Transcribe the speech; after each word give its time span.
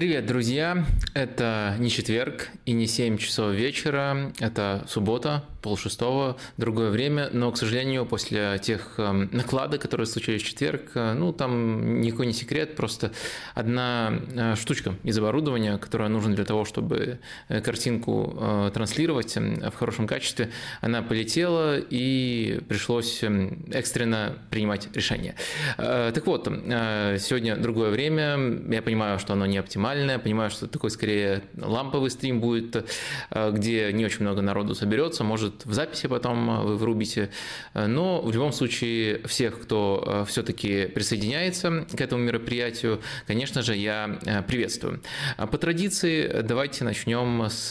Привет, 0.00 0.24
друзья! 0.24 0.82
Это 1.14 1.74
не 1.78 1.90
четверг 1.90 2.50
и 2.66 2.72
не 2.72 2.86
7 2.86 3.18
часов 3.18 3.52
вечера, 3.52 4.32
это 4.38 4.84
суббота, 4.88 5.44
полшестого, 5.62 6.36
другое 6.56 6.90
время, 6.90 7.28
но, 7.32 7.50
к 7.52 7.58
сожалению, 7.58 8.06
после 8.06 8.58
тех 8.62 8.94
эм, 8.98 9.28
накладок, 9.32 9.82
которые 9.82 10.06
случились 10.06 10.42
в 10.42 10.46
четверг, 10.46 10.90
э, 10.94 11.12
ну, 11.14 11.32
там 11.32 12.00
никакой 12.00 12.26
не 12.26 12.32
секрет, 12.32 12.76
просто 12.76 13.12
одна 13.54 14.12
э, 14.34 14.54
штучка 14.56 14.94
из 15.04 15.18
оборудования, 15.18 15.78
которая 15.78 16.08
нужна 16.08 16.34
для 16.34 16.44
того, 16.44 16.64
чтобы 16.64 17.18
э, 17.48 17.60
картинку 17.60 18.70
транслировать 18.72 19.36
эм, 19.36 19.56
в 19.70 19.74
хорошем 19.74 20.06
качестве, 20.06 20.50
она 20.80 21.02
полетела 21.02 21.78
и 21.78 22.60
пришлось 22.68 23.22
эм, 23.22 23.66
экстренно 23.72 24.38
принимать 24.50 24.88
решение. 24.94 25.34
Так 25.76 26.26
вот, 26.26 26.46
сегодня 26.46 27.56
другое 27.56 27.90
время, 27.90 28.38
я 28.72 28.82
понимаю, 28.82 29.18
что 29.18 29.32
оно 29.32 29.46
не 29.46 29.58
оптимальное, 29.58 30.18
понимаю, 30.18 30.50
что 30.50 30.66
такой 30.66 30.90
скорее 31.00 31.44
ламповый 31.56 32.10
стрим 32.10 32.40
будет, 32.40 32.86
где 33.30 33.90
не 33.92 34.04
очень 34.04 34.20
много 34.20 34.42
народу 34.42 34.74
соберется, 34.74 35.24
может 35.24 35.64
в 35.64 35.72
записи 35.72 36.08
потом 36.10 36.50
э, 36.50 36.62
вы 36.64 36.76
врубите. 36.76 37.30
Э, 37.72 37.86
но 37.86 38.20
в 38.20 38.30
любом 38.30 38.52
случае 38.52 39.22
всех, 39.26 39.62
кто 39.62 40.04
э, 40.06 40.24
все-таки 40.28 40.86
присоединяется 40.86 41.86
к 41.90 42.00
этому 42.00 42.22
мероприятию, 42.22 43.00
конечно 43.26 43.62
же, 43.62 43.76
я 43.76 44.18
приветствую. 44.46 45.00
А 45.36 45.46
по 45.46 45.56
традиции 45.56 46.42
давайте 46.42 46.84
начнем 46.84 47.46
с 47.48 47.70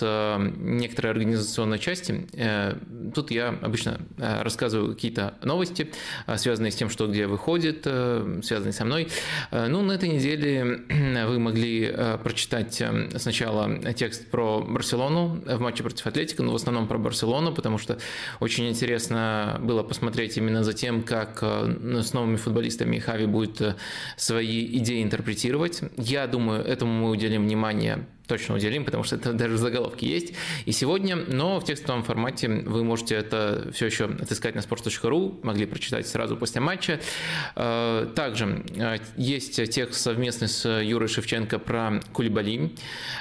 некоторой 0.57 1.11
организационной 1.11 1.79
части. 1.79 2.27
Тут 3.13 3.31
я 3.31 3.49
обычно 3.49 3.99
рассказываю 4.17 4.93
какие-то 4.95 5.35
новости, 5.43 5.91
связанные 6.37 6.71
с 6.71 6.75
тем, 6.75 6.89
что 6.89 7.07
где 7.07 7.27
выходит, 7.27 7.83
связанные 7.83 8.73
со 8.73 8.85
мной. 8.85 9.09
Ну, 9.51 9.81
на 9.81 9.93
этой 9.93 10.09
неделе 10.09 10.83
вы 11.27 11.39
могли 11.39 11.93
прочитать 12.23 12.81
сначала 13.19 13.93
текст 13.93 14.29
про 14.29 14.61
Барселону 14.61 15.41
в 15.45 15.59
матче 15.59 15.83
против 15.83 16.07
Атлетика, 16.07 16.43
но 16.43 16.51
в 16.51 16.55
основном 16.55 16.87
про 16.87 16.97
Барселону, 16.97 17.53
потому 17.53 17.77
что 17.77 17.97
очень 18.39 18.69
интересно 18.69 19.59
было 19.61 19.83
посмотреть 19.83 20.37
именно 20.37 20.63
за 20.63 20.73
тем, 20.73 21.03
как 21.03 21.39
э, 21.41 22.01
с 22.03 22.13
новыми 22.13 22.37
футболистами 22.37 22.99
Хави 22.99 23.25
будет 23.25 23.61
э, 23.61 23.75
свои 24.17 24.65
идеи 24.77 25.03
интерпретировать. 25.03 25.81
Я 25.97 26.27
думаю, 26.27 26.63
этому 26.63 26.91
мы 26.91 27.09
уделим 27.09 27.43
внимание 27.43 28.07
точно 28.29 28.55
уделим, 28.55 28.85
потому 28.85 29.03
что 29.03 29.15
это 29.15 29.33
даже 29.33 29.55
в 29.55 29.57
заголовке 29.57 30.07
есть. 30.07 30.33
И 30.65 30.71
сегодня, 30.71 31.15
но 31.15 31.59
в 31.59 31.65
текстовом 31.65 32.03
формате 32.03 32.47
вы 32.47 32.83
можете 32.83 33.15
это 33.15 33.71
все 33.73 33.87
еще 33.87 34.05
отыскать 34.05 34.55
на 34.55 34.59
sports.ru, 34.59 35.39
могли 35.43 35.65
прочитать 35.65 36.07
сразу 36.07 36.37
после 36.37 36.61
матча. 36.61 37.01
Э, 37.55 38.07
также 38.15 38.63
э, 38.75 38.97
есть 39.17 39.55
текст 39.71 39.99
совместный 39.99 40.47
с 40.47 40.81
Юрой 40.81 41.09
Шевченко 41.09 41.57
про 41.59 41.99
Кулибали, 42.13 42.71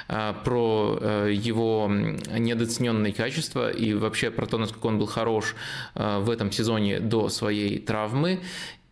э, 0.07 0.33
про 0.45 1.27
его 1.27 1.89
недооцененные 1.89 3.11
качества 3.11 3.71
и 3.71 3.93
вообще 3.93 4.29
про 4.29 4.45
то, 4.45 4.57
насколько 4.59 4.85
он 4.85 4.99
был 4.99 5.07
хорош 5.07 5.55
в 5.95 6.29
этом 6.29 6.51
сезоне 6.51 6.99
до 6.99 7.29
своей 7.29 7.79
травмы. 7.79 8.41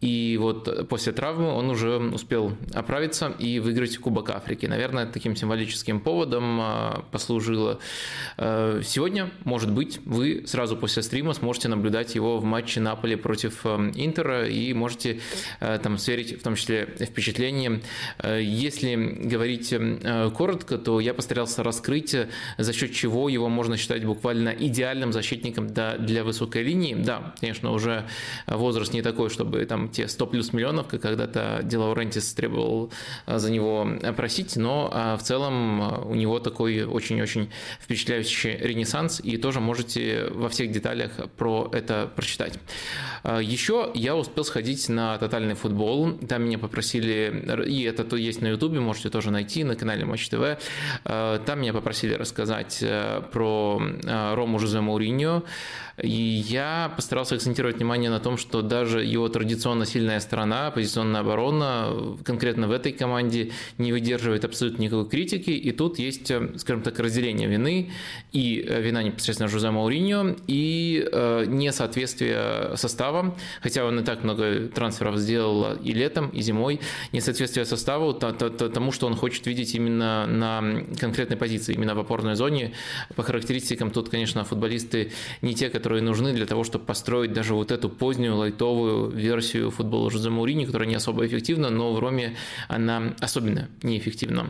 И 0.02 0.38
вот 0.40 0.88
после 0.90 1.12
травмы 1.12 1.50
он 1.50 1.72
уже 1.72 1.97
успел 1.97 2.56
оправиться 2.74 3.34
и 3.40 3.59
выиграть 3.59 3.97
Кубок 3.97 4.30
Африки. 4.30 4.68
Наверное, 4.68 5.08
таким 5.08 5.35
символическим 5.35 6.00
поводом 6.00 6.59
а, 6.62 7.06
послужило. 7.12 7.80
Э, 8.38 8.81
сегодня, 8.84 9.31
может 9.44 9.72
быть, 9.72 10.00
вы 10.06 10.44
сразу 10.46 10.78
после 10.78 11.02
стрима 11.02 11.34
сможете 11.34 11.68
наблюдать 11.68 12.13
его 12.13 12.38
в 12.38 12.44
матче 12.44 12.80
Наполи 12.80 13.16
против 13.16 13.66
э, 13.66 13.91
Интера 13.96 14.47
и 14.47 14.72
можете 14.74 15.19
э, 15.59 15.80
там 15.81 15.97
сверить 15.97 16.40
в 16.40 16.44
том 16.44 16.56
числе 16.56 16.86
впечатления. 16.86 17.81
Если 18.24 18.96
говорить 18.96 19.74
коротко, 20.36 20.78
то 20.78 21.00
я 21.00 21.13
постарался 21.13 21.63
раскрыть, 21.63 22.16
за 22.57 22.74
счет 22.74 22.94
чего 22.94 23.30
его 23.30 23.50
можно 23.50 23.78
считать 23.78 24.06
буквально 24.06 24.50
идеальным 24.50 25.12
защитником 25.12 25.68
для 25.68 26.24
высокой 26.24 26.63
линии. 26.63 26.94
Да, 26.94 27.34
конечно, 27.40 27.72
уже 27.72 28.06
возраст 28.46 28.94
не 28.94 29.02
такой, 29.02 29.30
чтобы 29.30 29.66
там 29.66 29.87
те 29.88 30.08
100 30.08 30.28
плюс 30.28 30.53
миллионов, 30.53 30.88
как 30.88 31.02
когда-то 31.02 31.62
Ди 31.64 31.78
Лаурентис 31.78 32.34
требовал 32.34 32.92
а, 33.25 33.40
за 33.40 33.52
него 33.52 33.88
просить, 34.16 34.56
но 34.56 34.90
а, 34.92 35.18
в 35.18 35.24
целом 35.24 35.81
а, 35.81 36.02
у 36.06 36.16
него 36.16 36.40
такой 36.40 36.84
очень-очень 36.84 37.50
впечатляющий 37.81 38.58
ренессанс, 38.58 39.22
и 39.24 39.38
тоже 39.38 39.59
можете 39.59 40.28
во 40.31 40.50
всех 40.50 40.72
деталях 40.72 41.12
про 41.38 41.70
это 41.74 42.09
прочитать. 42.16 42.53
Еще 43.24 43.92
я 43.94 44.16
успел 44.16 44.44
сходить 44.46 44.90
на 44.90 45.18
тотальный 45.18 45.56
футбол, 45.56 46.14
там 46.14 46.44
меня 46.44 46.58
попросили, 46.58 47.66
и 47.68 47.84
это 47.84 48.04
то 48.04 48.16
есть 48.16 48.42
на 48.42 48.48
ютубе, 48.48 48.80
можете 48.80 49.09
тоже 49.09 49.31
найти 49.31 49.64
на 49.64 49.75
канале 49.75 50.06
Матч 50.06 50.30
ТВ, 50.30 50.58
там 51.04 51.59
меня 51.59 51.74
попросили 51.74 52.14
рассказать 52.14 52.80
э, 52.81 53.22
про 53.31 53.81
Рому 54.36 54.59
Жозе 54.59 54.81
Мауриньо, 54.81 55.44
и 56.03 56.12
я 56.12 56.94
постарался 56.96 57.35
акцентировать 57.35 57.78
внимание 57.78 58.12
на 58.12 58.19
том, 58.19 58.38
что 58.38 58.62
даже 58.62 59.03
его 59.03 59.30
традиционно 59.30 59.85
сильная 59.88 60.19
сторона, 60.19 60.69
позиционная 60.69 61.22
оборона, 61.22 62.18
конкретно 62.24 62.68
в 62.68 62.72
этой 62.72 62.91
команде 62.91 63.52
не 63.80 63.91
выдерживает 63.91 64.46
абсолютно 64.46 64.84
никакой 64.84 65.09
критики. 65.09 65.50
И 65.50 65.72
тут 65.72 65.97
есть, 65.97 66.30
э, 66.30 66.52
скажем 66.57 66.84
так, 66.84 67.00
разделение 67.00 67.47
вины. 67.47 67.91
И 68.31 68.63
э, 68.68 68.80
вина 68.80 69.02
непосредственно 69.02 69.50
Жозе 69.50 69.72
Мауриньо, 69.72 70.36
и 70.46 71.07
э, 71.12 71.46
несоответствие 71.47 72.78
состава, 72.78 73.36
хотя 73.63 73.84
он 73.84 74.00
и 74.00 74.03
так 74.03 74.24
много 74.24 74.68
трансферов 74.68 75.18
сделал 75.18 75.74
и 75.74 75.94
летом, 75.94 76.30
и 76.30 76.41
зимой, 76.41 76.80
несоответствие 77.12 77.66
составу 77.66 78.13
тому, 78.13 78.91
что 78.91 79.07
он 79.07 79.16
хочет 79.16 79.47
видеть 79.47 79.74
именно 79.74 80.28
на 80.28 80.84
конкретной 81.00 81.38
позиции, 81.38 81.74
именно 81.74 81.96
в 81.96 82.00
опорной 82.00 82.36
зоне. 82.36 82.74
По 83.16 83.24
характеристикам 83.24 83.90
тут, 83.90 84.09
конечно, 84.09 84.44
футболисты 84.44 85.12
не 85.41 85.56
те, 85.56 85.72
которые 85.72 85.87
которые 85.88 86.03
нужны 86.03 86.34
для 86.34 86.46
того, 86.46 86.66
чтобы 86.66 86.84
построить 86.84 87.31
даже 87.31 87.53
вот 87.53 87.72
эту 87.72 87.88
позднюю 87.88 88.36
лайтовую 88.36 89.09
версию 89.09 89.72
футбола 89.72 90.12
Жозе 90.12 90.30
Маурини, 90.30 90.66
которая 90.66 90.90
не 90.90 90.96
особо 90.96 91.25
эффективна, 91.25 91.70
но 91.70 91.94
в 91.94 92.00
Роме 92.00 92.36
она 92.68 93.16
особенно 93.22 93.70
неэффективна. 93.84 94.48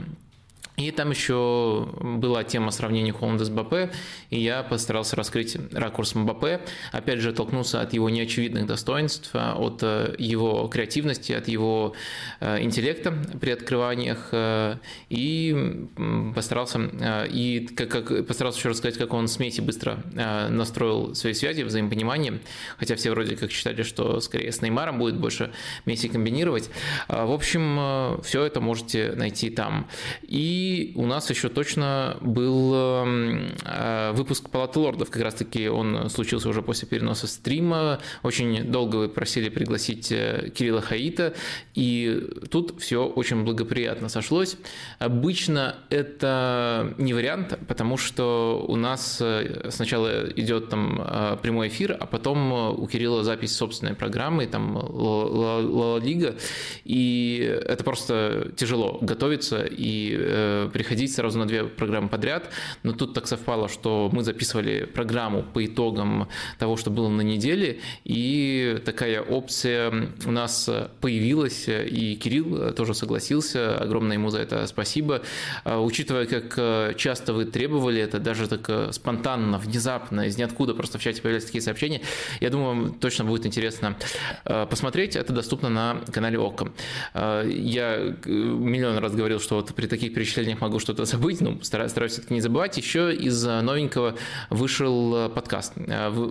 И 0.78 0.92
там 0.92 1.10
еще 1.10 1.90
была 2.00 2.44
тема 2.44 2.70
сравнения 2.70 3.12
Холланда 3.12 3.46
с 3.46 3.50
Мбаппе, 3.50 3.90
и 4.30 4.40
я 4.40 4.62
постарался 4.62 5.16
раскрыть 5.16 5.58
ракурс 5.74 6.14
Мбаппе, 6.14 6.62
опять 6.92 7.18
же 7.20 7.30
оттолкнуться 7.30 7.82
от 7.82 7.94
его 7.94 8.12
неочевидных 8.12 8.68
достоинств, 8.68 9.32
а, 9.34 9.56
от 9.58 9.80
э, 9.82 10.14
его 10.20 10.68
креативности, 10.68 11.32
от 11.32 11.48
его 11.48 11.96
э, 12.42 12.62
интеллекта 12.62 13.12
при 13.42 13.50
открываниях, 13.50 14.30
э, 14.32 14.76
и 15.10 15.88
постарался, 16.36 16.80
и 17.28 17.68
как, 17.76 17.90
как, 17.90 18.28
постарался 18.28 18.60
еще 18.60 18.70
рассказать, 18.70 19.00
как 19.00 19.14
он 19.14 19.28
с 19.28 19.40
Месси 19.40 19.62
быстро 19.62 20.04
настроил 20.14 21.16
свои 21.16 21.34
связи, 21.34 21.64
взаимопонимание, 21.64 22.40
хотя 22.78 22.96
все 22.96 23.10
вроде 23.10 23.36
как 23.36 23.50
считали, 23.50 23.82
что 23.82 24.20
скорее 24.20 24.52
с 24.52 24.62
Неймаром 24.62 25.00
будет 25.00 25.18
больше 25.18 25.52
Месси 25.86 26.08
комбинировать. 26.08 26.70
В 27.08 27.32
общем, 27.32 28.22
все 28.22 28.44
это 28.44 28.62
можете 28.62 29.14
найти 29.16 29.50
там. 29.50 29.88
И 30.22 30.67
у 30.96 31.06
нас 31.06 31.30
еще 31.30 31.50
точно 31.50 32.18
был 32.22 32.74
эм, 32.74 33.52
э, 33.64 34.12
выпуск 34.14 34.50
Палаты 34.50 34.80
лордов, 34.80 35.10
как 35.10 35.22
раз-таки 35.22 35.68
он 35.68 36.10
случился 36.10 36.50
уже 36.50 36.62
после 36.62 36.88
переноса 36.88 37.28
стрима. 37.28 38.00
Очень 38.24 38.72
долго 38.72 38.98
вы 38.98 39.10
просили 39.10 39.50
пригласить 39.50 40.12
э, 40.12 40.52
Кирилла 40.56 40.82
Хаита, 40.82 41.34
и 41.74 42.30
тут 42.50 42.82
все 42.82 43.06
очень 43.06 43.44
благоприятно 43.44 44.10
сошлось. 44.10 44.58
Обычно 45.00 45.76
это 45.90 46.94
не 46.98 47.14
вариант, 47.14 47.58
потому 47.68 47.98
что 47.98 48.66
у 48.68 48.76
нас 48.76 49.20
э, 49.22 49.70
сначала 49.70 50.30
идет 50.30 50.70
там 50.70 51.38
прямой 51.42 51.68
эфир, 51.68 51.96
а 52.00 52.06
потом 52.06 52.52
у 52.80 52.88
Кирилла 52.88 53.24
запись 53.24 53.56
собственной 53.56 53.96
программы, 53.96 54.46
там 54.48 54.78
Ла 54.78 56.00
Лига, 56.00 56.36
и 56.84 57.60
это 57.66 57.84
просто 57.84 58.52
тяжело 58.56 58.98
готовиться 59.02 59.66
и 59.70 60.57
приходить 60.74 61.14
сразу 61.14 61.40
на 61.40 61.46
две 61.46 61.64
программы 61.64 62.10
подряд, 62.10 62.50
но 62.84 62.94
тут 62.94 63.14
так 63.14 63.28
совпало, 63.28 63.70
что 63.70 64.10
мы 64.12 64.24
записывали 64.24 64.86
программу 64.86 65.44
по 65.44 65.66
итогам 65.66 66.28
того, 66.60 66.78
что 66.78 66.90
было 66.90 67.10
на 67.10 67.22
неделе, 67.22 67.80
и 68.04 68.82
такая 68.86 69.22
опция 69.22 70.12
у 70.26 70.32
нас 70.32 70.70
появилась, 71.02 71.66
и 71.68 72.16
Кирилл 72.16 72.74
тоже 72.74 72.94
согласился, 72.94 73.78
огромное 73.78 74.18
ему 74.18 74.30
за 74.30 74.40
это 74.40 74.68
спасибо. 74.68 75.22
А, 75.64 75.82
учитывая, 75.82 76.26
как 76.26 76.98
часто 76.98 77.34
вы 77.34 77.46
требовали 77.46 78.02
это, 78.02 78.20
даже 78.20 78.48
так 78.48 78.94
спонтанно, 78.94 79.58
внезапно, 79.58 80.28
из 80.28 80.38
ниоткуда 80.38 80.74
просто 80.74 80.98
в 80.98 81.02
чате 81.02 81.22
появлялись 81.22 81.46
такие 81.46 81.62
сообщения, 81.62 82.02
я 82.40 82.50
думаю, 82.50 82.68
вам 82.68 82.94
точно 82.94 83.26
будет 83.26 83.46
интересно 83.46 83.98
а, 84.46 84.66
посмотреть, 84.66 85.16
это 85.16 85.34
доступно 85.34 85.70
на 85.70 86.02
канале 86.12 86.38
ОКО. 86.38 86.72
А, 87.14 87.44
я 87.46 88.16
миллион 88.26 88.98
раз 88.98 89.14
говорил, 89.14 89.40
что 89.40 89.56
вот 89.56 89.74
при 89.74 89.88
таких 89.88 90.14
перечислениях 90.14 90.47
понедельник 90.48 90.62
могу 90.62 90.80
что-то 90.80 91.06
забыть, 91.06 91.42
ну, 91.42 91.60
стараюсь, 91.62 91.92
стараюсь 91.92 92.14
все-таки 92.14 92.34
не 92.34 92.42
забывать. 92.42 92.78
Еще 92.78 93.14
из 93.14 93.44
новенького 93.44 94.16
вышел 94.50 95.30
подкаст, 95.30 95.74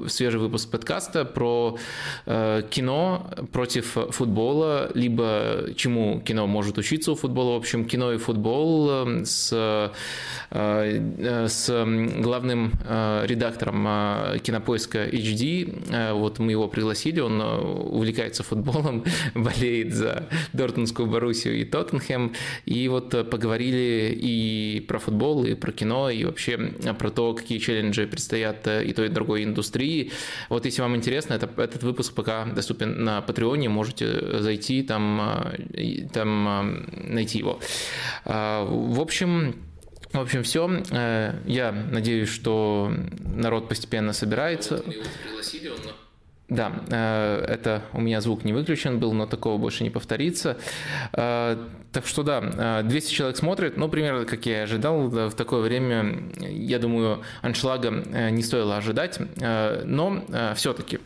свежий 0.09 0.41
выпуск 0.41 0.71
подкаста 0.71 1.25
про 1.25 1.79
кино 2.25 3.31
против 3.53 3.97
футбола, 4.11 4.91
либо 4.95 5.69
чему 5.77 6.21
кино 6.21 6.47
может 6.47 6.79
учиться 6.79 7.13
у 7.13 7.15
футбола. 7.15 7.55
В 7.55 7.57
общем, 7.57 7.85
кино 7.85 8.13
и 8.13 8.17
футбол 8.17 9.07
с, 9.25 9.93
с 10.51 11.85
главным 12.23 12.73
редактором 13.25 14.39
кинопоиска 14.41 15.07
HD. 15.07 16.13
Вот 16.15 16.39
мы 16.39 16.53
его 16.53 16.69
пригласили, 16.69 17.21
он 17.21 17.41
увлекается 17.41 18.43
футболом, 18.43 19.05
болеет 19.35 19.95
за 19.95 20.29
Дортмундскую 20.53 21.07
Боруссию 21.09 21.61
и 21.61 21.65
Тоттенхэм. 21.65 22.33
И 22.65 22.89
вот 22.89 23.11
поговорили 23.31 24.06
и 24.13 24.81
про 24.81 24.99
футбол, 24.99 25.45
и 25.45 25.55
про 25.55 25.73
кино, 25.73 26.11
и 26.11 26.25
вообще 26.25 26.59
про 26.99 27.11
то, 27.11 27.35
какие 27.35 27.59
челленджи 27.59 28.07
предстоят 28.07 28.67
и 28.67 28.93
той, 28.93 29.07
и 29.07 29.09
другой 29.09 29.45
индустрии. 29.45 30.13
Вот 30.49 30.65
если 30.65 30.83
вам 30.83 30.97
интересно, 30.97 31.35
это, 31.35 31.49
этот 31.57 31.83
выпуск 31.83 32.15
пока 32.15 32.45
доступен 32.45 33.05
на 33.05 33.21
Патреоне, 33.23 33.69
можете 33.69 34.41
зайти 34.41 34.83
там, 34.83 35.55
там 36.13 36.87
найти 36.93 37.39
его. 37.39 37.61
В 38.25 39.01
общем, 39.01 39.55
в 40.13 40.21
общем, 40.21 40.43
все. 40.43 40.83
Э, 40.91 41.35
я 41.47 41.73
надеюсь, 41.73 42.31
что 42.31 42.91
народ 43.21 43.69
постепенно 43.69 44.13
собирается. 44.13 44.83
Да, 46.49 46.73
э, 46.91 47.45
это 47.49 47.83
у 47.93 48.01
меня 48.01 48.21
звук 48.21 48.45
не 48.45 48.53
выключен 48.53 49.01
был, 49.01 49.13
но 49.13 49.27
такого 49.27 49.59
больше 49.59 49.83
не 49.83 49.91
повторится. 49.91 50.57
Э, 51.13 51.57
так 51.91 52.07
что 52.07 52.23
да, 52.23 52.83
200 52.83 53.13
человек 53.13 53.37
смотрит, 53.37 53.77
ну, 53.77 53.89
примерно 53.89 54.27
как 54.27 54.47
я 54.47 54.63
ожидал. 54.63 55.09
В 55.09 55.33
такое 55.33 55.63
время, 55.63 56.31
я 56.39 56.79
думаю, 56.79 57.23
аншлага 57.43 57.91
не 58.31 58.43
стоило 58.43 58.77
ожидать, 58.77 59.19
но 59.39 60.23
все-таки 60.57 61.01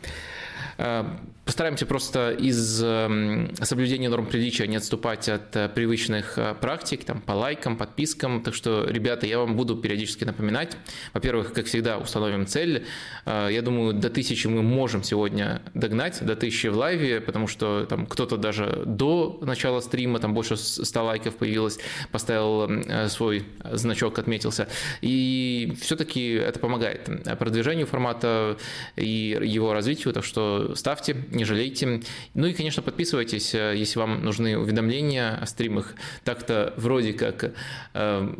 Постараемся 1.50 1.84
просто 1.84 2.30
из 2.30 2.80
эм, 2.80 3.52
соблюдения 3.60 4.08
норм 4.08 4.26
приличия 4.26 4.68
не 4.68 4.76
отступать 4.76 5.28
от 5.28 5.56
э, 5.56 5.68
привычных 5.68 6.38
э, 6.38 6.54
практик, 6.54 7.02
там, 7.02 7.20
по 7.20 7.32
лайкам, 7.32 7.76
подпискам. 7.76 8.44
Так 8.44 8.54
что, 8.54 8.84
ребята, 8.88 9.26
я 9.26 9.40
вам 9.40 9.56
буду 9.56 9.74
периодически 9.74 10.22
напоминать. 10.22 10.76
Во-первых, 11.12 11.52
как 11.52 11.66
всегда, 11.66 11.98
установим 11.98 12.46
цель. 12.46 12.86
Э, 13.26 13.48
я 13.50 13.62
думаю, 13.62 13.94
до 13.94 14.10
тысячи 14.10 14.46
мы 14.46 14.62
можем 14.62 15.02
сегодня 15.02 15.60
догнать, 15.74 16.24
до 16.24 16.36
тысячи 16.36 16.68
в 16.68 16.76
лайве, 16.76 17.20
потому 17.20 17.48
что 17.48 17.84
там 17.84 18.06
кто-то 18.06 18.36
даже 18.36 18.84
до 18.86 19.40
начала 19.42 19.80
стрима, 19.80 20.20
там 20.20 20.34
больше 20.34 20.56
100 20.56 21.04
лайков 21.04 21.34
появилось, 21.34 21.80
поставил 22.12 23.08
свой 23.08 23.44
значок, 23.64 24.20
отметился. 24.20 24.68
И 25.00 25.76
все-таки 25.80 26.34
это 26.34 26.60
помогает 26.60 27.08
продвижению 27.40 27.88
формата 27.88 28.56
и 28.94 29.36
его 29.42 29.72
развитию, 29.72 30.14
так 30.14 30.24
что 30.24 30.69
ставьте 30.74 31.16
не 31.30 31.44
жалейте. 31.44 32.02
Ну 32.34 32.46
и, 32.46 32.52
конечно, 32.52 32.82
подписывайтесь, 32.82 33.54
э, 33.54 33.74
если 33.76 33.98
вам 33.98 34.24
нужны 34.24 34.58
уведомления 34.58 35.36
о 35.40 35.46
стримах. 35.46 35.94
Так-то 36.24 36.74
вроде 36.76 37.12
как 37.12 37.52
э, 37.94 38.34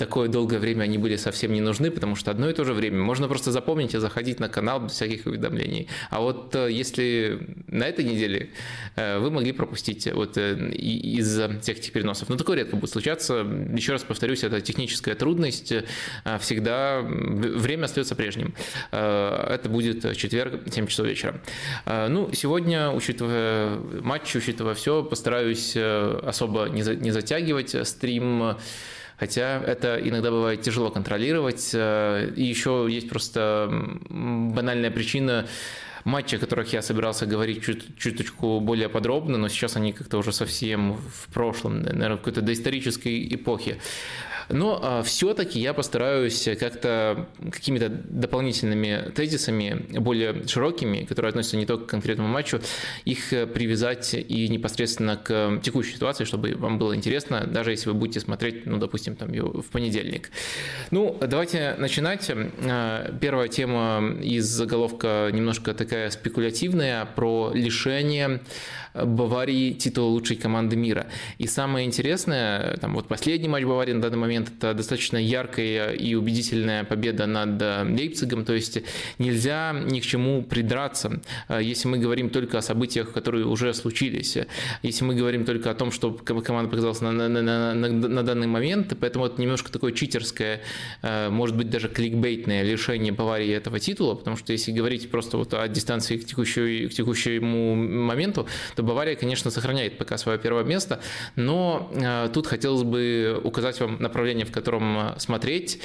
такое 0.00 0.28
долгое 0.28 0.58
время 0.58 0.84
они 0.84 0.96
были 0.96 1.16
совсем 1.16 1.52
не 1.52 1.60
нужны, 1.60 1.90
потому 1.90 2.16
что 2.16 2.30
одно 2.30 2.48
и 2.48 2.54
то 2.54 2.64
же 2.64 2.72
время. 2.72 3.02
Можно 3.02 3.28
просто 3.28 3.52
запомнить 3.52 3.94
и 3.94 3.98
заходить 3.98 4.40
на 4.40 4.48
канал 4.48 4.80
без 4.80 4.92
всяких 4.92 5.26
уведомлений. 5.26 5.88
А 6.08 6.20
вот 6.20 6.56
э, 6.56 6.72
если 6.72 7.38
на 7.66 7.84
этой 7.84 8.02
неделе 8.02 8.48
э, 8.96 9.18
вы 9.18 9.30
могли 9.30 9.52
пропустить 9.52 10.10
вот 10.10 10.38
э, 10.38 10.70
из-за 10.72 11.60
всех 11.60 11.92
переносов, 11.92 12.30
но 12.30 12.36
такое 12.36 12.56
редко 12.56 12.76
будет 12.76 12.90
случаться. 12.90 13.46
Еще 13.76 13.92
раз 13.92 14.02
повторюсь, 14.02 14.42
это 14.42 14.62
техническая 14.62 15.14
трудность. 15.14 15.74
Всегда 16.40 17.02
время 17.02 17.84
остается 17.84 18.14
прежним. 18.14 18.54
Это 18.90 19.68
будет 19.68 20.16
четверг, 20.16 20.62
7 20.72 20.86
часов 20.86 21.06
вечера. 21.06 21.40
Ну, 21.84 22.30
сегодня, 22.32 22.90
учитывая 22.90 23.76
матч, 24.02 24.34
учитывая 24.34 24.74
все, 24.74 25.02
постараюсь 25.02 25.76
особо 25.76 26.68
не 26.70 27.10
затягивать 27.10 27.76
стрим. 27.86 28.56
Хотя 29.20 29.62
это 29.62 30.00
иногда 30.02 30.30
бывает 30.30 30.62
тяжело 30.62 30.90
контролировать. 30.90 31.70
Э, 31.74 32.32
и 32.34 32.42
еще 32.42 32.86
есть 32.88 33.10
просто 33.10 33.68
банальная 34.08 34.90
причина 34.90 35.46
матчи, 36.04 36.36
о 36.36 36.38
которых 36.38 36.72
я 36.72 36.80
собирался 36.80 37.26
говорить 37.26 37.62
чуть, 37.62 37.98
чуточку 37.98 38.60
более 38.60 38.88
подробно, 38.88 39.36
но 39.36 39.48
сейчас 39.48 39.76
они 39.76 39.92
как-то 39.92 40.16
уже 40.16 40.32
совсем 40.32 40.96
в 40.96 41.32
прошлом, 41.34 41.82
наверное, 41.82 42.16
в 42.16 42.20
какой-то 42.20 42.40
доисторической 42.40 43.28
эпохе. 43.34 43.78
Но 44.52 44.78
а, 44.82 45.02
все-таки 45.02 45.60
я 45.60 45.74
постараюсь 45.74 46.48
как-то 46.58 47.28
какими-то 47.50 47.88
дополнительными 47.88 49.10
тезисами, 49.14 49.86
более 49.98 50.46
широкими, 50.46 51.04
которые 51.04 51.30
относятся 51.30 51.56
не 51.56 51.66
только 51.66 51.86
к 51.86 51.88
конкретному 51.88 52.28
матчу, 52.28 52.60
их 53.04 53.32
э, 53.32 53.46
привязать 53.46 54.14
и 54.14 54.48
непосредственно 54.48 55.16
к 55.16 55.60
текущей 55.62 55.94
ситуации, 55.94 56.24
чтобы 56.24 56.54
вам 56.54 56.78
было 56.78 56.94
интересно, 56.94 57.46
даже 57.46 57.70
если 57.70 57.88
вы 57.88 57.94
будете 57.94 58.20
смотреть, 58.20 58.66
ну, 58.66 58.78
допустим, 58.78 59.16
там 59.16 59.30
в 59.30 59.70
понедельник. 59.70 60.30
Ну, 60.90 61.16
давайте 61.20 61.74
начинать. 61.78 62.30
А, 62.30 63.14
первая 63.20 63.48
тема 63.48 64.16
из 64.22 64.46
заголовка 64.46 65.30
немножко 65.32 65.74
такая 65.74 66.10
спекулятивная 66.10 67.06
про 67.06 67.50
лишение 67.54 68.40
Баварии 68.94 69.72
титула 69.72 70.06
лучшей 70.06 70.36
команды 70.36 70.76
мира. 70.76 71.06
И 71.38 71.46
самое 71.46 71.86
интересное, 71.86 72.76
там 72.78 72.94
вот 72.94 73.08
последний 73.08 73.48
матч 73.48 73.64
Баварии 73.64 73.92
на 73.92 74.02
данный 74.02 74.18
момент 74.18 74.50
это 74.56 74.74
достаточно 74.74 75.16
яркая 75.16 75.92
и 75.92 76.14
убедительная 76.14 76.84
победа 76.84 77.26
над 77.26 77.60
э, 77.62 77.84
Лейпцигом, 77.84 78.44
то 78.44 78.52
есть 78.52 78.82
нельзя 79.18 79.72
ни 79.72 80.00
к 80.00 80.04
чему 80.04 80.42
придраться, 80.42 81.20
э, 81.48 81.60
если 81.62 81.88
мы 81.88 81.98
говорим 81.98 82.30
только 82.30 82.58
о 82.58 82.62
событиях, 82.62 83.12
которые 83.12 83.46
уже 83.46 83.74
случились, 83.74 84.38
если 84.82 85.04
мы 85.04 85.14
говорим 85.14 85.44
только 85.44 85.70
о 85.70 85.74
том, 85.74 85.92
что 85.92 86.12
команда 86.12 86.70
показалась 86.70 87.00
на, 87.00 87.12
на, 87.12 87.28
на, 87.28 87.74
на, 87.74 87.88
на 87.88 88.22
данный 88.22 88.46
момент, 88.46 88.96
поэтому 89.00 89.26
это 89.26 89.40
немножко 89.40 89.70
такое 89.70 89.92
читерское, 89.92 90.60
э, 91.02 91.28
может 91.30 91.56
быть 91.56 91.70
даже 91.70 91.88
кликбейтное 91.88 92.62
лишение 92.62 93.12
Баварии 93.12 93.50
этого 93.50 93.78
титула, 93.78 94.14
потому 94.14 94.36
что 94.36 94.52
если 94.52 94.72
говорить 94.72 95.10
просто 95.10 95.36
вот 95.36 95.54
о 95.54 95.66
дистанции 95.68 96.16
к, 96.16 96.26
текущей, 96.26 96.88
к 96.88 96.94
текущему 96.94 97.74
моменту, 97.74 98.46
то 98.80 98.86
Бавария, 98.86 99.14
конечно, 99.14 99.50
сохраняет 99.50 99.98
пока 99.98 100.16
свое 100.16 100.38
первое 100.38 100.64
место, 100.64 101.00
но 101.36 101.90
э, 101.94 102.30
тут 102.32 102.46
хотелось 102.46 102.82
бы 102.82 103.38
указать 103.44 103.78
вам 103.78 104.00
направление, 104.00 104.46
в 104.46 104.52
котором 104.52 104.98
э, 104.98 105.18
смотреть. 105.18 105.80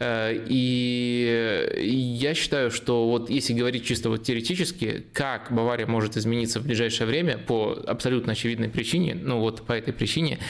Э, 0.00 0.32
и 0.34 2.18
я 2.18 2.34
считаю, 2.34 2.72
что 2.72 3.08
вот 3.08 3.30
если 3.30 3.52
говорить 3.52 3.84
чисто 3.84 4.08
вот 4.08 4.24
теоретически, 4.24 5.04
как 5.12 5.52
Бавария 5.52 5.86
может 5.86 6.16
измениться 6.16 6.58
в 6.58 6.64
ближайшее 6.64 7.06
время 7.06 7.38
по 7.38 7.80
абсолютно 7.86 8.32
очевидной 8.32 8.68
причине, 8.68 9.14
ну 9.14 9.38
вот 9.38 9.64
по 9.64 9.72
этой 9.72 9.92
причине, 9.92 10.40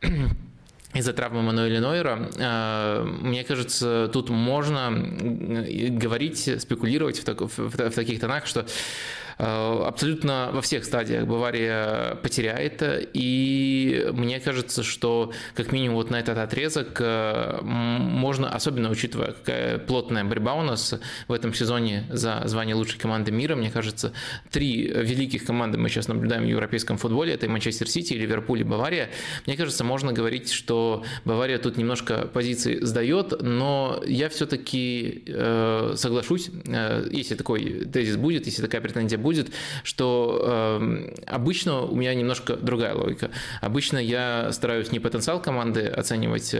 из-за 0.94 1.12
травмы 1.12 1.42
Мануэля 1.42 1.80
Нойера, 1.80 3.08
мне 3.22 3.44
кажется, 3.44 4.08
тут 4.12 4.28
можно 4.28 4.90
говорить, 4.90 6.60
спекулировать 6.60 7.18
в, 7.18 7.48
в, 7.58 7.90
таких 7.90 8.20
тонах, 8.20 8.46
что 8.46 8.66
абсолютно 9.40 10.50
во 10.52 10.60
всех 10.60 10.84
стадиях 10.84 11.26
Бавария 11.26 12.16
потеряет. 12.16 12.82
И 13.14 14.06
мне 14.12 14.40
кажется, 14.40 14.82
что 14.82 15.32
как 15.54 15.72
минимум 15.72 15.96
вот 15.96 16.10
на 16.10 16.16
этот 16.16 16.38
отрезок 16.38 17.00
э, 17.00 17.60
можно, 17.62 18.50
особенно 18.50 18.90
учитывая, 18.90 19.32
какая 19.32 19.78
плотная 19.78 20.24
борьба 20.24 20.54
у 20.54 20.62
нас 20.62 20.94
в 21.28 21.32
этом 21.32 21.54
сезоне 21.54 22.06
за 22.10 22.42
звание 22.44 22.74
лучшей 22.74 22.98
команды 22.98 23.32
мира, 23.32 23.56
мне 23.56 23.70
кажется, 23.70 24.12
три 24.50 24.86
великих 24.86 25.44
команды 25.44 25.78
мы 25.78 25.88
сейчас 25.88 26.08
наблюдаем 26.08 26.42
в 26.42 26.46
европейском 26.46 26.98
футболе, 26.98 27.34
это 27.34 27.46
и 27.46 27.48
Манчестер 27.48 27.88
Сити, 27.88 28.14
и 28.14 28.18
Ливерпуль, 28.18 28.60
и 28.60 28.64
Бавария. 28.64 29.10
Мне 29.46 29.56
кажется, 29.56 29.84
можно 29.84 30.12
говорить, 30.12 30.52
что 30.52 31.04
Бавария 31.24 31.58
тут 31.58 31.76
немножко 31.76 32.26
позиции 32.26 32.78
сдает, 32.82 33.40
но 33.40 34.02
я 34.06 34.28
все-таки 34.28 35.24
э, 35.26 35.94
соглашусь, 35.96 36.50
э, 36.66 37.08
если 37.10 37.34
такой 37.34 37.86
тезис 37.86 38.16
будет, 38.16 38.46
если 38.46 38.62
такая 38.62 38.80
претензия 38.80 39.18
будет, 39.18 39.29
будет, 39.30 39.52
что 39.84 40.78
э, 40.80 41.14
обычно 41.26 41.82
у 41.82 41.94
меня 41.94 42.14
немножко 42.14 42.56
другая 42.56 42.94
логика. 42.94 43.30
Обычно 43.60 43.98
я 43.98 44.50
стараюсь 44.52 44.90
не 44.90 44.98
потенциал 44.98 45.40
команды 45.40 45.86
оценивать, 45.86 46.56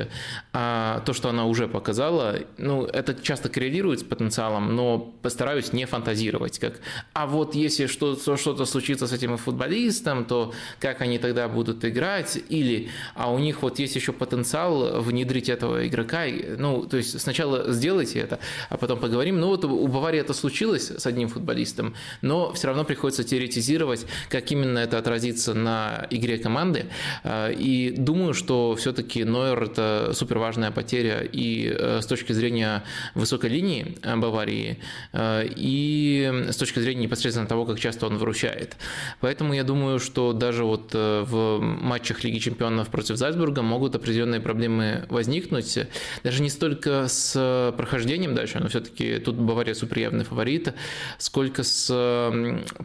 а 0.52 1.00
то, 1.04 1.12
что 1.12 1.28
она 1.28 1.46
уже 1.46 1.66
показала. 1.66 2.36
Ну, 2.58 2.84
это 2.84 3.14
часто 3.22 3.48
коррелирует 3.48 4.00
с 4.00 4.04
потенциалом, 4.04 4.76
но 4.76 4.98
постараюсь 5.22 5.72
не 5.72 5.84
фантазировать, 5.84 6.60
как, 6.60 6.74
а 7.12 7.26
вот 7.26 7.56
если 7.56 7.86
что-то, 7.86 8.36
что-то 8.36 8.66
случится 8.66 9.06
с 9.06 9.12
этим 9.12 9.36
футболистом, 9.36 10.24
то 10.24 10.52
как 10.78 11.00
они 11.00 11.18
тогда 11.18 11.48
будут 11.48 11.84
играть, 11.84 12.38
или, 12.50 12.88
а 13.16 13.32
у 13.32 13.38
них 13.38 13.62
вот 13.62 13.80
есть 13.80 13.96
еще 13.96 14.12
потенциал 14.12 15.02
внедрить 15.02 15.48
этого 15.48 15.88
игрока, 15.88 16.26
ну, 16.58 16.86
то 16.86 16.96
есть 16.98 17.20
сначала 17.20 17.72
сделайте 17.72 18.20
это, 18.20 18.38
а 18.68 18.76
потом 18.76 19.00
поговорим. 19.00 19.40
Ну, 19.40 19.48
вот 19.48 19.64
у 19.64 19.88
Баварии 19.88 20.20
это 20.20 20.34
случилось 20.34 20.90
с 20.90 21.06
одним 21.06 21.28
футболистом, 21.28 21.94
но 22.22 22.52
все 22.60 22.66
равно 22.66 22.84
приходится 22.84 23.24
теоретизировать, 23.24 24.04
как 24.28 24.52
именно 24.52 24.80
это 24.80 24.98
отразится 24.98 25.54
на 25.54 26.06
игре 26.10 26.36
команды. 26.36 26.88
И 27.26 27.94
думаю, 27.96 28.34
что 28.34 28.76
все-таки 28.76 29.24
Нойер– 29.24 29.62
это 29.64 30.10
супер 30.12 30.38
важная 30.38 30.70
потеря 30.70 31.22
и 31.22 31.74
с 31.74 32.04
точки 32.04 32.34
зрения 32.34 32.84
высокой 33.14 33.48
линии 33.48 33.96
Баварии, 34.04 34.78
и 35.14 36.44
с 36.50 36.56
точки 36.56 36.80
зрения 36.80 37.04
непосредственно 37.04 37.48
того, 37.48 37.64
как 37.64 37.80
часто 37.80 38.06
он 38.06 38.18
выручает. 38.18 38.76
Поэтому 39.20 39.54
я 39.54 39.64
думаю, 39.64 39.98
что 39.98 40.34
даже 40.34 40.64
вот 40.64 40.90
в 40.92 41.60
матчах 41.60 42.22
Лиги 42.24 42.40
Чемпионов 42.40 42.88
против 42.88 43.16
Зальцбурга 43.16 43.62
могут 43.62 43.96
определенные 43.96 44.42
проблемы 44.42 45.06
возникнуть. 45.08 45.78
Даже 46.24 46.42
не 46.42 46.50
столько 46.50 47.08
с 47.08 47.72
прохождением 47.74 48.34
дальше, 48.34 48.58
но 48.60 48.68
все-таки 48.68 49.18
тут 49.18 49.36
Бавария 49.36 49.72
супер 49.72 50.00
явный 50.00 50.24
фаворит, 50.26 50.74
сколько 51.16 51.62
с 51.62 51.90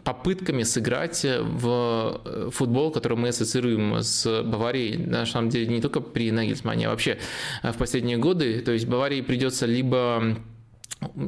попытками 0.04 0.62
сыграть 0.62 1.24
в 1.24 2.50
футбол, 2.52 2.90
который 2.90 3.16
мы 3.16 3.28
ассоциируем 3.28 4.02
с 4.02 4.42
Баварией, 4.42 4.96
на 4.96 5.26
самом 5.26 5.50
деле 5.50 5.66
не 5.66 5.80
только 5.80 6.00
при 6.00 6.30
Нагельсмане, 6.30 6.86
а 6.86 6.90
вообще 6.90 7.18
в 7.62 7.76
последние 7.76 8.16
годы. 8.16 8.60
То 8.60 8.72
есть 8.72 8.86
Баварии 8.86 9.20
придется 9.20 9.66
либо 9.66 10.36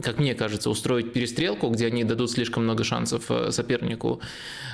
как 0.02 0.18
мне 0.18 0.34
кажется, 0.34 0.70
устроить 0.70 1.12
перестрелку, 1.12 1.68
где 1.68 1.86
они 1.86 2.04
дадут 2.04 2.30
слишком 2.30 2.64
много 2.64 2.84
шансов 2.84 3.30
э, 3.30 3.52
сопернику, 3.52 4.20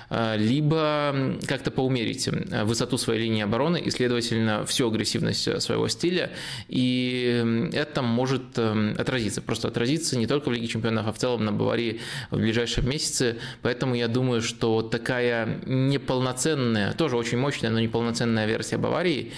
э, 0.08 0.36
либо 0.36 1.36
как-то 1.46 1.70
поумерить 1.70 2.28
э, 2.28 2.64
высоту 2.64 2.96
своей 2.96 3.22
линии 3.22 3.42
обороны 3.42 3.78
и, 3.80 3.90
следовательно, 3.90 4.64
всю 4.64 4.88
агрессивность 4.88 5.60
своего 5.60 5.88
стиля. 5.88 6.30
И 6.68 7.70
это 7.72 8.02
может 8.02 8.58
отразиться, 8.58 9.42
просто 9.42 9.68
отразиться 9.68 10.16
не 10.16 10.26
только 10.26 10.48
в 10.48 10.52
Лиге 10.52 10.68
чемпионов, 10.68 11.06
а 11.08 11.12
в 11.12 11.18
целом 11.18 11.44
на 11.44 11.52
Баварии 11.52 12.00
в 12.30 12.36
ближайшие 12.36 12.86
месяцы. 12.86 13.36
Поэтому 13.62 13.94
я 13.94 14.08
думаю, 14.08 14.42
что 14.42 14.82
такая 14.82 15.60
неполноценная, 15.66 16.92
тоже 16.92 17.16
очень 17.16 17.38
мощная, 17.38 17.70
но 17.70 17.80
неполноценная 17.80 18.46
версия 18.46 18.78
Баварии 18.78 19.32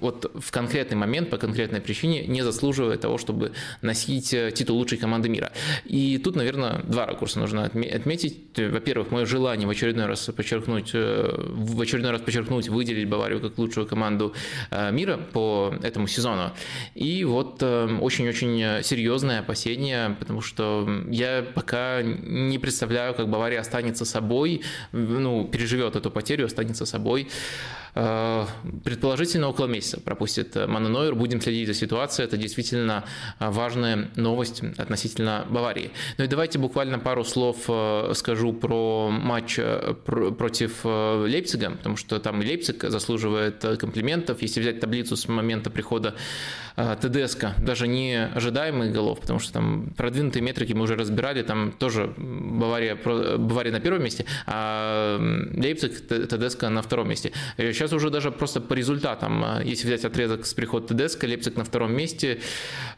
вот 0.00 0.30
в 0.34 0.50
конкретный 0.50 0.96
момент, 0.96 1.30
по 1.30 1.36
конкретной 1.36 1.80
причине 1.80 2.26
не 2.26 2.42
заслуживает 2.42 3.02
того, 3.02 3.18
чтобы 3.18 3.52
носить 3.82 4.29
э, 4.34 4.50
титул 4.50 4.76
лучшей 4.78 4.98
команды 4.98 5.28
мира. 5.28 5.52
И 5.84 6.18
тут, 6.18 6.36
наверное, 6.36 6.82
два 6.84 7.06
ракурса 7.06 7.38
нужно 7.38 7.64
отметить. 7.64 8.36
Во-первых, 8.56 9.10
мое 9.10 9.26
желание 9.26 9.66
в 9.66 9.70
очередной 9.70 10.06
раз 10.06 10.30
подчеркнуть, 10.36 10.90
э, 10.94 11.34
в 11.36 11.80
очередной 11.80 12.12
раз 12.12 12.20
подчеркнуть, 12.20 12.68
выделить 12.68 13.08
Баварию 13.08 13.40
как 13.40 13.58
лучшую 13.58 13.86
команду 13.86 14.34
э, 14.70 14.92
мира 14.92 15.16
по 15.16 15.74
этому 15.82 16.06
сезону. 16.06 16.52
И 16.94 17.24
вот 17.24 17.62
очень-очень 17.62 18.82
серьезное 18.82 19.40
опасение, 19.40 20.16
потому 20.18 20.40
что 20.40 20.88
я 21.08 21.44
пока 21.54 22.02
не 22.02 22.58
представляю, 22.58 23.14
как 23.14 23.28
Бавария 23.28 23.60
останется 23.60 24.04
собой, 24.04 24.62
ну, 24.92 25.44
переживет 25.44 25.96
эту 25.96 26.10
потерю, 26.10 26.46
останется 26.46 26.86
собой 26.86 27.28
предположительно, 27.94 29.48
около 29.48 29.66
месяца 29.66 30.00
пропустит 30.00 30.54
Мана 30.54 30.88
Нойер. 30.88 31.14
Будем 31.14 31.40
следить 31.40 31.66
за 31.66 31.74
ситуацией. 31.74 32.26
Это 32.26 32.36
действительно 32.36 33.04
э, 33.38 33.50
важная 33.50 34.10
новость 34.16 34.62
относительно 34.78 35.46
Баварии. 35.48 35.90
Ну 36.18 36.24
и 36.24 36.26
давайте 36.26 36.58
буквально 36.58 36.98
пару 36.98 37.24
слов 37.24 37.64
э, 37.68 38.12
скажу 38.14 38.52
про 38.52 39.10
матч 39.10 39.58
против 40.04 40.84
Лейпцига, 40.84 41.70
потому 41.70 41.96
что 41.96 42.18
там 42.18 42.42
и 42.42 42.46
Лейпциг 42.46 42.84
заслуживает 42.84 43.64
комплиментов. 43.78 44.42
Если 44.42 44.60
взять 44.60 44.80
таблицу 44.80 45.16
с 45.16 45.28
момента 45.28 45.70
прихода 45.70 46.14
ТДСК, 46.76 47.48
даже 47.58 47.88
не 47.88 48.26
ожидаемых 48.34 48.92
голов, 48.92 49.20
потому 49.20 49.38
что 49.38 49.52
там 49.52 49.92
продвинутые 49.96 50.42
метрики 50.42 50.72
мы 50.72 50.82
уже 50.84 50.96
разбирали, 50.96 51.42
там 51.42 51.72
тоже 51.72 52.14
Бавария, 52.16 52.96
Бавария 52.96 53.72
на 53.72 53.80
первом 53.80 54.04
месте, 54.04 54.24
а 54.46 55.18
Лейпциг, 55.54 56.06
ТДСК 56.06 56.62
на 56.62 56.82
втором 56.82 57.08
месте. 57.08 57.32
Сейчас 57.80 57.94
уже 57.94 58.10
даже 58.10 58.30
просто 58.30 58.60
по 58.60 58.74
результатам, 58.74 59.42
а, 59.42 59.62
если 59.64 59.86
взять 59.86 60.04
отрезок 60.04 60.44
с 60.44 60.52
прихода 60.52 60.88
ТДСК, 60.88 61.24
Лейпциг 61.24 61.56
на 61.56 61.64
втором 61.64 61.96
месте, 61.96 62.40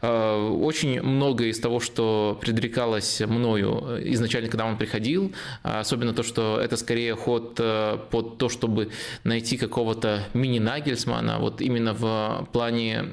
а, 0.01 0.49
очень 0.49 1.01
много 1.01 1.45
из 1.45 1.57
того, 1.61 1.79
что 1.79 2.37
предрекалось 2.41 3.21
мною 3.21 3.81
э, 3.87 4.01
изначально, 4.07 4.49
когда 4.49 4.65
он 4.65 4.77
приходил, 4.77 5.31
а, 5.63 5.79
особенно 5.79 6.11
то, 6.13 6.21
что 6.21 6.59
это 6.59 6.75
скорее 6.75 7.15
ход 7.15 7.57
э, 7.61 7.97
под 8.11 8.37
то, 8.39 8.49
чтобы 8.49 8.89
найти 9.23 9.55
какого-то 9.55 10.27
мини-Нагельсмана, 10.33 11.39
вот 11.39 11.61
именно 11.61 11.93
в 11.93 12.49
плане 12.51 13.05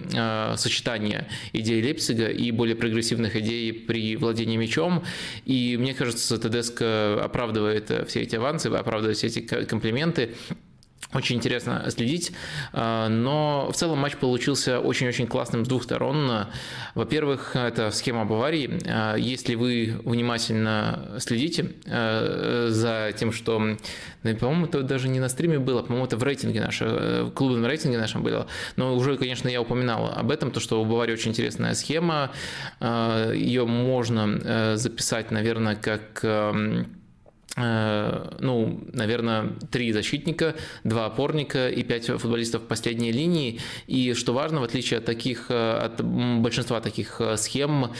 сочетания 0.56 1.28
идей 1.52 1.80
Лейпцига 1.80 2.26
и 2.26 2.50
более 2.50 2.74
прогрессивных 2.74 3.36
идей 3.36 3.72
при 3.72 4.16
владении 4.16 4.56
мячом. 4.56 5.04
И 5.44 5.76
мне 5.78 5.94
кажется, 5.94 6.36
ТДСК 6.36 6.82
оправдывает 7.22 7.92
э, 7.92 8.04
все 8.06 8.22
эти 8.22 8.34
авансы, 8.34 8.66
оправдывает 8.66 9.18
все 9.18 9.28
эти 9.28 9.38
комплименты. 9.40 10.34
Очень 11.12 11.36
интересно 11.36 11.84
следить, 11.90 12.30
а, 12.72 13.08
но 13.08 13.68
в 13.72 13.76
целом 13.76 13.98
матч 13.98 14.16
получился 14.16 14.78
очень-очень 14.78 15.26
классным 15.26 15.64
с 15.64 15.68
двух 15.68 15.82
сторон. 15.82 16.46
Во-первых, 16.94 17.56
это 17.56 17.90
схема 17.90 18.24
Баварии. 18.24 18.78
А, 18.86 19.16
если 19.16 19.56
вы 19.56 20.00
внимательно 20.04 21.16
следите 21.18 21.72
а, 21.86 22.68
за 22.70 23.12
тем, 23.18 23.32
что, 23.32 23.76
по-моему, 24.22 24.66
это 24.66 24.82
даже 24.82 25.08
не 25.08 25.18
на 25.18 25.28
стриме 25.28 25.58
было, 25.58 25.82
по-моему, 25.82 26.06
это 26.06 26.16
в 26.16 26.22
рейтинге 26.22 26.60
нашем, 26.60 26.88
э, 26.88 27.22
в 27.24 27.30
клубном 27.32 27.66
рейтинге 27.66 27.98
нашем 27.98 28.22
было, 28.22 28.46
но 28.76 28.94
уже, 28.94 29.16
конечно, 29.16 29.48
я 29.48 29.60
упоминал 29.60 30.12
об 30.14 30.30
этом, 30.30 30.52
то, 30.52 30.60
что 30.60 30.80
у 30.80 30.84
Баварии 30.84 31.14
очень 31.14 31.32
интересная 31.32 31.74
схема, 31.74 32.30
ее 32.80 33.66
можно 33.66 34.38
э, 34.42 34.76
записать, 34.76 35.30
наверное, 35.30 35.74
как 35.74 36.24
Э, 36.30 36.84
ну, 37.56 38.80
наверное, 38.92 39.50
три 39.70 39.92
защитника, 39.92 40.54
два 40.84 41.06
опорника 41.06 41.68
и 41.68 41.82
пять 41.82 42.06
футболистов 42.06 42.62
последней 42.62 43.10
линии. 43.10 43.60
И 43.88 44.14
что 44.14 44.32
важно, 44.32 44.60
в 44.60 44.64
отличие 44.64 44.98
от 44.98 45.04
таких, 45.04 45.46
э, 45.50 45.72
от 45.78 46.00
большинства 46.02 46.80
таких 46.80 47.20
э, 47.20 47.36
схем, 47.36 47.92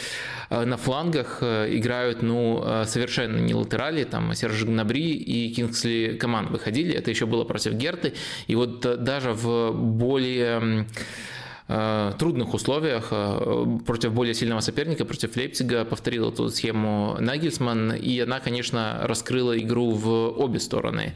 на 0.51 0.77
флангах 0.77 1.45
играют, 1.45 2.23
ну, 2.23 2.65
совершенно 2.85 3.39
не 3.39 3.55
латерали, 3.55 4.03
там 4.03 4.35
Серж 4.35 4.65
Гнабри 4.65 5.13
и 5.13 5.55
Кингсли 5.55 6.17
Команд 6.19 6.51
выходили, 6.51 6.93
это 6.93 7.11
еще 7.11 7.27
было 7.27 7.45
против 7.45 7.75
Герты, 7.75 8.15
и 8.49 8.57
вот 8.57 8.81
даже 8.81 9.33
в 9.33 9.73
более 9.73 10.61
Э, 10.61 10.85
трудных 12.19 12.53
условиях 12.53 13.09
э, 13.13 13.79
против 13.87 14.13
более 14.13 14.35
сильного 14.35 14.61
соперника, 14.61 15.05
против 15.05 15.37
Лейпцига, 15.37 15.85
повторил 15.85 16.31
эту 16.31 16.49
схему 16.49 17.17
Нагельсман, 17.21 17.93
и 17.93 18.19
она, 18.19 18.41
конечно, 18.41 18.99
раскрыла 19.03 19.57
игру 19.57 19.93
в 19.93 20.31
обе 20.31 20.59
стороны. 20.59 21.15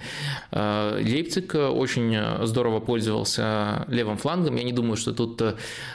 Э, 0.53 1.01
Лейпциг 1.01 1.55
очень 1.55 2.17
здорово 2.47 2.79
пользовался 2.79 3.85
левым 3.89 4.17
флангом. 4.17 4.55
Я 4.55 4.63
не 4.63 4.73
думаю, 4.73 4.97
что 4.97 5.13
тут 5.13 5.43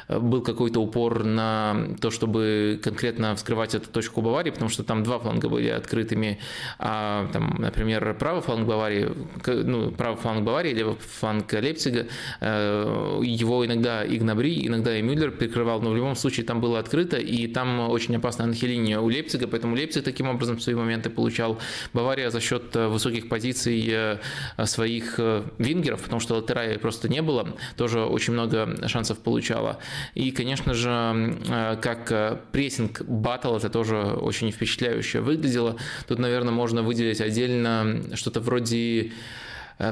был 0.09 0.41
какой-то 0.41 0.81
упор 0.81 1.23
на 1.23 1.95
то, 2.01 2.11
чтобы 2.11 2.81
конкретно 2.83 3.35
вскрывать 3.35 3.75
эту 3.75 3.89
точку 3.89 4.21
Баварии, 4.21 4.51
потому 4.51 4.69
что 4.69 4.83
там 4.83 5.03
два 5.03 5.19
фланга 5.19 5.47
были 5.47 5.69
открытыми, 5.69 6.39
а 6.79 7.29
там, 7.31 7.55
например, 7.59 8.13
правый 8.19 8.41
фланг 8.41 8.67
Баварии, 8.67 9.09
ну, 9.45 9.91
правый 9.91 10.17
фланг 10.17 10.43
Баварии, 10.43 10.73
левый 10.73 10.95
фланг 10.95 11.53
Лейпцига, 11.53 12.07
его 12.41 13.65
иногда 13.65 14.05
игнобрили 14.05 14.49
Гнабри, 14.50 14.68
иногда 14.68 14.98
и 14.98 15.01
Мюллер 15.01 15.32
прикрывал, 15.32 15.82
но 15.82 15.91
в 15.91 15.96
любом 15.96 16.15
случае 16.15 16.46
там 16.46 16.62
было 16.62 16.79
открыто, 16.79 17.18
и 17.18 17.48
там 17.48 17.89
очень 17.89 18.15
опасная 18.15 18.48
анхелиния 18.48 19.00
у 19.00 19.08
Лейпцига, 19.08 19.48
поэтому 19.48 19.75
Лейпциг 19.75 20.03
таким 20.03 20.27
образом 20.27 20.60
свои 20.60 20.75
моменты 20.75 21.10
получал. 21.10 21.60
Бавария 21.94 22.29
за 22.29 22.39
счет 22.39 22.75
э, 22.75 22.88
высоких 22.88 23.29
позиций 23.29 23.86
э, 23.88 24.18
своих 24.65 25.15
э, 25.18 25.44
вингеров, 25.58 26.01
потому 26.03 26.20
что 26.20 26.36
латерали 26.36 26.77
просто 26.77 27.10
не 27.10 27.22
было, 27.22 27.56
тоже 27.77 28.01
очень 28.01 28.34
много 28.34 28.88
шансов 28.88 29.20
получала. 29.20 29.77
И, 30.15 30.32
конечно 30.32 30.74
же, 30.74 31.38
как 31.82 32.51
прессинг 32.51 33.01
батл, 33.01 33.56
это 33.56 33.70
тоже 33.70 33.98
очень 33.98 34.51
впечатляюще 34.51 35.20
выглядело. 35.22 35.75
Тут, 36.08 36.20
наверное, 36.20 36.53
можно 36.53 36.82
выделить 36.82 37.22
отдельно 37.22 38.01
что-то 38.15 38.39
вроде 38.39 39.12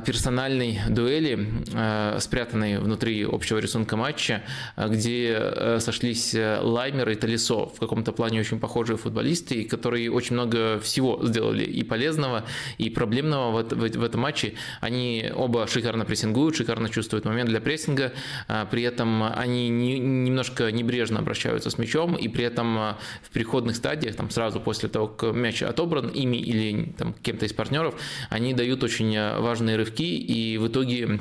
персональной 0.06 0.82
дуэли, 0.90 1.48
э, 1.74 2.18
спрятанной 2.20 2.78
внутри 2.78 3.24
общего 3.24 3.58
рисунка 3.58 3.96
матча, 3.96 4.44
э, 4.76 4.90
где 4.90 5.80
сошлись 5.80 6.36
Лаймер 6.36 7.10
и 7.10 7.16
Талисо, 7.16 7.68
в 7.68 7.80
каком-то 7.80 8.12
плане 8.12 8.42
очень 8.42 8.60
похожие 8.60 8.98
футболисты, 8.98 9.64
которые 9.64 10.12
очень 10.12 10.34
много 10.34 10.80
всего 10.80 11.26
сделали 11.26 11.64
и 11.64 11.84
полезного, 11.84 12.44
и 12.78 12.90
проблемного 12.90 13.64
в, 13.64 13.70
в, 13.70 13.98
в 13.98 14.04
этом 14.04 14.22
матче. 14.22 14.56
Они 14.82 15.32
оба 15.34 15.68
шикарно 15.68 16.04
прессингуют, 16.04 16.58
шикарно 16.58 16.90
чувствуют 16.90 17.24
момент 17.24 17.50
для 17.50 17.62
прессинга, 17.62 18.12
при 18.72 18.84
этом 18.84 19.24
они 19.24 19.70
не, 19.70 20.00
немножко 20.00 20.70
небрежно 20.72 21.20
обращаются 21.20 21.70
с 21.70 21.78
мячом, 21.78 22.16
и 22.16 22.28
при 22.28 22.44
этом 22.44 22.96
в 23.24 23.30
переходных 23.32 23.76
стадиях, 23.76 24.16
там 24.16 24.30
сразу 24.30 24.60
после 24.60 24.90
того, 24.90 25.08
как 25.08 25.34
мяч 25.34 25.64
отобран 25.64 26.10
ими 26.10 26.38
или 26.38 26.94
там, 26.98 27.14
кем-то 27.14 27.46
из 27.46 27.54
партнеров, 27.54 27.96
они 28.30 28.54
дают 28.54 28.84
очень 28.84 29.18
важные 29.40 29.77
рывки, 29.78 30.18
и 30.18 30.58
в 30.58 30.68
итоге 30.68 31.20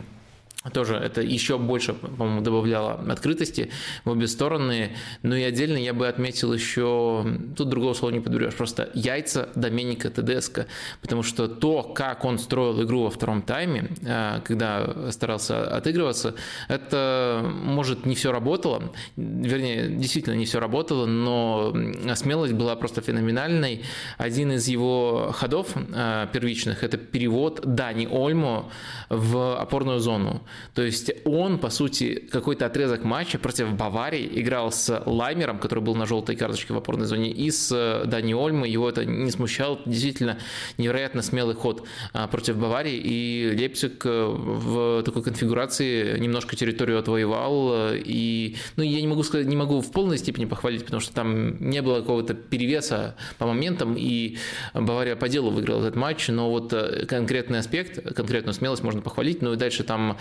тоже 0.73 0.96
это 0.96 1.20
еще 1.20 1.58
больше, 1.58 1.94
по-моему, 1.94 2.40
добавляло 2.40 2.92
открытости 3.08 3.70
в 4.04 4.11
обе 4.11 4.26
стороны. 4.26 4.96
Ну 5.23 5.35
и 5.35 5.42
отдельно 5.42 5.76
я 5.76 5.94
бы 5.94 6.08
отметил 6.08 6.52
еще, 6.52 7.26
тут 7.56 7.68
другого 7.68 7.94
слова 7.94 8.12
не 8.12 8.20
подберешь, 8.20 8.54
просто 8.54 8.90
яйца 8.94 9.49
Доменика 9.54 10.11
Тедеско, 10.11 10.66
потому 11.00 11.23
что 11.23 11.49
то, 11.49 11.82
как 11.82 12.25
он 12.25 12.38
строил 12.38 12.82
игру 12.82 13.04
во 13.04 13.11
втором 13.11 13.42
тайме, 13.42 13.88
а, 14.06 14.40
когда 14.40 15.11
старался 15.11 15.76
отыгрываться, 15.76 16.35
это, 16.68 17.42
может, 17.44 18.06
не 18.06 18.14
все 18.14 18.32
работало, 18.32 18.92
вернее, 19.16 19.88
действительно 19.88 20.35
не 20.35 20.44
все 20.44 20.61
работало, 20.61 21.06
но 21.06 21.75
смелость 22.14 22.54
была 22.54 22.76
просто 22.76 23.00
феноменальной. 23.00 23.82
Один 24.18 24.52
из 24.52 24.68
его 24.68 25.30
ходов 25.32 25.68
а, 25.94 26.26
первичных– 26.26 26.82
это 26.85 26.96
перевод 26.96 27.61
Дани 27.64 28.06
Ольмо 28.11 28.70
в 29.08 29.56
опорную 29.61 30.00
зону. 30.00 30.42
То 30.75 30.82
есть 30.82 31.10
он, 31.25 31.58
по 31.58 31.70
сути, 31.70 32.28
какой-то 32.30 32.66
отрезок 32.66 33.04
матча 33.04 33.38
против 33.38 33.72
Баварии 33.75 34.28
играл 34.34 34.70
с 34.70 35.02
Лаймером, 35.06 35.58
который 35.58 35.80
был 35.80 35.94
на 35.94 36.06
желтой 36.06 36.36
карточке 36.36 36.75
в 36.75 36.76
опорной 36.76 37.06
зоне, 37.06 37.30
и 37.30 37.50
с 37.50 37.72
э, 37.72 38.06
Дани 38.06 38.34
Ольмой. 38.34 38.70
Его 38.70 38.88
это 38.88 39.04
не 39.04 39.30
смущало. 39.30 39.80
Действительно 39.86 40.38
невероятно 40.78 41.22
смелый 41.22 41.54
ход 41.54 41.86
а, 42.12 42.28
против 42.28 42.58
Баварии. 42.58 43.00
И 43.02 43.56
Лейпциг 43.58 44.04
э, 44.04 44.26
в 44.26 45.02
такой 45.02 45.22
конфигурации 45.22 46.18
немножко 46.18 46.56
территорию 46.56 46.98
отвоевал. 46.98 47.92
Э, 47.92 48.02
и, 48.04 48.56
ну, 48.76 48.82
я 48.82 49.00
не 49.00 49.06
могу 49.06 49.22
сказать, 49.22 49.46
не 49.46 49.56
могу 49.56 49.80
в 49.80 49.90
полной 49.92 50.18
степени 50.18 50.44
похвалить, 50.44 50.84
потому 50.84 51.00
что 51.00 51.14
там 51.14 51.58
не 51.70 51.80
было 51.80 52.00
какого-то 52.00 52.34
перевеса 52.34 53.16
по 53.38 53.46
моментам, 53.46 53.94
и 53.96 54.36
Бавария 54.75 55.16
по 55.16 55.28
делу 55.28 55.50
выиграла 55.50 55.80
этот 55.80 55.96
матч. 55.96 56.28
Но 56.28 56.50
вот 56.50 56.75
конкретный 57.08 57.60
аспект, 57.60 58.14
конкретную 58.14 58.52
смелость 58.52 58.82
можно 58.82 59.00
похвалить. 59.00 59.40
Ну 59.40 59.54
и 59.54 59.56
дальше 59.56 59.84
там 59.84 60.18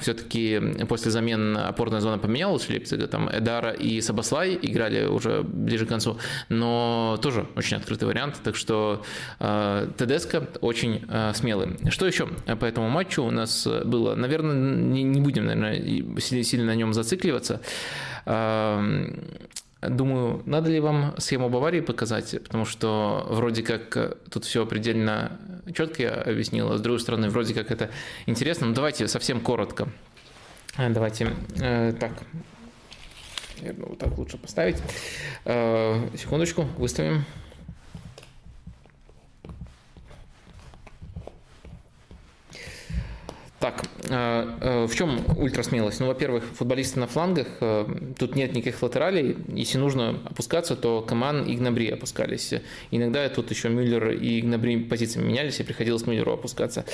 все-таки 0.00 0.60
после 0.88 1.10
замен 1.10 1.56
опорная 1.56 2.00
зона 2.00 2.18
поменялась 2.18 2.68
Лейпцига, 2.68 3.06
там 3.06 3.28
Эдара 3.28 3.70
и 3.70 4.00
Сабаслай 4.00 4.58
играли 4.60 5.06
уже 5.06 5.42
ближе 5.42 5.86
к 5.86 5.88
концу, 5.88 6.18
но 6.48 7.18
тоже 7.22 7.46
очень 7.56 7.76
открытый 7.76 8.08
вариант, 8.08 8.40
так 8.42 8.56
что 8.56 9.04
а, 9.38 9.90
Тедеско 9.96 10.48
очень 10.60 11.06
смелый. 11.34 11.76
Что 11.90 12.06
еще 12.06 12.26
по 12.26 12.64
этому 12.64 12.88
матчу 12.88 13.22
у 13.22 13.30
нас 13.30 13.66
было? 13.66 14.14
Наверное, 14.14 14.54
не 14.54 15.20
будем, 15.20 15.46
наверное, 15.46 16.20
сильно 16.20 16.66
на 16.66 16.74
нем 16.74 16.92
зацикливаться. 16.92 17.60
Думаю, 19.88 20.42
надо 20.46 20.70
ли 20.70 20.80
вам 20.80 21.14
схему 21.18 21.48
Баварии 21.48 21.80
показать, 21.80 22.42
потому 22.42 22.64
что 22.64 23.26
вроде 23.30 23.62
как 23.62 24.18
тут 24.30 24.44
все 24.44 24.66
предельно 24.66 25.38
четко 25.74 26.02
я 26.02 26.10
объяснил, 26.10 26.72
а 26.72 26.78
с 26.78 26.80
другой 26.80 27.00
стороны, 27.00 27.28
вроде 27.28 27.54
как 27.54 27.70
это 27.70 27.90
интересно. 28.26 28.66
Но 28.66 28.74
давайте 28.74 29.08
совсем 29.08 29.40
коротко. 29.40 29.88
Э, 30.76 30.88
давайте 30.90 31.32
э, 31.60 31.92
так. 31.98 32.12
Наверное, 33.60 33.86
вот 33.86 33.98
так 33.98 34.16
лучше 34.18 34.38
поставить. 34.38 34.76
Э, 35.44 36.08
секундочку, 36.16 36.62
выставим. 36.76 37.24
Так, 43.58 43.84
э, 44.10 44.56
э, 44.60 44.86
в 44.86 44.94
чем 44.94 45.24
ультрасмелость? 45.34 46.00
Ну, 46.00 46.06
во-первых, 46.08 46.44
футболисты 46.44 47.00
на 47.00 47.06
флангах, 47.06 47.46
э, 47.60 47.86
тут 48.18 48.36
нет 48.36 48.52
никаких 48.52 48.82
латералей. 48.82 49.36
Если 49.48 49.78
нужно 49.78 50.20
опускаться, 50.24 50.76
то 50.76 51.00
Каман 51.00 51.44
и 51.44 51.56
Гнабри 51.56 51.88
опускались. 51.88 52.52
Иногда 52.90 53.26
тут 53.30 53.50
еще 53.50 53.70
Мюллер 53.70 54.10
и 54.10 54.42
Гнабри 54.42 54.76
позициями 54.84 55.28
менялись, 55.28 55.58
и 55.58 55.62
приходилось 55.62 56.06
Мюллеру 56.06 56.34
опускаться. 56.34 56.84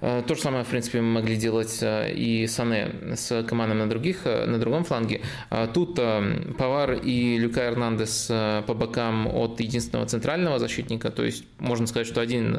Э, 0.00 0.22
то 0.26 0.34
же 0.34 0.40
самое, 0.40 0.64
в 0.64 0.68
принципе, 0.68 1.00
мы 1.00 1.20
могли 1.20 1.36
делать 1.36 1.78
э, 1.82 2.12
и 2.12 2.46
Сане 2.46 2.90
с 3.14 3.42
командой 3.44 3.74
на, 3.74 3.88
других, 3.88 4.22
э, 4.24 4.46
на 4.46 4.58
другом 4.58 4.84
фланге. 4.84 5.20
Тут 5.74 5.96
Павар 6.58 6.92
и 6.92 7.36
Люка 7.38 7.66
Эрнандес 7.66 8.26
по 8.66 8.74
бокам 8.74 9.26
от 9.26 9.60
единственного 9.60 10.06
центрального 10.06 10.58
защитника, 10.58 11.10
то 11.10 11.24
есть 11.24 11.44
можно 11.58 11.86
сказать, 11.86 12.06
что 12.06 12.20
один 12.20 12.58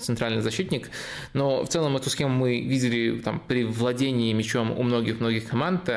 центральный 0.00 0.42
защитник, 0.42 0.90
но 1.32 1.64
в 1.64 1.68
целом 1.68 1.96
эту 1.96 2.10
схему 2.10 2.34
мы 2.34 2.60
видели 2.60 3.18
там, 3.20 3.40
при 3.46 3.64
владении 3.64 4.32
мячом 4.32 4.70
у 4.78 4.82
многих-многих 4.82 5.48
команд. 5.48 5.88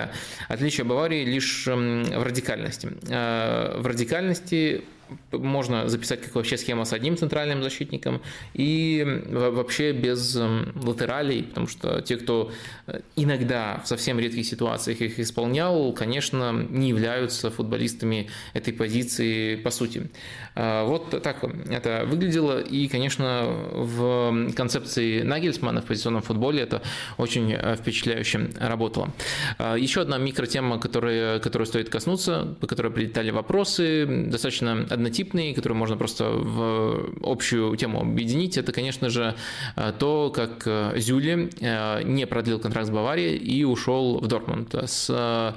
Отличие 0.48 0.86
Баварии 0.86 1.26
лишь 1.26 1.68
в 1.68 2.24
радикальности. 2.24 2.90
В 3.08 3.82
радикальности 3.84 4.84
можно 5.32 5.88
записать 5.90 6.22
как 6.22 6.36
вообще 6.36 6.58
схема 6.58 6.86
с 6.86 6.94
одним 6.94 7.18
центральным 7.18 7.64
защитником 7.64 8.22
и 8.54 9.24
вообще 9.30 9.92
без 9.92 10.36
эм, 10.36 10.74
латералей, 10.84 11.44
потому 11.44 11.68
что 11.68 12.02
те, 12.02 12.18
кто 12.18 12.52
э, 12.88 13.02
иногда 13.16 13.82
в 13.84 13.88
совсем 13.88 14.20
редких 14.20 14.46
ситуациях 14.46 15.02
их 15.02 15.20
исполнял, 15.20 15.94
конечно, 15.94 16.52
не 16.52 16.90
являются 16.90 17.50
футболистами 17.52 18.30
этой 18.54 18.74
позиции 18.74 19.56
по 19.56 19.72
сути. 19.72 20.10
А, 20.56 20.86
вот 20.86 21.22
так 21.22 21.44
это 21.70 22.04
выглядело, 22.06 22.60
и, 22.62 22.88
конечно, 22.88 23.46
в 23.74 24.54
концепции 24.56 25.22
Нагельсмана 25.22 25.82
в 25.82 25.86
позиционном 25.86 26.22
футболе 26.22 26.62
это 26.62 26.82
очень 27.18 27.54
э, 27.54 27.76
впечатляюще 27.76 28.50
работало. 28.60 29.10
А, 29.58 29.76
еще 29.76 30.02
одна 30.02 30.18
микротема, 30.18 30.80
которая, 30.80 31.40
которую 31.40 31.66
стоит 31.66 31.90
коснуться, 31.90 32.56
по 32.60 32.68
которой 32.68 32.92
прилетали 32.92 33.32
вопросы, 33.32 34.06
достаточно 34.06 34.86
однотипные, 35.00 35.56
которые 35.56 35.78
можно 35.78 35.98
просто 35.98 36.30
в 36.30 37.14
общую 37.24 37.76
тему 37.78 38.02
объединить, 38.02 38.58
это, 38.58 38.72
конечно 38.72 39.10
же, 39.10 39.36
э, 39.76 39.94
то, 39.98 40.32
как 40.36 40.64
э, 40.66 40.94
Зюли 40.98 41.50
э, 41.60 42.04
не 42.04 42.28
продлил 42.28 42.60
контракт 42.60 42.88
с 42.88 42.92
Баварией 42.92 43.38
и 43.38 43.64
ушел 43.64 44.20
в 44.20 44.28
Дортмунд 44.28 44.76
с 44.86 45.56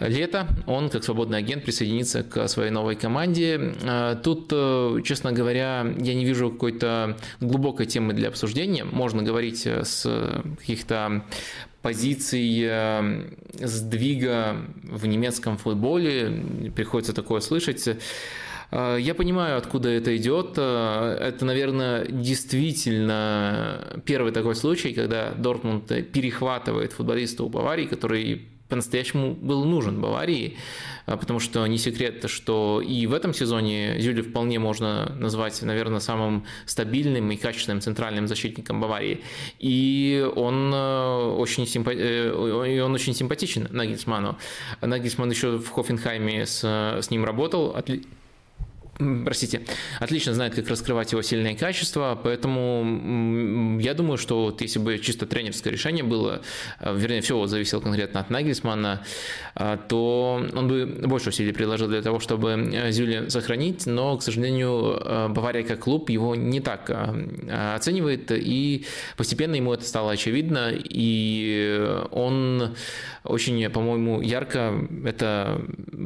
лета 0.00 0.48
он, 0.66 0.88
как 0.88 1.04
свободный 1.04 1.38
агент, 1.38 1.64
присоединится 1.64 2.24
к 2.24 2.48
своей 2.48 2.70
новой 2.70 2.96
команде. 2.96 3.74
Тут, 4.24 4.48
честно 5.04 5.30
говоря, 5.30 5.86
я 5.98 6.14
не 6.14 6.24
вижу 6.24 6.50
какой-то 6.50 7.16
глубокой 7.40 7.86
темы 7.86 8.12
для 8.12 8.28
обсуждения. 8.28 8.84
Можно 8.84 9.22
говорить 9.22 9.64
с 9.64 10.42
каких-то 10.58 11.22
позиций 11.82 12.68
сдвига 13.60 14.56
в 14.82 15.06
немецком 15.06 15.56
футболе. 15.56 16.42
Приходится 16.74 17.12
такое 17.12 17.40
слышать. 17.40 17.88
Э, 18.72 18.96
я 18.98 19.14
понимаю, 19.14 19.58
откуда 19.58 19.90
это 19.90 20.16
идет. 20.16 20.54
Э, 20.56 21.16
это, 21.20 21.44
наверное, 21.44 22.06
действительно 22.06 24.00
первый 24.04 24.32
такой 24.32 24.56
случай, 24.56 24.92
когда 24.94 25.32
Дортмунд 25.32 25.86
перехватывает 26.12 26.92
футболиста 26.92 27.44
у 27.44 27.48
Баварии, 27.48 27.86
который 27.86 28.48
по-настоящему 28.68 29.34
был 29.34 29.66
нужен 29.66 30.00
Баварии, 30.00 30.56
э, 31.06 31.16
потому 31.18 31.38
что 31.38 31.66
не 31.66 31.76
секрет, 31.76 32.24
что 32.30 32.80
и 32.80 33.06
в 33.06 33.12
этом 33.12 33.34
сезоне 33.34 34.00
Зюли 34.00 34.22
вполне 34.22 34.58
можно 34.58 35.14
назвать, 35.18 35.60
наверное, 35.60 36.00
самым 36.00 36.46
стабильным 36.64 37.30
и 37.30 37.36
качественным 37.36 37.82
центральным 37.82 38.26
защитником 38.26 38.80
Баварии. 38.80 39.20
И 39.58 40.26
он 40.34 40.72
очень, 40.72 41.66
симпа... 41.66 41.90
и 41.90 42.80
он 42.80 42.94
очень 42.94 43.14
симпатичен 43.14 43.68
Нагельсману. 43.70 44.38
Нагельсман 44.80 45.30
еще 45.30 45.58
в 45.58 45.68
Хофенхайме 45.68 46.46
с, 46.46 46.64
с 46.64 47.10
ним 47.10 47.26
работал, 47.26 47.76
простите, 48.98 49.62
отлично 50.00 50.34
знает, 50.34 50.54
как 50.54 50.68
раскрывать 50.68 51.12
его 51.12 51.22
сильные 51.22 51.56
качества, 51.56 52.18
поэтому 52.22 53.78
я 53.80 53.94
думаю, 53.94 54.18
что 54.18 54.44
вот 54.44 54.60
если 54.60 54.78
бы 54.78 54.98
чисто 54.98 55.26
тренерское 55.26 55.72
решение 55.72 56.04
было, 56.04 56.42
э, 56.80 56.94
вернее, 56.96 57.22
все 57.22 57.36
вот 57.36 57.48
зависело 57.48 57.80
конкретно 57.80 58.20
от 58.20 58.30
Нагельсмана, 58.30 59.04
э, 59.54 59.78
то 59.88 60.44
он 60.54 60.68
бы 60.68 60.86
больше 61.06 61.30
усилий 61.30 61.52
приложил 61.52 61.88
для 61.88 62.02
того, 62.02 62.20
чтобы 62.20 62.50
э, 62.50 62.90
Зюли 62.92 63.28
сохранить, 63.28 63.86
но, 63.86 64.16
к 64.18 64.22
сожалению, 64.22 65.30
Бавария 65.30 65.62
как 65.62 65.80
клуб 65.80 66.10
его 66.10 66.34
не 66.34 66.60
так 66.60 66.90
оценивает, 67.74 68.30
и 68.30 68.84
постепенно 69.16 69.54
ему 69.54 69.72
это 69.72 69.84
стало 69.84 70.12
очевидно, 70.12 70.70
и 70.72 72.02
он 72.10 72.74
очень, 73.24 73.68
по-моему, 73.70 74.20
ярко 74.20 74.86
это 75.04 75.62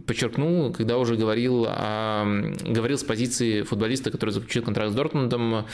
подчеркнул, 0.07 0.72
когда 0.72 0.99
уже 0.99 1.16
говорил 1.16 1.66
о 1.68 2.25
говорил 2.76 2.98
с 2.98 3.04
позиции 3.04 3.62
футболиста, 3.62 4.10
который 4.10 4.30
заключил 4.30 4.62
контракт 4.62 4.92
с 4.92 4.94
Дортмундом. 4.94 5.66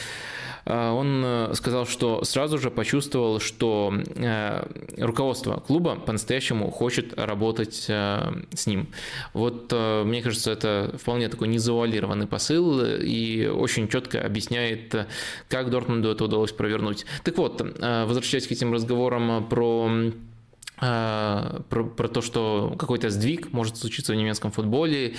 Э, 0.65 0.89
он 0.91 1.53
сказал, 1.53 1.85
что 1.85 2.23
сразу 2.23 2.57
же 2.57 2.71
почувствовал, 2.71 3.39
что 3.39 3.93
э, 4.15 4.65
руководство 4.97 5.63
клуба 5.67 5.95
по-настоящему 5.95 6.71
хочет 6.71 7.13
работать 7.19 7.85
э, 7.89 8.33
с 8.53 8.67
ним. 8.67 8.87
Вот 9.33 9.71
мне 9.73 10.21
кажется, 10.21 10.51
это 10.51 10.95
вполне 10.99 11.29
такой 11.29 11.47
незавуалированный 11.47 12.27
посыл 12.27 12.81
и 12.83 13.45
очень 13.47 13.87
четко 13.87 14.21
объясняет, 14.25 14.95
как 15.49 15.69
Дортмунду 15.69 16.09
это 16.09 16.23
удалось 16.25 16.51
провернуть. 16.51 17.05
Так 17.23 17.37
вот, 17.37 17.61
возвращаясь 17.61 18.47
к 18.47 18.51
этим 18.51 18.73
разговорам 18.73 19.47
про 19.47 19.89
про, 20.77 21.83
про 21.95 22.07
то, 22.07 22.21
что 22.21 22.75
какой-то 22.77 23.09
сдвиг 23.09 23.53
может 23.53 23.77
случиться 23.77 24.13
в 24.13 24.15
немецком 24.15 24.51
футболе. 24.51 25.15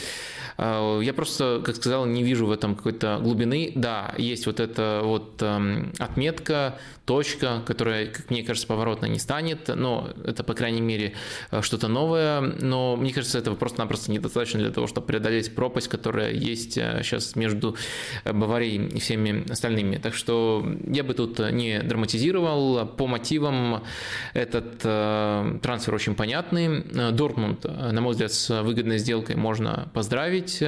Я 0.58 1.12
просто, 1.14 1.62
как 1.64 1.76
сказал, 1.76 2.06
не 2.06 2.22
вижу 2.22 2.46
в 2.46 2.50
этом 2.50 2.74
какой-то 2.74 3.18
глубины. 3.22 3.72
Да, 3.74 4.14
есть 4.18 4.46
вот 4.46 4.60
эта 4.60 5.00
вот 5.02 5.40
эм, 5.42 5.92
отметка 5.98 6.78
точка, 7.04 7.62
которая, 7.66 8.06
как 8.06 8.30
мне 8.30 8.42
кажется, 8.42 8.66
поворотно 8.66 9.06
не 9.06 9.18
станет, 9.18 9.68
но 9.68 10.10
это, 10.24 10.42
по 10.42 10.54
крайней 10.54 10.80
мере, 10.80 11.14
э, 11.50 11.60
что-то 11.60 11.88
новое, 11.88 12.40
но 12.40 12.96
мне 12.96 13.12
кажется, 13.12 13.38
этого 13.38 13.54
просто-напросто 13.56 14.10
недостаточно 14.10 14.60
для 14.60 14.70
того, 14.70 14.86
чтобы 14.86 15.06
преодолеть 15.06 15.54
пропасть, 15.54 15.88
которая 15.88 16.32
есть 16.32 16.74
сейчас 16.74 17.36
э, 17.36 17.38
между 17.38 17.76
э, 18.24 18.32
Баварией 18.32 18.86
и 18.86 19.00
всеми 19.00 19.50
остальными. 19.50 19.96
Так 19.96 20.14
что 20.14 20.66
я 20.86 21.04
бы 21.04 21.14
тут 21.14 21.38
не 21.38 21.80
драматизировал. 21.80 22.86
По 22.86 23.06
мотивам 23.06 23.84
этот 24.32 24.78
трансфер 24.78 25.94
очень 25.94 26.14
понятный. 26.14 26.82
Дортмунд, 27.12 27.64
на 27.64 28.00
мой 28.00 28.12
взгляд, 28.12 28.32
с 28.32 28.62
выгодной 28.62 28.98
сделкой 28.98 29.36
можно 29.36 29.88
поздравить. 29.92 30.62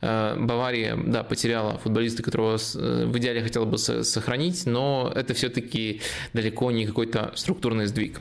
Бавария, 0.00 0.96
да, 0.96 1.22
потеряла 1.24 1.78
футболиста, 1.78 2.22
которого 2.22 2.56
в 2.56 3.18
идеале 3.18 3.42
хотела 3.42 3.64
бы 3.64 3.78
сохранить, 3.78 4.66
но 4.66 5.12
это 5.14 5.34
все 5.34 5.48
все-таки 5.54 6.00
далеко 6.32 6.70
не 6.70 6.86
какой-то 6.86 7.32
структурный 7.36 7.86
сдвиг. 7.86 8.20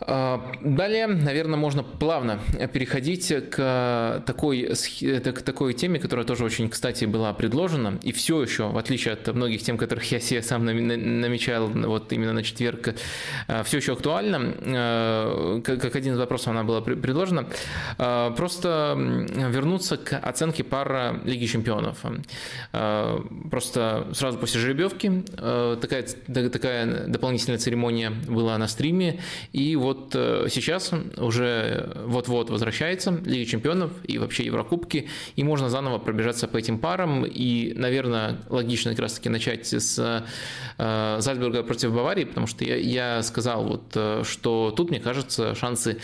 А, 0.00 0.52
далее, 0.60 1.06
наверное, 1.06 1.56
можно 1.56 1.84
плавно 1.84 2.40
переходить 2.72 3.32
к 3.50 4.22
такой, 4.26 4.74
к 4.74 5.42
такой 5.42 5.72
теме, 5.72 6.00
которая 6.00 6.26
тоже 6.26 6.44
очень, 6.44 6.68
кстати, 6.68 7.04
была 7.04 7.32
предложена, 7.32 7.98
и 8.02 8.10
все 8.10 8.42
еще, 8.42 8.68
в 8.68 8.76
отличие 8.76 9.14
от 9.14 9.28
многих 9.28 9.62
тем, 9.62 9.78
которых 9.78 10.10
я 10.10 10.18
себе 10.18 10.42
сам 10.42 10.64
намечал 10.64 11.68
вот 11.68 12.12
именно 12.12 12.32
на 12.32 12.42
четверг, 12.42 12.96
а, 13.46 13.62
все 13.62 13.76
еще 13.76 13.92
актуальна. 13.92 14.54
А, 14.66 15.60
как 15.62 15.94
один 15.94 16.14
из 16.14 16.18
вопросов 16.18 16.48
она 16.48 16.64
была 16.64 16.80
предложена. 16.80 17.46
Просто 17.96 18.94
вернуться 18.96 19.96
к 19.96 20.18
оценке 20.18 20.64
пар 20.64 21.20
Лиги 21.24 21.46
Чемпионов. 21.46 21.98
Просто 23.50 24.08
сразу 24.12 24.38
после 24.38 24.60
жеребьевки 24.60 25.24
такая, 25.80 26.04
такая 26.50 27.06
дополнительная 27.06 27.58
церемония 27.58 28.10
была 28.10 28.58
на 28.58 28.68
стриме, 28.68 29.20
и 29.52 29.76
вот 29.84 29.93
э, 30.14 30.46
сейчас 30.50 30.92
уже 31.16 31.92
вот-вот 32.06 32.50
возвращается 32.50 33.18
Лига 33.24 33.44
Чемпионов 33.44 33.92
и 34.04 34.18
вообще 34.18 34.44
Еврокубки, 34.44 35.08
и 35.36 35.44
можно 35.44 35.68
заново 35.68 35.98
пробежаться 35.98 36.48
по 36.48 36.56
этим 36.56 36.78
парам, 36.78 37.24
и, 37.24 37.72
наверное, 37.74 38.38
логично 38.48 38.90
как 38.92 39.00
раз-таки 39.00 39.28
начать 39.28 39.66
с 39.66 40.24
э, 40.78 41.16
Зальцбурга 41.20 41.62
против 41.62 41.92
Баварии, 41.92 42.24
потому 42.24 42.46
что 42.46 42.64
я, 42.64 42.76
я 42.76 43.22
сказал, 43.22 43.64
вот, 43.64 43.92
э, 43.94 44.22
что 44.24 44.72
тут, 44.76 44.90
мне 44.90 45.00
кажется, 45.00 45.54
шансы 45.54 45.98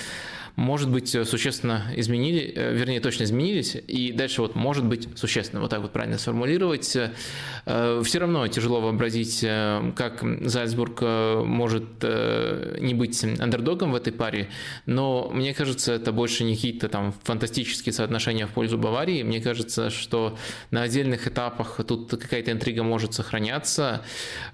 может 0.56 0.90
быть, 0.90 1.14
э, 1.14 1.24
существенно 1.24 1.86
изменили, 1.96 2.52
э, 2.54 2.74
вернее, 2.74 3.00
точно 3.00 3.24
изменились, 3.24 3.76
и 3.86 4.12
дальше 4.12 4.42
вот 4.42 4.54
может 4.54 4.84
быть 4.84 5.08
существенно, 5.16 5.60
вот 5.60 5.70
так 5.70 5.80
вот 5.80 5.92
правильно 5.92 6.18
сформулировать. 6.18 6.96
Э, 6.96 7.10
Все 8.04 8.18
равно 8.18 8.46
тяжело 8.48 8.80
вообразить, 8.80 9.40
как 9.40 10.24
Зальцбург 10.42 11.02
может 11.02 11.84
не 12.02 12.94
быть 12.94 13.22
андердогом 13.22 13.92
в 13.92 13.94
этой 13.94 14.12
паре, 14.12 14.48
но 14.86 15.30
мне 15.32 15.54
кажется, 15.54 15.92
это 15.92 16.12
больше 16.12 16.44
не 16.44 16.54
какие-то 16.54 16.88
там 16.88 17.14
фантастические 17.22 17.92
соотношения 17.92 18.46
в 18.46 18.50
пользу 18.50 18.78
Баварии. 18.78 19.22
Мне 19.22 19.40
кажется, 19.40 19.90
что 19.90 20.36
на 20.70 20.82
отдельных 20.82 21.26
этапах 21.28 21.80
тут 21.86 22.10
какая-то 22.10 22.50
интрига 22.50 22.82
может 22.82 23.14
сохраняться, 23.14 24.02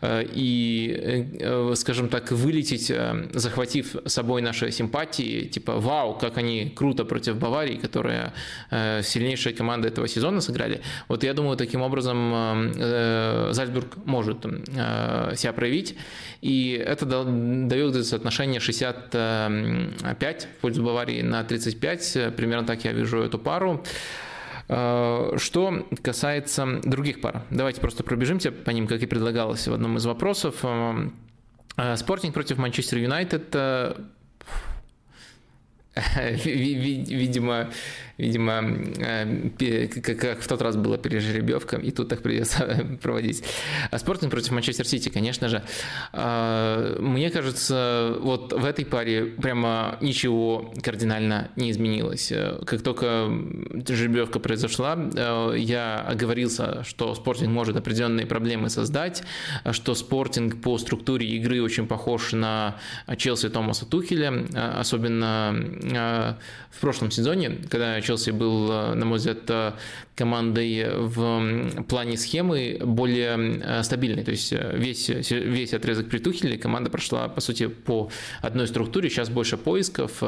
и, 0.03 1.29
скажем 1.75 2.09
так, 2.09 2.33
вылететь, 2.33 2.93
захватив 3.33 3.97
с 4.05 4.13
собой 4.13 4.43
наши 4.43 4.71
симпатии, 4.71 5.47
типа 5.47 5.77
вау, 5.87 6.15
как 6.15 6.37
они 6.37 6.73
круто 6.75 7.05
против 7.05 7.37
Баварии, 7.37 7.77
которая 7.77 8.33
э, 8.71 9.03
сильнейшая 9.03 9.55
команда 9.55 9.89
этого 9.89 10.09
сезона 10.09 10.41
сыграли. 10.41 10.81
Вот 11.09 11.25
я 11.25 11.33
думаю, 11.33 11.57
таким 11.57 11.83
образом 11.83 12.33
э, 12.35 13.49
Зальцбург 13.53 13.97
может 14.05 14.45
э, 14.45 15.35
себя 15.37 15.53
проявить, 15.53 15.97
и 16.43 16.73
это 16.73 17.07
дает 17.07 18.05
соотношение 18.05 18.61
65 18.61 20.45
в 20.45 20.61
пользу 20.61 20.83
Баварии 20.83 21.23
на 21.23 21.45
35, 21.45 22.35
примерно 22.37 22.67
так 22.67 22.85
я 22.85 22.93
вижу 22.93 23.19
эту 23.23 23.39
пару. 23.39 23.85
Что 24.67 25.87
касается 26.03 26.81
других 26.83 27.21
пар, 27.21 27.43
давайте 27.51 27.81
просто 27.81 28.03
пробежимся 28.03 28.51
по 28.51 28.71
ним, 28.71 28.89
как 28.89 29.01
и 29.01 29.07
предлагалось 29.07 29.69
в 29.69 29.73
одном 29.73 29.97
из 29.97 30.07
вопросов. 30.07 30.65
Спортинг 31.97 32.35
против 32.35 32.59
Манчестер 32.59 32.99
Юнайтед 32.99 33.55
видимо, 36.45 37.71
видимо, 38.19 38.63
э, 38.99 39.89
как 39.89 40.41
в 40.41 40.49
тот 40.49 40.63
раз 40.63 40.77
была 40.77 40.99
пережеребьевка, 40.99 41.77
и 41.77 41.91
тут 41.91 42.09
так 42.09 42.23
придется 42.23 42.87
проводить. 43.03 43.45
А 43.91 43.99
Спортинг 43.99 44.31
против 44.31 44.53
Манчестер 44.53 44.87
Сити, 44.87 45.09
конечно 45.09 45.49
же. 45.49 45.63
А, 46.13 46.99
мне 47.01 47.31
кажется, 47.31 48.17
вот 48.21 48.53
в 48.53 48.65
этой 48.65 48.85
паре 48.85 49.27
прямо 49.27 49.99
ничего 50.01 50.73
кардинально 50.83 51.51
не 51.57 51.71
изменилось. 51.71 52.33
Как 52.65 52.83
только 52.83 53.31
жеребьевка 53.89 54.39
произошла, 54.41 54.97
э, 54.97 55.55
я 55.59 55.99
оговорился, 56.01 56.85
что 56.85 57.15
Спортинг 57.15 57.51
может 57.51 57.77
определенные 57.77 58.27
проблемы 58.27 58.71
создать, 58.71 59.23
что 59.73 59.95
Спортинг 59.95 60.61
по 60.63 60.79
структуре 60.79 61.27
игры 61.37 61.63
очень 61.63 61.87
похож 61.87 62.33
на 62.33 62.77
Челси 63.17 63.51
Томаса 63.51 63.87
Тухеля, 63.87 64.47
особенно 64.79 65.55
э, 65.83 66.35
в 66.71 66.81
прошлом 66.81 67.11
сезоне, 67.11 67.59
когда 67.71 68.01
Челси 68.07 68.31
был, 68.31 68.71
э, 68.71 68.95
на 68.95 69.05
мой 69.05 69.19
взгляд, 69.19 69.39
э, 69.49 69.73
командой 70.15 70.87
в 70.95 71.83
плане 71.89 72.17
схемы 72.17 72.79
более 72.81 73.61
э, 73.61 73.83
стабильной. 73.83 74.23
То 74.23 74.31
есть 74.31 74.53
весь, 74.53 75.09
весь 75.31 75.75
отрезок 75.75 76.09
при 76.09 76.19
Тухеле 76.19 76.57
команда 76.57 76.89
прошла, 76.89 77.29
по 77.29 77.41
сути, 77.41 77.67
по 77.67 78.11
одной 78.41 78.69
структуре. 78.69 79.11
Сейчас 79.11 79.29
больше 79.29 79.57
поисков. 79.57 80.23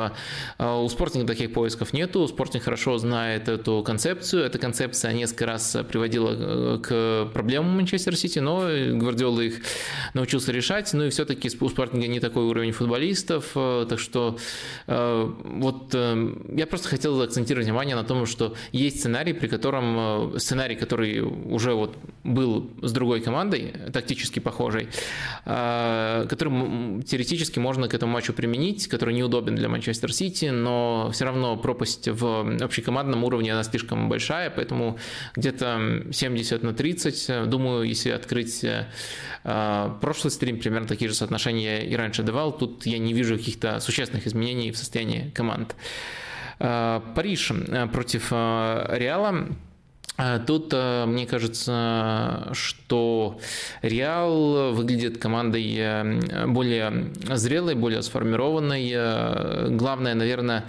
У 0.58 0.88
Спортинга 0.88 1.26
таких 1.28 1.52
поисков 1.52 1.92
нету. 1.92 2.26
Спортинг 2.28 2.64
хорошо 2.64 2.98
знает 2.98 3.48
эту 3.48 3.82
концепцию. 3.82 4.44
Эта 4.44 4.58
концепция 4.58 5.12
несколько 5.12 5.46
раз 5.46 5.76
приводила 5.88 6.78
к 6.78 7.30
проблемам 7.32 7.76
Манчестер 7.76 8.16
Сити, 8.16 8.40
но 8.40 8.68
Гвардиола 8.98 9.40
их 9.40 9.60
научился 10.14 10.52
решать. 10.52 10.92
Ну 10.92 11.04
и 11.04 11.10
все-таки 11.10 11.48
у 11.60 11.68
Спортинга 11.68 12.08
не 12.08 12.20
такой 12.20 12.44
уровень 12.44 12.72
футболистов. 12.72 13.52
Так 13.54 13.98
что 13.98 14.36
вот 14.86 15.94
я 15.94 16.66
просто 16.66 16.88
хотел 16.88 17.22
акцентировать 17.22 17.67
внимание 17.68 17.96
на 17.96 18.04
том, 18.04 18.26
что 18.26 18.54
есть 18.72 19.00
сценарий, 19.00 19.34
при 19.34 19.48
котором 19.48 20.34
э, 20.34 20.38
сценарий, 20.38 20.76
который 20.76 21.20
уже 21.20 21.74
вот 21.74 21.96
был 22.24 22.70
с 22.82 22.92
другой 22.92 23.20
командой, 23.20 23.72
тактически 23.92 24.40
похожей, 24.40 24.88
э, 25.44 26.26
который 26.28 27.02
теоретически 27.02 27.58
можно 27.58 27.88
к 27.88 27.94
этому 27.94 28.12
матчу 28.12 28.32
применить, 28.32 28.88
который 28.88 29.14
неудобен 29.14 29.54
для 29.54 29.68
Манчестер 29.68 30.12
Сити, 30.12 30.46
но 30.46 31.10
все 31.12 31.24
равно 31.24 31.56
пропасть 31.56 32.08
в 32.08 32.64
общекомандном 32.64 33.24
уровне 33.24 33.52
она 33.52 33.62
слишком 33.64 34.08
большая, 34.08 34.50
поэтому 34.50 34.98
где-то 35.36 36.04
70 36.10 36.62
на 36.62 36.72
30, 36.72 37.48
думаю, 37.50 37.82
если 37.82 38.10
открыть 38.10 38.64
э, 38.64 38.86
прошлый 40.00 40.30
стрим, 40.30 40.58
примерно 40.58 40.88
такие 40.88 41.08
же 41.08 41.14
соотношения 41.14 41.68
я 41.68 41.82
и 41.82 41.94
раньше 41.96 42.22
давал, 42.22 42.56
тут 42.56 42.86
я 42.86 42.98
не 42.98 43.12
вижу 43.12 43.36
каких-то 43.36 43.80
существенных 43.80 44.26
изменений 44.26 44.70
в 44.70 44.78
состоянии 44.78 45.30
команд. 45.34 45.76
Париж 46.58 47.50
э, 47.50 47.86
против 47.86 48.28
э, 48.32 48.86
Реала. 48.98 49.46
Тут 50.48 50.72
мне 50.72 51.26
кажется, 51.26 52.48
что 52.52 53.38
Реал 53.82 54.72
выглядит 54.72 55.18
командой 55.18 56.46
более 56.46 57.12
зрелой, 57.36 57.76
более 57.76 58.02
сформированной. 58.02 59.76
Главная, 59.76 60.14
наверное, 60.14 60.64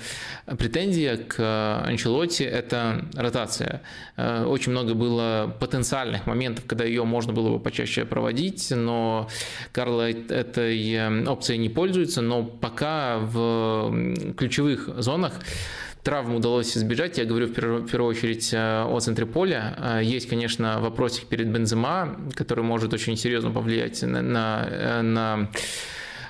претензия 0.46 1.18
к 1.18 1.82
Анчелотти– 1.84 2.44
это 2.46 3.06
ротация. 3.16 3.82
Очень 4.18 4.74
много 4.74 4.94
было 4.94 5.52
потенциальных 5.60 6.28
моментов, 6.28 6.66
когда 6.68 6.84
ее 6.86 7.04
можно 7.04 7.34
было 7.34 7.50
бы 7.50 7.60
почаще 7.60 8.06
проводить, 8.06 8.70
но 8.70 9.30
Карло 9.72 10.12
этой 10.12 11.26
опцией 11.28 11.58
не 11.58 11.70
пользуется, 11.70 12.22
но 12.22 12.44
пока 12.44 13.18
в 13.18 13.92
ключевых 14.38 14.90
зонах 15.02 15.34
Травм 16.04 16.36
удалось 16.36 16.78
избежать. 16.78 17.18
Я 17.18 17.26
говорю 17.26 17.48
в 17.48 17.54
первую, 17.54 18.10
очередь 18.10 18.54
э, 18.54 18.84
о 18.84 19.00
центре 19.00 19.26
поля. 19.26 19.76
Э, 19.78 20.04
есть, 20.04 20.30
конечно, 20.30 20.80
вопросик 20.80 21.26
перед 21.26 21.48
Бензема, 21.50 22.18
который 22.36 22.64
может 22.64 22.94
очень 22.94 23.18
серьезно 23.18 23.52
повлиять 23.52 24.02
на, 24.04 24.22
на, 24.22 24.68
э, 24.70 25.02
на 25.02 25.50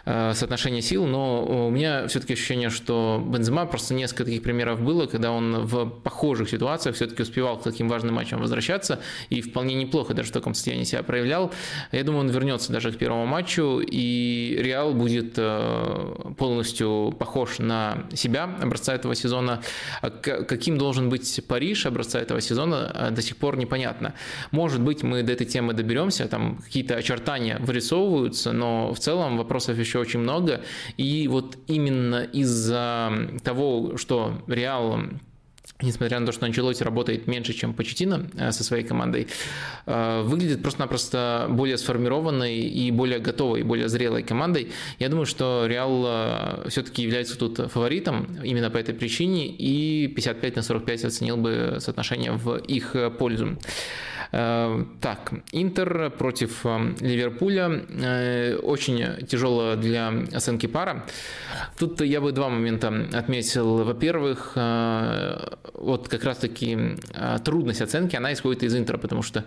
соотношение 0.06 0.82
сил, 0.82 1.06
но 1.06 1.68
у 1.68 1.70
меня 1.70 2.08
все-таки 2.08 2.34
ощущение, 2.34 2.70
что 2.70 3.24
Бензема 3.26 3.66
просто 3.66 3.94
несколько 3.94 4.26
таких 4.26 4.44
примеров 4.44 4.82
было, 4.82 5.06
когда 5.06 5.32
он 5.32 5.66
в 5.66 5.86
похожих 5.86 6.50
ситуациях 6.50 6.96
все-таки 6.96 7.24
успевал 7.24 7.58
к 7.58 7.64
таким 7.64 7.90
важным 7.90 8.16
матчам 8.16 8.40
возвращаться 8.40 9.00
и 9.30 9.42
вполне 9.42 9.76
неплохо 9.76 10.14
даже 10.14 10.30
в 10.30 10.32
таком 10.32 10.54
состоянии 10.54 10.84
себя 10.84 11.04
проявлял. 11.04 11.52
Я 11.92 12.04
думаю, 12.04 12.22
он 12.22 12.30
вернется 12.30 12.72
даже 12.72 12.92
к 12.92 12.98
первому 12.98 13.26
матчу, 13.26 13.80
и 13.80 14.58
Реал 14.60 14.94
будет 14.94 15.34
э, 15.38 16.34
полностью 16.38 17.16
похож 17.18 17.60
на 17.60 18.06
себя 18.14 18.50
образца 18.62 18.94
этого 18.94 19.16
сезона. 19.16 19.62
А 20.02 20.10
каким 20.10 20.78
должен 20.78 21.10
быть 21.10 21.42
Париж 21.48 21.86
образца 21.86 22.20
этого 22.20 22.42
сезона, 22.42 22.92
э, 22.94 23.12
до 23.12 23.22
сих 23.22 23.38
пор 23.38 23.58
непонятно. 23.58 24.14
Может 24.52 24.82
быть, 24.82 25.04
мы 25.04 25.24
до 25.24 25.34
этой 25.34 25.46
темы 25.46 25.74
доберемся, 25.74 26.28
там 26.28 26.58
какие-то 26.58 26.96
очертания 26.96 27.58
вырисовываются, 27.60 28.52
но 28.52 28.94
в 28.94 29.00
целом 29.00 29.38
вопросов 29.38 29.78
еще 29.78 29.89
еще 29.90 30.00
очень 30.00 30.20
много. 30.20 30.62
И 30.98 31.28
вот 31.28 31.58
именно 31.68 32.24
из-за 32.24 33.12
того, 33.44 33.98
что 33.98 34.42
Реал 34.48 35.00
несмотря 35.82 36.20
на 36.20 36.26
то, 36.26 36.32
что 36.32 36.46
Анчелоти 36.46 36.84
работает 36.84 37.28
меньше, 37.28 37.54
чем 37.54 37.74
Почетина 37.74 38.30
э, 38.36 38.52
со 38.52 38.64
своей 38.64 38.84
командой, 38.84 39.28
э, 39.86 40.22
выглядит 40.24 40.62
просто-напросто 40.62 41.48
более 41.50 41.78
сформированной 41.78 42.58
и 42.58 42.92
более 42.92 43.20
готовой, 43.20 43.64
более 43.64 43.88
зрелой 43.88 44.24
командой. 44.24 44.72
Я 45.00 45.10
думаю, 45.10 45.26
что 45.26 45.66
Реал 45.68 46.04
э, 46.06 46.70
все-таки 46.70 47.04
является 47.04 47.38
тут 47.38 47.72
фаворитом 47.72 48.40
именно 48.44 48.70
по 48.70 48.78
этой 48.78 48.94
причине, 48.94 49.48
и 49.48 50.08
55 50.08 50.58
на 50.58 50.62
45 50.64 51.06
оценил 51.06 51.38
бы 51.38 51.78
соотношение 51.80 52.34
в 52.34 52.58
их 52.58 52.96
пользу. 53.18 53.58
Э, 54.32 54.86
так, 55.02 55.34
Интер 55.52 56.12
против 56.12 56.66
э, 56.66 56.94
Ливерпуля. 57.00 57.82
Э, 57.90 58.56
очень 58.58 59.26
тяжело 59.26 59.76
для 59.76 60.14
оценки 60.34 60.68
пара. 60.68 61.06
Тут 61.78 62.02
я 62.02 62.22
бы 62.22 62.32
два 62.32 62.50
момента 62.50 63.08
отметил. 63.14 63.84
Во-первых, 63.84 64.56
вот 65.74 66.08
как 66.10 66.24
раз-таки 66.24 66.98
трудность 67.44 67.82
оценки, 67.82 68.16
она 68.16 68.34
исходит 68.34 68.64
из 68.64 68.76
Интера, 68.76 68.98
потому 68.98 69.22
что 69.22 69.46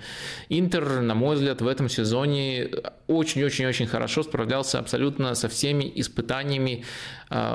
Интер, 0.48 1.00
на 1.00 1.14
мой 1.14 1.36
взгляд, 1.36 1.60
в 1.60 1.66
этом 1.66 1.88
сезоне 1.88 2.70
очень-очень-очень 3.06 3.86
хорошо 3.86 4.22
справлялся 4.22 4.78
абсолютно 4.78 5.34
со 5.34 5.48
всеми 5.48 5.90
испытаниями, 5.94 6.84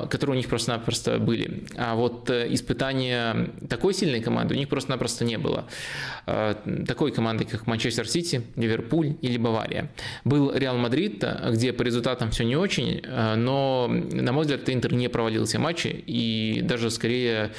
которые 0.09 0.35
у 0.35 0.37
них 0.37 0.47
просто-напросто 0.47 1.19
были. 1.19 1.63
А 1.77 1.95
вот 1.95 2.29
испытания 2.29 3.51
такой 3.69 3.93
сильной 3.93 4.21
команды 4.21 4.55
у 4.55 4.57
них 4.57 4.69
просто-напросто 4.69 5.25
не 5.25 5.37
было. 5.37 5.65
Такой 6.25 7.11
команды, 7.11 7.45
как 7.45 7.67
Манчестер 7.67 8.07
Сити, 8.07 8.41
Ливерпуль 8.55 9.15
или 9.21 9.37
Бавария. 9.37 9.89
Был 10.23 10.51
Реал 10.53 10.77
Мадрид, 10.77 11.23
где 11.51 11.73
по 11.73 11.83
результатам 11.83 12.31
все 12.31 12.43
не 12.43 12.55
очень, 12.55 13.01
э, 13.03 13.35
но, 13.35 13.87
на 13.87 14.31
мой 14.31 14.43
взгляд, 14.43 14.69
Интер 14.69 14.93
не 14.93 15.07
провалил 15.07 15.45
все 15.45 15.59
матчи 15.59 15.87
и 15.87 16.61
даже 16.61 16.89
скорее 16.89 17.37
Э, 17.37 17.51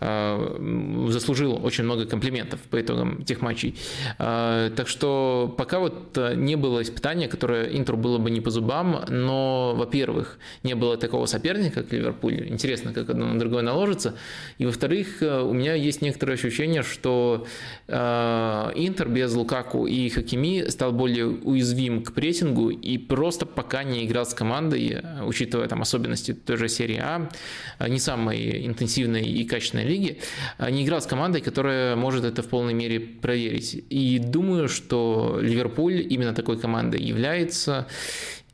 заслужил 0.00 1.64
очень 1.64 1.84
много 1.84 2.06
комплиментов 2.06 2.60
по 2.70 2.80
итогам 2.80 3.24
тех 3.24 3.40
матчей. 3.40 3.76
Э, 4.18 4.70
так 4.74 4.88
что 4.88 5.54
пока 5.56 5.78
вот 5.78 6.16
э, 6.16 6.34
не 6.34 6.56
было 6.56 6.82
испытания, 6.82 7.28
которое 7.28 7.76
Интеру 7.76 7.98
было 7.98 8.18
бы 8.18 8.30
не 8.30 8.40
по 8.40 8.50
зубам, 8.50 9.04
но, 9.08 9.74
во-первых, 9.74 10.38
не 10.62 10.74
было 10.74 10.96
такого 10.96 11.26
соперника, 11.26 11.82
как 11.82 11.92
Ливерпуль. 11.92 12.48
Интересно, 12.48 12.92
как 12.92 13.10
одно 13.10 13.26
на 13.26 13.38
другое 13.38 13.62
наложится. 13.62 14.14
И, 14.58 14.66
во-вторых, 14.66 15.18
у 15.20 15.52
меня 15.52 15.74
есть 15.74 16.02
некоторое 16.02 16.34
ощущение, 16.34 16.82
что 16.82 17.46
Интер 17.88 19.08
без 19.08 19.34
Лукаку 19.34 19.86
и 19.86 20.08
Хакими 20.08 20.68
стал 20.68 20.92
более 20.92 21.26
уязвим 21.26 22.02
к 22.02 22.12
прессингу 22.12 22.70
и 22.70 22.98
просто 22.98 23.46
пока 23.46 23.84
не 23.84 24.04
играл 24.04 24.26
с 24.26 24.34
командой, 24.34 25.02
учитывая 25.24 25.68
там 25.68 25.82
особенности 25.82 26.32
той 26.32 26.56
же 26.56 26.68
серии 26.68 27.00
А, 27.00 27.28
не 27.88 27.98
самой 27.98 28.66
интенсивной 28.66 29.22
и 29.22 29.44
качественной 29.44 29.84
лиги, 29.88 30.18
а, 30.58 30.70
не 30.70 30.84
играл 30.84 31.00
с 31.00 31.06
командой, 31.06 31.40
которая 31.40 31.96
может 31.96 32.24
это 32.24 32.42
в 32.42 32.48
полной 32.48 32.74
мере 32.74 33.00
проверить. 33.00 33.84
И 33.90 34.18
думаю, 34.18 34.68
что 34.68 35.38
Ливерпуль 35.40 36.06
именно 36.08 36.34
такой 36.34 36.58
командой 36.58 37.00
является. 37.00 37.86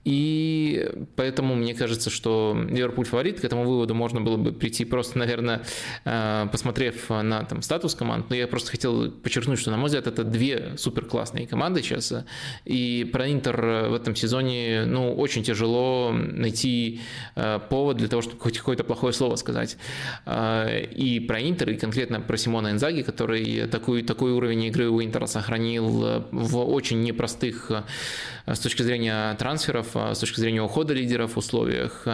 И 0.04 0.90
поэтому 1.16 1.54
мне 1.54 1.74
кажется, 1.74 2.10
что 2.10 2.56
Ливерпуль 2.68 3.06
фаворит. 3.06 3.40
К 3.40 3.44
этому 3.44 3.64
выводу 3.64 3.94
можно 3.94 4.20
было 4.20 4.36
бы 4.36 4.52
прийти 4.52 4.84
просто, 4.84 5.18
наверное, 5.18 5.62
э, 6.04 6.46
посмотрев 6.52 7.08
на 7.08 7.44
там, 7.44 7.62
статус 7.62 7.94
команд. 7.94 8.28
Но 8.28 8.36
я 8.36 8.46
просто 8.46 8.70
хотел 8.70 9.10
подчеркнуть, 9.10 9.58
что, 9.58 9.70
на 9.70 9.78
мой 9.78 9.86
взгляд, 9.86 10.06
это 10.06 10.24
две 10.24 10.74
супер 10.76 11.06
классные 11.06 11.46
команды 11.46 11.82
сейчас. 11.82 12.12
И 12.64 13.08
про 13.12 13.30
Интер 13.30 13.88
в 13.88 13.94
этом 13.94 14.14
сезоне 14.14 14.84
ну, 14.86 15.14
очень 15.14 15.42
тяжело 15.42 16.12
найти 16.12 17.00
э, 17.34 17.58
повод 17.70 17.96
для 17.96 18.08
того, 18.08 18.20
чтобы 18.20 18.38
хоть 18.40 18.58
какое-то 18.58 18.84
плохое 18.84 19.14
слово 19.14 19.36
сказать. 19.36 19.78
Э, 20.26 20.84
и 20.84 21.18
про 21.20 21.40
Интер, 21.40 21.70
и 21.70 21.76
конкретно 21.76 22.20
про 22.20 22.36
Симона 22.36 22.72
Инзаги, 22.72 23.02
который 23.02 23.66
такой, 23.68 24.02
такой 24.02 24.32
уровень 24.32 24.64
игры 24.64 24.90
у 24.90 25.02
Интера 25.02 25.26
сохранил 25.26 26.24
в 26.30 26.58
очень 26.58 27.02
непростых 27.02 27.70
с 28.46 28.58
точки 28.58 28.82
зрения 28.82 29.34
трансферов 29.36 29.93
с 29.94 30.18
точки 30.18 30.40
зрения 30.40 30.62
ухода 30.62 30.94
лидеров 30.94 31.34
в 31.34 31.38
условиях, 31.38 32.06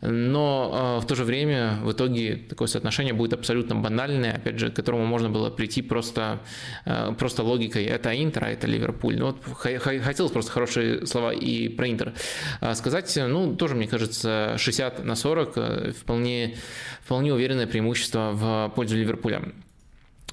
но 0.00 0.70
а, 0.72 1.00
в 1.00 1.06
то 1.06 1.14
же 1.14 1.24
время 1.24 1.78
в 1.82 1.92
итоге 1.92 2.36
такое 2.36 2.68
соотношение 2.68 3.12
будет 3.12 3.32
абсолютно 3.32 3.74
банальное, 3.74 4.34
опять 4.34 4.58
же, 4.58 4.70
к 4.70 4.74
которому 4.74 5.06
можно 5.06 5.30
было 5.30 5.50
прийти 5.50 5.82
просто, 5.82 6.40
а, 6.84 7.12
просто 7.12 7.42
логикой. 7.42 7.84
Это 7.84 8.14
Интер, 8.14 8.44
а 8.44 8.50
это 8.50 8.66
Ливерпуль. 8.66 9.18
Ну, 9.18 9.26
вот 9.26 9.56
хотелось 9.56 10.32
просто 10.32 10.52
хорошие 10.52 11.06
слова 11.06 11.32
и 11.32 11.68
про 11.68 11.88
Интер 11.88 12.14
а, 12.60 12.74
сказать. 12.74 13.12
Ну, 13.16 13.54
тоже, 13.56 13.74
мне 13.74 13.86
кажется, 13.86 14.54
60 14.58 15.04
на 15.04 15.14
40 15.14 15.94
вполне, 15.94 16.56
вполне 17.02 17.32
уверенное 17.32 17.66
преимущество 17.66 18.30
в 18.32 18.72
пользу 18.74 18.96
Ливерпуля. 18.96 19.52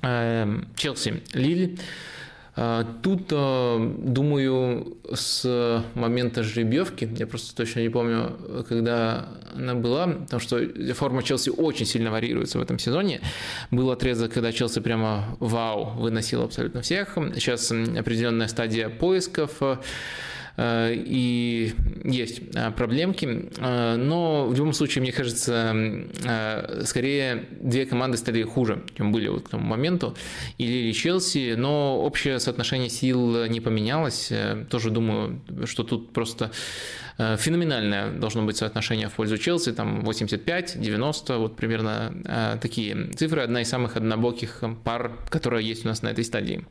Эм, 0.01 0.67
Челси, 0.75 1.21
Лиль. 1.33 1.79
А, 2.63 2.85
тут, 3.01 3.29
а, 3.31 3.79
думаю, 3.79 4.95
с 5.11 5.83
момента 5.95 6.43
жеребьевки, 6.43 7.09
я 7.17 7.25
просто 7.25 7.55
точно 7.55 7.79
не 7.79 7.89
помню, 7.89 8.37
когда 8.69 9.29
она 9.55 9.73
была, 9.73 10.05
потому 10.05 10.39
что 10.39 10.61
форма 10.93 11.23
Челси 11.23 11.49
очень 11.49 11.87
сильно 11.87 12.11
варьируется 12.11 12.59
в 12.59 12.61
этом 12.61 12.77
сезоне. 12.77 13.21
Был 13.71 13.89
отрезок, 13.89 14.33
когда 14.33 14.51
Челси 14.51 14.79
прямо 14.81 15.35
вау, 15.39 15.97
выносил 15.97 16.43
абсолютно 16.43 16.83
всех. 16.83 17.17
Сейчас 17.33 17.71
определенная 17.71 18.47
стадия 18.47 18.89
поисков. 18.89 19.59
Э, 20.57 20.93
и 20.93 21.73
есть 22.03 22.41
э, 22.53 22.71
проблемки, 22.71 23.49
э, 23.57 23.95
но 23.95 24.47
в 24.47 24.55
любом 24.55 24.73
случае, 24.73 25.01
мне 25.01 25.11
кажется, 25.11 25.75
скорее 26.85 27.45
две 27.51 27.85
команды 27.85 28.17
стали 28.17 28.43
хуже, 28.43 28.83
чем 28.97 29.11
были 29.11 29.27
вот 29.27 29.43
к 29.43 29.49
тому 29.49 29.65
моменту, 29.65 30.15
или 30.57 30.91
Челси, 30.91 31.55
но 31.57 31.99
общее 32.01 32.39
соотношение 32.39 32.89
сил 32.89 33.45
не 33.47 33.59
поменялось, 33.61 34.31
тоже 34.69 34.89
думаю, 34.89 35.41
что 35.65 35.83
тут 35.83 36.13
просто 36.13 36.51
феноменальное 37.17 38.11
должно 38.11 38.43
быть 38.43 38.57
соотношение 38.57 39.07
в 39.07 39.13
пользу 39.13 39.37
Челси, 39.37 39.73
там 39.73 40.01
85-90, 40.01 41.37
вот 41.37 41.55
примерно 41.55 42.57
такие 42.61 43.11
цифры, 43.13 43.41
одна 43.41 43.61
из 43.61 43.69
самых 43.69 43.97
однобоких 43.97 44.63
пар, 44.83 45.11
которая 45.29 45.61
есть 45.61 45.85
у 45.85 45.89
нас 45.89 46.01
на 46.01 46.09
этой 46.09 46.23
стадии. 46.23 46.65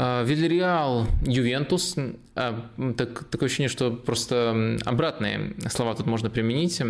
А, 0.00 0.22
Вильяреал, 0.22 1.08
Ювентус. 1.26 1.96
А, 2.36 2.70
так, 2.96 3.24
такое 3.24 3.48
ощущение, 3.48 3.68
что 3.68 3.90
просто 3.90 4.78
обратные 4.84 5.56
слова 5.70 5.96
тут 5.96 6.06
можно 6.06 6.30
применить 6.30 6.80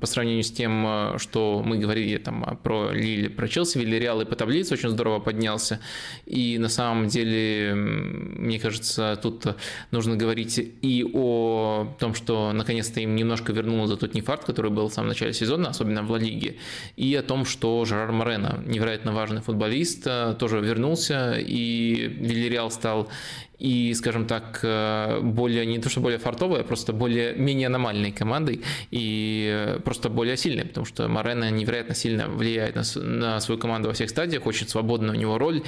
по 0.00 0.06
сравнению 0.06 0.44
с 0.44 0.52
тем, 0.52 0.84
а, 0.86 1.18
что 1.18 1.60
мы 1.66 1.78
говорили 1.78 2.18
там 2.18 2.56
про 2.62 2.92
Лили, 2.92 3.26
про 3.26 3.48
Челси. 3.48 3.78
Вильяреал 3.78 4.20
и 4.20 4.24
по 4.24 4.36
таблице 4.36 4.74
очень 4.74 4.90
здорово 4.90 5.18
поднялся. 5.18 5.80
И 6.24 6.56
на 6.58 6.68
самом 6.68 7.08
деле, 7.08 7.74
мне 7.74 8.60
кажется, 8.60 9.18
тут 9.20 9.44
нужно 9.90 10.16
говорить 10.16 10.56
и 10.82 11.04
о 11.12 11.92
том, 11.98 12.14
что 12.14 12.52
наконец-то 12.52 13.00
им 13.00 13.16
немножко 13.16 13.52
вернуло 13.52 13.88
за 13.88 13.96
тот 13.96 14.14
нефарт, 14.14 14.44
который 14.44 14.70
был 14.70 14.88
в 14.88 14.94
самом 14.94 15.08
начале 15.08 15.32
сезона, 15.32 15.70
особенно 15.70 16.04
в 16.04 16.12
Ла 16.12 16.18
Лиге, 16.20 16.58
и 16.94 17.12
о 17.16 17.24
том, 17.24 17.44
что 17.44 17.84
Жерар 17.84 18.12
Морено, 18.12 18.62
невероятно 18.64 19.12
важный 19.12 19.40
футболист, 19.40 20.06
тоже 20.38 20.60
вернулся, 20.60 21.34
и 21.40 22.06
Вильяреал 22.20 22.51
Реал 22.52 22.70
стал 22.70 23.08
и, 23.62 23.94
скажем 23.94 24.26
так, 24.26 24.58
э, 24.64 25.20
более, 25.22 25.64
не 25.66 25.78
то 25.78 25.88
что 25.88 26.00
более 26.00 26.18
фартовой, 26.18 26.62
а 26.62 26.64
просто 26.64 26.92
более, 26.92 27.32
менее 27.36 27.68
аномальной 27.68 28.10
командой 28.10 28.60
и 28.90 29.48
э, 29.54 29.78
просто 29.84 30.08
более 30.08 30.36
сильной, 30.36 30.64
потому 30.64 30.84
что 30.84 31.06
Морено 31.06 31.48
невероятно 31.48 31.94
сильно 31.94 32.26
влияет 32.26 32.74
на, 32.74 32.82
на 33.00 33.40
свою 33.40 33.60
команду 33.60 33.86
во 33.86 33.94
всех 33.94 34.10
стадиях, 34.10 34.46
очень 34.46 34.66
свободная 34.66 35.14
у 35.14 35.16
него 35.16 35.38
роль. 35.38 35.62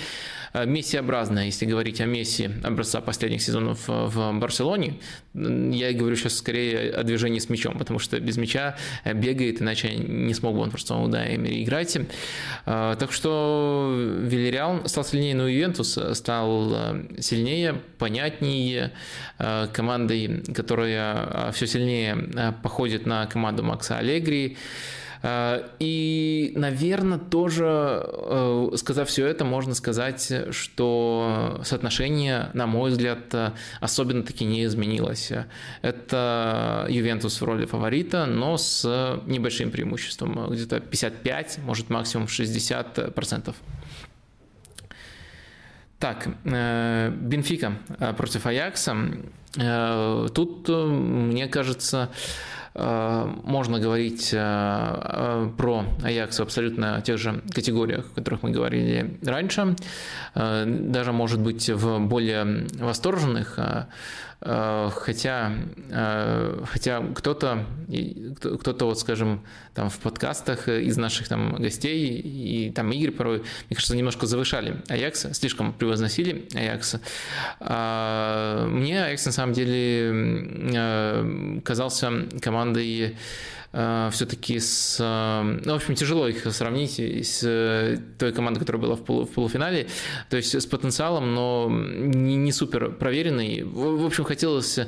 Э, 0.55 0.67
Месси-образная, 0.67 1.47
если 1.47 1.67
говорить 1.67 2.01
о 2.01 2.07
Месси 2.07 2.51
образца 2.65 3.01
последних 3.01 3.43
сезонов 3.43 3.87
в 3.87 4.41
Барселоне, 4.41 4.95
я 5.33 5.93
говорю 5.93 6.17
сейчас 6.17 6.37
скорее 6.37 6.91
о 6.91 7.05
движении 7.05 7.39
с 7.39 7.49
мячом, 7.49 7.79
потому 7.79 8.01
что 8.01 8.19
без 8.19 8.37
мяча 8.39 8.77
бегает, 9.05 9.63
иначе 9.63 9.95
не 9.95 10.35
смог 10.35 10.57
бы 10.57 10.63
он 10.63 10.71
просто 10.71 10.95
Эмери 10.95 11.63
играть. 11.63 11.97
Так 12.65 13.13
что 13.13 13.95
Вильяреал 14.21 14.89
стал 14.89 15.05
сильнее, 15.05 15.37
но 15.37 15.47
Ювентус 15.47 15.99
стал 16.15 16.77
сильнее, 17.19 17.84
понятнее, 17.99 18.93
командой, 19.73 20.43
которая 20.55 21.53
все 21.53 21.67
сильнее 21.67 22.55
походит 22.63 23.07
на 23.07 23.27
команду 23.27 23.63
Макса 23.63 23.99
Аллегри. 23.99 24.57
Э, 25.25 25.63
и, 25.79 26.53
наверное, 26.55 27.19
тоже, 27.19 27.65
э, 28.05 28.69
сказав 28.77 29.09
все 29.09 29.27
это, 29.27 29.45
можно 29.47 29.75
сказать, 29.75 30.31
что 30.51 31.61
соотношение, 31.65 32.51
на 32.53 32.67
мой 32.67 32.91
взгляд, 32.91 33.35
особенно 33.81 34.23
таки 34.23 34.45
не 34.45 34.67
изменилось. 34.67 35.33
Это 35.81 36.87
Ювентус 36.91 37.41
в 37.41 37.45
роли 37.45 37.65
фаворита, 37.65 38.27
но 38.27 38.59
с 38.59 38.85
небольшим 39.27 39.71
преимуществом, 39.71 40.51
где-то 40.51 40.81
55, 40.81 41.59
может 41.65 41.89
максимум 41.89 42.27
60%. 42.27 43.55
Так, 46.05 46.29
э, 46.45 47.13
Бенфика 47.17 47.73
против 48.19 48.45
Аякса. 48.45 48.95
Тут, 50.35 50.69
мне 50.69 51.47
кажется, 51.49 52.11
Э, 52.75 53.27
можно 53.45 53.79
говорить 53.79 54.31
э, 54.33 54.39
э, 54.39 55.51
про 55.57 55.85
Аякс 56.03 56.39
в 56.39 56.43
абсолютно 56.43 57.01
тех 57.03 57.19
же 57.19 57.41
категориях, 57.53 58.07
о 58.13 58.15
которых 58.17 58.43
мы 58.43 58.51
говорили 58.51 59.19
раньше, 59.25 59.77
даже, 60.35 61.13
может 61.13 61.41
быть, 61.41 61.69
в 61.71 62.01
более 62.01 62.67
восторженных 62.79 63.59
Э, 63.59 63.85
хотя, 64.45 65.53
э, 65.91 66.65
хотя 66.67 67.03
кто-то, 67.15 67.65
кто-то 68.43 68.85
вот, 68.85 68.99
скажем, 68.99 69.43
там 69.75 69.89
в 69.89 69.99
подкастах 69.99 70.69
из 70.69 70.97
наших 70.97 71.29
там 71.29 71.55
гостей 71.55 72.21
и 72.21 72.71
там 72.71 72.93
Игорь 72.93 73.11
порой, 73.11 73.39
мне 73.39 73.75
кажется, 73.75 73.97
немножко 73.97 74.27
завышали 74.27 74.83
Аякса, 74.89 75.33
слишком 75.33 75.73
превозносили 75.73 76.47
Аякса. 76.55 77.01
А, 77.61 78.67
мне 78.67 79.03
Аякс 79.05 79.25
на 79.27 79.33
самом 79.33 79.55
деле 79.55 80.13
э, 80.75 81.61
казался 81.65 82.13
командой 82.43 82.85
Э, 83.07 83.64
все-таки 84.13 84.61
с... 84.61 84.99
Э, 85.01 85.43
ну, 85.43 85.73
в 85.73 85.77
общем, 85.77 85.95
тяжело 85.97 86.29
их 86.29 86.47
сравнить 86.53 87.01
с 87.01 87.43
э, 87.43 87.99
той 88.19 88.33
командой, 88.33 88.61
которая 88.61 88.81
была 88.81 88.95
в, 88.95 89.05
полу, 89.05 89.25
в 89.25 89.31
полуфинале. 89.31 89.89
То 90.31 90.37
есть 90.37 90.55
с 90.55 90.67
потенциалом, 90.67 91.35
но 91.35 91.69
не, 91.71 92.37
не 92.37 92.53
супер 92.53 92.91
проверенный. 92.93 93.63
В, 93.63 94.03
в 94.03 94.07
общем, 94.07 94.25
хотелось 94.25 94.79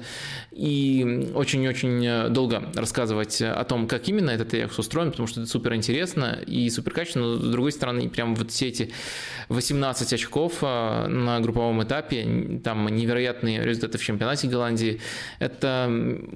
и 0.53 1.31
очень-очень 1.35 2.33
долго 2.33 2.71
рассказывать 2.75 3.43
о 3.43 3.65
том, 3.65 3.89
как 3.89 4.09
именно 4.09 4.31
этот 4.31 4.55
Аякс 4.55 4.79
устроен, 4.79 5.11
потому 5.11 5.27
что 5.27 5.41
это 5.41 5.51
супер 5.51 5.75
интересно 5.75 6.39
и 6.47 6.71
супер 6.71 6.93
качественно. 6.93 7.27
Но, 7.27 7.37
с 7.37 7.51
другой 7.51 7.73
стороны, 7.73 8.09
прям 8.09 8.37
вот 8.37 8.53
все 8.53 8.69
эти 8.69 8.93
18 9.49 10.13
очков 10.13 10.63
на 10.63 11.41
групповом 11.41 11.83
этапе, 11.83 12.61
там 12.63 12.89
невероятные 12.89 13.65
результаты 13.65 13.99
в 13.99 14.03
чемпионате 14.03 14.49
Голландии, 14.49 15.01
это, 15.39 15.91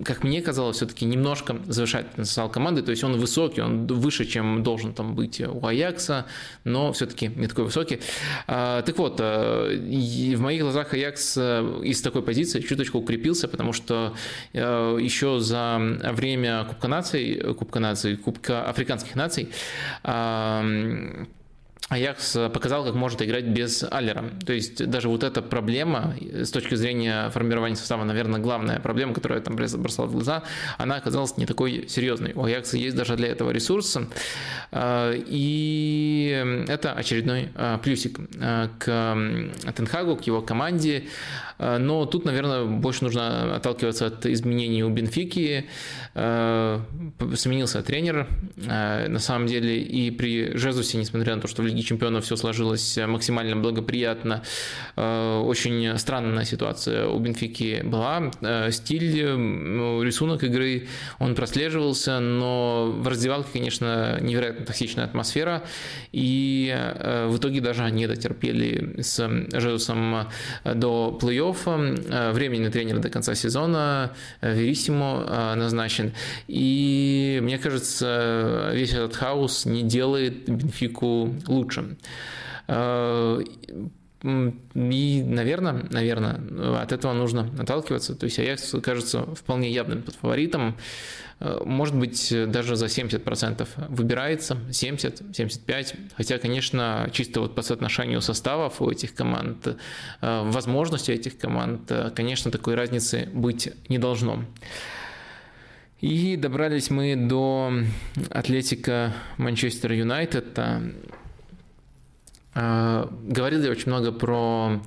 как 0.04 0.24
мне 0.24 0.42
казалось, 0.42 0.76
все-таки 0.76 1.04
немножко 1.04 1.56
завышает 1.66 2.10
потенциал 2.10 2.48
команды, 2.50 2.82
то 2.82 2.90
есть 2.90 3.04
он 3.04 3.18
высокий, 3.18 3.60
он 3.60 3.86
выше, 3.86 4.24
чем 4.24 4.62
должен 4.62 4.92
там 4.92 5.14
быть 5.14 5.40
у 5.40 5.66
Аякса, 5.66 6.26
но 6.64 6.92
все-таки 6.92 7.28
не 7.28 7.46
такой 7.46 7.64
высокий. 7.64 8.00
А, 8.46 8.82
так 8.82 8.98
вот, 8.98 9.20
э, 9.20 10.34
в 10.36 10.40
моих 10.40 10.62
глазах 10.62 10.94
Аякс 10.94 11.36
э, 11.36 11.80
из 11.84 12.02
такой 12.02 12.22
позиции 12.22 12.60
чуточку 12.60 12.98
укрепился, 12.98 13.48
потому 13.48 13.72
что 13.72 14.14
э, 14.52 14.98
еще 15.00 15.40
за 15.40 15.78
время 16.12 16.64
Кубка 16.64 16.88
наций, 16.88 17.54
Кубка 17.58 17.80
наций, 17.80 18.16
Кубка 18.16 18.64
африканских 18.64 19.14
наций 19.14 19.48
Аякс 21.90 22.38
показал, 22.52 22.84
как 22.84 22.94
может 22.94 23.20
играть 23.20 23.46
без 23.46 23.84
Аллера. 23.90 24.30
То 24.46 24.52
есть 24.52 24.86
даже 24.88 25.08
вот 25.08 25.24
эта 25.24 25.42
проблема 25.42 26.14
с 26.20 26.50
точки 26.50 26.74
зрения 26.76 27.28
формирования 27.30 27.76
состава, 27.76 28.04
наверное, 28.04 28.40
главная 28.40 28.80
проблема, 28.80 29.12
которая 29.12 29.40
там 29.40 29.56
бросала 29.56 30.06
в 30.06 30.12
глаза, 30.12 30.44
она 30.78 30.96
оказалась 30.96 31.36
не 31.36 31.46
такой 31.46 31.86
серьезной. 31.88 32.32
У 32.34 32.44
Аякса 32.44 32.76
есть 32.76 32.96
даже 32.96 33.16
для 33.16 33.28
этого 33.28 33.50
ресурсы. 33.50 34.06
А, 34.72 35.12
и 35.14 36.64
это 36.68 36.92
очередной 36.92 37.50
а, 37.56 37.78
плюсик 37.78 38.18
а, 38.40 38.70
к 38.78 39.72
Тенхагу, 39.72 40.16
к 40.16 40.22
его 40.22 40.42
команде. 40.42 41.04
Но 41.58 42.06
тут, 42.06 42.24
наверное, 42.24 42.64
больше 42.64 43.04
нужно 43.04 43.56
отталкиваться 43.56 44.06
от 44.06 44.24
изменений 44.24 44.82
у 44.82 44.88
Бенфики. 44.88 45.66
Сменился 46.14 47.82
тренер. 47.82 48.28
На 48.56 49.18
самом 49.18 49.46
деле 49.46 49.82
и 49.82 50.10
при 50.10 50.56
Жезусе, 50.56 50.96
несмотря 50.96 51.34
на 51.34 51.42
то, 51.42 51.48
что 51.48 51.60
в 51.60 51.66
Лиге 51.66 51.79
Лиги 51.80 51.86
Чемпионов 51.86 52.24
все 52.24 52.36
сложилось 52.36 52.98
э, 52.98 53.06
максимально 53.06 53.56
благоприятно. 53.56 54.42
Э, 54.96 55.38
очень 55.38 55.96
странная 55.98 56.44
ситуация 56.44 57.06
у 57.06 57.18
Бенфики 57.18 57.80
была. 57.82 58.30
Э, 58.42 58.70
стиль, 58.70 59.14
рисунок 60.04 60.44
игры, 60.44 60.88
он 61.18 61.34
прослеживался, 61.34 62.20
но 62.20 62.92
в 62.94 63.08
раздевалке, 63.08 63.48
конечно, 63.54 64.18
невероятно 64.20 64.66
токсичная 64.66 65.06
атмосфера, 65.06 65.62
и 66.12 66.76
в 67.26 67.36
итоге 67.38 67.60
даже 67.60 67.82
они 67.82 68.06
дотерпели 68.06 69.00
с 69.00 69.20
Жезусом 69.52 70.28
до 70.64 71.18
плей-оффа. 71.20 72.32
Временный 72.32 72.70
тренер 72.70 72.98
до 72.98 73.08
конца 73.08 73.34
сезона, 73.34 74.12
Верисимо 74.42 75.54
назначен. 75.56 76.12
И 76.48 77.38
мне 77.42 77.58
кажется, 77.58 78.70
весь 78.74 78.92
этот 78.92 79.16
хаос 79.16 79.64
не 79.64 79.82
делает 79.82 80.48
Бенфику 80.48 81.34
лучше 81.46 81.69
лучше. 81.70 81.96
Э, 82.68 83.40
и, 84.22 85.22
наверное, 85.24 85.86
наверное, 85.90 86.82
от 86.82 86.92
этого 86.92 87.14
нужно 87.14 87.50
отталкиваться. 87.58 88.14
То 88.14 88.24
есть 88.24 88.38
Аякс 88.38 88.74
кажется 88.82 89.22
вполне 89.34 89.70
явным 89.70 90.02
фаворитом. 90.02 90.76
Э, 91.40 91.62
может 91.64 91.96
быть, 91.96 92.32
даже 92.50 92.76
за 92.76 92.86
70% 92.86 93.66
выбирается, 93.88 94.58
70-75%. 94.68 95.96
Хотя, 96.16 96.38
конечно, 96.38 97.08
чисто 97.12 97.40
вот 97.40 97.54
по 97.54 97.62
соотношению 97.62 98.20
составов 98.20 98.82
у 98.82 98.90
этих 98.90 99.14
команд, 99.14 99.66
э, 100.20 100.42
возможностей 100.50 101.14
этих 101.14 101.38
команд, 101.38 101.90
конечно, 102.14 102.50
такой 102.50 102.74
разницы 102.74 103.28
быть 103.32 103.72
не 103.88 103.98
должно. 103.98 104.44
И 106.00 106.36
добрались 106.36 106.88
мы 106.88 107.14
до 107.14 107.72
Атлетика 108.30 109.12
Манчестер 109.36 109.92
Юнайтед. 109.92 110.58
А, 112.54 113.08
говорили 113.22 113.68
очень 113.68 113.88
много 113.88 114.12
про 114.12 114.80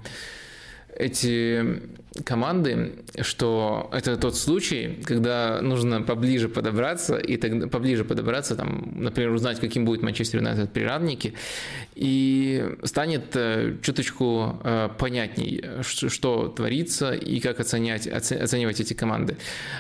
эти 0.96 1.82
команды, 2.26 2.92
что 3.22 3.90
это 3.92 4.18
тот 4.18 4.36
случай, 4.36 5.00
когда 5.04 5.62
нужно 5.62 6.02
поближе 6.04 6.48
подобраться, 6.48 7.18
и 7.18 7.38
тогда 7.38 7.68
поближе 7.68 8.06
подобраться, 8.06 8.56
там, 8.56 8.94
например, 8.96 9.32
узнать, 9.32 9.60
каким 9.60 9.86
будет 9.86 10.04
Манчестер 10.04 10.40
Юнайтед 10.40 10.72
при 10.72 10.84
равнике, 10.84 11.34
и 11.96 12.76
станет 12.84 13.36
э, 13.36 13.78
чуточку 13.82 14.60
э, 14.64 14.90
понятней, 14.98 15.64
что 15.82 16.50
творится 16.50 17.14
и 17.14 17.40
как 17.40 17.60
оценять, 17.60 18.08
оценивать 18.08 18.80
эти 18.80 18.94
команды. 18.94 19.38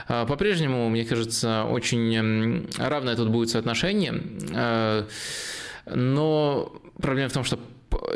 А, 0.08 0.26
по-прежнему, 0.26 0.89
мне 0.89 1.06
кажется, 1.06 1.65
очень 1.65 2.67
равное 2.80 3.15
тут 3.15 3.30
будет 3.30 3.50
соотношение, 3.50 4.22
э, 4.56 5.06
но 5.93 6.82
проблема 7.00 7.30
в 7.30 7.34
том, 7.34 7.43
что 7.43 7.60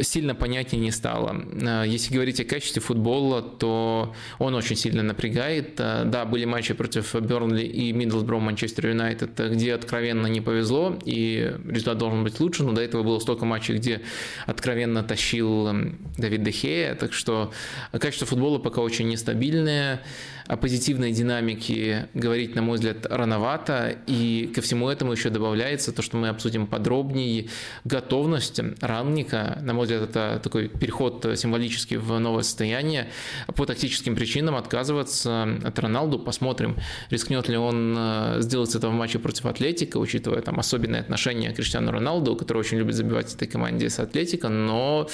сильно 0.02 0.36
понятнее 0.36 0.82
не 0.82 0.92
стало. 0.92 1.36
Э, 1.54 1.84
если 1.88 2.14
говорить 2.14 2.40
о 2.40 2.44
качестве 2.46 2.82
футбола, 2.82 3.42
то 3.42 4.14
он 4.40 4.56
очень 4.56 4.76
сильно 4.76 5.04
напрягает. 5.04 5.80
Э, 5.80 6.04
да, 6.06 6.26
были 6.26 6.46
матчи 6.46 6.74
против 6.74 7.16
Бернли 7.16 7.64
и 7.64 7.92
Миддлсбро 7.94 8.40
Манчестер 8.40 8.88
Юнайтед, 8.88 9.40
где 9.52 9.74
откровенно 9.74 10.28
не 10.28 10.42
повезло, 10.42 10.98
и 11.06 11.54
результат 11.68 11.98
должен 11.98 12.24
быть 12.24 12.40
лучше, 12.40 12.64
но 12.64 12.74
до 12.74 12.82
этого 12.82 13.04
было 13.04 13.20
столько 13.20 13.46
матчей, 13.46 13.76
где 13.76 14.02
откровенно 14.46 15.04
тащил 15.04 15.68
эм, 15.68 15.98
Давид 16.18 16.44
Дехея, 16.44 16.96
так 16.96 17.14
что 17.14 17.52
качество 17.92 18.28
футбола 18.28 18.60
пока 18.60 18.82
очень 18.82 19.08
нестабильное. 19.08 20.02
О 20.48 20.56
позитивной 20.56 21.12
динамике 21.12 22.08
говорить, 22.14 22.56
на 22.56 22.62
мой 22.62 22.76
взгляд, 22.76 23.06
рановато, 23.06 23.98
и 24.08 24.50
ко 24.56 24.62
всему 24.62 24.90
этому 24.90 25.12
еще 25.12 25.30
добавляется 25.30 25.92
то, 25.92 26.02
что 26.02 26.16
мы 26.16 26.30
обсудим 26.30 26.68
подробнее, 26.68 27.50
готовность 27.84 28.62
Ранника, 28.80 29.60
на 29.62 29.74
мой 29.74 29.84
взгляд, 29.84 30.04
это 30.04 30.40
такой 30.42 30.70
переход 30.70 31.26
символический 31.36 31.98
в 31.98 32.18
новое 32.20 32.44
состояние, 32.44 33.10
по 33.56 33.66
тактическим 33.66 34.16
причинам 34.16 34.56
отказываться 34.56 35.50
от 35.66 35.78
Роналду, 35.80 36.18
посмотрим, 36.18 36.78
рискнет 37.10 37.50
ли 37.50 37.58
он 37.58 37.96
э, 37.98 38.38
сделать 38.40 38.74
это 38.74 38.88
в 38.88 38.94
матче 38.94 39.20
против 39.20 39.46
Атлетика, 39.46 39.98
учитывая 39.98 40.42
там 40.42 40.60
особенные 40.60 41.02
отношения 41.02 41.52
к 41.52 41.56
Криштиану 41.58 41.92
Роналду, 41.92 42.38
который 42.38 42.60
очень 42.60 42.78
любит 42.78 42.96
забивать 42.96 43.34
этой 43.34 43.50
команде 43.50 43.90
с 43.90 44.00
Атлетика, 44.00 44.48
но 44.48 45.10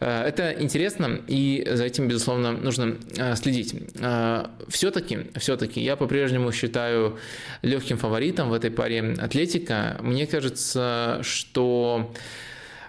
э, 0.00 0.22
это 0.22 0.50
интересно, 0.58 1.20
и 1.28 1.64
за 1.70 1.84
этим, 1.84 2.08
безусловно, 2.08 2.50
нужно 2.50 2.96
э, 3.16 3.36
следить 3.36 3.76
все-таки, 4.68 5.30
все-таки 5.36 5.80
я 5.80 5.96
по-прежнему 5.96 6.52
считаю 6.52 7.18
легким 7.62 7.98
фаворитом 7.98 8.50
в 8.50 8.52
этой 8.52 8.70
паре 8.70 9.14
Атлетика. 9.18 9.98
Мне 10.00 10.26
кажется, 10.26 11.20
что 11.22 12.12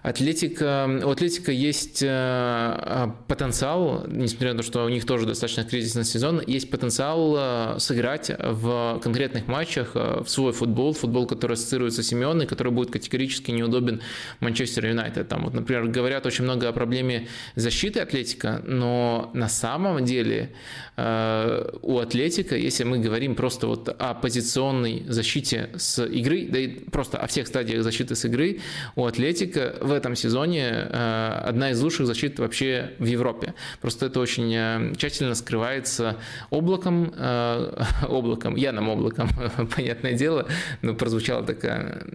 Атлетика, 0.07 1.01
у 1.03 1.09
Атлетика 1.09 1.51
есть 1.51 2.01
э, 2.01 3.07
потенциал, 3.27 4.05
несмотря 4.07 4.53
на 4.53 4.59
то, 4.59 4.63
что 4.63 4.85
у 4.85 4.89
них 4.89 5.05
тоже 5.05 5.25
достаточно 5.25 5.65
кризисный 5.65 6.05
сезон, 6.05 6.41
есть 6.47 6.69
потенциал 6.69 7.35
э, 7.37 7.75
сыграть 7.79 8.31
в 8.39 9.01
конкретных 9.03 9.47
матчах 9.47 9.91
э, 9.95 10.23
в 10.23 10.29
свой 10.29 10.53
футбол, 10.53 10.93
футбол, 10.93 11.27
который 11.27 11.55
ассоциируется 11.55 12.03
с 12.03 12.07
Симеоной, 12.07 12.47
который 12.47 12.71
будет 12.71 12.89
категорически 12.89 13.51
неудобен 13.51 13.99
Манчестер 14.39 14.85
Юнайтед. 14.85 15.27
Там, 15.27 15.43
вот, 15.43 15.53
например, 15.53 15.87
говорят 15.87 16.25
очень 16.25 16.45
много 16.45 16.69
о 16.69 16.71
проблеме 16.71 17.27
защиты 17.55 17.99
Атлетика, 17.99 18.61
но 18.65 19.29
на 19.33 19.49
самом 19.49 20.05
деле 20.05 20.53
у 20.95 21.99
Атлетика, 21.99 22.55
если 22.55 22.83
мы 22.83 22.97
говорим 22.97 23.35
просто 23.35 23.67
вот 23.67 23.89
о 23.89 24.15
позиционной 24.15 25.03
защите 25.07 25.69
с 25.75 26.03
игры, 26.03 26.47
да 26.49 26.59
и 26.59 26.67
просто 26.67 27.19
о 27.19 27.27
всех 27.27 27.47
стадиях 27.47 27.83
защиты 27.83 28.15
с 28.15 28.25
игры, 28.25 28.61
у 28.95 29.05
Атлетика 29.05 29.75
в 29.79 29.96
этом 29.97 30.15
сезоне 30.15 30.69
э, 30.69 31.41
одна 31.45 31.71
из 31.71 31.81
лучших 31.81 32.07
защит 32.07 32.39
вообще 32.39 32.91
в 32.99 33.05
Европе. 33.05 33.53
Просто 33.81 34.05
это 34.05 34.19
очень 34.19 34.53
э, 34.53 34.93
тщательно 34.95 35.35
скрывается 35.35 36.17
облаком, 36.49 37.13
э, 37.15 37.83
облаком, 38.07 38.55
яным 38.55 38.89
облаком, 38.89 39.29
понятное 39.75 40.13
дело, 40.13 40.47
но 40.81 40.93
прозвучало 40.93 41.43
так 41.43 41.57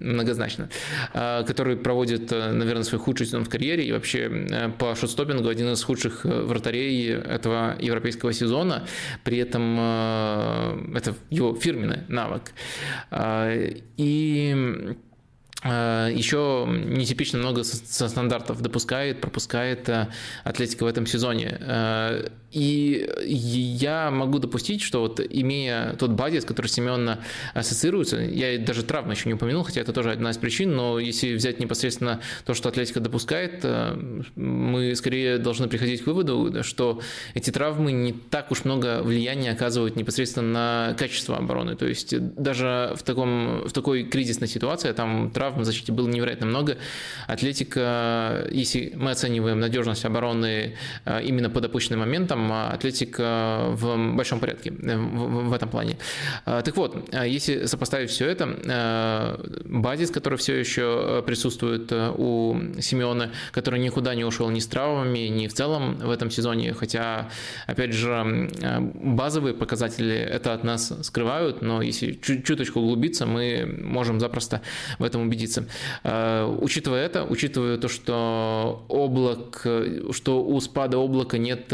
многозначно, 0.01 0.69
который 1.13 1.77
проводит, 1.77 2.31
наверное, 2.31 2.85
свой 2.85 3.01
худший 3.01 3.27
сезон 3.27 3.45
в 3.45 3.49
карьере 3.49 3.85
и 3.85 3.93
вообще 3.93 4.73
по 4.79 4.95
шотстопингу 4.95 5.49
один 5.49 5.73
из 5.73 5.83
худших 5.83 6.25
вратарей 6.25 7.13
этого 7.13 7.77
европейского 7.81 8.33
сезона. 8.33 8.87
При 9.25 9.39
этом 9.39 9.79
это 10.95 11.15
его 11.31 11.55
фирменный 11.55 12.01
навык. 12.09 12.53
И 13.97 14.97
Еще 15.65 16.67
нетипично 16.69 17.39
много 17.39 17.63
со 17.63 18.09
стандартов 18.09 18.61
допускает, 18.61 19.21
пропускает 19.21 19.89
э, 19.89 20.09
Атлетика 20.43 20.83
в 20.83 20.87
этом 20.89 21.07
сезоне. 21.07 21.57
Э, 21.61 22.29
и 22.51 23.09
я 23.25 24.11
могу 24.11 24.41
допустить, 24.41 24.83
что 24.83 25.01
вот 25.01 25.21
имея 25.21 25.95
тот 25.95 26.11
базис, 26.11 26.45
который 26.45 26.67
Семен 26.67 27.19
ассоциируется, 27.55 28.19
я 28.19 28.59
даже 28.59 28.83
травмы 28.83 29.13
еще 29.13 29.29
не 29.29 29.35
упомянул, 29.35 29.63
хотя 29.63 29.81
это 29.81 29.93
тоже 29.93 30.11
одна 30.11 30.33
из 30.33 30.37
причин, 30.37 30.75
но 30.75 30.99
если 30.99 31.33
взять 31.35 31.61
непосредственно 31.61 32.21
то, 32.45 32.55
что 32.55 32.69
Атлетика 32.69 33.01
допускает, 33.01 33.65
мы 34.35 34.95
скорее 34.97 35.39
должны 35.39 35.69
приходить 35.69 36.03
к 36.03 36.07
выводу, 36.07 36.63
что 36.63 37.01
эти 37.35 37.51
травмы 37.51 37.93
не 37.93 38.13
так 38.13 38.51
уж 38.51 38.65
много 38.65 39.03
влияния 39.03 39.53
оказывают 39.53 39.97
непосредственно 39.97 40.89
на 40.89 40.95
качество 40.99 41.39
обороны. 41.39 41.77
То 41.77 41.87
есть 41.87 42.19
даже 42.35 42.93
в, 42.97 43.03
таком, 43.03 43.63
в 43.67 43.73
такой 43.73 44.05
кризисной 44.05 44.49
ситуации, 44.49 44.93
там 44.93 45.31
травмы 45.31 45.52
травм 45.53 45.63
в 45.63 45.65
защите 45.65 45.93
было 45.93 46.09
невероятно 46.09 46.47
много. 46.47 46.77
Атлетика, 47.27 48.47
если 48.51 48.93
мы 48.97 49.11
оцениваем 49.11 49.61
надежность 49.61 50.05
обороны 50.05 50.75
э, 51.05 51.23
именно 51.25 51.51
по 51.51 51.61
допущенным 51.61 52.01
моментам, 52.01 52.51
а 52.53 52.71
Атлетика 52.71 53.67
в 53.71 54.15
большом 54.15 54.41
порядке 54.41 54.71
э, 54.71 54.97
в 54.97 55.53
этом 55.53 55.69
плане. 55.69 55.97
Э, 56.47 56.63
так 56.65 56.77
вот, 56.77 57.15
если 57.27 57.67
сопоставить 57.67 58.11
все 58.11 58.29
это, 58.29 59.39
базис, 59.65 60.11
который 60.11 60.39
все 60.39 60.59
еще 60.59 61.23
присутствует 61.27 61.93
у 61.93 62.57
Симеона, 62.81 63.31
который 63.53 63.81
никуда 63.81 64.15
не 64.15 64.25
ушел 64.25 64.51
ни 64.51 64.61
с 64.61 64.67
травмами, 64.67 65.29
ни 65.29 65.47
в 65.47 65.53
целом 65.53 65.97
в 65.97 66.11
этом 66.11 66.31
сезоне, 66.31 66.73
хотя, 66.73 67.29
опять 67.67 67.93
же, 67.93 68.51
базовые 68.95 69.55
показатели 69.55 70.15
это 70.15 70.55
от 70.55 70.65
нас 70.65 70.93
скрывают, 71.03 71.63
но 71.63 71.83
если 71.83 72.13
чуточку 72.13 72.81
углубиться, 72.81 73.27
мы 73.27 73.79
можем 73.83 74.21
запросто 74.21 74.61
в 74.99 75.05
этом 75.05 75.23
убедиться 75.23 75.42
убедиться. 75.43 75.65
Э, 76.05 76.45
учитывая 76.61 77.05
это, 77.05 77.25
учитывая 77.25 77.79
то, 77.79 77.89
что 77.89 78.85
облак, 78.89 79.67
что 80.13 80.45
у 80.45 80.61
спада 80.61 80.99
облака 80.99 81.39
нет 81.39 81.73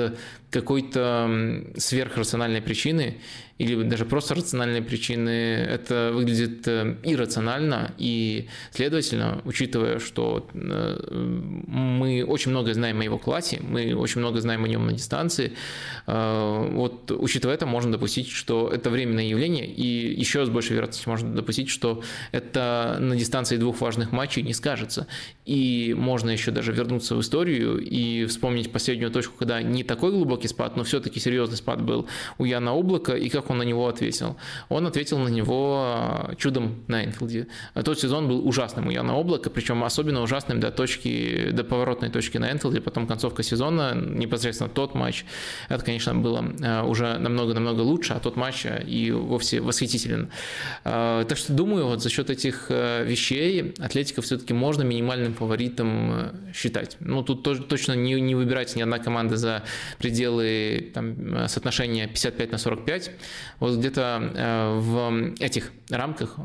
какой-то 0.50 1.64
сверхрациональной 1.76 2.62
причины, 2.62 3.18
или 3.58 3.82
даже 3.82 4.04
просто 4.04 4.36
рациональные 4.36 4.82
причины, 4.82 5.30
это 5.30 6.12
выглядит 6.14 6.66
э, 6.68 6.96
иррационально, 7.02 7.92
и, 7.98 8.46
следовательно, 8.70 9.42
учитывая, 9.44 9.98
что 9.98 10.48
э, 10.54 11.64
мы 11.66 12.24
очень 12.24 12.52
много 12.52 12.72
знаем 12.72 13.00
о 13.00 13.04
его 13.04 13.18
классе, 13.18 13.58
мы 13.60 13.94
очень 13.94 14.20
много 14.20 14.40
знаем 14.40 14.62
о 14.62 14.68
нем 14.68 14.86
на 14.86 14.92
дистанции, 14.92 15.54
э, 16.06 16.68
вот 16.72 17.10
учитывая 17.10 17.56
это, 17.56 17.66
можно 17.66 17.90
допустить, 17.90 18.30
что 18.30 18.70
это 18.72 18.90
временное 18.90 19.24
явление, 19.24 19.66
и 19.66 20.14
еще 20.14 20.46
с 20.46 20.48
большей 20.48 20.74
вероятностью 20.74 21.10
можно 21.10 21.34
допустить, 21.34 21.68
что 21.68 22.02
это 22.30 22.98
на 23.00 23.16
дистанции 23.16 23.56
двух 23.56 23.80
важных 23.80 24.12
матчей 24.12 24.42
не 24.42 24.54
скажется. 24.54 25.08
И 25.46 25.94
можно 25.98 26.30
еще 26.30 26.52
даже 26.52 26.72
вернуться 26.72 27.16
в 27.16 27.20
историю 27.20 27.78
и 27.78 28.26
вспомнить 28.26 28.70
последнюю 28.70 29.10
точку, 29.10 29.34
когда 29.36 29.62
не 29.62 29.82
такой 29.82 30.12
глубокий 30.12 30.37
спад, 30.46 30.76
но 30.76 30.84
все-таки 30.84 31.18
серьезный 31.18 31.56
спад 31.56 31.82
был 31.82 32.06
у 32.38 32.44
Яна 32.44 32.72
Облака, 32.72 33.16
и 33.16 33.28
как 33.28 33.50
он 33.50 33.58
на 33.58 33.62
него 33.62 33.88
ответил? 33.88 34.36
Он 34.68 34.86
ответил 34.86 35.18
на 35.18 35.28
него 35.28 35.82
а, 35.84 36.34
чудом 36.36 36.84
на 36.86 37.04
Энфилде. 37.04 37.48
Тот 37.84 37.98
сезон 37.98 38.28
был 38.28 38.46
ужасным 38.46 38.88
у 38.88 38.90
Яна 38.90 39.14
Облака, 39.14 39.50
причем 39.50 39.82
особенно 39.82 40.22
ужасным 40.22 40.60
до 40.60 40.70
точки, 40.70 41.50
до 41.52 41.64
поворотной 41.64 42.10
точки 42.10 42.38
на 42.38 42.52
Энфилде, 42.52 42.80
потом 42.80 43.06
концовка 43.06 43.42
сезона, 43.42 43.94
непосредственно 43.94 44.70
тот 44.70 44.94
матч, 44.94 45.24
это, 45.68 45.84
конечно, 45.84 46.14
было 46.14 46.44
а, 46.62 46.84
уже 46.84 47.18
намного-намного 47.18 47.80
лучше, 47.80 48.12
а 48.12 48.20
тот 48.20 48.36
матч 48.36 48.66
а, 48.66 48.76
и 48.76 49.10
вовсе 49.10 49.60
восхитителен. 49.60 50.30
Так 50.84 51.36
что 51.36 51.52
думаю, 51.52 51.86
вот 51.86 52.02
за 52.02 52.10
счет 52.10 52.30
этих 52.30 52.68
вещей 52.68 53.74
Атлетика 53.78 54.22
все-таки 54.22 54.52
можно 54.52 54.82
минимальным 54.82 55.34
фаворитом 55.34 56.30
считать. 56.54 56.96
Ну, 57.00 57.22
тут 57.22 57.42
точно 57.42 57.92
не, 57.92 58.20
не 58.20 58.34
выбирать 58.34 58.74
ни 58.76 58.82
одна 58.82 58.98
команда 58.98 59.36
за 59.36 59.62
пределы 59.98 60.27
там, 60.94 61.48
соотношения 61.48 62.06
55 62.06 62.52
на 62.52 62.58
45. 62.58 63.10
Вот 63.60 63.78
где-то 63.78 64.32
э, 64.34 64.78
в 64.78 65.34
этих 65.40 65.72
рамках, 65.90 66.36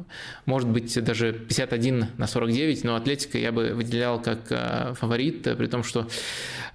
может 0.46 0.70
быть, 0.70 1.04
даже 1.04 1.34
51 1.34 2.08
на 2.18 2.28
49, 2.28 2.84
но 2.84 2.96
Атлетика 2.96 3.38
я 3.38 3.52
бы 3.52 3.74
выделял 3.74 4.22
как 4.22 4.40
э, 4.50 4.94
фаворит, 4.96 5.44
при 5.44 5.68
том, 5.68 5.84
что 5.84 6.08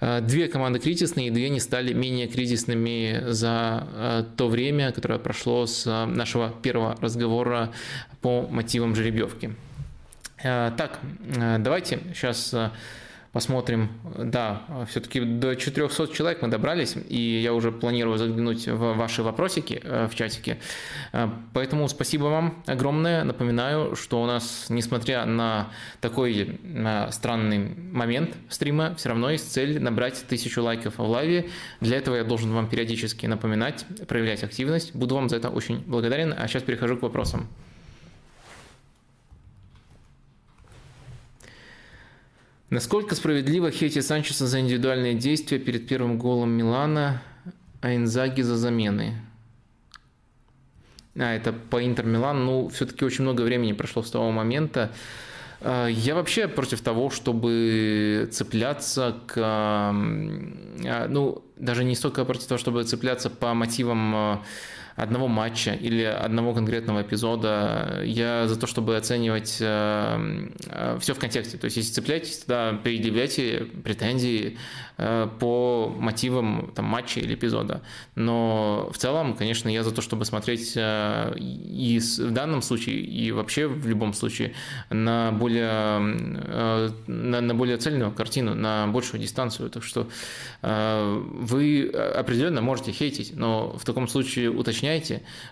э, 0.00 0.20
две 0.20 0.48
команды 0.48 0.78
кризисные, 0.78 1.28
и 1.28 1.30
две 1.30 1.48
не 1.48 1.60
стали 1.60 1.92
менее 1.92 2.28
кризисными 2.28 3.30
за 3.30 4.26
то 4.36 4.48
время, 4.48 4.92
которое 4.92 5.18
прошло 5.18 5.66
с 5.66 5.84
нашего 6.06 6.50
первого 6.62 6.96
разговора 7.00 7.72
по 8.20 8.42
мотивам 8.42 8.94
жеребьевки. 8.94 9.52
Так, 10.42 11.00
давайте 11.58 11.98
сейчас 12.14 12.54
посмотрим. 13.32 13.88
Да, 14.16 14.62
все-таки 14.88 15.20
до 15.20 15.54
400 15.54 16.08
человек 16.08 16.42
мы 16.42 16.48
добрались, 16.48 16.96
и 17.08 17.40
я 17.40 17.52
уже 17.52 17.72
планирую 17.72 18.18
заглянуть 18.18 18.66
в 18.66 18.94
ваши 18.94 19.22
вопросики 19.22 19.80
э, 19.82 20.08
в 20.10 20.14
чатике. 20.14 20.58
Э, 21.12 21.28
поэтому 21.52 21.88
спасибо 21.88 22.24
вам 22.24 22.62
огромное. 22.66 23.24
Напоминаю, 23.24 23.96
что 23.96 24.22
у 24.22 24.26
нас, 24.26 24.66
несмотря 24.68 25.24
на 25.26 25.68
такой 26.00 26.58
странный 27.10 27.74
момент 27.92 28.36
стрима, 28.48 28.94
все 28.96 29.10
равно 29.10 29.30
есть 29.30 29.52
цель 29.52 29.80
набрать 29.80 30.24
тысячу 30.28 30.62
лайков 30.62 30.98
в 30.98 31.02
лайве. 31.02 31.48
Для 31.80 31.98
этого 31.98 32.16
я 32.16 32.24
должен 32.24 32.52
вам 32.52 32.68
периодически 32.68 33.26
напоминать, 33.26 33.84
проявлять 34.06 34.42
активность. 34.42 34.94
Буду 34.94 35.14
вам 35.14 35.28
за 35.28 35.36
это 35.36 35.48
очень 35.48 35.78
благодарен. 35.86 36.34
А 36.36 36.46
сейчас 36.48 36.62
перехожу 36.62 36.96
к 36.96 37.02
вопросам. 37.02 37.48
Насколько 42.70 43.14
справедливо 43.14 43.70
хейти 43.70 44.02
Санчеса 44.02 44.46
за 44.46 44.60
индивидуальные 44.60 45.14
действия 45.14 45.58
перед 45.58 45.88
первым 45.88 46.18
голом 46.18 46.50
Милана, 46.50 47.22
а 47.80 47.94
Инзаги 47.94 48.42
за 48.42 48.56
замены? 48.56 49.14
А, 51.16 51.34
это 51.34 51.54
по 51.54 51.82
Интер 51.82 52.04
Милан. 52.04 52.44
Ну, 52.44 52.68
все-таки 52.68 53.06
очень 53.06 53.22
много 53.22 53.40
времени 53.40 53.72
прошло 53.72 54.02
с 54.02 54.10
того 54.10 54.30
момента. 54.32 54.92
А, 55.62 55.86
я 55.86 56.14
вообще 56.14 56.46
против 56.46 56.82
того, 56.82 57.08
чтобы 57.08 58.28
цепляться 58.30 59.16
к... 59.26 59.34
А, 59.38 61.06
ну, 61.08 61.42
даже 61.56 61.84
не 61.84 61.94
столько 61.94 62.26
против 62.26 62.48
того, 62.48 62.58
чтобы 62.58 62.84
цепляться 62.84 63.30
по 63.30 63.54
мотивам 63.54 64.14
а, 64.14 64.42
одного 64.98 65.28
матча 65.28 65.74
или 65.74 66.02
одного 66.02 66.52
конкретного 66.54 67.02
эпизода. 67.02 68.02
Я 68.04 68.48
за 68.48 68.58
то, 68.58 68.66
чтобы 68.66 68.96
оценивать 68.96 69.58
э, 69.60 70.48
э, 70.66 70.98
все 71.00 71.14
в 71.14 71.18
контексте. 71.20 71.56
То 71.56 71.66
есть, 71.66 71.76
если 71.76 71.92
цепляетесь, 71.92 72.38
тогда 72.38 72.76
предъявляйте 72.82 73.68
претензии 73.84 74.58
э, 74.96 75.28
по 75.38 75.94
мотивам 75.96 76.72
там, 76.74 76.86
матча 76.86 77.20
или 77.20 77.34
эпизода. 77.34 77.82
Но 78.16 78.90
в 78.92 78.98
целом, 78.98 79.34
конечно, 79.34 79.68
я 79.68 79.84
за 79.84 79.92
то, 79.92 80.02
чтобы 80.02 80.24
смотреть 80.24 80.72
и 80.76 82.00
в 82.18 82.30
данном 82.32 82.60
случае, 82.62 82.96
и 82.96 83.30
вообще 83.30 83.68
в 83.68 83.86
любом 83.86 84.12
случае 84.14 84.54
на 84.90 85.30
более, 85.30 85.98
на, 87.06 87.40
на 87.40 87.54
более 87.54 87.76
цельную 87.76 88.10
картину, 88.10 88.54
на 88.54 88.88
большую 88.88 89.20
дистанцию. 89.20 89.70
Так 89.70 89.84
что 89.84 90.08
вы 90.62 91.88
определенно 91.88 92.60
можете 92.62 92.90
хейтить, 92.92 93.32
но 93.36 93.76
в 93.78 93.84
таком 93.84 94.08
случае 94.08 94.50
уточняйте, 94.50 94.87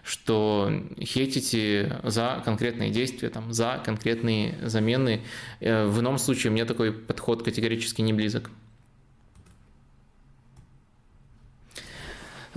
что 0.02 0.70
хейтите 1.00 2.00
за 2.02 2.42
конкретные 2.44 2.90
действия, 2.90 3.28
там, 3.30 3.52
за 3.52 3.80
конкретные 3.84 4.54
замены. 4.62 5.20
В 5.60 6.00
ином 6.00 6.18
случае 6.18 6.50
мне 6.50 6.64
такой 6.64 6.92
подход 6.92 7.42
категорически 7.42 8.02
не 8.02 8.12
близок. 8.12 8.50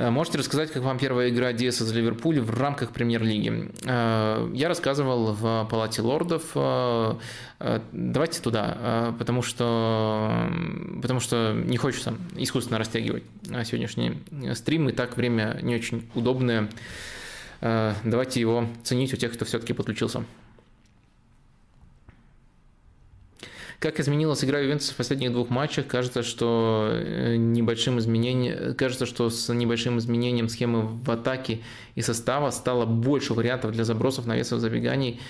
Можете 0.09 0.37
рассказать, 0.37 0.71
как 0.71 0.83
вам 0.83 0.97
первая 0.97 1.29
игра 1.29 1.53
Диаса 1.53 1.83
за 1.83 1.93
Ливерпуль 1.93 2.39
в 2.39 2.57
рамках 2.57 2.91
премьер-лиги? 2.91 3.71
Э, 3.85 4.49
я 4.53 4.67
рассказывал 4.67 5.33
в 5.33 5.67
Палате 5.69 6.01
лордов. 6.01 6.43
Э, 6.55 7.15
давайте 7.91 8.41
туда, 8.41 9.13
потому 9.19 9.41
что, 9.41 10.49
потому 11.01 11.19
что 11.19 11.53
не 11.53 11.77
хочется 11.77 12.15
искусственно 12.37 12.79
растягивать 12.79 13.23
сегодняшний 13.65 14.17
стрим, 14.53 14.89
и 14.89 14.93
так 14.93 15.17
время 15.17 15.59
не 15.61 15.75
очень 15.75 16.09
удобное. 16.15 16.69
Давайте 17.59 18.39
его 18.39 18.65
ценить 18.83 19.13
у 19.13 19.17
тех, 19.17 19.33
кто 19.33 19.43
все-таки 19.43 19.73
подключился. 19.73 20.23
Как 23.79 23.97
изменилась 24.01 24.43
игра 24.43 24.59
Ювентуса 24.59 24.93
в 24.93 24.97
последних 24.97 25.31
двух 25.31 25.49
матчах? 25.49 25.87
Кажется, 25.87 26.21
что 26.21 26.89
э, 26.91 27.37
небольшим 27.37 27.97
изменением, 27.97 28.75
кажется, 28.75 29.05
что 29.05 29.29
с 29.29 29.53
небольшим 29.53 29.97
изменением 29.99 30.49
схемы 30.49 30.81
в 30.81 31.09
атаке 31.09 31.59
и 31.95 32.01
состава 32.01 32.51
стало 32.51 32.85
больше 32.85 33.33
вариантов 33.33 33.71
для 33.71 33.85
забросов, 33.85 34.25
навесов, 34.25 34.59
забеганий 34.59 35.21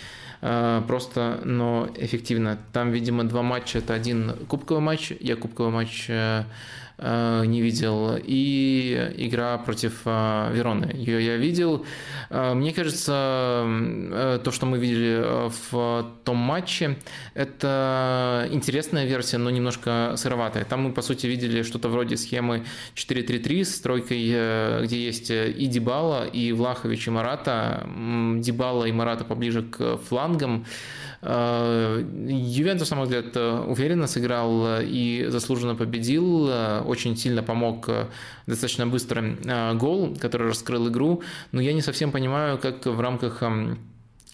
э, 0.41 0.81
просто, 0.87 1.41
но 1.45 1.89
эффективно. 1.95 2.57
Там, 2.73 2.91
видимо, 2.91 3.23
два 3.23 3.43
матча. 3.43 3.77
Это 3.77 3.93
один 3.93 4.33
кубковый 4.47 4.81
матч, 4.81 5.11
я 5.19 5.35
кубковый 5.35 5.71
матч 5.71 6.05
э, 6.09 6.43
не 7.01 7.61
видел, 7.61 8.17
и 8.21 9.13
игра 9.17 9.57
против 9.57 10.01
э, 10.05 10.51
Вероны. 10.53 10.91
Ее 10.93 11.25
я 11.25 11.37
видел. 11.37 11.85
Э, 12.29 12.53
мне 12.53 12.73
кажется, 12.73 13.65
то, 14.43 14.51
что 14.51 14.65
мы 14.65 14.77
видели 14.77 15.49
в 15.49 16.05
том 16.23 16.37
матче, 16.37 16.97
это 17.33 18.47
интересная 18.51 19.05
версия, 19.05 19.37
но 19.37 19.49
немножко 19.49 20.13
сыроватая. 20.15 20.65
Там 20.65 20.83
мы, 20.83 20.93
по 20.93 21.01
сути, 21.01 21.27
видели 21.27 21.63
что-то 21.63 21.89
вроде 21.89 22.17
схемы 22.17 22.65
4-3-3 22.95 23.63
с 23.63 23.79
тройкой, 23.79 24.83
где 24.83 25.05
есть 25.05 25.31
и 25.31 25.65
Дибала, 25.67 26.25
и 26.25 26.51
Влахович, 26.51 27.07
и 27.07 27.11
Марата. 27.11 27.87
Дибала 28.37 28.85
и 28.85 28.91
Марата 28.91 29.23
поближе 29.23 29.63
к 29.63 29.97
флангам. 29.97 30.65
Э, 31.21 32.03
Ювентус, 32.27 32.89
на 32.91 32.97
мой 32.97 33.05
взгляд, 33.05 33.35
уверенно 33.35 34.07
сыграл 34.07 34.81
и 34.81 35.25
заслуженно 35.29 35.75
победил. 35.75 36.49
Очень 36.85 37.17
сильно 37.17 37.43
помог 37.43 37.89
достаточно 38.47 38.87
быстро 38.87 39.37
э, 39.43 39.73
гол, 39.75 40.15
который 40.19 40.47
раскрыл 40.47 40.89
игру. 40.89 41.21
Но 41.51 41.61
я 41.61 41.73
не 41.73 41.81
совсем 41.81 42.11
понимаю, 42.11 42.57
как 42.57 42.85
в 42.85 42.99
рамках 42.99 43.43
эм, 43.43 43.79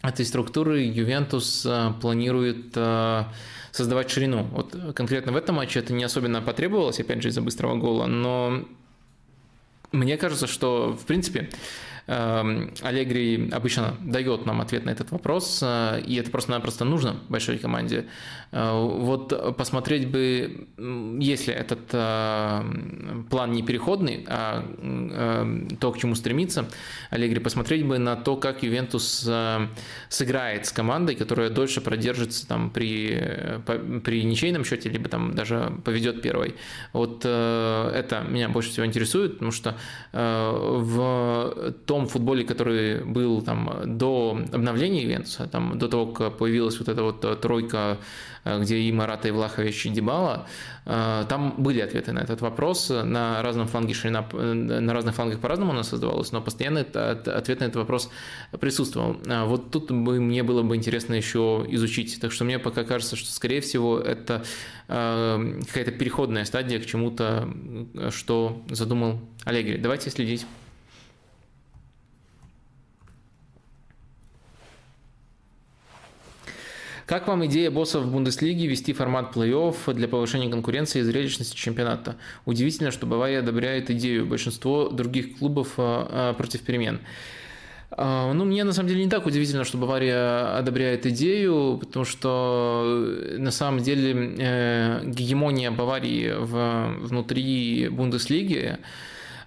этой 0.04 0.26
структуры 0.26 0.82
Ювентус 0.82 1.66
э, 1.66 1.92
планирует 2.02 2.78
создавать 3.72 4.10
ширину. 4.10 4.44
Вот 4.52 4.76
конкретно 4.96 5.34
в 5.34 5.36
этом 5.36 5.56
матче 5.56 5.80
это 5.80 5.92
не 5.92 6.06
особенно 6.06 6.42
потребовалось, 6.42 7.00
опять 7.02 7.22
же, 7.22 7.28
из-за 7.28 7.42
быстрого 7.42 7.76
гола, 7.76 8.06
но 8.06 8.64
мне 9.92 10.18
кажется, 10.18 10.48
что, 10.48 10.98
в 11.00 11.06
принципе, 11.06 11.50
Аллегри 12.08 13.50
обычно 13.52 13.96
дает 14.02 14.46
нам 14.46 14.62
ответ 14.62 14.86
на 14.86 14.92
этот 14.92 15.12
вопрос, 15.12 15.60
э, 15.64 16.02
и 16.06 16.16
это 16.16 16.30
просто-напросто 16.30 16.86
нужно 16.86 17.18
большой 17.30 17.58
команде. 17.58 18.06
Э, 18.52 18.72
вот 18.74 19.58
посмотреть 19.58 20.08
бы, 20.10 20.68
если 21.20 21.54
этот 21.54 21.80
э, 21.94 22.62
план 23.30 23.52
не 23.54 23.64
переходный, 23.64 24.24
а 24.28 24.64
то, 25.80 25.92
к 25.92 25.98
чему 25.98 26.16
стремится 26.16 26.70
Аллегри, 27.10 27.40
посмотреть 27.40 27.86
бы 27.86 27.98
на 27.98 28.16
то, 28.16 28.36
как 28.38 28.64
Ювентус 28.64 29.28
сыграет 30.10 30.66
с 30.66 30.72
командой, 30.72 31.16
которая 31.16 31.50
дольше 31.50 31.82
продержится 31.82 32.48
там 32.48 32.70
при, 32.70 33.62
при 34.04 34.24
ничейном 34.24 34.64
счете, 34.64 34.90
либо 34.90 35.10
там 35.10 35.34
даже 35.34 35.74
поведет 35.84 36.22
первой. 36.22 36.56
Вот 36.94 37.26
это 37.26 38.26
меня 38.30 38.50
больше 38.50 38.70
всего 38.70 38.86
интересует, 38.86 39.34
потому 39.34 39.52
что 39.52 39.76
в 40.12 41.74
том 41.86 41.95
том 41.96 42.08
футболе, 42.08 42.44
который 42.44 43.06
был 43.06 43.42
там 43.42 43.98
до 43.98 44.38
обновления 44.54 45.04
Ювентуса, 45.04 45.48
там, 45.48 45.78
до 45.78 45.88
того, 45.88 46.08
как 46.08 46.38
появилась 46.38 46.78
вот 46.80 46.90
эта 46.90 47.04
вот 47.04 47.24
э, 47.24 47.36
тройка, 47.36 47.98
э, 48.44 48.62
где 48.62 48.78
и 48.78 48.92
Марата, 48.92 49.30
и 49.30 49.32
Влахович, 49.32 49.86
и 49.86 49.90
Дебала, 49.90 50.46
э, 50.86 51.24
там 51.30 51.56
были 51.58 51.80
ответы 51.80 52.12
на 52.12 52.20
этот 52.20 52.42
вопрос. 52.42 52.90
На 52.90 53.42
разном 53.42 53.68
фланге 53.68 53.94
ширина, 53.94 54.26
на 54.34 54.94
разных 54.94 55.16
флангах 55.16 55.40
по-разному 55.40 55.72
она 55.72 55.84
создавалась, 55.84 56.34
но 56.34 56.42
постоянно 56.42 56.82
ответ 56.82 57.60
на 57.60 57.66
этот 57.66 57.76
вопрос 57.78 58.10
присутствовал. 58.60 59.16
Вот 59.46 59.72
тут 59.72 59.92
бы 59.92 60.20
мне 60.20 60.44
было 60.44 60.64
бы 60.64 60.76
интересно 60.76 61.16
еще 61.16 61.66
изучить. 61.70 62.20
Так 62.20 62.34
что 62.34 62.44
мне 62.44 62.60
пока 62.60 62.84
кажется, 62.84 63.16
что, 63.16 63.32
скорее 63.32 63.62
всего, 63.62 64.00
это 64.00 64.44
какая-то 64.88 65.92
переходная 65.92 66.46
стадия 66.46 66.80
к 66.80 66.86
чему-то, 66.86 67.48
что 68.10 68.62
задумал 68.70 69.20
Аллегри. 69.46 69.78
Давайте 69.78 70.10
следить. 70.10 70.46
Как 77.06 77.28
вам 77.28 77.46
идея 77.46 77.70
боссов 77.70 78.04
в 78.04 78.12
Бундеслиге 78.12 78.66
вести 78.66 78.92
формат 78.92 79.36
плей-офф 79.36 79.94
для 79.94 80.08
повышения 80.08 80.50
конкуренции 80.50 81.00
и 81.00 81.04
зрелищности 81.04 81.56
чемпионата? 81.56 82.16
Удивительно, 82.46 82.90
что 82.90 83.06
Бавария 83.06 83.40
одобряет 83.40 83.92
идею. 83.92 84.26
Большинство 84.26 84.90
других 84.90 85.38
клубов 85.38 85.74
а, 85.78 86.08
а, 86.10 86.34
против 86.34 86.62
перемен. 86.62 87.00
А, 87.92 88.34
ну, 88.34 88.44
мне 88.44 88.64
на 88.64 88.74
самом 88.74 88.90
деле 88.90 89.04
не 89.04 89.10
так 89.12 89.28
удивительно, 89.28 89.66
что 89.66 89.78
Бавария 89.78 90.58
одобряет 90.58 91.06
идею, 91.06 91.78
потому 91.80 92.06
что 92.06 93.08
на 93.38 93.52
самом 93.52 93.84
деле 93.84 94.36
э, 94.40 95.02
гегемония 95.06 95.70
Баварии 95.70 96.34
в, 96.40 97.06
внутри 97.06 97.88
Бундеслиги 97.90 98.58
Э, 98.66 98.78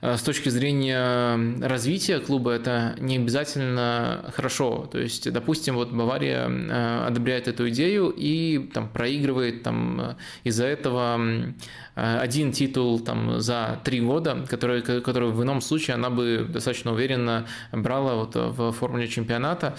с 0.01 0.22
точки 0.22 0.49
зрения 0.49 1.36
развития 1.61 2.20
клуба 2.20 2.53
это 2.53 2.94
не 2.99 3.16
обязательно 3.16 4.32
хорошо. 4.34 4.88
То 4.90 4.99
есть, 4.99 5.30
допустим, 5.32 5.74
вот 5.74 5.90
Бавария 5.90 6.49
э, 6.49 7.07
одобряет 7.07 7.49
эту 7.49 7.68
идею 7.70 8.14
и 8.16 8.68
там 8.72 8.88
проигрывает 8.88 9.62
там 9.62 10.01
э, 10.01 10.16
из-за 10.44 10.66
этого 10.66 11.18
Э, 11.18 11.53
один 11.99 12.53
титул 12.53 13.01
там, 13.01 13.40
за 13.40 13.80
три 13.84 14.01
года, 14.01 14.46
который, 14.49 14.82
который 14.82 15.30
в 15.30 15.42
ином 15.42 15.61
случае 15.61 15.94
она 15.94 16.11
бы 16.11 16.46
достаточно 16.49 16.92
уверенно 16.92 17.46
брала 17.72 18.14
вот 18.14 18.34
в 18.34 18.72
формуле 18.72 19.09
чемпионата. 19.09 19.76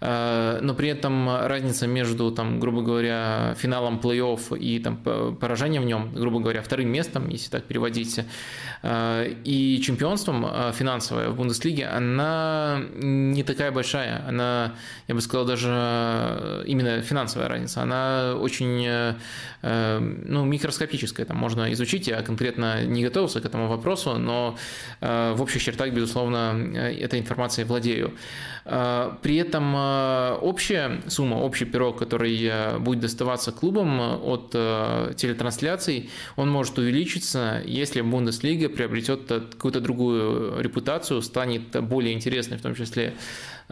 Э, 0.00 0.58
но 0.60 0.74
при 0.74 0.88
этом 0.88 1.28
разница 1.46 1.86
между, 1.86 2.30
там, 2.30 2.60
грубо 2.60 2.82
говоря, 2.82 3.54
финалом 3.58 4.00
плей-офф 4.02 4.58
и 4.58 4.78
там, 4.78 4.96
поражением 4.96 5.82
в 5.82 5.86
нем, 5.86 6.12
грубо 6.14 6.40
говоря, 6.40 6.62
вторым 6.62 6.88
местом, 6.88 7.28
если 7.28 7.50
так 7.50 7.64
переводить, 7.64 8.20
э, 8.82 9.34
и 9.44 9.80
чемпионством 9.82 10.46
финансовое 10.72 11.28
в 11.28 11.36
Бундеслиге, 11.36 11.86
она 11.86 12.82
не 12.94 13.42
такая 13.42 13.70
большая. 13.72 14.24
Она, 14.28 14.74
я 15.08 15.14
бы 15.14 15.20
сказал, 15.20 15.46
даже 15.46 16.64
именно 16.66 17.00
финансовая 17.02 17.48
разница, 17.48 17.82
она 17.82 18.34
очень 18.36 19.16
ну, 19.62 20.44
микроскопическая. 20.44 21.24
Там 21.26 21.36
можно 21.36 21.61
нужно 21.62 21.72
изучить. 21.72 22.08
Я 22.08 22.22
конкретно 22.22 22.84
не 22.84 23.04
готовился 23.04 23.40
к 23.40 23.46
этому 23.46 23.68
вопросу, 23.68 24.18
но 24.18 24.56
э, 25.00 25.34
в 25.36 25.42
общих 25.42 25.62
чертах, 25.62 25.90
безусловно, 25.92 26.54
э, 26.74 27.04
этой 27.04 27.18
информацией 27.18 27.66
владею. 27.66 28.12
Э, 28.64 29.12
при 29.22 29.36
этом 29.36 29.74
общая 30.42 31.02
сумма, 31.08 31.36
общий 31.36 31.64
пирог, 31.64 31.98
который 31.98 32.78
будет 32.78 33.00
доставаться 33.00 33.52
клубам 33.52 34.00
от 34.00 34.50
телетрансляций, 34.50 36.10
он 36.36 36.50
может 36.50 36.78
увеличиться, 36.78 37.62
если 37.64 38.00
Бундеслига 38.00 38.68
приобретет 38.68 39.26
какую-то 39.28 39.80
другую 39.80 40.60
репутацию, 40.60 41.22
станет 41.22 41.82
более 41.82 42.14
интересной, 42.14 42.58
в 42.58 42.62
том 42.62 42.74
числе 42.74 43.14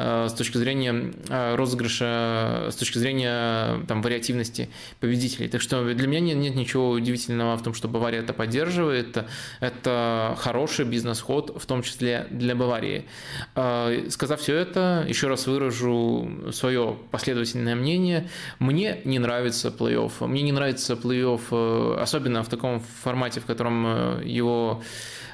Э, 0.02 0.28
с 0.28 0.32
точки 0.32 0.56
зрения 0.56 1.12
э, 1.28 1.54
розыгрыша, 1.56 2.68
с 2.70 2.74
точки 2.76 2.96
зрения 2.96 3.84
там, 3.86 4.00
вариативности 4.00 4.70
победителей. 4.98 5.48
Так 5.48 5.60
что 5.60 5.92
для 5.92 6.08
меня 6.08 6.20
нет, 6.34 6.54
ничего 6.54 6.90
удивительного 6.90 7.56
в 7.58 7.62
том, 7.62 7.74
что 7.74 7.86
Бавария 7.86 8.20
это 8.20 8.32
поддерживает. 8.32 9.24
Это 9.60 10.36
хороший 10.38 10.86
бизнес-ход, 10.86 11.60
в 11.60 11.66
том 11.66 11.82
числе 11.82 12.26
для 12.30 12.54
Баварии. 12.54 13.04
Э, 13.54 14.06
сказав 14.08 14.40
все 14.40 14.56
это, 14.56 14.79
еще 15.08 15.28
раз 15.28 15.46
выражу 15.46 16.30
свое 16.52 16.96
последовательное 17.10 17.74
мнение. 17.74 18.28
Мне 18.58 19.00
не 19.04 19.18
нравится 19.18 19.68
плей-офф. 19.68 20.26
Мне 20.26 20.42
не 20.42 20.52
нравится 20.52 20.94
плей-офф, 20.94 22.00
особенно 22.00 22.42
в 22.42 22.48
таком 22.48 22.80
формате, 22.80 23.40
в 23.40 23.46
котором 23.46 24.20
его 24.22 24.82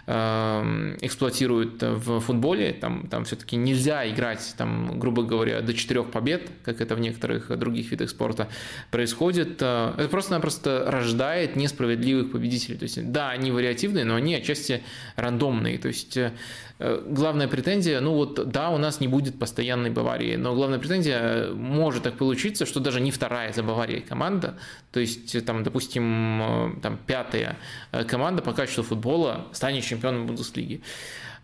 э, 0.07 0.97
эксплуатируют 1.01 1.83
в 1.83 2.21
футболе. 2.21 2.73
Там, 2.73 3.09
там 3.09 3.25
все-таки 3.25 3.57
нельзя 3.57 4.09
играть, 4.09 4.55
там, 4.57 4.99
грубо 4.99 5.23
говоря, 5.23 5.61
до 5.61 5.75
четырех 5.75 6.11
побед, 6.11 6.49
как 6.65 6.81
это 6.81 6.95
в 6.95 7.01
некоторых 7.01 7.57
других 7.59 7.91
видах 7.91 8.11
спорта 8.11 8.49
происходит. 8.91 9.61
Э, 9.61 9.95
это 9.97 10.09
просто-напросто 10.09 10.85
рождает 10.89 11.57
несправедливых 11.57 12.33
победителей. 12.33 12.79
То 12.79 12.85
есть, 12.85 13.13
да, 13.13 13.31
они 13.31 13.51
вариативные, 13.51 14.05
но 14.05 14.15
они 14.15 14.35
отчасти 14.35 14.83
рандомные. 15.17 15.79
То 15.79 15.89
есть, 15.89 16.17
э, 16.17 16.33
главная 16.79 17.49
претензия, 17.49 18.01
ну 18.01 18.14
вот, 18.14 18.49
да, 18.49 18.70
у 18.70 18.79
нас 18.79 19.01
не 19.01 19.09
будет 19.09 19.39
постоянной 19.39 19.91
Баварии, 19.91 20.37
но 20.37 20.55
главная 20.55 20.79
претензия, 20.79 21.51
может 21.53 22.03
так 22.03 22.18
получиться, 22.18 22.66
что 22.66 22.81
даже 22.81 23.01
не 23.01 23.11
вторая 23.11 23.53
за 23.53 23.62
Баварией 23.62 24.03
команда, 24.03 24.59
то 24.93 25.01
есть, 25.01 25.45
там, 25.47 25.62
допустим, 25.62 26.79
там, 26.83 26.99
пятая 27.07 27.57
команда 28.09 28.43
по 28.43 28.53
качеству 28.53 28.83
футбола 28.83 29.47
станет 29.53 29.85
чемпионом 29.85 30.27
Бундеслиги. 30.27 30.83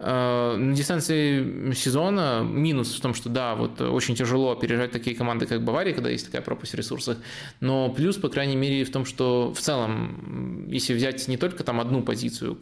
Э, 0.05 0.57
на 0.57 0.75
дистанции 0.75 1.73
сезона 1.75 2.43
минус 2.43 2.97
в 2.97 3.01
том, 3.01 3.15
что 3.15 3.29
да, 3.29 3.55
вот 3.55 3.81
очень 3.81 4.17
тяжело 4.17 4.51
опережать 4.51 4.91
такие 4.91 5.15
команды, 5.15 5.47
как 5.47 5.63
Бавария, 5.63 5.95
когда 5.95 6.11
есть 6.11 6.27
такая 6.27 6.43
пропасть 6.43 6.73
в 6.73 6.77
ресурсах, 6.77 7.19
но 7.61 7.89
плюс, 7.89 8.17
по 8.17 8.29
крайней 8.29 8.57
мере, 8.57 8.85
в 8.85 8.91
том, 8.91 9.05
что 9.05 9.53
в 9.55 9.61
целом, 9.61 10.67
если 10.69 10.95
взять 10.95 11.29
не 11.29 11.37
только 11.37 11.63
там 11.63 11.81
одну 11.81 12.03
позицию, 12.03 12.55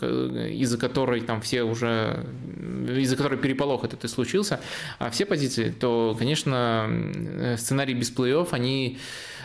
из-за 0.53 0.77
которой 0.77 1.23
там 1.23 1.41
все 1.41 1.63
уже, 1.63 2.27
из-за 2.89 3.17
которой 3.17 3.39
переполох 3.39 3.85
этот 3.85 4.05
и 4.05 4.09
случился, 4.09 4.61
а 4.99 5.11
все 5.11 5.25
позиции, 5.25 5.71
то, 5.71 6.15
конечно, 6.19 6.91
сценарий 7.57 7.95
без 7.95 8.13
плей-офф, 8.15 8.49
они 8.51 8.99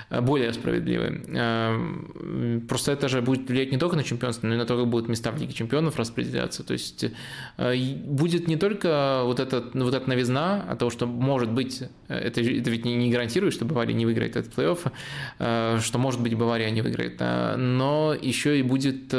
более 0.09 0.53
справедливы. 0.53 1.23
Э, 1.27 2.59
просто 2.67 2.91
это 2.91 3.09
же 3.09 3.21
будет 3.21 3.49
влиять 3.49 3.71
не 3.71 3.77
только 3.77 3.95
на 3.95 4.03
чемпионство, 4.03 4.47
но 4.47 4.53
и 4.53 4.57
на 4.57 4.65
то, 4.65 4.77
как 4.77 4.87
будут 4.87 5.09
места 5.09 5.31
в 5.31 5.37
Лиге 5.37 5.53
чемпионов 5.53 5.97
распределяться. 5.97 6.63
То 6.63 6.73
есть 6.73 7.05
э, 7.57 7.95
будет 8.05 8.47
не 8.47 8.55
только 8.55 9.21
вот, 9.23 9.39
этот, 9.39 9.73
вот 9.73 9.93
эта 9.93 10.07
новизна 10.09 10.63
от 10.69 10.79
того, 10.79 10.91
что 10.91 11.07
может 11.07 11.51
быть, 11.51 11.83
это, 12.07 12.41
это 12.41 12.69
ведь 12.69 12.85
не 12.85 13.11
гарантирует, 13.11 13.53
что 13.53 13.65
Бавария 13.65 13.95
не 13.95 14.05
выиграет 14.05 14.35
этот 14.35 14.53
плей-офф, 14.53 15.81
что 15.81 15.97
может 15.97 16.21
быть 16.21 16.35
Бавария 16.35 16.69
не 16.69 16.81
выиграет, 16.81 17.19
но 17.19 18.15
еще 18.19 18.59
и 18.59 18.63
будет 18.63 19.13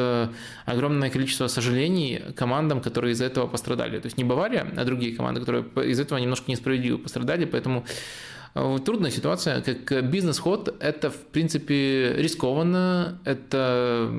огромное 0.64 1.10
количество 1.10 1.48
сожалений 1.48 2.22
командам, 2.36 2.80
которые 2.80 3.12
из-за 3.12 3.24
этого 3.24 3.46
пострадали. 3.46 3.98
То 3.98 4.06
есть 4.06 4.18
не 4.18 4.24
Бавария, 4.24 4.66
а 4.76 4.84
другие 4.84 5.16
команды, 5.16 5.40
которые 5.40 5.64
из 5.90 5.98
этого 5.98 6.18
немножко 6.18 6.50
несправедливо 6.50 6.98
пострадали, 6.98 7.44
поэтому 7.44 7.84
Э, 7.84 8.35
трудная 8.84 9.10
ситуация, 9.10 9.60
как 9.60 10.10
бизнес-ход, 10.10 10.76
это, 10.80 11.10
в 11.10 11.16
принципе, 11.16 12.14
рискованно, 12.16 13.18
это 13.24 14.10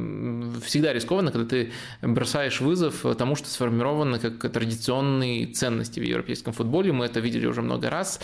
всегда 0.64 0.94
рискованно, 0.94 1.32
когда 1.32 1.48
ты 1.48 1.72
бросаешь 2.02 2.62
вызов 2.62 3.06
тому, 3.18 3.36
что 3.36 3.48
сформировано 3.48 4.20
как 4.20 4.52
традиционные 4.52 5.48
ценности 5.48 6.00
в 6.00 6.04
европейском 6.04 6.54
футболе, 6.54 6.92
мы 6.92 7.06
это 7.06 7.20
видели 7.20 7.48
уже 7.48 7.62
много 7.62 7.90
раз, 7.90 8.20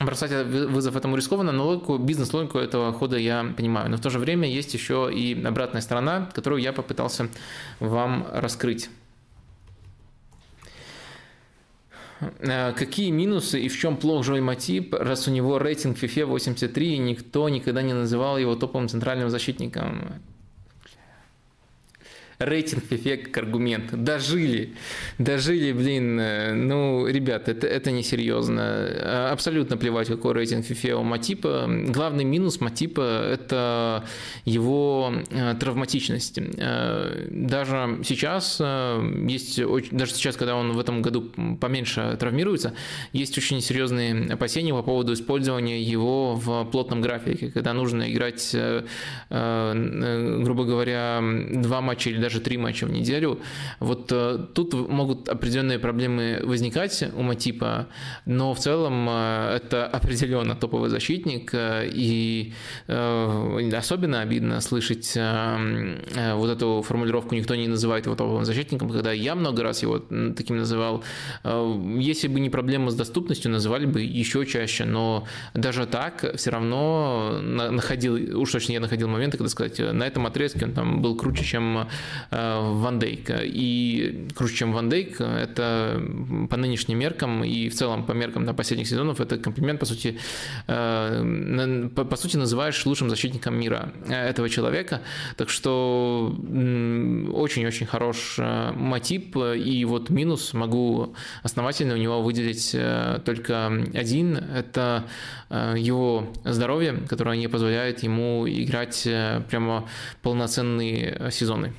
бросать 0.00 0.32
вызов 0.46 0.96
этому 0.96 1.16
рискованно, 1.16 1.52
но 1.52 1.66
логику, 1.66 1.98
бизнес-логику 1.98 2.58
этого 2.58 2.92
хода 2.92 3.18
я 3.18 3.44
понимаю. 3.56 3.90
Но 3.90 3.98
в 3.98 4.00
то 4.00 4.10
же 4.10 4.18
время 4.18 4.48
есть 4.48 4.74
еще 4.74 5.10
и 5.12 5.40
обратная 5.44 5.82
сторона, 5.82 6.30
которую 6.34 6.62
я 6.62 6.72
попытался 6.72 7.28
вам 7.78 8.26
раскрыть. 8.32 8.88
Э, 8.88 8.90
какие 12.76 13.10
минусы 13.10 13.60
и 13.60 13.68
в 13.68 13.78
чем 13.78 13.96
плох 13.96 14.24
Жой 14.24 14.40
Матип, 14.40 14.94
раз 14.94 15.28
у 15.28 15.30
него 15.30 15.58
рейтинг 15.58 15.98
FIFA 15.98 16.26
83 16.26 16.94
и 16.94 16.98
никто 16.98 17.48
никогда 17.48 17.82
не 17.82 17.94
называл 17.94 18.38
его 18.38 18.54
топовым 18.54 18.88
центральным 18.88 19.30
защитником? 19.30 20.22
Рейтинг 22.44 22.84
как 22.88 23.36
аргумент. 23.38 23.92
Дожили. 23.92 24.74
Дожили, 25.18 25.72
блин. 25.72 26.18
Э, 26.20 26.52
ну, 26.52 27.06
ребят, 27.06 27.48
это, 27.48 27.66
это 27.66 27.90
несерьезно. 27.90 28.60
Э, 28.60 29.28
абсолютно 29.32 29.76
плевать, 29.76 30.08
какой 30.08 30.34
рейтинг 30.34 30.64
FIFA 30.64 30.94
у 30.94 31.02
Матипа. 31.02 31.66
Главный 31.88 32.24
минус 32.24 32.60
Матипа– 32.60 33.00
это 33.32 34.04
его 34.44 35.12
э, 35.30 35.54
травматичность. 35.58 36.38
Даже 37.30 38.00
сейчас 38.04 38.60
есть, 38.60 39.60
даже 39.90 40.12
сейчас, 40.14 40.36
когда 40.36 40.56
он 40.56 40.72
в 40.72 40.78
этом 40.78 41.02
году 41.02 41.32
поменьше 41.60 42.16
травмируется, 42.18 42.74
есть 43.12 43.36
очень 43.38 43.60
серьезные 43.60 44.32
опасения 44.32 44.72
по 44.72 44.82
поводу 44.82 45.12
использования 45.12 45.82
его 45.82 46.34
в 46.34 46.64
плотном 46.64 47.00
графике, 47.00 47.50
когда 47.50 47.72
нужно 47.72 48.10
играть, 48.12 48.54
грубо 49.28 50.64
говоря, 50.64 51.22
два 51.52 51.80
матча 51.80 52.10
или 52.10 52.18
даже 52.18 52.31
даже 52.32 52.40
три 52.42 52.56
матча 52.56 52.86
в 52.86 52.90
неделю. 52.90 53.38
Вот 53.80 54.10
э, 54.10 54.38
тут 54.54 54.72
могут 54.72 55.28
определенные 55.28 55.78
проблемы 55.78 56.40
возникать 56.42 57.04
у 57.14 57.22
Матипа, 57.22 57.86
но 58.26 58.54
в 58.54 58.58
целом 58.58 59.06
э, 59.08 59.56
это 59.56 59.86
определенно 59.86 60.54
топовый 60.54 60.88
защитник, 60.88 61.50
э, 61.52 61.90
и 61.92 62.52
особенно 62.88 64.20
обидно 64.20 64.60
слышать 64.60 65.16
вот 65.16 66.50
эту 66.50 66.82
формулировку 66.82 67.34
«никто 67.34 67.54
не 67.54 67.68
называет 67.68 68.06
его 68.06 68.14
топовым 68.16 68.44
защитником», 68.44 68.90
когда 68.90 69.12
я 69.12 69.34
много 69.34 69.62
раз 69.62 69.82
его 69.82 69.98
таким 70.36 70.56
называл. 70.56 71.02
Если 71.44 72.28
бы 72.28 72.40
не 72.40 72.50
проблема 72.50 72.90
с 72.90 72.94
доступностью, 72.94 73.50
называли 73.50 73.86
бы 73.86 74.00
еще 74.02 74.46
чаще, 74.46 74.84
но 74.84 75.26
даже 75.54 75.86
так 75.86 76.36
все 76.36 76.50
равно 76.50 77.38
находил, 77.42 78.40
уж 78.40 78.52
точно 78.52 78.72
я 78.72 78.80
находил 78.80 79.08
моменты, 79.08 79.38
когда 79.38 79.50
сказать, 79.50 79.78
на 79.78 80.04
этом 80.04 80.26
отрезке 80.26 80.64
он 80.66 80.72
там 80.72 81.02
был 81.02 81.16
круче, 81.16 81.44
чем 81.44 81.88
Ван 82.30 82.98
Дейк. 82.98 83.30
И 83.30 84.28
круче, 84.34 84.54
чем 84.54 84.72
Ван 84.72 84.88
Дейк, 84.88 85.20
это 85.20 86.02
по 86.50 86.56
нынешним 86.56 86.98
меркам 86.98 87.44
и 87.44 87.68
в 87.68 87.74
целом 87.74 88.04
по 88.04 88.12
меркам 88.12 88.44
на 88.44 88.54
последних 88.54 88.88
сезонов, 88.88 89.20
это 89.20 89.38
комплимент, 89.38 89.80
по 89.80 89.86
сути, 89.86 90.18
э, 90.66 91.88
по 91.94 92.16
сути, 92.16 92.36
называешь 92.36 92.84
лучшим 92.86 93.10
защитником 93.10 93.58
мира 93.58 93.92
этого 94.08 94.48
человека. 94.48 95.00
Так 95.36 95.48
что 95.50 96.34
очень-очень 97.32 97.86
хорош 97.86 98.36
э, 98.38 98.72
мотив, 98.72 99.36
и 99.36 99.84
вот 99.84 100.10
минус 100.10 100.54
могу 100.54 101.14
основательно 101.42 101.94
у 101.94 101.98
него 101.98 102.22
выделить 102.22 102.74
э, 102.74 103.20
только 103.24 103.66
один. 103.94 104.36
Это 104.36 105.04
его 105.50 106.32
здоровье, 106.44 106.94
которое 107.08 107.36
не 107.36 107.48
позволяет 107.48 108.02
ему 108.02 108.48
играть 108.48 109.06
прямо 109.48 109.88
полноценные 110.22 111.30
сезоны. 111.30 111.72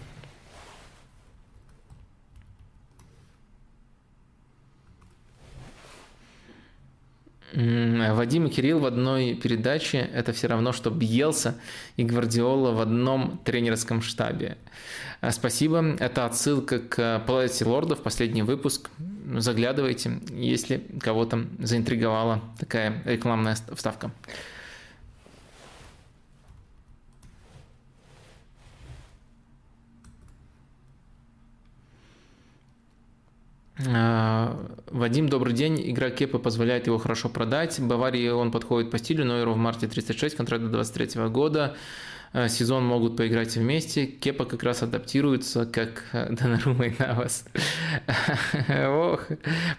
Вадим 7.55 8.47
и 8.47 8.49
Кирилл 8.49 8.79
в 8.79 8.85
одной 8.85 9.35
передаче– 9.35 10.09
это 10.13 10.33
все 10.33 10.47
равно, 10.47 10.71
что 10.71 10.89
Бьелса 10.89 11.55
и 11.97 12.03
Гвардиола 12.03 12.71
в 12.71 12.81
одном 12.81 13.39
тренерском 13.43 14.01
штабе. 14.01 14.57
А, 15.21 15.31
спасибо. 15.31 15.95
Это 15.99 16.25
отсылка 16.25 16.79
к 16.79 17.23
Палате 17.27 17.65
лордов, 17.65 18.01
последний 18.01 18.41
выпуск. 18.41 18.89
Заглядывайте, 19.37 20.19
если 20.31 20.83
кого-то 20.99 21.45
заинтриговала 21.59 22.41
такая 22.59 23.01
рекламная 23.05 23.55
вставка. 23.75 24.11
Вадим, 33.75 35.29
добрый 35.29 35.53
день. 35.53 35.81
Игра 35.89 36.11
Кепа 36.11 36.37
позволяет 36.37 36.85
его 36.85 36.99
хорошо 36.99 37.27
продать. 37.27 37.79
Баварии 37.79 38.29
он 38.29 38.51
подходит 38.51 38.91
по 38.91 38.99
стилю, 38.99 39.25
но 39.25 39.51
в 39.51 39.57
марте 39.57 39.87
36, 39.87 40.35
контракт 40.35 40.63
до 40.63 40.69
23 40.69 41.29
года. 41.29 41.75
Э, 42.33 42.49
сезон 42.49 42.83
могут 42.83 43.15
поиграть 43.15 43.55
вместе. 43.55 44.07
Кепа 44.07 44.45
как 44.45 44.63
раз 44.63 44.81
адаптируется, 44.81 45.67
как 45.67 46.05
э, 46.13 46.31
Донарума 46.31 46.87
и 46.87 46.93
Навас. 46.97 47.45
Ох, 48.87 49.27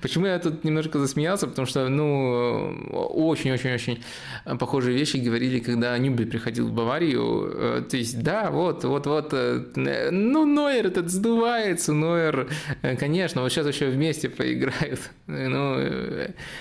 почему 0.00 0.26
я 0.26 0.38
тут 0.38 0.62
немножко 0.62 1.00
засмеялся, 1.00 1.48
потому 1.48 1.66
что, 1.66 1.88
ну, 1.88 2.88
очень-очень-очень 2.92 4.05
похожие 4.61 4.96
вещи 4.96 5.16
говорили, 5.16 5.59
когда 5.59 5.98
Нюбли 5.98 6.24
приходил 6.26 6.68
в 6.68 6.72
Баварию. 6.72 7.50
Э, 7.52 7.82
то 7.82 7.96
есть, 7.96 8.22
да, 8.22 8.52
вот, 8.52 8.84
вот-вот, 8.84 9.32
ну, 9.32 10.46
Нойер 10.46 10.86
этот 10.86 11.11
сдувается, 11.11 11.92
Нойер, 11.92 12.48
конечно, 13.00 13.42
вот 13.42 13.50
сейчас 13.50 13.66
еще 13.66 13.88
вместе 13.88 14.28
поиграют. 14.28 15.00
Ну, 15.26 15.76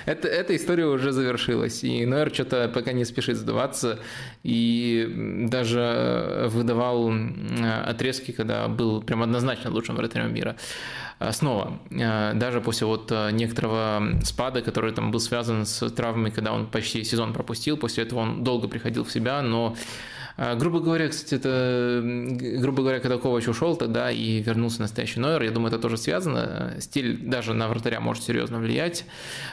это, 0.06 0.28
эта 0.28 0.56
история 0.56 0.86
уже 0.86 1.12
завершилась, 1.12 1.84
и 1.84 2.06
Нойер 2.06 2.34
что-то 2.34 2.70
пока 2.74 2.94
не 2.94 3.06
спешит 3.06 3.38
сдуваться, 3.38 4.00
и 4.44 5.46
даже 5.50 5.83
Э, 5.84 6.48
выдавал 6.48 7.12
отрезки, 7.86 8.32
когда 8.32 8.68
был 8.68 9.02
прям 9.02 9.24
однозначно 9.24 9.72
лучшим 9.72 9.96
вратарем 9.96 10.34
мира. 10.34 10.56
А, 11.20 11.32
снова, 11.32 11.80
э, 11.92 12.34
даже 12.34 12.62
после 12.62 12.88
вот 12.88 13.12
э, 13.12 13.32
некоторого 13.32 14.02
спада, 14.24 14.62
который 14.62 14.94
там 14.94 15.12
был 15.12 15.20
связан 15.20 15.66
с 15.66 15.90
травмой, 15.90 16.32
когда 16.32 16.54
он 16.54 16.68
почти 16.68 17.04
сезон 17.04 17.34
пропустил, 17.34 17.78
после 17.78 18.04
этого 18.04 18.20
он 18.20 18.44
долго 18.44 18.68
приходил 18.68 19.04
в 19.04 19.12
себя, 19.12 19.42
но 19.42 19.76
грубо 20.38 20.80
говоря, 20.80 21.10
кстати, 21.10 21.36
это, 21.36 22.02
грубо 22.60 22.82
говоря, 22.82 23.00
когда 23.00 23.18
Ковач 23.18 23.48
ушел 23.48 23.76
тогда 23.76 24.12
и 24.12 24.42
вернулся 24.42 24.82
настоящий 24.82 25.20
Нойер, 25.20 25.44
я 25.44 25.52
думаю, 25.52 25.72
это 25.72 25.80
тоже 25.80 25.98
связано. 25.98 26.76
Стиль 26.80 27.18
даже 27.18 27.54
на 27.54 27.68
вратаря 27.68 28.00
может 28.00 28.24
серьезно 28.24 28.60
влиять, 28.60 29.06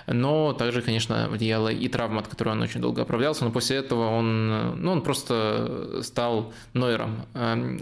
но 0.07 0.53
также, 0.53 0.83
конечно, 0.83 1.28
влияла 1.28 1.68
и 1.68 1.89
травма, 1.89 2.20
от 2.20 2.28
которой 2.28 2.51
он 2.51 2.62
очень 2.62 2.81
долго 2.81 3.03
оправлялся, 3.03 3.45
но 3.45 3.51
после 3.51 3.76
этого 3.76 4.09
он, 4.09 4.83
ну, 4.83 4.93
он 4.93 5.03
просто 5.03 6.01
стал 6.03 6.53
Нойером. 6.72 7.26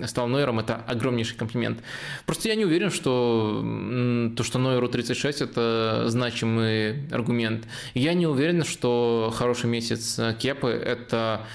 Стал 0.06 0.28
Нойером– 0.28 0.58
это 0.60 0.76
огромнейший 0.86 1.36
комплимент. 1.36 1.78
Просто 2.26 2.48
я 2.48 2.54
не 2.54 2.64
уверен, 2.64 2.90
что 2.90 4.32
то, 4.36 4.42
что 4.42 4.58
Нойеру 4.58 4.88
36– 4.88 5.40
это 5.42 6.04
значимый 6.06 7.08
аргумент. 7.10 7.66
Я 7.94 8.14
не 8.14 8.26
уверен, 8.26 8.64
что 8.64 9.32
хороший 9.36 9.70
месяц 9.70 10.18
Кепы– 10.38 10.68
это 10.84 11.18
а, 11.18 11.46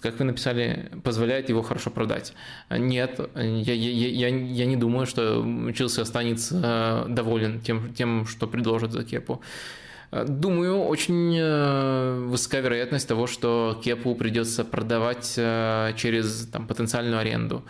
как 0.00 0.18
вы 0.18 0.24
написали, 0.24 0.90
позволяет 1.04 1.48
его 1.48 1.62
хорошо 1.62 1.90
продать. 1.90 2.32
Нет, 2.70 3.20
я, 3.36 3.74
я, 3.74 4.28
я, 4.28 4.28
я 4.28 4.66
не 4.66 4.76
думаю, 4.76 5.06
что 5.06 5.44
Челси 5.72 6.00
останется 6.00 6.60
а, 6.64 7.06
доволен 7.08 7.60
тем, 7.60 7.94
тем, 7.94 8.26
что 8.26 8.48
предложат 8.48 8.92
за 8.92 9.04
Кепу. 9.04 9.40
Думаю, 10.12 10.82
очень 10.84 11.34
э, 11.38 12.24
высока 12.26 12.60
вероятность 12.60 13.08
того, 13.08 13.26
что 13.26 13.80
Кепу 13.82 14.14
придется 14.14 14.62
продавать 14.62 15.34
э, 15.38 15.94
через 15.96 16.48
там, 16.52 16.66
потенциальную 16.66 17.18
аренду 17.18 17.64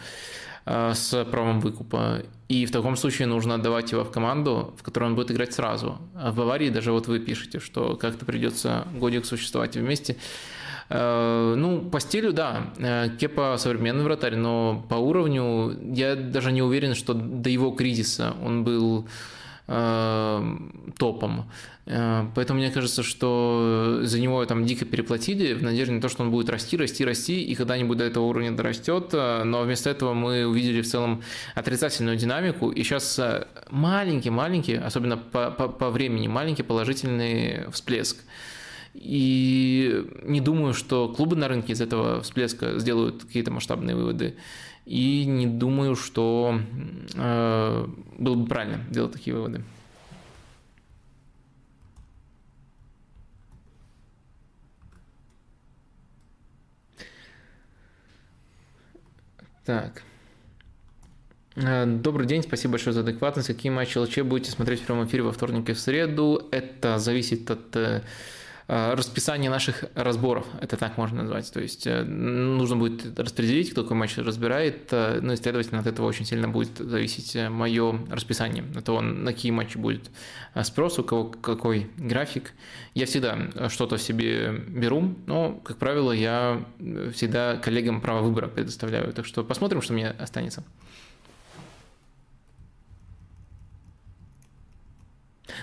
э, 0.67 0.93
с 0.93 1.25
правом 1.27 1.61
выкупа. 1.61 2.23
И 2.49 2.67
в 2.67 2.73
таком 2.73 2.97
случае 2.97 3.29
нужно 3.29 3.55
отдавать 3.55 3.93
его 3.93 4.03
в 4.03 4.11
команду, 4.11 4.75
в 4.77 4.83
которой 4.83 5.05
он 5.05 5.15
будет 5.15 5.31
играть 5.31 5.53
сразу. 5.53 5.99
А 6.17 6.33
в 6.33 6.35
Баварии 6.35 6.69
даже 6.69 6.91
вот 6.91 7.07
вы 7.07 7.21
пишете, 7.21 7.61
что 7.61 7.95
как-то 7.95 8.25
придется 8.25 8.89
годик 8.93 9.25
существовать 9.25 9.77
вместе. 9.77 10.17
Э, 10.95 11.55
ну, 11.57 11.81
по 11.81 12.01
стилю, 12.01 12.35
да, 12.35 12.71
э, 12.77 13.09
Кепа 13.19 13.57
современный 13.57 14.05
вратарь, 14.05 14.37
но 14.37 14.85
по 14.91 14.97
уровню 14.97 15.75
я 15.95 16.15
даже 16.17 16.53
не 16.53 16.61
уверен, 16.61 16.95
что 16.95 17.15
до 17.15 17.49
его 17.49 17.71
кризиса 17.71 18.35
он 18.45 18.63
был 18.63 19.09
э, 19.69 20.57
топом. 20.99 21.51
Поэтому 21.85 22.61
мне 22.61 22.71
кажется, 22.71 23.03
что 23.03 24.03
за 24.03 24.21
него 24.21 24.45
там 24.47 24.65
дико 24.65 24.85
переплатили 24.85 25.53
в 25.53 25.65
надежде 25.65 25.93
на 25.95 26.01
то, 26.01 26.09
что 26.09 26.23
он 26.23 26.31
будет 26.31 26.49
расти, 26.49 26.77
расти, 26.77 27.05
расти, 27.05 27.43
и 27.43 27.57
когда-нибудь 27.57 27.99
до 27.99 28.05
этого 28.05 28.25
уровня 28.27 28.53
дорастет. 28.53 29.13
Но 29.13 29.63
вместо 29.63 29.91
этого 29.91 30.15
мы 30.15 30.47
увидели 30.47 30.81
в 30.81 30.87
целом 30.87 31.25
отрицательную 31.57 32.17
динамику. 32.17 32.71
И 32.71 32.85
сейчас 32.85 33.21
маленький-маленький, 33.71 34.77
особенно 34.77 35.17
по, 35.17 35.51
по, 35.51 35.67
по 35.67 35.91
времени, 35.91 36.29
маленький 36.29 36.63
положительный 36.63 37.69
всплеск. 37.73 38.17
И 38.95 40.07
не 40.23 40.41
думаю, 40.41 40.75
что 40.75 41.09
клубы 41.09 41.37
на 41.37 41.49
рынке 41.49 41.73
из 41.73 41.81
этого 41.81 42.21
всплеска 42.23 42.79
сделают 42.79 43.25
какие-то 43.25 43.51
масштабные 43.51 43.97
выводы. 43.97 44.37
И 44.85 45.25
не 45.25 45.47
думаю, 45.47 45.97
что 45.97 46.59
э, 47.15 47.87
было 48.19 48.35
бы 48.35 48.47
правильно 48.47 48.85
делать 48.91 49.13
такие 49.13 49.35
выводы. 49.35 49.63
Так. 59.65 60.03
Э, 61.55 61.87
добрый 61.87 62.27
день, 62.27 62.43
спасибо 62.43 62.73
большое 62.73 62.93
за 62.93 63.01
адекватность. 63.01 63.49
Какие 63.49 63.71
матчи 63.71 63.97
ЛЧ 63.97 64.19
будете 64.21 64.51
смотреть 64.51 64.81
в 64.81 64.87
прямом 64.87 65.07
эфире 65.07 65.23
во 65.23 65.33
вторник 65.33 65.69
и 65.71 65.73
в 65.73 65.79
среду? 65.79 66.49
Это 66.51 66.99
зависит 66.99 67.51
от 67.51 67.77
э, 67.77 68.03
расписание 68.73 69.51
наших 69.51 69.85
разборов, 69.95 70.47
это 70.61 70.77
так 70.77 70.97
можно 70.97 71.23
назвать. 71.23 71.53
То 71.53 71.61
есть 71.61 71.87
э, 71.87 72.05
нужно 72.05 72.77
будет 72.77 73.19
распределить, 73.19 73.71
кто 73.71 73.83
какой 73.83 73.97
матч 73.97 74.17
разбирает, 74.17 74.89
э, 74.93 75.21
ну 75.21 75.35
и, 75.35 75.37
следовательно, 75.37 75.81
от 75.81 75.87
этого 75.87 76.07
очень 76.07 76.25
сильно 76.25 76.49
будет 76.49 76.79
зависеть 76.79 77.37
мое 77.51 78.01
расписание, 78.11 78.63
на 78.63 78.81
то, 78.81 79.01
на 79.01 79.33
какие 79.33 79.53
матчи 79.53 79.77
будет 79.77 80.11
спрос, 80.63 80.99
у 80.99 81.05
кого 81.05 81.25
какой 81.25 81.91
график. 81.99 82.53
Я 82.95 83.05
всегда 83.05 83.69
что-то 83.69 83.99
себе 83.99 84.53
беру, 84.69 85.15
но, 85.27 85.61
как 85.65 85.77
правило, 85.77 86.13
я 86.13 86.65
всегда 87.13 87.57
коллегам 87.57 88.01
право 88.01 88.23
выбора 88.23 88.49
предоставляю. 88.49 89.13
Так 89.13 89.27
что 89.27 89.45
посмотрим, 89.45 89.83
что 89.83 89.93
мне 89.93 90.09
останется. 90.09 90.65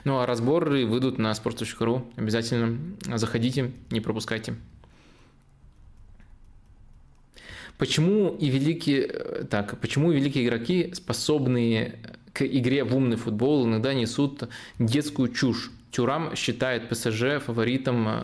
Ну 0.03 0.19
а 0.19 0.25
разборы 0.25 0.85
выйдут 0.85 1.17
на 1.17 1.31
sports.ru. 1.31 2.03
Обязательно 2.15 2.77
заходите, 3.17 3.71
не 3.91 4.01
пропускайте. 4.01 4.55
Почему 7.77 8.35
и 8.37 8.49
великие, 8.49 9.07
так, 9.49 9.79
почему 9.79 10.11
великие 10.11 10.45
игроки, 10.45 10.91
способные 10.93 11.99
к 12.33 12.45
игре 12.45 12.83
в 12.83 12.93
умный 12.93 13.15
футбол, 13.15 13.65
иногда 13.65 13.93
несут 13.93 14.49
детскую 14.79 15.29
чушь? 15.29 15.71
Тюрам 15.91 16.35
считает 16.35 16.89
ПСЖ 16.89 17.41
фаворитом 17.43 18.07
э, 18.07 18.23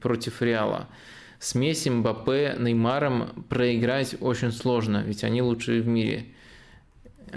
против 0.00 0.42
Реала. 0.42 0.88
С 1.40 1.54
Месси, 1.54 1.90
Мбаппе, 1.90 2.56
Неймаром 2.58 3.44
проиграть 3.48 4.14
очень 4.20 4.52
сложно, 4.52 5.02
ведь 5.02 5.24
они 5.24 5.42
лучшие 5.42 5.80
в 5.80 5.88
мире. 5.88 6.26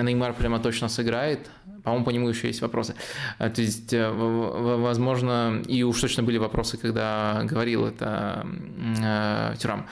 Неймар 0.01 0.33
прямо 0.33 0.59
точно 0.59 0.89
сыграет. 0.89 1.49
По-моему, 1.83 2.05
по 2.05 2.11
нему 2.11 2.29
еще 2.29 2.47
есть 2.47 2.61
вопросы. 2.61 2.95
А, 3.39 3.49
то 3.49 3.61
есть, 3.61 3.91
э, 3.93 4.09
возможно, 4.09 5.61
и 5.67 5.83
уж 5.83 5.99
точно 5.99 6.23
были 6.23 6.37
вопросы, 6.37 6.77
когда 6.77 7.41
говорил 7.43 7.85
это 7.85 8.47
э, 9.03 9.55
Тюрам. 9.59 9.85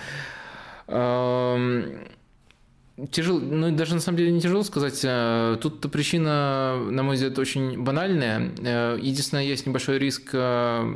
Эм, 0.88 2.08
тяжело, 3.12 3.40
ну 3.40 3.76
даже 3.76 3.96
на 3.96 4.00
самом 4.00 4.18
деле 4.18 4.32
не 4.32 4.40
тяжело 4.40 4.64
сказать. 4.64 5.02
Э, 5.04 5.58
тут 5.62 5.92
причина, 5.92 6.78
на 6.90 7.04
мой 7.04 7.16
взгляд, 7.16 7.38
очень 7.38 7.84
банальная. 7.84 8.54
Единственное, 8.98 9.44
есть 9.44 9.68
небольшой 9.68 10.00
риск 10.00 10.34
в 10.34 10.88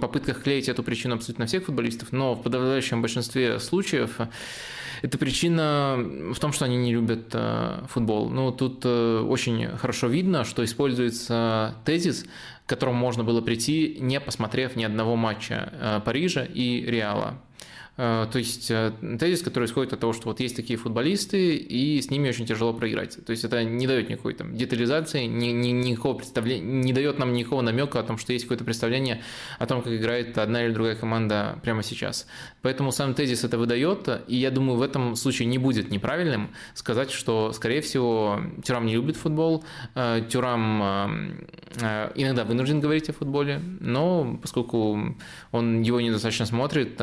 попытках 0.00 0.44
клеить 0.44 0.68
эту 0.68 0.84
причину 0.84 1.16
абсолютно 1.16 1.46
всех 1.46 1.64
футболистов, 1.64 2.12
но 2.12 2.34
в 2.34 2.42
подавляющем 2.42 3.02
большинстве 3.02 3.58
случаев 3.58 4.20
эта 5.02 5.18
причина 5.18 5.96
в 6.32 6.38
том, 6.38 6.52
что 6.52 6.64
они 6.64 6.76
не 6.76 6.92
любят 6.92 7.30
э, 7.32 7.84
футбол. 7.88 8.30
Ну, 8.30 8.52
тут 8.52 8.82
э, 8.84 9.20
очень 9.20 9.76
хорошо 9.76 10.06
видно, 10.06 10.44
что 10.44 10.64
используется 10.64 11.74
тезис, 11.84 12.24
к 12.64 12.68
которому 12.68 12.96
можно 12.96 13.24
было 13.24 13.40
прийти, 13.40 13.98
не 14.00 14.20
посмотрев 14.20 14.76
ни 14.76 14.84
одного 14.84 15.16
матча 15.16 15.72
э, 15.72 16.00
Парижа 16.04 16.44
и 16.44 16.82
Реала. 16.82 17.34
Э, 18.04 18.26
то 18.32 18.38
есть 18.40 18.68
э, 18.68 18.92
тезис, 19.20 19.42
который 19.42 19.66
исходит 19.66 19.92
от 19.92 20.00
того, 20.00 20.12
что 20.12 20.28
вот 20.28 20.40
есть 20.40 20.56
такие 20.56 20.76
футболисты, 20.76 21.54
и 21.54 22.02
с 22.02 22.10
ними 22.10 22.30
очень 22.30 22.46
тяжело 22.46 22.72
проиграть. 22.72 23.24
То 23.24 23.30
есть 23.30 23.44
это 23.44 23.62
не 23.62 23.86
дает 23.86 24.10
никакой 24.10 24.34
там 24.34 24.56
детализации, 24.56 25.26
ни, 25.26 25.52
ни, 25.52 25.68
никакого 25.68 26.14
представления, 26.14 26.82
не 26.82 26.92
дает 26.92 27.20
нам 27.20 27.32
никакого 27.32 27.62
намека 27.62 28.00
о 28.00 28.02
том, 28.02 28.18
что 28.18 28.32
есть 28.32 28.46
какое-то 28.46 28.64
представление 28.64 29.22
о 29.60 29.66
том, 29.66 29.82
как 29.82 29.92
играет 29.92 30.36
одна 30.36 30.64
или 30.64 30.72
другая 30.72 30.96
команда 30.96 31.60
прямо 31.62 31.84
сейчас. 31.84 32.26
Поэтому 32.60 32.90
сам 32.90 33.14
тезис 33.14 33.44
это 33.44 33.56
выдает, 33.56 34.08
и 34.26 34.34
я 34.34 34.50
думаю, 34.50 34.78
в 34.78 34.82
этом 34.82 35.14
случае 35.14 35.46
не 35.46 35.58
будет 35.58 35.92
неправильным 35.92 36.50
сказать, 36.74 37.12
что, 37.12 37.52
скорее 37.52 37.82
всего, 37.82 38.40
Тюрам 38.64 38.84
не 38.84 38.94
любит 38.94 39.14
футбол, 39.14 39.64
э, 39.94 40.26
Тюрам 40.28 40.82
иногда 42.14 42.44
вынужден 42.44 42.80
говорить 42.80 43.08
о 43.08 43.12
футболе, 43.12 43.62
но 43.80 44.38
поскольку 44.42 45.16
он 45.52 45.80
его 45.80 46.00
недостаточно 46.00 46.44
смотрит, 46.44 47.00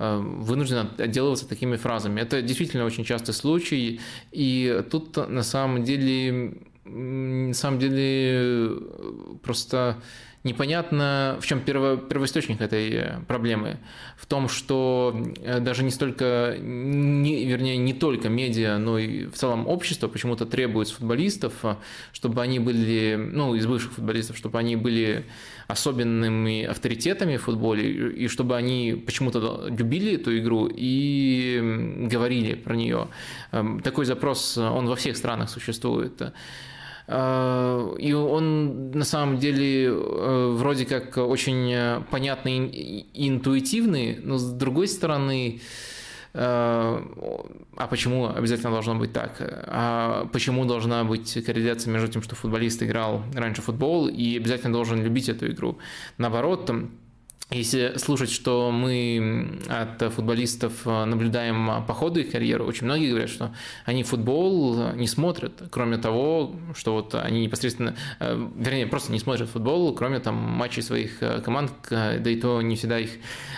вынужден 0.00 0.88
отделываться 0.96 1.46
такими 1.46 1.76
фразами. 1.76 2.20
Это 2.20 2.40
действительно 2.40 2.86
очень 2.86 3.04
частый 3.04 3.34
случай, 3.34 4.00
и 4.32 4.82
тут 4.90 5.16
на 5.28 5.42
самом 5.42 5.84
деле, 5.84 6.56
на 6.84 7.54
самом 7.54 7.78
деле 7.78 8.78
просто 9.42 10.02
непонятно, 10.44 11.38
в 11.40 11.46
чем 11.46 11.60
перво, 11.60 11.96
первоисточник 11.96 12.60
этой 12.60 13.20
проблемы. 13.26 13.78
В 14.16 14.26
том, 14.26 14.48
что 14.48 15.14
э, 15.42 15.60
даже 15.60 15.84
не 15.84 15.90
столько, 15.90 16.56
не, 16.58 17.44
вернее, 17.44 17.76
не 17.76 17.92
только 17.92 18.28
медиа, 18.28 18.78
но 18.78 18.98
и 18.98 19.26
в 19.26 19.34
целом 19.34 19.66
общество 19.66 20.08
почему-то 20.08 20.46
требует 20.46 20.88
с 20.88 20.92
футболистов, 20.92 21.52
чтобы 22.12 22.40
они 22.42 22.58
были, 22.58 23.16
ну, 23.16 23.54
из 23.54 23.66
бывших 23.66 23.92
футболистов, 23.92 24.36
чтобы 24.36 24.58
они 24.58 24.76
были 24.76 25.26
особенными 25.68 26.64
авторитетами 26.64 27.36
в 27.36 27.42
футболе, 27.42 28.12
и 28.12 28.28
чтобы 28.28 28.56
они 28.56 29.02
почему-то 29.06 29.66
любили 29.68 30.14
эту 30.14 30.36
игру 30.38 30.68
и 30.70 32.06
говорили 32.10 32.54
про 32.54 32.74
нее. 32.74 33.08
Эм, 33.52 33.80
такой 33.80 34.04
запрос, 34.04 34.58
он 34.58 34.86
во 34.86 34.96
всех 34.96 35.16
странах 35.16 35.50
существует. 35.50 36.32
Э, 37.10 37.96
и 37.98 38.12
он 38.12 38.92
на 38.92 39.04
самом 39.04 39.38
деле 39.38 39.86
э, 39.86 40.54
вроде 40.56 40.86
как 40.86 41.16
очень 41.16 42.04
понятный 42.10 42.66
и 42.68 43.28
интуитивный, 43.28 44.20
но 44.22 44.38
с 44.38 44.52
другой 44.52 44.86
стороны, 44.86 45.60
Э, 46.32 47.02
а 47.76 47.86
почему 47.88 48.28
обязательно 48.28 48.70
должно 48.70 48.94
быть 48.94 49.12
так? 49.12 49.36
А 49.40 50.28
почему 50.32 50.64
должна 50.64 51.04
быть 51.04 51.44
корреляция 51.44 51.92
между 51.92 52.08
тем, 52.08 52.22
что 52.22 52.34
футболист 52.34 52.82
играл 52.82 53.22
раньше 53.34 53.62
в 53.62 53.64
футбол 53.64 54.08
и 54.08 54.36
обязательно 54.36 54.72
должен 54.72 55.02
любить 55.02 55.28
эту 55.28 55.48
игру? 55.50 55.78
Наоборот, 56.18 56.66
там 56.66 56.90
если 57.50 57.96
слушать, 57.96 58.30
что 58.30 58.70
мы 58.70 59.60
от 59.68 60.12
футболистов 60.12 60.86
наблюдаем 60.86 61.84
по 61.86 61.94
ходу 61.94 62.20
их 62.20 62.30
карьеры, 62.30 62.64
очень 62.64 62.84
многие 62.84 63.10
говорят, 63.10 63.30
что 63.30 63.54
они 63.84 64.02
футбол 64.02 64.92
не 64.92 65.06
смотрят, 65.06 65.62
кроме 65.70 65.98
того, 65.98 66.54
что 66.74 66.94
вот 66.94 67.14
они 67.14 67.42
непосредственно, 67.42 67.96
э, 68.20 68.48
вернее, 68.56 68.86
просто 68.86 69.12
не 69.12 69.18
смотрят 69.18 69.48
футбол, 69.48 69.94
кроме 69.94 70.20
там 70.20 70.34
матчей 70.34 70.82
своих 70.82 71.22
э, 71.22 71.40
команд, 71.40 71.72
да 71.90 72.18
и 72.18 72.36
то 72.36 72.62
не 72.62 72.76
всегда 72.76 72.98
их 72.98 73.10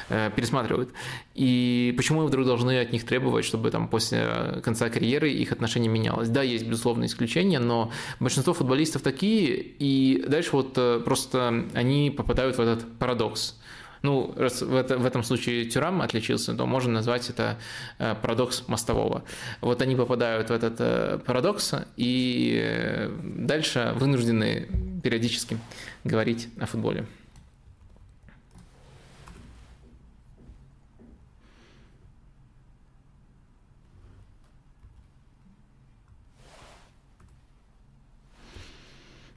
э, 0.09 0.30
пересматривают. 0.34 0.90
И 1.34 1.95
почему 1.97 2.20
мы 2.20 2.26
вдруг 2.26 2.47
должны 2.47 2.80
от 2.80 2.93
них 2.93 3.05
требовать, 3.05 3.45
чтобы 3.45 3.70
там 3.70 3.88
после 3.88 4.61
конца 4.62 4.88
карьеры 4.90 5.30
их 5.30 5.53
отношение 5.53 5.90
менялось? 5.90 6.28
Да, 6.28 6.43
есть 6.43 6.66
безусловно 6.66 7.05
исключения, 7.05 7.59
но 7.59 7.90
большинство 8.20 8.53
футболистов 8.53 9.03
такие, 9.03 9.57
и 9.57 10.24
дальше 10.28 10.51
вот 10.53 10.74
просто 11.05 11.66
они 11.74 12.11
попадают 12.11 12.57
в 12.57 12.61
этот 12.61 12.99
парадокс 12.99 13.59
ну, 14.03 14.34
раз 14.36 14.62
в, 14.62 14.74
это, 14.74 14.98
в 14.98 15.07
этом 15.07 15.22
случае 15.22 15.64
Тюрам 15.64 16.03
отличился, 16.03 16.55
то 16.55 16.66
можно 16.66 16.92
назвать 16.92 17.30
это 17.30 17.59
э, 17.98 18.14
парадокс 18.20 18.64
мостового. 18.66 19.24
Вот 19.61 19.80
они 19.82 19.96
попадают 19.96 20.50
в 20.50 20.53
этот 20.53 20.76
э, 20.78 21.18
парадокс 21.24 21.74
и 21.96 22.61
э, 22.62 23.11
дальше 23.22 23.92
вынуждены 23.96 24.68
периодически 25.03 25.59
говорить 26.05 26.48
о 26.61 26.66
футболе. 26.66 27.07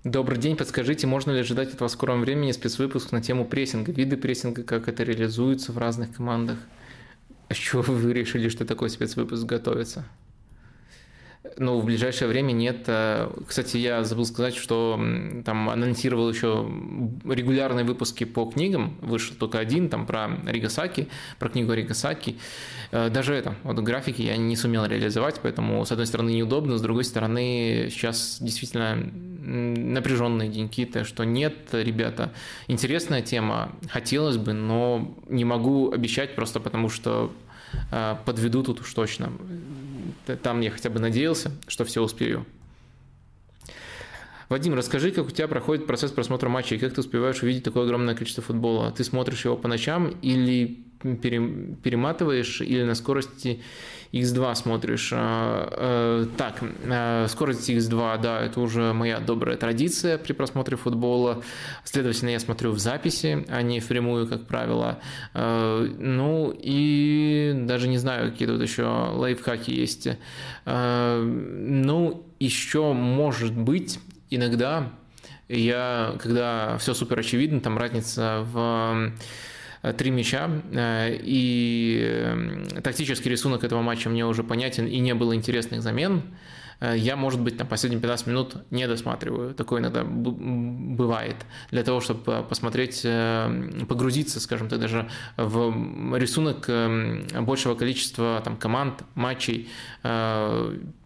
Добрый 0.05 0.37
день, 0.37 0.55
подскажите, 0.55 1.07
можно 1.07 1.31
ли 1.31 1.39
ожидать 1.39 1.73
от 1.73 1.81
вас 1.81 1.89
в 1.89 1.95
скором 1.95 2.21
времени 2.21 2.51
спецвыпуск 2.51 3.11
на 3.11 3.23
тему 3.23 3.43
прессинга, 3.43 3.91
виды 3.91 4.17
прессинга, 4.17 4.61
как 4.61 4.87
это 4.87 5.01
реализуется 5.01 5.71
в 5.71 5.79
разных 5.79 6.15
командах? 6.15 6.59
А 7.49 7.55
с 7.55 7.57
чего 7.57 7.81
вы 7.81 8.13
решили, 8.13 8.49
что 8.49 8.65
такой 8.65 8.91
спецвыпуск 8.91 9.45
готовится? 9.45 10.05
Ну, 11.57 11.79
в 11.79 11.85
ближайшее 11.85 12.27
время 12.27 12.51
нет. 12.51 12.83
Э, 12.87 13.29
кстати, 13.47 13.77
я 13.77 14.03
забыл 14.03 14.25
сказать, 14.25 14.55
что 14.55 14.99
там 15.45 15.69
анонсировал 15.69 16.29
еще 16.29 16.69
регулярные 17.25 17.85
выпуски 17.85 18.23
по 18.23 18.45
книгам. 18.45 18.97
Вышел 19.01 19.35
только 19.35 19.59
один, 19.59 19.89
там 19.89 20.05
про 20.05 20.29
Ригасаки, 20.45 21.07
про 21.39 21.49
книгу 21.49 21.73
Ригасаки. 21.73 22.37
Э, 22.91 23.09
даже 23.09 23.33
это, 23.33 23.55
вот 23.63 23.79
графики 23.79 24.21
я 24.21 24.37
не 24.37 24.55
сумел 24.55 24.85
реализовать, 24.85 25.39
поэтому, 25.41 25.85
с 25.85 25.91
одной 25.91 26.07
стороны, 26.07 26.31
неудобно, 26.31 26.77
с 26.77 26.81
другой 26.81 27.03
стороны, 27.03 27.89
сейчас 27.91 28.37
действительно 28.41 28.95
напряженные 29.45 30.49
деньки, 30.49 30.85
то 30.85 31.03
что 31.05 31.23
нет, 31.23 31.55
ребята, 31.71 32.33
интересная 32.67 33.21
тема, 33.21 33.71
хотелось 33.89 34.37
бы, 34.37 34.53
но 34.53 35.15
не 35.29 35.45
могу 35.45 35.91
обещать 35.91 36.35
просто 36.35 36.59
потому, 36.59 36.89
что 36.89 37.31
э, 37.91 38.15
подведу 38.25 38.63
тут 38.63 38.81
уж 38.81 38.93
точно. 38.93 39.31
Там 40.25 40.61
я 40.61 40.71
хотя 40.71 40.89
бы 40.89 40.99
надеялся, 40.99 41.51
что 41.67 41.85
все 41.85 42.01
успею. 42.01 42.45
Вадим, 44.49 44.75
расскажи, 44.75 45.11
как 45.11 45.27
у 45.27 45.31
тебя 45.31 45.47
проходит 45.47 45.87
процесс 45.87 46.11
просмотра 46.11 46.49
матчей, 46.49 46.77
как 46.77 46.93
ты 46.93 47.01
успеваешь 47.01 47.41
увидеть 47.41 47.63
такое 47.63 47.83
огромное 47.83 48.13
количество 48.13 48.43
футбола? 48.43 48.91
Ты 48.91 49.03
смотришь 49.03 49.45
его 49.45 49.57
по 49.57 49.67
ночам 49.67 50.09
или 50.21 50.85
перематываешь, 51.01 52.61
или 52.61 52.83
на 52.83 52.95
скорости 52.95 53.61
X2 54.11 54.55
смотришь. 54.55 55.11
А, 55.13 55.69
э, 55.71 56.25
так, 56.37 56.63
э, 56.83 57.27
скорость 57.27 57.69
X2, 57.69 58.21
да, 58.21 58.41
это 58.41 58.59
уже 58.59 58.93
моя 58.93 59.19
добрая 59.19 59.57
традиция 59.57 60.17
при 60.17 60.33
просмотре 60.33 60.77
футбола. 60.77 61.43
Следовательно, 61.83 62.29
я 62.29 62.39
смотрю 62.39 62.71
в 62.71 62.79
записи, 62.79 63.45
а 63.49 63.61
не 63.61 63.79
в 63.79 63.87
прямую, 63.87 64.27
как 64.27 64.47
правило. 64.47 64.99
Ну 65.33 66.55
и 66.55 67.53
даже 67.55 67.87
не 67.87 67.97
знаю, 67.97 68.31
какие 68.31 68.47
тут 68.47 68.61
еще 68.61 68.83
лайфхаки 68.83 69.71
есть. 69.71 70.07
Ну, 70.65 72.25
еще 72.39 72.93
может 72.93 73.55
быть 73.55 73.99
иногда 74.29 74.91
я, 75.47 76.15
когда 76.19 76.77
все 76.77 76.93
супер 76.93 77.19
очевидно, 77.19 77.59
там 77.61 77.77
разница 77.77 78.45
в 78.51 79.11
Э, 79.85 79.93
три 79.93 80.09
мяча, 80.09 80.49
э, 80.71 81.15
и 81.21 81.99
эм, 82.01 82.67
тактический 82.81 83.29
рисунок 83.29 83.63
этого 83.63 83.83
матча 83.83 84.09
мне 84.09 84.25
уже 84.25 84.43
понятен, 84.43 84.87
и 84.87 84.97
не 84.97 85.13
было 85.13 85.35
интересных 85.35 85.83
замен. 85.83 86.23
Э, 86.79 86.95
я, 86.97 87.15
может 87.15 87.41
быть, 87.41 87.57
там 87.57 87.67
последние 87.67 88.01
15 88.01 88.27
минут 88.27 88.55
не 88.71 88.87
досматриваю. 88.87 89.53
Такое 89.53 89.81
иногда 89.81 90.03
бывает. 90.03 91.37
Для 91.71 91.83
того, 91.83 92.01
чтобы 92.01 92.43
посмотреть, 92.43 93.05
погрузиться, 93.87 94.39
скажем 94.39 94.69
так, 94.69 94.79
даже 94.79 95.09
в 95.37 96.17
рисунок 96.17 96.69
большего 97.45 97.75
количества 97.75 98.41
там, 98.43 98.57
команд, 98.57 99.03
матчей, 99.15 99.69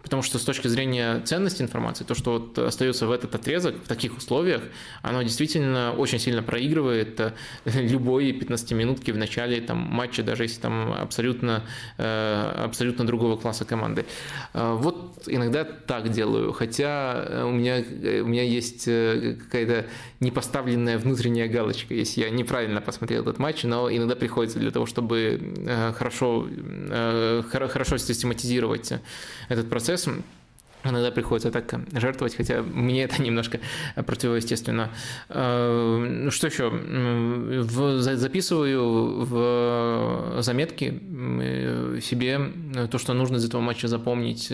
Потому 0.09 0.24
что 0.24 0.39
с 0.39 0.43
точки 0.43 0.67
зрения 0.67 1.20
ценности 1.20 1.61
информации, 1.61 2.05
то, 2.05 2.15
что 2.15 2.39
вот 2.39 2.57
остается 2.57 3.05
в 3.05 3.11
этот 3.11 3.36
отрезок, 3.36 3.76
в 3.84 3.88
таких 3.88 4.17
условиях, 4.17 4.61
оно 5.01 5.22
действительно 5.22 5.93
очень 5.95 6.20
сильно 6.20 6.41
проигрывает 6.41 7.20
э, 7.20 7.34
любой 7.65 8.32
15-минутки 8.32 9.11
в 9.11 9.17
начале 9.17 9.59
там, 9.59 9.78
матча, 9.78 10.24
даже 10.24 10.43
если 10.43 10.61
там 10.61 10.93
абсолютно, 10.93 11.63
э, 11.97 12.63
абсолютно 12.63 13.05
другого 13.05 13.36
класса 13.36 13.65
команды. 13.65 14.05
Э, 14.53 14.74
вот 14.80 15.24
иногда 15.28 15.59
так 15.64 16.10
делаю, 16.10 16.51
хотя 16.51 17.43
у 17.45 17.51
меня, 17.51 17.84
у 18.24 18.28
меня 18.28 18.43
есть 18.43 18.86
какая-то 18.86 19.86
непоставленная 20.20 20.97
внутренняя 20.97 21.47
галочка, 21.47 21.93
если 21.93 22.22
я 22.22 22.30
неправильно 22.30 22.82
посмотрел 22.82 23.24
этот 23.24 23.39
матч, 23.39 23.64
но 23.64 23.91
иногда 23.91 24.16
приходится 24.16 24.60
для 24.60 24.72
того, 24.72 24.86
чтобы 24.86 25.93
хорошо, 25.97 26.47
хорошо 27.51 27.97
систематизировать 27.97 28.93
этот 29.49 29.70
процесс, 29.70 30.07
иногда 30.84 31.12
приходится 31.12 31.51
так 31.51 31.74
жертвовать, 31.93 32.36
хотя 32.36 32.62
мне 32.62 33.03
это 33.03 33.22
немножко 33.22 33.60
противоестественно. 33.95 34.89
Э, 35.30 35.97
ну 35.97 36.32
что 36.32 36.47
еще? 36.47 36.72
Записываю 38.16 39.26
в 39.26 40.41
заметки 40.41 40.99
э, 41.01 41.99
себе 42.01 42.39
то, 42.89 42.97
что 42.97 43.14
нужно 43.14 43.38
из 43.38 43.45
этого 43.45 43.62
матча 43.62 43.88
запомнить 43.88 44.51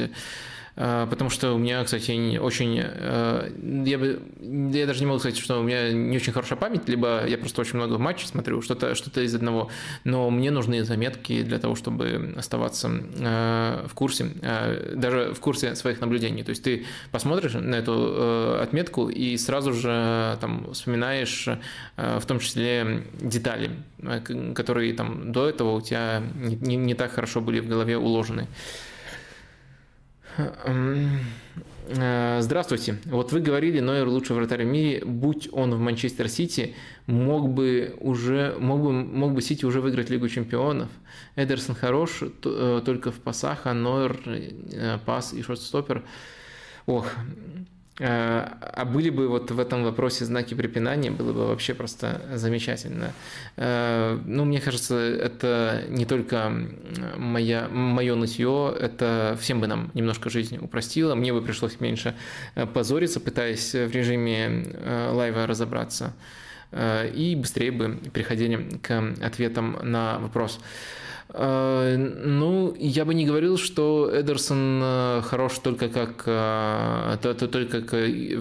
потому 0.76 1.30
что 1.30 1.54
у 1.54 1.58
меня, 1.58 1.84
кстати, 1.84 2.38
очень... 2.38 2.82
Э, 2.84 3.50
я, 3.86 3.98
бы, 3.98 4.22
я 4.42 4.86
даже 4.86 5.00
не 5.00 5.06
могу 5.06 5.20
сказать, 5.20 5.38
что 5.38 5.60
у 5.60 5.64
меня 5.64 5.92
не 5.94 6.18
очень 6.18 6.34
хорошая 6.34 6.60
память, 6.60 6.90
либо 6.90 7.26
я 7.26 7.38
просто 7.38 7.62
очень 7.62 7.78
много 7.78 7.98
матчей 7.98 8.28
смотрю, 8.28 8.62
что-то 8.62 8.94
что 8.94 9.22
из 9.22 9.34
одного, 9.34 9.70
но 10.04 10.30
мне 10.30 10.52
нужны 10.52 10.84
заметки 10.84 11.44
для 11.44 11.60
того, 11.60 11.76
чтобы 11.76 12.34
оставаться 12.38 12.92
э, 12.92 13.86
в 13.88 13.94
курсе, 13.94 14.32
э, 14.42 14.96
даже 14.96 15.34
в 15.34 15.40
курсе 15.40 15.76
своих 15.76 16.02
наблюдений. 16.02 16.44
То 16.44 16.50
есть 16.50 16.64
ты 16.64 16.86
посмотришь 17.12 17.54
на 17.54 17.76
эту 17.76 18.60
отметку 18.62 19.08
и 19.08 19.38
сразу 19.38 19.74
же 19.74 20.38
там 20.42 20.74
вспоминаешь 20.74 21.48
в 21.96 22.26
том 22.26 22.40
числе 22.40 23.04
детали, 23.20 23.72
которые 24.54 24.94
там 24.94 25.32
до 25.32 25.48
этого 25.48 25.78
у 25.78 25.82
тебя 25.82 26.22
не, 26.36 26.76
не 26.76 26.94
так 26.96 27.14
хорошо 27.14 27.40
были 27.42 27.60
в 27.60 27.68
голове 27.68 27.98
уложены. 27.98 28.48
Э, 31.88 32.40
здравствуйте. 32.42 32.98
Вот 33.06 33.32
вы 33.32 33.42
говорили, 33.42 33.80
Нойер 33.80 34.08
лучший 34.08 34.36
вратарь 34.36 34.64
в 34.64 34.68
мире. 34.68 35.04
Будь 35.06 35.48
он 35.52 35.74
в 35.74 35.80
Манчестер 35.80 36.28
Сити, 36.30 36.74
мог 37.06 37.50
бы 37.50 37.96
уже 38.00 38.56
мог 38.60 38.82
бы 38.82 38.92
мог 38.92 39.34
бы 39.34 39.42
Сити 39.42 39.66
уже 39.66 39.82
выиграть 39.82 40.10
Лигу 40.10 40.28
чемпионов. 40.28 40.90
Эдерсон 41.36 41.76
хорош 41.76 42.24
э, 42.24 42.82
только 42.84 43.12
в 43.12 43.20
пасах, 43.20 43.62
а 43.66 43.74
Нойер 43.74 44.20
э, 44.26 44.98
пас 45.06 45.34
и 45.34 45.42
шорт-стопер. 45.42 46.04
Ох, 46.88 47.08
а 47.98 48.84
были 48.86 49.10
бы 49.10 49.30
вот 49.30 49.52
в 49.52 49.60
этом 49.60 49.84
вопросе 49.84 50.26
знаки 50.26 50.54
препинания, 50.54 51.12
было 51.12 51.32
бы 51.32 51.48
вообще 51.48 51.74
просто 51.74 52.22
замечательно. 52.34 53.14
Э, 53.56 54.20
ну, 54.26 54.44
мне 54.44 54.60
кажется, 54.60 54.98
это 54.98 55.84
не 55.88 56.06
только 56.06 56.52
моя, 57.16 57.70
мое 57.70 58.16
нытье, 58.16 58.76
это 58.78 59.38
всем 59.40 59.62
бы 59.62 59.68
нам 59.68 59.92
немножко 59.94 60.30
жизнь 60.30 60.58
упростило. 60.58 61.16
Мне 61.16 61.32
бы 61.32 61.42
пришлось 61.42 61.80
меньше 61.80 62.16
э, 62.56 62.66
позориться, 62.66 63.22
пытаясь 63.22 63.74
в 63.74 63.92
режиме 63.92 64.66
лайва 65.12 65.48
разобраться. 65.48 66.14
И 66.74 67.38
быстрее 67.40 67.72
бы 67.72 67.98
приходили 68.12 68.78
к 68.82 69.14
ответам 69.22 69.80
на 69.84 70.20
вопрос. 70.20 70.60
Э, 71.38 71.98
ну, 71.98 72.74
я 72.80 73.04
бы 73.04 73.14
не 73.14 73.26
говорил, 73.26 73.58
что 73.58 74.10
Эдерсон 74.14 74.80
э, 74.82 75.22
хорош 75.24 75.60
только 75.60 75.90
как, 75.90 76.24
э, 76.26 77.18
только 77.22 77.82
как 77.82 77.92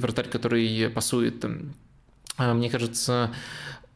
вратарь, 0.00 0.28
который 0.28 0.90
пасует. 0.90 1.44
Мне 2.38 2.70
кажется, 2.70 3.30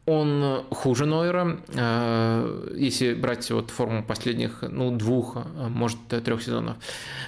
он 0.09 0.63
хуже 0.71 1.05
Нойера, 1.05 1.59
э, 1.67 2.73
если 2.75 3.13
брать 3.13 3.51
вот 3.51 3.69
форму 3.69 4.03
последних 4.03 4.63
ну, 4.63 4.91
двух, 4.91 5.37
может, 5.69 5.99
трех 6.07 6.41
сезонов. 6.41 6.77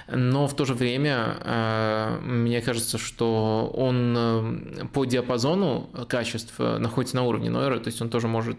Но 0.08 0.48
в 0.48 0.56
то 0.56 0.64
же 0.64 0.74
время 0.74 1.36
э, 1.44 2.18
мне 2.24 2.60
кажется, 2.60 2.98
что 2.98 3.70
он 3.72 4.14
э, 4.16 4.86
по 4.92 5.04
диапазону 5.04 5.90
качеств 6.08 6.58
находится 6.58 7.16
на 7.16 7.22
уровне 7.22 7.50
Нойера, 7.50 7.78
то 7.78 7.88
есть 7.88 8.02
он 8.02 8.08
тоже 8.08 8.26
может 8.28 8.58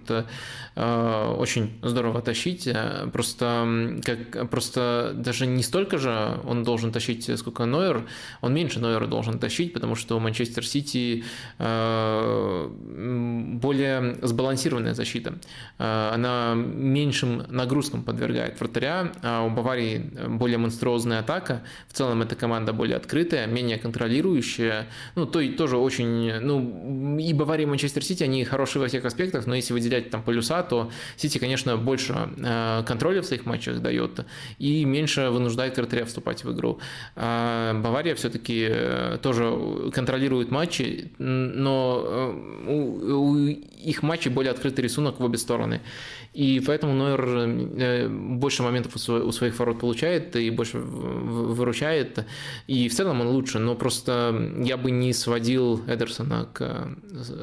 очень 0.75 1.71
здорово 1.83 2.21
тащить. 2.21 2.67
Просто, 3.11 3.99
как, 4.03 4.49
просто 4.49 5.13
даже 5.15 5.45
не 5.45 5.61
столько 5.61 5.97
же 5.99 6.39
он 6.45 6.63
должен 6.63 6.91
тащить, 6.91 7.29
сколько 7.37 7.65
Нойер, 7.65 8.07
он 8.41 8.53
меньше 8.53 8.79
Нойера 8.79 9.05
должен 9.05 9.37
тащить, 9.37 9.73
потому 9.73 9.95
что 9.95 10.19
Манчестер 10.19 10.65
Сити 10.65 11.23
более 13.63 14.12
сбалансированная 14.21 14.93
защита. 14.93 15.35
Э, 15.79 16.11
она 16.13 16.53
меньшим 16.55 17.45
нагрузкам 17.49 18.03
подвергает 18.03 18.59
вратаря, 18.59 19.11
а 19.21 19.43
у 19.43 19.49
Баварии 19.49 19.99
более 20.27 20.57
монструозная 20.57 21.19
атака. 21.19 21.63
В 21.87 21.93
целом 21.93 22.21
эта 22.21 22.35
команда 22.35 22.73
более 22.73 22.97
открытая, 22.97 23.47
менее 23.47 23.77
контролирующая. 23.77 24.87
Ну, 25.15 25.25
то 25.25 25.39
и 25.39 25.49
тоже 25.49 25.77
очень... 25.77 26.39
Ну, 26.39 27.17
и 27.17 27.33
Бавария, 27.33 27.65
и 27.65 27.69
Манчестер 27.69 28.03
Сити, 28.03 28.23
они 28.23 28.43
хорошие 28.45 28.81
во 28.81 28.87
всех 28.87 29.05
аспектах, 29.05 29.47
но 29.47 29.55
если 29.55 29.73
выделять 29.73 30.09
там 30.09 30.23
полюса, 30.23 30.63
то 30.63 30.91
Сити, 31.15 31.37
конечно, 31.37 31.77
больше 31.77 32.15
э, 32.37 32.83
контроля 32.85 33.21
в 33.21 33.25
своих 33.25 33.45
матчах 33.45 33.81
дает 33.81 34.25
и 34.59 34.85
меньше 34.85 35.29
вынуждает 35.29 35.77
вратаря 35.77 36.05
вступать 36.05 36.43
в 36.43 36.53
игру. 36.53 36.79
А 37.15 37.73
Бавария 37.73 38.15
все-таки 38.15 38.67
э, 38.69 39.17
тоже 39.21 39.91
контролирует 39.93 40.51
матчи, 40.51 41.11
но 41.17 42.33
у 42.67 43.35
их 43.37 44.02
матчей 44.03 44.29
более 44.29 44.51
открытый 44.51 44.83
рисунок 44.83 45.19
в 45.19 45.23
обе 45.23 45.37
стороны. 45.37 45.81
И 46.33 46.61
поэтому 46.65 46.93
Нойер 46.93 47.25
э, 47.25 48.07
больше 48.09 48.63
моментов 48.63 48.95
у 48.95 49.31
своих 49.31 49.59
ворот 49.59 49.79
получает 49.79 50.35
и 50.35 50.49
больше 50.49 50.79
выручает. 50.79 52.25
И 52.67 52.89
в 52.89 52.93
целом 52.93 53.21
он 53.21 53.27
лучше, 53.27 53.59
но 53.59 53.75
просто 53.75 54.53
я 54.59 54.77
бы 54.77 54.89
не 54.89 55.13
сводил 55.13 55.81
Эдерсона 55.87 56.49
к, 56.51 56.89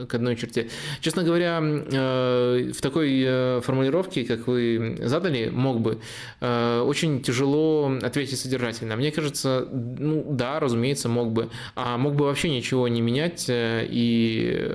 к 0.09 0.15
одной 0.15 0.37
черте. 0.37 0.69
Честно 1.01 1.23
говоря, 1.23 1.61
э, 1.63 2.73
в 2.77 2.81
такой 2.81 3.23
э, 3.25 3.61
формулировке, 3.63 4.25
как 4.25 4.49
вы 4.49 4.99
задали, 5.05 5.51
мог 5.51 5.81
бы, 5.81 6.01
очень 6.41 7.23
тяжело 7.23 7.93
ответить 8.03 8.39
содержательно. 8.39 8.97
Мне 8.97 9.13
кажется, 9.13 9.69
ну 9.71 10.27
да, 10.31 10.59
разумеется, 10.59 11.09
мог 11.09 11.33
бы. 11.33 11.51
А 11.77 11.97
мог 11.97 12.15
бы 12.15 12.25
вообще 12.25 12.51
ничего 12.51 12.89
не 12.89 13.01
менять 13.01 13.47
и 13.49 14.69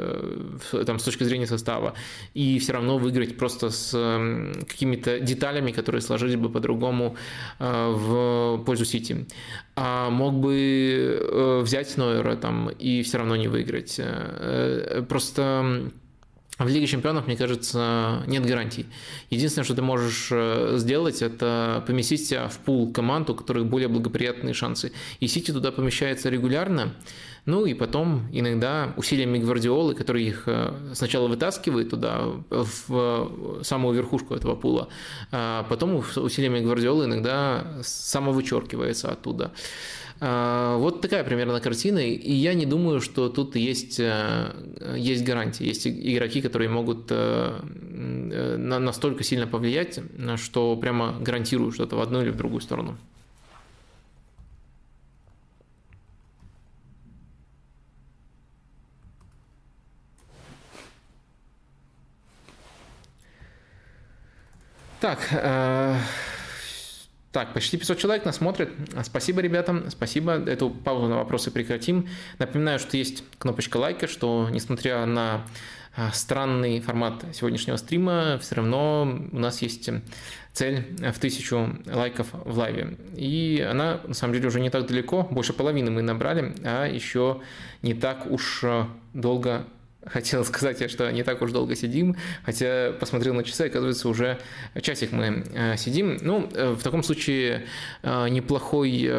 там, 0.86 1.00
с 1.00 1.04
точки 1.04 1.24
зрения 1.24 1.48
состава. 1.48 1.75
И 2.34 2.60
все 2.60 2.74
равно 2.74 2.98
выиграть 2.98 3.38
просто 3.38 3.70
с 3.70 3.92
какими-то 4.68 5.20
деталями, 5.20 5.72
которые 5.72 6.02
сложились 6.02 6.36
бы 6.36 6.50
по-другому 6.50 7.16
э, 7.60 7.92
в 7.92 8.64
пользу 8.66 8.86
Сити. 8.86 9.26
А 9.76 10.10
мог 10.10 10.34
бы 10.36 11.20
э, 11.20 11.62
взять 11.62 11.98
Нойера 11.98 12.36
там 12.36 12.70
и 12.70 13.02
все 13.04 13.18
равно 13.18 13.36
не 13.36 13.48
выиграть. 13.48 13.96
Э, 14.00 15.04
просто 15.08 15.92
в 16.58 16.68
Лиге 16.68 16.88
Чемпионов, 16.88 17.28
мне 17.28 17.36
кажется, 17.36 18.24
нет 18.28 18.46
гарантий. 18.46 18.86
Единственное, 19.30 19.66
что 19.66 19.76
ты 19.76 19.82
можешь 19.82 20.32
сделать, 20.80 21.22
это 21.22 21.84
поместить 21.86 22.28
себя 22.28 22.48
в 22.48 22.58
пул 22.60 22.94
команд, 22.94 23.30
у 23.30 23.36
которых 23.36 23.66
более 23.66 23.90
благоприятные 23.90 24.54
шансы. 24.54 24.92
И 25.20 25.28
Сити 25.28 25.52
туда 25.52 25.72
помещается 25.72 26.30
регулярно. 26.30 26.94
Ну 27.46 27.66
и 27.66 27.76
потом 27.76 28.28
иногда 28.32 28.94
усилиями 28.98 29.38
Гвардиолы, 29.38 29.94
который 29.94 30.24
их 30.24 30.44
э, 30.48 30.74
сначала 30.94 31.28
вытаскивает 31.28 31.92
туда, 31.92 32.24
в 32.50 33.62
самую 33.62 33.96
верхушку 33.96 34.34
этого 34.34 34.56
пула, 34.56 34.88
а 35.32 35.64
потом 35.70 35.96
усилиями 35.96 36.62
Гвардиолы 36.62 37.06
иногда 37.06 37.78
самовычеркивается 37.84 39.12
оттуда. 39.12 39.52
А, 40.22 40.78
вот 40.78 41.02
такая 41.02 41.24
примерно 41.24 41.60
картина, 41.60 42.00
и 42.00 42.34
я 42.34 42.54
не 42.54 42.66
думаю, 42.66 43.02
что 43.02 43.28
тут 43.30 43.56
есть, 43.56 44.00
э, 44.00 44.96
есть 44.96 45.26
гарантии. 45.26 45.66
Есть 45.66 45.88
игроки, 45.88 46.42
которые 46.42 46.70
могут 46.70 47.08
э, 47.10 48.56
настолько 48.58 49.24
сильно 49.24 49.46
повлиять, 49.46 50.00
что 50.38 50.76
прямо 50.78 51.18
гарантируют 51.20 51.76
что-то 51.76 51.98
в 51.98 52.02
одну 52.02 52.22
или 52.22 52.30
в 52.30 52.38
другую 52.38 52.62
сторону. 52.62 52.98
Так, 65.02 65.20
э, 65.32 66.00
так, 67.36 67.52
почти 67.52 67.76
500 67.76 67.98
человек 67.98 68.24
нас 68.24 68.38
смотрит. 68.38 68.70
Спасибо, 69.04 69.42
ребятам, 69.42 69.90
спасибо. 69.90 70.36
Эту 70.50 70.70
паузу 70.70 71.08
на 71.08 71.18
вопросы 71.18 71.52
прекратим. 71.52 72.08
Напоминаю, 72.40 72.80
что 72.80 72.96
есть 72.96 73.26
кнопочка 73.40 73.76
лайка, 73.76 74.08
что 74.08 74.48
несмотря 74.52 75.06
на 75.06 75.46
э, 75.98 76.08
странный 76.14 76.80
формат 76.80 77.26
сегодняшнего 77.34 77.76
стрима, 77.76 78.40
все 78.42 78.56
равно 78.56 79.02
у 79.34 79.38
нас 79.38 79.62
есть 79.62 79.90
цель 80.54 80.86
в 80.98 81.20
тысячу 81.20 81.78
лайков 81.86 82.28
в 82.32 82.58
лайве. 82.58 82.98
И 83.18 83.68
она, 83.70 84.00
на 84.08 84.14
самом 84.14 84.34
деле, 84.34 84.48
уже 84.48 84.62
не 84.62 84.70
так 84.70 84.88
далеко, 84.88 85.24
больше 85.24 85.52
половины 85.52 85.92
мы 85.92 86.04
набрали, 86.04 86.56
а 86.64 86.88
еще 86.88 87.42
не 87.82 87.94
так 87.94 88.32
уж 88.32 88.62
э, 88.64 88.86
долго 89.14 89.66
хотел 90.06 90.46
сказать, 90.46 90.90
что 90.90 91.12
не 91.12 91.24
так 91.24 91.42
уж 91.42 91.52
долго 91.52 91.76
сидим, 91.76 92.16
хотя 92.44 92.92
посмотрел 93.00 93.34
на 93.34 93.44
часы, 93.44 93.64
оказывается, 93.64 94.08
уже 94.08 94.40
часик 94.82 95.12
мы 95.12 95.44
э, 95.54 95.78
сидим. 95.78 96.18
Ну, 96.22 96.50
э, 96.54 96.72
в 96.72 96.84
таком 96.84 97.04
случае 97.04 97.66
э, 98.04 98.30
неплохой 98.30 99.12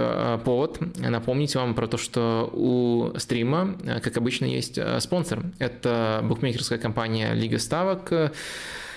повод 0.44 0.78
напомнить 0.98 1.54
вам 1.54 1.74
про 1.74 1.86
то, 1.86 1.96
что 1.98 2.50
у 2.52 3.18
стрима, 3.18 3.76
как 4.02 4.16
обычно, 4.16 4.44
есть 4.44 4.78
спонсор. 5.00 5.42
Это 5.58 6.20
букмекерская 6.24 6.78
компания 6.78 7.32
Лига 7.32 7.58
Ставок, 7.58 8.12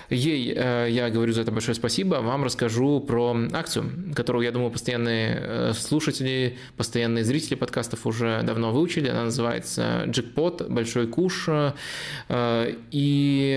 Ей 0.09 0.53
э, 0.55 0.87
я 0.89 1.09
говорю 1.09 1.33
за 1.33 1.41
это 1.41 1.51
большое 1.51 1.75
спасибо. 1.75 2.15
Вам 2.15 2.43
расскажу 2.43 2.99
про 2.99 3.35
акцию, 3.53 3.91
которую, 4.15 4.43
я 4.43 4.51
думаю, 4.51 4.71
постоянные 4.71 5.37
э, 5.39 5.73
слушатели, 5.73 6.57
постоянные 6.77 7.23
зрители 7.23 7.55
подкастов 7.55 8.07
уже 8.07 8.41
давно 8.43 8.71
выучили. 8.71 9.07
Она 9.07 9.25
называется 9.25 10.05
«Джекпот. 10.07 10.67
Большой 10.67 11.07
куш». 11.07 11.47
Э, 11.47 12.75
и 12.91 13.47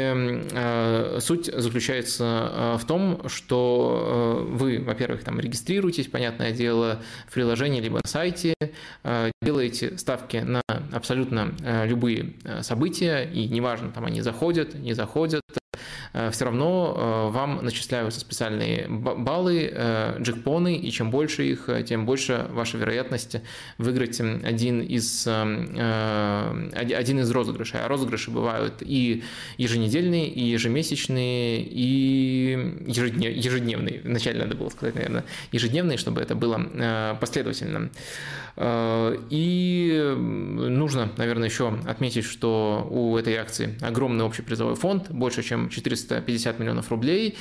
суть 1.20 1.46
заключается 1.46 2.78
в 2.80 2.86
том, 2.86 3.28
что 3.28 4.46
вы, 4.48 4.78
во-первых, 4.78 5.24
там 5.24 5.40
регистрируетесь, 5.40 6.06
понятное 6.06 6.52
дело, 6.52 7.00
в 7.28 7.34
приложении 7.34 7.80
либо 7.80 8.00
на 8.02 8.08
сайте, 8.08 8.54
делаете 9.42 9.96
ставки 9.98 10.38
на 10.38 10.62
абсолютно 10.92 11.54
любые 11.84 12.34
события, 12.60 13.22
и 13.24 13.48
неважно, 13.48 13.90
там 13.90 14.04
они 14.04 14.20
заходят, 14.20 14.74
не 14.74 14.92
заходят, 14.92 15.42
все 16.30 16.44
равно 16.44 16.94
э, 16.94 17.30
вам 17.32 17.64
начисляются 17.64 18.20
специальные 18.20 18.86
баллы, 18.88 19.70
э, 19.72 20.16
джекпоны, 20.20 20.76
и 20.76 20.90
чем 20.90 21.10
больше 21.10 21.46
их, 21.46 21.70
тем 21.86 22.04
больше 22.04 22.46
ваша 22.50 22.76
вероятность 22.76 23.36
выиграть 23.78 24.20
один 24.20 24.82
из, 24.82 25.26
один 25.26 27.20
из 27.20 27.30
розыгрышей. 27.30 27.80
А 27.80 27.88
розыгрыши 27.88 28.30
бывают 28.30 28.74
и 28.80 29.22
еженедельные, 29.56 30.28
и 30.28 30.44
ежемесячные, 30.44 31.62
и 31.62 32.84
ежедневные. 32.86 34.02
Вначале 34.04 34.40
надо 34.40 34.54
было 34.54 34.68
сказать, 34.68 34.94
наверное, 34.94 35.24
ежедневные, 35.50 35.96
чтобы 35.96 36.20
это 36.20 36.34
было 36.34 37.16
последовательно. 37.20 37.90
И 39.30 40.14
нужно, 40.16 41.10
наверное, 41.16 41.48
еще 41.48 41.74
отметить, 41.86 42.24
что 42.26 42.86
у 42.90 43.16
этой 43.16 43.36
акции 43.36 43.78
огромный 43.80 44.26
общий 44.26 44.42
призовой 44.42 44.74
фонд, 44.74 45.10
больше 45.10 45.42
чем 45.42 45.61
450 45.70 46.58
миллионов 46.58 46.90
рублей. 46.90 47.36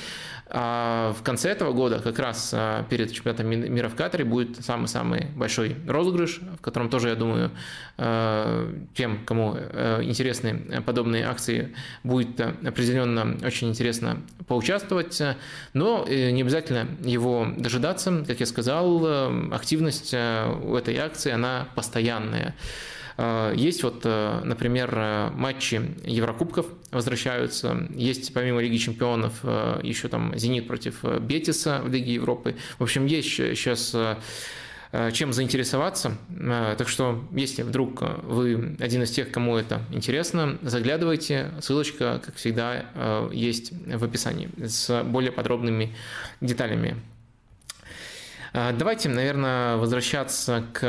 А 0.54 1.14
в 1.18 1.22
конце 1.22 1.48
этого 1.48 1.72
года, 1.72 1.98
как 2.00 2.18
раз 2.18 2.50
а, 2.52 2.84
перед 2.90 3.10
чемпионатом 3.10 3.48
мира 3.48 3.88
в 3.88 3.94
Катаре, 3.94 4.24
будет 4.24 4.62
самый-самый 4.62 5.28
большой 5.34 5.76
розыгрыш, 5.88 6.40
в 6.58 6.60
котором 6.60 6.90
тоже, 6.90 7.08
я 7.08 7.14
думаю, 7.14 7.50
а, 7.96 8.70
тем, 8.94 9.24
кому 9.24 9.54
а, 9.56 10.02
интересны 10.02 10.82
подобные 10.84 11.24
акции, 11.24 11.74
будет 12.04 12.38
определенно 12.38 13.38
очень 13.42 13.70
интересно 13.70 14.18
поучаствовать. 14.46 15.22
Но 15.72 16.04
э, 16.06 16.30
не 16.32 16.42
обязательно 16.42 16.86
его 17.02 17.46
дожидаться. 17.56 18.22
Как 18.26 18.40
я 18.40 18.46
сказал, 18.46 19.52
активность 19.54 20.12
у 20.12 20.76
этой 20.76 20.98
акции, 20.98 21.32
она 21.32 21.68
постоянная. 21.74 22.54
А, 23.16 23.52
есть 23.52 23.82
вот, 23.82 24.02
э, 24.04 24.40
например, 24.44 24.92
э, 24.94 25.30
матчи 25.34 25.80
Еврокубков 26.04 26.66
возвращаются. 26.90 27.88
Есть 27.94 28.32
помимо 28.32 28.60
Лиги 28.60 28.76
Чемпионов 28.76 29.40
э, 29.42 29.80
еще 29.82 30.08
там 30.08 30.36
«Зенит» 30.36 30.66
против 30.66 31.04
«Бетиса» 31.20 31.80
в 31.82 31.92
Лиге 31.92 32.14
Европы. 32.14 32.56
В 32.78 32.82
общем, 32.82 33.06
есть 33.06 33.28
сейчас 33.28 33.96
чем 35.14 35.32
заинтересоваться. 35.32 36.18
Так 36.76 36.86
что, 36.86 37.24
если 37.32 37.62
вдруг 37.62 38.02
вы 38.24 38.76
один 38.78 39.02
из 39.04 39.10
тех, 39.10 39.30
кому 39.30 39.56
это 39.56 39.80
интересно, 39.90 40.58
заглядывайте. 40.60 41.50
Ссылочка, 41.62 42.20
как 42.22 42.34
всегда, 42.34 43.30
есть 43.32 43.72
в 43.86 44.04
описании 44.04 44.50
с 44.62 45.02
более 45.02 45.32
подробными 45.32 45.94
деталями. 46.42 46.96
Давайте, 48.52 49.08
наверное, 49.08 49.76
возвращаться 49.76 50.64
к 50.72 50.80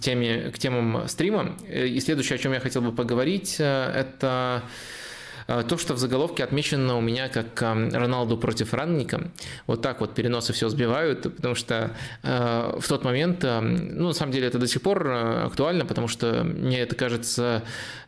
теме, 0.00 0.50
к 0.50 0.58
темам 0.58 1.06
стрима. 1.06 1.56
И 1.68 2.00
следующее, 2.00 2.36
о 2.36 2.38
чем 2.38 2.52
я 2.52 2.60
хотел 2.60 2.80
бы 2.80 2.92
поговорить, 2.92 3.56
это 3.58 4.32
Э, 4.42 5.01
то, 5.46 5.76
что 5.76 5.94
в 5.94 5.98
заголовке 5.98 6.44
отмечено 6.44 6.96
у 6.96 7.00
меня 7.00 7.28
как 7.28 7.62
эм, 7.62 7.90
Роналду 7.92 8.36
против 8.36 8.74
Ранника, 8.74 9.30
вот 9.66 9.82
так 9.82 10.00
вот 10.00 10.14
переносы 10.14 10.52
все 10.52 10.68
сбивают, 10.68 11.22
потому 11.22 11.54
что 11.54 11.90
э, 12.22 12.78
в 12.78 12.88
тот 12.88 13.04
момент, 13.04 13.44
эм, 13.44 13.96
ну, 13.96 14.08
на 14.08 14.14
самом 14.14 14.32
деле 14.32 14.46
это 14.46 14.58
до 14.58 14.66
сих 14.66 14.82
пор 14.82 15.06
э, 15.06 15.44
актуально, 15.46 15.84
потому 15.84 16.08
что 16.08 16.44
мне 16.44 16.80
это 16.80 16.94
кажется 16.96 17.62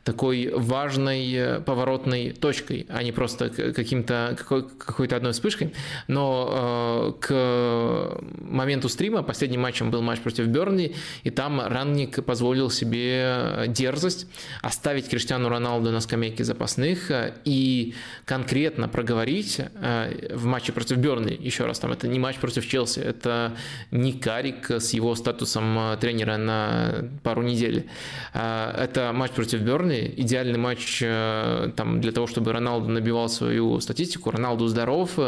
такой 0.05 0.53
важной 0.55 1.62
поворотной 1.64 2.32
точкой, 2.32 2.87
а 2.91 3.03
не 3.03 3.11
просто 3.11 3.49
каким-то 3.49 4.37
какой-то 4.78 5.16
одной 5.16 5.32
вспышкой. 5.32 5.72
Но 6.09 7.16
к 7.22 8.18
моменту 8.39 8.91
стрима 8.91 9.22
последним 9.22 9.62
матчем 9.62 9.91
был 9.91 10.03
матч 10.03 10.20
против 10.20 10.47
Бернли, 10.49 10.95
и 11.22 11.30
там 11.30 11.59
Ранник 11.59 12.22
позволил 12.22 12.68
себе 12.68 13.64
дерзость 13.68 14.26
оставить 14.61 15.09
Криштиану 15.09 15.49
Роналду 15.49 15.91
на 15.91 16.01
скамейке 16.01 16.45
запасных 16.45 17.11
и 17.45 17.95
конкретно 18.25 18.89
проговорить 18.89 19.61
э, 19.61 20.35
в 20.35 20.45
матче 20.45 20.72
против 20.72 20.97
Бернли, 20.99 21.37
еще 21.39 21.66
раз, 21.66 21.79
там 21.79 21.93
это 21.93 22.09
не 22.09 22.18
матч 22.18 22.37
против 22.37 22.66
Челси, 22.66 23.01
это 23.01 23.53
не 23.91 24.12
Карик 24.12 24.70
с 24.70 24.93
его 24.93 25.14
статусом 25.14 25.79
э, 25.79 25.97
тренера 25.99 26.37
на 26.37 27.11
пару 27.22 27.43
недель. 27.43 27.89
Э, 28.33 28.75
это 28.77 29.12
матч 29.12 29.33
против 29.33 29.61
Бернли, 29.61 30.12
идеальный 30.16 30.59
матч 30.59 31.01
там, 31.01 32.01
для 32.01 32.12
того, 32.12 32.27
чтобы 32.27 32.53
Роналду 32.53 32.89
набивал 32.89 33.29
свою 33.29 33.81
статистику. 33.81 34.31
Роналду 34.31 34.66
здоров, 34.68 35.18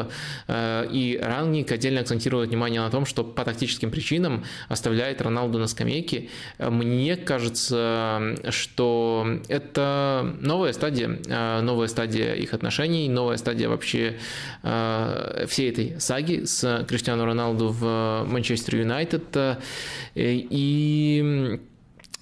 и 0.49 1.21
Рангник 1.23 1.71
отдельно 1.73 2.01
акцентирует 2.01 2.51
внимание 2.51 2.81
на 2.81 2.91
том, 2.91 3.07
что 3.07 3.25
по 3.25 3.45
тактическим 3.45 3.91
причинам 3.91 4.45
оставляет 4.69 5.21
Роналду 5.21 5.59
на 5.59 5.67
скамейке. 5.67 6.29
Мне 6.59 7.17
кажется, 7.17 8.37
что 8.51 9.27
это 9.49 10.35
новая 10.41 10.73
стадия, 10.73 11.19
новая 11.63 11.86
новая 11.87 11.89
стадия 11.89 12.35
их 12.35 12.55
отношений, 12.55 13.09
новая 13.09 13.37
стадия 13.37 13.69
вообще 13.69 14.17
э, 14.63 15.47
всей 15.49 15.71
этой 15.71 16.01
саги 16.01 16.45
с 16.45 16.85
Криштиану 16.89 17.25
Роналду 17.25 17.69
в 17.69 18.25
Манчестер 18.27 18.77
Юнайтед. 18.77 19.37
Э, 19.37 19.57
и 20.15 21.57
Э, 21.57 21.59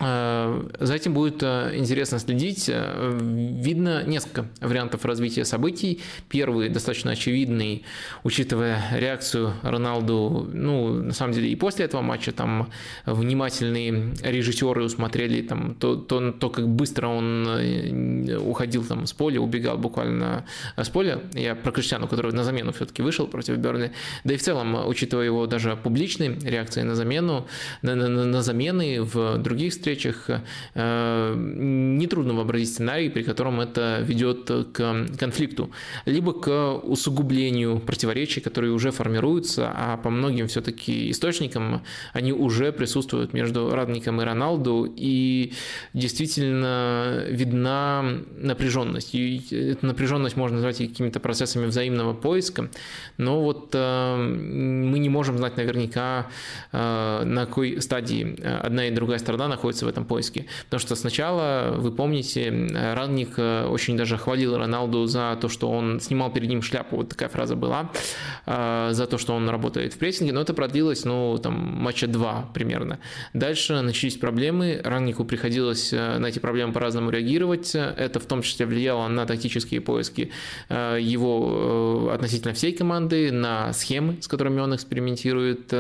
за 0.04 0.94
этим 0.94 1.14
будет 1.14 1.42
э, 1.42 1.72
интересно 1.76 2.18
следить. 2.18 2.68
Э, 2.68 3.18
видно 3.18 4.02
несколько 4.04 4.46
вариантов 4.60 5.04
развития 5.04 5.44
событий. 5.44 6.02
Первый 6.28 6.68
достаточно 6.68 7.12
очевидный, 7.12 7.84
учитывая 8.22 8.82
реакцию 8.92 9.54
Роналду, 9.62 10.50
ну, 10.52 10.88
на 11.02 11.14
самом 11.14 11.32
деле, 11.32 11.48
и 11.48 11.56
после 11.56 11.86
этого 11.86 12.02
матча 12.02 12.32
там 12.32 12.70
внимательные 13.06 14.14
режиссеры 14.22 14.84
усмотрели 14.84 15.40
там, 15.40 15.74
то, 15.74 15.96
то, 15.96 16.32
то 16.32 16.50
как 16.50 16.68
быстро 16.68 17.08
он 17.08 18.28
уходил 18.40 18.84
там 18.84 19.06
с 19.06 19.12
поля, 19.14 19.40
убегал 19.40 19.78
буквально 19.78 20.44
с 20.76 20.88
поля. 20.90 21.20
Я 21.32 21.54
про 21.54 21.72
Криштиану, 21.72 22.08
который 22.08 22.32
на 22.32 22.44
замену 22.44 22.72
все-таки 22.72 23.02
вышел 23.02 23.26
против 23.26 23.56
Берли. 23.56 23.92
Да 24.24 24.34
и 24.34 24.36
в 24.36 24.42
целом, 24.42 24.86
учитывая 24.86 25.24
его 25.24 25.46
даже 25.46 25.76
публичные 25.76 26.38
реакции 26.42 26.82
на 26.82 26.94
замену, 26.94 27.46
на, 27.82 27.94
на, 27.94 28.08
на 28.08 28.42
замены 28.42 29.02
в 29.02 29.38
других 29.38 29.72
встречах 29.72 29.93
э, 30.74 31.34
нетрудно 31.36 32.34
вообразить 32.34 32.70
сценарий, 32.70 33.10
при 33.10 33.22
котором 33.22 33.60
это 33.60 34.00
ведет 34.02 34.50
к 34.72 35.06
конфликту, 35.18 35.70
либо 36.06 36.32
к 36.32 36.78
усугублению 36.82 37.80
противоречий, 37.80 38.40
которые 38.40 38.72
уже 38.72 38.90
формируются, 38.90 39.72
а 39.74 39.96
по 39.96 40.10
многим 40.10 40.46
все-таки 40.46 41.10
источникам 41.10 41.82
они 42.12 42.32
уже 42.32 42.72
присутствуют 42.72 43.32
между 43.32 43.70
Радником 43.70 44.20
и 44.20 44.24
Роналду, 44.24 44.92
и 44.96 45.52
действительно 45.92 47.24
видна 47.28 48.04
напряженность. 48.36 49.14
И 49.14 49.42
эту 49.50 49.86
напряженность 49.86 50.36
можно 50.36 50.56
назвать 50.56 50.78
какими-то 50.78 51.20
процессами 51.20 51.66
взаимного 51.66 52.14
поиска, 52.14 52.68
но 53.18 53.42
вот 53.42 53.70
э, 53.74 54.16
мы 54.16 54.98
не 54.98 55.08
можем 55.08 55.38
знать 55.38 55.56
наверняка, 55.56 56.26
э, 56.72 57.22
на 57.24 57.46
какой 57.46 57.80
стадии 57.80 58.36
одна 58.64 58.88
и 58.88 58.90
другая 58.90 59.18
сторона 59.18 59.48
находится 59.48 59.73
находится 59.74 59.84
в 59.84 59.88
этом 59.88 60.04
поиске. 60.04 60.46
Потому 60.64 60.80
что 60.80 60.96
сначала, 60.96 61.74
вы 61.76 61.90
помните, 61.90 62.50
Ранник 62.94 63.34
э, 63.38 63.66
очень 63.66 63.96
даже 63.96 64.16
хвалил 64.16 64.56
Роналду 64.56 65.06
за 65.06 65.36
то, 65.40 65.48
что 65.48 65.70
он 65.70 66.00
снимал 66.00 66.32
перед 66.32 66.48
ним 66.48 66.62
шляпу, 66.62 66.96
вот 66.96 67.08
такая 67.08 67.28
фраза 67.28 67.56
была, 67.56 67.90
э, 68.46 68.90
за 68.92 69.06
то, 69.06 69.18
что 69.18 69.34
он 69.34 69.48
работает 69.48 69.94
в 69.94 69.98
прессинге, 69.98 70.32
но 70.32 70.40
это 70.40 70.54
продлилось, 70.54 71.04
ну, 71.04 71.38
там, 71.38 71.54
матча 71.54 72.06
два 72.06 72.48
примерно. 72.54 72.98
Дальше 73.34 73.82
начались 73.82 74.16
проблемы, 74.16 74.80
Раннику 74.84 75.24
приходилось 75.24 75.92
э, 75.92 76.18
на 76.18 76.26
эти 76.26 76.38
проблемы 76.40 76.72
по-разному 76.72 77.10
реагировать, 77.10 77.74
это 77.74 78.20
в 78.20 78.26
том 78.26 78.42
числе 78.42 78.66
влияло 78.66 79.08
на 79.08 79.26
тактические 79.26 79.80
поиски 79.80 80.30
его 80.70 82.10
относительно 82.12 82.54
всей 82.54 82.72
команды, 82.72 83.32
на 83.32 83.72
схемы, 83.72 84.16
с 84.20 84.28
которыми 84.28 84.60
он 84.60 84.74
экспериментирует, 84.74 85.72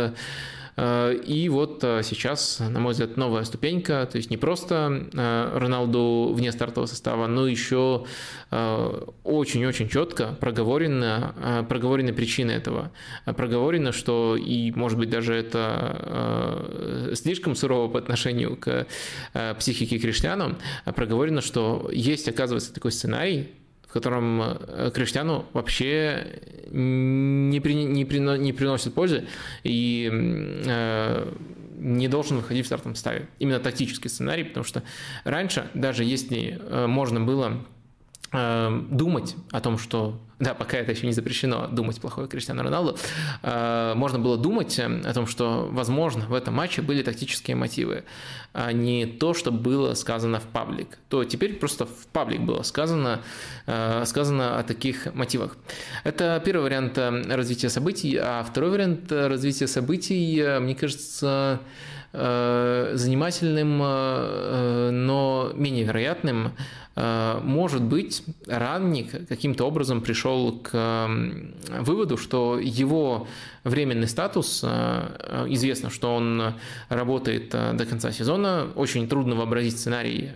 и 0.76 1.48
вот 1.50 1.84
э, 1.84 2.02
сейчас, 2.02 2.58
на 2.58 2.80
мой 2.80 2.92
взгляд, 2.92 3.16
новая 3.16 3.44
ступенька, 3.44 4.08
то 4.10 4.16
есть 4.16 4.30
не 4.30 4.36
просто 4.36 5.08
э, 5.12 5.58
Роналду 5.58 6.32
вне 6.34 6.50
стартового 6.50 6.86
состава, 6.86 7.26
но 7.26 7.46
еще 7.46 8.04
очень-очень 8.50 9.88
четко 9.88 10.36
проговорено, 10.38 11.64
проговорены 11.68 12.12
причины 12.12 12.52
этого. 12.52 12.92
Проговорено, 13.24 13.90
что 13.90 14.36
и, 14.36 14.70
может 14.70 14.96
быть, 14.96 15.10
даже 15.10 15.34
это 15.34 17.10
слишком 17.14 17.56
сурово 17.56 17.88
по 17.88 17.98
отношению 17.98 18.56
к 18.56 18.86
психике 19.58 19.98
Криштиану, 19.98 20.56
проговорено, 20.84 21.40
что 21.40 21.90
есть, 21.92 22.28
оказывается, 22.28 22.72
такой 22.72 22.92
сценарий, 22.92 23.48
котором 23.94 24.42
э, 24.42 24.90
Криштиану 24.92 25.46
вообще 25.52 26.26
не, 26.72 27.60
при, 27.60 27.74
не, 27.74 28.04
при, 28.04 28.18
не 28.18 28.52
приносит 28.52 28.92
пользы 28.92 29.26
и 29.62 30.10
э, 30.12 31.32
не 31.76 32.08
должен 32.08 32.38
выходить 32.38 32.64
в 32.64 32.66
стартовом 32.66 32.96
составе. 32.96 33.28
Именно 33.38 33.60
тактический 33.60 34.10
сценарий, 34.10 34.42
потому 34.42 34.64
что 34.64 34.82
раньше, 35.22 35.70
даже 35.74 36.02
если 36.02 36.58
э, 36.60 36.86
можно 36.88 37.20
было 37.20 37.64
думать 38.32 39.36
о 39.52 39.60
том, 39.60 39.78
что 39.78 40.18
да, 40.40 40.54
пока 40.54 40.78
это 40.78 40.92
еще 40.92 41.06
не 41.06 41.12
запрещено 41.12 41.68
думать 41.68 42.00
плохое 42.00 42.26
Криштиану 42.26 42.62
Роналду, 42.62 42.98
э, 43.42 43.94
можно 43.94 44.18
было 44.18 44.36
думать 44.36 44.78
э, 44.78 44.84
о 44.84 45.14
том, 45.14 45.26
что, 45.26 45.68
возможно, 45.70 46.26
в 46.26 46.34
этом 46.34 46.54
матче 46.54 46.82
были 46.82 47.02
тактические 47.02 47.56
мотивы, 47.56 48.04
а 48.52 48.72
не 48.72 49.06
то, 49.06 49.32
что 49.32 49.52
было 49.52 49.94
сказано 49.94 50.40
в 50.40 50.44
паблик. 50.44 50.98
То 51.08 51.24
теперь 51.24 51.54
просто 51.54 51.86
в 51.86 52.06
паблик 52.12 52.40
было 52.40 52.62
сказано, 52.62 53.20
э, 53.66 54.02
сказано 54.06 54.58
о 54.58 54.64
таких 54.64 55.14
мотивах. 55.14 55.56
Это 56.02 56.42
первый 56.44 56.64
вариант 56.64 56.98
развития 56.98 57.70
событий, 57.70 58.18
а 58.20 58.42
второй 58.42 58.70
вариант 58.70 59.12
развития 59.12 59.68
событий, 59.68 60.58
мне 60.60 60.74
кажется, 60.74 61.60
занимательным, 62.12 63.78
но 63.78 65.50
менее 65.56 65.82
вероятным, 65.82 66.52
Э, 66.52 66.83
может 66.96 67.82
быть, 67.82 68.22
ранник 68.46 69.26
каким-то 69.28 69.64
образом 69.64 70.00
пришел 70.00 70.52
к 70.52 71.08
выводу, 71.80 72.16
что 72.16 72.58
его 72.60 73.26
временный 73.64 74.06
статус, 74.06 74.60
э, 74.62 75.46
известно, 75.48 75.90
что 75.90 76.14
он 76.14 76.54
работает 76.88 77.54
э, 77.54 77.72
до 77.72 77.86
конца 77.86 78.12
сезона, 78.12 78.68
очень 78.76 79.08
трудно 79.08 79.34
вообразить 79.34 79.78
сценарий, 79.78 80.30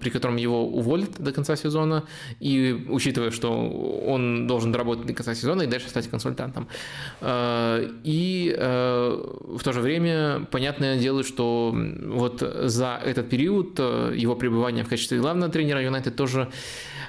при 0.00 0.10
котором 0.10 0.36
его 0.36 0.66
уволят 0.66 1.10
до 1.18 1.32
конца 1.32 1.56
сезона, 1.56 2.04
и 2.38 2.86
учитывая, 2.88 3.30
что 3.30 3.50
он 4.06 4.46
должен 4.46 4.72
доработать 4.72 5.06
до 5.06 5.12
конца 5.12 5.34
сезона 5.34 5.62
и 5.62 5.66
дальше 5.66 5.88
стать 5.88 6.08
консультантом. 6.08 6.68
И 7.22 8.56
в 8.56 9.60
то 9.64 9.72
же 9.72 9.80
время, 9.80 10.46
понятное 10.50 10.98
дело, 10.98 11.24
что 11.24 11.74
вот 11.74 12.40
за 12.40 13.00
этот 13.04 13.28
период 13.28 13.78
его 13.78 14.36
пребывания 14.36 14.84
в 14.84 14.88
качестве 14.88 15.18
главного 15.18 15.50
тренера 15.50 15.80
Юнайтед 15.90 16.16
тоже 16.16 16.48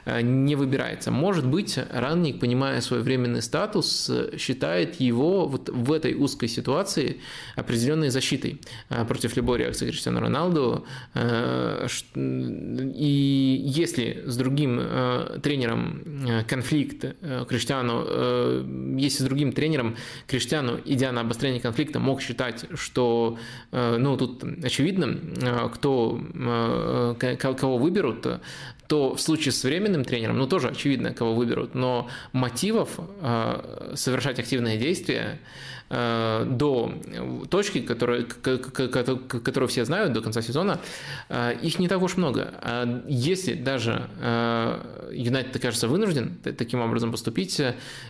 Э, 0.05 0.21
не 0.21 0.55
выбирается. 0.55 1.11
Может 1.11 1.45
быть, 1.45 1.77
Ранник, 1.91 2.39
понимая 2.39 2.81
свой 2.81 3.01
временный 3.01 3.41
статус, 3.41 4.11
считает 4.37 4.99
его 4.99 5.47
вот 5.47 5.69
в 5.69 5.91
этой 5.91 6.15
узкой 6.15 6.47
ситуации 6.47 7.17
определенной 7.55 8.09
защитой 8.09 8.59
э, 8.89 9.05
против 9.05 9.35
любой 9.35 9.59
реакции 9.59 9.87
Криштиану 9.87 10.19
Роналду. 10.19 10.85
Э, 11.13 11.87
и 12.15 13.61
если 13.63 14.23
с 14.25 14.37
другим 14.37 14.81
тренером 15.41 16.43
конфликт 16.47 17.05
Криштиану, 17.47 18.97
если 18.97 19.23
с 19.23 19.25
другим 19.25 19.51
тренером 19.51 19.95
Криштиану, 20.27 20.79
идя 20.85 21.11
на 21.11 21.21
обострение 21.21 21.61
конфликта, 21.61 21.99
мог 21.99 22.21
считать, 22.21 22.65
что 22.73 23.37
ну, 23.71 24.17
тут 24.17 24.43
очевидно, 24.63 25.17
кто, 25.73 26.21
кого 27.59 27.77
выберут, 27.77 28.27
то 28.91 29.15
в 29.15 29.21
случае 29.21 29.53
с 29.53 29.63
временным 29.63 30.03
тренером, 30.03 30.37
ну 30.37 30.47
тоже 30.47 30.67
очевидно, 30.67 31.13
кого 31.13 31.33
выберут, 31.33 31.75
но 31.75 32.09
мотивов 32.33 32.99
э, 33.21 33.93
совершать 33.95 34.37
активные 34.37 34.77
действия 34.77 35.39
э, 35.89 36.45
до 36.45 36.93
точки, 37.49 37.79
которую, 37.79 38.27
которую 38.27 39.69
все 39.69 39.85
знают 39.85 40.11
до 40.11 40.21
конца 40.21 40.41
сезона, 40.41 40.81
э, 41.29 41.57
их 41.61 41.79
не 41.79 41.87
так 41.87 42.01
уж 42.01 42.17
много. 42.17 42.53
А 42.61 43.03
если 43.07 43.53
даже 43.53 44.09
Юнайтед 45.13 45.55
окажется 45.55 45.87
вынужден 45.87 46.37
таким 46.43 46.81
образом 46.81 47.11
поступить, 47.11 47.61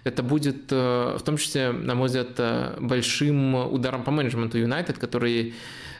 это 0.03 0.23
будет 0.23 0.71
в 0.71 1.21
том 1.23 1.37
числе, 1.37 1.71
на 1.71 1.93
мой 1.93 2.07
взгляд, 2.07 2.79
большим 2.79 3.53
ударом 3.71 4.03
по 4.03 4.09
менеджменту 4.09 4.57
Юнайтед, 4.57 4.97
который 4.97 5.53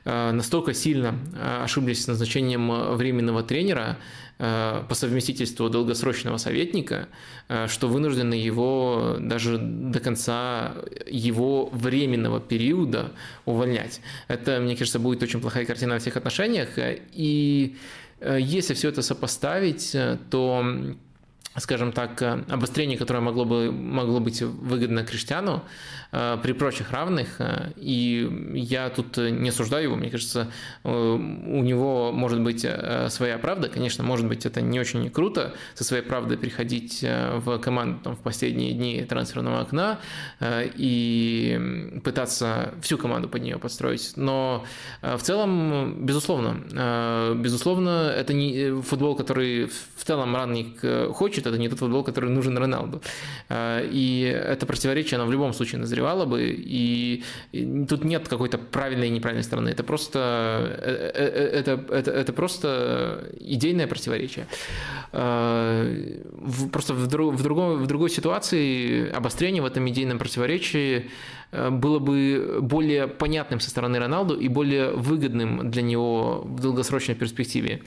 настолько 0.04 0.74
сильно 0.74 1.16
ошиблись 1.64 2.04
с 2.04 2.08
назначением 2.08 2.96
временного 2.96 3.44
тренера, 3.44 3.98
Э, 4.44 4.84
по 4.90 4.96
совместительству 4.96 5.70
долгосрочного 5.70 6.38
советника, 6.38 7.10
э, 7.48 7.68
что 7.68 7.88
вынуждены 7.88 8.34
его 8.34 9.18
даже 9.20 9.60
до 9.60 10.00
конца 10.00 10.74
его 11.06 11.70
временного 11.72 12.40
периода 12.40 13.12
увольнять. 13.46 14.02
Это, 14.28 14.60
мне 14.60 14.76
кажется, 14.76 14.98
будет 14.98 15.22
очень 15.22 15.42
плохая 15.42 15.66
картина 15.66 15.94
во 15.94 16.00
всех 16.00 16.18
отношениях. 16.18 16.70
И 17.14 17.76
э, 18.20 18.40
если 18.42 18.74
все 18.74 18.90
это 18.90 19.04
сопоставить, 19.04 19.96
то 20.32 20.66
скажем 21.58 21.92
так, 21.92 22.22
обострение, 22.22 22.98
которое 22.98 23.20
могло, 23.20 23.46
бы, 23.46 23.72
могло 23.72 24.20
быть 24.20 24.42
выгодно 24.42 25.04
Криштиану 25.04 25.64
э, 26.12 26.38
при 26.42 26.54
прочих 26.54 26.92
равных. 26.92 27.40
Э, 27.40 27.72
и 27.76 28.54
я 28.56 28.90
тут 28.90 29.18
не 29.18 29.50
осуждаю 29.50 29.84
его, 29.84 29.96
мне 29.96 30.10
кажется, 30.10 30.52
э, 30.84 30.90
у 30.90 31.62
него 31.62 32.12
может 32.14 32.42
быть 32.42 32.66
своя 33.10 33.38
правда. 33.38 33.68
Конечно, 33.68 34.04
может 34.04 34.28
быть, 34.28 34.46
это 34.46 34.62
не 34.62 34.80
очень 34.80 35.10
круто 35.10 35.54
со 35.74 35.84
своей 35.84 36.04
правдой 36.04 36.38
приходить 36.38 37.04
в 37.04 37.58
команду 37.60 38.00
там, 38.04 38.16
в 38.16 38.20
последние 38.20 38.74
дни 38.74 39.04
трансферного 39.04 39.62
окна 39.62 40.00
и 40.42 42.00
пытаться 42.04 42.74
всю 42.82 42.98
команду 42.98 43.28
под 43.28 43.42
нее 43.42 43.58
подстроить. 43.58 44.14
Но 44.16 44.66
в 45.02 45.20
целом, 45.20 46.06
безусловно, 46.06 47.36
безусловно, 47.36 48.14
это 48.16 48.34
не 48.34 48.82
футбол, 48.82 49.16
который 49.16 49.66
в 49.66 50.04
целом 50.04 50.36
Ранник 50.36 50.82
хочет, 51.14 51.41
хочет, 51.42 51.48
это 51.48 51.58
не 51.58 51.70
тот 51.70 51.80
футбол, 51.80 52.04
который 52.04 52.30
нужен 52.30 52.58
Роналду. 52.58 53.02
А, 53.50 53.82
и 53.94 54.22
это 54.22 54.66
противоречие, 54.66 55.18
оно 55.20 55.28
в 55.28 55.32
любом 55.32 55.54
случае 55.54 55.82
назревало 55.82 56.26
бы, 56.26 56.42
и 56.44 57.24
тут 57.90 58.04
нет 58.04 58.28
какой-то 58.28 58.58
правильной 58.58 59.08
и 59.08 59.12
неправильной 59.12 59.44
стороны. 59.44 59.70
Это 59.70 59.84
просто, 59.84 60.20
э, 60.20 61.12
э, 61.16 61.24
э, 61.24 61.60
это, 61.60 61.72
это, 61.90 62.12
это 62.12 62.34
просто 62.34 63.30
идейное 63.40 63.88
противоречие. 63.88 64.46
А, 65.14 65.86
просто 66.72 66.94
в, 66.94 67.08
друг, 67.08 67.36
в, 67.36 67.44
другой, 67.44 67.78
в 67.78 67.88
другой 67.88 68.10
ситуации 68.10 69.10
обострение 69.18 69.62
в 69.62 69.66
этом 69.66 69.88
идейном 69.88 70.20
противоречии 70.20 71.10
было 71.52 72.00
бы 72.00 72.60
более 72.62 73.08
понятным 73.08 73.60
со 73.60 73.70
стороны 73.70 74.00
Роналду 74.00 74.36
и 74.36 74.48
более 74.48 74.92
выгодным 74.92 75.70
для 75.70 75.82
него 75.82 76.44
в 76.46 76.62
долгосрочной 76.62 77.16
перспективе. 77.16 77.82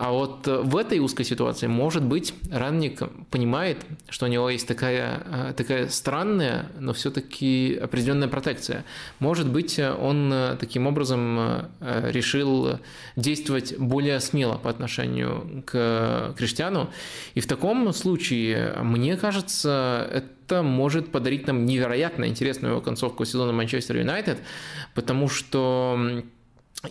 А 0.00 0.12
вот 0.12 0.46
э, 0.46 0.58
в 0.58 0.76
этой 0.76 1.00
узкой 1.00 1.24
ситуации, 1.24 1.66
может 1.66 2.04
быть, 2.04 2.32
ранник 2.52 3.02
понимает, 3.30 3.78
что 4.08 4.26
у 4.26 4.28
него 4.28 4.48
есть 4.48 4.68
такая, 4.68 5.22
э, 5.26 5.54
такая 5.56 5.88
странная, 5.88 6.66
но 6.78 6.92
все-таки 6.92 7.76
определенная 7.82 8.28
протекция. 8.28 8.84
Может 9.18 9.48
быть, 9.48 9.80
он 9.80 10.32
э, 10.32 10.56
таким 10.60 10.86
образом 10.86 11.68
решил 11.80 12.78
действовать 13.16 13.76
более 13.76 14.20
смело 14.20 14.56
по 14.56 14.70
отношению 14.70 15.64
к 15.66 16.32
Криштиану. 16.38 16.90
И 17.34 17.40
в 17.40 17.48
таком 17.48 17.92
случае, 17.92 18.76
мне 18.80 19.16
кажется, 19.16 20.08
это 20.12 20.62
может 20.62 21.10
подарить 21.10 21.48
нам 21.48 21.66
невероятно 21.66 22.28
интересную 22.28 22.80
концовку 22.82 23.24
сезона 23.24 23.52
Манчестер 23.52 23.96
Юнайтед, 23.96 24.38
потому 24.94 25.28
что 25.28 26.22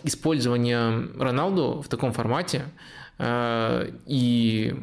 использование 0.04 1.08
Роналду 1.18 1.82
в 1.82 1.88
таком 1.88 2.12
формате 2.12 2.66
и, 3.20 4.74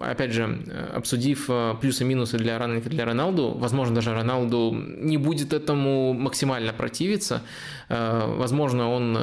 опять 0.00 0.32
же, 0.32 0.58
обсудив 0.94 1.46
э, 1.48 1.74
плюсы-минусы 1.80 2.38
для 2.38 2.58
Ранника 2.58 2.88
для 2.88 3.04
Роналду, 3.04 3.52
возможно, 3.58 3.94
даже 3.94 4.14
Роналду 4.14 4.72
не 4.72 5.18
будет 5.18 5.52
этому 5.52 6.12
максимально 6.14 6.72
противиться. 6.72 7.42
Э, 7.88 8.34
возможно, 8.36 8.90
он 8.90 9.18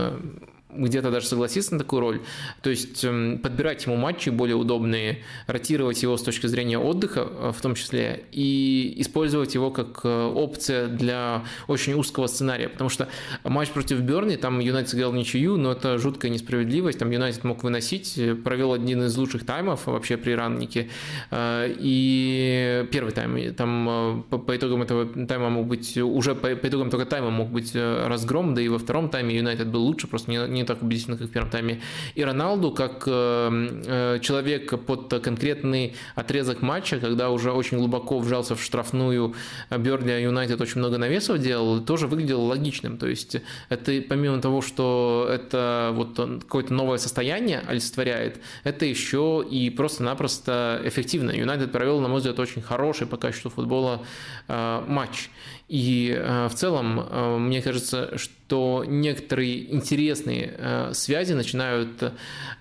где-то 0.76 1.12
даже 1.12 1.28
согласиться 1.28 1.74
на 1.74 1.80
такую 1.80 2.00
роль. 2.00 2.22
То 2.62 2.70
есть 2.70 3.04
эм, 3.04 3.40
подбирать 3.40 3.86
ему 3.86 3.96
матчи 3.96 4.30
более 4.30 4.56
удобные, 4.56 5.20
ротировать 5.48 6.02
его 6.02 6.18
с 6.18 6.24
точки 6.24 6.48
зрения 6.48 6.78
отдыха 6.78 7.28
э, 7.30 7.52
в 7.56 7.62
том 7.62 7.76
числе, 7.76 8.26
и 8.32 8.94
использовать 8.98 9.54
его 9.56 9.72
как 9.72 10.02
э, 10.04 10.32
опция 10.36 10.88
для 10.88 11.44
очень 11.68 11.94
узкого 11.94 12.28
сценария. 12.28 12.70
Потому 12.70 12.90
что 12.90 13.08
матч 13.44 13.70
против 13.70 14.00
Берни, 14.02 14.38
там 14.38 14.60
Юнайтед 14.60 14.90
сыграл 14.90 15.14
ничью, 15.14 15.58
но 15.58 15.74
это 15.74 15.98
жуткая 15.98 16.32
несправедливость. 16.32 17.00
Там 17.00 17.12
Юнайтед 17.12 17.44
мог 17.44 17.64
выносить, 17.64 18.18
э, 18.18 18.36
провел 18.36 18.74
один 18.74 19.04
из 19.04 19.16
лучших 19.18 19.46
таймов 19.46 19.88
вообще 19.88 20.18
при 20.18 20.32
раннике. 20.32 20.90
И 21.32 22.88
первый 22.92 23.12
тайм, 23.12 23.54
там 23.56 24.26
по 24.30 24.56
итогам 24.56 24.82
этого 24.82 25.06
тайма 25.26 25.50
мог 25.50 25.68
быть, 25.68 25.98
уже 25.98 26.36
по 26.36 26.54
итогам 26.54 26.90
только 26.90 27.06
тайма 27.06 27.30
мог 27.30 27.50
быть 27.50 27.76
разгром, 27.76 28.54
да 28.56 28.62
и 28.62 28.68
во 28.68 28.78
втором 28.78 29.10
тайме 29.10 29.36
Юнайтед 29.36 29.68
был 29.68 29.84
лучше, 29.84 30.08
просто 30.08 30.32
не, 30.32 30.38
не 30.48 30.61
не 30.62 30.66
так 30.68 30.82
убедительно, 30.82 31.18
как 31.18 31.28
в 31.28 31.32
первом 31.32 31.50
тайме. 31.50 31.82
И 32.16 32.24
Роналду, 32.24 32.72
как 32.72 33.04
э, 33.08 33.80
э, 33.86 34.20
человек 34.22 34.80
под 34.86 35.10
конкретный 35.22 35.96
отрезок 36.16 36.62
матча, 36.62 37.00
когда 37.00 37.30
уже 37.30 37.52
очень 37.52 37.78
глубоко 37.78 38.20
вжался 38.20 38.56
в 38.56 38.64
штрафную 38.64 39.36
Берли 39.70 40.22
Юнайтед 40.22 40.60
очень 40.62 40.80
много 40.80 40.98
навесов 40.98 41.40
делал, 41.40 41.82
тоже 41.82 42.08
выглядел 42.08 42.42
логичным. 42.42 42.98
То 42.98 43.08
есть 43.08 43.38
это 43.70 44.02
помимо 44.08 44.42
того, 44.42 44.62
что 44.62 45.28
это 45.30 45.92
вот 45.94 46.16
какое-то 46.16 46.74
новое 46.74 46.98
состояние 46.98 47.64
олицетворяет, 47.68 48.40
это 48.64 48.86
еще 48.86 49.46
и 49.50 49.70
просто-напросто 49.70 50.82
эффективно. 50.84 51.32
Юнайтед 51.32 51.72
провел, 51.72 52.00
на 52.00 52.08
мой 52.08 52.18
взгляд, 52.18 52.40
очень 52.40 52.62
хороший 52.62 53.08
по 53.08 53.18
качеству 53.18 53.50
футбола 53.50 54.02
э, 54.48 54.84
матч. 54.88 55.30
И 55.72 56.14
э, 56.14 56.50
в 56.50 56.54
целом, 56.54 57.00
э, 57.00 57.38
мне 57.38 57.62
кажется, 57.62 58.18
что 58.18 58.84
некоторые 58.86 59.74
интересные 59.74 60.54
э, 60.58 60.92
связи 60.94 61.32
начинают 61.32 62.12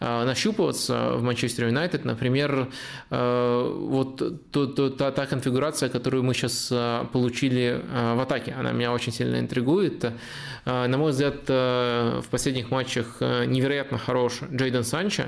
нащупываться 0.00 1.16
в 1.16 1.22
Манчестер 1.22 1.66
Юнайтед. 1.66 2.06
Например, 2.06 2.68
вот 3.10 4.22
та, 4.96 5.10
та 5.10 5.26
конфигурация, 5.26 5.90
которую 5.90 6.22
мы 6.22 6.32
сейчас 6.32 6.72
получили 7.12 7.82
в 7.92 8.22
атаке, 8.22 8.54
она 8.58 8.72
меня 8.72 8.92
очень 8.92 9.12
сильно 9.12 9.38
интригует. 9.38 10.10
На 10.64 10.96
мой 10.96 11.10
взгляд, 11.10 11.46
в 11.46 12.24
последних 12.30 12.70
матчах 12.70 13.20
невероятно 13.20 13.98
хорош 13.98 14.40
Джейден 14.50 14.84
Санчо. 14.84 15.24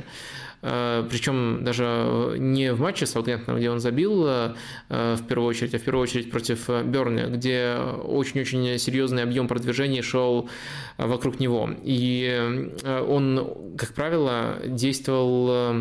Э, 0.62 1.04
причем 1.10 1.64
даже 1.64 2.36
не 2.38 2.72
в 2.72 2.80
матче 2.80 3.04
с 3.04 3.10
Саутгемптоном, 3.10 3.58
где 3.58 3.70
он 3.70 3.80
забил 3.80 4.24
э, 4.26 4.54
в 4.88 5.26
первую 5.26 5.48
очередь, 5.48 5.74
а 5.74 5.78
в 5.78 5.82
первую 5.82 6.04
очередь 6.04 6.30
против 6.30 6.68
Берни, 6.68 7.24
где 7.24 7.76
очень-очень 7.76 8.78
серьезный 8.78 9.24
объем 9.24 9.48
продвижения 9.48 10.02
шел 10.02 10.48
вокруг 10.98 11.40
него. 11.40 11.70
И 11.82 12.70
э, 12.82 13.00
он, 13.02 13.76
как 13.76 13.92
правило, 13.92 14.58
действовал 14.64 15.76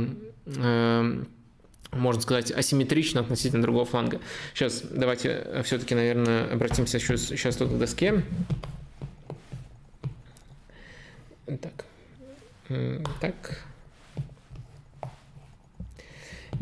можно 1.91 2.22
сказать, 2.22 2.52
асимметрично 2.52 3.20
относительно 3.20 3.62
другого 3.62 3.86
фланга. 3.86 4.22
Сейчас 4.53 4.82
давайте 4.82 5.62
все-таки, 5.66 5.94
наверное, 5.94 6.52
обратимся 6.52 6.99
сейчас, 6.99 7.26
сейчас 7.26 7.58
тут 7.58 7.70
к 7.70 7.78
доске. 7.78 8.24
Так. 11.45 11.86
Так. 13.20 13.62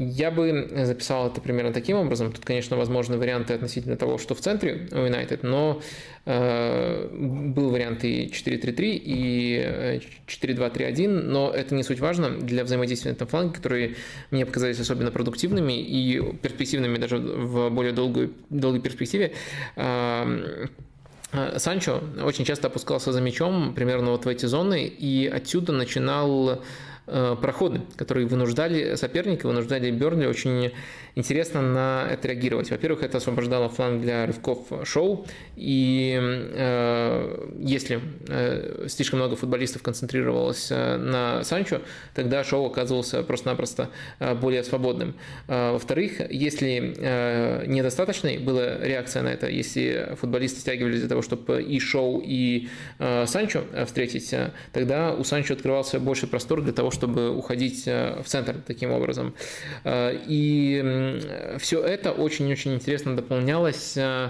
Я 0.02 0.32
бы 0.32 0.70
записал 0.86 1.28
это 1.28 1.42
примерно 1.42 1.74
таким 1.74 1.98
образом. 1.98 2.32
Тут, 2.32 2.46
конечно, 2.46 2.78
возможны 2.78 3.18
варианты 3.18 3.54
относительно 3.54 3.98
того, 3.98 4.18
что 4.18 4.34
в 4.34 4.40
центре 4.40 4.88
у 4.94 5.00
Юнайтед, 5.00 5.44
но 5.44 5.82
э, 6.26 7.10
был 7.12 7.70
вариант 7.70 8.06
и 8.06 8.28
4-3-3, 8.28 8.76
и 8.80 10.02
4-2-3-1, 10.26 11.10
но 11.10 11.52
это 11.52 11.76
не 11.76 11.84
суть 11.84 12.00
важно 12.00 12.30
для 12.30 12.64
взаимодействия 12.64 13.12
на 13.12 13.16
этом 13.16 13.28
фланге, 13.28 13.54
которые 13.54 13.96
мне 14.32 14.46
показались 14.46 14.80
особенно 14.80 15.12
продуктивными 15.12 15.74
и 15.74 16.22
перспективными 16.38 16.98
даже 16.98 17.18
в 17.18 17.70
более 17.70 17.92
долгую, 17.92 18.32
долгой 18.50 18.80
перспективе. 18.80 19.34
Э, 19.76 20.68
Санчо 21.58 22.02
очень 22.24 22.46
часто 22.46 22.68
опускался 22.68 23.12
за 23.12 23.20
мячом 23.20 23.74
примерно 23.74 24.12
вот 24.12 24.24
в 24.24 24.30
эти 24.30 24.46
зоны, 24.46 24.88
и 24.88 25.28
отсюда 25.28 25.74
начинал 25.74 26.62
Э, 26.62 26.99
проходы, 27.42 27.82
которые 27.96 28.28
вынуждали 28.28 28.96
соперника, 28.96 29.48
вынуждали 29.48 29.92
Бернли 29.92 30.26
очень 30.26 30.72
интересно 31.16 31.62
на 31.62 32.08
это 32.10 32.28
реагировать. 32.28 32.72
Во-первых, 32.72 33.04
это 33.04 33.18
освобождало 33.18 33.70
фланг 33.70 34.02
для 34.02 34.26
рывков 34.26 34.60
шоу, 34.84 35.26
и 35.56 36.18
э, 36.20 37.50
если 37.60 38.02
э, 38.28 38.88
слишком 38.88 39.20
много 39.20 39.36
футболистов 39.36 39.82
концентрировалось 39.82 40.70
э, 40.72 40.98
на 40.98 41.44
Санчо, 41.44 41.82
тогда 42.14 42.44
шоу 42.44 42.68
оказывался 42.68 43.24
просто-напросто 43.24 43.90
э, 44.20 44.36
более 44.36 44.64
свободным. 44.64 45.16
Э, 45.48 45.74
во-вторых, 45.74 46.22
если 46.32 46.96
э, 46.98 47.66
недостаточной 47.68 48.38
была 48.38 48.78
реакция 48.80 49.24
на 49.24 49.30
это, 49.30 49.48
если 49.48 50.16
футболисты 50.20 50.60
стягивались 50.62 51.00
для 51.00 51.10
того, 51.10 51.22
чтобы 51.22 51.62
и 51.64 51.80
шоу, 51.80 52.22
и 52.24 52.70
э, 53.00 53.26
Санчо 53.26 53.64
встретить, 53.86 54.34
тогда 54.72 55.14
у 55.14 55.24
Санчо 55.24 55.54
открывался 55.54 56.00
больше 56.00 56.28
простор 56.28 56.62
для 56.62 56.74
того, 56.74 56.92
чтобы 56.92 56.99
чтобы 57.00 57.36
уходить 57.36 57.84
э, 57.88 58.22
в 58.22 58.28
центр 58.28 58.56
таким 58.68 58.92
образом. 58.92 59.34
Э, 59.86 60.14
и 60.28 61.18
все 61.58 61.82
это 61.82 62.12
очень-очень 62.12 62.74
интересно 62.74 63.16
дополнялось 63.16 63.96
э, 63.96 64.30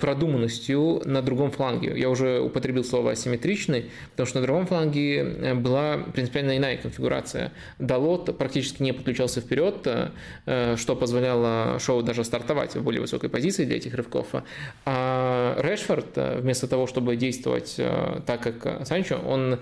продуманностью 0.00 1.02
на 1.04 1.22
другом 1.22 1.50
фланге. 1.50 1.92
Я 1.96 2.10
уже 2.10 2.40
употребил 2.40 2.84
слово 2.84 3.12
асимметричный, 3.12 3.90
потому 4.12 4.26
что 4.26 4.40
на 4.40 4.46
другом 4.46 4.66
фланге 4.66 5.18
э, 5.18 5.54
была 5.54 5.98
принципиально 6.12 6.56
иная 6.56 6.76
конфигурация. 6.76 7.52
Далот 7.78 8.36
практически 8.36 8.82
не 8.82 8.92
подключался 8.92 9.40
вперед, 9.40 9.86
э, 10.46 10.76
что 10.76 10.96
позволяло 10.96 11.78
шоу 11.78 12.02
даже 12.02 12.24
стартовать 12.24 12.74
в 12.74 12.82
более 12.82 13.00
высокой 13.00 13.30
позиции 13.30 13.64
для 13.64 13.76
этих 13.76 13.94
рывков. 13.94 14.28
А 14.84 15.56
Решфорд, 15.60 16.16
вместо 16.16 16.66
того, 16.66 16.86
чтобы 16.86 17.16
действовать 17.16 17.76
так, 18.26 18.42
как 18.42 18.86
Санчо, 18.86 19.18
он 19.26 19.58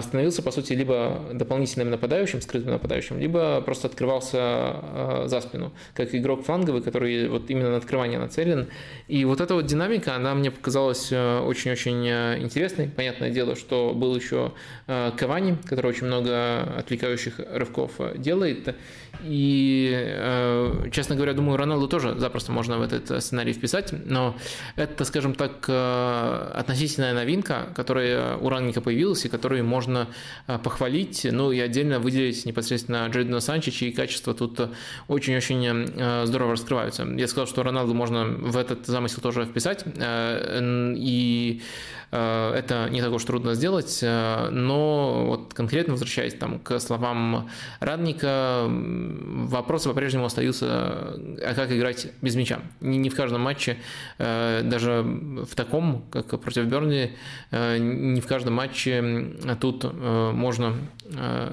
становился, 0.00 0.42
по 0.42 0.50
сути, 0.50 0.72
либо 0.74 1.20
дополнительным 1.32 1.90
нападающим, 1.90 2.40
скрытым 2.40 2.72
нападающим, 2.72 3.18
либо 3.18 3.60
просто 3.60 3.88
открывался 3.88 5.24
за 5.26 5.40
спину, 5.40 5.72
как 5.94 6.14
игрок 6.14 6.44
фланговый, 6.44 6.82
который 6.82 7.28
вот 7.28 7.50
именно 7.50 7.70
на 7.70 7.76
открывание 7.78 8.18
нацелен. 8.18 8.68
И 9.08 9.24
вот 9.32 9.40
эта 9.40 9.54
вот 9.54 9.64
динамика, 9.64 10.14
она 10.14 10.34
мне 10.34 10.50
показалась 10.50 11.10
э, 11.10 11.38
очень-очень 11.38 12.06
э, 12.06 12.38
интересной. 12.40 12.88
Понятное 12.88 13.30
дело, 13.30 13.56
что 13.56 13.94
был 13.94 14.14
еще 14.14 14.52
э, 14.86 15.10
Кавани, 15.16 15.56
который 15.64 15.86
очень 15.86 16.06
много 16.06 16.60
отвлекающих 16.76 17.40
рывков 17.50 17.92
делает. 18.16 18.76
И, 19.24 20.88
честно 20.90 21.14
говоря, 21.14 21.32
думаю, 21.34 21.56
Роналду 21.56 21.86
тоже 21.86 22.18
запросто 22.18 22.50
можно 22.50 22.78
в 22.78 22.82
этот 22.82 23.22
сценарий 23.22 23.52
вписать. 23.52 23.92
Но 23.92 24.36
это, 24.74 25.04
скажем 25.04 25.34
так, 25.34 25.68
относительная 25.68 27.12
новинка, 27.12 27.68
которая 27.76 28.36
у 28.38 28.48
Ранника 28.48 28.80
появилась 28.80 29.24
и 29.24 29.28
которую 29.28 29.64
можно 29.64 30.08
похвалить. 30.46 31.26
Ну 31.30 31.52
и 31.52 31.60
отдельно 31.60 32.00
выделить 32.00 32.44
непосредственно 32.46 33.06
Джейдена 33.06 33.38
Санчи, 33.40 33.70
чьи 33.70 33.92
качества 33.92 34.34
тут 34.34 34.60
очень-очень 35.06 36.26
здорово 36.26 36.52
раскрываются. 36.52 37.04
Я 37.04 37.28
сказал, 37.28 37.46
что 37.46 37.62
Роналду 37.62 37.94
можно 37.94 38.24
в 38.24 38.56
этот 38.56 38.86
замысел 38.86 39.21
тоже 39.22 39.44
вписать. 39.46 39.84
Э, 39.96 40.92
и 40.96 41.62
э, 42.10 42.52
это 42.54 42.88
не 42.90 43.00
так 43.00 43.12
уж 43.12 43.24
трудно 43.24 43.54
сделать, 43.54 44.00
э, 44.02 44.48
но 44.50 45.24
вот 45.26 45.54
конкретно 45.54 45.92
возвращаясь 45.92 46.34
там 46.34 46.58
к 46.58 46.78
словам 46.80 47.48
Радника, 47.80 48.66
вопросы 48.68 49.88
по-прежнему 49.88 50.26
остаются, 50.26 50.66
а 50.68 51.52
как 51.54 51.72
играть 51.72 52.08
без 52.20 52.34
мяча. 52.34 52.60
Не, 52.80 53.08
в 53.08 53.16
каждом 53.16 53.40
матче, 53.42 53.78
даже 54.18 55.02
в 55.02 55.54
таком, 55.54 56.04
как 56.10 56.40
против 56.40 56.64
Бернли, 56.64 57.14
не 57.52 58.20
в 58.20 58.26
каждом 58.26 58.54
матче 58.54 59.36
тут 59.60 59.84
можно 59.94 60.74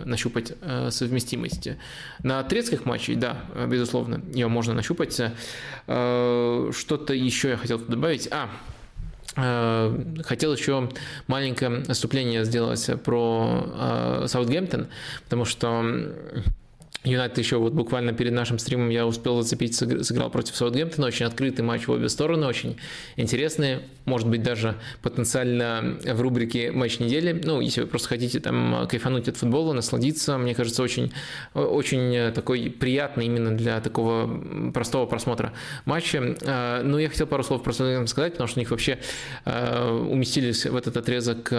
нащупать 0.05 0.53
совместимость. 0.89 1.69
На 2.23 2.43
турецких 2.43 2.85
матчах, 2.85 3.17
да, 3.17 3.37
безусловно, 3.67 4.21
ее 4.33 4.47
можно 4.47 4.73
нащупать. 4.73 5.13
Что-то 5.85 7.13
еще 7.13 7.49
я 7.49 7.57
хотел 7.57 7.79
добавить. 7.79 8.27
А, 8.31 8.49
э, 9.35 10.21
Хотел 10.23 10.53
еще 10.53 10.89
маленькое 11.27 11.83
отступление 11.87 12.45
сделать 12.45 12.89
про 13.03 14.21
э, 14.23 14.25
Саутгемптон, 14.27 14.87
потому 15.23 15.45
что 15.45 15.83
Юнайтед 17.05 17.37
еще 17.37 17.57
вот 17.57 17.71
буквально 17.71 18.11
перед 18.11 18.33
нашим 18.33 18.59
стримом 18.59 18.89
я 18.89 19.07
успел 19.07 19.41
зацепить, 19.41 19.73
сыграл 19.73 20.29
против 20.29 20.55
Саутгемптона, 20.57 21.07
очень 21.07 21.25
открытый 21.25 21.63
матч 21.63 21.87
в 21.87 21.91
обе 21.91 22.09
стороны, 22.09 22.45
очень 22.45 22.75
интересный, 23.15 23.79
может 24.03 24.27
быть 24.27 24.43
даже 24.43 24.75
потенциально 25.01 25.97
в 26.03 26.19
рубрике 26.19 26.71
матч 26.71 26.99
недели, 26.99 27.31
ну, 27.31 27.61
если 27.61 27.81
вы 27.81 27.87
просто 27.87 28.09
хотите 28.09 28.41
там 28.41 28.85
кайфануть 28.89 29.29
от 29.29 29.37
футбола, 29.37 29.71
насладиться, 29.71 30.37
мне 30.37 30.53
кажется, 30.53 30.83
очень, 30.83 31.13
очень 31.53 32.33
такой 32.33 32.69
приятный 32.69 33.27
именно 33.27 33.55
для 33.55 33.79
такого 33.79 34.71
простого 34.71 35.05
просмотра 35.05 35.53
матча. 35.85 36.35
А, 36.45 36.83
ну, 36.83 36.97
я 36.97 37.07
хотел 37.07 37.27
пару 37.27 37.43
слов 37.43 37.63
про 37.63 37.71
Саутгемптон 37.71 38.07
сказать, 38.07 38.33
потому 38.33 38.49
что 38.49 38.59
у 38.59 38.61
них 38.61 38.71
вообще 38.71 38.99
а, 39.45 39.95
уместились 39.95 40.65
в 40.65 40.75
этот 40.75 40.97
отрезок 40.97 41.49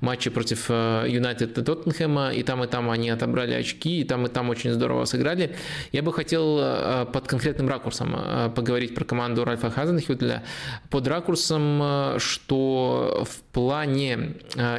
матча 0.00 0.32
против 0.32 0.68
Юнайтед 0.68 1.56
и 1.58 1.62
Тоттенхэма, 1.62 2.32
и 2.32 2.42
там, 2.42 2.64
и 2.64 2.66
там 2.66 2.90
они 2.90 3.10
отобрали 3.10 3.54
очки, 3.54 4.00
и 4.00 4.04
там, 4.04 4.26
и 4.26 4.28
там 4.28 4.50
очень 4.50 4.63
очень 4.64 4.74
здорово 4.74 5.04
сыграли. 5.04 5.54
Я 5.92 6.02
бы 6.02 6.12
хотел 6.12 6.58
э, 6.58 7.06
под 7.12 7.28
конкретным 7.28 7.68
ракурсом 7.68 8.14
э, 8.16 8.50
поговорить 8.54 8.94
про 8.94 9.04
команду 9.04 9.44
Ральфа 9.44 9.70
Хазенхютля. 9.70 10.42
Под 10.90 11.06
ракурсом, 11.06 11.80
э, 11.82 12.18
что 12.18 13.26
в 13.28 13.52
плане 13.52 14.34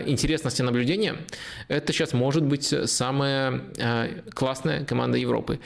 интересности 0.07 0.63
наблюдения 0.63 1.15
это 1.69 1.93
сейчас 1.93 2.13
может 2.13 2.43
быть 2.43 2.73
самая 2.85 3.61
классная 4.33 4.83
команда 4.83 5.17
Европы. 5.17 5.59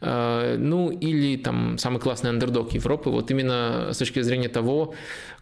Ну 0.00 0.90
или 0.90 1.36
там 1.36 1.76
самый 1.78 2.00
классный 2.00 2.30
андердог 2.30 2.72
Европы. 2.72 3.10
Вот 3.10 3.30
именно 3.30 3.90
с 3.92 3.98
точки 3.98 4.22
зрения 4.22 4.48
того, 4.48 4.94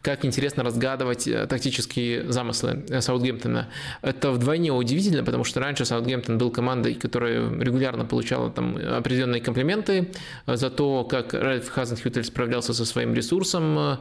как 0.03 0.25
интересно 0.25 0.65
разгадывать 0.65 1.29
э, 1.29 1.47
тактические 1.47 2.31
замыслы 2.31 2.85
э, 2.89 3.01
Саутгемптона. 3.01 3.69
Это 4.03 4.33
вдвойне 4.33 4.73
удивительно, 4.73 5.23
потому 5.23 5.45
что 5.45 5.61
раньше 5.61 5.85
Саутгемптон 5.85 6.39
был 6.39 6.51
командой, 6.51 6.95
которая 6.95 7.49
регулярно 7.61 8.05
получала 8.05 8.51
там 8.51 8.77
определенные 8.77 9.41
комплименты 9.41 10.11
за 10.47 10.71
то, 10.71 11.05
как 11.05 11.35
Ральф 11.35 11.69
Хазенхютель 11.69 12.25
справлялся 12.25 12.75
со 12.75 12.85
своим 12.85 13.15
ресурсом, 13.15 13.99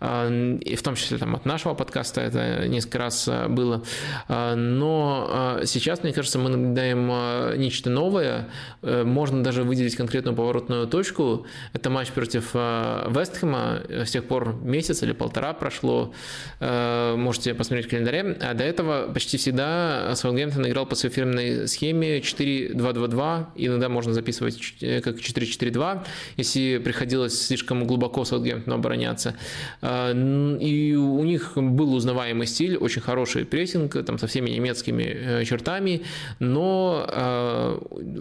э, 0.00 0.58
и 0.62 0.74
в 0.74 0.82
том 0.82 0.94
числе 0.94 1.18
там, 1.18 1.36
от 1.36 1.44
нашего 1.44 1.74
подкаста 1.74 2.22
это 2.22 2.66
несколько 2.66 2.98
раз 2.98 3.28
было. 3.48 3.82
Но 4.28 5.60
сейчас, 5.64 6.02
мне 6.02 6.12
кажется, 6.12 6.38
мы 6.38 6.48
наблюдаем 6.48 7.58
нечто 7.58 7.90
новое. 7.90 8.48
Можно 8.82 9.44
даже 9.44 9.62
выделить 9.64 9.96
конкретную 9.96 10.34
поворотную 10.34 10.86
точку. 10.86 11.46
Это 11.72 11.90
матч 11.90 12.08
против 12.08 12.54
Вестхэма 12.54 13.82
с 13.88 14.10
тех 14.10 14.24
пор 14.24 14.54
месяц 14.62 15.02
или 15.02 15.12
полтора 15.12 15.41
полтора 15.42 15.54
прошло, 15.54 16.12
э, 16.60 17.16
можете 17.16 17.54
посмотреть 17.54 17.86
в 17.86 17.90
календаре. 17.90 18.36
А 18.40 18.54
до 18.54 18.64
этого 18.64 19.12
почти 19.12 19.36
всегда 19.36 20.14
Саутгемптон 20.14 20.66
играл 20.68 20.86
по 20.86 20.94
своей 20.94 21.14
фирменной 21.14 21.68
схеме 21.68 22.20
4-2-2-2, 22.20 23.46
иногда 23.56 23.88
можно 23.88 24.12
записывать 24.12 24.74
э, 24.80 25.00
как 25.00 25.16
4-4-2, 25.16 26.04
если 26.36 26.78
приходилось 26.78 27.46
слишком 27.46 27.86
глубоко 27.86 28.24
Саутгемптону 28.24 28.76
обороняться. 28.76 29.34
Э, 29.80 30.12
и 30.60 30.94
у 30.94 31.24
них 31.24 31.52
был 31.56 31.94
узнаваемый 31.94 32.46
стиль, 32.46 32.76
очень 32.76 33.02
хороший 33.02 33.44
прессинг, 33.44 34.04
там 34.04 34.18
со 34.18 34.26
всеми 34.26 34.50
немецкими 34.50 35.44
чертами, 35.44 36.02
но 36.38 37.78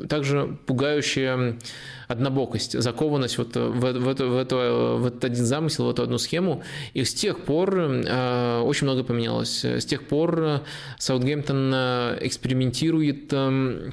также 0.10 0.58
пугающая 0.66 1.58
однобокость, 2.12 2.80
закованность 2.80 3.38
вот 3.38 3.56
в, 3.56 3.72
в, 3.72 3.94
в, 3.94 4.04
в, 4.04 4.38
это, 4.38 4.56
в 4.98 5.06
этот 5.06 5.26
один 5.26 5.46
замысел, 5.46 5.86
в 5.86 5.90
эту 5.90 6.04
одну 6.04 6.18
схему. 6.18 6.64
И 6.94 7.04
с 7.04 7.14
тех 7.14 7.40
пор 7.40 7.78
э, 7.80 8.60
очень 8.60 8.86
много 8.86 9.04
поменялось. 9.04 9.64
С 9.64 9.86
тех 9.86 10.04
пор 10.04 10.62
Саутгемптон 11.00 11.72
э, 11.74 12.18
экспериментирует 12.22 13.32
э, 13.32 13.92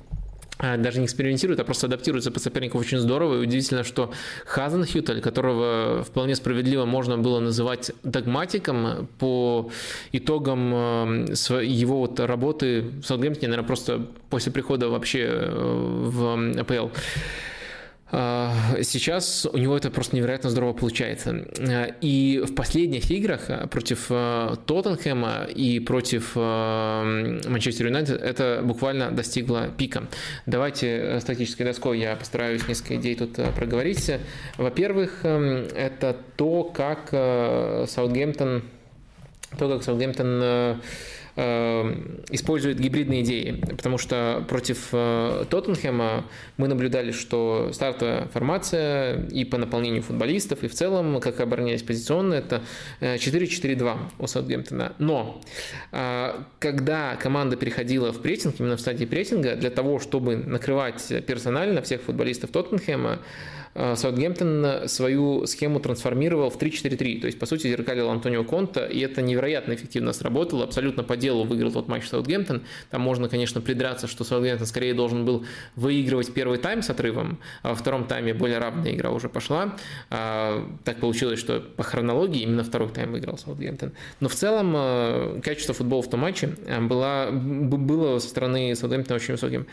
даже 0.60 0.98
не 0.98 1.06
экспериментирует, 1.06 1.60
а 1.60 1.64
просто 1.64 1.86
адаптируется 1.86 2.32
под 2.32 2.42
соперников 2.42 2.80
очень 2.80 2.98
здорово. 2.98 3.36
И 3.36 3.38
удивительно, 3.38 3.84
что 3.84 4.10
Хазенхютель, 4.44 5.20
которого 5.20 6.02
вполне 6.02 6.34
справедливо 6.34 6.84
можно 6.84 7.16
было 7.16 7.38
называть 7.38 7.92
догматиком 8.02 9.08
по 9.20 9.70
итогам 10.10 11.26
его 11.28 12.00
вот 12.00 12.18
работы 12.18 12.90
в 13.00 13.04
Саутгемптоне, 13.04 13.50
наверное, 13.50 13.68
просто 13.68 14.04
после 14.30 14.50
прихода 14.50 14.88
вообще 14.88 15.48
в 15.48 16.58
АПЛ, 16.58 16.88
сейчас 18.10 19.46
у 19.52 19.58
него 19.58 19.76
это 19.76 19.90
просто 19.90 20.16
невероятно 20.16 20.50
здорово 20.50 20.72
получается. 20.72 21.44
И 22.00 22.42
в 22.46 22.54
последних 22.54 23.10
играх 23.10 23.48
против 23.70 24.06
э, 24.10 24.56
Тоттенхэма 24.66 25.44
и 25.44 25.78
против 25.80 26.32
э, 26.34 27.40
Манчестер 27.46 27.86
Юнайтед 27.86 28.20
это 28.20 28.60
буквально 28.64 29.10
достигло 29.10 29.68
пика. 29.76 30.04
Давайте 30.46 30.86
э, 30.86 31.20
статической 31.20 31.66
доской 31.66 31.98
я 31.98 32.16
постараюсь 32.16 32.66
несколько 32.66 32.96
идей 32.96 33.14
тут 33.14 33.34
проговорить. 33.54 34.10
Во-первых, 34.56 35.20
эм, 35.24 35.66
это 35.74 36.16
то, 36.36 36.64
как 36.64 37.08
Саутгемптон 37.10 38.62
то, 39.58 39.68
как 39.68 39.82
Саутгемптон 39.82 40.40
Э, 40.42 40.76
использует 41.38 42.80
гибридные 42.80 43.22
идеи, 43.22 43.62
потому 43.70 43.96
что 43.96 44.44
против 44.48 44.88
э, 44.92 45.44
Тоттенхэма 45.48 46.24
мы 46.56 46.66
наблюдали, 46.66 47.12
что 47.12 47.70
стартовая 47.72 48.26
формация 48.28 49.28
и 49.28 49.44
по 49.44 49.56
наполнению 49.56 50.02
футболистов, 50.02 50.64
и 50.64 50.68
в 50.68 50.74
целом, 50.74 51.20
как 51.20 51.40
оборонялись 51.40 51.82
позиционно, 51.82 52.34
это 52.34 52.62
4-4-2 53.00 53.78
э, 53.78 53.96
у 54.18 54.26
Саутгемптона. 54.26 54.94
Но 54.98 55.40
когда 56.58 57.16
команда 57.16 57.56
переходила 57.56 58.12
в 58.12 58.20
прессинг, 58.20 58.56
именно 58.58 58.76
в 58.76 58.80
стадии 58.80 59.04
прессинга, 59.04 59.54
для 59.54 59.70
того, 59.70 60.00
чтобы 60.00 60.36
накрывать 60.36 61.12
персонально 61.26 61.82
всех 61.82 62.02
футболистов 62.02 62.50
Тоттенхэма, 62.50 63.18
Э, 63.18 63.57
Саутгемптон 63.94 64.88
свою 64.88 65.46
схему 65.46 65.78
трансформировал 65.78 66.50
в 66.50 66.58
3-4-3, 66.58 67.20
то 67.20 67.26
есть, 67.26 67.38
по 67.38 67.46
сути, 67.46 67.68
зеркалил 67.68 68.10
Антонио 68.10 68.42
Конта, 68.42 68.84
и 68.86 68.98
это 68.98 69.22
невероятно 69.22 69.74
эффективно 69.74 70.12
сработало, 70.12 70.64
абсолютно 70.64 71.04
по 71.04 71.16
делу 71.16 71.44
выиграл 71.44 71.70
тот 71.70 71.86
матч 71.86 72.08
Саутгемптон. 72.08 72.62
Там 72.90 73.00
можно, 73.00 73.28
конечно, 73.28 73.60
придраться, 73.60 74.08
что 74.08 74.24
Саутгемптон 74.24 74.66
скорее 74.66 74.94
должен 74.94 75.24
был 75.24 75.44
выигрывать 75.76 76.34
первый 76.34 76.58
тайм 76.58 76.82
с 76.82 76.90
отрывом, 76.90 77.38
а 77.62 77.70
во 77.70 77.74
втором 77.76 78.06
тайме 78.06 78.34
более 78.34 78.58
равная 78.58 78.92
игра 78.92 79.10
уже 79.10 79.28
пошла. 79.28 79.76
А, 80.10 80.66
так 80.84 80.98
получилось, 80.98 81.38
что 81.38 81.60
по 81.60 81.84
хронологии 81.84 82.42
именно 82.42 82.64
второй 82.64 82.88
тайм 82.88 83.12
выиграл 83.12 83.38
Саутгемптон. 83.38 83.92
Но 84.18 84.28
в 84.28 84.34
целом 84.34 84.74
э, 84.76 85.40
качество 85.44 85.74
футбола 85.74 86.02
в 86.02 86.10
том 86.10 86.20
матче 86.20 86.56
э, 86.66 86.80
было, 86.80 87.30
было 87.30 88.18
со 88.18 88.28
стороны 88.28 88.74
Саутгемптона 88.74 89.16
очень 89.16 89.34
высоким. 89.34 89.66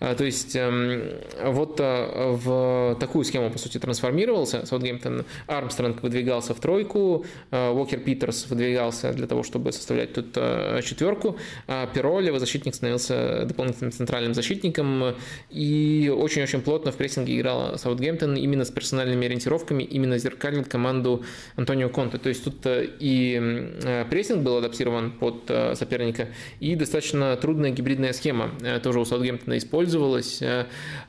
То 0.00 0.24
есть 0.24 0.56
эм, 0.56 1.02
вот 1.44 1.78
в 1.78 2.96
такую 2.98 3.24
схему 3.24 3.51
по 3.52 3.58
сути, 3.58 3.78
трансформировался. 3.78 4.64
Саутгемптон 4.66 5.24
Армстронг 5.46 6.02
выдвигался 6.02 6.54
в 6.54 6.60
тройку, 6.60 7.24
э, 7.50 7.70
Уокер 7.70 8.00
Питерс 8.00 8.46
выдвигался 8.48 9.12
для 9.12 9.26
того, 9.26 9.42
чтобы 9.42 9.72
составлять 9.72 10.14
тут 10.14 10.28
э, 10.36 10.80
четверку, 10.82 11.36
а 11.68 11.86
Перо, 11.86 12.20
левый 12.20 12.40
защитник, 12.40 12.74
становился 12.74 13.44
дополнительным 13.44 13.92
центральным 13.92 14.34
защитником, 14.34 15.14
и 15.50 16.12
очень-очень 16.16 16.62
плотно 16.62 16.90
в 16.92 16.96
прессинге 16.96 17.38
играл 17.38 17.78
Саутгемптон 17.78 18.36
именно 18.36 18.64
с 18.64 18.70
персональными 18.70 19.26
ориентировками, 19.26 19.82
именно 19.82 20.18
зеркалил 20.18 20.64
команду 20.64 21.22
Антонио 21.56 21.90
Конте. 21.90 22.18
То 22.18 22.30
есть 22.30 22.44
тут 22.44 22.64
э, 22.66 22.88
и 22.98 24.08
прессинг 24.10 24.42
был 24.42 24.56
адаптирован 24.56 25.10
под 25.10 25.50
соперника, 25.74 26.28
и 26.60 26.74
достаточно 26.74 27.36
трудная 27.36 27.70
гибридная 27.70 28.12
схема 28.12 28.50
тоже 28.82 29.00
у 29.00 29.04
Саутгемптона 29.04 29.58
использовалась. 29.58 30.42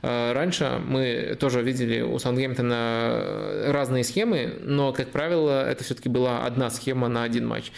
Раньше 0.02 0.80
мы 0.86 1.36
тоже 1.40 1.62
видели 1.62 2.02
у 2.02 2.18
Саутгемптона 2.18 2.33
Саутгемптона 2.34 3.72
разные 3.72 4.04
схемы, 4.04 4.58
но, 4.62 4.92
как 4.92 5.10
правило, 5.10 5.68
это 5.68 5.84
все-таки 5.84 6.08
была 6.08 6.44
одна 6.44 6.70
схема 6.70 7.08
на 7.08 7.22
один 7.22 7.46
матч. 7.46 7.72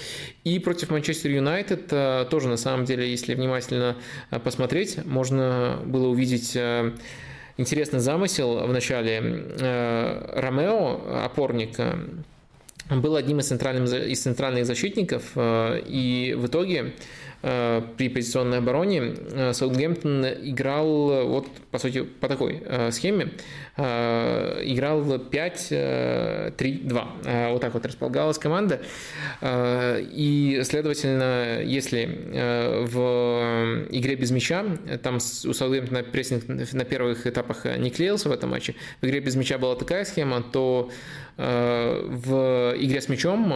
И 0.44 0.58
против 0.58 0.90
Манчестер 0.90 1.30
Юнайтед 1.30 1.88
э, 1.90 2.26
тоже, 2.30 2.48
на 2.48 2.56
самом 2.56 2.84
деле, 2.84 3.08
если 3.08 3.34
внимательно 3.34 3.96
э, 4.30 4.38
посмотреть, 4.38 5.04
можно 5.04 5.78
было 5.84 6.08
увидеть 6.08 6.56
э, 6.56 6.92
интересный 7.56 8.00
замысел 8.00 8.66
в 8.66 8.72
начале. 8.72 9.20
Ромео, 10.32 11.24
опорник, 11.24 11.76
был 12.90 13.16
одним 13.16 13.40
из, 13.40 13.48
центральных, 13.48 13.92
из 13.92 14.22
центральных 14.22 14.64
защитников, 14.64 15.32
и 15.36 16.34
в 16.38 16.46
итоге 16.46 16.92
Э, 16.92 17.25
при 17.96 18.08
позиционной 18.08 18.58
обороне 18.58 19.14
э, 19.32 19.52
Саутгемптон 19.52 20.26
играл 20.26 21.12
э, 21.12 21.22
вот, 21.24 21.46
по 21.70 21.78
сути, 21.78 22.02
по 22.02 22.26
такой 22.28 22.62
схеме. 22.90 23.30
Играл 23.76 25.02
5-3-2. 25.02 27.50
Вот 27.52 27.60
так 27.60 27.74
вот 27.74 27.84
располагалась 27.84 28.38
команда. 28.38 28.80
И, 29.44 30.62
следовательно, 30.64 31.60
если 31.62 32.06
в 32.86 33.86
игре 33.90 34.16
без 34.16 34.30
мяча, 34.30 34.64
там 35.02 35.16
у 35.16 35.20
Саутгемптона 35.20 36.04
прессинг 36.04 36.44
на 36.48 36.84
первых 36.86 37.26
этапах 37.26 37.66
не 37.76 37.90
клеился 37.90 38.30
в 38.30 38.32
этом 38.32 38.48
матче, 38.50 38.76
в 39.02 39.06
игре 39.06 39.20
без 39.20 39.36
мяча 39.36 39.58
была 39.58 39.76
такая 39.76 40.06
схема, 40.06 40.42
то 40.42 40.90
в 41.36 42.74
игре 42.78 43.00
с 43.00 43.08
мячом 43.08 43.52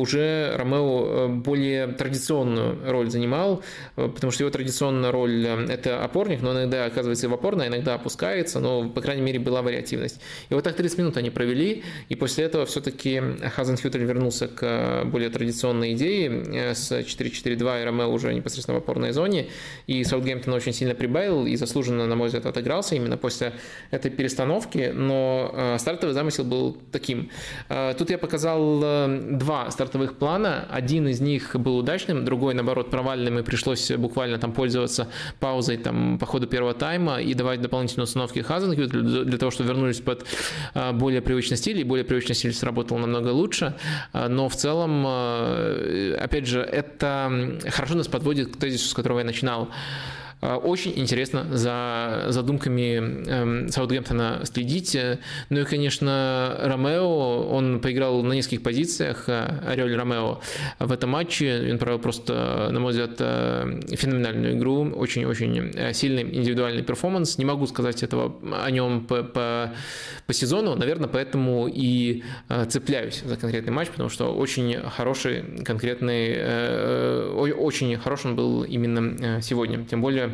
уже 0.00 0.54
Ромео 0.56 1.28
более 1.28 1.88
традиционную 1.88 2.78
роль 2.90 3.10
занимал, 3.10 3.62
э, 3.96 4.08
потому 4.08 4.32
что 4.32 4.44
его 4.44 4.50
традиционная 4.50 5.12
роль 5.12 5.46
э,– 5.46 5.66
это 5.68 6.02
опорник, 6.02 6.42
но 6.42 6.52
иногда 6.52 6.86
оказывается 6.86 7.26
и 7.26 7.28
в 7.28 7.34
опорной, 7.34 7.68
иногда 7.68 7.94
опускается, 7.94 8.60
но, 8.60 8.88
по 8.88 9.00
крайней 9.00 9.22
мере, 9.22 9.38
была 9.38 9.62
вариативность. 9.62 10.20
И 10.48 10.54
вот 10.54 10.64
так 10.64 10.76
30 10.76 10.98
минут 10.98 11.16
они 11.16 11.30
провели, 11.30 11.82
и 12.08 12.14
после 12.14 12.44
этого 12.44 12.66
все-таки 12.66 13.20
Хазенхютель 13.54 14.02
вернулся 14.02 14.48
к 14.48 14.62
э, 14.62 15.04
более 15.04 15.30
традиционной 15.30 15.92
идее 15.94 16.74
с 16.74 16.92
4-4-2 16.92 17.82
и 17.82 17.84
Ромео 17.84 18.08
уже 18.10 18.32
непосредственно 18.32 18.78
в 18.78 18.82
опорной 18.82 19.12
зоне, 19.12 19.48
и 19.86 20.04
Саутгемптон 20.04 20.54
очень 20.54 20.72
сильно 20.72 20.94
прибавил 20.94 21.46
и 21.46 21.56
заслуженно, 21.56 22.06
на 22.06 22.16
мой 22.16 22.28
взгляд, 22.28 22.46
отыгрался 22.46 22.94
именно 22.94 23.16
после 23.16 23.52
этой 23.90 24.10
перестановки, 24.10 24.92
но 24.94 25.76
стартовый 25.78 26.14
замысел 26.14 26.44
был 26.44 26.76
таким. 26.92 27.17
Тут 27.98 28.10
я 28.10 28.18
показал 28.18 28.80
два 28.80 29.70
стартовых 29.70 30.16
плана, 30.16 30.66
один 30.70 31.08
из 31.08 31.20
них 31.20 31.56
был 31.56 31.78
удачным, 31.78 32.24
другой, 32.24 32.54
наоборот, 32.54 32.90
провал 32.90 33.08
провальным, 33.08 33.38
и 33.38 33.42
пришлось 33.42 33.90
буквально 33.92 34.38
там 34.38 34.52
пользоваться 34.52 35.08
паузой 35.40 35.78
там, 35.78 36.18
по 36.18 36.26
ходу 36.26 36.46
первого 36.46 36.74
тайма 36.74 37.20
и 37.20 37.34
давать 37.34 37.60
дополнительные 37.60 38.04
установки 38.04 38.40
Хазенкю 38.40 38.86
для, 38.86 39.24
для 39.24 39.38
того, 39.38 39.50
чтобы 39.50 39.70
вернулись 39.70 40.00
под 40.00 40.26
а, 40.74 40.92
более 40.92 41.22
привычный 41.22 41.56
стиль, 41.56 41.78
и 41.78 41.84
более 41.84 42.04
привычный 42.04 42.34
стиль 42.34 42.52
сработал 42.52 42.98
намного 42.98 43.28
лучше, 43.28 43.74
но 44.12 44.48
в 44.48 44.56
целом, 44.56 45.06
опять 45.06 46.46
же, 46.46 46.60
это 46.60 47.58
хорошо 47.70 47.94
нас 47.94 48.08
подводит 48.08 48.54
к 48.54 48.58
тезису, 48.58 48.88
с 48.88 48.94
которого 48.94 49.20
я 49.20 49.24
начинал. 49.24 49.68
А, 50.40 50.56
очень 50.56 50.92
интересно 50.96 51.46
за 51.50 52.26
задумками 52.28 53.26
эм, 53.28 53.68
Саутгемптона 53.70 54.42
следить. 54.44 54.96
Ну 55.50 55.60
и, 55.60 55.64
конечно, 55.64 56.56
Ромео, 56.60 57.48
он 57.48 57.80
поиграл 57.80 58.22
на 58.22 58.34
нескольких 58.34 58.62
позициях, 58.62 59.28
э, 59.28 59.60
Орель 59.66 59.96
Ромео 59.96 60.40
в 60.78 60.92
этом 60.92 61.10
матче. 61.10 61.68
Он 61.72 61.78
провел 61.78 61.98
просто, 61.98 62.68
на 62.70 62.78
мой 62.78 62.92
взгляд, 62.92 63.16
э, 63.18 63.80
феноменальную 63.90 64.56
игру, 64.56 64.92
очень-очень 64.94 65.72
э, 65.74 65.92
сильный 65.92 66.22
индивидуальный 66.22 66.82
перформанс. 66.82 67.38
Не 67.38 67.44
могу 67.44 67.66
сказать 67.66 68.02
этого 68.04 68.36
о 68.62 68.70
нем 68.70 69.06
по, 69.06 69.24
по, 69.24 69.72
по 70.26 70.32
сезону, 70.32 70.76
наверное, 70.76 71.08
поэтому 71.08 71.68
и 71.68 72.22
цепляюсь 72.68 73.22
за 73.24 73.36
конкретный 73.36 73.72
матч, 73.72 73.88
потому 73.88 74.08
что 74.08 74.34
очень 74.34 74.78
хороший, 74.82 75.42
конкретный, 75.64 77.32
очень 77.32 77.96
хороший 77.96 78.28
он 78.28 78.36
был 78.36 78.62
именно 78.62 79.40
сегодня. 79.42 79.84
Тем 79.84 80.00
более 80.00 80.27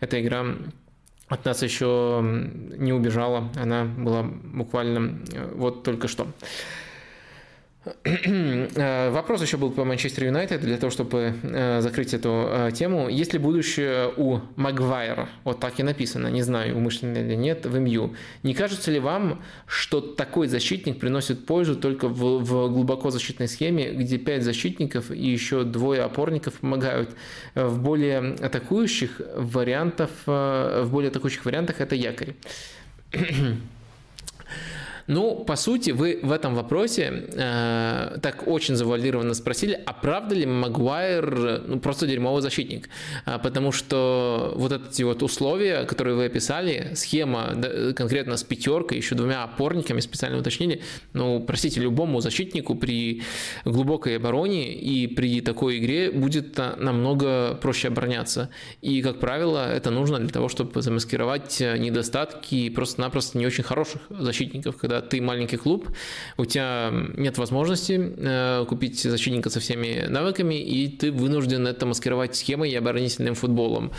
эта 0.00 0.20
игра 0.20 0.44
от 1.28 1.44
нас 1.44 1.62
еще 1.62 2.20
не 2.22 2.92
убежала, 2.92 3.50
она 3.56 3.84
была 3.84 4.22
буквально 4.22 5.20
э, 5.32 5.52
вот 5.54 5.82
только 5.82 6.08
что. 6.08 6.26
Э, 8.04 9.10
вопрос 9.10 9.42
еще 9.42 9.56
был 9.56 9.70
по 9.70 9.84
Манчестер 9.84 10.24
Юнайтед, 10.24 10.60
для 10.60 10.76
того, 10.76 10.90
чтобы 10.90 11.34
э, 11.42 11.80
закрыть 11.80 12.14
эту 12.14 12.46
э, 12.48 12.70
тему. 12.72 13.08
Есть 13.08 13.32
ли 13.32 13.38
будущее 13.38 14.12
у 14.16 14.40
Магуайра? 14.56 15.28
Вот 15.44 15.60
так 15.60 15.78
и 15.80 15.82
написано, 15.82 16.28
не 16.28 16.42
знаю, 16.42 16.76
умышленно 16.76 17.18
или 17.18 17.34
нет, 17.34 17.66
в 17.66 17.78
МЮ. 17.78 18.14
Не 18.42 18.54
кажется 18.54 18.90
ли 18.90 19.00
вам, 19.00 19.42
что 19.66 20.00
такой 20.00 20.48
защитник 20.48 20.98
приносит 20.98 21.46
пользу 21.46 21.76
только 21.76 22.08
в, 22.08 22.42
в 22.42 22.72
глубоко 22.72 23.10
защитной 23.10 23.48
схеме, 23.48 23.92
где 23.92 24.18
пять 24.18 24.42
защитников 24.42 25.10
и 25.10 25.26
еще 25.30 25.64
двое 25.64 26.02
опорников 26.02 26.54
помогают? 26.54 27.10
В 27.54 27.80
более 27.80 28.34
атакующих 28.40 29.20
вариантах, 29.36 30.10
в 30.26 30.88
более 30.90 31.10
атакующих 31.10 31.44
вариантах 31.44 31.80
это 31.80 31.94
якорь. 31.94 32.34
Ну, 35.06 35.44
по 35.44 35.56
сути, 35.56 35.90
вы 35.90 36.18
в 36.22 36.32
этом 36.32 36.54
вопросе 36.54 37.26
э, 37.32 38.18
так 38.22 38.48
очень 38.48 38.74
завуалированно 38.74 39.34
спросили, 39.34 39.78
а 39.84 39.92
правда 39.92 40.34
ли 40.34 40.46
Магуайр 40.46 41.62
ну, 41.66 41.78
просто 41.78 42.06
дерьмовый 42.06 42.40
защитник? 42.40 42.88
А, 43.26 43.38
потому 43.38 43.70
что 43.70 44.52
вот 44.56 44.72
эти 44.72 45.02
вот 45.02 45.22
условия, 45.22 45.84
которые 45.84 46.16
вы 46.16 46.24
описали, 46.26 46.92
схема 46.94 47.52
да, 47.54 47.92
конкретно 47.92 48.36
с 48.36 48.44
пятеркой, 48.44 48.96
еще 48.96 49.14
двумя 49.14 49.44
опорниками, 49.44 50.00
специально 50.00 50.38
уточнили, 50.38 50.80
ну, 51.12 51.40
простите, 51.40 51.80
любому 51.80 52.20
защитнику 52.20 52.74
при 52.74 53.22
глубокой 53.66 54.16
обороне 54.16 54.72
и 54.72 55.06
при 55.06 55.42
такой 55.42 55.78
игре 55.78 56.10
будет 56.10 56.56
намного 56.56 57.54
проще 57.60 57.88
обороняться. 57.88 58.48
И, 58.80 59.02
как 59.02 59.20
правило, 59.20 59.70
это 59.70 59.90
нужно 59.90 60.18
для 60.18 60.30
того, 60.30 60.48
чтобы 60.48 60.80
замаскировать 60.80 61.60
недостатки 61.60 62.70
просто-напросто 62.70 63.36
не 63.36 63.46
очень 63.46 63.64
хороших 63.64 64.00
защитников, 64.08 64.76
когда 64.78 64.93
ты 65.00 65.20
маленький 65.20 65.56
клуб, 65.56 65.88
у 66.36 66.44
тебя 66.44 66.90
нет 67.16 67.38
возможности 67.38 68.00
э, 68.16 68.64
купить 68.68 69.00
защитника 69.00 69.50
со 69.50 69.60
всеми 69.60 70.06
навыками, 70.08 70.54
и 70.54 70.88
ты 70.88 71.12
вынужден 71.12 71.66
это 71.66 71.86
маскировать 71.86 72.36
схемой 72.36 72.70
и 72.70 72.74
оборонительным 72.74 73.34
футболом. 73.34 73.92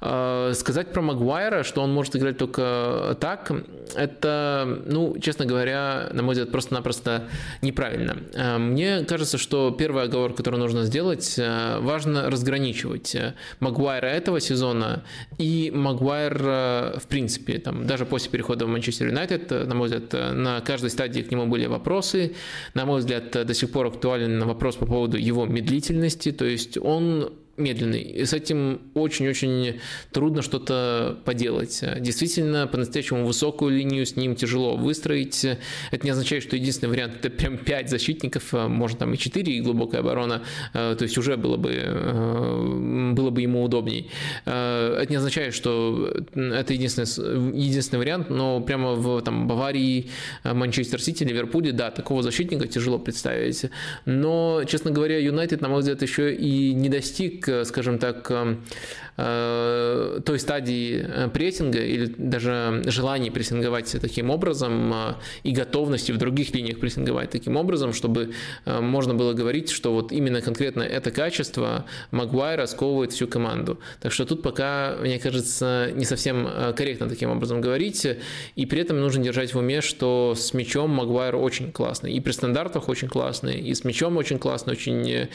Э, 0.00 0.52
сказать 0.54 0.92
про 0.92 1.02
Магуайра, 1.02 1.62
что 1.62 1.82
он 1.82 1.92
может 1.92 2.16
играть 2.16 2.38
только 2.38 3.16
так, 3.20 3.52
это, 3.94 4.82
ну, 4.86 5.18
честно 5.20 5.46
говоря, 5.46 6.08
на 6.12 6.22
мой 6.22 6.34
взгляд, 6.34 6.50
просто-напросто 6.50 7.28
неправильно. 7.62 8.16
Э, 8.34 8.58
мне 8.58 9.04
кажется, 9.04 9.38
что 9.38 9.70
первый 9.70 10.04
оговор, 10.04 10.34
который 10.34 10.58
нужно 10.58 10.84
сделать, 10.84 11.38
важно 11.80 12.30
разграничивать 12.30 13.16
Магуайра 13.60 14.06
этого 14.06 14.40
сезона 14.40 15.02
и 15.38 15.70
Магуайра 15.74 16.94
в 16.96 17.06
принципе. 17.08 17.58
Там, 17.58 17.86
даже 17.86 18.06
после 18.06 18.30
перехода 18.30 18.66
в 18.66 18.68
Манчестер 18.68 19.08
Юнайтед, 19.08 19.50
на 19.50 19.74
мой 19.74 19.88
взгляд, 19.88 20.13
на 20.14 20.60
каждой 20.60 20.90
стадии 20.90 21.20
к 21.20 21.30
нему 21.30 21.46
были 21.46 21.66
вопросы. 21.66 22.34
На 22.74 22.84
мой 22.84 23.00
взгляд, 23.00 23.30
до 23.30 23.54
сих 23.54 23.70
пор 23.70 23.86
актуален 23.86 24.44
вопрос 24.44 24.76
по 24.76 24.86
поводу 24.86 25.16
его 25.16 25.46
медлительности. 25.46 26.32
То 26.32 26.44
есть 26.44 26.78
он 26.78 27.32
медленный. 27.56 28.02
И 28.02 28.24
с 28.24 28.32
этим 28.32 28.80
очень-очень 28.94 29.80
трудно 30.12 30.42
что-то 30.42 31.18
поделать. 31.24 31.82
Действительно, 31.98 32.66
по-настоящему 32.66 33.26
высокую 33.26 33.76
линию 33.76 34.06
с 34.06 34.16
ним 34.16 34.34
тяжело 34.34 34.76
выстроить. 34.76 35.44
Это 35.44 36.04
не 36.04 36.10
означает, 36.10 36.42
что 36.42 36.56
единственный 36.56 36.90
вариант 36.90 37.14
это 37.20 37.30
прям 37.30 37.58
5 37.58 37.90
защитников, 37.90 38.52
а 38.52 38.68
может 38.68 38.98
там 38.98 39.14
и 39.14 39.16
4, 39.18 39.52
и 39.52 39.60
глубокая 39.60 40.00
оборона. 40.00 40.42
А, 40.72 40.94
то 40.94 41.04
есть 41.04 41.16
уже 41.18 41.36
было 41.36 41.56
бы, 41.56 41.82
а, 41.84 43.12
было 43.14 43.30
бы 43.30 43.42
ему 43.42 43.62
удобней. 43.62 44.10
Это 44.44 45.06
не 45.08 45.16
означает, 45.16 45.54
что 45.54 46.12
это 46.34 46.72
единственный, 46.72 47.56
единственный 47.56 47.98
вариант, 47.98 48.30
но 48.30 48.60
прямо 48.60 48.94
в 48.94 49.22
там, 49.22 49.46
Баварии, 49.46 50.10
Манчестер 50.44 51.00
Сити, 51.00 51.24
Ливерпуле, 51.24 51.72
да, 51.72 51.90
такого 51.90 52.22
защитника 52.22 52.66
тяжело 52.66 52.98
представить. 52.98 53.66
Но, 54.04 54.62
честно 54.66 54.90
говоря, 54.90 55.18
Юнайтед, 55.18 55.60
на 55.60 55.68
мой 55.68 55.80
взгляд, 55.80 56.02
еще 56.02 56.34
и 56.34 56.72
не 56.72 56.88
достиг 56.88 57.43
скажем 57.64 57.98
так, 57.98 58.30
эм, 58.30 58.62
Э, 59.16 60.20
той 60.24 60.40
стадии 60.40 61.06
э, 61.06 61.28
прессинга 61.28 61.78
или 61.78 62.12
даже 62.18 62.82
желания 62.86 63.30
прессинговать 63.30 63.94
таким 64.00 64.30
образом 64.30 64.92
э, 64.92 65.14
и 65.44 65.52
готовности 65.52 66.10
в 66.10 66.18
других 66.18 66.52
линиях 66.52 66.80
прессинговать 66.80 67.30
таким 67.30 67.56
образом, 67.56 67.92
чтобы 67.92 68.32
можно 68.66 69.14
было 69.14 69.32
говорить, 69.32 69.70
что 69.70 69.92
вот 69.92 70.10
именно 70.10 70.40
конкретно 70.40 70.82
это 70.82 71.10
качество 71.10 71.84
Магуайра 72.10 72.66
сковывает 72.66 73.12
всю 73.12 73.28
команду. 73.28 73.78
Так 74.00 74.12
что 74.12 74.24
тут 74.24 74.42
пока, 74.42 74.96
мне 75.00 75.18
кажется, 75.18 75.90
не 75.94 76.04
совсем 76.04 76.48
корректно 76.76 77.08
таким 77.08 77.30
образом 77.30 77.60
говорить, 77.60 78.06
и 78.56 78.66
при 78.66 78.80
этом 78.80 79.00
нужно 79.00 79.22
держать 79.22 79.54
в 79.54 79.58
уме, 79.58 79.80
что 79.80 80.34
с 80.36 80.54
мячом 80.54 80.90
Магуайр 80.90 81.36
очень 81.36 81.70
классный, 81.72 82.12
и 82.12 82.20
при 82.20 82.32
стандартах 82.32 82.88
очень 82.88 83.08
классный, 83.08 83.60
и 83.60 83.74
с 83.74 83.84
мячом 83.84 84.16
очень 84.16 84.38
классный, 84.38 84.72
очень 84.72 85.28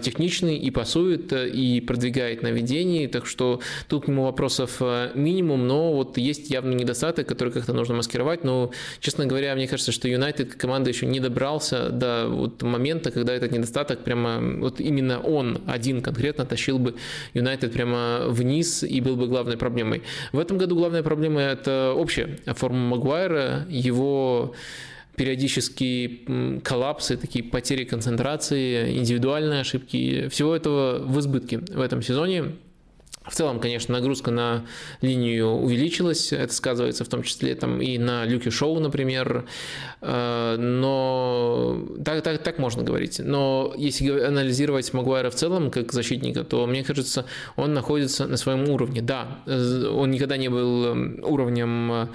техничный, 0.00 0.56
и 0.56 0.70
пасует, 0.70 1.32
и 1.32 1.80
продвигает 1.80 2.42
на 2.42 2.48
ведении, 2.48 3.06
так 3.16 3.26
что 3.26 3.60
тут 3.88 4.04
к 4.04 4.08
нему 4.08 4.24
вопросов 4.24 4.76
э, 4.80 5.10
минимум, 5.14 5.66
но 5.66 5.92
вот 5.92 6.18
есть 6.18 6.50
явный 6.50 6.74
недостаток, 6.74 7.26
который 7.26 7.50
как-то 7.52 7.72
нужно 7.72 7.94
маскировать, 7.94 8.44
но, 8.44 8.70
честно 9.00 9.24
говоря, 9.24 9.54
мне 9.54 9.66
кажется, 9.66 9.90
что 9.90 10.06
Юнайтед 10.08 10.54
команда 10.54 10.90
еще 10.90 11.06
не 11.06 11.18
добрался 11.18 11.88
до 11.88 12.28
вот 12.28 12.62
момента, 12.62 13.10
когда 13.10 13.32
этот 13.32 13.52
недостаток 13.52 14.04
прямо, 14.04 14.60
вот 14.60 14.80
именно 14.80 15.18
он 15.20 15.62
один 15.66 16.02
конкретно 16.02 16.44
тащил 16.44 16.78
бы 16.78 16.94
Юнайтед 17.34 17.72
прямо 17.72 18.26
вниз 18.28 18.82
и 18.82 19.00
был 19.00 19.16
бы 19.16 19.28
главной 19.28 19.56
проблемой. 19.56 20.02
В 20.32 20.38
этом 20.38 20.58
году 20.58 20.76
главная 20.76 21.02
проблема 21.02 21.40
это 21.40 21.94
общая 21.96 22.38
форма 22.54 22.96
Магуайра, 22.96 23.66
его 23.70 24.54
периодические 25.16 26.60
коллапсы, 26.62 27.16
такие 27.16 27.42
потери 27.44 27.84
концентрации, 27.84 28.98
индивидуальные 28.98 29.60
ошибки. 29.60 30.28
Всего 30.28 30.54
этого 30.54 30.98
в 30.98 31.18
избытке 31.18 31.58
в 31.58 31.80
этом 31.80 32.02
сезоне. 32.02 32.52
В 33.28 33.34
целом, 33.34 33.58
конечно, 33.58 33.92
нагрузка 33.92 34.30
на 34.30 34.66
линию 35.00 35.48
увеличилась, 35.48 36.32
это 36.32 36.52
сказывается 36.52 37.04
в 37.04 37.08
том 37.08 37.22
числе 37.24 37.54
там, 37.56 37.80
и 37.82 37.98
на 37.98 38.24
Люке 38.24 38.50
Шоу, 38.50 38.78
например, 38.78 39.46
э, 40.00 40.56
но 40.58 41.84
так, 42.04 42.22
так, 42.22 42.42
так 42.42 42.58
можно 42.58 42.84
говорить. 42.84 43.20
Но 43.22 43.74
если 43.76 44.10
анализировать 44.10 44.92
Магуайра 44.92 45.30
в 45.30 45.34
целом 45.34 45.70
как 45.72 45.92
защитника, 45.92 46.44
то, 46.44 46.66
мне 46.66 46.84
кажется, 46.84 47.26
он 47.56 47.74
находится 47.74 48.26
на 48.26 48.36
своем 48.36 48.68
уровне. 48.68 49.02
Да, 49.02 49.40
он 49.46 50.10
никогда 50.12 50.36
не 50.36 50.48
был 50.48 50.84
эм, 50.86 51.20
уровнем 51.24 52.10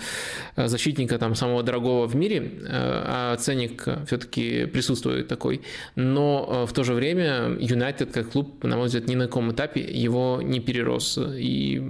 э, 0.55 0.67
защитника 0.67 1.17
там, 1.17 1.35
самого 1.35 1.61
дорогого 1.61 2.07
в 2.07 2.15
мире, 2.15 2.37
э, 2.37 2.67
а 2.69 3.35
ценник 3.37 3.85
все-таки 4.07 4.65
присутствует 4.65 5.27
такой. 5.27 5.61
Но 5.95 6.65
в 6.65 6.71
то 6.71 6.83
же 6.83 6.93
время 6.93 7.57
Юнайтед 7.59 8.13
как 8.13 8.31
клуб, 8.31 8.63
на 8.63 8.77
мой 8.77 8.85
взгляд, 8.85 9.07
ни 9.07 9.15
на 9.15 9.25
каком 9.25 9.51
этапе 9.51 9.81
его 9.81 10.39
не 10.41 10.61
перерос 10.61 11.00
вопрос. 11.01 11.35
И 11.37 11.81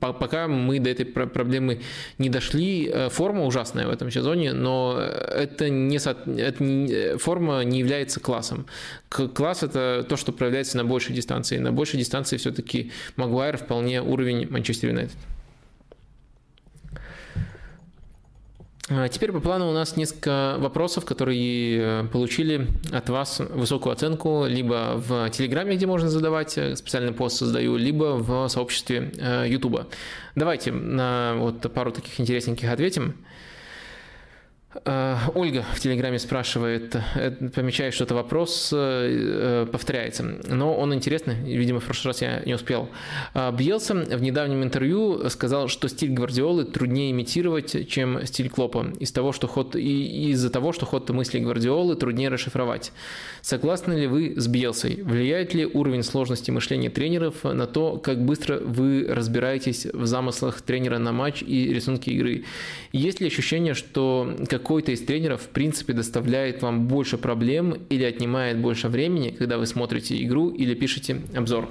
пока 0.00 0.48
мы 0.48 0.80
до 0.80 0.90
этой 0.90 1.04
проблемы 1.06 1.80
не 2.18 2.28
дошли, 2.28 2.90
э, 2.92 3.08
форма 3.08 3.44
ужасная 3.44 3.86
в 3.86 3.90
этом 3.90 4.10
сезоне, 4.10 4.52
но 4.52 4.98
это 5.00 5.68
не, 5.68 5.96
это 5.96 6.64
не 6.64 7.16
форма 7.18 7.64
не 7.64 7.78
является 7.78 8.20
классом. 8.20 8.66
Класс 9.08 9.62
это 9.62 10.04
то, 10.08 10.16
что 10.16 10.32
проявляется 10.32 10.76
на 10.76 10.84
большей 10.84 11.14
дистанции. 11.14 11.58
На 11.58 11.72
большей 11.72 11.98
дистанции 11.98 12.36
все-таки 12.36 12.90
Магуайр 13.16 13.56
вполне 13.56 14.02
уровень 14.02 14.48
Манчестер 14.50 14.90
Юнайтед. 14.90 15.16
Теперь 19.08 19.32
по 19.32 19.40
плану 19.40 19.70
у 19.70 19.72
нас 19.72 19.96
несколько 19.96 20.56
вопросов, 20.58 21.06
которые 21.06 22.02
э, 22.02 22.04
получили 22.12 22.68
от 22.92 23.08
вас 23.08 23.40
высокую 23.40 23.94
оценку 23.94 24.44
либо 24.46 24.94
в 24.96 25.30
Телеграме, 25.30 25.76
где 25.76 25.86
можно 25.86 26.10
задавать, 26.10 26.58
э, 26.58 26.76
специальный 26.76 27.12
пост 27.12 27.38
создаю, 27.38 27.76
либо 27.76 28.16
в 28.18 28.46
сообществе 28.48 29.10
Ютуба. 29.46 29.86
Э, 29.90 29.94
Давайте 30.34 30.72
на 30.72 31.34
вот 31.38 31.72
пару 31.72 31.92
таких 31.92 32.20
интересненьких 32.20 32.70
ответим. 32.70 33.14
Э, 34.84 35.16
Ольга 35.34 35.64
в 35.74 35.80
Телеграме 35.80 36.18
спрашивает, 36.18 36.96
э, 37.14 37.30
помечает, 37.30 37.94
что 37.94 38.04
это 38.04 38.14
вопрос 38.14 38.70
э, 38.72 39.66
повторяется, 39.70 40.22
но 40.48 40.74
он 40.74 40.94
интересный, 40.94 41.34
видимо, 41.34 41.80
в 41.80 41.84
прошлый 41.84 42.10
раз 42.10 42.22
я 42.22 42.42
не 42.44 42.54
успел. 42.54 42.88
Бьелса 43.52 43.94
в 43.94 44.22
недавнем 44.22 44.62
интервью 44.62 45.28
сказал, 45.30 45.68
что 45.68 45.88
стиль 45.88 46.10
Гвардиолы 46.10 46.64
труднее 46.64 47.10
имитировать, 47.10 47.88
чем 47.88 48.24
стиль 48.26 48.50
Клопа, 48.50 48.86
из 48.98 49.12
того, 49.12 49.32
что 49.32 49.46
ход, 49.46 49.76
и 49.76 50.30
из-за 50.30 50.50
того, 50.50 50.72
что 50.72 50.86
ход 50.86 51.08
мысли 51.10 51.38
Гвардиолы 51.38 51.96
труднее 51.96 52.28
расшифровать. 52.28 52.92
Согласны 53.42 53.92
ли 53.94 54.06
вы 54.06 54.34
с 54.36 54.46
Бьелсой? 54.48 55.02
Влияет 55.02 55.54
ли 55.54 55.66
уровень 55.66 56.02
сложности 56.02 56.50
мышления 56.50 56.90
тренеров 56.90 57.44
на 57.44 57.66
то, 57.66 57.96
как 57.96 58.24
быстро 58.24 58.58
вы 58.58 59.06
разбираетесь 59.08 59.86
в 59.86 60.06
замыслах 60.06 60.62
тренера 60.62 60.98
на 60.98 61.12
матч 61.12 61.42
и 61.42 61.72
рисунке 61.72 62.12
игры? 62.12 62.44
Есть 62.92 63.20
ли 63.20 63.26
ощущение, 63.26 63.74
что 63.74 64.36
как 64.48 64.63
какой-то 64.64 64.92
из 64.92 65.04
тренеров 65.04 65.42
в 65.42 65.48
принципе 65.48 65.92
доставляет 65.92 66.62
вам 66.62 66.88
больше 66.88 67.18
проблем 67.18 67.82
или 67.90 68.02
отнимает 68.02 68.58
больше 68.58 68.88
времени, 68.88 69.28
когда 69.28 69.58
вы 69.58 69.66
смотрите 69.66 70.16
игру 70.24 70.48
или 70.48 70.72
пишете 70.72 71.20
обзор. 71.36 71.68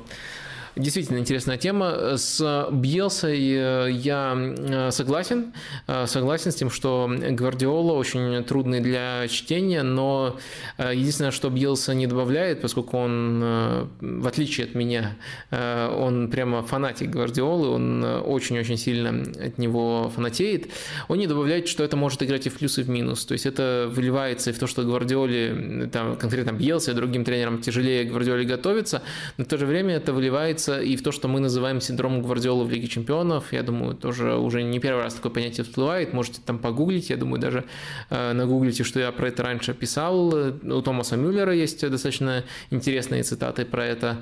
Действительно 0.76 1.20
интересная 1.20 1.58
тема. 1.58 2.18
С 2.18 2.68
Бьелсой 2.72 3.40
э, 3.40 3.92
я 3.92 4.36
э, 4.36 4.90
согласен. 4.90 5.54
Э, 5.86 6.08
согласен 6.08 6.52
с 6.52 6.56
тем, 6.56 6.72
что 6.72 7.08
Гвардиола 7.08 7.94
очень 7.94 8.44
трудный 8.44 8.80
для 8.80 9.28
чтения, 9.28 9.84
но 9.84 10.38
единственное, 10.80 11.30
что 11.30 11.50
Бьелса 11.50 11.94
не 11.94 12.08
добавляет, 12.08 12.62
поскольку 12.62 12.98
он, 12.98 13.90
в 14.02 14.28
отличие 14.28 14.66
от 14.66 14.76
меня, 14.76 15.16
он 15.52 16.30
прямо 16.30 16.64
фанатик 16.64 17.10
Гвардиолы, 17.10 17.70
он 17.70 18.04
очень-очень 18.04 18.78
сильно 18.78 19.24
от 19.46 19.58
него 19.58 20.12
фанатеет, 20.16 20.70
он 21.08 21.20
не 21.20 21.28
добавляет, 21.28 21.68
что 21.68 21.84
это 21.84 21.98
может 21.98 22.24
играть 22.24 22.48
и 22.48 22.50
в 22.50 22.58
плюс, 22.58 22.78
и 22.80 22.84
в 22.84 22.90
минус. 22.90 23.26
То 23.26 23.34
есть 23.34 23.46
это 23.46 23.90
выливается 23.92 24.50
и 24.50 24.54
в 24.54 24.60
то, 24.60 24.68
что 24.68 24.84
Гвардиоле, 24.84 25.90
там, 25.92 26.16
конкретно 26.16 26.52
Бьелса 26.52 26.92
и 26.92 26.94
другим 26.94 27.24
тренерам 27.24 27.62
тяжелее 27.62 28.06
Гвардиоле 28.06 28.46
готовиться, 28.46 29.04
но 29.38 29.46
в 29.46 29.48
то 29.48 29.58
же 29.58 29.66
время 29.66 29.96
это 29.96 30.14
выливается 30.14 30.63
упоминается 30.64 30.82
и 30.82 30.96
в 30.96 31.04
то, 31.04 31.12
что 31.12 31.28
мы 31.28 31.40
называем 31.40 31.82
синдромом 31.82 32.22
Гвардиола 32.22 32.64
в 32.64 32.72
Лиге 32.72 32.88
Чемпионов. 32.88 33.54
Я 33.54 33.64
думаю, 33.64 33.96
тоже 33.96 34.36
уже 34.36 34.64
не 34.64 34.80
первый 34.80 35.04
раз 35.04 35.14
такое 35.14 35.32
понятие 35.32 35.64
всплывает. 35.64 36.14
Можете 36.14 36.42
там 36.46 36.60
погуглить. 36.60 37.10
Я 37.10 37.18
думаю, 37.18 37.42
даже 37.42 37.64
э, 38.10 38.34
нагуглите, 38.34 38.84
что 38.84 39.00
я 39.00 39.12
про 39.12 39.28
это 39.28 39.44
раньше 39.44 39.74
писал. 39.74 40.28
У 40.28 40.82
Томаса 40.82 41.18
Мюллера 41.18 41.54
есть 41.54 41.82
достаточно 41.90 42.44
интересные 42.72 43.24
цитаты 43.24 43.66
про 43.66 43.86
это. 43.86 44.18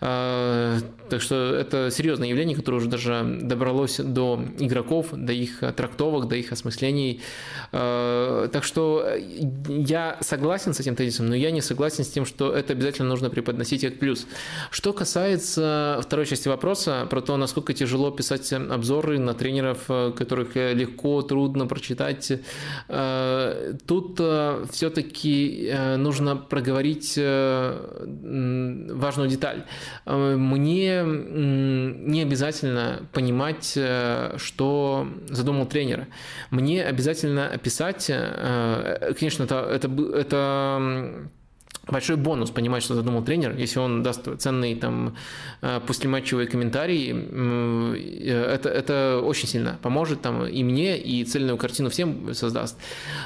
Э, 0.00 0.78
так 1.08 1.22
что 1.22 1.54
это 1.54 1.90
серьезное 1.90 2.28
явление, 2.28 2.56
которое 2.56 2.76
уже 2.76 2.88
даже 2.88 3.38
добралось 3.42 3.96
до 3.98 4.40
игроков, 4.58 5.08
до 5.12 5.32
их 5.32 5.62
трактовок, 5.76 6.28
до 6.28 6.36
их 6.36 6.52
осмыслений. 6.52 7.20
Э, 7.72 8.48
так 8.52 8.64
что 8.64 9.06
я 9.68 10.16
согласен 10.20 10.74
с 10.74 10.80
этим 10.80 10.96
тезисом, 10.96 11.28
но 11.28 11.34
я 11.34 11.50
не 11.50 11.60
согласен 11.60 12.04
с 12.04 12.08
тем, 12.08 12.26
что 12.26 12.52
это 12.52 12.72
обязательно 12.72 13.08
нужно 13.08 13.30
преподносить 13.30 13.82
как 13.82 13.98
плюс. 13.98 14.26
Что 14.70 14.92
касается 14.92 15.79
второй 16.02 16.26
части 16.26 16.48
вопроса, 16.48 17.06
про 17.10 17.20
то, 17.20 17.36
насколько 17.36 17.72
тяжело 17.72 18.10
писать 18.10 18.52
обзоры 18.52 19.18
на 19.18 19.34
тренеров, 19.34 19.86
которых 19.86 20.56
легко, 20.56 21.22
трудно 21.22 21.66
прочитать, 21.66 22.32
э, 22.88 23.74
тут 23.86 24.16
э, 24.20 24.64
все-таки 24.70 25.72
нужно 25.96 26.36
проговорить 26.36 27.16
важную 27.16 29.28
деталь. 29.28 29.64
Мне 30.06 31.02
не 31.04 32.22
обязательно 32.22 33.08
понимать, 33.12 33.78
что 34.36 35.08
задумал 35.28 35.66
тренер. 35.66 36.06
Мне 36.50 36.84
обязательно 36.84 37.48
описать, 37.48 38.06
э, 38.08 39.14
конечно, 39.18 39.44
это, 39.44 39.56
это, 39.56 39.90
это 40.14 41.30
большой 41.90 42.16
бонус 42.16 42.50
понимать, 42.50 42.82
что 42.82 42.94
задумал 42.94 43.22
тренер, 43.22 43.56
если 43.56 43.78
он 43.78 44.02
даст 44.02 44.28
ценный 44.38 44.74
там 44.74 45.16
э, 45.62 45.80
послематчевый 45.86 46.46
комментарий, 46.46 47.12
э, 47.12 48.54
это, 48.54 48.68
это 48.68 49.20
очень 49.22 49.48
сильно 49.48 49.78
поможет 49.82 50.22
там 50.22 50.46
и 50.46 50.62
мне, 50.62 50.98
и 50.98 51.24
цельную 51.24 51.56
картину 51.56 51.90
всем 51.90 52.34
создаст. 52.34 52.78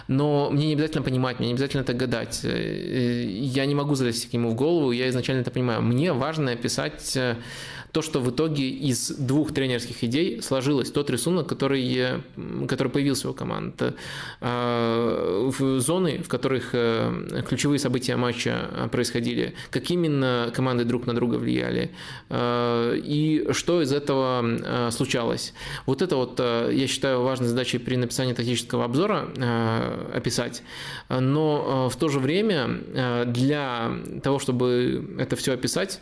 Но 0.09 0.51
мне 0.51 0.69
не 0.69 0.73
обязательно 0.75 1.03
понимать, 1.03 1.39
мне 1.39 1.49
не 1.49 1.55
обязательно 1.55 1.83
это 1.83 1.95
гадать. 1.95 2.41
Я 2.45 3.67
не 3.67 3.75
могу 3.75 3.95
залезть 3.95 4.31
к 4.31 4.33
нему 4.33 4.51
в 4.51 4.55
голову, 4.55 4.93
я 4.93 5.09
изначально 5.09 5.41
это 5.41 5.51
понимаю. 5.51 5.83
Мне 5.83 6.13
важно 6.13 6.53
описать 6.53 7.17
то, 7.95 8.03
что 8.03 8.19
в 8.19 8.29
итоге 8.29 8.69
из 8.69 9.09
двух 9.11 9.55
тренерских 9.55 10.03
идей 10.03 10.43
сложилось 10.43 10.91
тот 10.91 11.11
рисунок, 11.11 11.47
который, 11.49 12.21
который 12.69 12.89
появился 12.89 13.31
у 13.31 13.35
команд. 13.35 13.81
А, 14.41 15.49
в 15.49 15.79
зоны, 15.79 16.19
в 16.19 16.29
которых 16.29 16.71
э, 16.73 17.43
ключевые 17.49 17.79
события 17.79 18.17
матча 18.17 18.89
происходили, 18.91 19.55
как 19.71 19.89
именно 19.93 20.51
команды 20.53 20.85
друг 20.85 21.07
на 21.07 21.15
друга 21.15 21.37
влияли, 21.37 21.93
и 22.33 23.47
что 23.53 23.81
из 23.81 23.93
этого 23.93 24.91
случалось. 24.91 25.55
Вот 25.87 26.03
это 26.03 26.17
вот, 26.17 26.41
я 26.41 26.87
считаю, 26.89 27.23
важной 27.23 27.47
задачей 27.47 27.79
при 27.79 27.95
написании 27.95 28.33
тактического 28.33 28.87
обзора 28.87 29.29
описать. 30.13 30.65
Но 31.09 31.89
в 31.89 31.97
то 31.97 32.09
же 32.09 32.19
время 32.19 32.81
для 33.27 33.93
того, 34.23 34.41
чтобы 34.41 35.17
это 35.19 35.37
все 35.37 35.53
описать, 35.53 36.01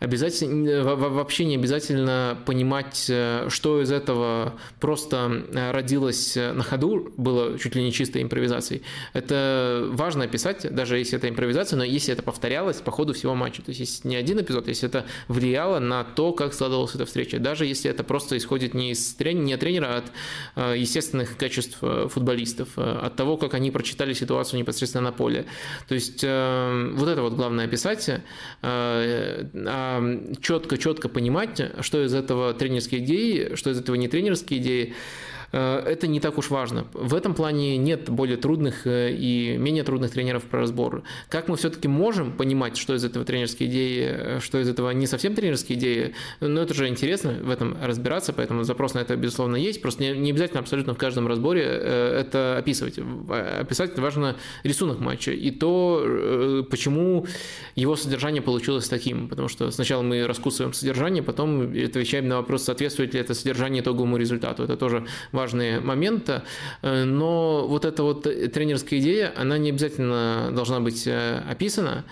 обязательно, 0.00 0.94
вообще 0.94 1.44
не 1.44 1.56
обязательно 1.56 2.38
понимать, 2.46 3.06
э, 3.08 3.46
что 3.48 3.82
из 3.82 3.90
этого 3.90 4.54
просто 4.80 5.44
э, 5.52 5.70
родилось 5.70 6.36
э, 6.36 6.52
на 6.52 6.62
ходу, 6.62 7.12
было 7.16 7.58
чуть 7.58 7.74
ли 7.74 7.82
не 7.82 7.92
чистой 7.92 8.22
импровизацией. 8.22 8.82
Это 9.12 9.86
важно 9.90 10.24
описать, 10.24 10.72
даже 10.72 10.98
если 10.98 11.18
это 11.18 11.28
импровизация, 11.28 11.76
но 11.76 11.84
если 11.84 12.12
это 12.12 12.22
повторялось 12.22 12.76
по 12.76 12.90
ходу 12.90 13.12
всего 13.12 13.34
матча. 13.34 13.62
То 13.62 13.70
есть, 13.70 13.80
если 13.80 14.08
не 14.08 14.16
один 14.16 14.40
эпизод, 14.40 14.68
если 14.68 14.88
это 14.88 15.04
влияло 15.26 15.78
на 15.78 16.04
то, 16.04 16.32
как 16.32 16.54
складывалась 16.54 16.94
эта 16.94 17.06
встреча. 17.06 17.38
Даже 17.38 17.66
если 17.66 17.90
это 17.90 18.04
просто 18.04 18.36
исходит 18.36 18.74
не, 18.74 18.92
из 18.92 19.16
трени- 19.16 19.42
не 19.42 19.54
от 19.54 19.60
тренера, 19.60 19.86
а 19.86 19.98
от 19.98 20.76
естественных 20.76 21.36
качеств 21.36 21.78
футболистов, 21.78 22.68
от 22.76 23.16
того, 23.16 23.36
как 23.36 23.54
они 23.54 23.70
прочитали 23.70 24.12
ситуацию 24.12 24.60
непосредственно 24.60 25.04
на 25.04 25.12
поле. 25.12 25.46
То 25.88 25.94
есть, 25.94 26.22
вот 26.22 27.08
это 27.08 27.22
вот 27.22 27.34
главное 27.34 27.66
описать. 27.66 28.10
А 28.62 29.87
четко-четко 30.40 31.08
понимать, 31.08 31.60
что 31.80 32.04
из 32.04 32.14
этого 32.14 32.54
тренерские 32.54 33.04
идеи, 33.04 33.54
что 33.54 33.70
из 33.70 33.78
этого 33.78 33.96
не 33.96 34.08
тренерские 34.08 34.60
идеи, 34.60 34.94
это 35.52 36.06
не 36.06 36.20
так 36.20 36.36
уж 36.38 36.50
важно. 36.50 36.86
В 36.92 37.14
этом 37.14 37.34
плане 37.34 37.76
нет 37.78 38.10
более 38.10 38.36
трудных 38.36 38.86
э, 38.86 39.14
и 39.14 39.56
менее 39.56 39.82
трудных 39.82 40.10
тренеров 40.10 40.44
про 40.44 40.60
разбор. 40.60 41.02
Как 41.28 41.48
мы 41.48 41.56
все-таки 41.56 41.88
можем 41.88 42.32
понимать, 42.32 42.76
что 42.76 42.94
из 42.94 43.04
этого 43.04 43.24
тренерские 43.24 43.68
идеи, 43.68 44.06
э, 44.08 44.40
что 44.40 44.58
из 44.58 44.68
этого 44.68 44.90
не 44.90 45.06
совсем 45.06 45.34
тренерские 45.34 45.78
идеи, 45.78 46.14
ну 46.40 46.60
это 46.60 46.74
же 46.74 46.88
интересно 46.88 47.32
в 47.42 47.50
этом 47.50 47.76
разбираться, 47.82 48.32
поэтому 48.32 48.62
запрос 48.64 48.94
на 48.94 48.98
это, 48.98 49.16
безусловно, 49.16 49.56
есть. 49.56 49.80
Просто 49.80 50.02
не, 50.02 50.10
не 50.18 50.30
обязательно 50.32 50.60
абсолютно 50.60 50.94
в 50.94 50.98
каждом 50.98 51.26
разборе 51.26 51.62
это 51.62 52.58
описывать. 52.58 52.98
Описать 52.98 53.98
важно 53.98 54.36
рисунок 54.64 55.00
матча 55.00 55.32
и 55.32 55.50
то, 55.50 56.66
почему 56.70 57.26
его 57.74 57.96
содержание 57.96 58.42
получилось 58.42 58.88
таким. 58.88 59.28
Потому 59.28 59.48
что 59.48 59.70
сначала 59.70 60.02
мы 60.02 60.26
раскусываем 60.26 60.74
содержание, 60.74 61.22
потом 61.22 61.72
отвечаем 61.72 62.28
на 62.28 62.36
вопрос, 62.36 62.64
соответствует 62.64 63.14
ли 63.14 63.20
это 63.20 63.34
содержание 63.34 63.82
итоговому 63.82 64.16
результату. 64.16 64.64
Это 64.64 64.76
тоже 64.76 65.06
важные 65.38 65.80
моменты, 65.80 66.42
э, 66.82 67.04
но 67.04 67.66
вот 67.68 67.84
эта 67.84 68.02
вот 68.02 68.22
тренерская 68.22 68.98
идея, 68.98 69.32
она 69.36 69.56
не 69.58 69.70
обязательно 69.70 70.50
должна 70.52 70.80
быть 70.80 71.06
э, 71.06 71.42
описана, 71.48 72.04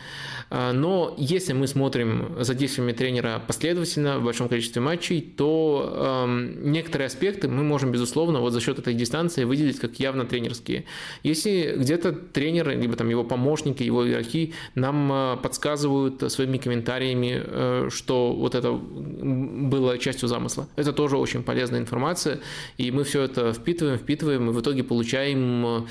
э, 0.50 0.72
но 0.72 1.14
если 1.18 1.54
мы 1.54 1.66
смотрим 1.66 2.36
за 2.38 2.54
действиями 2.54 2.92
тренера 2.92 3.42
последовательно 3.46 4.18
в 4.18 4.24
большом 4.24 4.48
количестве 4.48 4.80
матчей, 4.80 5.20
то 5.20 6.24
эм, 6.24 6.72
некоторые 6.72 7.06
аспекты 7.06 7.48
мы 7.48 7.64
можем, 7.64 7.90
безусловно, 7.90 8.40
вот 8.40 8.52
за 8.52 8.60
счет 8.60 8.78
этой 8.78 8.94
дистанции 8.94 9.44
выделить 9.44 9.80
как 9.80 9.98
явно 9.98 10.24
тренерские. 10.24 10.84
Если 11.24 11.74
где-то 11.76 12.12
тренер, 12.12 12.78
либо 12.78 12.94
там 12.94 13.08
его 13.08 13.24
помощники, 13.24 13.82
его 13.82 14.08
игроки 14.08 14.54
нам 14.74 15.38
подсказывают 15.42 16.32
своими 16.32 16.58
комментариями, 16.58 17.90
что 17.90 18.32
вот 18.32 18.54
это 18.54 18.72
было 18.72 19.98
частью 19.98 20.28
замысла, 20.28 20.66
это 20.76 20.92
тоже 20.92 21.16
очень 21.16 21.42
полезная 21.42 21.80
информация, 21.80 22.38
и 22.78 22.90
мы 22.90 23.02
все 23.04 23.15
все 23.16 23.22
это 23.22 23.54
впитываем, 23.54 23.96
впитываем, 23.96 24.50
и 24.50 24.52
в 24.52 24.60
итоге 24.60 24.84
получаем 24.84 25.86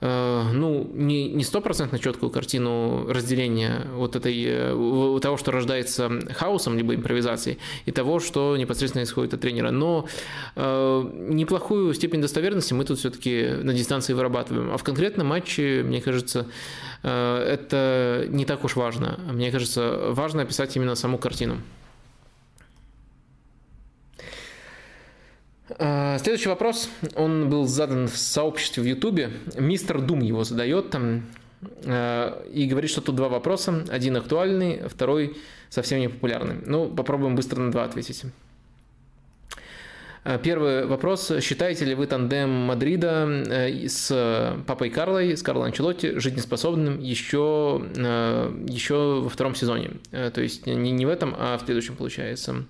э, 0.00 0.50
ну, 0.52 0.88
не 0.94 1.42
стопроцентно 1.42 1.98
четкую 1.98 2.30
картину 2.30 3.06
разделения 3.08 3.88
вот 3.92 4.14
этой, 4.14 4.40
э, 4.46 5.18
того, 5.20 5.36
что 5.36 5.50
рождается 5.50 6.08
хаосом, 6.32 6.76
либо 6.76 6.94
импровизацией, 6.94 7.58
и 7.86 7.90
того, 7.90 8.20
что 8.20 8.56
непосредственно 8.56 9.02
исходит 9.02 9.34
от 9.34 9.40
тренера. 9.40 9.72
Но 9.72 10.06
э, 10.54 11.10
неплохую 11.30 11.92
степень 11.92 12.20
достоверности 12.20 12.72
мы 12.72 12.84
тут 12.84 13.00
все-таки 13.00 13.48
на 13.64 13.74
дистанции 13.74 14.12
вырабатываем. 14.12 14.70
А 14.70 14.76
в 14.76 14.84
конкретном 14.84 15.26
матче, 15.26 15.82
мне 15.84 16.00
кажется, 16.00 16.46
э, 17.02 17.44
это 17.52 18.26
не 18.28 18.44
так 18.44 18.62
уж 18.62 18.76
важно. 18.76 19.18
Мне 19.32 19.50
кажется, 19.50 20.10
важно 20.10 20.42
описать 20.42 20.76
именно 20.76 20.94
саму 20.94 21.18
картину. 21.18 21.56
Следующий 25.76 26.48
вопрос, 26.48 26.90
он 27.16 27.48
был 27.48 27.66
задан 27.66 28.08
в 28.08 28.16
сообществе 28.16 28.82
в 28.82 28.86
Ютубе. 28.86 29.30
Мистер 29.56 30.00
Дум 30.00 30.20
его 30.20 30.44
задает 30.44 30.90
там 30.90 31.24
а, 31.84 32.42
и 32.46 32.66
говорит, 32.66 32.90
что 32.90 33.00
тут 33.00 33.16
два 33.16 33.28
вопроса. 33.28 33.84
Один 33.90 34.16
актуальный, 34.16 34.88
второй 34.88 35.36
совсем 35.68 36.00
не 36.00 36.08
популярный. 36.08 36.56
Ну, 36.64 36.88
попробуем 36.88 37.36
быстро 37.36 37.60
на 37.60 37.70
два 37.70 37.84
ответить. 37.84 38.24
А, 40.24 40.38
первый 40.38 40.86
вопрос. 40.86 41.32
Считаете 41.40 41.84
ли 41.84 41.94
вы 41.94 42.06
тандем 42.06 42.50
Мадрида 42.50 43.44
э, 43.48 43.88
с 43.88 44.56
папой 44.66 44.90
Карлой, 44.90 45.36
с 45.36 45.42
Карло 45.42 45.66
Анчелотти, 45.66 46.18
жизнеспособным 46.18 46.98
еще, 47.00 47.82
еще 47.94 49.20
во 49.22 49.28
втором 49.28 49.54
сезоне? 49.54 49.92
Э, 50.12 50.30
то 50.32 50.40
есть 50.40 50.66
не, 50.66 50.90
не 50.90 51.06
в 51.06 51.08
этом, 51.08 51.34
а 51.38 51.58
в 51.58 51.64
следующем 51.64 51.96
получается. 51.96 52.64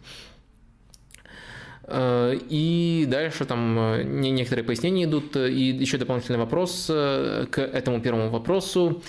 Э, 1.91 2.39
и 2.49 3.05
дальше 3.09 3.45
там 3.45 3.79
э, 3.79 4.03
некоторые 4.05 4.65
пояснения 4.65 5.05
идут. 5.05 5.37
И 5.37 5.71
еще 5.71 5.99
дополнительный 5.99 6.39
вопрос 6.39 6.87
э, 6.89 7.47
к 7.51 7.61
этому 7.61 8.01
первому 8.01 8.31
вопросу. 8.31 9.03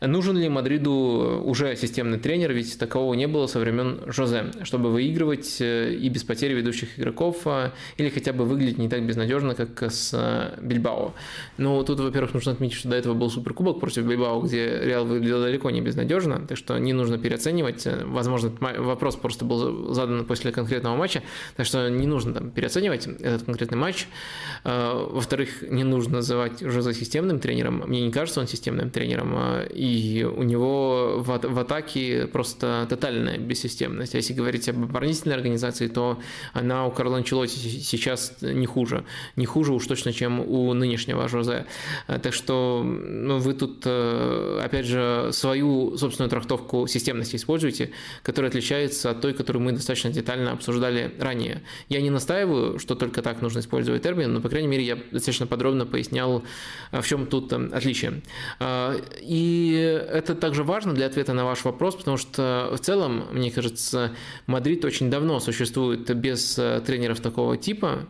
Нужен 0.00 0.38
ли 0.38 0.48
Мадриду 0.48 1.42
уже 1.44 1.76
системный 1.76 2.18
тренер, 2.18 2.52
ведь 2.52 2.78
такового 2.78 3.12
не 3.12 3.26
было 3.26 3.46
со 3.46 3.58
времен 3.58 4.00
Жозе, 4.06 4.46
чтобы 4.62 4.90
выигрывать 4.90 5.60
э, 5.60 5.92
и 5.94 6.08
без 6.08 6.24
потери 6.24 6.54
ведущих 6.54 6.98
игроков, 6.98 7.42
а, 7.44 7.72
или 7.98 8.08
хотя 8.08 8.32
бы 8.32 8.46
выглядеть 8.46 8.78
не 8.78 8.88
так 8.88 9.04
безнадежно, 9.04 9.54
как 9.54 9.82
с 9.82 10.12
э, 10.14 10.58
Бильбао. 10.62 11.12
Ну, 11.58 11.84
тут, 11.84 12.00
во-первых, 12.00 12.32
нужно 12.32 12.52
отметить, 12.52 12.76
что 12.76 12.88
до 12.88 12.96
этого 12.96 13.12
был 13.12 13.30
суперкубок 13.30 13.78
против 13.78 14.04
Бильбао, 14.06 14.40
где 14.40 14.80
Реал 14.82 15.04
выглядел 15.04 15.42
далеко 15.42 15.68
не 15.70 15.82
безнадежно, 15.82 16.46
так 16.46 16.56
что 16.56 16.78
не 16.78 16.94
нужно 16.94 17.18
переоценивать. 17.18 17.86
Возможно, 18.04 18.50
вопрос 18.78 19.16
просто 19.16 19.44
был 19.44 19.92
задан 19.92 20.24
после 20.24 20.50
конкретного 20.50 20.96
матча, 20.96 21.22
так 21.56 21.66
что 21.66 21.90
не 21.90 22.06
нужно 22.06 22.32
там 22.32 22.50
переоценивать 22.50 23.06
этот 23.06 23.42
конкретный 23.42 23.76
матч. 23.76 24.06
Во-вторых, 24.64 25.62
не 25.62 25.84
нужно 25.84 26.16
называть 26.16 26.60
Жозе 26.60 26.94
системным 26.94 27.38
тренером. 27.38 27.84
Мне 27.86 28.02
не 28.02 28.10
кажется 28.10 28.40
он 28.40 28.46
системным 28.46 28.90
тренером. 28.90 29.34
И 29.68 29.89
и 29.90 30.22
у 30.24 30.42
него 30.42 31.16
в, 31.18 31.26
в 31.26 31.58
атаке 31.58 32.28
просто 32.32 32.86
тотальная 32.88 33.38
бессистемность. 33.38 34.14
А 34.14 34.18
если 34.18 34.32
говорить 34.34 34.68
об 34.68 34.84
оборонительной 34.84 35.34
организации, 35.34 35.88
то 35.88 36.20
она 36.52 36.86
у 36.86 36.90
Карла 36.90 37.16
Анчелотти 37.16 37.58
сейчас 37.58 38.36
не 38.40 38.66
хуже. 38.66 39.04
Не 39.36 39.46
хуже 39.46 39.72
уж 39.72 39.86
точно, 39.86 40.12
чем 40.12 40.40
у 40.40 40.72
нынешнего 40.74 41.28
Жозе. 41.28 41.66
Так 42.06 42.32
что 42.32 42.82
ну, 42.84 43.38
вы 43.38 43.54
тут, 43.54 43.86
опять 43.86 44.86
же, 44.86 45.30
свою 45.32 45.96
собственную 45.96 46.30
трактовку 46.30 46.86
системности 46.86 47.36
используете, 47.36 47.90
которая 48.22 48.50
отличается 48.50 49.10
от 49.10 49.20
той, 49.20 49.34
которую 49.34 49.62
мы 49.62 49.72
достаточно 49.72 50.10
детально 50.10 50.52
обсуждали 50.52 51.12
ранее. 51.18 51.62
Я 51.88 52.00
не 52.00 52.10
настаиваю, 52.10 52.78
что 52.78 52.94
только 52.94 53.22
так 53.22 53.42
нужно 53.42 53.60
использовать 53.60 54.02
термин, 54.02 54.32
но, 54.32 54.40
по 54.40 54.48
крайней 54.48 54.68
мере, 54.68 54.84
я 54.84 54.96
достаточно 55.10 55.46
подробно 55.46 55.86
пояснял, 55.86 56.44
в 56.92 57.02
чем 57.06 57.26
тут 57.26 57.52
отличие. 57.52 58.22
И 59.20 59.79
это 59.80 60.34
также 60.34 60.64
важно 60.64 60.94
для 60.94 61.06
ответа 61.06 61.32
на 61.32 61.44
ваш 61.44 61.64
вопрос, 61.64 61.96
потому 61.96 62.16
что 62.16 62.70
в 62.72 62.78
целом, 62.78 63.26
мне 63.32 63.50
кажется, 63.50 64.12
Мадрид 64.46 64.84
очень 64.84 65.10
давно 65.10 65.40
существует 65.40 66.14
без 66.16 66.58
э, 66.58 66.80
тренеров 66.84 67.20
такого 67.20 67.56
типа. 67.56 68.06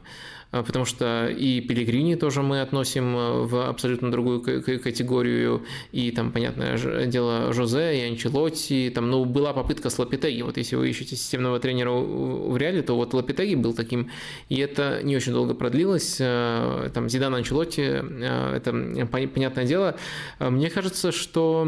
А, 0.52 0.62
потому 0.64 0.84
что 0.84 1.28
и 1.28 1.60
Пелигрини 1.60 2.16
тоже 2.16 2.42
мы 2.42 2.60
относим 2.60 3.16
э, 3.16 3.42
в 3.44 3.68
абсолютно 3.68 4.10
другую 4.10 4.42
категорию, 4.42 5.64
и 5.92 6.10
там, 6.10 6.32
понятное 6.32 7.06
дело, 7.06 7.52
Жозе 7.52 7.98
и 7.98 8.10
Анчелотти, 8.10 8.90
там, 8.92 9.10
ну, 9.10 9.24
была 9.24 9.52
попытка 9.52 9.90
с 9.90 9.98
Лапитеги, 9.98 10.42
вот 10.42 10.56
если 10.56 10.74
вы 10.74 10.90
ищете 10.90 11.14
системного 11.14 11.60
тренера 11.60 11.90
в 11.90 12.56
реале, 12.56 12.82
то 12.82 12.96
вот 12.96 13.14
Лапитеги 13.14 13.54
был 13.54 13.74
таким, 13.74 14.10
и 14.48 14.58
это 14.58 15.00
не 15.04 15.16
очень 15.16 15.32
долго 15.32 15.54
продлилось, 15.54 16.16
э, 16.18 16.90
там, 16.92 17.08
Зидан 17.08 17.34
Анчелотти, 17.36 17.82
э, 17.82 18.56
это 18.56 19.06
понятное 19.06 19.64
дело, 19.64 19.96
мне 20.40 20.70
кажется, 20.70 21.12
что 21.12 21.66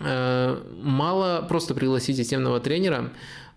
мало 0.00 1.44
просто 1.48 1.74
пригласить 1.74 2.16
системного 2.16 2.60
тренера, 2.60 3.10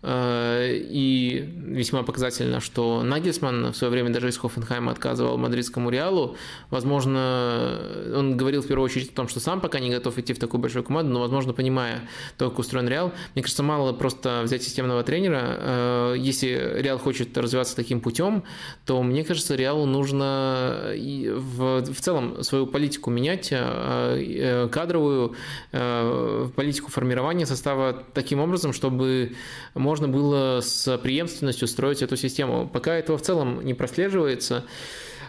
и 0.04 1.48
весьма 1.68 2.02
показательно, 2.02 2.60
что 2.60 3.04
Нагельсман 3.04 3.72
в 3.72 3.76
свое 3.76 3.92
время 3.92 4.10
даже 4.10 4.30
из 4.30 4.38
Хофенхайма 4.38 4.92
отказывал 4.92 5.38
мадридскому 5.38 5.92
Реалу. 5.92 6.36
Возможно, 6.72 7.80
он 8.16 8.36
говорил 8.36 8.64
в 8.64 8.68
первую 8.68 8.86
очередь 8.86 9.12
о 9.12 9.16
том, 9.16 9.28
что 9.28 9.40
сам 9.40 9.62
пока 9.62 9.80
не 9.80 9.92
готов 9.92 10.18
идти 10.18 10.34
в 10.34 10.40
такую 10.40 10.60
большую 10.60 10.84
команду, 10.84 11.14
но, 11.14 11.20
возможно, 11.20 11.54
понимая 11.54 12.02
то, 12.38 12.50
как 12.50 12.58
устроен 12.58 12.88
Реал, 12.88 13.12
мне 13.36 13.44
кажется, 13.44 13.62
мало 13.62 13.94
просто 13.94 14.42
взять 14.44 14.64
системного 14.64 15.04
тренера. 15.04 15.42
Э, 15.44 16.16
если 16.18 16.78
Реал 16.78 16.98
хочет 16.98 17.38
развиваться 17.38 17.76
таким 17.76 18.02
путем, 18.02 18.44
то, 18.86 19.04
мне 19.04 19.24
кажется, 19.24 19.56
Реалу 19.56 19.86
нужно 19.86 20.96
в, 20.96 21.84
в 21.84 22.02
целом 22.02 22.42
свою 22.44 22.66
политику 22.66 23.12
менять, 23.12 23.50
э, 23.52 24.68
кадровую 24.72 25.36
политику 25.72 26.90
формирования 26.90 27.46
состава 27.46 28.04
таким 28.14 28.40
образом, 28.40 28.74
чтобы 28.74 29.34
можно 29.76 29.91
было 30.08 30.62
с 30.62 30.98
преемственностью 30.98 31.68
строить 31.68 32.02
эту 32.02 32.16
систему. 32.16 32.70
Пока 32.72 32.96
этого 32.96 33.18
в 33.18 33.22
целом 33.22 33.64
не 33.64 33.74
прослеживается, 33.74 34.64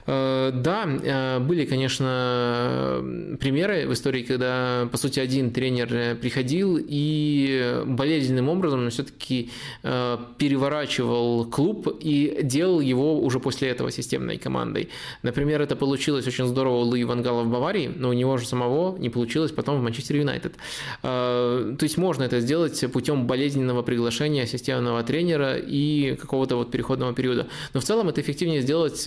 да, 0.06 0.84
э, 0.86 1.38
были, 1.38 1.64
конечно, 1.64 3.04
примеры 3.38 3.86
в 3.86 3.92
истории, 3.92 4.22
когда, 4.22 4.88
по 4.90 4.96
сути, 4.96 5.20
один 5.20 5.52
тренер 5.52 6.16
приходил 6.16 6.76
и 6.80 7.82
болезненным 7.86 8.48
образом, 8.48 8.90
все-таки 8.90 9.50
э, 9.84 10.18
переворачивал 10.38 11.44
клуб 11.44 11.88
и 12.00 12.40
делал 12.42 12.80
его 12.80 13.20
уже 13.20 13.38
после 13.38 13.68
этого 13.68 13.92
системной 13.92 14.38
командой. 14.38 14.88
Например, 15.22 15.62
это 15.62 15.76
получилось 15.76 16.26
очень 16.26 16.46
здорово 16.46 16.78
у 16.78 16.82
Луи 16.82 17.04
Вангала 17.04 17.42
в 17.42 17.50
Баварии, 17.50 17.90
но 17.94 18.08
у 18.08 18.12
него 18.12 18.36
же 18.38 18.46
самого 18.46 18.98
не 18.98 19.08
получилось 19.08 19.52
потом 19.52 19.78
в 19.78 19.82
Манчестер 19.82 20.16
Юнайтед. 20.16 20.54
То 21.02 21.78
есть 21.80 21.96
можно 21.96 22.24
это 22.24 22.40
сделать 22.40 22.84
путем 22.92 23.26
болезненного 23.26 23.82
приглашения 23.82 24.46
системного 24.46 25.02
тренера 25.04 25.56
и 25.56 26.16
какого-то 26.16 26.56
вот 26.56 26.70
переходного 26.70 27.14
периода. 27.14 27.46
Но 27.74 27.80
в 27.80 27.84
целом 27.84 28.08
это 28.08 28.20
эффективнее 28.20 28.60
сделать 28.62 29.06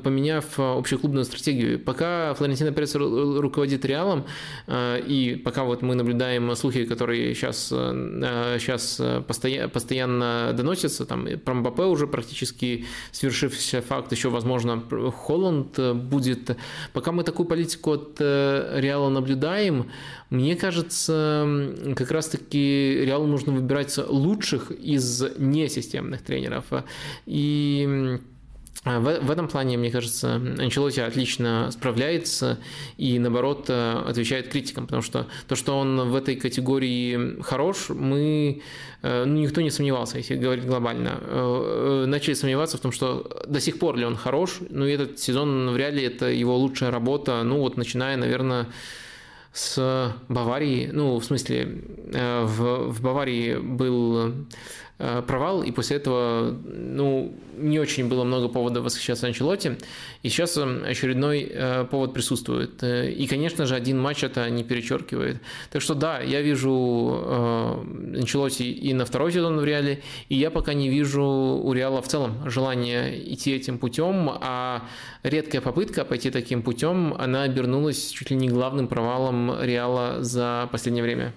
поменяв 0.00 0.58
э, 0.58 0.62
общеклубную 0.62 1.24
стратегию. 1.24 1.78
Пока 1.78 2.34
Флорентино 2.34 2.72
Перес 2.72 2.94
руководит 2.94 3.84
Реалом, 3.84 4.26
э, 4.66 5.00
и 5.06 5.36
пока 5.36 5.64
вот 5.64 5.82
мы 5.82 5.94
наблюдаем 5.94 6.54
слухи, 6.56 6.84
которые 6.84 7.34
сейчас, 7.34 7.68
сейчас 7.68 9.00
э, 9.00 9.22
постоянно 9.22 10.52
доносятся, 10.54 11.04
там 11.06 11.26
про 11.44 11.54
Мбаппе 11.54 11.82
уже 11.84 12.06
практически 12.06 12.86
свершившийся 13.12 13.82
факт, 13.82 14.12
еще, 14.12 14.28
возможно, 14.28 14.82
Холланд 15.16 15.78
будет. 15.94 16.56
Пока 16.92 17.12
мы 17.12 17.24
такую 17.24 17.46
политику 17.46 17.92
от 17.92 18.20
Реала 18.20 19.08
наблюдаем, 19.10 19.90
мне 20.30 20.56
кажется, 20.56 21.46
как 21.94 22.10
раз-таки 22.10 23.02
Реалу 23.04 23.26
нужно 23.26 23.52
выбирать 23.52 23.98
лучших 23.98 24.70
из 24.70 25.22
несистемных 25.36 26.22
тренеров. 26.22 26.64
И 27.26 28.18
в, 28.84 29.20
в 29.20 29.30
этом 29.30 29.46
плане, 29.46 29.76
мне 29.76 29.92
кажется, 29.92 30.34
Анчелоти 30.34 30.98
отлично 30.98 31.70
справляется 31.70 32.58
и, 32.96 33.18
наоборот, 33.20 33.66
э, 33.68 34.02
отвечает 34.08 34.48
критикам, 34.48 34.86
потому 34.86 35.02
что 35.02 35.28
то, 35.46 35.54
что 35.54 35.78
он 35.78 36.10
в 36.10 36.16
этой 36.16 36.34
категории 36.34 37.40
хорош, 37.42 37.90
мы, 37.90 38.62
э, 39.02 39.24
ну, 39.24 39.38
никто 39.38 39.60
не 39.60 39.70
сомневался, 39.70 40.18
если 40.18 40.34
говорить 40.34 40.66
глобально. 40.66 41.20
Э, 41.20 42.04
начали 42.08 42.34
сомневаться 42.34 42.76
в 42.76 42.80
том, 42.80 42.90
что 42.90 43.44
до 43.46 43.60
сих 43.60 43.78
пор 43.78 43.96
ли 43.96 44.04
он 44.04 44.16
хорош, 44.16 44.58
ну, 44.68 44.84
этот 44.84 45.20
сезон 45.20 45.70
вряд 45.70 45.94
ли 45.94 46.02
это 46.02 46.26
его 46.26 46.56
лучшая 46.56 46.90
работа, 46.90 47.44
ну, 47.44 47.60
вот 47.60 47.76
начиная, 47.76 48.16
наверное, 48.16 48.66
с 49.52 50.12
Баварии, 50.28 50.90
ну, 50.92 51.20
в 51.20 51.24
смысле, 51.24 51.82
в, 52.10 52.90
в 52.90 53.02
Баварии 53.02 53.58
был 53.58 54.46
провал, 55.26 55.62
и 55.62 55.70
после 55.70 55.96
этого, 55.96 56.56
ну, 56.64 57.34
не 57.56 57.78
очень 57.78 58.08
было 58.08 58.24
много 58.24 58.48
поводов 58.48 58.84
восхищаться 58.84 59.26
Анчелоти, 59.26 59.78
и 60.22 60.28
сейчас 60.28 60.56
э, 60.56 60.82
очередной 60.86 61.48
э, 61.50 61.84
повод 61.90 62.14
присутствует. 62.14 62.82
И, 62.82 63.26
конечно 63.26 63.66
же, 63.66 63.74
один 63.74 64.00
матч 64.00 64.24
это 64.24 64.48
не 64.50 64.64
перечеркивает. 64.64 65.40
Так 65.70 65.82
что 65.82 65.94
да, 65.94 66.20
я 66.20 66.40
вижу 66.42 67.82
Анчелоти 68.16 68.62
и 68.62 68.94
на 68.94 69.04
второй 69.04 69.32
сезон 69.32 69.58
в 69.58 69.64
Реале, 69.64 70.02
и 70.28 70.36
я 70.36 70.50
пока 70.50 70.74
не 70.74 70.88
вижу 70.88 71.22
у 71.22 71.72
Реала 71.72 72.02
в 72.02 72.08
целом 72.08 72.48
желания 72.48 73.12
идти 73.32 73.52
этим 73.52 73.78
путем, 73.78 74.30
а 74.30 74.84
редкая 75.22 75.60
попытка 75.60 76.04
пойти 76.04 76.30
таким 76.30 76.62
путем, 76.62 77.14
она 77.18 77.42
обернулась 77.42 78.10
чуть 78.10 78.30
ли 78.30 78.36
не 78.36 78.48
главным 78.48 78.88
провалом 78.88 79.62
Реала 79.62 80.22
за 80.22 80.68
последнее 80.70 81.02
время. 81.02 81.32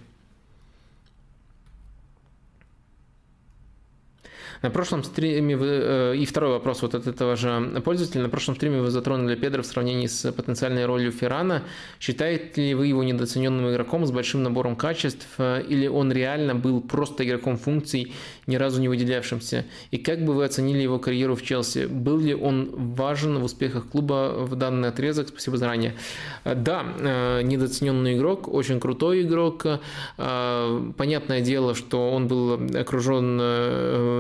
На 4.62 4.70
прошлом 4.70 5.04
стриме 5.04 5.58
вы, 5.58 5.68
э, 5.68 6.16
и 6.18 6.26
второй 6.26 6.52
вопрос 6.52 6.82
вот 6.82 6.96
от 6.96 7.08
этого 7.08 7.36
же 7.36 7.82
пользователя. 7.84 8.24
На 8.24 8.30
прошлом 8.30 8.56
стриме 8.56 8.82
вы 8.82 8.90
затронули 8.90 9.36
Педро 9.36 9.64
в 9.64 9.66
сравнении 9.66 10.08
с 10.08 10.32
потенциальной 10.32 10.86
ролью 10.86 11.12
Феррана. 11.12 11.64
Считаете 12.00 12.62
ли 12.62 12.74
вы 12.74 12.88
его 12.88 13.04
недооцененным 13.04 13.70
игроком 13.70 14.06
с 14.06 14.12
большим 14.12 14.44
набором 14.44 14.76
качеств, 14.76 15.28
э, 15.38 15.64
или 15.68 15.88
он 15.88 16.12
реально 16.12 16.56
был 16.56 16.82
просто 16.82 17.26
игроком 17.26 17.58
функций, 17.58 18.14
ни 18.48 18.56
разу 18.56 18.82
не 18.82 18.88
выделявшимся? 18.88 19.66
И 19.92 19.98
как 19.98 20.24
бы 20.24 20.34
вы 20.34 20.46
оценили 20.46 20.82
его 20.82 21.00
карьеру 21.00 21.36
в 21.36 21.44
Челси? 21.44 21.88
Был 21.88 22.20
ли 22.20 22.34
он 22.34 22.70
важен 22.72 23.40
в 23.40 23.44
успехах 23.44 23.88
клуба 23.90 24.34
в 24.38 24.56
данный 24.56 24.90
отрезок? 24.90 25.30
Спасибо 25.30 25.58
заранее. 25.58 25.96
Э, 26.44 26.56
да, 26.56 26.84
недооцененный 27.44 28.16
игрок, 28.16 28.48
очень 28.48 28.80
крутой 28.80 29.24
игрок. 29.24 29.66
Понятное 30.18 31.42
дело, 31.42 31.76
что 31.76 32.12
он 32.12 32.28
был 32.28 32.54
окружен 32.76 33.38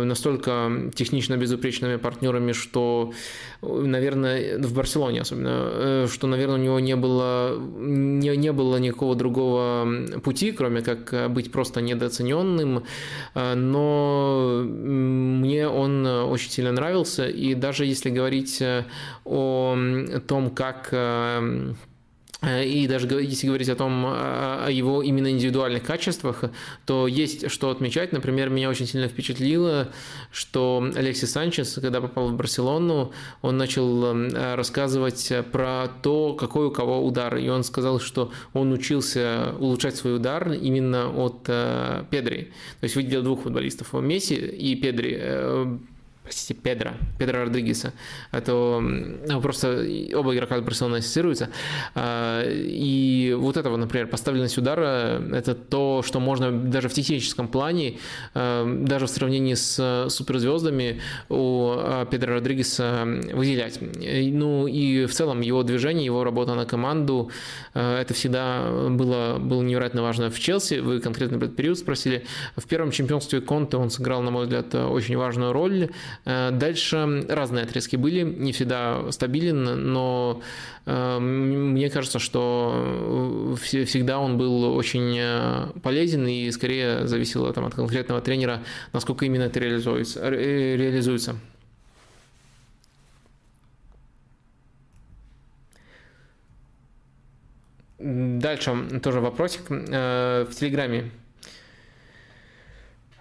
настолько 0.07 0.24
настолько 0.25 0.91
технично 0.95 1.37
безупречными 1.37 1.97
партнерами, 1.97 2.53
что, 2.53 3.11
наверное, 3.61 4.57
в 4.57 4.73
Барселоне 4.73 5.21
особенно, 5.21 5.69
э, 5.73 6.07
что, 6.11 6.27
наверное, 6.27 6.55
у 6.55 6.63
него 6.63 6.79
не 6.79 6.95
было, 6.95 7.57
не, 7.59 8.35
не 8.37 8.51
было 8.51 8.77
никакого 8.77 9.15
другого 9.15 9.87
пути, 10.23 10.51
кроме 10.51 10.81
как 10.81 11.31
быть 11.31 11.51
просто 11.51 11.81
недооцененным, 11.81 12.83
э, 13.35 13.55
но 13.55 14.63
мне 14.65 15.67
он 15.67 16.05
очень 16.05 16.51
сильно 16.51 16.71
нравился, 16.71 17.27
и 17.27 17.53
даже 17.53 17.85
если 17.85 18.09
говорить 18.09 18.63
о 19.25 19.75
том, 20.27 20.49
как 20.49 20.93
Э, 21.35 21.73
и 22.43 22.87
даже 22.87 23.07
если 23.21 23.47
говорить 23.47 23.69
о 23.69 23.75
том, 23.75 24.05
о 24.05 24.67
его 24.69 25.01
именно 25.01 25.31
индивидуальных 25.31 25.83
качествах, 25.83 26.43
то 26.85 27.07
есть 27.07 27.49
что 27.49 27.69
отмечать. 27.69 28.11
Например, 28.11 28.49
меня 28.49 28.69
очень 28.69 28.87
сильно 28.87 29.07
впечатлило, 29.07 29.89
что 30.31 30.91
Алексис 30.95 31.31
Санчес, 31.31 31.73
когда 31.75 32.01
попал 32.01 32.29
в 32.29 32.35
Барселону, 32.35 33.13
он 33.41 33.57
начал 33.57 34.15
э, 34.15 34.55
рассказывать 34.55 35.31
про 35.51 35.87
то, 36.01 36.33
какой 36.33 36.67
у 36.67 36.71
кого 36.71 37.05
удар. 37.05 37.37
И 37.37 37.47
он 37.47 37.63
сказал, 37.63 37.99
что 37.99 38.31
он 38.53 38.71
учился 38.71 39.55
улучшать 39.59 39.95
свой 39.95 40.17
удар 40.17 40.51
именно 40.51 41.09
от 41.09 41.45
э, 41.47 42.03
Педри. 42.11 42.53
То 42.79 42.83
есть 42.83 42.95
выделил 42.95 43.23
двух 43.23 43.43
футболистов, 43.43 43.93
Месси 43.93 44.35
и 44.35 44.75
Педри 44.75 45.79
простите, 46.25 46.55
Педро, 46.55 46.91
Педро 47.19 47.43
Родригеса, 47.43 47.93
а 48.31 48.41
то 48.41 48.81
ну, 48.81 49.41
просто 49.41 49.85
оба 50.13 50.35
игрока 50.35 50.59
Барселоны 50.59 50.97
ассоциируются. 50.97 51.49
А, 51.93 52.43
и 52.43 53.35
вот 53.37 53.57
этого, 53.57 53.77
например, 53.77 54.07
поставленность 54.07 54.57
удара, 54.57 55.21
это 55.31 55.53
то, 55.53 56.01
что 56.03 56.19
можно 56.19 56.51
даже 56.51 56.89
в 56.89 56.93
техническом 56.93 57.47
плане, 57.47 57.99
а, 58.33 58.65
даже 58.65 59.05
в 59.05 59.09
сравнении 59.09 59.53
с 59.53 60.07
суперзвездами 60.09 60.99
у 61.29 61.75
Педро 62.09 62.33
Родригеса 62.33 63.03
выделять. 63.33 63.79
Ну 63.81 64.67
и 64.67 65.05
в 65.05 65.13
целом 65.13 65.41
его 65.41 65.61
движение, 65.63 66.05
его 66.05 66.23
работа 66.23 66.55
на 66.55 66.65
команду, 66.65 67.29
это 67.73 68.13
всегда 68.13 68.89
было, 68.89 69.37
было 69.37 69.61
невероятно 69.61 70.01
важно 70.01 70.31
в 70.31 70.39
Челси. 70.39 70.79
Вы 70.79 70.99
конкретно 70.99 71.35
этот 71.35 71.55
период 71.55 71.77
спросили. 71.77 72.25
В 72.55 72.67
первом 72.67 72.91
чемпионстве 72.91 73.41
Конте 73.41 73.77
он 73.77 73.91
сыграл, 73.91 74.23
на 74.23 74.31
мой 74.31 74.45
взгляд, 74.45 74.73
очень 74.73 75.17
важную 75.17 75.53
роль. 75.53 75.89
Э, 76.23 76.51
дальше 76.51 77.25
разные 77.27 77.63
отрезки 77.63 77.95
были, 77.95 78.21
не 78.21 78.51
всегда 78.51 79.11
стабилен, 79.11 79.91
но 79.91 80.41
э, 80.85 81.19
мне 81.19 81.89
кажется, 81.89 82.19
что 82.19 83.55
всегда 83.57 84.19
он 84.19 84.37
был 84.37 84.63
очень 84.75 85.17
э, 85.19 85.67
полезен 85.83 86.27
и 86.27 86.49
скорее 86.51 87.07
зависело 87.07 87.51
там, 87.53 87.65
от 87.65 87.75
конкретного 87.75 88.21
тренера, 88.21 88.61
насколько 88.93 89.25
именно 89.25 89.43
это 89.43 89.59
реализуется. 89.59 90.29
реализуется. 90.29 91.35
Дальше 97.97 98.99
тоже 99.01 99.19
вопросик 99.19 99.61
в 99.69 100.49
Телеграме 100.53 101.05
Э, 101.05 101.24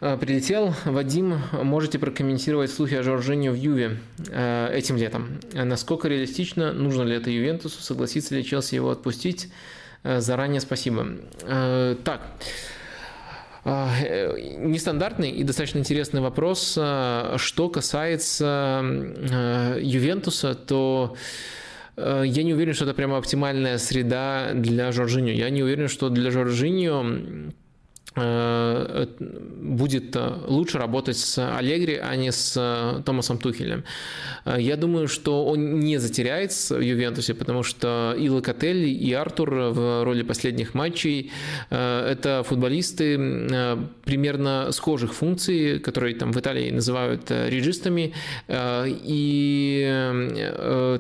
прилетел. 0.01 0.75
Вадим, 0.85 1.41
можете 1.53 1.99
прокомментировать 1.99 2.71
слухи 2.71 2.95
о 2.95 3.03
Жоржиньо 3.03 3.53
в 3.53 3.55
Юве 3.55 3.99
э, 4.29 4.71
этим 4.73 4.97
летом? 4.97 5.41
Насколько 5.53 6.09
реалистично? 6.09 6.73
Нужно 6.73 7.03
ли 7.03 7.15
это 7.17 7.31
Ювентусу? 7.31 7.81
Согласится 7.81 8.35
ли 8.35 8.45
Челси 8.45 8.75
его 8.75 8.91
отпустить? 8.91 9.51
Э, 10.03 10.21
заранее 10.21 10.61
спасибо. 10.61 11.07
Так. 12.05 12.21
Нестандартный 13.65 15.31
и 15.31 15.43
достаточно 15.43 15.79
интересный 15.79 16.21
вопрос. 16.21 16.73
Что 16.73 17.69
касается 17.73 18.85
Ювентуса, 19.81 20.55
то 20.55 21.17
я 21.97 22.43
не 22.43 22.53
уверен, 22.53 22.75
что 22.75 22.85
это 22.85 22.93
прямо 22.93 23.17
оптимальная 23.17 23.79
среда 23.79 24.51
для 24.53 24.93
Жоржиньо. 24.93 25.33
Я 25.33 25.49
не 25.49 25.63
уверен, 25.63 25.89
что 25.89 26.11
для 26.11 26.31
Жоржиньо 26.31 27.07
Э, 27.07 27.64
будет 28.17 30.15
э, 30.15 30.39
лучше 30.47 30.79
работать 30.79 31.17
с 31.17 31.57
Аллегри, 31.57 31.97
а 31.97 32.15
не 32.15 32.31
с 32.31 32.55
э, 32.57 33.03
Томасом 33.03 33.39
Тухелем. 33.39 33.83
Я 34.57 34.77
думаю, 34.77 35.09
что 35.09 35.45
он 35.47 35.81
не 35.81 35.99
затеряется 35.99 36.77
в 36.77 36.81
Ювентусе, 36.81 37.35
потому 37.35 37.63
что 37.65 38.15
и 38.17 38.29
Локотель, 38.29 38.87
и 38.87 39.13
Артур 39.13 39.51
в 39.51 40.05
роли 40.05 40.23
последних 40.23 40.75
матчей– 40.75 41.33
это 41.71 42.45
футболисты 42.47 43.17
примерно 44.05 44.71
схожих 44.71 45.15
функций, 45.15 45.79
которые 45.79 46.15
там 46.15 46.33
в 46.33 46.39
Италии 46.39 46.71
называют 46.71 47.31
реджистами, 47.31 48.13
и 48.49 49.89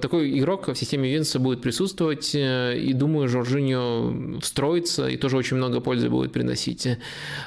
такой 0.01 0.39
игрок 0.39 0.69
в 0.69 0.75
системе 0.75 1.11
Ювентуса 1.11 1.39
будет 1.39 1.61
присутствовать, 1.61 2.35
и 2.35 2.93
думаю, 2.95 3.29
Жоржиньо 3.29 4.41
встроится 4.41 5.07
и 5.09 5.19
тоже 5.19 5.37
очень 5.37 5.59
много 5.59 5.81
пользы 5.81 6.09
будет 6.09 6.33
приносить 6.33 6.89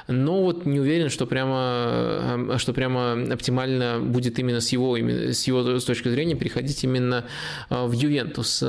но 0.08 0.42
вот 0.42 0.66
не 0.66 0.80
уверен, 0.80 1.10
что 1.10 1.26
прямо, 1.26 2.48
э, 2.50 2.58
что 2.58 2.74
прямо 2.74 3.14
оптимально 3.34 4.00
будет 4.00 4.40
именно 4.40 4.62
с 4.62 4.70
его, 4.70 4.98
именно 4.98 5.34
с 5.34 5.46
его 5.48 5.80
с 5.80 5.84
точки 5.84 6.10
зрения 6.10 6.36
переходить 6.36 6.84
именно 6.84 7.26
э, 7.70 7.86
в 7.86 7.92
Ювентус. 7.92 8.64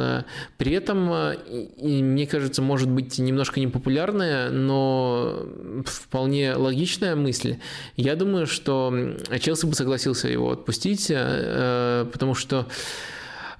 При 0.56 0.72
этом, 0.72 1.12
э, 1.12 1.36
мне 1.78 2.26
кажется, 2.26 2.62
может 2.62 2.88
быть 2.88 3.18
немножко 3.18 3.60
непопулярная, 3.60 4.50
но 4.50 5.46
вполне 5.84 6.54
логичная 6.54 7.14
мысль. 7.14 7.56
Я 7.96 8.16
думаю, 8.16 8.46
что 8.46 8.92
Челси 9.40 9.66
бы 9.66 9.74
согласился 9.74 10.28
его 10.28 10.50
отпустить, 10.50 11.08
потому 11.08 12.34
что 12.34 12.66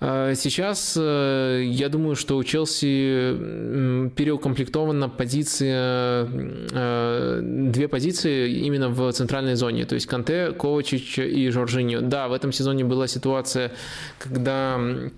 сейчас 0.01 0.97
э, 0.97 1.62
я 1.65 1.89
думаю, 1.89 2.15
что 2.15 2.37
у 2.37 2.45
Челси 2.45 4.11
переукомплектована 4.15 5.09
позиция, 5.09 6.29
э, 6.31 7.41
две 7.43 7.89
позиции 7.89 8.53
именно 8.66 8.91
в 8.91 9.11
центральной 9.12 9.57
зоне, 9.57 9.87
то 9.87 9.95
есть 9.95 10.07
Канте, 10.07 10.53
Ковачич 10.53 11.19
и 11.19 11.51
Жоржиньо. 11.51 12.01
Да, 12.01 12.29
в 12.29 12.33
этом 12.33 12.53
сезоне 12.53 12.85
была 12.85 13.09
ситуация, 13.09 13.73
когда 14.19 14.79
Э, 14.79 15.11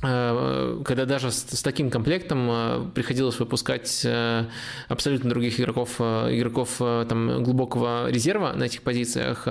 когда 0.00 1.04
даже 1.06 1.30
с, 1.30 1.46
с 1.50 1.62
таким 1.62 1.90
комплектом 1.90 2.48
э, 2.50 2.86
приходилось 2.94 3.38
выпускать 3.38 4.02
э, 4.04 4.44
абсолютно 4.88 5.30
других 5.30 5.60
игроков, 5.60 6.00
игроков 6.00 6.76
там, 6.78 7.42
глубокого 7.42 8.10
резерва 8.10 8.52
на 8.52 8.64
этих 8.64 8.82
позициях. 8.82 9.48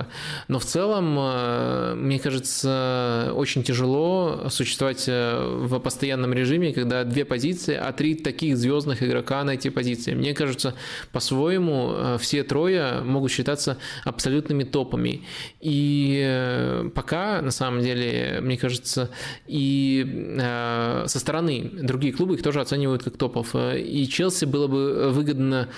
Но 0.48 0.58
в 0.58 0.64
целом, 0.64 1.98
мне 1.98 2.18
кажется, 2.18 3.32
очень 3.34 3.62
тяжело 3.62 4.46
существовать 4.50 5.06
в 5.06 5.78
постоянном 5.80 6.32
режиме, 6.32 6.72
когда 6.72 7.04
две 7.04 7.24
позиции, 7.24 7.74
а 7.74 7.92
три 7.92 8.14
таких 8.14 8.56
звездных 8.56 9.02
игрока 9.02 9.42
на 9.44 9.52
эти 9.52 9.68
позиции. 9.70 10.14
Мне 10.14 10.34
кажется, 10.34 10.74
по-своему, 11.12 12.18
все 12.18 12.42
трое 12.42 13.00
могут 13.02 13.30
считаться 13.30 13.78
абсолютными 14.04 14.64
топами. 14.64 15.22
И 15.60 16.82
пока, 16.94 17.42
на 17.42 17.50
самом 17.50 17.82
деле, 17.82 18.38
мне 18.40 18.56
кажется, 18.56 19.10
и 19.46 19.94
Э, 19.94 20.33
со 20.36 21.18
стороны 21.18 21.70
другие 21.72 22.12
клубы 22.12 22.34
их 22.34 22.42
тоже 22.42 22.60
оценивают 22.60 23.02
как 23.02 23.16
топов. 23.16 23.54
Э, 23.54 23.78
и 23.80 24.08
Челси 24.08 24.44
было 24.46 24.66
бы 24.66 25.10
выгодно 25.10 25.68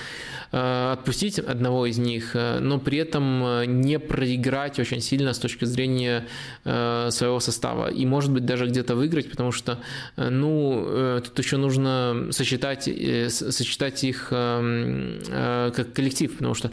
Э, 0.52 0.92
отпустить 0.92 1.38
одного 1.38 1.86
из 1.86 1.98
них, 1.98 2.30
э, 2.34 2.60
но 2.60 2.78
при 2.78 2.98
этом 2.98 3.44
э, 3.44 3.64
не 3.66 3.98
проиграть 3.98 4.78
очень 4.78 5.00
сильно 5.00 5.32
с 5.32 5.38
точки 5.38 5.64
зрения 5.64 6.26
своего 6.64 7.40
состава. 7.40 7.88
И, 7.88 8.06
может 8.06 8.32
быть, 8.32 8.44
даже 8.44 8.66
где-то 8.66 8.94
выиграть, 8.96 9.30
потому 9.30 9.52
что, 9.52 9.78
ну, 10.16 11.20
тут 11.24 11.38
еще 11.38 11.56
нужно 11.56 12.28
сочетать, 12.30 12.84
сочетать 13.28 14.02
их 14.04 14.28
как 14.28 15.92
коллектив, 15.92 16.32
потому 16.36 16.54
что, 16.54 16.70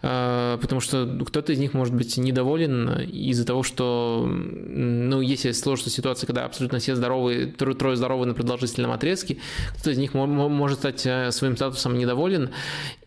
потому 0.00 0.80
что 0.80 1.06
кто-то 1.26 1.52
из 1.52 1.58
них 1.58 1.74
может 1.74 1.94
быть 1.94 2.16
недоволен 2.16 3.02
из-за 3.02 3.44
того, 3.44 3.62
что, 3.62 4.26
ну, 4.26 5.20
если 5.20 5.52
сложится 5.52 5.90
ситуация, 5.90 6.26
когда 6.26 6.44
абсолютно 6.44 6.78
все 6.78 6.94
здоровые, 7.24 7.46
трое 7.74 7.96
здоровые 7.96 8.26
на 8.26 8.34
продолжительном 8.34 8.92
отрезке, 8.92 9.38
кто-то 9.74 9.90
из 9.90 9.98
них 9.98 10.14
может 10.14 10.78
стать 10.78 11.00
своим 11.34 11.56
статусом 11.56 11.98
недоволен, 11.98 12.50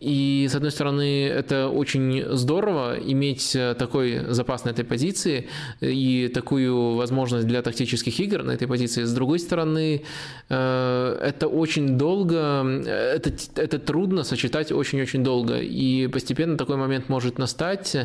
и, 0.00 0.46
с 0.50 0.54
одной 0.54 0.70
стороны, 0.70 1.26
это 1.26 1.68
очень 1.68 2.24
здорово 2.30 2.96
иметь 2.98 3.56
э, 3.56 3.74
такой 3.74 4.20
запас 4.28 4.64
на 4.64 4.70
этой 4.70 4.84
позиции 4.84 5.48
и 5.80 6.30
такую 6.32 6.94
возможность 6.94 7.46
для 7.46 7.62
тактических 7.62 8.18
игр 8.20 8.42
на 8.42 8.52
этой 8.52 8.68
позиции. 8.68 9.02
С 9.02 9.12
другой 9.12 9.38
стороны, 9.40 10.02
э, 10.48 11.18
это 11.20 11.48
очень 11.48 11.98
долго, 11.98 12.38
это, 12.86 13.32
это 13.56 13.78
трудно 13.78 14.22
сочетать 14.22 14.70
очень-очень 14.70 15.24
долго. 15.24 15.58
И 15.58 16.06
постепенно 16.06 16.56
такой 16.56 16.76
момент 16.76 17.08
может 17.08 17.38
настать, 17.38 17.96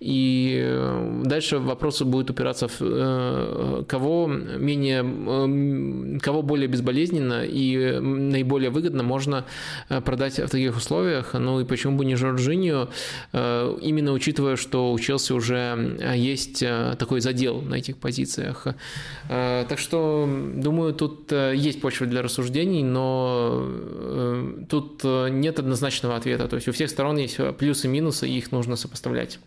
и 0.00 0.60
э, 0.62 1.22
дальше 1.24 1.58
вопросы 1.58 2.04
будут 2.04 2.30
упираться 2.30 2.68
в 2.68 3.84
кого 3.84 4.26
менее, 4.26 5.02
кого 6.20 6.42
более 6.42 6.68
безболезненно 6.68 7.44
и 7.44 7.98
наиболее 8.00 8.70
выгодно 8.70 9.02
можно 9.02 9.44
продать 9.88 10.38
в 10.38 10.48
таких 10.48 10.76
условиях. 10.76 11.34
Ну 11.34 11.60
и 11.60 11.64
почему 11.64 11.96
бы 11.96 12.04
не 12.04 12.16
Жоржиньо, 12.16 12.88
э, 13.32 13.78
именно 13.82 14.12
учитывая, 14.12 14.56
что 14.56 14.92
у 14.92 14.98
Челси 14.98 15.32
уже 15.32 15.96
э, 16.00 16.16
есть 16.16 16.62
э, 16.62 16.96
такой 16.98 17.20
задел 17.20 17.60
на 17.62 17.76
этих 17.76 17.96
позициях. 17.96 18.66
Так 19.28 19.78
что, 19.78 20.28
думаю, 20.54 20.94
тут 20.94 21.32
есть 21.32 21.80
почва 21.80 22.06
для 22.06 22.22
рассуждений, 22.22 22.82
но 22.82 23.68
тут 24.68 25.04
нет 25.04 25.58
однозначного 25.58 26.16
ответа. 26.16 26.48
То 26.48 26.56
есть 26.56 26.68
у 26.68 26.72
всех 26.72 26.90
сторон 26.90 27.18
есть 27.18 27.38
плюсы 27.58 27.86
и 27.86 27.90
минусы, 27.90 28.28
и 28.28 28.38
их 28.38 28.52
нужно 28.52 28.76
сопоставлять. 28.76 29.38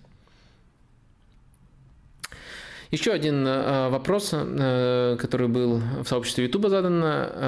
Еще 2.92 3.14
один 3.14 3.46
вопрос, 3.46 4.32
который 4.32 5.48
был 5.48 5.82
в 6.04 6.08
сообществе 6.10 6.44
YouTube 6.44 6.68
задан. 6.68 7.02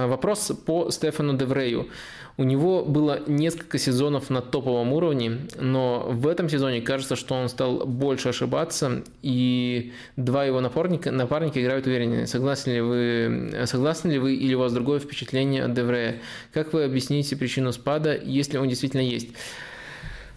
Вопрос 0.10 0.54
по 0.66 0.90
Стефану 0.90 1.38
Деврею. 1.38 1.90
У 2.38 2.46
него 2.46 2.86
было 2.86 3.20
несколько 3.28 3.78
сезонов 3.78 4.30
на 4.30 4.42
топовом 4.42 4.94
уровне, 4.94 5.42
но 5.60 6.08
в 6.10 6.28
этом 6.28 6.48
сезоне 6.48 6.82
кажется, 6.82 7.18
что 7.18 7.36
он 7.36 7.50
стал 7.50 7.86
больше 7.86 8.30
ошибаться, 8.30 9.04
и 9.22 9.92
два 10.16 10.46
его 10.46 10.62
напарника, 10.62 11.12
напарника 11.12 11.62
играют 11.62 11.86
увереннее. 11.88 12.26
Согласны 12.26 12.72
ли 12.72 12.82
вы, 12.82 13.66
согласны 13.66 14.14
ли 14.14 14.20
вы 14.20 14.36
или 14.36 14.54
у 14.56 14.60
вас 14.60 14.72
другое 14.72 15.00
впечатление 15.00 15.66
от 15.66 15.74
Деврея? 15.74 16.22
Как 16.54 16.72
вы 16.72 16.86
объясните 16.86 17.36
причину 17.36 17.74
спада, 17.74 18.18
если 18.18 18.58
он 18.58 18.70
действительно 18.70 19.02
есть? 19.02 19.28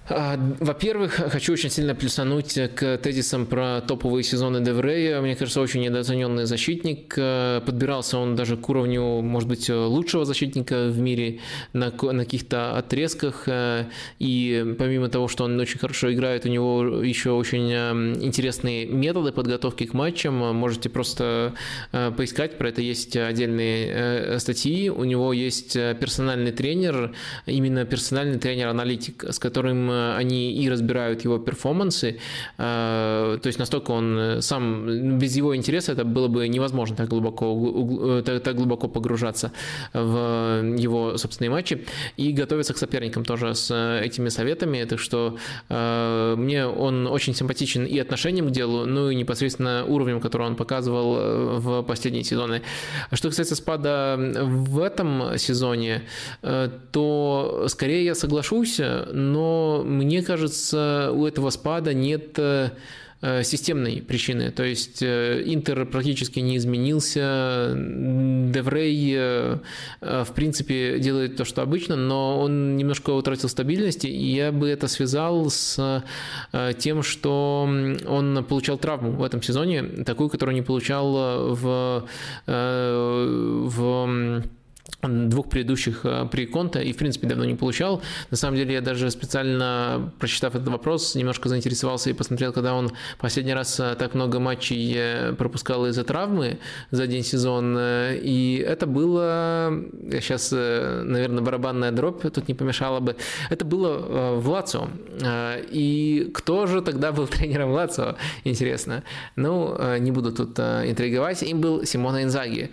А, 0.08 0.38
во-первых, 0.60 1.14
хочу 1.14 1.52
очень 1.52 1.68
сильно 1.68 1.94
плюсануть 1.94 2.54
к 2.76 2.98
тезисам 2.98 3.44
про 3.44 3.80
топовые 3.80 4.22
сезоны 4.22 4.60
Деврея. 4.60 5.20
Мне 5.20 5.34
кажется, 5.34 5.60
очень 5.60 5.80
недооцененный 5.80 6.44
защитник. 6.44 7.14
Э, 7.16 7.60
подбирался 7.66 8.18
он 8.18 8.36
даже 8.36 8.56
к 8.56 8.68
уровню, 8.68 9.20
может 9.20 9.48
быть, 9.48 9.68
лучшего 9.68 10.24
защитника 10.24 10.86
в 10.86 10.98
мире 11.00 11.40
на, 11.72 11.90
на 11.90 12.24
каких-то 12.24 12.76
отрезках. 12.76 13.44
Э, 13.48 13.86
и 14.20 14.76
помимо 14.78 15.08
того, 15.08 15.26
что 15.26 15.44
он 15.44 15.58
очень 15.58 15.80
хорошо 15.80 16.12
играет, 16.12 16.46
у 16.46 16.50
него 16.50 17.02
еще 17.02 17.30
очень 17.30 17.72
э, 17.72 17.90
интересные 18.24 18.86
методы 18.86 19.32
подготовки 19.32 19.86
к 19.86 19.92
матчам. 19.92 20.34
Можете 20.34 20.88
просто 20.88 21.54
поискать, 21.90 22.58
про 22.58 22.68
это 22.68 22.80
есть 22.80 23.16
отдельные 23.16 24.38
статьи. 24.38 24.88
У 24.88 25.02
него 25.04 25.32
есть 25.32 25.74
персональный 25.74 26.52
тренер, 26.52 27.12
именно 27.46 27.84
персональный 27.84 28.38
тренер-аналитик, 28.38 29.24
с 29.30 29.38
которым 29.38 29.95
они 30.16 30.52
и 30.52 30.70
разбирают 30.70 31.24
его 31.24 31.38
перформансы, 31.38 32.18
э, 32.58 33.38
то 33.42 33.46
есть 33.46 33.58
настолько 33.58 33.92
он 33.92 34.18
э, 34.18 34.40
сам, 34.40 35.18
без 35.18 35.36
его 35.36 35.56
интереса 35.56 35.92
это 35.92 36.04
было 36.04 36.28
бы 36.28 36.48
невозможно 36.48 36.96
так 36.96 37.08
глубоко, 37.08 38.22
так, 38.24 38.42
так 38.42 38.56
глубоко 38.56 38.88
погружаться 38.88 39.52
в 39.92 40.76
его 40.78 41.16
собственные 41.16 41.50
матчи 41.50 41.84
и 42.16 42.32
готовиться 42.32 42.74
к 42.74 42.78
соперникам 42.78 43.24
тоже 43.24 43.54
с 43.54 44.00
этими 44.02 44.28
советами, 44.28 44.84
так 44.84 44.98
что 44.98 45.36
э, 45.68 46.34
мне 46.36 46.66
он 46.66 47.06
очень 47.06 47.34
симпатичен 47.34 47.84
и 47.84 47.98
отношением 47.98 48.48
к 48.48 48.50
делу, 48.50 48.86
ну 48.86 49.10
и 49.10 49.14
непосредственно 49.14 49.84
уровнем, 49.86 50.20
который 50.20 50.46
он 50.46 50.56
показывал 50.56 51.60
в 51.60 51.82
последние 51.82 52.24
сезоны. 52.24 52.62
Что 53.12 53.28
касается 53.28 53.56
спада 53.56 54.16
в 54.18 54.80
этом 54.80 55.38
сезоне, 55.38 56.02
то 56.92 57.66
скорее 57.68 58.04
я 58.04 58.14
соглашусь, 58.14 58.80
но 59.12 59.82
мне 59.86 60.22
кажется, 60.22 61.10
у 61.12 61.26
этого 61.26 61.50
спада 61.50 61.94
нет 61.94 62.38
э, 62.38 62.70
э, 63.22 63.42
системной 63.42 64.02
причины. 64.02 64.50
То 64.50 64.64
есть 64.64 65.02
э, 65.02 65.42
Интер 65.46 65.86
практически 65.86 66.40
не 66.40 66.56
изменился, 66.56 67.72
Деврей 67.76 69.16
в 70.00 70.28
принципе 70.34 70.98
делает 70.98 71.36
то, 71.36 71.44
что 71.44 71.62
обычно, 71.62 71.96
но 71.96 72.40
он 72.40 72.76
немножко 72.76 73.10
утратил 73.10 73.48
стабильности, 73.48 74.06
и 74.06 74.34
я 74.34 74.52
бы 74.52 74.68
это 74.68 74.88
связал 74.88 75.50
с 75.50 76.04
тем, 76.78 77.02
что 77.02 77.68
он 78.06 78.44
получал 78.48 78.78
травму 78.78 79.12
в 79.12 79.22
этом 79.22 79.42
сезоне, 79.42 79.82
такую, 79.82 80.28
которую 80.30 80.54
не 80.54 80.62
получал 80.62 81.54
в, 81.54 82.08
в 82.46 84.42
двух 85.02 85.48
предыдущих 85.48 86.00
э, 86.04 86.26
при 86.30 86.46
Конте 86.46 86.82
и, 86.82 86.92
в 86.92 86.96
принципе, 86.96 87.26
давно 87.26 87.44
не 87.44 87.54
получал. 87.54 88.02
На 88.30 88.36
самом 88.36 88.56
деле, 88.56 88.74
я 88.74 88.80
даже 88.80 89.10
специально, 89.10 90.12
прочитав 90.18 90.54
этот 90.54 90.68
вопрос, 90.68 91.14
немножко 91.14 91.48
заинтересовался 91.48 92.10
и 92.10 92.12
посмотрел, 92.12 92.52
когда 92.52 92.74
он 92.74 92.92
последний 93.18 93.54
раз 93.54 93.78
э, 93.80 93.94
так 93.98 94.14
много 94.14 94.40
матчей 94.40 94.94
э, 94.96 95.32
пропускал 95.32 95.86
из-за 95.86 96.04
травмы 96.04 96.58
за 96.90 97.04
один 97.04 97.22
сезон. 97.22 97.76
И 97.78 98.64
это 98.66 98.86
было, 98.86 99.72
сейчас, 100.10 100.50
наверное, 100.52 101.42
барабанная 101.42 101.92
дробь 101.92 102.22
тут 102.22 102.48
не 102.48 102.54
помешала 102.54 103.00
бы, 103.00 103.16
это 103.50 103.64
было 103.64 104.36
в 104.36 104.48
Лацио. 104.48 104.88
И 105.70 106.30
кто 106.34 106.66
же 106.66 106.82
тогда 106.82 107.12
был 107.12 107.26
тренером 107.26 107.70
Лацио, 107.70 108.16
интересно? 108.44 109.02
Ну, 109.36 109.76
не 109.98 110.10
буду 110.10 110.32
тут 110.32 110.58
интриговать. 110.58 111.42
Им 111.42 111.60
был 111.60 111.84
Симона 111.84 112.22
Инзаги. 112.22 112.70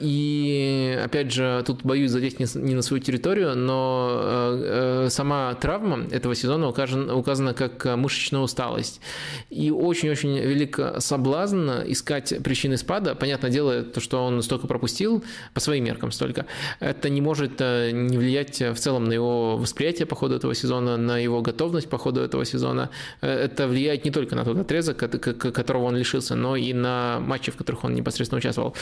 И, 0.00 1.00
опять 1.04 1.29
же, 1.32 1.62
тут 1.66 1.82
боюсь 1.82 2.10
задеть 2.10 2.38
не 2.40 2.74
на 2.74 2.82
свою 2.82 3.02
территорию, 3.02 3.56
но 3.56 4.20
э, 4.22 5.04
э, 5.06 5.10
сама 5.10 5.54
травма 5.54 6.06
этого 6.10 6.34
сезона 6.34 6.68
указана, 6.68 7.14
указана 7.14 7.54
как 7.54 7.84
мышечная 7.96 8.40
усталость. 8.40 9.00
И 9.50 9.70
очень-очень 9.70 10.38
велик 10.38 10.78
соблазн 10.98 11.70
искать 11.86 12.34
причины 12.42 12.76
спада. 12.76 13.14
Понятное 13.14 13.50
дело, 13.50 13.82
то, 13.82 14.00
что 14.00 14.24
он 14.24 14.42
столько 14.42 14.66
пропустил, 14.66 15.24
по 15.54 15.60
своим 15.60 15.84
меркам 15.84 16.10
столько, 16.10 16.46
это 16.80 17.08
не 17.08 17.20
может 17.20 17.60
э, 17.60 17.90
не 17.92 18.18
влиять 18.18 18.60
в 18.60 18.76
целом 18.76 19.04
на 19.04 19.12
его 19.12 19.56
восприятие 19.56 20.06
по 20.06 20.16
ходу 20.16 20.36
этого 20.36 20.54
сезона, 20.54 20.96
на 20.96 21.18
его 21.18 21.42
готовность 21.42 21.88
по 21.88 21.98
ходу 21.98 22.20
этого 22.20 22.44
сезона. 22.44 22.90
Это 23.20 23.68
влияет 23.68 24.04
не 24.04 24.10
только 24.10 24.34
на 24.36 24.44
тот 24.44 24.58
отрезок, 24.58 24.96
которого 24.96 25.84
он 25.84 25.96
лишился, 25.96 26.34
но 26.34 26.56
и 26.56 26.72
на 26.72 27.20
матчи, 27.20 27.52
в 27.52 27.56
которых 27.56 27.84
он 27.84 27.94
непосредственно 27.94 28.38
участвовал. 28.38 28.74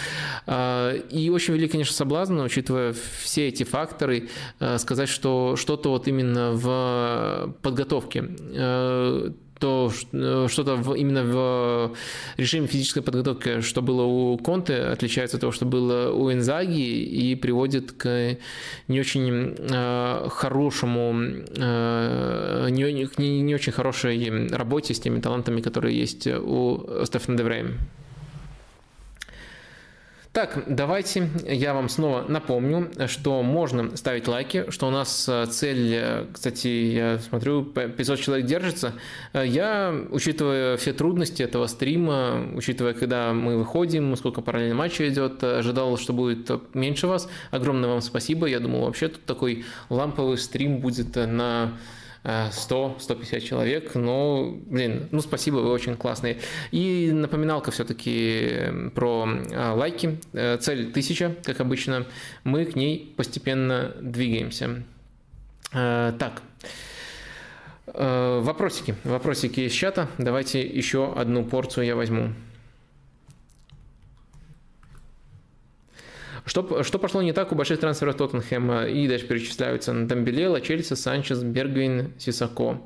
И 1.11 1.31
очень 1.33 1.55
велик, 1.55 1.73
конечно, 1.73 1.95
соблазн, 1.95 2.38
учитывая 2.45 2.95
все 3.23 3.49
эти 3.49 3.65
факторы, 3.65 4.29
э, 4.61 4.79
сказать, 4.79 5.09
что 5.09 5.57
что-то 5.57 5.91
вот 5.91 6.09
именно 6.09 6.53
в 6.53 7.55
подготовке 7.63 8.25
э, 8.29 9.31
то 9.59 9.93
э, 10.13 10.47
что-то 10.49 10.95
именно 10.95 11.25
в 11.25 11.97
режиме 12.37 12.67
физической 12.67 13.03
подготовки, 13.03 13.61
что 13.61 13.83
было 13.83 14.03
у 14.03 14.39
Конте, 14.39 14.77
отличается 14.77 15.37
от 15.37 15.41
того, 15.41 15.53
что 15.53 15.67
было 15.67 16.13
у 16.13 16.33
Энзаги, 16.33 16.81
и 16.81 17.35
приводит 17.35 17.93
к 17.93 18.37
не 18.89 19.01
очень 19.01 19.57
хорошему, 20.31 21.45
э, 21.57 22.69
не, 22.71 23.43
не 23.43 23.55
очень 23.55 23.73
хорошей 23.73 24.49
работе 24.49 24.95
с 24.95 25.01
теми 25.01 25.21
талантами, 25.21 25.61
которые 25.61 25.99
есть 25.99 26.27
у 26.27 27.05
Стефана 27.05 27.37
Деврея. 27.37 27.67
Так, 30.33 30.65
давайте 30.67 31.31
я 31.47 31.73
вам 31.73 31.89
снова 31.89 32.25
напомню, 32.29 32.91
что 33.07 33.43
можно 33.43 33.97
ставить 33.97 34.29
лайки, 34.29 34.67
что 34.69 34.87
у 34.87 34.91
нас 34.91 35.27
э, 35.29 35.47
цель, 35.47 35.91
э, 35.95 36.27
кстати, 36.33 36.69
я 36.69 37.19
смотрю, 37.19 37.65
500 37.65 38.21
человек 38.21 38.47
держится. 38.47 38.93
Э, 39.33 39.45
я, 39.45 39.93
учитывая 40.11 40.77
все 40.77 40.93
трудности 40.93 41.43
этого 41.43 41.67
стрима, 41.67 42.47
учитывая, 42.55 42.93
когда 42.93 43.33
мы 43.33 43.57
выходим, 43.57 44.15
сколько 44.17 44.43
параллельно 44.43 44.75
матчей 44.75 45.09
идет, 45.09 45.43
ожидал, 45.43 45.97
что 45.97 46.13
будет 46.13 46.51
меньше 46.75 47.07
вас. 47.07 47.29
Огромное 47.51 47.89
вам 47.89 48.03
спасибо. 48.03 48.47
Я 48.47 48.61
думал, 48.61 48.85
вообще 48.85 49.09
тут 49.09 49.25
такой 49.25 49.65
ламповый 49.89 50.37
стрим 50.37 50.81
будет 50.81 51.17
на 51.17 51.73
100-150 52.25 53.41
человек, 53.41 53.95
но, 53.95 54.55
блин, 54.67 55.09
ну 55.11 55.21
спасибо, 55.21 55.57
вы 55.57 55.71
очень 55.71 55.97
классные. 55.97 56.39
И 56.71 57.11
напоминалка 57.13 57.71
все-таки 57.71 58.91
про 58.95 59.29
а, 59.55 59.75
лайки. 59.75 60.19
Э, 60.33 60.59
цель 60.59 60.91
1000, 60.91 61.37
как 61.45 61.61
обычно. 61.61 62.07
Мы 62.45 62.65
к 62.65 62.77
ней 62.77 63.15
постепенно 63.17 63.95
двигаемся. 64.01 64.83
Э, 65.73 66.13
так, 66.19 66.43
э, 67.87 68.41
вопросики. 68.43 68.95
Вопросики 69.05 69.61
из 69.61 69.73
чата. 69.73 70.09
Давайте 70.19 70.61
еще 70.61 71.13
одну 71.13 71.45
порцию 71.45 71.87
я 71.87 71.97
возьму. 71.97 72.33
Что, 76.49 76.83
что 76.83 76.99
пошло 76.99 77.21
не 77.21 77.35
так 77.35 77.53
у 77.53 77.55
больших 77.55 77.79
трансферов 77.79 78.17
Тоттенхэма? 78.17 78.87
И 78.87 79.07
дальше 79.07 79.27
перечисляются 79.27 79.93
Дамбеле, 79.93 80.49
Лачельса, 80.49 80.97
Санчес, 80.97 81.43
Бергвин, 81.43 82.15
Сисако. 82.19 82.81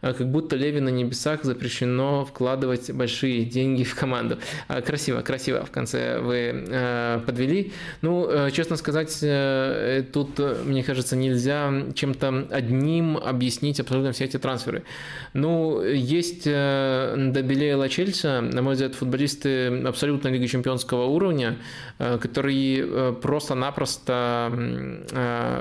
А, 0.00 0.12
как 0.12 0.30
будто 0.30 0.56
Леви 0.56 0.80
на 0.80 0.90
небесах 0.90 1.44
запрещено 1.44 2.24
вкладывать 2.24 2.90
большие 2.92 3.44
деньги 3.44 3.82
в 3.82 3.94
команду. 3.94 4.38
А, 4.68 4.80
красиво, 4.80 5.22
красиво 5.22 5.64
в 5.64 5.70
конце 5.70 6.20
вы 6.20 6.66
а, 6.70 7.20
подвели. 7.20 7.72
Ну, 8.02 8.28
честно 8.52 8.76
сказать, 8.76 9.18
э, 9.22 10.04
тут, 10.12 10.38
мне 10.64 10.84
кажется, 10.84 11.16
нельзя 11.16 11.72
чем-то 11.94 12.46
одним 12.50 13.16
объяснить 13.16 13.80
абсолютно 13.80 14.12
все 14.12 14.24
эти 14.24 14.38
трансферы. 14.38 14.84
Ну, 15.32 15.82
есть 15.82 16.42
э, 16.46 17.30
Дабеле 17.32 17.70
и 17.70 17.74
Лачельса, 17.74 18.40
на 18.40 18.62
мой 18.62 18.74
взгляд, 18.74 18.94
футболисты 18.94 19.82
абсолютно 19.84 20.28
Лиги 20.28 20.46
Чемпионского 20.46 21.06
уровня, 21.06 21.58
э, 21.98 22.18
которые 22.18 23.14
просто-напросто 23.14 24.52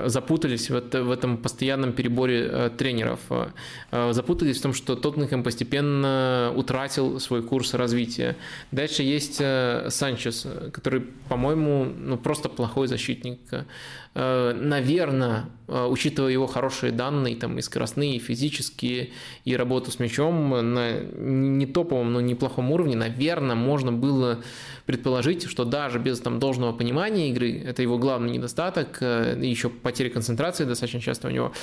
запутались 0.06 0.70
в 0.70 1.12
этом 1.12 1.38
постоянном 1.38 1.94
переборе 1.94 2.70
тренеров, 2.78 3.20
запутались 4.28 4.60
в 4.60 4.62
том, 4.62 4.74
что 4.74 4.96
Тоттенхэм 4.96 5.42
постепенно 5.42 6.52
утратил 6.56 7.20
свой 7.20 7.42
курс 7.42 7.74
развития. 7.74 8.36
Дальше 8.72 9.04
есть 9.04 9.38
э, 9.40 9.88
Санчес, 9.90 10.46
который, 10.74 11.02
по-моему, 11.30 11.86
ну, 11.86 12.18
просто 12.18 12.50
плохой 12.50 12.88
защитник. 12.88 13.40
Э, 14.16 14.54
Наверное, 14.54 15.46
э, 15.68 15.86
учитывая 15.86 16.34
его 16.34 16.46
хорошие 16.46 16.92
данные, 16.92 17.38
там 17.38 17.58
и 17.58 17.62
скоростные, 17.62 18.18
и 18.18 18.20
физические, 18.20 19.12
и 19.46 19.56
работу 19.56 19.92
с 19.92 20.00
мячом 20.00 20.74
на 20.74 21.00
не 21.00 21.66
топовом, 21.66 22.12
но 22.12 22.20
неплохом 22.20 22.72
уровне, 22.72 22.98
наверное, 22.98 23.56
можно 23.56 23.94
было 23.94 24.40
предположить, 24.86 25.50
что 25.50 25.64
даже 25.64 26.00
без 26.00 26.20
там 26.20 26.40
должного 26.40 26.74
понимания 26.74 27.30
игры, 27.30 27.64
это 27.66 27.82
его 27.82 27.98
главный 27.98 28.32
недостаток, 28.32 29.02
еще 29.02 29.70
потеря 29.70 30.10
концентрации 30.10 30.66
достаточно 30.66 31.00
часто 31.00 31.28
у 31.28 31.32
него, 31.32 31.54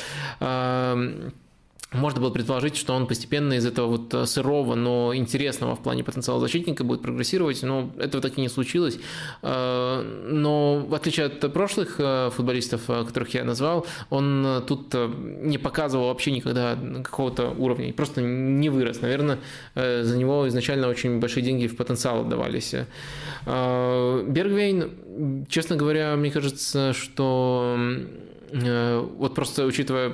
можно 1.94 2.20
было 2.20 2.30
предположить, 2.30 2.76
что 2.76 2.94
он 2.94 3.06
постепенно 3.06 3.54
из 3.54 3.66
этого 3.66 3.86
вот 3.86 4.12
э, 4.12 4.26
сырого, 4.26 4.74
но 4.74 5.14
интересного 5.14 5.76
в 5.76 5.82
плане 5.82 6.02
потенциала 6.02 6.40
защитника 6.40 6.84
будет 6.84 7.02
прогрессировать, 7.02 7.62
но 7.62 7.90
этого 7.98 8.20
так 8.20 8.36
и 8.36 8.40
не 8.40 8.48
случилось. 8.48 8.98
Э, 9.42 10.02
но 10.28 10.80
в 10.80 10.94
отличие 10.94 11.26
от 11.26 11.52
прошлых 11.52 11.96
э, 11.98 12.30
футболистов, 12.34 12.86
которых 12.86 13.34
я 13.34 13.44
назвал, 13.44 13.86
он 14.10 14.64
тут 14.66 14.94
не 14.94 15.58
показывал 15.58 16.08
вообще 16.08 16.32
никогда 16.32 16.76
какого-то 17.02 17.50
уровня, 17.50 17.92
просто 17.92 18.20
не 18.20 18.68
вырос. 18.68 19.00
Наверное, 19.00 19.38
за 19.74 20.16
него 20.16 20.48
изначально 20.48 20.88
очень 20.88 21.20
большие 21.20 21.44
деньги 21.44 21.66
в 21.66 21.76
потенциал 21.76 22.22
отдавались. 22.22 22.74
Бергвейн, 23.46 25.46
честно 25.48 25.76
говоря, 25.76 26.16
мне 26.16 26.30
кажется, 26.30 26.92
что 26.92 27.76
вот 28.52 29.34
просто 29.34 29.66
учитывая 29.66 30.12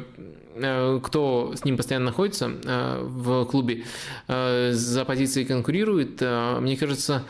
кто 1.03 1.53
с 1.55 1.65
ним 1.65 1.77
постоянно 1.77 2.07
находится 2.07 2.51
э, 2.65 3.01
в 3.03 3.45
клубе, 3.45 3.85
э, 4.29 4.73
за 4.73 5.05
позиции 5.05 5.45
конкурирует, 5.45 6.21
мне 6.21 6.77
кажется, 6.77 7.25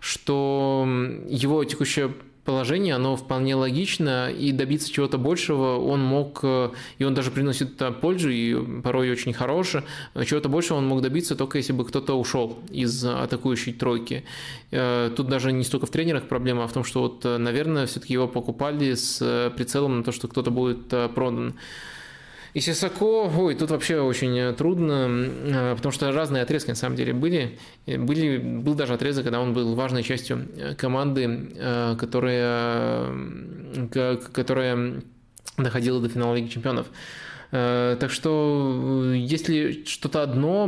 что 0.00 0.86
его 1.28 1.64
текущее 1.64 2.12
положение, 2.44 2.94
оно 2.94 3.14
вполне 3.14 3.54
логично, 3.54 4.30
и 4.30 4.52
добиться 4.52 4.90
чего-то 4.90 5.18
большего 5.18 5.78
он 5.78 6.02
мог, 6.02 6.42
и 6.42 7.04
он 7.04 7.12
даже 7.12 7.30
приносит 7.30 7.76
пользу, 8.00 8.30
и 8.30 8.80
порой 8.80 9.10
очень 9.10 9.34
хорошее, 9.34 9.84
чего-то 10.24 10.48
большего 10.48 10.78
он 10.78 10.86
мог 10.86 11.02
добиться 11.02 11.36
только 11.36 11.58
если 11.58 11.74
бы 11.74 11.84
кто-то 11.84 12.14
ушел 12.14 12.58
из 12.70 13.04
атакующей 13.04 13.74
тройки. 13.74 14.24
Тут 14.70 15.28
даже 15.28 15.52
не 15.52 15.62
столько 15.62 15.84
в 15.84 15.90
тренерах 15.90 16.26
проблема, 16.26 16.64
а 16.64 16.68
в 16.68 16.72
том, 16.72 16.84
что 16.84 17.02
вот, 17.02 17.24
наверное, 17.24 17.86
все-таки 17.86 18.14
его 18.14 18.26
покупали 18.26 18.94
с 18.94 19.52
прицелом 19.54 19.98
на 19.98 20.04
то, 20.04 20.12
что 20.12 20.26
кто-то 20.26 20.50
будет 20.50 20.88
продан. 21.14 21.54
И 22.58 22.60
Сисако, 22.60 23.30
ой, 23.38 23.54
тут 23.54 23.70
вообще 23.70 24.00
очень 24.00 24.36
э, 24.36 24.52
трудно, 24.52 25.06
э, 25.08 25.74
потому 25.76 25.92
что 25.92 26.10
разные 26.10 26.42
отрезки 26.42 26.70
на 26.70 26.74
самом 26.74 26.96
деле 26.96 27.12
были. 27.12 27.56
были 27.86 28.38
был 28.38 28.74
даже 28.74 28.94
отрезок, 28.94 29.22
когда 29.22 29.40
он 29.40 29.54
был 29.54 29.76
важной 29.76 30.02
частью 30.02 30.48
э, 30.56 30.74
команды, 30.74 31.52
которая, 31.96 33.12
которая 34.32 35.02
доходила 35.56 36.00
до 36.00 36.08
финала 36.08 36.34
Лиги 36.34 36.48
Чемпионов. 36.48 36.88
Так 37.50 38.10
что 38.10 39.12
если 39.14 39.84
что-то 39.84 40.22
одно 40.22 40.66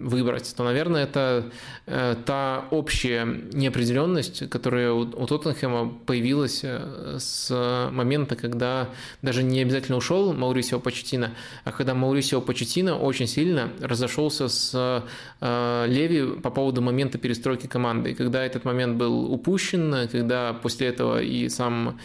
выбрать, 0.00 0.52
то, 0.56 0.64
наверное, 0.64 1.04
это 1.04 1.50
э, 1.86 2.16
та 2.24 2.64
общая 2.70 3.24
неопределенность, 3.52 4.48
которая 4.48 4.92
у 4.92 5.26
Тоттенхэма 5.26 5.92
появилась 6.06 6.60
э, 6.62 7.16
с 7.18 7.50
момента, 7.90 8.36
когда 8.36 8.88
даже 9.22 9.42
не 9.42 9.60
обязательно 9.60 9.98
ушел 9.98 10.32
Маурисио 10.32 10.80
Почетина, 10.80 11.34
а 11.64 11.72
когда 11.72 11.94
Маурисио 11.94 12.40
Почетина 12.40 12.96
очень 12.96 13.26
сильно 13.26 13.70
разошелся 13.80 14.48
с 14.48 15.04
э, 15.40 15.86
Леви 15.88 16.40
по 16.40 16.50
поводу 16.50 16.82
момента 16.82 17.18
перестройки 17.18 17.66
команды. 17.66 18.12
И 18.12 18.14
когда 18.14 18.44
этот 18.44 18.64
момент 18.64 18.96
был 18.96 19.32
упущен, 19.32 20.08
когда 20.10 20.52
после 20.52 20.88
этого 20.88 21.20
и 21.22 21.48
сам 21.48 21.98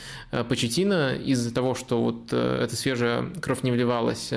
Почетина 0.50 1.16
из-за 1.16 1.54
того, 1.54 1.76
что 1.76 2.02
вот 2.02 2.34
эта 2.34 2.76
свежая 2.76 3.26
кровь 3.42 3.64
не 3.64 3.72
вливалась, 3.72 4.32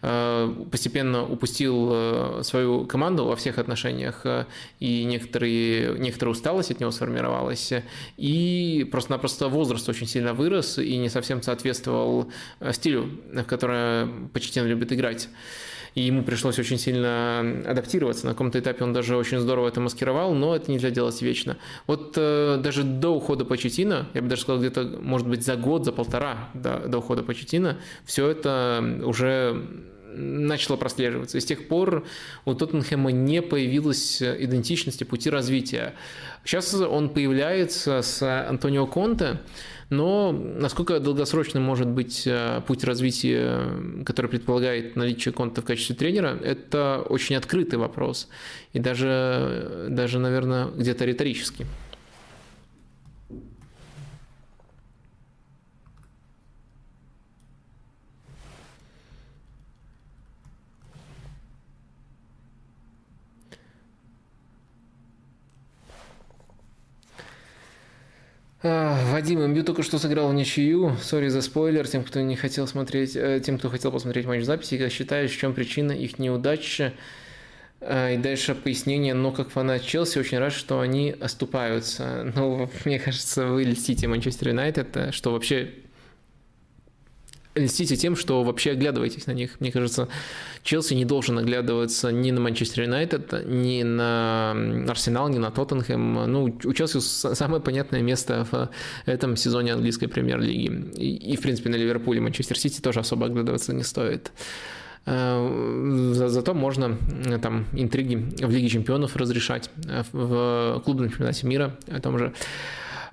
постепенно 0.00 1.24
упустил 1.24 2.42
свою 2.42 2.86
команду 2.86 3.24
во 3.24 3.36
всех 3.36 3.58
отношениях, 3.58 4.20
э, 4.24 4.46
и 4.80 5.04
некоторые, 5.04 5.98
некоторая 5.98 6.32
усталость 6.32 6.70
от 6.70 6.80
него 6.80 6.90
сформировалась, 6.90 7.72
и 8.16 8.88
просто-напросто 8.90 9.48
возраст 9.48 9.88
очень 9.88 10.06
сильно 10.06 10.34
вырос 10.34 10.78
и 10.78 10.96
не 10.96 11.08
совсем 11.08 11.42
соответствовал 11.42 12.30
э, 12.60 12.72
стилю, 12.72 13.10
в 13.32 13.44
котором 13.44 14.28
Почтин 14.32 14.66
любит 14.66 14.92
играть 14.92 15.28
и 15.94 16.02
ему 16.02 16.24
пришлось 16.24 16.58
очень 16.58 16.78
сильно 16.78 17.40
адаптироваться. 17.66 18.26
На 18.26 18.32
каком-то 18.32 18.58
этапе 18.58 18.84
он 18.84 18.92
даже 18.92 19.16
очень 19.16 19.38
здорово 19.38 19.68
это 19.68 19.80
маскировал, 19.80 20.34
но 20.34 20.56
это 20.56 20.70
нельзя 20.70 20.90
делать 20.90 21.20
вечно. 21.22 21.56
Вот 21.86 22.14
э, 22.16 22.58
даже 22.62 22.82
до 22.82 23.10
ухода 23.10 23.44
Почетина, 23.44 24.08
я 24.14 24.22
бы 24.22 24.28
даже 24.28 24.42
сказал, 24.42 24.60
где-то, 24.60 24.98
может 25.00 25.28
быть, 25.28 25.44
за 25.44 25.56
год, 25.56 25.84
за 25.84 25.92
полтора 25.92 26.50
до, 26.54 26.80
до 26.88 26.98
ухода 26.98 27.22
Почетина, 27.22 27.78
все 28.04 28.28
это 28.28 29.00
уже 29.04 29.64
начало 30.16 30.76
прослеживаться. 30.76 31.38
И 31.38 31.40
с 31.40 31.44
тех 31.44 31.68
пор 31.68 32.04
у 32.44 32.54
Тоттенхэма 32.54 33.10
не 33.12 33.42
появилась 33.42 34.22
идентичности 34.22 35.04
пути 35.04 35.30
развития. 35.30 35.94
Сейчас 36.44 36.74
он 36.74 37.08
появляется 37.08 38.02
с 38.02 38.22
Антонио 38.48 38.86
Конте, 38.86 39.40
но 39.90 40.32
насколько 40.32 41.00
долгосрочным 41.00 41.62
может 41.62 41.88
быть 41.88 42.26
э, 42.26 42.60
путь 42.66 42.84
развития, 42.84 44.02
который 44.04 44.28
предполагает 44.28 44.96
наличие 44.96 45.32
Конта 45.32 45.62
в 45.62 45.64
качестве 45.64 45.94
тренера, 45.94 46.38
это 46.42 47.04
очень 47.08 47.36
открытый 47.36 47.78
вопрос. 47.78 48.28
И 48.72 48.78
даже, 48.78 49.86
даже 49.90 50.18
наверное, 50.18 50.66
где-то 50.66 51.04
риторический. 51.04 51.66
Вадим, 68.64 69.46
МЮ 69.46 69.62
только 69.62 69.82
что 69.82 69.98
сыграл 69.98 70.30
в 70.30 70.34
ничью. 70.34 70.96
Сори 71.02 71.28
за 71.28 71.42
спойлер 71.42 71.86
тем, 71.86 72.02
кто 72.02 72.22
не 72.22 72.34
хотел 72.34 72.66
смотреть, 72.66 73.14
э, 73.14 73.42
тем, 73.44 73.58
кто 73.58 73.68
хотел 73.68 73.92
посмотреть 73.92 74.24
матч 74.24 74.42
записи. 74.44 74.78
Как 74.78 74.90
считаешь, 74.90 75.32
в 75.32 75.38
чем 75.38 75.52
причина 75.52 75.92
их 75.92 76.18
неудачи? 76.18 76.92
Э, 77.80 78.14
и 78.14 78.16
дальше 78.16 78.54
пояснение, 78.54 79.12
но 79.12 79.32
как 79.32 79.50
фанат 79.50 79.82
Челси 79.84 80.18
очень 80.18 80.38
рад, 80.38 80.54
что 80.54 80.80
они 80.80 81.14
оступаются. 81.20 82.32
Ну, 82.34 82.70
мне 82.86 82.98
кажется, 82.98 83.48
вы 83.48 83.64
льстите 83.64 84.08
Манчестер 84.08 84.48
Юнайтед, 84.48 84.96
э, 84.96 85.12
что 85.12 85.32
вообще 85.32 85.70
льстите 87.54 87.96
тем, 87.96 88.16
что 88.16 88.42
вообще 88.42 88.72
оглядываетесь 88.72 89.26
на 89.26 89.32
них. 89.32 89.60
Мне 89.60 89.70
кажется, 89.72 90.08
Челси 90.62 90.94
не 90.94 91.04
должен 91.04 91.38
оглядываться 91.38 92.10
ни 92.10 92.30
на 92.30 92.40
Манчестер 92.40 92.84
Юнайтед, 92.84 93.46
ни 93.46 93.82
на 93.82 94.52
Арсенал, 94.88 95.28
ни 95.28 95.38
на 95.38 95.50
Тоттенхэм. 95.50 96.30
Ну, 96.30 96.58
у 96.64 96.72
Челси 96.72 97.00
самое 97.00 97.62
понятное 97.62 98.02
место 98.02 98.46
в 98.50 98.70
этом 99.06 99.36
сезоне 99.36 99.72
английской 99.74 100.06
премьер-лиги. 100.06 100.90
И, 100.96 101.32
и, 101.32 101.36
в 101.36 101.40
принципе, 101.40 101.70
на 101.70 101.76
Ливерпуле 101.76 102.20
Манчестер 102.20 102.58
Сити 102.58 102.80
тоже 102.80 103.00
особо 103.00 103.26
оглядываться 103.26 103.72
не 103.72 103.82
стоит. 103.82 104.32
Э, 105.06 106.12
зато 106.14 106.54
можно 106.54 106.96
э, 107.26 107.38
там 107.38 107.66
интриги 107.72 108.16
в 108.16 108.50
Лиге 108.50 108.68
чемпионов 108.68 109.16
разрешать, 109.16 109.70
э, 109.86 110.02
в 110.12 110.80
клубном 110.84 111.10
чемпионате 111.10 111.46
мира, 111.46 111.76
о 111.88 112.00
том 112.00 112.18
же. 112.18 112.32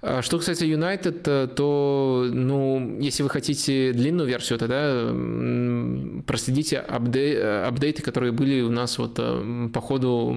А 0.03 0.23
что 0.23 0.39
касается 0.39 0.65
United, 0.65 1.21
э, 1.25 1.47
то, 1.47 2.27
ну, 2.31 2.97
если 2.99 3.21
вы 3.21 3.29
хотите 3.29 3.93
длинную 3.93 4.27
версию, 4.27 4.57
тогда 4.57 5.13
проследите 6.25 6.79
апдей, 6.79 7.39
апдейты, 7.39 8.01
которые 8.01 8.31
были 8.31 8.61
у 8.61 8.71
нас 8.71 8.97
вот 8.97 9.19
э, 9.19 9.69
по 9.71 9.79
ходу, 9.79 10.35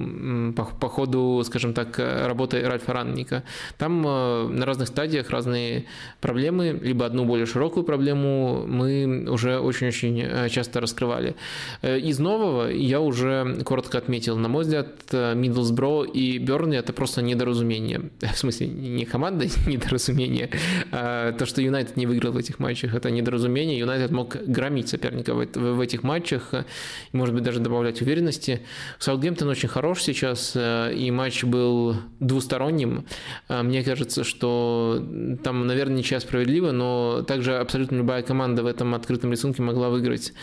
по, 0.55 0.65
по 0.65 0.87
ходу, 0.87 1.41
скажем 1.43 1.73
так, 1.73 1.97
работы 1.97 2.61
Ральфа 2.61 2.93
Ранника. 2.93 3.43
Там 3.79 4.05
э, 4.05 4.47
на 4.49 4.67
разных 4.67 4.87
стадиях 4.87 5.31
разные 5.31 5.85
проблемы, 6.21 6.79
либо 6.83 7.07
одну 7.07 7.25
более 7.25 7.47
широкую 7.47 7.83
проблему 7.85 8.65
мы 8.67 9.25
уже 9.27 9.57
очень-очень 9.57 10.49
часто 10.49 10.79
раскрывали. 10.79 11.35
Из 11.81 12.19
нового 12.19 12.67
я 12.69 13.01
уже 13.01 13.63
коротко 13.65 13.97
отметил, 13.97 14.37
на 14.37 14.47
мой 14.47 14.63
взгляд, 14.63 14.87
Миддлсбро 15.11 16.03
и 16.03 16.37
Бернли 16.37 16.77
это 16.77 16.93
просто 16.93 17.23
недоразумение. 17.23 18.11
В 18.35 18.37
смысле, 18.37 18.67
не 18.67 19.05
команда 19.05 19.47
недоразумение. 19.67 20.49
А, 20.91 21.31
то, 21.31 21.45
что 21.45 21.61
Юнайтед 21.61 21.97
не 21.97 22.05
выиграл 22.05 22.31
в 22.31 22.37
этих 22.37 22.59
матчах, 22.59 22.93
это 22.93 23.11
недоразумение. 23.11 23.79
Юнайтед 23.79 24.11
мог 24.11 24.35
громить 24.35 24.89
соперника 24.89 25.33
в, 25.33 25.79
этих 25.79 26.03
матчах, 26.03 26.53
и, 26.53 27.17
может 27.17 27.33
быть, 27.33 27.43
даже 27.43 27.59
добавлять 27.59 28.01
уверенности. 28.01 28.61
Саутгемптон 28.99 29.49
очень 29.49 29.69
хорош 29.69 30.01
сейчас, 30.01 30.53
э, 30.55 30.93
и 30.93 31.11
матч 31.11 31.43
был 31.43 31.95
двусторонним. 32.19 33.05
А, 33.47 33.63
мне 33.63 33.83
кажется, 33.83 34.23
что 34.23 35.03
там, 35.43 35.67
наверное, 35.67 35.97
ничья 35.97 36.19
справедлива, 36.19 36.71
но 36.71 37.23
также 37.27 37.57
абсолютно 37.57 37.97
любая 37.97 38.21
команда 38.21 38.63
в 38.63 38.67
этом 38.67 38.95
открытом 38.95 39.31
рисунке 39.31 39.61
могла 39.61 39.89
выиграть. 39.89 40.33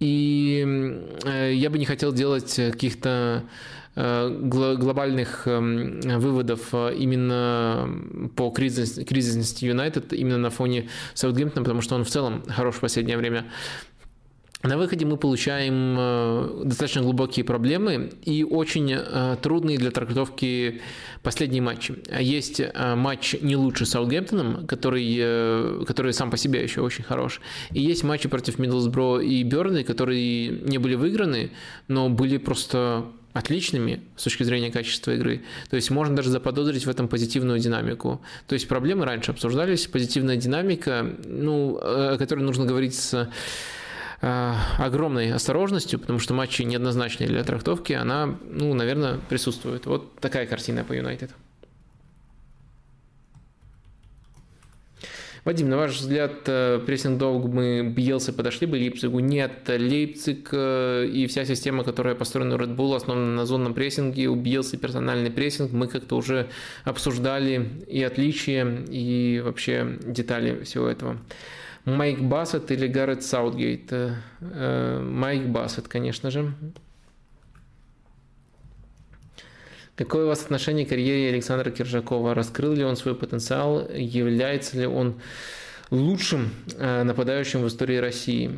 И 0.00 0.64
э, 1.24 1.52
я 1.54 1.70
бы 1.70 1.78
не 1.78 1.84
хотел 1.84 2.12
делать 2.12 2.54
каких-то 2.54 3.08
Э, 3.08 3.42
глобальных 3.98 5.42
эм, 5.46 6.00
выводов 6.00 6.68
э, 6.72 6.94
именно 6.96 7.88
по 8.36 8.50
кризисности 8.50 9.64
Юнайтед, 9.64 10.12
именно 10.12 10.38
на 10.38 10.50
фоне 10.50 10.88
Саутгемптона, 11.14 11.64
потому 11.64 11.80
что 11.80 11.96
он 11.96 12.04
в 12.04 12.08
целом 12.08 12.44
хорош 12.48 12.76
в 12.76 12.80
последнее 12.80 13.16
время. 13.16 13.46
на 14.62 14.78
выходе 14.78 15.04
мы 15.04 15.16
получаем 15.16 15.96
э, 15.98 16.62
достаточно 16.64 17.02
глубокие 17.02 17.44
проблемы 17.44 18.12
и 18.22 18.44
очень 18.44 18.92
э, 18.92 19.36
трудные 19.42 19.78
для 19.78 19.90
трактовки 19.90 20.80
последние 21.24 21.62
матчи. 21.62 21.94
Есть 22.20 22.60
э, 22.60 22.94
матч 22.94 23.34
не 23.40 23.56
лучше 23.56 23.84
с 23.84 23.90
Саутгемптоном, 23.90 24.68
который, 24.68 25.84
который 25.84 26.12
сам 26.12 26.30
по 26.30 26.36
себе 26.36 26.62
еще 26.62 26.82
очень 26.82 27.02
хорош. 27.02 27.40
И 27.72 27.80
есть 27.80 28.04
матчи 28.04 28.28
против 28.28 28.60
Миддлсбро 28.60 29.18
и 29.18 29.42
Бернли, 29.42 29.82
которые 29.82 30.50
не 30.50 30.78
были 30.78 30.94
выиграны, 30.94 31.50
но 31.88 32.08
были 32.08 32.36
просто 32.36 33.06
отличными 33.38 34.02
с 34.16 34.24
точки 34.24 34.42
зрения 34.42 34.70
качества 34.70 35.12
игры. 35.12 35.42
То 35.70 35.76
есть 35.76 35.90
можно 35.90 36.16
даже 36.16 36.30
заподозрить 36.30 36.86
в 36.86 36.90
этом 36.90 37.08
позитивную 37.08 37.58
динамику. 37.58 38.20
То 38.46 38.54
есть 38.54 38.68
проблемы 38.68 39.04
раньше 39.04 39.30
обсуждались, 39.30 39.86
позитивная 39.86 40.36
динамика, 40.36 41.06
ну, 41.24 41.78
о 41.80 42.16
которой 42.18 42.40
нужно 42.40 42.64
говорить 42.64 42.94
с 42.94 43.28
Э, 44.20 44.54
огромной 44.78 45.32
осторожностью, 45.32 46.00
потому 46.00 46.18
что 46.18 46.34
матчи 46.34 46.62
неоднозначные 46.62 47.28
для 47.28 47.44
трактовки, 47.44 47.92
она, 47.92 48.36
ну, 48.50 48.74
наверное, 48.74 49.18
присутствует. 49.28 49.86
Вот 49.86 50.16
такая 50.18 50.46
картина 50.46 50.82
по 50.82 50.92
Юнайтед. 50.92 51.30
Вадим, 55.48 55.70
на 55.70 55.78
ваш 55.78 55.98
взгляд, 55.98 56.42
э, 56.44 56.78
прессинг 56.84 57.22
мы 57.22 57.82
Бьелса 57.82 58.34
подошли 58.34 58.66
бы 58.66 58.76
Лейпцигу? 58.76 59.18
Нет, 59.20 59.66
Лейпциг 59.66 60.50
э, 60.52 61.06
и 61.06 61.26
вся 61.26 61.46
система, 61.46 61.84
которая 61.84 62.14
построена 62.14 62.56
у 62.56 62.58
Red 62.58 62.76
Bull, 62.76 62.94
основана 62.94 63.34
на 63.34 63.46
зонном 63.46 63.72
прессинге, 63.72 64.26
у 64.26 64.34
Бьелса 64.34 64.76
персональный 64.76 65.30
прессинг, 65.30 65.72
мы 65.72 65.88
как-то 65.88 66.16
уже 66.16 66.50
обсуждали 66.84 67.66
и 67.86 68.02
отличия, 68.02 68.84
и 68.90 69.40
вообще 69.42 69.96
детали 70.04 70.64
всего 70.64 70.86
этого. 70.86 71.16
Майк 71.86 72.20
Бассет 72.20 72.70
или 72.70 72.86
Гаррет 72.86 73.22
Саутгейт? 73.22 73.90
Э, 73.90 75.00
Майк 75.00 75.46
Бассет, 75.46 75.88
конечно 75.88 76.30
же. 76.30 76.52
Какое 79.98 80.26
у 80.26 80.28
вас 80.28 80.42
отношение 80.42 80.86
к 80.86 80.90
карьере 80.90 81.30
Александра 81.30 81.72
Киржакова? 81.72 82.32
Раскрыл 82.32 82.72
ли 82.72 82.84
он 82.84 82.94
свой 82.94 83.16
потенциал? 83.16 83.84
Является 83.92 84.78
ли 84.78 84.86
он 84.86 85.20
лучшим 85.90 86.50
э, 86.76 87.02
нападающим 87.02 87.62
в 87.62 87.66
истории 87.66 87.96
России? 87.96 88.56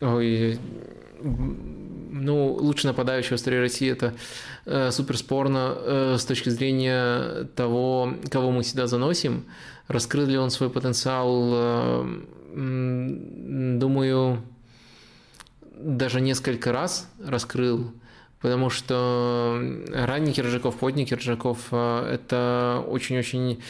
Ой, 0.00 0.58
ну, 1.20 2.54
лучший 2.54 2.86
нападающий 2.86 3.36
в 3.36 3.38
истории 3.38 3.58
России 3.58 3.90
это 3.90 4.14
э, 4.64 4.90
супер 4.92 5.16
э, 5.20 6.16
с 6.18 6.24
точки 6.24 6.48
зрения 6.48 7.44
того, 7.54 8.14
кого 8.30 8.50
мы 8.50 8.64
сюда 8.64 8.86
заносим. 8.86 9.44
Раскрыл 9.88 10.24
ли 10.24 10.38
он 10.38 10.50
свой 10.50 10.70
потенциал? 10.70 11.50
Э, 11.52 12.20
думаю, 12.54 14.42
даже 15.78 16.22
несколько 16.22 16.72
раз 16.72 17.10
раскрыл, 17.22 17.92
потому 18.40 18.70
что 18.70 19.60
ранний 19.92 20.32
Киржаков, 20.32 20.76
поздний 20.76 21.06
Киржаков 21.06 21.58
э,– 21.70 22.10
это 22.14 22.84
очень-очень 22.86 23.62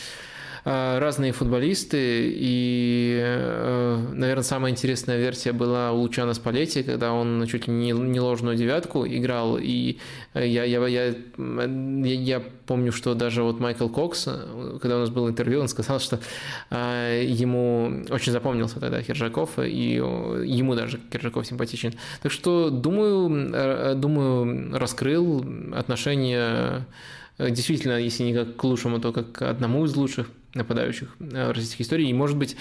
разные 0.71 1.33
футболисты, 1.33 2.31
и, 2.35 3.19
э, 3.23 4.07
наверное, 4.13 4.43
самая 4.43 4.71
интересная 4.71 5.19
версия 5.19 5.53
была 5.53 5.93
у 5.93 6.01
Лучана 6.01 6.35
Спалетти, 6.35 6.83
когда 6.83 7.13
он 7.13 7.47
чуть 7.47 7.69
ли 7.69 7.73
не, 7.73 7.93
не 7.93 8.21
ложную 8.21 8.57
девятку 8.57 9.07
играл, 9.07 9.57
и 9.59 9.99
э, 10.35 10.47
я, 10.47 10.65
я, 10.65 10.87
я, 10.87 11.15
я 11.39 12.43
помню, 12.67 12.93
что 12.93 13.15
даже 13.15 13.43
вот 13.43 13.61
Майкл 13.61 13.89
Кокс, 13.89 14.29
когда 14.81 14.97
у 14.97 15.01
нас 15.01 15.11
был 15.11 15.29
интервью, 15.29 15.61
он 15.61 15.69
сказал, 15.69 16.01
что 16.01 16.21
ему 16.71 18.05
очень 18.11 18.33
запомнился 18.33 18.79
тогда 18.79 19.03
Киржаков, 19.03 19.59
и 19.59 19.95
ему 19.95 20.75
даже 20.75 20.99
Киржаков 20.99 21.47
симпатичен. 21.47 21.95
Так 22.21 22.31
что, 22.31 22.69
думаю, 22.69 23.95
думаю 23.97 24.79
раскрыл 24.79 25.45
отношения 25.73 26.87
действительно, 27.39 27.99
если 27.99 28.25
не 28.25 28.35
как 28.35 28.57
к 28.57 28.65
лучшему, 28.65 29.01
то 29.01 29.13
как 29.13 29.33
к 29.33 29.43
одному 29.43 29.85
из 29.85 29.97
лучших 29.97 30.29
нападающих 30.55 31.15
э, 31.21 31.53
российской 31.53 31.83
истории. 31.83 32.09
И, 32.09 32.15
может 32.15 32.37
быть, 32.37 32.57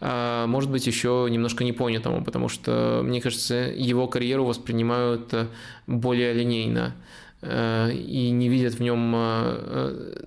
э, 0.00 0.44
может 0.46 0.70
быть, 0.70 0.86
еще 0.86 1.26
немножко 1.30 1.64
непонятому, 1.64 2.24
потому 2.24 2.48
что, 2.48 3.00
мне 3.04 3.20
кажется, 3.20 3.54
его 3.54 4.06
карьеру 4.08 4.44
воспринимают 4.44 5.32
э, 5.32 5.46
более 5.86 6.32
линейно 6.32 6.94
и 7.42 8.30
не 8.30 8.50
видят 8.50 8.74
в 8.74 8.80
нем 8.80 9.16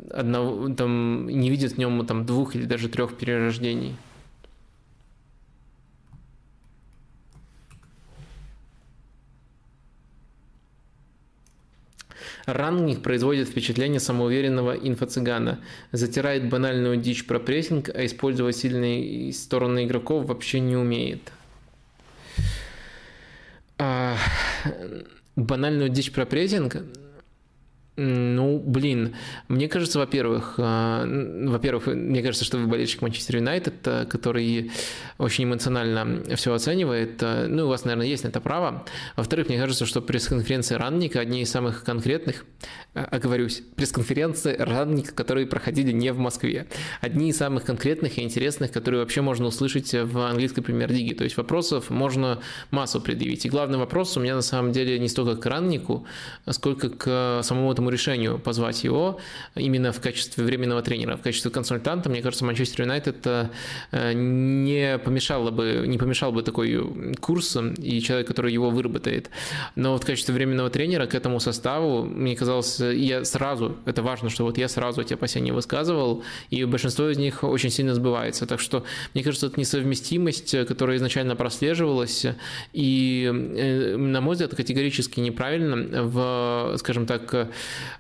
одного, 0.10 0.74
там, 0.74 1.28
не 1.28 1.52
видят 1.52 1.74
в 1.74 1.78
нем 1.78 2.04
там 2.08 2.26
двух 2.26 2.56
или 2.56 2.66
даже 2.66 2.90
трех 2.90 3.16
перерождений. 3.16 3.96
Рангник 12.46 13.02
производит 13.02 13.48
впечатление 13.48 14.00
самоуверенного 14.00 14.76
инфо-цыгана, 14.76 15.60
затирает 15.92 16.50
банальную 16.50 16.98
дичь 16.98 17.26
про 17.26 17.40
прессинг, 17.40 17.90
а 17.90 18.06
использовать 18.06 18.58
сильные 18.58 19.32
стороны 19.32 19.86
игроков 19.86 20.26
вообще 20.26 20.60
не 20.60 20.76
умеет. 20.76 21.32
А, 23.78 24.18
банальную 25.36 25.90
дичь 25.90 26.12
про 26.12 26.26
прессинг 26.26 26.84
ну, 27.96 28.58
блин, 28.58 29.16
мне 29.50 29.68
кажется, 29.68 30.00
во-первых, 30.00 30.56
э, 30.58 31.46
во-первых, 31.48 31.86
мне 31.86 32.24
кажется, 32.24 32.44
что 32.44 32.58
вы 32.58 32.66
болельщик 32.66 33.04
Манчестер 33.04 33.36
Юнайтед, 33.36 33.76
э, 33.86 34.06
который 34.06 34.72
очень 35.20 35.44
эмоционально 35.44 36.24
все 36.36 36.56
оценивает. 36.56 37.22
Э, 37.22 37.46
ну, 37.48 37.66
у 37.66 37.68
вас, 37.68 37.86
наверное, 37.86 38.08
есть 38.08 38.24
на 38.24 38.30
это 38.30 38.42
право. 38.42 38.84
Во-вторых, 39.16 39.48
мне 39.48 39.60
кажется, 39.60 39.86
что 39.86 40.02
пресс-конференции 40.02 40.74
Ранника 40.74 41.20
одни 41.20 41.44
из 41.44 41.52
самых 41.52 41.84
конкретных, 41.84 42.46
оговорюсь, 42.96 43.62
пресс-конференции 43.76 44.56
Ранника, 44.58 45.14
которые 45.14 45.46
проходили 45.46 45.92
не 45.92 46.12
в 46.12 46.18
Москве. 46.18 46.66
Одни 47.00 47.30
из 47.30 47.38
самых 47.38 47.64
конкретных 47.64 48.18
и 48.18 48.24
интересных, 48.24 48.72
которые 48.72 49.02
вообще 49.02 49.22
можно 49.22 49.46
услышать 49.46 49.94
в 49.94 50.18
английской 50.18 50.62
премьер-лиге. 50.62 51.14
То 51.14 51.26
есть 51.26 51.38
вопросов 51.38 51.92
можно 51.92 52.40
массу 52.72 53.00
предъявить. 53.00 53.46
И 53.46 53.50
главный 53.50 53.78
вопрос 53.78 54.18
у 54.18 54.20
меня 54.20 54.34
на 54.34 54.42
самом 54.42 54.72
деле 54.72 54.98
не 54.98 55.10
столько 55.10 55.40
к 55.40 55.46
Раннику, 55.46 56.08
сколько 56.50 56.90
к 56.90 57.42
самому 57.44 57.72
этому 57.72 57.83
этому 57.84 57.90
решению 57.90 58.40
позвать 58.40 58.84
его 58.84 59.20
именно 59.56 59.92
в 59.92 60.00
качестве 60.00 60.44
временного 60.44 60.82
тренера, 60.82 61.18
в 61.18 61.22
качестве 61.22 61.52
консультанта. 61.52 62.10
Мне 62.10 62.22
кажется, 62.22 62.46
Манчестер 62.46 62.82
Юнайтед 62.82 63.28
э, 63.92 64.14
не 64.14 64.98
помешало 65.00 65.52
бы, 65.52 65.84
не 65.86 65.98
помешал 65.98 66.32
бы 66.32 66.44
такой 66.44 67.14
курс 67.20 67.58
и 67.78 68.02
человек, 68.02 68.28
который 68.28 68.54
его 68.54 68.70
выработает. 68.70 69.30
Но 69.76 69.92
вот 69.94 70.04
в 70.04 70.06
качестве 70.06 70.34
временного 70.34 70.70
тренера 70.70 71.06
к 71.08 71.16
этому 71.16 71.40
составу, 71.40 72.04
мне 72.04 72.36
казалось, 72.36 72.80
я 72.80 73.26
сразу, 73.26 73.76
это 73.86 74.02
важно, 74.02 74.30
что 74.30 74.46
вот 74.46 74.58
я 74.58 74.68
сразу 74.68 75.02
эти 75.02 75.14
опасения 75.14 75.52
высказывал, 75.52 76.24
и 76.50 76.64
большинство 76.66 77.10
из 77.10 77.18
них 77.18 77.44
очень 77.44 77.70
сильно 77.70 77.94
сбывается. 77.94 78.46
Так 78.46 78.60
что, 78.60 78.84
мне 79.14 79.24
кажется, 79.24 79.48
это 79.48 79.60
несовместимость, 79.60 80.56
которая 80.68 80.98
изначально 80.98 81.36
прослеживалась, 81.36 82.26
и, 82.74 83.30
э, 83.34 83.98
на 83.98 84.22
мой 84.22 84.34
взгляд, 84.34 84.56
категорически 84.56 85.20
неправильно 85.20 86.04
в, 86.04 86.76
скажем 86.78 87.06
так, 87.06 87.50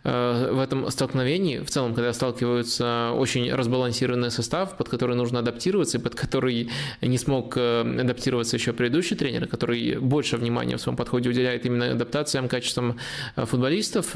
в 0.04 0.60
этом 0.62 0.90
столкновении, 0.92 1.60
в 1.60 1.70
целом, 1.70 1.94
когда 1.94 2.14
сталкиваются 2.14 3.12
очень 3.16 3.54
разбалансированный 3.54 4.32
состав, 4.32 4.76
под 4.78 4.90
который 4.90 5.16
нужно 5.16 5.40
адаптироваться, 5.40 5.98
и 5.98 6.02
под 6.02 6.16
который 6.16 6.70
не 7.02 7.18
смог 7.18 7.58
э, 7.58 7.82
адаптироваться 7.82 8.58
еще 8.58 8.74
предыдущий 8.74 9.16
тренер, 9.16 9.48
который 9.48 9.98
больше 9.98 10.38
внимания 10.38 10.78
в 10.78 10.82
своем 10.82 10.98
подходе 10.98 11.30
уделяет 11.30 11.66
именно 11.66 11.92
адаптациям, 11.92 12.48
качествам 12.48 12.98
э, 13.36 13.46
футболистов, 13.46 14.16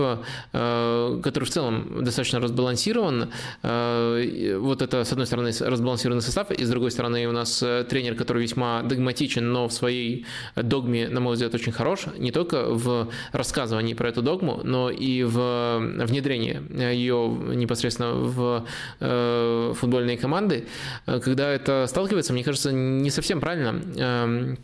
который 0.51 1.45
в 1.45 1.49
целом 1.49 2.03
достаточно 2.03 2.39
разбалансирован. 2.39 3.31
Вот 3.63 4.81
это, 4.81 5.03
с 5.03 5.11
одной 5.11 5.25
стороны, 5.25 5.51
разбалансированный 5.59 6.21
состав, 6.21 6.51
и 6.51 6.63
с 6.63 6.69
другой 6.69 6.91
стороны, 6.91 7.27
у 7.27 7.31
нас 7.31 7.63
тренер, 7.89 8.15
который 8.15 8.43
весьма 8.43 8.83
догматичен, 8.83 9.51
но 9.51 9.67
в 9.67 9.73
своей 9.73 10.25
догме, 10.55 11.07
на 11.07 11.19
мой 11.19 11.33
взгляд, 11.33 11.53
очень 11.55 11.71
хорош, 11.71 12.05
не 12.17 12.31
только 12.31 12.65
в 12.69 13.09
рассказывании 13.31 13.93
про 13.93 14.09
эту 14.09 14.21
догму, 14.21 14.61
но 14.63 14.89
и 14.89 15.23
в 15.23 15.46
внедрение 15.79 16.61
ее 16.93 17.27
непосредственно 17.55 18.13
в 18.13 18.65
э, 18.99 19.73
футбольные 19.75 20.17
команды, 20.17 20.67
э, 21.05 21.19
когда 21.19 21.49
это 21.49 21.85
сталкивается, 21.87 22.33
мне 22.33 22.43
кажется, 22.43 22.71
не 22.71 23.09
совсем 23.09 23.39
правильно. 23.39 23.81
Эм, 23.97 24.57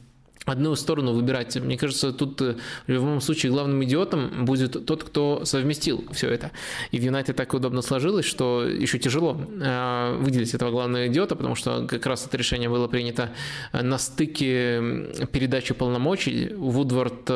одну 0.45 0.75
сторону 0.75 1.13
выбирать. 1.13 1.55
Мне 1.55 1.77
кажется, 1.77 2.11
тут 2.11 2.41
э, 2.41 2.55
в 2.87 2.91
любом 2.91 3.21
случае 3.21 3.51
главным 3.51 3.83
идиотом 3.83 4.45
будет 4.45 4.85
тот, 4.85 5.03
кто 5.03 5.45
совместил 5.45 6.05
все 6.11 6.29
это. 6.29 6.51
И 6.91 6.99
в 6.99 7.03
Юнайте 7.03 7.33
так 7.33 7.53
удобно 7.53 7.81
сложилось, 7.81 8.25
что 8.25 8.65
еще 8.65 8.99
тяжело 8.99 9.39
э, 9.39 10.17
выделить 10.19 10.53
этого 10.53 10.71
главного 10.71 11.07
идиота, 11.07 11.35
потому 11.35 11.55
что 11.55 11.87
как 11.87 12.05
раз 12.05 12.25
это 12.25 12.37
решение 12.37 12.69
было 12.69 12.87
принято 12.87 13.31
э, 13.71 13.81
на 13.81 13.97
стыке 13.97 14.81
передачи 15.31 15.73
полномочий. 15.73 16.53
Вудвард 16.53 17.31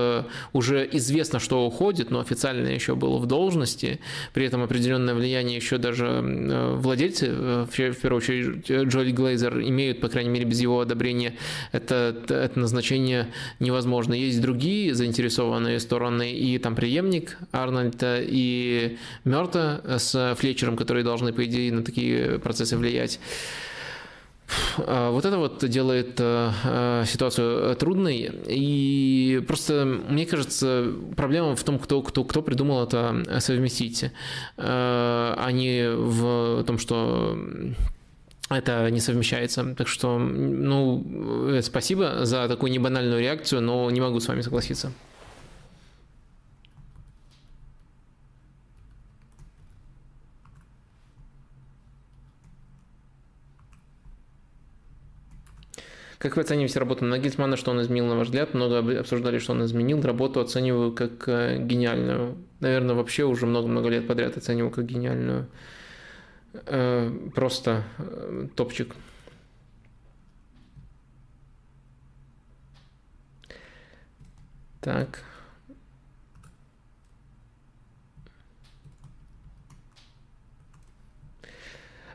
уже 0.53 0.87
известно, 0.93 1.39
что 1.39 1.65
уходит, 1.65 2.11
но 2.11 2.19
официально 2.19 2.67
еще 2.67 2.95
был 2.95 3.19
в 3.19 3.25
должности. 3.25 3.99
При 4.33 4.45
этом 4.45 4.63
определенное 4.63 5.13
влияние 5.13 5.55
еще 5.55 5.77
даже 5.77 6.75
владельцы, 6.77 7.31
в 7.31 7.69
первую 7.75 8.17
очередь 8.17 8.69
Джоли 8.69 9.11
Глейзер, 9.11 9.61
имеют, 9.61 10.01
по 10.01 10.09
крайней 10.09 10.29
мере, 10.29 10.45
без 10.45 10.59
его 10.59 10.81
одобрения 10.81 11.35
это, 11.71 12.15
это 12.29 12.59
назначение 12.59 12.96
обучение 12.97 13.27
невозможно. 13.59 14.13
Есть 14.13 14.41
другие 14.41 14.93
заинтересованные 14.93 15.79
стороны, 15.79 16.31
и 16.31 16.57
там 16.57 16.75
преемник 16.75 17.37
Арнольда, 17.51 18.19
и 18.21 18.97
Мерта 19.23 19.81
с 19.97 20.35
Флетчером, 20.39 20.75
которые 20.75 21.03
должны, 21.03 21.33
по 21.33 21.45
идее, 21.45 21.71
на 21.71 21.83
такие 21.83 22.39
процессы 22.39 22.77
влиять. 22.77 23.19
А, 24.77 25.11
вот 25.11 25.25
это 25.25 25.37
вот 25.37 25.67
делает 25.67 26.19
э, 26.19 26.51
э, 26.63 27.03
ситуацию 27.05 27.75
трудной. 27.75 28.31
И 28.47 29.43
просто, 29.45 29.85
мне 29.85 30.25
кажется, 30.25 30.85
проблема 31.17 31.55
в 31.55 31.63
том, 31.63 31.79
кто, 31.79 32.01
кто, 32.01 32.23
кто 32.23 32.41
придумал 32.41 32.83
это 32.83 33.23
совместить, 33.39 34.03
э, 34.03 34.09
а 34.57 35.49
не 35.51 35.89
в 35.89 36.63
том, 36.63 36.77
что 36.77 37.37
это 38.49 38.89
не 38.91 38.99
совмещается. 38.99 39.75
Так 39.75 39.87
что, 39.87 40.17
ну, 40.17 41.59
спасибо 41.61 42.25
за 42.25 42.47
такую 42.47 42.71
небанальную 42.71 43.19
реакцию, 43.21 43.61
но 43.61 43.89
не 43.91 44.01
могу 44.01 44.19
с 44.19 44.27
вами 44.27 44.41
согласиться. 44.41 44.91
Как 56.19 56.35
вы 56.35 56.41
оцениваете 56.41 56.79
работу 56.79 57.05
Нагельсмана, 57.05 57.57
что 57.57 57.71
он 57.71 57.81
изменил, 57.81 58.07
на 58.07 58.15
ваш 58.15 58.27
взгляд? 58.27 58.55
Много 58.55 58.99
обсуждали, 58.99 59.37
что 59.37 59.53
он 59.53 59.63
изменил. 59.63 60.01
Работу 60.01 60.39
оцениваю 60.39 60.91
как 60.91 61.29
э, 61.29 61.57
гениальную. 61.59 62.37
Наверное, 62.59 62.95
вообще 62.95 63.23
уже 63.23 63.45
много-много 63.45 63.87
лет 63.89 64.07
подряд 64.07 64.35
оцениваю 64.35 64.71
как 64.71 64.85
гениальную. 64.85 65.47
Э, 66.65 67.29
просто 67.35 67.83
э, 67.97 68.47
топчик. 68.55 68.95
Так. 74.81 75.23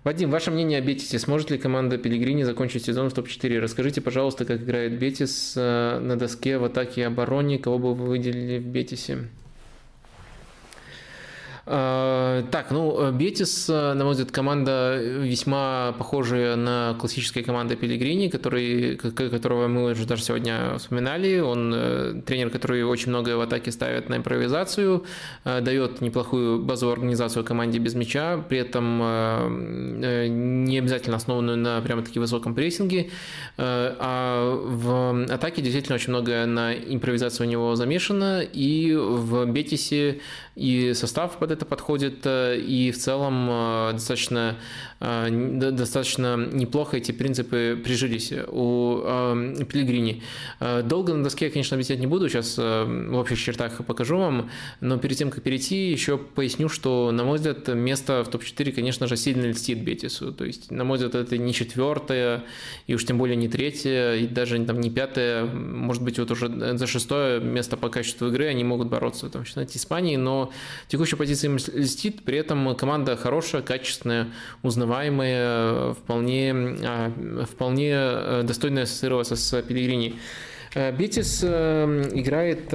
Вадим, 0.05 0.31
ваше 0.31 0.51
мнение 0.51 0.79
о 0.79 0.83
Бетисе. 0.83 1.19
Сможет 1.21 1.51
ли 1.51 1.59
команда 1.59 1.97
Пелигрини 1.97 2.43
закончить 2.43 2.85
сезон 2.85 3.09
в 3.09 3.15
топ-4? 3.15 3.61
Расскажите, 3.61 4.01
пожалуйста, 4.01 4.45
как 4.45 4.63
играет 4.63 4.99
Бетис 4.99 5.55
э, 5.57 6.01
на 6.01 6.17
доске 6.17 6.59
в 6.59 6.65
атаке 6.65 7.03
и 7.03 7.05
обороне. 7.05 7.59
Кого 7.59 7.79
бы 7.79 7.95
вы 7.95 8.07
выделили 8.07 8.59
в 8.59 8.67
Бетисе? 8.67 9.29
А, 11.65 12.43
так, 12.51 12.71
ну, 12.71 13.13
Бетис, 13.13 13.69
на 13.69 13.95
мой 13.95 14.13
взгляд, 14.13 14.33
команда 14.33 14.99
весьма 15.01 15.95
похожая 15.97 16.57
на 16.57 16.97
классические 16.99 17.45
команды 17.45 17.77
Пелигрини, 17.77 18.29
который, 18.29 18.97
которого 18.97 19.69
мы 19.69 19.93
уже 19.93 20.05
даже 20.07 20.23
сегодня 20.23 20.77
вспоминали. 20.79 21.39
Он 21.39 21.73
э, 21.75 22.23
тренер, 22.27 22.51
который 22.51 22.83
очень 22.83 23.11
много 23.11 23.37
в 23.37 23.41
атаке 23.41 23.71
ставит 23.71 24.09
на 24.09 24.17
импровизацию, 24.17 25.05
э, 25.45 25.61
дает 25.61 26.01
неплохую 26.01 26.63
базовую 26.63 26.95
организацию 26.95 27.45
команде 27.45 27.79
без 27.79 27.95
мяча, 27.95 28.39
при 28.39 28.59
этом 28.59 29.01
э, 29.03 30.27
не 30.29 30.79
обязательно 30.79 31.17
основанную 31.17 31.59
на 31.59 31.81
прямо-таки 31.81 32.19
высоком 32.19 32.55
прессинге. 32.55 33.11
А 33.57 34.57
в 34.65 35.33
атаке 35.33 35.63
действительно 35.63 35.95
очень 35.95 36.11
много 36.11 36.45
на 36.47 36.75
импровизацию 36.75 37.47
у 37.47 37.51
него 37.51 37.77
замешано, 37.77 38.41
и 38.41 38.95
в 38.95 39.45
Бетисе 39.47 40.21
и 40.57 40.93
состав 40.95 41.39
под 41.39 41.52
это 41.53 41.65
подходит, 41.65 42.21
э, 42.25 42.59
и 42.59 42.91
в 42.91 42.99
целом 42.99 43.49
э, 43.51 43.91
достаточно, 43.93 44.57
э, 45.01 45.71
достаточно 45.73 46.37
неплохо 46.37 46.97
эти 46.97 47.13
принципы 47.13 47.81
прижились 47.83 48.33
у 48.49 48.99
Пелигрини. 49.69 50.23
Долго 50.85 51.15
на 51.15 51.25
доске 51.25 51.47
я, 51.47 51.51
конечно, 51.51 51.75
объяснять 51.75 52.01
не 52.01 52.07
буду, 52.07 52.29
сейчас 52.29 52.57
в 52.57 53.17
общих 53.17 53.39
чертах 53.39 53.85
покажу 53.85 54.19
вам, 54.19 54.51
но 54.81 54.99
перед 54.99 55.17
тем, 55.17 55.31
как 55.31 55.43
перейти, 55.43 55.91
еще 55.91 56.19
поясню, 56.19 56.69
что, 56.69 57.11
на 57.13 57.25
мой 57.25 57.39
взгляд, 57.39 57.69
место 57.69 58.25
в 58.25 58.29
топ-4, 58.29 58.73
конечно 58.73 59.07
же, 59.07 59.17
сильно 59.17 59.47
льстит 59.47 59.83
Бетису. 59.83 60.33
То 60.33 60.45
есть, 60.45 60.71
на 60.71 60.85
мой 60.85 60.99
взгляд, 60.99 61.15
это 61.15 61.39
не 61.39 61.53
четвертое, 61.53 62.45
и 62.87 62.95
уж 62.95 63.05
тем 63.05 63.19
более 63.19 63.37
не 63.37 63.49
третье, 63.49 64.15
и 64.15 64.27
даже 64.27 64.63
там, 64.65 64.81
не 64.81 64.91
пятое, 64.91 65.45
может 65.45 66.03
быть, 66.03 66.19
вот 66.19 66.31
уже 66.31 66.77
за 66.77 66.87
шестое 66.87 67.41
место 67.41 67.77
по 67.77 67.89
качеству 67.89 68.29
игры 68.29 68.47
они 68.47 68.65
могут 68.65 68.89
бороться 68.89 69.29
там, 69.29 69.45
чемпионате 69.45 69.79
Испании, 69.79 70.17
но 70.17 70.53
текущая 70.89 71.17
позиция 71.17 71.42
им 71.45 71.57
льстит, 71.57 72.25
при 72.25 72.39
этом 72.39 72.75
команда 72.77 73.17
хорошая, 73.17 73.63
качественная, 73.63 74.29
узнаваемая, 74.63 75.95
вполне, 75.95 76.53
а, 76.85 77.13
вполне 77.51 77.93
э, 77.95 78.43
достойная 78.45 78.85
ассоциироваться 78.85 79.37
с 79.37 79.63
Пелигрини. 79.63 80.19
Э, 80.75 80.93
Бетис 80.93 81.41
э, 81.43 82.11
играет 82.15 82.73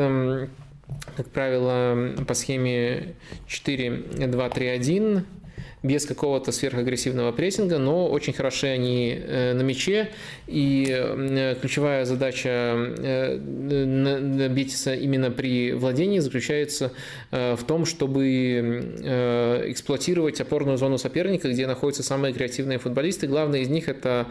как 1.16 1.30
правило, 1.32 2.16
по 2.26 2.34
схеме 2.34 3.16
4-2-3-1 3.50 5.26
без 5.84 6.06
какого-то 6.06 6.52
сверхагрессивного 6.52 7.32
прессинга, 7.32 7.78
но 7.78 8.08
очень 8.08 8.34
хороши 8.34 8.68
они 8.68 9.16
э, 9.16 9.54
на 9.54 9.62
мяче. 9.62 10.10
И 10.48 10.88
э, 10.90 11.56
ключевая 11.62 12.06
задача 12.06 12.50
э, 12.50 13.38
Бетиса 14.50 14.96
именно 14.96 15.30
при 15.30 15.74
владении 15.74 16.20
заключается 16.20 16.92
в 17.32 17.60
том, 17.68 17.86
чтобы 17.86 18.18
эксплуатировать 19.68 20.40
опорную 20.42 20.78
зону 20.78 20.98
соперника, 20.98 21.50
где 21.50 21.68
находятся 21.68 22.04
самые 22.04 22.34
креативные 22.34 22.80
футболисты. 22.80 23.28
Главный 23.28 23.62
из 23.62 23.70
них 23.70 23.90
это 23.90 24.28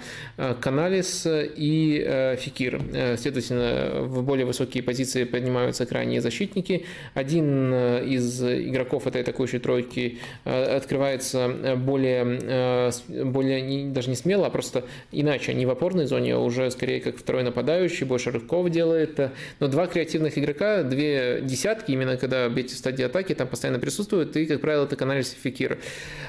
Каналис 0.61 1.27
и 1.27 2.37
Фикир. 2.41 2.81
Следовательно, 3.19 4.03
в 4.03 4.23
более 4.23 4.47
высокие 4.47 4.83
позиции 4.83 5.25
поднимаются 5.25 5.87
крайние 5.87 6.21
защитники. 6.21 6.87
Один 7.15 7.73
из 8.01 8.43
игроков 8.43 9.07
этой 9.07 9.23
атакующей 9.23 9.59
тройки 9.59 10.19
открывается 10.45 11.46
Э, 11.49 11.77
более, 11.77 12.39
э, 12.43 12.91
более 13.25 13.91
даже 13.91 14.11
не 14.11 14.17
смело, 14.17 14.47
а 14.47 14.51
просто 14.51 14.85
иначе, 15.13 15.55
не 15.55 15.67
в 15.67 15.71
опорной 15.71 16.07
зоне, 16.07 16.35
а 16.35 16.39
уже 16.39 16.71
скорее 16.71 17.01
как 17.01 17.17
второй 17.17 17.43
нападающий, 17.43 18.07
больше 18.07 18.31
рывков 18.31 18.71
делает. 18.71 19.19
Но 19.61 19.69
два 19.69 19.87
креативных 19.87 20.39
игрока, 20.39 20.83
две 20.83 21.41
десятки, 21.43 21.93
именно 21.93 22.17
когда 22.17 22.49
бьете 22.49 22.75
в 22.75 22.79
стадии 22.79 23.05
атаки, 23.05 23.35
там 23.35 23.49
постоянно 23.49 23.79
присутствуют, 23.79 24.37
и, 24.37 24.47
как 24.47 24.61
правило, 24.61 24.85
это 24.85 24.97
каналис 24.97 25.37
Фикир. 25.43 25.79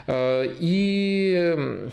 Э, 0.07 0.47
и 0.59 1.89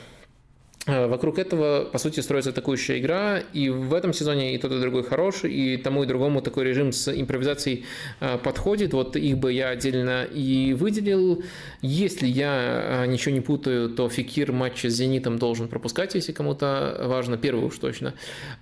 вокруг 0.87 1.39
этого, 1.39 1.85
по 1.85 1.99
сути, 1.99 2.21
строится 2.21 2.51
атакующая 2.51 2.99
игра, 2.99 3.39
и 3.53 3.71
в 3.71 3.95
этом 3.95 4.13
сезоне 4.13 4.55
и 4.55 4.59
тот, 4.59 4.73
и 4.73 4.81
другой 4.81 5.03
хороший, 5.03 5.53
и 5.53 5.77
тому, 5.79 6.03
и 6.03 6.07
другому 6.07 6.43
такой 6.43 6.65
режим 6.65 6.93
с 6.93 7.09
импровизацией 7.09 7.87
э, 8.21 8.37
подходит. 8.39 8.93
Вот 8.93 9.17
их 9.17 9.39
бы 9.39 9.53
я 9.53 9.69
отдельно 9.69 10.25
и 10.25 10.75
выделил. 10.75 11.43
Если 11.81 12.27
я 12.27 13.05
э, 13.05 13.07
ничего 13.07 13.35
не 13.35 13.41
путаю, 13.41 13.89
то 13.89 14.09
Фикир 14.11 14.53
матч 14.53 14.85
с 14.85 14.93
«Зенитом» 14.93 15.39
должен 15.39 15.69
пропускать, 15.69 16.15
если 16.15 16.33
кому-то 16.33 17.01
важно, 17.05 17.39
первый 17.39 17.65
уж 17.65 17.79
точно. 17.79 18.13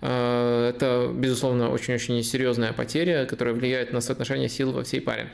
Это, 0.01 1.11
безусловно, 1.13 1.71
очень-очень 1.71 2.23
серьезная 2.23 2.73
потеря, 2.73 3.27
которая 3.27 3.55
влияет 3.55 3.93
на 3.93 4.01
соотношение 4.01 4.49
сил 4.49 4.73
во 4.73 4.85
всей 4.85 5.01
паре. 5.01 5.31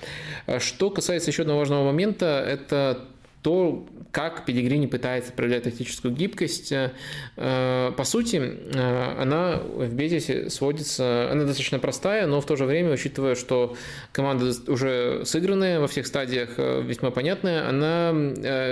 Что 0.59 0.91
касается 0.91 1.31
еще 1.31 1.43
одного 1.43 1.61
важного 1.61 1.85
момента, 1.85 2.45
это 2.47 3.09
то, 3.43 3.87
как 4.11 4.45
Пелигрини 4.47 4.87
пытается 4.87 5.33
проявлять 5.33 5.65
тактическую 5.65 6.13
гибкость. 6.13 6.73
Э, 6.73 7.93
по 7.97 8.05
сути, 8.05 8.37
э, 8.37 9.15
она 9.21 9.59
в 9.59 9.95
Бетисе 9.95 10.51
сводится, 10.51 11.31
она 11.31 11.45
достаточно 11.45 11.79
простая, 11.79 12.27
но 12.27 12.41
в 12.41 12.47
то 12.47 12.57
же 12.57 12.65
время, 12.65 12.93
учитывая, 12.93 13.37
что 13.37 13.77
команда 14.13 14.53
уже 14.67 15.23
сыгранная 15.25 15.79
во 15.79 15.87
всех 15.87 16.07
стадиях, 16.07 16.51
э, 16.57 16.83
весьма 16.83 17.11
понятная, 17.11 17.69
она 17.69 18.13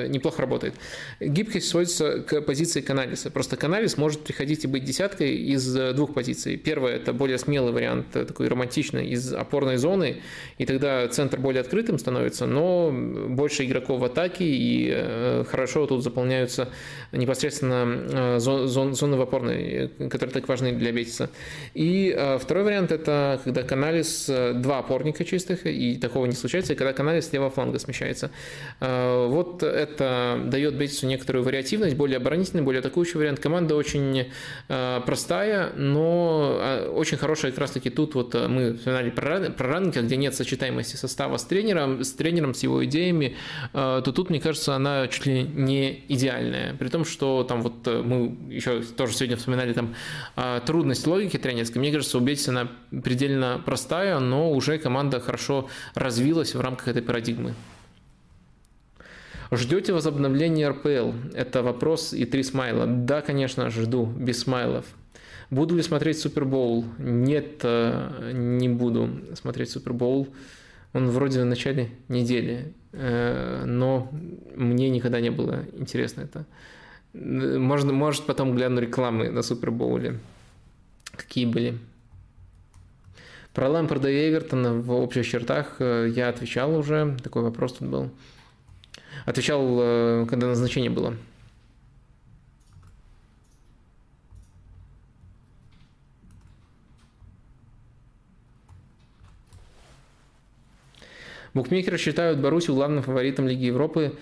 неплохо 0.08 0.42
работает. 0.42 0.74
Гибкость 1.20 1.68
сводится 1.68 2.20
к 2.20 2.40
позиции 2.40 2.80
Каналиса. 2.80 3.30
Просто 3.30 3.56
Каналис 3.56 3.96
может 3.96 4.22
приходить 4.24 4.64
и 4.64 4.66
быть 4.66 4.84
десяткой 4.84 5.36
из 5.36 5.72
двух 5.94 6.14
позиций. 6.14 6.56
Первое– 6.56 6.96
это 6.96 7.12
более 7.12 7.38
смелый 7.38 7.72
вариант, 7.72 8.06
такой 8.10 8.48
романтичный, 8.48 9.06
из 9.08 9.32
опорной 9.32 9.76
зоны, 9.76 10.22
и 10.58 10.66
тогда 10.66 11.06
центр 11.08 11.38
более 11.38 11.60
открытым 11.60 11.98
становится, 11.98 12.46
но 12.46 12.90
больше 12.90 13.64
игроков 13.64 14.00
в 14.00 14.04
атаке, 14.04 14.55
и 14.56 14.90
э, 14.92 15.44
хорошо 15.48 15.86
тут 15.86 16.02
заполняются 16.02 16.68
непосредственно 17.12 18.36
э, 18.36 18.38
зон, 18.38 18.94
зоны 18.94 19.16
в 19.16 19.20
опорной, 19.20 19.88
которые 20.10 20.32
так 20.32 20.48
важны 20.48 20.72
для 20.72 20.92
Бетиса. 20.92 21.30
И 21.74 22.14
э, 22.16 22.38
второй 22.38 22.64
вариант– 22.64 22.92
это 22.92 23.40
когда 23.44 23.62
Каналис 23.62 24.26
два 24.26 24.78
опорника 24.78 25.24
чистых, 25.24 25.66
и 25.66 25.96
такого 25.96 26.26
не 26.26 26.32
случается, 26.32 26.72
и 26.72 26.76
когда 26.76 26.92
Каналис 26.92 27.32
левого 27.32 27.50
фланга 27.50 27.78
смещается. 27.78 28.30
Вот 28.80 29.62
это 29.62 30.40
дает 30.46 30.74
Бетису 30.74 31.06
некоторую 31.06 31.44
вариативность, 31.44 31.96
более 31.96 32.16
оборонительный, 32.16 32.62
более 32.62 32.80
атакующий 32.80 33.18
вариант. 33.18 33.40
Команда 33.40 33.74
очень 33.74 34.26
простая, 34.68 35.72
но 35.76 36.90
очень 36.94 37.16
хорошая 37.16 37.50
как 37.52 37.60
раз-таки 37.60 37.90
тут 37.90 38.14
вот 38.14 38.34
мы 38.34 38.74
вспоминали 38.74 39.10
про, 39.10 39.40
про 39.50 39.68
раннинг, 39.68 39.96
где 39.96 40.16
нет 40.16 40.34
сочетаемости 40.34 40.96
состава 40.96 41.36
с 41.36 41.44
тренером, 41.44 42.02
с 42.02 42.12
тренером, 42.12 42.54
с 42.54 42.62
его 42.62 42.84
идеями, 42.84 43.36
то 43.72 44.02
тут, 44.02 44.30
мне 44.30 44.40
кажется, 44.46 44.76
она 44.76 45.08
чуть 45.08 45.26
ли 45.26 45.42
не 45.42 46.04
идеальная. 46.06 46.74
При 46.74 46.88
том, 46.88 47.04
что 47.04 47.42
там 47.42 47.62
вот 47.62 47.86
э, 47.88 48.00
мы 48.00 48.36
еще 48.48 48.80
тоже 48.80 49.12
сегодня 49.14 49.36
вспоминали 49.36 49.72
там 49.72 49.96
а, 50.36 50.60
трудность 50.60 51.04
логики 51.04 51.36
тренерской. 51.36 51.80
Мне 51.80 51.90
кажется, 51.90 52.16
у 52.16 52.20
Бетиса 52.20 52.52
она 52.52 52.68
предельно 53.02 53.60
простая, 53.66 54.20
но 54.20 54.52
уже 54.52 54.78
команда 54.78 55.18
хорошо 55.18 55.68
развилась 55.94 56.54
в 56.54 56.60
рамках 56.60 56.86
этой 56.86 57.02
парадигмы. 57.02 57.54
Ждете 59.50 59.92
возобновления 59.92 60.68
РПЛ? 60.68 61.10
Это 61.34 61.64
вопрос 61.64 62.12
и 62.12 62.24
три 62.24 62.44
смайла. 62.44 62.86
Да, 62.86 63.22
конечно, 63.22 63.68
жду, 63.70 64.06
без 64.06 64.42
смайлов. 64.42 64.84
Буду 65.50 65.74
ли 65.74 65.82
смотреть 65.82 66.20
Супербоул? 66.20 66.84
Нет, 66.98 67.62
э, 67.64 68.30
не 68.32 68.68
буду 68.68 69.10
смотреть 69.34 69.70
Супербоул. 69.70 70.28
Он 70.96 71.10
вроде 71.10 71.42
в 71.42 71.44
начале 71.44 71.90
недели, 72.08 72.72
э, 72.92 73.64
но 73.66 74.08
мне 74.54 74.88
никогда 74.88 75.20
не 75.20 75.28
было 75.30 75.66
интересно 75.74 76.22
это. 76.22 76.46
Можно, 77.12 77.92
может, 77.92 78.24
потом 78.24 78.56
гляну 78.56 78.80
рекламы 78.80 79.28
на 79.28 79.42
Супербоуле. 79.42 80.18
Какие 81.10 81.44
были? 81.44 81.78
Про 83.52 83.68
Лэмпорда 83.68 84.08
и 84.08 84.30
Эвертона 84.30 84.72
в 84.72 84.90
общих 84.90 85.28
чертах 85.28 85.76
э, 85.80 86.10
я 86.16 86.30
отвечал 86.30 86.74
уже. 86.74 87.14
Такой 87.22 87.42
вопрос 87.42 87.74
тут 87.74 87.88
был. 87.88 88.10
Отвечал, 89.26 90.26
когда 90.26 90.46
назначение 90.46 90.90
было. 90.90 91.14
Букмекеры 101.56 101.96
считают 101.96 102.38
Боруссию 102.38 102.76
главным 102.76 103.02
фаворитом 103.02 103.48
Лиги 103.48 103.64
Европы. 103.64 104.16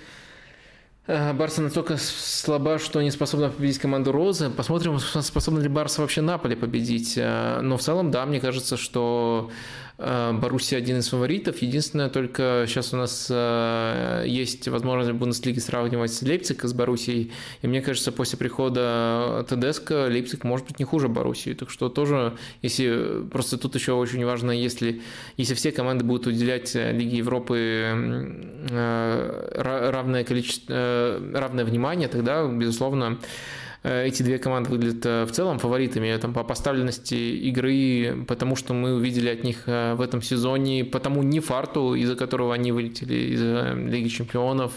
Э, 1.06 1.32
Барса 1.32 1.62
настолько 1.62 1.96
слаба, 1.98 2.78
что 2.78 3.02
не 3.02 3.10
способна 3.10 3.50
победить 3.50 3.78
команду 3.78 4.12
Розы. 4.12 4.50
Посмотрим, 4.50 4.98
способна 4.98 5.58
ли 5.58 5.68
Барса 5.68 6.00
вообще 6.00 6.22
Наполе 6.22 6.56
победить. 6.56 7.14
Э, 7.16 7.60
но 7.60 7.76
в 7.76 7.82
целом, 7.82 8.10
да, 8.10 8.24
мне 8.24 8.40
кажется, 8.40 8.76
что 8.76 9.50
Боруссия 9.96 10.78
один 10.78 10.98
из 10.98 11.08
фаворитов. 11.08 11.62
Единственное, 11.62 12.08
только 12.08 12.64
сейчас 12.66 12.92
у 12.92 12.96
нас 12.96 13.28
э, 13.30 14.24
есть 14.26 14.66
возможность 14.66 15.12
в 15.12 15.14
Бундеслиге 15.14 15.60
сравнивать 15.60 16.12
с 16.12 16.20
Лейпциг 16.22 16.64
с 16.64 16.72
Боруссией. 16.72 17.30
И 17.62 17.68
мне 17.68 17.80
кажется, 17.80 18.10
после 18.10 18.36
прихода 18.36 19.46
Тедеско 19.48 20.06
Лейпциг 20.08 20.42
может 20.42 20.66
быть 20.66 20.80
не 20.80 20.84
хуже 20.84 21.08
Боруссии. 21.08 21.54
Так 21.54 21.70
что 21.70 21.88
тоже, 21.88 22.36
если 22.60 23.24
просто 23.30 23.56
тут 23.56 23.76
еще 23.76 23.92
очень 23.92 24.24
важно, 24.24 24.50
если, 24.50 25.00
если 25.36 25.54
все 25.54 25.70
команды 25.70 26.04
будут 26.04 26.26
уделять 26.26 26.74
Лиге 26.74 27.18
Европы 27.18 27.56
э, 28.70 29.90
равное 29.92 30.24
количество, 30.24 31.20
равное 31.32 31.64
внимание, 31.64 32.08
тогда, 32.08 32.44
безусловно, 32.48 33.18
Э, 33.18 33.20
эти 33.84 34.22
две 34.22 34.38
команды 34.38 34.70
выглядят 34.70 35.04
э, 35.04 35.24
в 35.24 35.32
целом 35.32 35.58
фаворитами 35.58 36.16
там, 36.16 36.32
по 36.32 36.42
поставленности 36.42 37.14
игры, 37.14 38.24
потому 38.26 38.56
что 38.56 38.72
мы 38.72 38.94
увидели 38.94 39.28
от 39.28 39.44
них 39.44 39.64
э, 39.66 39.92
в 39.92 40.00
этом 40.00 40.22
сезоне, 40.22 40.86
потому 40.86 41.22
не 41.22 41.40
фарту, 41.40 41.94
из-за 41.94 42.16
которого 42.16 42.54
они 42.54 42.72
вылетели 42.72 43.14
из 43.14 43.92
Лиги 43.92 44.08
Чемпионов. 44.08 44.72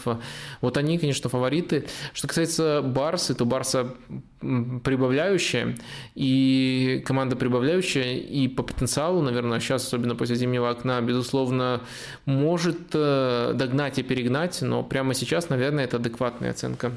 Вот 0.60 0.76
они, 0.76 1.00
конечно, 1.00 1.30
фавориты. 1.30 1.86
Что 2.14 2.28
касается 2.28 2.82
Барсы, 2.82 3.34
то 3.34 3.46
Барса 3.46 3.94
прибавляющая, 4.42 5.78
и 6.14 7.02
команда 7.06 7.38
прибавляющая, 7.38 8.18
и 8.18 8.50
по 8.50 8.62
потенциалу, 8.62 9.22
наверное, 9.22 9.62
сейчас, 9.62 9.88
особенно 9.88 10.16
после 10.16 10.36
зимнего 10.36 10.70
окна, 10.70 11.00
безусловно, 11.02 11.82
может 12.26 12.90
догнать 12.92 14.00
и 14.00 14.04
перегнать, 14.04 14.62
но 14.62 14.84
прямо 14.84 15.14
сейчас, 15.14 15.50
наверное, 15.50 15.86
это 15.86 15.98
адекватная 15.98 16.52
оценка. 16.52 16.92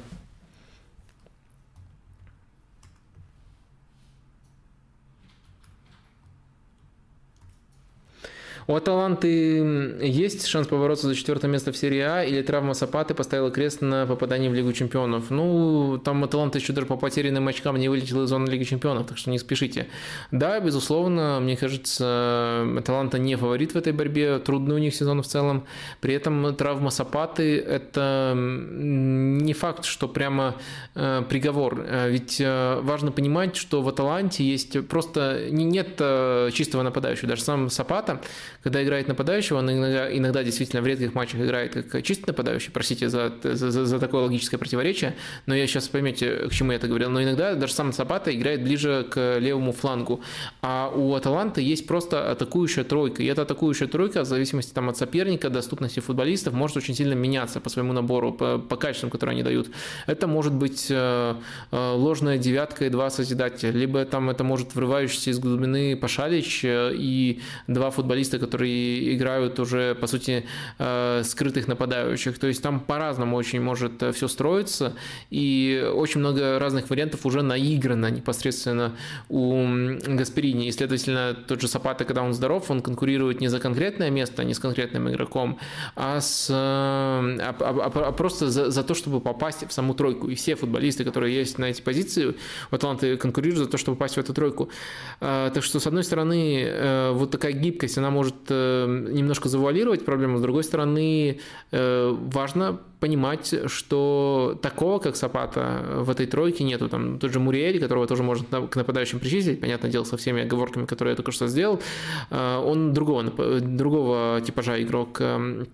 У 8.67 8.75
Аталанты 8.75 9.97
есть 10.01 10.45
шанс 10.45 10.67
побороться 10.67 11.07
за 11.07 11.15
четвертое 11.15 11.47
место 11.47 11.71
в 11.71 11.77
серии 11.77 11.99
А, 11.99 12.23
или 12.23 12.41
травма 12.41 12.73
Сапаты 12.73 13.13
поставила 13.13 13.51
крест 13.51 13.81
на 13.81 14.05
попадании 14.05 14.49
в 14.49 14.53
Лигу 14.53 14.73
Чемпионов? 14.73 15.29
Ну, 15.29 15.99
там 16.03 16.23
Аталанта 16.23 16.59
еще 16.59 16.73
даже 16.73 16.87
по 16.87 16.95
потерянным 16.95 17.47
очкам 17.47 17.77
не 17.77 17.89
вылетела 17.89 18.23
из 18.23 18.29
зоны 18.29 18.49
Лиги 18.49 18.63
Чемпионов, 18.63 19.07
так 19.07 19.17
что 19.17 19.29
не 19.29 19.39
спешите. 19.39 19.87
Да, 20.31 20.59
безусловно, 20.59 21.39
мне 21.41 21.57
кажется, 21.57 22.65
Аталанта 22.77 23.19
не 23.19 23.35
фаворит 23.35 23.73
в 23.73 23.77
этой 23.77 23.93
борьбе, 23.93 24.39
трудный 24.39 24.75
у 24.75 24.79
них 24.79 24.95
сезон 24.95 25.21
в 25.21 25.27
целом. 25.27 25.65
При 25.99 26.13
этом 26.13 26.55
травма 26.55 26.89
Сапаты– 26.89 27.59
это 27.59 28.33
не 28.35 29.53
факт, 29.53 29.85
что 29.85 30.07
прямо 30.07 30.55
э, 30.95 31.23
приговор. 31.29 31.85
Э, 31.87 32.09
ведь 32.09 32.39
э, 32.39 32.79
важно 32.81 33.11
понимать, 33.11 33.55
что 33.55 33.81
в 33.81 33.89
Аталанте 33.89 34.43
есть 34.43 34.87
просто 34.87 35.47
нет 35.49 36.01
чистого 36.53 36.83
нападающего. 36.83 37.29
Даже 37.29 37.43
сам 37.43 37.69
Сапата, 37.69 38.21
когда 38.63 38.83
играет 38.83 39.07
нападающего, 39.07 39.57
он 39.57 39.71
иногда, 39.71 40.15
иногда 40.15 40.43
действительно 40.43 40.81
в 40.81 40.87
редких 40.87 41.13
матчах 41.15 41.41
играет 41.41 41.73
как 41.73 42.03
чистый 42.03 42.27
нападающий, 42.27 42.71
простите 42.71 43.09
за, 43.09 43.33
за, 43.43 43.85
за 43.85 43.99
такое 43.99 44.23
логическое 44.23 44.57
противоречие, 44.57 45.15
но 45.45 45.55
я 45.55 45.65
сейчас 45.67 45.87
поймете, 45.87 46.47
к 46.47 46.51
чему 46.51 46.71
я 46.71 46.77
это 46.77 46.87
говорил, 46.87 47.09
но 47.09 47.23
иногда 47.23 47.55
даже 47.55 47.73
сам 47.73 47.91
Сапата 47.93 48.33
играет 48.35 48.63
ближе 48.63 49.05
к 49.09 49.37
левому 49.39 49.71
флангу, 49.71 50.21
а 50.61 50.91
у 50.95 51.13
Аталанты 51.15 51.61
есть 51.61 51.87
просто 51.87 52.31
атакующая 52.31 52.83
тройка, 52.83 53.23
и 53.23 53.25
эта 53.25 53.41
атакующая 53.41 53.87
тройка, 53.87 54.21
в 54.21 54.25
зависимости 54.25 54.73
там, 54.73 54.89
от 54.89 54.97
соперника, 54.97 55.49
доступности 55.49 55.99
футболистов, 55.99 56.53
может 56.53 56.77
очень 56.77 56.95
сильно 56.95 57.13
меняться 57.13 57.59
по 57.59 57.69
своему 57.69 57.93
набору, 57.93 58.31
по, 58.31 58.59
по 58.59 58.75
качествам, 58.75 59.09
которые 59.09 59.33
они 59.33 59.43
дают. 59.43 59.69
Это 60.07 60.27
может 60.27 60.53
быть 60.53 60.87
э, 60.89 61.35
э, 61.71 61.91
ложная 61.93 62.37
девятка 62.37 62.85
и 62.85 62.89
два 62.89 63.09
созидателя, 63.09 63.71
либо 63.71 64.05
там 64.05 64.29
это 64.29 64.43
может 64.43 64.75
врывающийся 64.75 65.31
из 65.31 65.39
глубины 65.39 65.95
Пашалич 65.95 66.63
э, 66.63 66.91
и 66.93 67.41
два 67.67 67.89
футболиста, 67.89 68.37
которые 68.37 68.50
играют 68.55 69.59
уже, 69.59 69.95
по 69.95 70.07
сути, 70.07 70.45
э, 70.79 71.21
скрытых 71.23 71.67
нападающих. 71.67 72.39
То 72.39 72.47
есть 72.47 72.61
там 72.61 72.79
по-разному 72.79 73.35
очень 73.35 73.61
может 73.61 74.01
э, 74.03 74.11
все 74.11 74.27
строиться, 74.27 74.93
и 75.29 75.91
очень 75.93 76.19
много 76.19 76.59
разных 76.59 76.89
вариантов 76.89 77.25
уже 77.25 77.41
наиграно 77.41 78.11
непосредственно 78.11 78.95
у 79.29 79.65
Гасперини. 80.07 80.67
И, 80.67 80.71
следовательно, 80.71 81.33
тот 81.33 81.61
же 81.61 81.67
Сапата, 81.67 82.05
когда 82.05 82.23
он 82.23 82.33
здоров, 82.33 82.69
он 82.71 82.81
конкурирует 82.81 83.41
не 83.41 83.47
за 83.47 83.59
конкретное 83.59 84.09
место, 84.09 84.43
не 84.43 84.53
с 84.53 84.59
конкретным 84.59 85.09
игроком, 85.09 85.57
а, 85.95 86.19
с, 86.19 86.49
э, 86.49 86.53
а, 86.53 87.55
а, 87.59 88.07
а 88.07 88.11
просто 88.11 88.49
за, 88.49 88.71
за 88.71 88.83
то, 88.83 88.93
чтобы 88.93 89.21
попасть 89.21 89.67
в 89.67 89.71
саму 89.71 89.93
тройку. 89.93 90.29
И 90.29 90.35
все 90.35 90.55
футболисты, 90.55 91.03
которые 91.03 91.35
есть 91.35 91.57
на 91.57 91.65
эти 91.65 91.81
позиции, 91.81 92.35
в 92.69 92.75
Атланты 92.75 93.17
конкурируют 93.17 93.65
за 93.65 93.71
то, 93.71 93.77
чтобы 93.77 93.97
попасть 93.97 94.15
в 94.15 94.19
эту 94.19 94.33
тройку. 94.33 94.69
Так 95.19 95.63
что, 95.63 95.79
с 95.79 95.87
одной 95.87 96.03
стороны, 96.03 97.11
вот 97.13 97.31
такая 97.31 97.51
гибкость, 97.51 97.97
она 97.97 98.09
может 98.09 98.40
немножко 98.49 99.49
завуалировать 99.49 100.05
проблему. 100.05 100.37
С 100.37 100.41
другой 100.41 100.63
стороны, 100.63 101.39
э, 101.71 102.17
важно 102.33 102.79
понимать, 102.99 103.53
что 103.67 104.59
такого, 104.61 104.99
как 104.99 105.15
Сапата, 105.15 105.83
в 105.97 106.09
этой 106.09 106.25
тройке 106.25 106.63
нету. 106.63 106.89
Там 106.89 107.19
тот 107.19 107.31
же 107.31 107.39
Муриэль, 107.39 107.79
которого 107.79 108.07
тоже 108.07 108.23
можно 108.23 108.67
к 108.67 108.75
нападающим 108.75 109.19
причислить, 109.19 109.59
понятное 109.59 109.91
дело, 109.91 110.03
со 110.03 110.17
всеми 110.17 110.43
оговорками, 110.43 110.85
которые 110.85 111.13
я 111.13 111.15
только 111.15 111.31
что 111.31 111.47
сделал, 111.47 111.81
э, 112.29 112.57
он 112.57 112.93
другого, 112.93 113.23
другого 113.59 114.41
типажа 114.41 114.81
игрок. 114.81 115.21
Эм, 115.21 115.67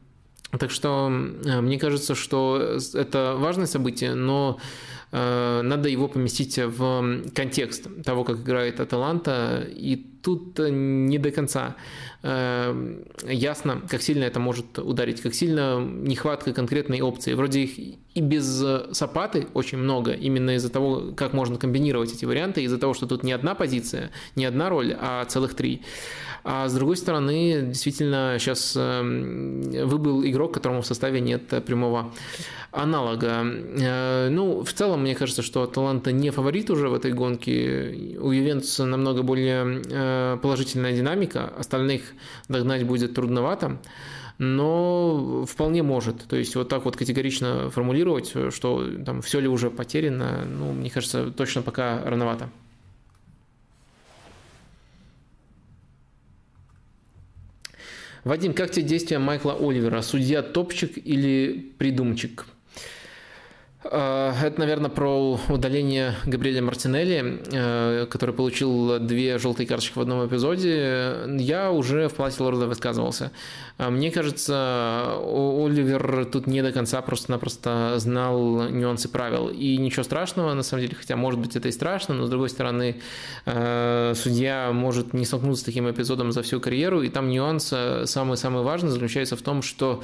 так 0.58 0.72
что 0.72 1.10
мне 1.10 1.78
кажется, 1.78 2.16
что 2.16 2.78
это 2.94 3.36
важное 3.38 3.66
событие, 3.66 4.14
но 4.16 4.58
надо 5.12 5.90
его 5.90 6.08
поместить 6.08 6.58
в 6.58 7.22
контекст 7.36 7.88
того, 8.04 8.24
как 8.24 8.38
играет 8.38 8.80
Аталанта, 8.80 9.68
и 9.70 10.17
тут 10.28 10.60
не 10.60 11.18
до 11.20 11.32
конца. 11.32 11.78
Эм, 12.22 13.06
ясно, 13.24 13.82
как 13.90 14.02
сильно 14.02 14.26
это 14.26 14.42
может 14.42 14.78
ударить, 14.78 15.22
как 15.22 15.34
сильно 15.34 15.80
нехватка 15.80 16.52
конкретной 16.52 17.00
опции. 17.00 17.34
Вроде 17.34 17.62
их 17.62 17.80
и 18.14 18.20
без 18.22 18.62
сапаты 18.92 19.48
очень 19.54 19.78
много, 19.78 20.12
именно 20.12 20.56
из-за 20.56 20.70
того, 20.70 21.14
как 21.16 21.32
можно 21.32 21.58
комбинировать 21.58 22.12
эти 22.12 22.26
варианты, 22.26 22.64
из-за 22.64 22.78
того, 22.78 22.94
что 22.94 23.08
тут 23.08 23.24
не 23.24 23.32
одна 23.32 23.56
позиция, 23.56 24.10
не 24.36 24.44
одна 24.44 24.68
роль, 24.68 24.94
а 25.00 25.24
целых 25.26 25.54
три. 25.54 25.82
А 26.44 26.68
с 26.68 26.74
другой 26.74 26.98
стороны, 26.98 27.62
действительно, 27.68 28.36
сейчас 28.40 28.74
эм, 28.76 29.62
выбыл 29.88 30.26
игрок, 30.26 30.54
которому 30.54 30.82
в 30.82 30.86
составе 30.86 31.22
нет 31.22 31.48
прямого 31.66 32.12
аналога. 32.72 33.44
Э, 33.44 34.30
ну, 34.30 34.64
в 34.64 34.74
целом, 34.74 35.02
мне 35.02 35.16
кажется, 35.16 35.42
что 35.42 35.64
Аталанта 35.64 36.12
не 36.12 36.30
фаворит 36.30 36.70
уже 36.70 36.90
в 36.90 36.94
этой 36.94 37.12
гонке. 37.12 38.18
У 38.20 38.32
Ювентуса 38.32 38.86
намного 38.86 39.24
более 39.24 39.82
э, 39.90 40.17
положительная 40.42 40.96
динамика. 40.96 41.52
Остальных 41.58 42.02
догнать 42.48 42.84
будет 42.86 43.14
трудновато 43.14 43.80
но 44.38 45.46
вполне 45.48 45.84
может. 45.84 46.24
То 46.28 46.36
есть 46.36 46.56
вот 46.56 46.70
так 46.70 46.86
вот 46.86 46.96
категорично 46.96 47.70
формулировать, 47.70 48.34
что 48.54 48.88
там 49.04 49.22
все 49.22 49.40
ли 49.40 49.48
уже 49.48 49.72
потеряно, 49.72 50.46
ну, 50.46 50.74
мне 50.74 50.90
кажется, 50.90 51.32
точно 51.32 51.62
пока 51.62 52.04
рановато. 52.04 52.50
Вадим, 58.24 58.54
как 58.54 58.72
тебе 58.72 58.86
действия 58.86 59.20
Майкла 59.20 59.54
Оливера? 59.54 60.02
Судья 60.02 60.42
топчик 60.42 60.98
или 60.98 61.74
придумчик? 61.78 62.46
Э, 63.92 64.34
это, 64.44 64.60
наверное, 64.60 64.90
про 64.90 65.40
удаление 65.50 66.16
Габриэля 66.26 66.62
Мартинелли, 66.62 67.42
э, 67.52 68.06
который 68.10 68.34
получил 68.34 69.00
две 69.00 69.38
желтые 69.38 69.68
карточки 69.68 69.98
в 69.98 70.02
одном 70.02 70.26
эпизоде. 70.28 71.16
Я 71.40 71.72
уже 71.72 72.08
в 72.10 72.16
Палате 72.16 72.44
Лорда 72.44 72.68
высказывался. 72.68 73.32
Э, 73.78 73.90
мне 73.90 74.12
кажется, 74.12 75.16
Оливер 75.18 76.26
тут 76.26 76.48
не 76.48 76.62
до 76.62 76.72
конца 76.72 77.02
просто-напросто 77.02 77.94
знал 77.98 78.70
нюансы 78.70 79.10
правил. 79.10 79.50
И 79.50 79.78
ничего 79.78 80.04
страшного, 80.04 80.54
на 80.54 80.64
самом 80.64 80.84
деле, 80.84 80.96
хотя, 80.96 81.16
может 81.16 81.40
быть, 81.40 81.56
это 81.56 81.70
и 81.70 81.72
страшно, 81.72 82.16
но, 82.16 82.26
с 82.26 82.30
другой 82.30 82.50
стороны, 82.50 82.98
судья 83.46 84.72
может 84.74 85.14
не 85.14 85.26
столкнуться 85.26 85.64
с 85.64 85.66
таким 85.66 85.90
эпизодом 85.90 86.32
за 86.32 86.42
всю 86.42 86.60
карьеру, 86.60 87.02
и 87.02 87.10
там 87.10 87.30
нюанс 87.30 87.74
самый-самый 88.06 88.64
важный 88.64 88.90
заключается 88.90 89.36
в 89.36 89.42
том, 89.42 89.62
что 89.62 90.04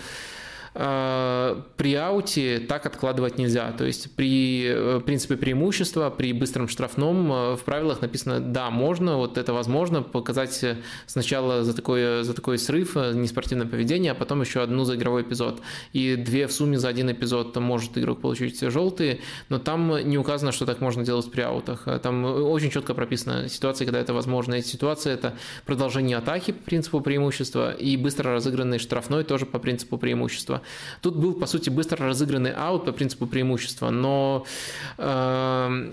при 0.73 1.93
ауте 1.93 2.59
так 2.59 2.85
откладывать 2.87 3.37
нельзя. 3.37 3.71
То 3.73 3.85
есть 3.85 4.15
при 4.15 4.65
э, 4.65 5.01
принципе 5.05 5.37
преимущества, 5.37 6.09
при 6.09 6.33
быстром 6.33 6.67
штрафном 6.67 7.31
э, 7.31 7.55
в 7.55 7.63
правилах 7.63 8.01
написано, 8.01 8.39
да, 8.39 8.71
можно, 8.71 9.17
вот 9.17 9.37
это 9.37 9.53
возможно, 9.53 10.01
показать 10.01 10.65
сначала 11.05 11.63
за 11.63 11.75
такой, 11.75 12.23
за 12.23 12.33
такой 12.33 12.57
срыв, 12.57 12.95
неспортивное 12.95 13.67
поведение, 13.67 14.13
а 14.13 14.15
потом 14.15 14.41
еще 14.41 14.63
одну 14.63 14.83
за 14.83 14.95
игровой 14.95 15.21
эпизод. 15.21 15.61
И 15.93 16.15
две 16.15 16.47
в 16.47 16.51
сумме 16.51 16.79
за 16.79 16.87
один 16.87 17.11
эпизод 17.11 17.55
может 17.57 17.95
игрок 17.97 18.21
получить 18.21 18.59
желтые, 18.59 19.19
но 19.49 19.59
там 19.59 20.09
не 20.09 20.17
указано, 20.17 20.51
что 20.51 20.65
так 20.65 20.81
можно 20.81 21.05
делать 21.05 21.29
при 21.31 21.41
аутах. 21.41 21.87
Там 22.01 22.25
очень 22.25 22.71
четко 22.71 22.95
прописана 22.95 23.47
ситуация, 23.47 23.85
когда 23.85 23.99
это 23.99 24.13
возможно. 24.13 24.55
Эти 24.55 24.67
ситуации– 24.67 25.11
это 25.13 25.35
продолжение 25.65 26.17
атаки 26.17 26.51
по 26.51 26.63
принципу 26.63 26.99
преимущества 26.99 27.71
и 27.71 27.95
быстро 27.95 28.33
разыгранный 28.33 28.79
штрафной 28.79 29.23
тоже 29.23 29.45
по 29.45 29.59
принципу 29.59 29.99
преимущества. 29.99 30.62
Тут 31.01 31.15
был, 31.15 31.33
по 31.33 31.45
сути, 31.45 31.69
быстро 31.69 32.05
разыгранный 32.05 32.53
аут 32.53 32.85
по 32.85 32.91
принципу 32.91 33.27
преимущества, 33.27 33.89
но 33.89 34.45
э, 34.97 35.91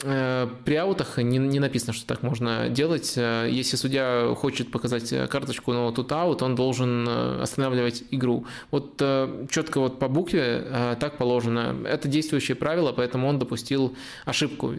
при 0.00 0.74
аутах 0.74 1.18
не, 1.18 1.38
не 1.38 1.60
написано, 1.60 1.92
что 1.92 2.06
так 2.06 2.22
можно 2.22 2.68
делать. 2.68 3.14
Э, 3.16 3.48
если 3.50 3.76
судья 3.76 4.34
хочет 4.36 4.70
показать 4.70 5.12
карточку, 5.28 5.72
но 5.72 5.90
тут 5.92 6.12
аут, 6.12 6.42
он 6.42 6.54
должен 6.54 7.06
э, 7.08 7.42
останавливать 7.42 8.04
игру. 8.10 8.46
Вот 8.70 9.02
четко 9.50 9.80
вот 9.80 9.98
по 9.98 10.08
букве 10.08 10.96
так 11.00 11.18
положено. 11.18 11.76
Это 11.86 12.08
действующее 12.08 12.54
правило, 12.54 12.92
поэтому 12.92 13.28
он 13.28 13.38
допустил 13.38 13.94
ошибку. 14.24 14.72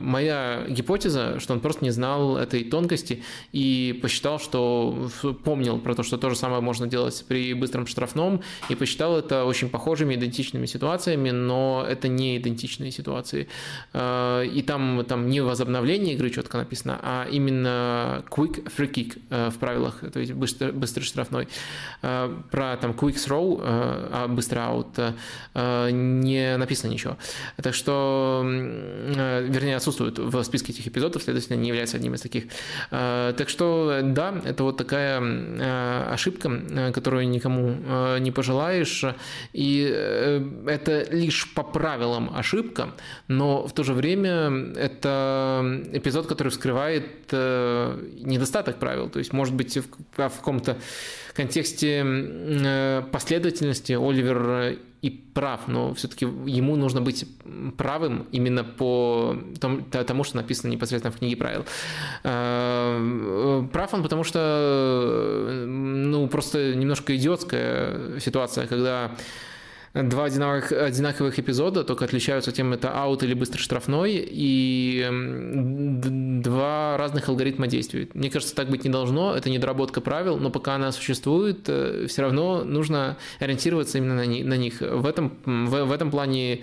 Моя 0.00 0.64
гипотеза, 0.68 1.40
что 1.40 1.54
он 1.54 1.60
просто 1.60 1.84
не 1.84 1.90
знал 1.90 2.36
этой 2.36 2.64
тонкости 2.64 3.22
и 3.52 3.98
посчитал, 4.02 4.38
что 4.38 5.08
помнил 5.44 5.78
про 5.78 5.94
то, 5.94 6.02
что 6.02 6.18
то 6.18 6.30
же 6.30 6.36
самое 6.36 6.60
можно 6.60 6.86
делать 6.86 7.24
при 7.28 7.54
быстром 7.54 7.86
штрафном, 7.86 8.42
и 8.68 8.74
посчитал 8.74 9.16
это 9.18 9.44
очень 9.44 9.68
похожими, 9.68 10.14
идентичными 10.14 10.66
ситуациями, 10.66 11.30
но 11.30 11.84
это 11.88 12.08
не 12.08 12.36
идентичные 12.38 12.90
ситуации 12.90 13.48
и 14.58 14.62
там, 14.62 15.04
там 15.04 15.28
не 15.28 15.40
возобновление 15.40 16.14
игры 16.14 16.30
четко 16.30 16.58
написано, 16.58 16.98
а 17.00 17.28
именно 17.30 18.24
quick 18.28 18.68
free 18.76 18.92
kick 18.92 19.22
э, 19.30 19.50
в 19.50 19.58
правилах, 19.58 20.00
то 20.12 20.18
есть 20.18 20.32
быстрый, 20.32 20.72
быстрый 20.72 21.04
штрафной. 21.04 21.46
Э, 22.02 22.34
про 22.50 22.76
там 22.76 22.90
quick 22.90 23.14
throw, 23.14 23.60
э, 23.62 24.08
а 24.12 24.26
быстрый 24.26 24.58
аут, 24.58 24.98
не 25.54 26.56
написано 26.56 26.90
ничего. 26.90 27.18
Так 27.62 27.74
что, 27.74 28.42
вернее, 28.44 29.76
отсутствует 29.76 30.18
в 30.18 30.42
списке 30.42 30.72
этих 30.72 30.88
эпизодов, 30.88 31.22
следовательно, 31.22 31.56
не 31.56 31.68
является 31.68 31.96
одним 31.96 32.14
из 32.14 32.20
таких. 32.20 32.44
Так 32.90 33.48
что, 33.48 34.00
да, 34.02 34.34
это 34.44 34.64
вот 34.64 34.76
такая 34.76 36.12
ошибка, 36.12 36.92
которую 36.92 37.28
никому 37.28 37.76
не 38.18 38.30
пожелаешь, 38.30 39.04
и 39.52 39.82
это 40.66 41.06
лишь 41.10 41.52
по 41.54 41.62
правилам 41.62 42.32
ошибка, 42.34 42.94
но 43.28 43.66
в 43.66 43.72
то 43.72 43.84
же 43.84 43.94
время 43.94 44.47
это 44.76 45.82
эпизод, 45.92 46.26
который 46.26 46.48
вскрывает 46.48 47.06
э, 47.30 47.98
недостаток 48.20 48.78
правил. 48.78 49.08
То 49.08 49.18
есть, 49.18 49.32
может 49.32 49.54
быть, 49.54 49.76
в, 49.76 49.84
в 50.16 50.36
каком-то 50.36 50.76
контексте 51.34 52.02
э, 52.04 53.02
последовательности 53.12 53.92
Оливер 53.92 54.78
и 55.02 55.10
прав, 55.10 55.68
но 55.68 55.94
все-таки 55.94 56.24
ему 56.24 56.76
нужно 56.76 57.00
быть 57.00 57.24
правым 57.76 58.26
именно 58.32 58.64
по 58.64 59.36
тому, 59.60 60.24
что 60.24 60.36
написано 60.36 60.70
непосредственно 60.70 61.12
в 61.12 61.18
книге 61.18 61.36
правил. 61.36 61.64
Э, 62.24 63.68
прав 63.72 63.94
он, 63.94 64.02
потому 64.02 64.24
что 64.24 65.64
ну, 65.66 66.26
просто 66.28 66.74
немножко 66.74 67.14
идиотская 67.14 68.18
ситуация, 68.18 68.66
когда 68.66 69.12
два 70.02 70.24
одинаковых, 70.24 70.72
одинаковых 70.72 71.38
эпизода, 71.38 71.84
только 71.84 72.04
отличаются 72.04 72.52
тем, 72.52 72.72
это 72.72 72.90
аут 72.90 73.22
или 73.22 73.34
быстрый 73.34 73.60
штрафной, 73.60 74.26
и 74.30 75.06
два 76.42 76.96
разных 76.96 77.28
алгоритма 77.28 77.66
действуют. 77.66 78.14
Мне 78.14 78.30
кажется, 78.30 78.54
так 78.54 78.68
быть 78.68 78.84
не 78.84 78.90
должно, 78.90 79.34
это 79.34 79.50
недоработка 79.50 80.00
правил, 80.00 80.38
но 80.38 80.50
пока 80.50 80.74
она 80.74 80.92
существует, 80.92 81.68
э, 81.68 82.06
все 82.08 82.22
равно 82.22 82.64
нужно 82.64 83.16
ориентироваться 83.40 83.98
именно 83.98 84.14
на 84.14 84.56
них. 84.56 84.80
В 84.80 85.06
этом, 85.06 85.38
в, 85.44 85.84
в 85.84 85.92
этом 85.92 86.10
плане 86.10 86.60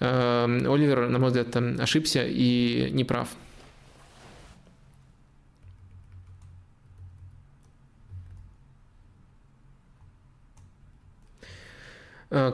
э, 0.00 0.44
Оливер, 0.44 1.08
на 1.08 1.18
мой 1.18 1.28
взгляд, 1.28 1.56
ошибся 1.80 2.24
и 2.26 2.90
не 2.92 3.04
прав. 3.04 3.28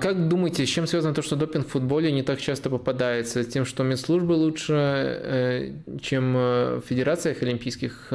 Как 0.01 0.29
думаете, 0.29 0.67
с 0.67 0.69
чем 0.69 0.87
связано 0.87 1.15
то, 1.15 1.23
что 1.23 1.37
допинг 1.37 1.67
в 1.67 1.71
футболе 1.71 2.13
не 2.13 2.23
так 2.23 2.41
часто 2.41 2.71
попадается? 2.71 3.43
С 3.43 3.47
тем, 3.47 3.65
что 3.65 3.83
медслужбы 3.83 4.33
лучше, 4.33 4.75
э, 4.75 5.73
чем 6.01 6.37
э, 6.37 6.77
в 6.77 6.87
федерациях 6.87 7.43
олимпийских? 7.43 8.13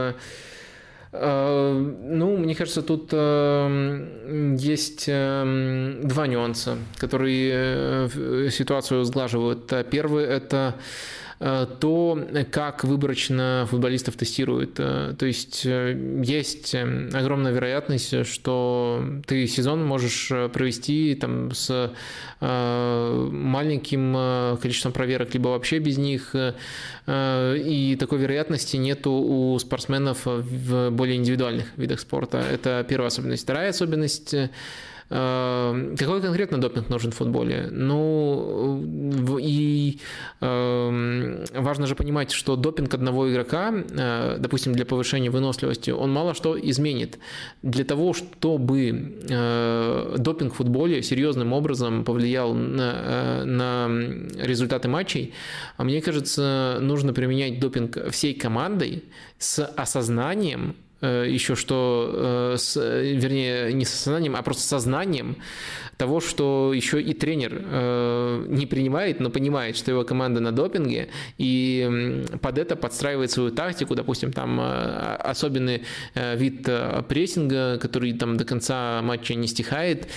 Ну, 1.14 2.38
мне 2.38 2.54
кажется, 2.54 2.82
тут 2.82 3.14
есть 3.14 5.06
два 5.08 6.28
нюанса, 6.28 6.78
которые 6.98 8.10
ситуацию 8.52 9.06
сглаживают. 9.06 9.72
Первый– 9.90 10.26
это 10.26 10.76
Э, 10.76 11.27
то, 11.40 12.28
как 12.52 12.84
выборочно 12.84 13.68
футболистов 13.70 14.16
тестируют. 14.16 14.80
Э, 14.80 15.14
то 15.18 15.26
есть 15.26 15.66
э, 15.66 16.22
есть 16.24 16.76
огромная 16.76 17.52
вероятность, 17.52 18.26
что 18.26 19.04
ты 19.26 19.48
сезон 19.48 19.86
можешь 19.86 20.32
провести 20.54 21.16
там 21.16 21.52
с 21.52 21.92
маленьким 22.40 24.14
количеством 24.62 24.92
проверок, 24.92 25.34
либо 25.34 25.50
вообще 25.50 25.80
без 25.80 25.98
них. 25.98 26.36
И 27.08 27.98
такой 28.00 28.20
вероятности 28.20 28.78
нету 28.78 29.12
у 29.12 29.58
спортсменов 29.58 30.20
в 30.26 30.92
более 30.92 31.16
индивидуальных 31.16 31.66
видах 31.78 32.00
спорта. 32.00 32.38
Это 32.38 32.86
первая 32.88 33.08
особенность. 33.08 33.42
Вторая 33.44 33.70
особенность 33.70 34.36
Эм, 34.36 34.50
какой 35.10 36.22
конкретно 36.22 36.58
допинг 36.58 36.90
нужен 36.90 37.12
в 37.12 37.16
футболе? 37.16 37.70
Ну, 37.72 38.84
и 39.42 40.00
эм, 40.42 41.46
важно 41.54 41.88
же 41.88 41.96
понимать, 41.96 42.32
что 42.32 42.56
допинг 42.56 42.94
одного 42.94 43.32
игрока, 43.32 43.74
э, 43.74 44.38
допустим, 44.40 44.74
для 44.74 44.86
повышения 44.86 45.30
выносливости, 45.30 45.92
он 45.92 46.12
мало 46.12 46.34
что 46.34 46.60
изменит. 46.60 47.20
Для 47.62 47.86
того, 47.86 48.14
чтобы 48.14 49.18
э, 49.30 50.16
допинг 50.18 50.54
в 50.54 50.58
футболе 50.58 51.02
серьезным 51.02 51.54
образом 51.54 52.04
повлиял 52.04 52.54
на, 52.54 52.94
э, 52.96 53.44
на 53.46 53.88
результаты 54.42 54.90
матчей, 54.90 55.34
мне 55.78 56.02
кажется, 56.02 56.80
нужно 56.82 57.14
применять 57.14 57.60
допинг 57.60 58.10
всей 58.12 58.34
командой 58.34 59.04
с 59.40 59.64
осознанием 59.66 60.76
еще 61.06 61.56
что, 61.56 62.54
э, 62.54 62.58
с, 62.58 62.76
вернее, 62.76 63.72
не 63.74 63.86
с 63.86 63.94
осознанием, 63.94 64.36
а 64.36 64.42
просто 64.42 64.64
сознанием 64.64 65.38
того, 65.98 66.20
что 66.20 66.74
еще 66.74 67.02
и 67.02 67.14
тренер 67.14 67.62
э, 67.64 68.46
не 68.48 68.66
принимает, 68.66 69.20
но 69.20 69.30
понимает, 69.30 69.78
что 69.78 69.92
его 69.92 70.04
команда 70.04 70.40
на 70.40 70.52
допинге, 70.52 71.10
и 71.38 72.24
под 72.42 72.58
это 72.58 72.76
подстраивает 72.76 73.32
свою 73.32 73.52
тактику, 73.52 73.96
допустим, 73.96 74.32
там 74.32 74.60
особенный 74.60 75.84
вид 76.16 76.68
прессинга, 77.08 77.78
который 77.80 78.14
там 78.14 78.38
до 78.38 78.46
конца 78.46 79.02
матча 79.02 79.34
не 79.36 79.48
стихает. 79.48 80.08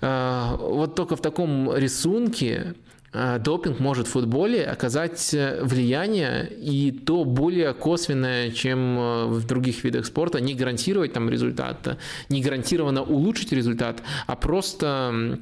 Вот 0.00 0.94
только 0.96 1.16
в 1.16 1.20
таком 1.22 1.74
рисунке 1.74 2.74
Э, 2.74 2.74
допинг 3.14 3.78
может 3.78 4.08
в 4.08 4.10
футболе 4.10 4.64
оказать 4.64 5.32
э, 5.34 5.60
влияние 5.62 6.50
и 6.50 6.90
то 6.90 7.24
более 7.24 7.72
косвенное, 7.72 8.50
чем 8.50 8.98
э, 8.98 9.24
в 9.26 9.46
других 9.46 9.84
видах 9.84 10.06
спорта, 10.06 10.40
не 10.40 10.54
гарантировать 10.54 11.12
там 11.12 11.30
результат, 11.30 11.98
не 12.28 12.42
гарантированно 12.42 13.02
улучшить 13.02 13.52
результат, 13.52 14.02
а 14.26 14.34
просто 14.34 15.38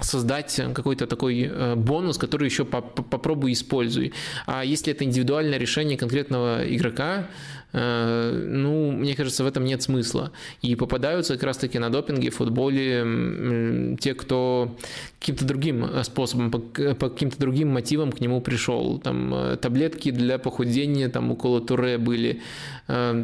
создать 0.00 0.60
какой-то 0.74 1.06
такой 1.06 1.50
э, 1.50 1.74
бонус, 1.74 2.18
который 2.18 2.46
еще 2.46 2.64
попробуй 2.64 3.52
используй. 3.52 4.12
А 4.46 4.64
если 4.64 4.92
это 4.92 5.04
индивидуальное 5.04 5.58
решение 5.58 5.96
конкретного 5.96 6.62
игрока, 6.68 7.28
э, 7.72 8.46
ну, 8.48 8.92
мне 8.92 9.14
кажется, 9.14 9.44
в 9.44 9.46
этом 9.46 9.64
нет 9.64 9.82
смысла. 9.82 10.32
И 10.62 10.74
попадаются 10.76 11.34
как 11.34 11.44
раз-таки 11.44 11.78
на 11.78 11.90
допинге 11.90 12.30
в 12.30 12.36
футболе 12.36 13.96
те, 14.00 14.14
кто 14.14 14.76
каким-то 15.18 15.44
другим 15.44 15.84
э, 15.84 16.04
способом, 16.04 16.50
по, 16.50 16.60
каким-то 16.60 17.38
другим 17.38 17.68
мотивам 17.68 18.12
к 18.12 18.20
нему 18.20 18.40
пришел. 18.40 18.98
Там 18.98 19.56
таблетки 19.60 20.10
для 20.10 20.38
похудения, 20.38 21.08
там 21.08 21.30
около 21.30 21.60
Туре 21.60 21.98
были. 21.98 22.42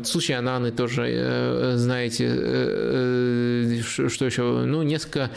Случай 0.05 0.33
Ананы 0.33 0.73
тоже, 0.73 1.75
знаете, 1.77 3.83
что 3.83 4.27
еще? 4.27 4.65
Ну, 4.65 4.83
несколько 4.83 5.31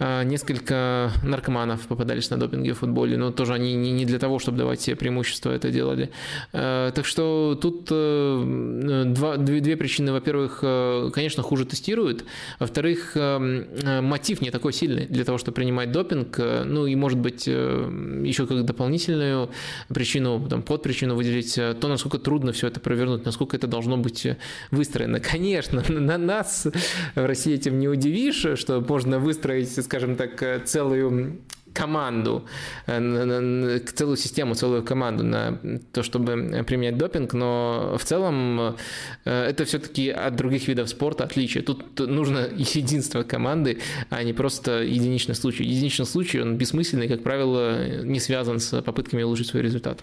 несколько 0.00 1.12
наркоманов 1.22 1.86
попадались 1.86 2.30
на 2.30 2.38
допинге 2.38 2.72
в 2.72 2.78
футболе, 2.78 3.16
но 3.16 3.30
тоже 3.30 3.54
они 3.54 3.74
не 3.74 4.04
для 4.04 4.18
того, 4.18 4.38
чтобы 4.38 4.58
давать 4.58 4.80
себе 4.80 4.96
преимущество 4.96 5.50
это 5.50 5.70
делали. 5.70 6.10
А, 6.52 6.90
так 6.90 7.06
что 7.06 7.58
тут 7.60 7.88
э, 7.90 9.04
два, 9.06 9.36
две, 9.36 9.60
две 9.60 9.76
причины. 9.76 10.12
Во-первых, 10.12 10.60
э, 10.62 11.10
конечно, 11.12 11.42
хуже 11.42 11.64
тестируют. 11.64 12.24
Во-вторых, 12.58 13.12
э, 13.14 14.00
мотив 14.00 14.40
не 14.40 14.50
такой 14.50 14.72
сильный 14.72 15.06
для 15.06 15.24
того, 15.24 15.38
чтобы 15.38 15.54
принимать 15.54 15.92
допинг. 15.92 16.38
Ну 16.38 16.86
и, 16.86 16.94
может 16.94 17.18
быть, 17.18 17.46
еще 17.46 18.46
как 18.46 18.64
дополнительную 18.64 19.50
причину, 19.88 20.46
там, 20.48 20.62
под 20.62 20.82
причину 20.82 21.14
выделить 21.14 21.54
то, 21.54 21.88
насколько 21.88 22.18
трудно 22.18 22.52
все 22.52 22.68
это 22.68 22.80
провернуть, 22.80 23.24
насколько 23.24 23.56
это 23.56 23.66
должно 23.66 23.96
быть 23.96 24.26
выстроено. 24.70 25.20
Конечно, 25.34 25.82
на 25.88 26.18
нас 26.18 26.66
в 27.14 27.26
России 27.26 27.54
этим 27.54 27.78
не 27.78 27.88
удивишь, 27.88 28.46
что 28.56 28.80
можно 28.80 29.18
выстроить 29.18 29.83
скажем 29.84 30.16
так, 30.16 30.42
э, 30.42 30.60
целую 30.64 31.40
команду, 31.74 32.46
э, 32.86 33.80
целую 33.94 34.16
систему, 34.16 34.54
целую 34.54 34.82
команду 34.84 35.24
на 35.24 35.58
то, 35.92 36.02
чтобы 36.02 36.64
применять 36.66 36.96
допинг, 36.96 37.34
но 37.34 37.96
в 37.98 38.04
целом 38.04 38.76
э, 39.24 39.46
это 39.50 39.64
все-таки 39.64 40.08
от 40.10 40.36
других 40.36 40.68
видов 40.68 40.88
спорта 40.88 41.24
отличие. 41.24 41.62
Тут 41.62 41.98
нужно 41.98 42.48
единство 42.56 43.24
команды, 43.24 43.80
а 44.10 44.22
не 44.22 44.32
просто 44.32 44.82
единичный 44.82 45.34
случай. 45.34 45.64
Единичный 45.64 46.06
случай, 46.06 46.40
он 46.40 46.56
бессмысленный, 46.56 47.08
как 47.08 47.22
правило, 47.22 48.02
не 48.04 48.20
связан 48.20 48.60
с 48.60 48.80
попытками 48.82 49.22
улучшить 49.22 49.48
свой 49.48 49.62
результат. 49.62 50.02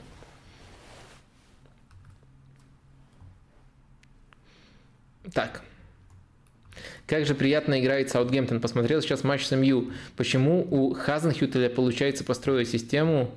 Так. 5.33 5.61
Как 7.11 7.25
же 7.25 7.35
приятно 7.35 7.81
играет 7.81 8.09
Саутгемптон. 8.09 8.61
Посмотрел 8.61 9.01
сейчас 9.01 9.25
матч 9.25 9.45
с 9.45 9.53
МЮ. 9.53 9.91
Почему 10.15 10.65
у 10.71 10.93
Хазенхютеля 10.93 11.67
получается 11.67 12.23
построить 12.23 12.69
систему, 12.69 13.35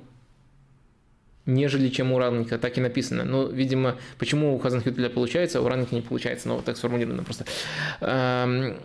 нежели 1.45 1.89
чем 1.89 2.13
у 2.13 2.17
Ранника. 2.17 2.57
Так 2.57 2.77
и 2.77 2.81
написано. 2.81 3.25
Ну, 3.25 3.49
видимо, 3.49 3.97
почему 4.17 4.55
у 4.55 4.59
Хазенхютеля 4.59 5.09
получается, 5.09 5.59
а 5.59 5.61
у 5.61 5.67
Ранника 5.67 5.93
не 5.93 5.99
получается. 5.99 6.47
Ну, 6.47 6.55
вот 6.55 6.63
так 6.63 6.77
сформулировано 6.77 7.23
просто. 7.23 7.43
Эм, 7.99 8.77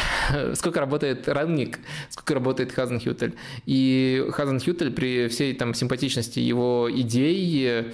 сколько 0.54 0.80
работает 0.80 1.28
Ранник, 1.28 1.80
сколько 2.08 2.32
работает 2.32 2.72
Хазенхютель. 2.72 3.34
И 3.66 4.24
Хазенхютель 4.30 4.92
при 4.92 5.28
всей 5.28 5.52
там 5.52 5.74
симпатичности 5.74 6.38
его 6.38 6.88
идей 6.90 7.92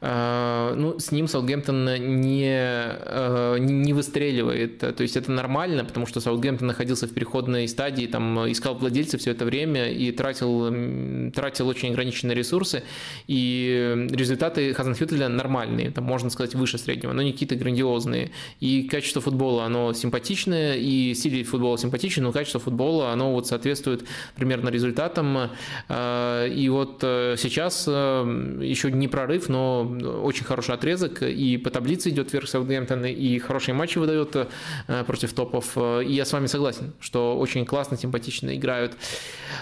ну, 0.00 0.98
с 0.98 1.12
ним 1.12 1.28
Саутгемптон 1.28 1.84
не, 2.20 2.56
э, 2.56 3.56
не 3.58 3.92
выстреливает. 3.92 4.78
То 4.78 5.02
есть 5.02 5.16
это 5.16 5.30
нормально, 5.30 5.84
потому 5.84 6.06
что 6.06 6.20
Саутгемптон 6.20 6.68
находился 6.68 7.06
в 7.06 7.12
переходной 7.12 7.68
стадии, 7.68 8.06
там 8.06 8.50
искал 8.50 8.76
владельца 8.76 9.18
все 9.18 9.32
это 9.32 9.44
время 9.44 9.90
и 9.90 10.10
тратил, 10.10 11.30
тратил 11.32 11.68
очень 11.68 11.90
ограниченные 11.90 12.34
ресурсы. 12.34 12.82
И 13.26 14.08
результаты 14.10 14.72
Хазенхютеля 14.72 15.28
нормальные, 15.28 15.90
там, 15.90 16.04
можно 16.04 16.30
сказать, 16.30 16.54
выше 16.54 16.78
среднего, 16.78 17.12
но 17.12 17.20
не 17.20 17.32
какие-то 17.32 17.56
грандиозные. 17.56 18.30
И 18.60 18.84
качество 18.84 19.20
футбола, 19.20 19.64
оно 19.64 19.92
симпатичное, 19.92 20.76
и 20.76 21.12
стиль 21.12 21.44
футбола 21.44 21.76
симпатичный, 21.76 22.22
но 22.24 22.32
качество 22.32 22.58
футбола, 22.58 23.12
оно 23.12 23.32
вот 23.32 23.48
соответствует 23.48 24.04
примерно 24.34 24.70
результатам. 24.70 25.50
Э, 25.90 26.48
и 26.48 26.68
вот 26.70 27.00
сейчас 27.00 27.86
еще 27.86 28.90
не 28.90 29.08
прорыв, 29.08 29.48
но 29.48 29.89
очень 29.90 30.44
хороший 30.44 30.74
отрезок, 30.74 31.22
и 31.22 31.56
по 31.56 31.70
таблице 31.70 32.10
идет 32.10 32.32
вверх 32.32 32.48
Саутгемптон, 32.48 33.04
и 33.04 33.38
хорошие 33.38 33.74
матчи 33.74 33.98
выдает 33.98 34.36
э, 34.36 35.04
против 35.04 35.32
топов. 35.32 35.76
И 35.76 36.12
я 36.12 36.24
с 36.24 36.32
вами 36.32 36.46
согласен, 36.46 36.92
что 37.00 37.38
очень 37.38 37.64
классно, 37.64 37.96
симпатично 37.96 38.54
играют. 38.56 38.96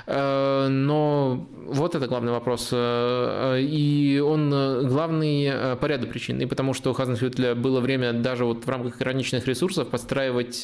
Э, 0.06 0.68
но 0.68 1.46
вот 1.66 1.94
это 1.94 2.06
главный 2.06 2.32
вопрос. 2.32 2.70
Э, 2.72 3.59
и 3.60 4.18
он 4.18 4.50
главный 4.88 5.76
по 5.76 5.86
ряду 5.86 6.06
причин. 6.06 6.40
И 6.40 6.46
потому 6.46 6.74
что 6.74 6.90
у 6.90 6.94
Хазенфютля 6.94 7.55
было 7.55 7.80
время 7.80 8.12
даже 8.12 8.44
вот 8.44 8.64
в 8.64 8.68
рамках 8.68 8.96
ограниченных 8.96 9.46
ресурсов 9.46 9.88
подстраивать 9.88 10.62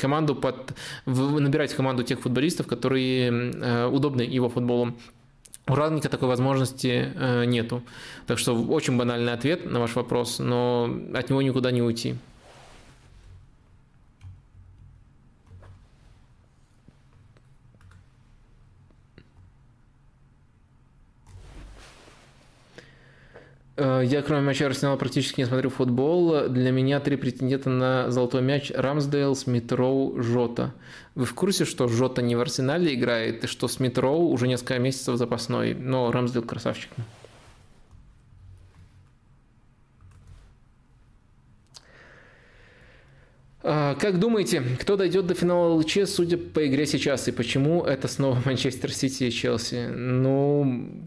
команду 0.00 0.34
под... 0.34 0.74
набирать 1.06 1.74
команду 1.74 2.02
тех 2.02 2.20
футболистов, 2.20 2.66
которые 2.66 3.88
удобны 3.88 4.22
его 4.22 4.48
футболом. 4.48 4.96
У 5.66 5.74
Радника 5.74 6.10
такой 6.10 6.28
возможности 6.28 7.10
э, 7.14 7.44
нету. 7.46 7.82
Так 8.26 8.38
что 8.38 8.54
очень 8.54 8.98
банальный 8.98 9.32
ответ 9.32 9.64
на 9.64 9.80
ваш 9.80 9.94
вопрос, 9.96 10.38
но 10.38 10.94
от 11.14 11.30
него 11.30 11.40
никуда 11.40 11.70
не 11.70 11.80
уйти. 11.80 12.16
Э, 23.76 24.02
я, 24.04 24.22
кроме 24.22 24.42
матча 24.42 24.66
Арсенала, 24.66 24.96
практически 24.96 25.40
не 25.40 25.46
смотрю 25.46 25.70
футбол. 25.70 26.48
Для 26.48 26.70
меня 26.72 27.00
три 27.00 27.16
претендента 27.16 27.70
на 27.70 28.10
золотой 28.10 28.42
мяч– 28.42 28.70
Рамсдейл, 28.74 29.34
Смитроу, 29.34 30.20
Жота. 30.22 30.74
Вы 31.14 31.26
в 31.26 31.34
курсе, 31.34 31.64
что 31.64 31.86
Жота 31.86 32.22
не 32.22 32.34
в 32.34 32.40
Арсенале 32.40 32.94
играет, 32.94 33.44
и 33.44 33.46
что 33.46 33.68
Смитроу 33.68 34.30
уже 34.30 34.48
несколько 34.48 34.78
месяцев 34.80 35.16
запасной, 35.16 35.72
но 35.74 36.10
Рамсдейл 36.10 36.42
красавчик. 36.42 36.90
А, 43.62 43.94
как 43.94 44.18
думаете, 44.18 44.60
кто 44.80 44.96
дойдет 44.96 45.26
до 45.26 45.34
финала 45.34 45.72
ЛЧ, 45.74 45.98
судя 46.06 46.36
по 46.36 46.66
игре 46.66 46.84
сейчас, 46.84 47.28
и 47.28 47.32
почему 47.32 47.84
это 47.84 48.08
снова 48.08 48.42
Манчестер 48.44 48.92
Сити 48.92 49.24
и 49.24 49.30
Челси? 49.30 49.86
Ну, 49.94 51.06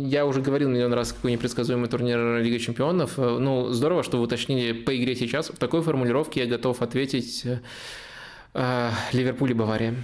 я 0.00 0.24
уже 0.24 0.40
говорил 0.40 0.70
миллион 0.70 0.94
раз, 0.94 1.12
какой 1.12 1.32
непредсказуемый 1.32 1.90
турнир 1.90 2.38
Лиги 2.38 2.56
Чемпионов. 2.56 3.18
Э, 3.18 3.36
ну, 3.38 3.68
здорово, 3.68 4.02
что 4.02 4.16
вы 4.16 4.24
уточнили 4.24 4.72
по 4.72 4.96
игре 4.96 5.14
сейчас. 5.14 5.50
В 5.50 5.58
такой 5.58 5.82
формулировке 5.82 6.40
я 6.40 6.46
готов 6.46 6.80
ответить 6.80 7.42
э 7.44 7.60
Ливерпуль 9.12 9.50
и 9.50 9.54
Бавария. 9.54 9.94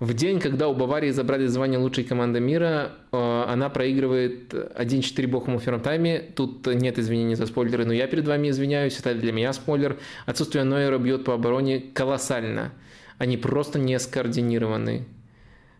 В 0.00 0.12
день, 0.12 0.38
когда 0.38 0.68
у 0.68 0.74
Баварии 0.74 1.10
забрали 1.10 1.46
звание 1.46 1.78
лучшей 1.78 2.04
команды 2.04 2.38
мира, 2.38 2.92
э, 3.12 3.44
она 3.48 3.68
проигрывает 3.70 4.52
1-4 4.52 5.26
Бохуму 5.26 5.58
в 5.58 5.64
первом 5.64 5.80
тайме. 5.80 6.20
Тут 6.20 6.66
нет 6.66 6.98
извинений 6.98 7.36
за 7.36 7.46
спойлеры, 7.46 7.84
но 7.84 7.92
я 7.92 8.06
перед 8.06 8.26
вами 8.26 8.50
извиняюсь, 8.50 8.98
это 8.98 9.14
для 9.14 9.32
меня 9.32 9.52
спойлер. 9.52 9.98
Отсутствие 10.26 10.64
Нойера 10.64 10.98
бьет 10.98 11.24
по 11.24 11.34
обороне 11.34 11.80
колоссально. 11.80 12.72
Они 13.18 13.36
просто 13.36 13.78
не 13.78 13.98
скоординированы. 13.98 15.06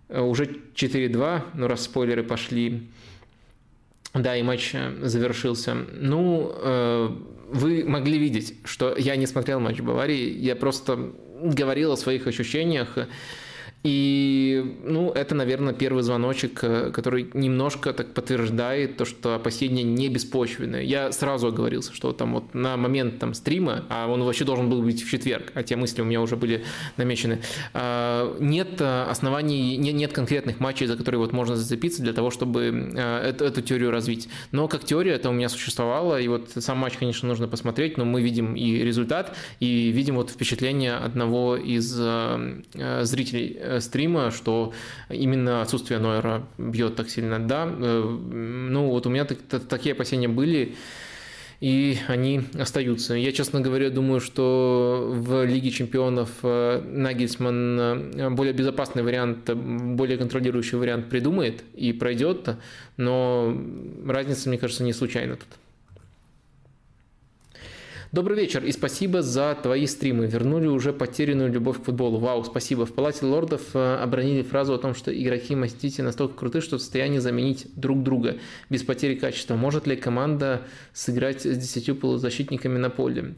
Э, 0.08 0.20
уже 0.20 0.44
4-2, 0.74 1.42
ну 1.54 1.66
раз 1.66 1.82
спойлеры 1.82 2.22
пошли. 2.22 2.88
Да, 4.12 4.36
и 4.36 4.42
матч 4.42 4.74
завершился. 5.00 5.74
Ну, 5.74 6.52
э, 6.54 7.08
вы 7.48 7.84
могли 7.84 8.18
видеть, 8.18 8.54
что 8.64 8.96
я 8.96 9.16
не 9.16 9.26
смотрел 9.26 9.60
матч 9.60 9.80
Баварии, 9.80 10.30
я 10.38 10.54
просто 10.54 11.12
говорил 11.42 11.92
о 11.92 11.96
своих 11.96 12.26
ощущениях. 12.26 12.96
И, 13.84 14.78
ну, 14.82 15.10
это, 15.10 15.34
наверное, 15.34 15.74
первый 15.74 16.02
звоночек, 16.02 16.60
э, 16.62 16.90
который 16.90 17.28
немножко 17.34 17.92
так 17.92 18.14
подтверждает 18.14 18.96
то, 18.96 19.04
что 19.04 19.34
опасения 19.34 19.82
не 19.82 20.08
беспочвенные. 20.08 20.86
Я 20.86 21.12
сразу 21.12 21.48
оговорился, 21.48 21.92
что 21.92 22.12
там 22.12 22.32
вот 22.32 22.54
на 22.54 22.78
момент 22.78 23.18
там 23.18 23.34
стрима, 23.34 23.84
а 23.90 24.08
он 24.08 24.22
вообще 24.22 24.46
должен 24.46 24.70
был 24.70 24.80
быть 24.80 25.04
в 25.04 25.10
четверг, 25.10 25.52
а 25.52 25.62
те 25.62 25.76
мысли 25.76 26.00
у 26.00 26.06
меня 26.06 26.22
уже 26.22 26.36
были 26.36 26.64
намечены, 26.96 27.40
а, 27.74 28.34
нет 28.40 28.80
э, 28.80 29.02
оснований, 29.02 29.76
нет 29.76 30.14
конкретных 30.14 30.60
матчей, 30.60 30.86
за 30.86 30.96
которые 30.96 31.18
вот 31.18 31.32
можно 31.34 31.54
зацепиться 31.54 32.00
для 32.02 32.14
того, 32.14 32.30
чтобы 32.30 32.92
э, 32.96 33.28
эту, 33.28 33.44
эту 33.44 33.60
теорию 33.60 33.90
развить. 33.90 34.30
Но 34.50 34.66
как 34.66 34.84
теория 34.84 35.12
это 35.12 35.28
у 35.28 35.32
меня 35.34 35.50
существовало, 35.50 36.18
и 36.18 36.26
вот 36.26 36.52
сам 36.56 36.78
матч, 36.78 36.94
конечно, 36.96 37.28
нужно 37.28 37.48
посмотреть, 37.48 37.98
но 37.98 38.06
мы 38.06 38.22
видим 38.22 38.54
и 38.56 38.78
результат, 38.78 39.36
и 39.60 39.90
видим 39.90 40.14
вот 40.14 40.30
впечатление 40.30 40.94
одного 40.94 41.56
из 41.56 41.84
зрителей 43.02 43.58
стрима, 43.80 44.30
что 44.30 44.72
именно 45.08 45.62
отсутствие 45.62 46.00
Нойера 46.00 46.46
бьет 46.58 46.96
так 46.96 47.08
сильно. 47.08 47.38
Да, 47.38 47.66
э, 47.68 48.02
ну 48.02 48.88
вот 48.90 49.06
у 49.06 49.10
меня 49.10 49.24
так, 49.24 49.38
так, 49.48 49.64
такие 49.64 49.92
опасения 49.92 50.28
были. 50.28 50.74
и 51.60 51.98
они 52.08 52.42
остаются. 52.58 53.14
Я, 53.14 53.32
честно 53.32 53.60
говоря, 53.60 53.88
думаю, 53.90 54.20
что 54.20 55.10
в 55.10 55.44
Лиге 55.44 55.70
чемпионов 55.70 56.30
э, 56.42 56.82
Нагельсман 56.84 57.80
э, 57.80 58.30
более 58.30 58.52
безопасный 58.52 59.02
вариант, 59.02 59.50
более 59.54 60.18
контролирующий 60.18 60.76
вариант 60.76 61.08
придумает 61.08 61.64
и 61.74 61.92
пройдет, 61.92 62.56
но 62.96 63.56
разница, 64.06 64.48
мне 64.48 64.58
кажется, 64.58 64.84
не 64.84 64.92
случайна 64.92 65.36
тут. 65.36 65.48
Добрый 68.14 68.36
вечер 68.36 68.62
и 68.62 68.70
спасибо 68.70 69.22
за 69.22 69.58
твои 69.60 69.88
стримы. 69.88 70.26
Вернули 70.26 70.68
уже 70.68 70.92
потерянную 70.92 71.52
любовь 71.52 71.80
к 71.80 71.86
футболу. 71.86 72.18
Вау, 72.18 72.44
спасибо. 72.44 72.86
В 72.86 72.92
Палате 72.92 73.26
лордов 73.26 73.74
э, 73.74 73.96
обронили 73.96 74.42
фразу 74.42 74.72
о 74.72 74.78
том, 74.78 74.94
что 74.94 75.12
игроки 75.12 75.56
Мастити 75.56 76.00
настолько 76.00 76.36
круты, 76.36 76.60
что 76.60 76.78
в 76.78 76.80
состоянии 76.80 77.18
заменить 77.18 77.66
друг 77.74 78.04
друга 78.04 78.36
без 78.70 78.84
потери 78.84 79.16
качества. 79.16 79.56
Может 79.56 79.88
ли 79.88 79.96
команда 79.96 80.62
сыграть 80.92 81.42
с 81.42 81.58
десятью 81.58 81.96
полузащитниками 81.96 82.78
на 82.78 82.88
поле? 82.88 83.34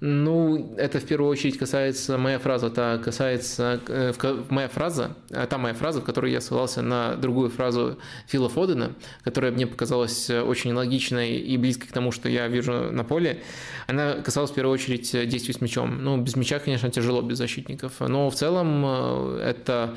Ну, 0.00 0.74
это 0.76 1.00
в 1.00 1.06
первую 1.06 1.30
очередь 1.30 1.56
касается, 1.56 2.18
моя 2.18 2.38
фраза, 2.38 2.66
это 2.66 3.00
касается, 3.02 3.80
э, 3.88 4.12
моя 4.50 4.68
фраза, 4.68 5.16
а 5.30 5.46
та 5.46 5.56
моя 5.56 5.72
фраза, 5.72 6.02
в 6.02 6.04
которой 6.04 6.32
я 6.32 6.42
ссылался 6.42 6.82
на 6.82 7.16
другую 7.16 7.48
фразу 7.48 7.98
Фила 8.26 8.50
Фодена, 8.50 8.92
которая 9.24 9.52
мне 9.52 9.66
показалась 9.66 10.28
очень 10.28 10.74
логичной 10.74 11.36
и 11.38 11.56
близкой 11.56 11.88
к 11.88 11.92
тому, 11.92 12.12
что 12.12 12.28
я 12.28 12.46
вижу 12.46 12.92
на 12.92 13.04
поле, 13.04 13.42
она 13.86 14.14
касалась 14.14 14.50
в 14.50 14.54
первую 14.54 14.74
очередь 14.74 15.12
действий 15.28 15.54
с 15.54 15.62
мячом. 15.62 16.04
Ну, 16.04 16.18
без 16.18 16.36
мяча, 16.36 16.58
конечно, 16.58 16.90
тяжело 16.90 17.22
без 17.22 17.38
защитников, 17.38 17.94
но 18.00 18.28
в 18.28 18.34
целом 18.34 18.84
э, 18.84 19.40
это 19.46 19.96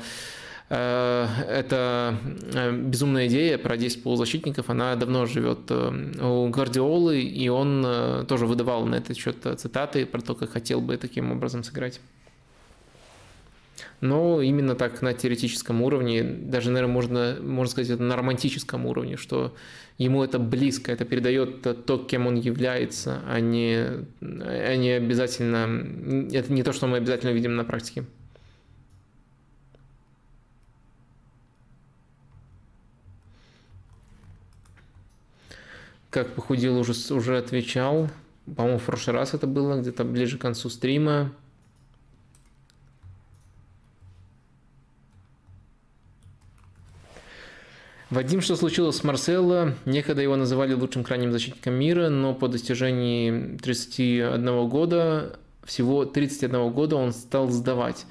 эта 0.76 2.16
э, 2.54 2.72
безумная 2.72 3.26
идея 3.26 3.58
про 3.58 3.76
10 3.76 4.04
полузащитников, 4.04 4.70
она 4.70 4.94
давно 4.94 5.26
живет 5.26 5.58
э, 5.68 6.22
у 6.22 6.48
Гвардиолы, 6.48 7.20
и 7.20 7.48
он 7.48 8.24
тоже 8.28 8.46
выдавал 8.46 8.86
на 8.86 8.94
этот 8.94 9.16
счет 9.16 9.36
цитаты 9.58 10.06
про 10.06 10.20
то, 10.20 10.34
как 10.34 10.50
хотел 10.50 10.80
бы 10.80 10.96
таким 10.96 11.32
образом 11.32 11.64
сыграть. 11.64 12.00
Но 14.00 14.40
именно 14.40 14.74
так 14.74 15.02
на 15.02 15.12
теоретическом 15.12 15.82
уровне, 15.82 16.22
даже, 16.22 16.70
наверное, 16.70 16.94
можно, 16.94 17.36
можно 17.42 17.70
сказать, 17.70 17.90
это 17.90 18.02
на 18.02 18.16
романтическом 18.16 18.86
уровне, 18.86 19.16
что 19.16 19.54
ему 19.98 20.24
это 20.24 20.38
близко, 20.38 20.90
это 20.92 21.04
передает 21.04 21.62
то, 21.62 21.98
кем 21.98 22.26
он 22.26 22.36
является, 22.36 23.20
а 23.28 23.40
не, 23.40 24.06
а 24.20 24.76
не 24.76 24.92
обязательно, 24.92 26.28
это 26.32 26.52
не 26.52 26.62
то, 26.62 26.72
что 26.72 26.86
мы 26.86 26.96
обязательно 26.96 27.30
видим 27.30 27.56
на 27.56 27.64
практике. 27.64 28.04
Как 36.10 36.34
похудел, 36.34 36.76
уже, 36.76 36.92
уже 37.14 37.38
отвечал. 37.38 38.10
По-моему, 38.56 38.78
в 38.78 38.84
прошлый 38.84 39.14
раз 39.14 39.32
это 39.32 39.46
было, 39.46 39.80
где-то 39.80 40.04
ближе 40.04 40.38
к 40.38 40.40
концу 40.40 40.68
стрима. 40.68 41.32
Вадим, 48.10 48.40
что 48.40 48.56
случилось 48.56 48.96
с 48.96 49.04
Марсело? 49.04 49.76
Некогда 49.84 50.20
его 50.20 50.34
называли 50.34 50.72
лучшим 50.72 51.04
крайним 51.04 51.30
защитником 51.30 51.74
мира, 51.74 52.08
но 52.08 52.34
по 52.34 52.48
достижении 52.48 53.56
31 53.58 54.68
года, 54.68 55.38
всего 55.62 56.04
31 56.04 56.72
года 56.72 56.96
он 56.96 57.12
стал 57.12 57.50
сдавать. 57.50 58.04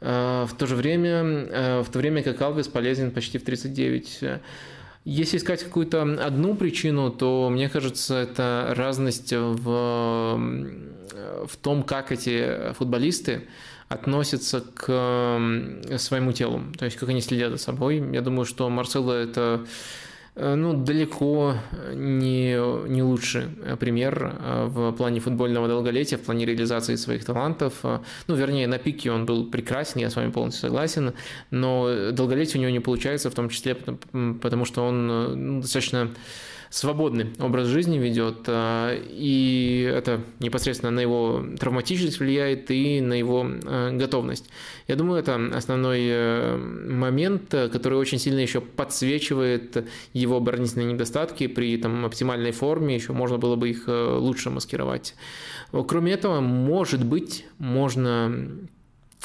Э, 0.00 0.46
в 0.48 0.54
то 0.56 0.66
же 0.66 0.74
время, 0.74 1.22
э, 1.22 1.82
в 1.82 1.88
то 1.90 2.00
время 2.00 2.24
как 2.24 2.42
Алвес 2.42 2.66
полезен 2.66 3.12
почти 3.12 3.38
в 3.38 3.44
39. 3.44 4.40
Если 5.06 5.36
искать 5.36 5.62
какую-то 5.62 6.02
одну 6.02 6.56
причину, 6.56 7.12
то 7.12 7.48
мне 7.48 7.68
кажется, 7.68 8.16
это 8.16 8.74
разность 8.76 9.32
в, 9.32 10.36
в 11.46 11.56
том, 11.62 11.84
как 11.84 12.10
эти 12.10 12.72
футболисты 12.72 13.46
относятся 13.88 14.62
к 14.62 15.38
своему 15.98 16.32
телу, 16.32 16.60
то 16.76 16.86
есть 16.86 16.96
как 16.96 17.08
они 17.08 17.20
следят 17.20 17.52
за 17.52 17.58
собой. 17.58 18.04
Я 18.12 18.20
думаю, 18.20 18.46
что 18.46 18.68
Марсело 18.68 19.12
это 19.12 19.64
ну, 20.36 20.74
далеко 20.74 21.54
не, 21.94 22.56
не 22.88 23.02
лучший 23.02 23.44
пример 23.80 24.36
э, 24.38 24.66
в 24.66 24.92
плане 24.92 25.20
футбольного 25.20 25.66
долголетия, 25.66 26.18
в 26.18 26.22
плане 26.22 26.44
реализации 26.44 26.96
своих 26.96 27.24
талантов. 27.24 27.74
Э, 27.84 28.00
ну, 28.26 28.34
вернее, 28.34 28.66
на 28.66 28.78
пике 28.78 29.10
он 29.10 29.24
был 29.24 29.50
прекрасен, 29.50 30.00
я 30.00 30.10
с 30.10 30.16
вами 30.16 30.30
полностью 30.30 30.68
согласен, 30.68 31.14
но 31.50 32.12
долголетие 32.12 32.58
у 32.58 32.60
него 32.60 32.70
не 32.70 32.80
получается, 32.80 33.30
в 33.30 33.34
том 33.34 33.48
числе 33.48 33.74
потому, 33.74 34.66
что 34.66 34.86
он 34.86 35.06
ну, 35.06 35.60
достаточно 35.62 36.10
свободный 36.70 37.32
образ 37.38 37.68
жизни 37.68 37.98
ведет, 37.98 38.44
а, 38.46 38.94
и 38.94 39.90
это 39.94 40.20
непосредственно 40.40 40.90
на 40.90 41.00
его 41.00 41.44
травматичность 41.58 42.18
влияет 42.20 42.70
и 42.70 43.00
на 43.00 43.14
его 43.14 43.46
а, 43.46 43.92
готовность. 43.92 44.48
Я 44.88 44.96
думаю, 44.96 45.20
это 45.20 45.36
основной 45.54 46.00
э, 46.02 46.56
момент, 46.56 47.50
который 47.50 47.98
очень 47.98 48.18
сильно 48.18 48.40
еще 48.40 48.60
подсвечивает 48.60 49.84
его 50.12 50.36
оборонительные 50.36 50.92
недостатки. 50.92 51.48
При 51.48 51.76
там, 51.76 52.04
оптимальной 52.04 52.52
форме 52.52 52.94
еще 52.94 53.12
можно 53.12 53.38
было 53.38 53.56
бы 53.56 53.70
их 53.70 53.84
э, 53.88 54.16
лучше 54.18 54.50
маскировать. 54.50 55.14
Кроме 55.72 56.12
этого, 56.12 56.40
может 56.40 57.04
быть, 57.04 57.46
можно 57.58 58.48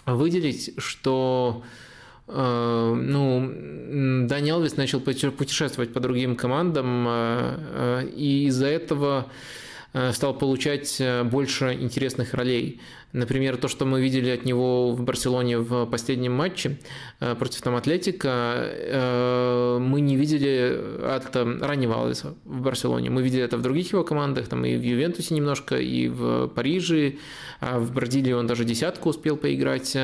выделить, 0.05 0.73
что 0.77 1.63
Э, 1.63 1.65
ну, 2.33 3.51
Дани 4.27 4.49
Алвис 4.51 4.77
начал 4.77 5.01
путешествовать 5.01 5.93
по 5.93 5.99
другим 5.99 6.35
командам, 6.35 7.05
э, 7.07 8.03
э, 8.03 8.07
и 8.15 8.45
из-за 8.45 8.67
этого 8.67 9.27
стал 10.13 10.33
получать 10.33 11.01
больше 11.25 11.73
интересных 11.73 12.33
ролей. 12.33 12.79
Например, 13.13 13.57
то, 13.57 13.67
что 13.67 13.85
мы 13.85 14.01
видели 14.01 14.29
от 14.29 14.45
него 14.45 14.91
в 14.91 15.03
Барселоне 15.03 15.57
в 15.57 15.85
последнем 15.85 16.33
матче 16.33 16.77
э, 17.19 17.35
против 17.35 17.61
там 17.61 17.75
Атлетика, 17.75 18.29
э, 18.63 19.77
мы 19.81 19.99
не 19.99 20.15
видели 20.15 20.79
от 21.03 21.35
э, 21.35 21.57
раннего 21.61 21.95
Алвеса 21.95 22.35
в 22.45 22.61
Барселоне. 22.61 23.09
Мы 23.09 23.21
видели 23.21 23.43
это 23.43 23.57
в 23.57 23.61
других 23.61 23.91
его 23.91 24.03
командах, 24.05 24.47
там 24.47 24.63
и 24.63 24.77
в 24.77 24.81
Ювентусе 24.81 25.35
немножко, 25.35 25.75
и 25.75 26.07
в 26.07 26.47
Париже, 26.47 27.15
а 27.59 27.79
в 27.79 27.93
Бразилии 27.93 28.31
он 28.31 28.47
даже 28.47 28.63
десятку 28.63 29.09
успел 29.09 29.35
поиграть. 29.35 29.97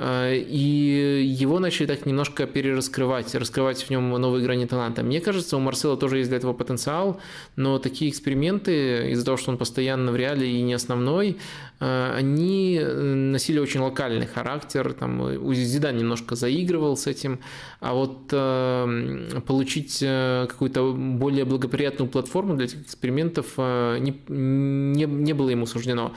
И 0.00 1.36
его 1.40 1.58
начали 1.58 1.86
так 1.86 2.06
немножко 2.06 2.46
перераскрывать, 2.46 3.34
раскрывать 3.34 3.82
в 3.82 3.90
нем 3.90 4.10
новые 4.10 4.42
грани 4.42 4.66
таланта. 4.66 5.02
Мне 5.02 5.20
кажется, 5.20 5.56
у 5.56 5.60
Марсела 5.60 5.96
тоже 5.96 6.18
есть 6.18 6.30
для 6.30 6.38
этого 6.38 6.52
потенциал, 6.52 7.20
но 7.56 7.78
такие 7.78 8.10
эксперименты, 8.10 9.10
из-за 9.10 9.24
того, 9.24 9.36
что 9.36 9.50
он 9.50 9.58
постоянно 9.58 10.12
в 10.12 10.16
реале 10.16 10.50
и 10.50 10.62
не 10.62 10.74
основной, 10.74 11.36
они 11.78 12.40
они 12.40 12.78
э, 12.80 13.14
носили 13.32 13.58
очень 13.58 13.80
локальный 13.80 14.26
характер. 14.26 14.92
Там 14.92 15.22
э, 15.22 15.54
Зидан 15.54 15.96
немножко 15.96 16.36
заигрывал 16.36 16.96
с 16.96 17.06
этим, 17.06 17.40
а 17.80 17.94
вот 17.94 18.28
э, 18.32 19.40
получить 19.46 19.98
э, 20.02 20.46
какую-то 20.48 20.92
более 20.92 21.44
благоприятную 21.44 22.10
платформу 22.10 22.54
для 22.56 22.66
этих 22.66 22.82
экспериментов 22.82 23.46
э, 23.56 23.98
не, 23.98 24.20
не, 24.28 25.04
не 25.04 25.32
было 25.32 25.50
ему 25.50 25.66
суждено. 25.66 26.12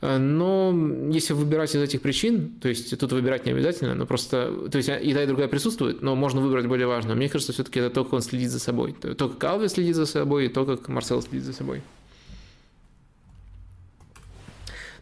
Но 0.00 0.74
если 1.10 1.34
выбирать 1.34 1.74
из 1.74 1.82
этих 1.82 2.00
причин, 2.00 2.54
то 2.60 2.68
есть 2.68 2.98
тут 2.98 3.12
выбирать 3.12 3.44
не 3.44 3.52
обязательно, 3.52 3.94
но 3.94 4.06
просто, 4.06 4.68
то 4.70 4.78
есть 4.78 4.88
и 4.88 5.12
та, 5.12 5.22
и 5.22 5.26
другая 5.26 5.46
присутствует, 5.46 6.00
но 6.00 6.16
можно 6.16 6.40
выбрать 6.40 6.66
более 6.66 6.86
важное. 6.86 7.14
Мне 7.14 7.28
кажется, 7.28 7.52
все-таки 7.52 7.80
это 7.80 7.90
то, 7.90 8.04
как 8.04 8.14
он 8.14 8.22
следит 8.22 8.50
за 8.50 8.60
собой. 8.60 8.94
То, 8.94 9.28
как 9.28 9.44
Алве 9.44 9.68
следит 9.68 9.96
за 9.96 10.06
собой, 10.06 10.46
и 10.46 10.48
то, 10.48 10.64
как 10.64 10.88
Марсел 10.88 11.20
следит 11.20 11.44
за 11.44 11.52
собой. 11.52 11.82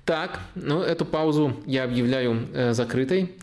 Так, 0.04 0.40
ну 0.54 0.80
эту 0.80 1.04
паузу 1.04 1.54
я 1.66 1.84
объявляю 1.84 2.48
э, 2.52 2.72
закрытой. 2.72 3.34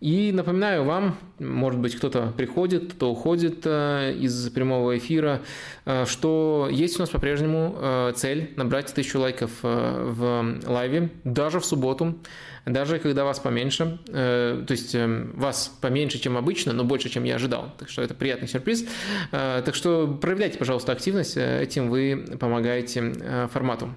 И 0.00 0.30
напоминаю 0.32 0.84
вам, 0.84 1.18
может 1.40 1.80
быть, 1.80 1.96
кто-то 1.96 2.32
приходит, 2.36 2.92
кто 2.92 3.10
уходит 3.10 3.62
э, 3.64 4.14
из 4.16 4.48
прямого 4.50 4.96
эфира, 4.96 5.42
э, 5.86 6.04
что 6.06 6.68
есть 6.70 6.96
у 6.98 7.00
нас 7.00 7.10
по-прежнему 7.10 7.74
э, 7.76 8.12
цель 8.14 8.52
набрать 8.54 8.94
тысячу 8.94 9.18
лайков 9.18 9.50
в 9.62 10.60
лайве, 10.66 11.10
даже 11.24 11.58
в 11.58 11.64
субботу, 11.64 12.16
даже 12.64 13.00
когда 13.00 13.24
вас 13.24 13.40
поменьше, 13.40 13.98
то 14.06 14.66
есть 14.68 14.94
э, 14.94 15.26
вас 15.34 15.76
поменьше, 15.80 16.20
чем 16.20 16.36
обычно, 16.36 16.72
но 16.72 16.84
больше, 16.84 17.08
чем 17.08 17.24
я 17.24 17.34
ожидал. 17.34 17.74
Так 17.76 17.88
что 17.88 18.02
это 18.02 18.14
приятный 18.14 18.46
сюрприз. 18.46 18.84
Так 19.30 19.74
что 19.74 20.06
проявляйте, 20.20 20.58
пожалуйста, 20.58 20.92
активность, 20.92 21.36
этим 21.36 21.90
вы 21.90 22.36
помогаете 22.38 23.48
формату. 23.52 23.88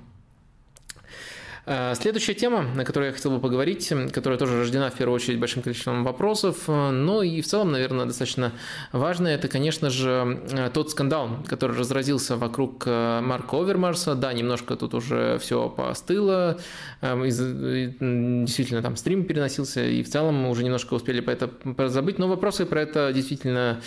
Э, 1.66 1.94
следующая 1.96 2.34
тема, 2.34 2.64
на 2.64 2.84
которую 2.86 3.10
я 3.10 3.14
хотел 3.14 3.32
бы 3.32 3.40
поговорить, 3.40 3.94
которая 4.12 4.40
тоже 4.40 4.58
рождена 4.58 4.90
в 4.90 4.96
первую 4.96 5.16
очередь 5.16 5.40
большим 5.40 5.62
количеством 5.62 6.04
вопросов, 6.04 6.64
э, 6.68 6.90
но 6.90 7.22
и 7.22 7.42
в 7.42 7.48
целом, 7.48 7.72
наверное, 7.72 8.06
достаточно 8.06 8.52
важная, 8.92 9.36
это, 9.36 9.48
конечно 9.48 9.92
же, 9.92 10.42
э, 10.52 10.72
тот 10.74 10.90
скандал, 10.90 11.30
который 11.48 11.78
разразился 11.78 12.36
вокруг 12.36 12.86
Марка 12.86 13.58
Овермарса. 13.58 14.16
Да, 14.16 14.34
немножко 14.34 14.76
тут 14.76 14.94
уже 14.94 15.38
все 15.40 15.70
поостыло, 15.70 16.58
действительно 17.02 18.82
там 18.82 18.96
стрим 18.96 19.26
переносился, 19.26 19.86
и 19.86 20.04
в 20.04 20.10
целом 20.10 20.36
мы 20.36 20.50
уже 20.50 20.64
немножко 20.64 20.94
успели 20.94 21.20
по 21.22 21.30
это 21.32 21.52
забыть, 21.90 22.18
но 22.18 22.28
вопросы 22.28 22.66
про 22.66 22.82
это 22.82 23.12
действительно 23.14 23.82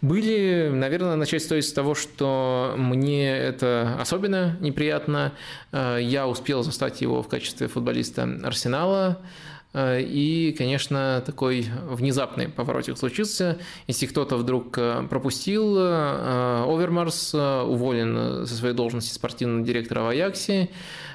были. 0.00 0.70
Наверное, 0.72 1.16
начать 1.16 1.42
стоит 1.42 1.64
с 1.64 1.72
того, 1.72 1.94
что 1.94 2.74
мне 2.76 3.30
это 3.30 3.96
особенно 4.00 4.56
неприятно. 4.60 5.32
Я 5.72 6.26
успел 6.26 6.62
застать 6.62 7.00
его 7.00 7.19
в 7.22 7.28
качестве 7.28 7.68
футболиста 7.68 8.22
Арсенала. 8.44 9.20
Э, 9.72 10.00
и, 10.00 10.52
конечно, 10.56 11.22
такой 11.24 11.66
внезапный 11.88 12.48
поворотик 12.48 12.98
случился. 12.98 13.58
Если 13.86 14.06
кто-то 14.06 14.36
вдруг 14.36 14.76
э, 14.78 15.06
пропустил, 15.08 15.76
э, 15.78 16.64
Овермарс 16.66 17.34
уволен 17.34 18.46
со 18.46 18.54
своей 18.54 18.74
должности 18.74 19.14
спортивного 19.14 19.64
директора 19.64 20.02
в 20.02 20.08
Аяксе. 20.08 20.70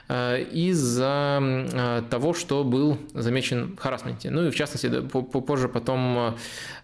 Э, 0.08 0.40
из-за 0.52 1.40
э, 1.42 2.04
того, 2.12 2.36
что 2.36 2.64
был 2.64 3.00
замечен 3.14 3.76
в 3.76 3.80
харасменте. 3.80 4.30
Ну 4.30 4.48
и 4.48 4.52
в 4.52 4.56
частности, 4.56 5.02
позже 5.02 5.68
потом 5.68 6.36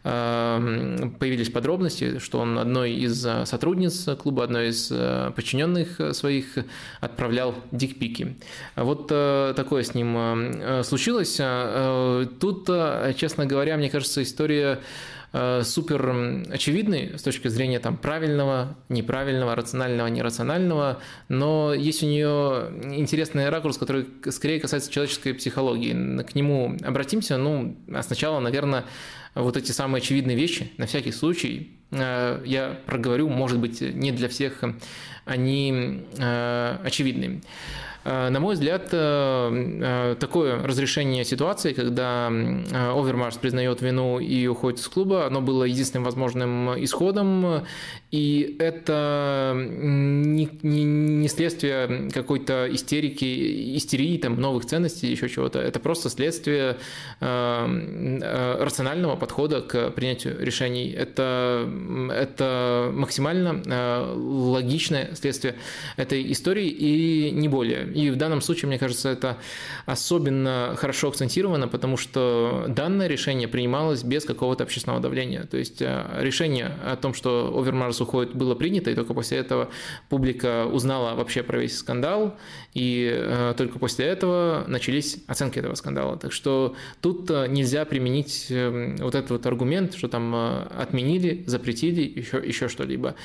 э, 0.03 1.09
появились 1.19 1.49
подробности, 1.49 2.17
что 2.17 2.39
он 2.39 2.57
одной 2.57 2.93
из 2.93 3.21
сотрудниц 3.45 4.09
клуба, 4.19 4.43
одной 4.43 4.69
из 4.69 4.87
подчиненных 5.35 6.15
своих 6.15 6.45
отправлял 6.99 7.53
дикпики. 7.71 8.37
Вот 8.75 9.07
такое 9.07 9.83
с 9.83 9.93
ним 9.93 10.83
случилось. 10.83 11.39
Тут, 12.39 12.69
честно 13.15 13.45
говоря, 13.45 13.77
мне 13.77 13.89
кажется, 13.89 14.23
история 14.23 14.79
супер 15.31 16.45
очевидный 16.51 17.17
с 17.17 17.23
точки 17.23 17.47
зрения 17.47 17.79
там, 17.79 17.95
правильного, 17.95 18.75
неправильного, 18.89 19.55
рационального, 19.55 20.07
нерационального, 20.07 20.99
но 21.29 21.73
есть 21.73 22.03
у 22.03 22.05
нее 22.05 22.71
интересный 22.93 23.49
ракурс, 23.49 23.77
который 23.77 24.07
скорее 24.29 24.59
касается 24.59 24.91
человеческой 24.91 25.33
психологии. 25.33 26.21
К 26.23 26.35
нему 26.35 26.77
обратимся. 26.83 27.37
Ну, 27.37 27.77
а 27.93 28.03
сначала, 28.03 28.39
наверное, 28.39 28.85
вот 29.35 29.57
эти 29.57 29.71
самые 29.71 30.01
очевидные 30.01 30.35
вещи, 30.35 30.71
на 30.77 30.85
всякий 30.85 31.11
случай, 31.11 31.71
э, 31.91 32.41
я 32.45 32.77
проговорю, 32.85 33.29
может 33.29 33.59
быть, 33.59 33.81
не 33.81 34.11
для 34.11 34.27
всех 34.27 34.63
они 35.25 36.03
э, 36.17 36.77
очевидны. 36.83 37.41
Э, 38.03 38.29
на 38.29 38.39
мой 38.39 38.55
взгляд, 38.55 38.89
э, 38.91 38.99
э, 40.11 40.15
такое 40.19 40.61
разрешение 40.63 41.23
ситуации, 41.23 41.73
когда 41.73 42.27
Овермарс 42.27 43.37
признает 43.37 43.81
вину 43.81 44.19
и 44.19 44.47
уходит 44.47 44.79
из 44.79 44.87
клуба, 44.87 45.27
оно 45.27 45.41
было 45.41 45.63
единственным 45.65 46.03
возможным 46.05 46.83
исходом, 46.83 47.65
и 48.11 48.57
это 48.59 49.53
не, 49.55 50.49
не, 50.61 50.83
не 50.83 51.27
следствие 51.29 52.09
какой-то 52.11 52.67
истерики, 52.69 53.77
истерии, 53.77 54.17
там, 54.17 54.39
новых 54.39 54.65
ценностей, 54.65 55.07
еще 55.07 55.29
чего-то. 55.29 55.59
Это 55.59 55.79
просто 55.79 56.09
следствие 56.09 56.77
рационального 57.19 59.15
подхода 59.15 59.61
к 59.61 59.91
принятию 59.91 60.35
решений. 60.39 60.91
Это, 60.91 61.69
это 62.13 62.91
максимально 62.93 64.13
логичное 64.13 65.15
следствие 65.15 65.55
этой 65.95 66.29
истории 66.31 66.67
и 66.67 67.31
не 67.31 67.47
более. 67.47 67.87
И 67.93 68.09
в 68.09 68.17
данном 68.17 68.41
случае, 68.41 68.67
мне 68.67 68.77
кажется, 68.77 69.07
это 69.09 69.37
особенно 69.85 70.75
хорошо 70.77 71.07
акцентировано, 71.07 71.69
потому 71.69 71.95
что 71.95 72.65
данное 72.67 73.07
решение 73.07 73.47
принималось 73.47 74.03
без 74.03 74.25
какого-то 74.25 74.63
общественного 74.63 75.01
давления. 75.01 75.45
То 75.45 75.57
есть 75.57 75.81
э, 75.81 76.05
решение 76.19 76.77
о 76.85 76.95
том, 76.95 77.13
что 77.13 77.53
Овермарс 77.57 78.00
уходит, 78.01 78.35
было 78.35 78.55
принято, 78.55 78.91
и 78.91 78.95
только 78.95 79.13
после 79.13 79.37
этого 79.37 79.69
публика 80.09 80.65
узнала 80.65 81.15
вообще 81.15 81.43
про 81.43 81.59
весь 81.59 81.77
скандал, 81.77 82.37
и 82.73 83.11
э, 83.13 83.53
только 83.57 83.79
после 83.79 84.05
этого 84.05 84.65
начались 84.67 85.17
оценки 85.27 85.59
этого 85.59 85.75
скандала. 85.75 86.17
Так 86.17 86.31
что 86.31 86.75
тут 87.01 87.29
э, 87.29 87.47
нельзя 87.47 87.85
применить 87.85 88.47
вот 88.49 89.15
этот 89.15 89.31
вот 89.31 89.45
аргумент, 89.45 89.95
что 89.95 90.07
там 90.07 90.33
отменили, 90.77 91.43
запретили, 91.45 92.01
еще, 92.01 92.41
еще 92.43 92.67
что-либо. 92.67 93.15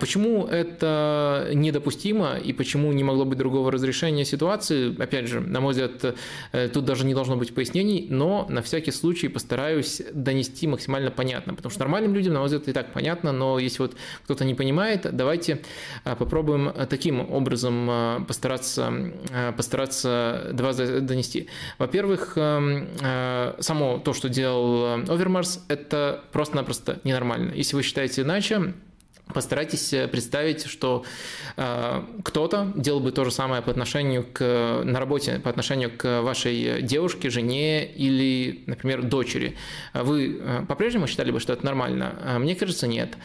Почему 0.00 0.46
это 0.46 1.50
недопустимо 1.52 2.36
и 2.36 2.52
почему 2.52 2.92
не 2.92 3.04
могло 3.04 3.24
быть 3.24 3.38
другого 3.38 3.72
разрешения? 3.72 3.96
решения 3.96 4.24
ситуации, 4.24 5.02
опять 5.02 5.26
же, 5.26 5.40
на 5.40 5.60
мой 5.60 5.72
взгляд, 5.72 6.16
э, 6.52 6.68
тут 6.68 6.84
даже 6.84 7.06
не 7.06 7.14
должно 7.14 7.36
быть 7.36 7.54
пояснений, 7.54 8.06
но 8.10 8.46
на 8.48 8.62
всякий 8.62 8.92
случай 8.92 9.28
постараюсь 9.28 10.02
донести 10.12 10.66
максимально 10.66 11.10
понятно, 11.10 11.54
потому 11.54 11.70
что 11.70 11.80
нормальным 11.80 12.14
людям, 12.14 12.34
на 12.34 12.40
мой 12.40 12.46
взгляд, 12.46 12.68
и 12.68 12.72
так 12.72 12.92
понятно, 12.92 13.32
но 13.32 13.58
если 13.58 13.82
вот 13.82 13.96
кто-то 14.24 14.44
не 14.44 14.54
понимает, 14.54 15.06
давайте 15.12 15.62
э, 16.04 16.16
попробуем 16.16 16.72
таким 16.88 17.20
образом 17.20 17.88
э, 17.90 18.24
постараться, 18.26 18.92
постараться 19.56 20.50
до 20.52 20.64
вас 20.64 20.76
донести. 20.76 21.48
Во-первых, 21.78 22.32
само 22.34 23.98
то, 23.98 24.12
что 24.12 24.28
делал 24.28 24.94
Овермарс, 25.08 25.64
это 25.68 26.24
просто-напросто 26.32 27.00
ненормально. 27.04 27.52
Если 27.54 27.76
вы 27.76 27.82
считаете 27.82 28.22
иначе, 28.22 28.74
Постарайтесь 29.34 29.92
э, 29.92 30.06
представить, 30.06 30.66
что 30.66 31.04
э, 31.56 32.02
кто-то 32.22 32.72
делал 32.76 33.00
бы 33.00 33.10
то 33.12 33.24
же 33.24 33.30
самое 33.30 33.60
по 33.60 33.70
отношению 33.70 34.24
к 34.32 34.82
на 34.84 35.00
работе, 35.00 35.40
по 35.42 35.50
отношению 35.50 35.90
к 35.96 36.22
вашей 36.22 36.82
девушке, 36.82 37.28
жене 37.28 37.86
или, 37.86 38.62
например, 38.66 39.02
дочери. 39.02 39.56
Вы 39.94 40.38
э, 40.40 40.64
по-прежнему 40.68 41.06
считали 41.06 41.30
бы, 41.30 41.40
что 41.40 41.52
это 41.52 41.64
нормально? 41.64 42.14
Э, 42.22 42.38
мне 42.38 42.54
кажется, 42.54 42.86
нет. 42.86 43.16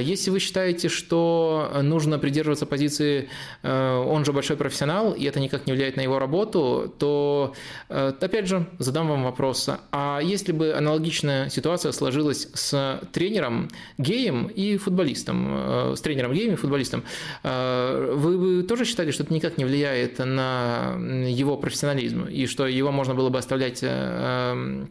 Если 0.00 0.30
вы 0.30 0.38
считаете, 0.38 0.88
что 0.88 1.70
нужно 1.82 2.18
придерживаться 2.18 2.66
позиции 2.66 3.28
э, 3.62 3.96
«он 3.96 4.24
же 4.24 4.32
большой 4.32 4.56
профессионал», 4.56 5.12
и 5.12 5.24
это 5.24 5.40
никак 5.40 5.66
не 5.66 5.72
влияет 5.72 5.96
на 5.96 6.00
его 6.00 6.18
работу, 6.18 6.94
то, 6.98 7.54
э, 7.88 8.12
опять 8.20 8.46
же, 8.46 8.66
задам 8.78 9.08
вам 9.08 9.24
вопрос. 9.24 9.68
А 9.90 10.20
если 10.22 10.52
бы 10.52 10.72
аналогичная 10.72 11.50
ситуация 11.50 11.92
сложилась 11.92 12.48
с 12.54 13.00
тренером, 13.12 13.70
геем 13.98 14.46
и 14.46 14.76
футболистом? 14.76 15.41
Э, 15.50 15.94
с 15.96 16.00
тренером 16.00 16.32
гейми, 16.32 16.54
футболистом, 16.54 17.04
э, 17.42 18.12
вы 18.14 18.38
бы 18.38 18.62
тоже 18.62 18.84
считали, 18.84 19.10
что 19.10 19.22
это 19.22 19.32
никак 19.32 19.58
не 19.58 19.64
влияет 19.64 20.18
на 20.18 20.96
его 21.28 21.56
профессионализм, 21.56 22.24
и 22.24 22.46
что 22.46 22.66
его 22.66 22.92
можно 22.92 23.14
было 23.14 23.28
бы 23.28 23.38
оставлять 23.38 23.80
э, 23.82 24.12
Э, 24.22 24.86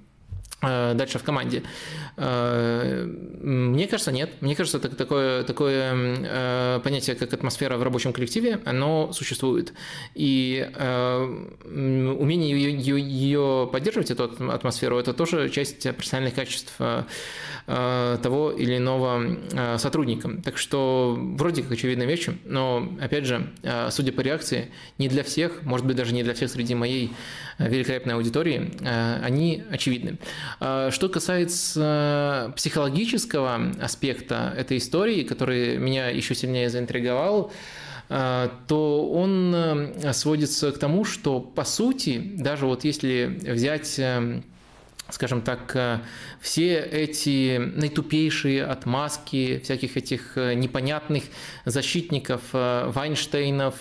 дальше 0.62 1.20
в 1.20 1.24
команде. 1.24 1.64
Э, 2.18 3.06
мне 3.42 3.88
кажется, 3.88 4.12
нет. 4.12 4.30
Мне 4.42 4.56
кажется, 4.56 4.78
это 4.78 4.96
такое, 4.96 5.44
такое 5.44 5.94
э, 5.96 6.80
понятие, 6.84 7.16
как 7.16 7.34
атмосфера 7.34 7.78
в 7.78 7.84
рабочем 7.84 8.14
коллективе, 8.14 8.60
оно 8.66 9.12
существует. 9.14 9.74
И 10.14 10.68
умение 11.66 12.52
ее, 12.52 13.00
ее 13.02 13.70
поддерживать, 13.72 14.12
эту 14.12 14.26
атмосферу, 14.52 14.98
это 14.98 15.14
тоже 15.14 15.50
часть 15.50 15.84
профессиональных 15.96 16.36
качеств 16.36 16.74
того 17.66 18.52
или 18.52 18.78
иного 18.78 19.78
сотрудника. 19.78 20.30
Так 20.44 20.58
что 20.58 21.18
вроде 21.18 21.64
как 21.64 21.72
очевидная 21.72 22.08
вещь, 22.08 22.28
но, 22.46 22.88
опять 23.00 23.26
же, 23.26 23.48
судя 23.90 24.12
по 24.12 24.22
реакции, 24.22 24.72
не 24.98 25.08
для 25.08 25.24
всех, 25.24 25.64
может 25.64 25.86
быть, 25.86 25.96
даже 25.96 26.14
не 26.14 26.24
для 26.24 26.34
всех 26.34 26.50
среди 26.50 26.76
моей 26.76 27.12
великолепной 27.60 28.16
аудитории, 28.16 28.72
они 29.24 29.64
очевидны. 29.70 30.18
А, 30.60 30.92
что 30.92 31.10
касается 31.10 32.54
психологического 32.56 33.72
аспекта 33.82 34.54
этой 34.58 34.78
истории, 34.78 35.24
который 35.24 35.78
меня 35.78 36.10
еще 36.10 36.36
сильнее 36.36 36.70
заинтриговал, 36.70 37.52
а, 38.10 38.52
то 38.68 39.10
он 39.10 39.54
э, 39.56 40.14
сводится 40.14 40.72
к 40.72 40.78
тому, 40.78 41.06
что 41.06 41.40
по 41.40 41.64
сути, 41.64 42.34
даже 42.36 42.66
вот 42.66 42.84
если 42.84 43.40
взять 43.42 43.98
э, 44.00 44.42
скажем 45.14 45.42
так, 45.42 45.76
э, 45.76 46.00
все 46.42 46.80
эти 46.80 47.58
наитупейшие 47.58 48.66
отмазки 48.66 49.61
всяких 49.64 49.95
этих 49.95 50.38
э, 50.38 50.56
непонятных 50.56 51.24
защитников 51.66 52.42
э, 52.53 52.90
Вайнштейнов, 52.92 53.76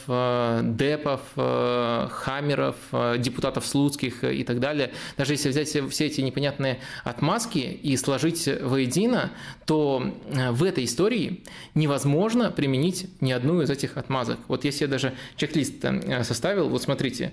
Депов, 0.76 1.20
Хаммеров, 1.34 2.76
депутатов 3.18 3.66
Слуцких 3.66 4.24
и 4.24 4.44
так 4.44 4.60
далее, 4.60 4.92
даже 5.16 5.32
если 5.32 5.48
взять 5.48 5.68
все 5.68 6.06
эти 6.06 6.20
непонятные 6.20 6.80
отмазки 7.04 7.58
и 7.58 7.96
сложить 7.96 8.46
воедино, 8.62 9.32
то 9.64 10.12
в 10.50 10.64
этой 10.64 10.84
истории 10.84 11.42
невозможно 11.74 12.50
применить 12.50 13.06
ни 13.20 13.32
одну 13.32 13.62
из 13.62 13.70
этих 13.70 13.96
отмазок. 13.96 14.38
Вот 14.48 14.64
я 14.64 14.86
даже 14.86 15.14
чек-лист 15.36 15.84
составил, 16.22 16.68
вот 16.68 16.82
смотрите, 16.82 17.32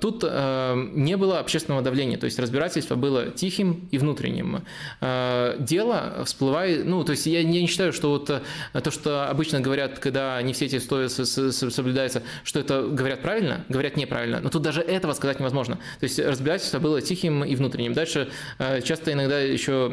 тут 0.00 0.22
не 0.22 1.16
было 1.16 1.40
общественного 1.40 1.82
давления, 1.82 2.18
то 2.18 2.26
есть 2.26 2.38
разбирательства 2.38 2.94
было 2.94 3.30
тихим 3.30 3.88
и 3.90 3.98
внутренним. 3.98 4.27
Дело 5.00 6.22
всплывает, 6.24 6.84
ну, 6.84 7.04
то 7.04 7.12
есть 7.12 7.26
я 7.26 7.42
не 7.42 7.66
считаю, 7.66 7.92
что 7.92 8.10
вот 8.10 8.26
то, 8.26 8.90
что 8.90 9.28
обычно 9.28 9.60
говорят, 9.60 9.98
когда 9.98 10.40
не 10.42 10.52
все 10.52 10.66
эти 10.66 10.76
условия 10.76 11.08
соблюдаются, 11.08 12.22
что 12.44 12.60
это 12.60 12.82
говорят 12.82 13.22
правильно, 13.22 13.64
говорят 13.68 13.96
неправильно. 13.96 14.40
Но 14.40 14.48
тут 14.48 14.62
даже 14.62 14.80
этого 14.80 15.12
сказать 15.12 15.40
невозможно. 15.40 15.76
То 16.00 16.04
есть 16.04 16.18
разбирательство 16.18 16.78
было 16.78 17.00
тихим 17.00 17.44
и 17.44 17.54
внутренним. 17.54 17.92
Дальше 17.92 18.28
часто 18.84 19.12
иногда 19.12 19.40
еще 19.40 19.88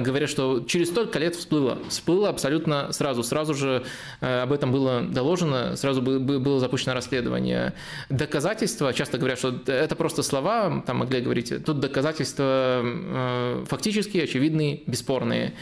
говорят, 0.00 0.30
что 0.30 0.60
через 0.60 0.88
столько 0.88 1.18
лет 1.18 1.36
всплыло. 1.36 1.78
Всплыло 1.88 2.28
абсолютно 2.28 2.92
сразу. 2.92 3.22
Сразу 3.22 3.54
же 3.54 3.84
об 4.20 4.52
этом 4.52 4.72
было 4.72 5.02
доложено, 5.02 5.76
сразу 5.76 6.02
было 6.02 6.60
запущено 6.60 6.94
расследование. 6.94 7.72
Доказательства, 8.08 8.92
часто 8.92 9.18
говорят, 9.18 9.38
что 9.38 9.54
это 9.66 9.96
просто 9.96 10.22
слова, 10.22 10.82
там 10.86 10.98
могли 10.98 11.20
говорить, 11.20 11.52
тут 11.64 11.80
доказательства 11.80 12.82
э, 12.82 13.64
фактические, 13.78 14.24
очевидные, 14.24 14.82
бесспорные. 14.86 15.52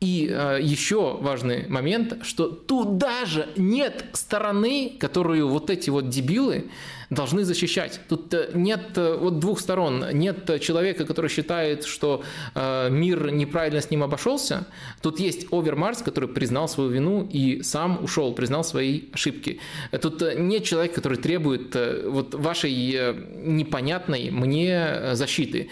И 0.00 0.28
э, 0.30 0.58
еще 0.60 1.16
важный 1.16 1.66
момент, 1.66 2.18
что 2.22 2.48
тут 2.48 2.98
даже 2.98 3.48
нет 3.56 4.04
стороны, 4.12 4.92
которую 5.00 5.48
вот 5.48 5.70
эти 5.70 5.88
вот 5.88 6.10
дебилы 6.10 6.70
должны 7.14 7.44
защищать. 7.44 8.00
Тут 8.08 8.34
э, 8.34 8.50
нет 8.54 8.96
э, 8.96 9.16
вот 9.16 9.38
двух 9.38 9.60
сторон. 9.60 10.04
Нет 10.12 10.60
человека, 10.60 11.04
который 11.04 11.30
считает, 11.30 11.84
что 11.84 12.22
э, 12.54 12.88
мир 12.90 13.30
неправильно 13.30 13.80
с 13.80 13.90
ним 13.90 14.02
обошелся. 14.02 14.66
Тут 15.00 15.20
есть 15.20 15.46
Овермарс, 15.52 16.02
который 16.02 16.28
признал 16.28 16.68
свою 16.68 16.90
вину 16.90 17.28
и 17.32 17.62
сам 17.62 18.02
ушел, 18.04 18.34
признал 18.34 18.64
свои 18.64 19.02
ошибки. 19.12 19.60
Тут 20.02 20.22
нет 20.36 20.64
человека, 20.64 20.96
который 20.96 21.18
требует 21.18 21.76
вот 22.04 22.34
вашей 22.34 22.72
непонятной 22.72 24.30
мне 24.30 25.14
защиты. 25.14 25.68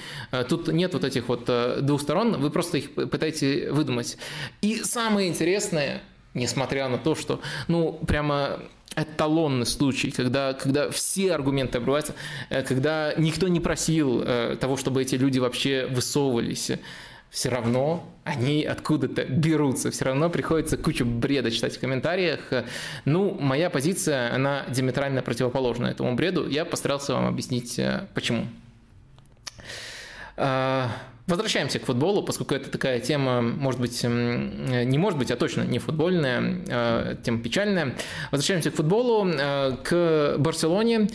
Тут 0.48 0.68
нет 0.68 0.94
вот 0.94 1.04
этих 1.04 1.28
вот 1.28 1.50
двух 1.80 2.00
сторон, 2.00 2.40
вы 2.40 2.50
просто 2.50 2.78
их 2.78 2.92
пытаетесь 2.92 3.70
выдумать. 3.70 4.16
И 4.60 4.76
самое 4.76 5.28
интересное, 5.28 6.02
несмотря 6.34 6.88
на 6.88 6.98
то, 6.98 7.14
что, 7.14 7.40
ну, 7.68 7.92
прямо 8.06 8.60
эталонный 8.96 9.66
случай, 9.66 10.10
когда, 10.10 10.52
когда 10.54 10.90
все 10.90 11.34
аргументы 11.34 11.78
обрываются, 11.78 12.14
э, 12.50 12.62
когда 12.62 13.14
никто 13.16 13.48
не 13.48 13.60
просил 13.60 14.22
э, 14.22 14.56
того, 14.60 14.76
чтобы 14.76 15.02
эти 15.02 15.14
люди 15.14 15.38
вообще 15.38 15.86
высовывались, 15.86 16.72
все 17.30 17.48
равно 17.48 18.06
они 18.24 18.62
откуда-то 18.64 19.24
берутся, 19.24 19.90
все 19.90 20.04
равно 20.04 20.28
приходится 20.28 20.76
кучу 20.76 21.06
бреда 21.06 21.50
читать 21.50 21.76
в 21.76 21.80
комментариях. 21.80 22.40
Ну, 23.06 23.34
моя 23.40 23.70
позиция, 23.70 24.34
она 24.34 24.66
диаметрально 24.68 25.22
противоположна 25.22 25.86
этому 25.86 26.14
бреду. 26.14 26.46
Я 26.46 26.64
постарался 26.64 27.14
вам 27.14 27.26
объяснить, 27.26 27.78
э, 27.78 28.06
почему. 28.14 28.46
Возвращаемся 31.26 31.78
к 31.78 31.84
футболу, 31.84 32.22
поскольку 32.24 32.54
это 32.54 32.68
такая 32.68 32.98
тема, 32.98 33.40
может 33.40 33.80
быть, 33.80 34.02
не 34.02 34.98
может 34.98 35.18
быть, 35.18 35.30
а 35.30 35.36
точно 35.36 35.62
не 35.62 35.78
футбольная, 35.78 36.64
а 36.68 37.14
тема 37.14 37.38
печальная. 37.38 37.94
Возвращаемся 38.32 38.72
к 38.72 38.74
футболу, 38.74 39.28
э, 39.28 39.76
к 39.84 40.36
Барселоне. 40.38 41.08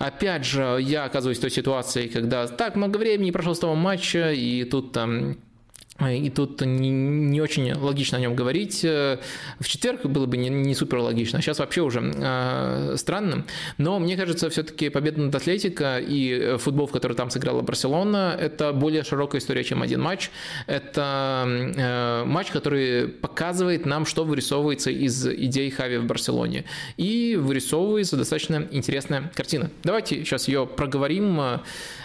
Опять 0.00 0.44
же, 0.44 0.78
я 0.80 1.04
оказываюсь 1.04 1.38
в 1.38 1.42
той 1.42 1.50
ситуации, 1.50 2.08
когда 2.08 2.48
так 2.48 2.74
много 2.74 2.98
времени 2.98 3.30
прошло 3.30 3.54
с 3.54 3.60
того 3.60 3.76
матча, 3.76 4.32
и 4.32 4.64
тут 4.64 4.92
там 4.92 5.36
и 6.08 6.30
тут 6.30 6.60
не, 6.60 6.90
не 6.90 7.40
очень 7.40 7.72
логично 7.72 8.18
о 8.18 8.20
нем 8.20 8.34
говорить. 8.34 8.82
В 8.82 9.64
четверг 9.64 10.04
было 10.06 10.26
бы 10.26 10.36
не, 10.36 10.48
не 10.48 10.74
супер 10.74 10.98
логично, 10.98 11.38
а 11.38 11.42
сейчас 11.42 11.58
вообще 11.58 11.82
уже 11.82 12.00
э, 12.00 12.94
странно. 12.96 13.44
Но 13.78 13.98
мне 13.98 14.16
кажется, 14.16 14.50
все-таки 14.50 14.88
победа 14.88 15.20
над 15.20 15.34
Атлетико 15.34 15.98
и 15.98 16.56
футбол, 16.58 16.86
в 16.86 16.92
который 16.92 17.16
там 17.16 17.30
сыграла 17.30 17.62
Барселона, 17.62 18.36
это 18.38 18.72
более 18.72 19.04
широкая 19.04 19.40
история, 19.40 19.64
чем 19.64 19.82
один 19.82 20.00
матч. 20.00 20.30
Это 20.66 21.44
э, 21.46 22.24
матч, 22.24 22.50
который 22.50 23.08
показывает 23.08 23.86
нам, 23.86 24.06
что 24.06 24.24
вырисовывается 24.24 24.90
из 24.90 25.26
идей 25.26 25.70
Хави 25.70 25.98
в 25.98 26.04
Барселоне. 26.04 26.64
И 26.96 27.36
вырисовывается 27.40 28.16
достаточно 28.16 28.66
интересная 28.70 29.30
картина. 29.34 29.70
Давайте 29.82 30.24
сейчас 30.24 30.48
ее 30.48 30.66
проговорим. 30.66 31.60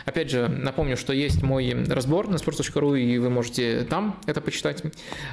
Опять 0.08 0.30
же, 0.32 0.48
напомню, 0.48 0.96
что 0.96 1.12
есть 1.12 1.44
мой 1.44 1.76
разбор 1.90 2.30
на 2.30 2.36
sports.ru, 2.36 2.98
и 2.98 3.18
вы 3.18 3.30
можете 3.30 3.86
там 3.90 4.18
это 4.26 4.40
почитать. 4.40 4.82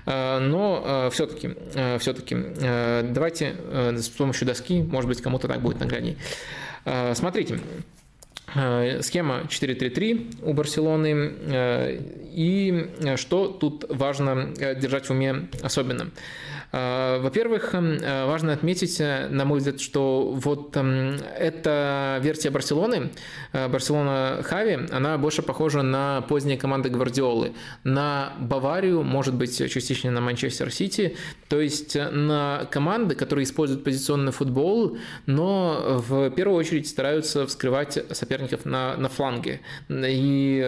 Э, 0.04 0.40
но 0.40 1.10
все-таки, 1.12 1.54
э, 1.74 1.98
все-таки, 2.00 2.34
э, 2.36 3.08
давайте 3.08 3.54
с 3.70 4.08
помощью 4.08 4.48
доски, 4.48 4.82
может 4.82 5.08
быть, 5.08 5.22
кому-то 5.22 5.46
так 5.46 5.60
будет 5.60 5.78
наглядней. 5.78 6.18
Смотрите, 7.14 7.60
Схема 9.00 9.42
4-3-3 9.48 10.40
у 10.42 10.52
Барселоны. 10.52 11.32
И 12.32 13.14
что 13.16 13.48
тут 13.48 13.86
важно 13.88 14.52
держать 14.56 15.06
в 15.06 15.10
уме 15.10 15.48
особенно? 15.62 16.10
А, 16.76 17.20
во-первых, 17.20 17.72
э, 17.72 18.26
важно 18.26 18.52
отметить, 18.52 19.00
э, 19.00 19.28
на 19.28 19.44
мой 19.44 19.58
взгляд, 19.58 19.80
что 19.80 20.32
вот 20.32 20.76
эта 20.76 22.18
версия 22.20 22.50
Барселоны, 22.50 23.10
э, 23.52 23.68
Барселона 23.68 24.40
Хави, 24.42 24.80
она 24.90 25.16
больше 25.16 25.42
похожа 25.42 25.82
на 25.82 26.22
поздние 26.22 26.58
команды 26.58 26.88
Гвардиолы, 26.88 27.52
на 27.84 28.32
Баварию, 28.40 29.04
может 29.04 29.34
быть, 29.34 29.56
частично 29.56 30.10
на 30.10 30.20
Манчестер 30.20 30.72
Сити, 30.72 31.16
то 31.48 31.60
есть 31.60 31.94
на 31.94 32.66
команды, 32.72 33.14
которые 33.14 33.44
используют 33.44 33.84
позиционный 33.84 34.32
футбол, 34.32 34.98
но 35.26 36.02
в 36.08 36.30
первую 36.30 36.58
очередь 36.58 36.88
стараются 36.88 37.46
вскрывать 37.46 38.04
соперников 38.10 38.64
на, 38.64 38.96
на 38.96 39.08
фланге. 39.08 39.60
И 39.88 40.58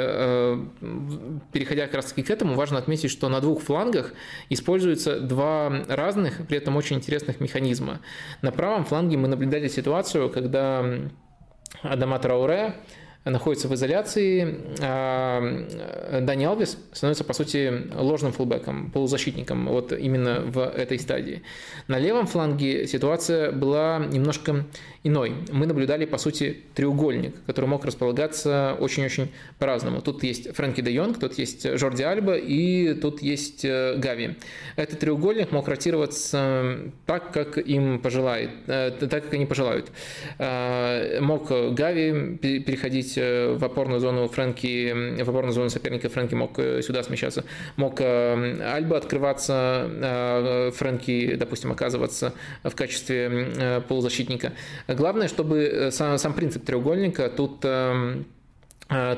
переходя 1.53 1.87
как 1.87 1.95
раз 1.97 2.07
таки 2.07 2.23
к 2.23 2.31
этому, 2.31 2.55
важно 2.55 2.79
отметить, 2.79 3.11
что 3.11 3.29
на 3.29 3.41
двух 3.41 3.63
флангах 3.63 4.13
используются 4.51 5.19
два 5.19 5.85
разных, 5.97 6.47
при 6.47 6.59
этом 6.59 6.77
очень 6.77 6.97
интересных 6.97 7.41
механизма. 7.41 8.01
На 8.43 8.53
правом 8.53 8.85
фланге 8.85 9.17
мы 9.17 9.29
наблюдали 9.29 9.69
ситуацию, 9.69 10.31
когда 10.31 10.85
Адама 11.83 12.19
Трауре 12.19 12.77
находится 13.31 13.69
в 13.69 13.75
изоляции, 13.75 14.61
а 14.81 16.21
Дани 16.21 16.45
Алвис 16.45 16.79
становится, 16.93 17.25
по 17.25 17.33
сути, 17.33 17.93
ложным 17.95 18.33
фулбеком, 18.33 18.91
полузащитником 18.91 19.67
вот 19.67 19.93
именно 19.93 20.41
в 20.41 20.61
этой 20.61 20.99
стадии. 20.99 21.43
На 21.89 21.99
левом 21.99 22.27
фланге 22.27 22.87
ситуация 22.87 23.53
была 23.53 23.99
немножко 23.99 24.65
иной. 25.07 25.35
Мы 25.53 25.67
наблюдали, 25.67 26.05
по 26.05 26.19
сути, 26.19 26.63
треугольник, 26.75 27.35
который 27.47 27.67
мог 27.67 27.85
располагаться 27.85 28.77
очень-очень 28.79 29.31
по-разному. 29.59 30.01
Тут 30.03 30.23
есть 30.25 30.55
Фрэнки 30.55 30.81
де 30.81 30.93
Йонг, 30.93 31.19
тут 31.19 31.39
есть 31.39 31.79
Жорди 31.79 32.03
Альба 32.03 32.37
и 32.37 32.95
тут 32.95 33.23
есть 33.23 33.65
э, 33.65 33.97
Гави. 33.97 34.37
Этот 34.77 35.01
треугольник 35.01 35.53
мог 35.53 35.69
ротироваться 35.69 36.79
так, 37.07 37.33
как 37.33 37.59
им 37.59 38.01
пожелает, 38.01 38.51
э, 38.67 38.91
так, 38.91 39.25
как 39.25 39.35
они 39.35 39.47
пожелают. 39.47 39.91
Э, 40.39 41.21
мог 41.21 41.49
Гави 41.49 42.37
переходить 42.39 43.16
в 43.17 43.65
опорную 43.65 44.01
зону 44.01 44.29
Фрэнки, 44.29 45.23
в 45.23 45.29
опорную 45.29 45.53
зону 45.53 45.71
соперника 45.71 46.09
Фрэнки 46.09 46.35
мог 46.35 46.57
сюда 46.57 47.03
смещаться. 47.03 47.45
Мог 47.77 48.01
Альба 48.01 48.97
открываться, 48.97 50.71
Фрэнки, 50.75 51.35
допустим, 51.37 51.73
оказываться 51.73 52.33
в 52.63 52.75
качестве 52.75 53.83
полузащитника. 53.89 54.53
Главное, 54.89 55.29
чтобы 55.29 55.59
э, 55.65 55.91
сам, 55.91 56.19
сам 56.19 56.35
принцип 56.35 56.65
треугольника 56.65 57.29
тут 57.29 57.65
эм, 57.65 58.07
Э, 58.07 58.36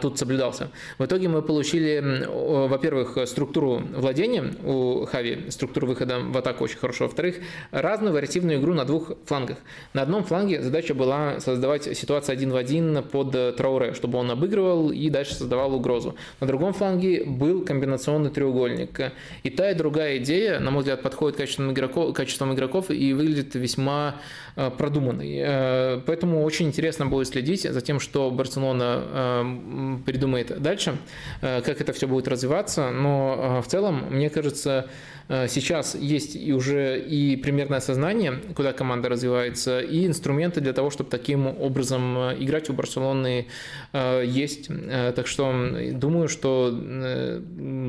тут 0.01 0.19
соблюдался. 0.19 0.71
В 0.99 1.05
итоге 1.05 1.29
мы 1.29 1.43
получили, 1.43 2.27
во-первых, 2.69 3.19
структуру 3.27 3.83
владения 3.95 4.55
у 4.65 5.05
Хави, 5.05 5.51
структуру 5.51 5.87
выхода 5.87 6.21
в 6.21 6.37
атаку 6.37 6.65
очень 6.65 6.79
хорошо. 6.79 7.05
Во-вторых, 7.05 7.37
разную 7.71 8.13
вариативную 8.13 8.59
игру 8.61 8.75
на 8.75 8.85
двух 8.85 9.13
флангах. 9.27 9.59
На 9.93 10.03
одном 10.03 10.25
фланге 10.25 10.63
задача 10.63 10.95
была 10.95 11.41
создавать 11.41 11.97
ситуацию 11.97 12.33
один 12.33 12.51
в 12.51 12.57
один 12.57 13.03
под 13.03 13.57
Трауре, 13.57 13.95
чтобы 13.95 14.19
он 14.19 14.31
обыгрывал 14.31 14.91
и 14.91 15.11
дальше 15.11 15.35
создавал 15.35 15.75
угрозу. 15.75 16.15
На 16.41 16.47
другом 16.47 16.73
фланге 16.73 17.25
был 17.25 17.65
комбинационный 17.65 18.31
треугольник. 18.31 19.13
И 19.43 19.51
та 19.51 19.71
и 19.71 19.75
другая 19.75 20.19
идея, 20.19 20.61
на 20.61 20.71
мой 20.71 20.81
взгляд, 20.81 21.03
подходит 21.03 21.37
качеством 21.37 21.73
игроков, 21.73 22.15
качеством 22.15 22.55
игроков 22.55 22.91
и 22.91 23.13
выглядит 23.13 23.55
весьма 23.55 24.17
э, 24.57 24.71
продуманной. 24.71 25.37
Э, 25.39 26.01
поэтому 26.07 26.43
очень 26.43 26.67
интересно 26.69 27.07
будет 27.07 27.29
следить 27.29 27.63
за 27.63 27.81
тем, 27.81 28.01
что 28.01 28.31
Барселона 28.31 29.58
придумает 30.05 30.61
дальше, 30.61 30.97
э, 31.41 31.61
как 31.63 31.81
это 31.81 31.93
все 31.93 32.07
будет 32.07 32.29
развиваться. 32.29 32.91
Но 32.91 33.59
э, 33.59 33.63
в 33.63 33.67
целом, 33.67 34.07
мне 34.11 34.31
кажется, 34.31 34.89
Э, 35.29 35.47
сейчас 35.49 35.95
есть 35.95 36.37
и 36.37 36.53
уже 36.53 36.99
и 37.01 37.37
примерное 37.37 37.81
сознание, 37.81 38.41
куда 38.55 38.73
команда 38.73 39.09
развивается, 39.09 39.81
и 39.81 40.07
инструменты 40.07 40.61
для 40.61 40.73
того, 40.73 40.91
чтобы 40.91 41.11
таким 41.11 41.47
образом 41.47 42.17
играть 42.39 42.71
у 42.71 42.73
Барселоны 42.73 43.47
есть. 43.93 44.69
Так 45.17 45.27
что 45.27 45.53
думаю, 45.93 46.29
что 46.29 46.69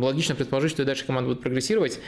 логично 0.01 0.35
предположить, 0.35 0.71
что 0.71 0.83
и 0.83 0.85
дальше 0.85 1.05
команда 1.05 1.29
будет 1.29 1.41
прогрессировать. 1.41 1.99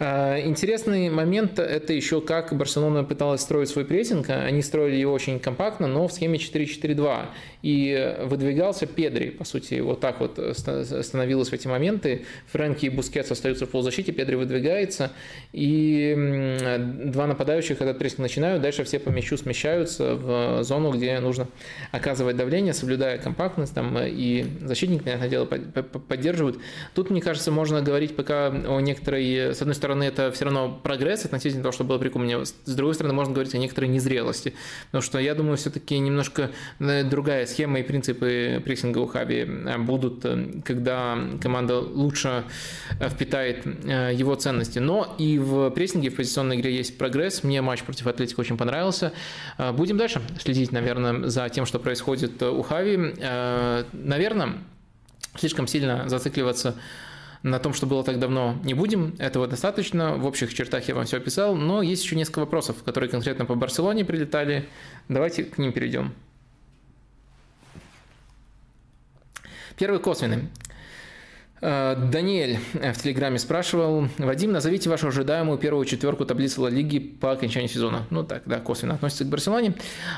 Интересный 0.00 1.10
момент– 1.10 1.58
это 1.58 1.92
еще 1.92 2.20
как 2.20 2.56
Барселона 2.56 3.04
пыталась 3.04 3.40
строить 3.40 3.68
свой 3.68 3.84
прессинг. 3.84 4.30
Они 4.30 4.62
строили 4.62 4.96
его 4.96 5.12
очень 5.12 5.40
компактно, 5.40 5.86
но 5.86 6.06
в 6.08 6.12
схеме 6.12 6.38
4-4-2. 6.38 7.26
И 7.62 8.16
выдвигался 8.24 8.86
первый 8.86 9.05
Педри, 9.06 9.30
по 9.30 9.44
сути, 9.44 9.78
вот 9.78 10.00
так 10.00 10.18
вот 10.18 10.40
становилось 10.56 11.50
в 11.50 11.52
эти 11.52 11.68
моменты. 11.68 12.24
Фрэнки 12.50 12.86
и 12.86 12.88
Бускетс 12.88 13.30
остаются 13.30 13.66
в 13.66 13.70
полузащите, 13.70 14.10
Педри 14.10 14.34
выдвигается, 14.34 15.12
и 15.52 16.12
два 17.04 17.28
нападающих 17.28 17.80
этот 17.80 17.98
прессинг 17.98 18.18
начинают, 18.18 18.62
дальше 18.62 18.82
все 18.82 18.98
по 18.98 19.10
мячу 19.10 19.36
смещаются 19.36 20.16
в 20.16 20.64
зону, 20.64 20.90
где 20.90 21.20
нужно 21.20 21.46
оказывать 21.92 22.36
давление, 22.36 22.74
соблюдая 22.74 23.18
компактность, 23.18 23.74
там 23.74 23.96
и 24.00 24.44
защитник, 24.62 25.04
понятное 25.04 25.28
дело, 25.28 25.44
поддерживают. 25.44 26.58
Тут, 26.94 27.10
мне 27.10 27.20
кажется, 27.20 27.52
можно 27.52 27.82
говорить 27.82 28.16
пока 28.16 28.48
о 28.48 28.80
некоторой, 28.80 29.54
с 29.54 29.60
одной 29.60 29.76
стороны, 29.76 30.02
это 30.02 30.32
все 30.32 30.46
равно 30.46 30.80
прогресс 30.82 31.24
относительно 31.24 31.62
того, 31.62 31.72
что 31.72 31.84
было 31.84 31.98
прикумлено, 31.98 32.44
с 32.44 32.74
другой 32.74 32.94
стороны, 32.94 33.14
можно 33.14 33.32
говорить 33.32 33.54
о 33.54 33.58
некоторой 33.58 33.88
незрелости, 33.88 34.54
потому 34.86 35.02
что 35.02 35.20
я 35.20 35.36
думаю, 35.36 35.56
все-таки 35.58 35.96
немножко 35.96 36.50
э, 36.80 37.04
другая 37.04 37.46
схема 37.46 37.78
и 37.78 37.84
принципы 37.84 38.60
прессинга 38.64 38.95
Хави 39.04 39.40
э, 39.40 39.78
будут, 39.78 40.24
э, 40.24 40.60
когда 40.64 41.18
команда 41.42 41.80
лучше 41.80 42.44
впитает 43.00 43.66
его 43.66 44.34
ценности. 44.36 44.78
Но 44.78 45.14
и 45.18 45.38
в 45.38 45.70
прессинге, 45.70 46.08
в 46.08 46.16
позиционной 46.16 46.56
игре 46.56 46.74
есть 46.74 46.96
прогресс. 46.96 47.42
Мне 47.44 47.60
матч 47.60 47.82
против 47.82 48.06
Атлетика 48.06 48.40
очень 48.40 48.56
понравился. 48.56 49.12
Будем 49.74 49.98
дальше 49.98 50.22
следить, 50.38 50.72
наверное, 50.72 51.28
за 51.28 51.48
тем, 51.48 51.66
что 51.66 51.78
происходит 51.78 52.42
у 52.42 52.62
Хави. 52.62 53.14
Наверное, 53.92 54.54
слишком 55.36 55.66
сильно 55.66 56.08
зацикливаться 56.08 56.76
на 57.42 57.58
том, 57.58 57.74
что 57.74 57.86
было 57.86 58.02
так 58.02 58.18
давно, 58.18 58.56
не 58.64 58.74
будем. 58.74 59.14
Этого 59.18 59.46
достаточно. 59.46 60.16
В 60.16 60.26
общих 60.26 60.52
чертах 60.52 60.88
я 60.88 60.94
вам 60.94 61.04
все 61.04 61.18
описал. 61.18 61.54
Но 61.54 61.82
есть 61.82 62.02
еще 62.02 62.16
несколько 62.16 62.40
вопросов, 62.40 62.82
которые 62.82 63.08
конкретно 63.10 63.44
по 63.44 63.54
Барселоне 63.54 64.04
прилетали. 64.04 64.68
Давайте 65.08 65.44
к 65.44 65.58
ним 65.58 65.72
перейдем. 65.72 66.12
Первый 69.76 70.00
косвенный. 70.00 70.48
Э, 71.60 71.96
Даниэль 71.96 72.58
в 72.72 73.02
Телеграме 73.02 73.38
спрашивал, 73.38 74.08
Вадим, 74.18 74.52
назовите 74.52 74.88
вашу 74.88 75.08
ожидаемую 75.08 75.58
первую 75.58 75.84
четверку 75.84 76.24
таблицы 76.24 76.60
Ла 76.60 76.70
Лиги 76.70 76.98
по 76.98 77.32
окончанию 77.32 77.68
сезона. 77.68 78.06
Ну 78.10 78.24
так, 78.24 78.42
да, 78.46 78.60
косвенно 78.60 78.94
относится 78.94 79.24
к 79.24 79.28
Барселоне. 79.28 79.74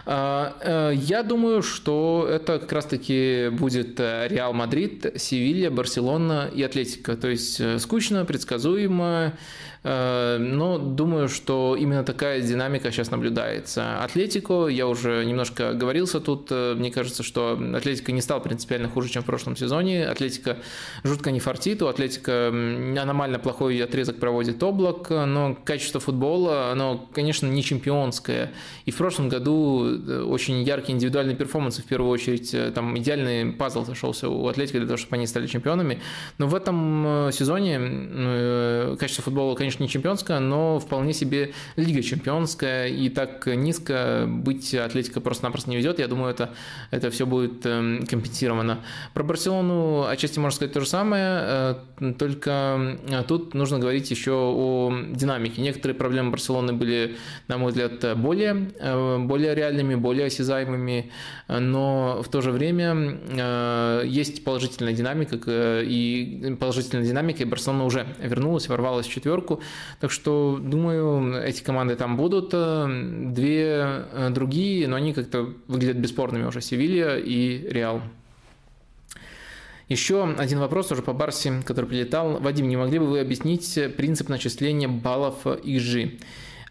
Э, 0.07 0.53
э, 0.61 0.93
я 0.95 1.23
думаю, 1.23 1.63
что 1.63 2.29
это 2.31 2.61
как 2.61 2.71
раз-таки 2.71 3.49
будет 3.51 3.99
Реал 3.99 4.53
Мадрид, 4.53 5.15
Севилья, 5.17 5.71
Барселона 5.71 6.49
и 6.55 6.63
Атлетико. 6.63 7.17
То 7.17 7.29
есть 7.29 7.81
скучно, 7.81 8.25
предсказуемо, 8.25 9.33
Э, 9.78 9.78
но 9.85 10.79
думаю, 10.79 11.29
что 11.29 11.77
именно 11.79 12.05
такая 12.05 12.41
динамика 12.43 12.91
сейчас 12.91 13.11
наблюдается. 13.11 14.03
Атлетико, 14.03 14.67
я 14.67 14.87
уже 14.87 15.25
немножко 15.25 15.73
оговорился 15.73 16.21
тут, 16.21 16.49
э, 16.51 16.75
мне 16.75 16.91
кажется, 16.91 17.23
что 17.23 17.59
Атлетико 17.75 18.13
не 18.13 18.21
стал 18.21 18.41
принципиально 18.41 18.89
хуже, 18.89 19.09
чем 19.09 19.23
в 19.23 19.27
прошлом 19.27 19.57
сезоне. 19.57 20.07
Атлетико 20.07 20.59
жутко 21.05 21.31
не 21.31 21.41
фартит, 21.41 21.83
у 21.83 21.87
Атлетико 21.87 22.49
аномально 22.49 23.39
плохой 23.39 23.83
отрезок 23.83 24.19
проводит 24.19 24.63
Облак, 24.63 25.11
но 25.11 25.57
качество 25.65 26.01
футбола, 26.01 26.73
оно, 26.73 27.09
конечно, 27.13 27.47
не 27.47 27.63
чемпионское. 27.63 28.53
И 28.85 28.91
в 28.91 28.97
прошлом 28.97 29.29
году 29.29 29.87
э, 29.87 30.23
очень 30.23 30.63
яркие 30.63 30.97
индивидуальные 30.97 31.37
перформансы, 31.37 31.83
в 31.83 31.87
первую 31.87 32.11
очередь, 32.11 32.55
там 32.75 32.99
идеальный 32.99 33.53
пазл 33.53 33.85
зашелся 33.85 34.29
у 34.29 34.49
Атлетика 34.49 34.79
для 34.79 34.87
того, 34.87 34.97
чтобы 34.97 35.17
они 35.17 35.27
стали 35.27 35.47
чемпионами. 35.47 36.01
Но 36.39 36.49
в 36.49 36.55
этом 36.55 37.31
сезоне 37.33 38.97
качество 38.99 39.23
футбола, 39.23 39.55
конечно, 39.55 39.68
конечно, 39.69 39.83
не 39.83 39.89
чемпионская, 39.91 40.41
но 40.41 40.79
вполне 40.79 41.13
себе 41.13 41.53
Лига 41.77 42.03
чемпионская, 42.03 42.89
и 42.89 43.11
так 43.11 43.47
низко 43.47 44.25
быть 44.27 44.75
Атлетика 44.75 45.21
просто-напросто 45.21 45.69
не 45.69 45.77
ведет. 45.77 45.99
Я 45.99 46.09
думаю, 46.09 46.31
это, 46.31 46.55
это 46.91 47.11
все 47.11 47.27
будет 47.27 47.67
эм, 47.67 48.07
компенсировано. 48.07 48.79
Про 49.13 49.25
Барселону 49.25 50.07
отчасти 50.07 50.39
можно 50.39 50.57
сказать 50.57 50.73
то 50.73 50.81
же 50.81 50.87
самое, 50.87 51.77
э, 52.01 52.13
только 52.19 52.97
э, 53.11 53.23
тут 53.29 53.53
нужно 53.53 53.79
говорить 53.79 54.11
еще 54.11 54.33
о 54.33 54.91
динамике. 55.11 55.61
Некоторые 55.61 55.95
проблемы 55.95 56.31
Барселоны 56.31 56.73
были, 56.73 57.17
на 57.49 57.59
мой 57.59 57.73
взгляд, 57.73 58.19
более, 58.19 58.71
э, 58.79 59.19
более 59.19 59.55
реальными, 59.55 59.97
более 59.97 60.27
осязаемыми, 60.27 61.11
но 61.49 62.23
в 62.23 62.29
то 62.29 62.41
же 62.41 62.53
время 62.53 64.03
есть 64.05 64.45
положительная 64.45 64.95
динамика, 64.95 65.83
и 65.83 66.57
положительная 66.59 67.05
динамика, 67.05 67.43
и 67.43 67.47
Барселона 67.47 67.85
уже 67.85 68.07
вернулась, 68.19 68.69
ворвалась 68.69 69.07
в 69.07 69.11
четверку, 69.11 69.58
так 70.01 70.11
что, 70.11 70.59
думаю, 70.63 71.43
эти 71.43 71.63
команды 71.63 71.97
там 71.97 72.17
будут. 72.17 72.51
Э, 72.53 72.87
две 73.33 74.05
э, 74.13 74.31
другие, 74.31 74.89
но 74.89 74.97
они 74.97 75.13
как-то 75.13 75.55
выглядят 75.67 75.97
бесспорными 75.97 76.45
уже. 76.45 76.61
Севилья 76.61 77.17
и 77.19 77.67
Реал. 77.69 78.03
Еще 79.89 80.35
один 80.37 80.59
вопрос 80.59 80.93
уже 80.93 81.03
по 81.03 81.13
Барси, 81.15 81.63
который 81.65 81.87
прилетал. 81.87 82.39
Вадим, 82.41 82.69
не 82.69 82.77
могли 82.77 82.99
бы 82.99 83.07
вы 83.07 83.21
объяснить 83.21 83.79
принцип 83.97 84.29
начисления 84.29 84.89
баллов 84.89 85.47
XG? 85.47 86.21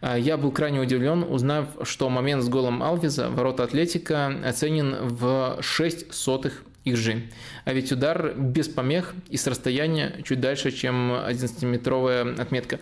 Э, 0.00 0.16
я 0.18 0.36
был 0.36 0.52
крайне 0.52 0.80
удивлен, 0.80 1.24
узнав, 1.28 1.66
что 1.82 2.08
момент 2.08 2.44
с 2.44 2.48
голом 2.48 2.82
Алвиза, 2.82 3.30
ворота 3.30 3.64
Атлетика, 3.64 4.34
оценен 4.44 4.96
в 5.00 5.58
6 5.60 6.14
сотых 6.14 6.64
XG. 6.92 7.22
А 7.64 7.72
ведь 7.74 7.92
удар 7.92 8.34
без 8.34 8.66
помех 8.66 9.14
и 9.28 9.36
с 9.36 9.46
расстояния 9.46 10.14
чуть 10.24 10.40
дальше, 10.40 10.70
чем 10.70 11.12
11-метровая 11.12 12.40
отметка. 12.40 12.78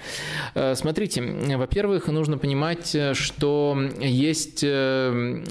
Э, 0.55 0.75
смотрите, 0.77 1.23
во-первых, 1.57 2.07
нужно 2.07 2.39
понимать, 2.39 2.97
что 3.15 3.77
есть 4.01 4.63
э, 4.63 4.69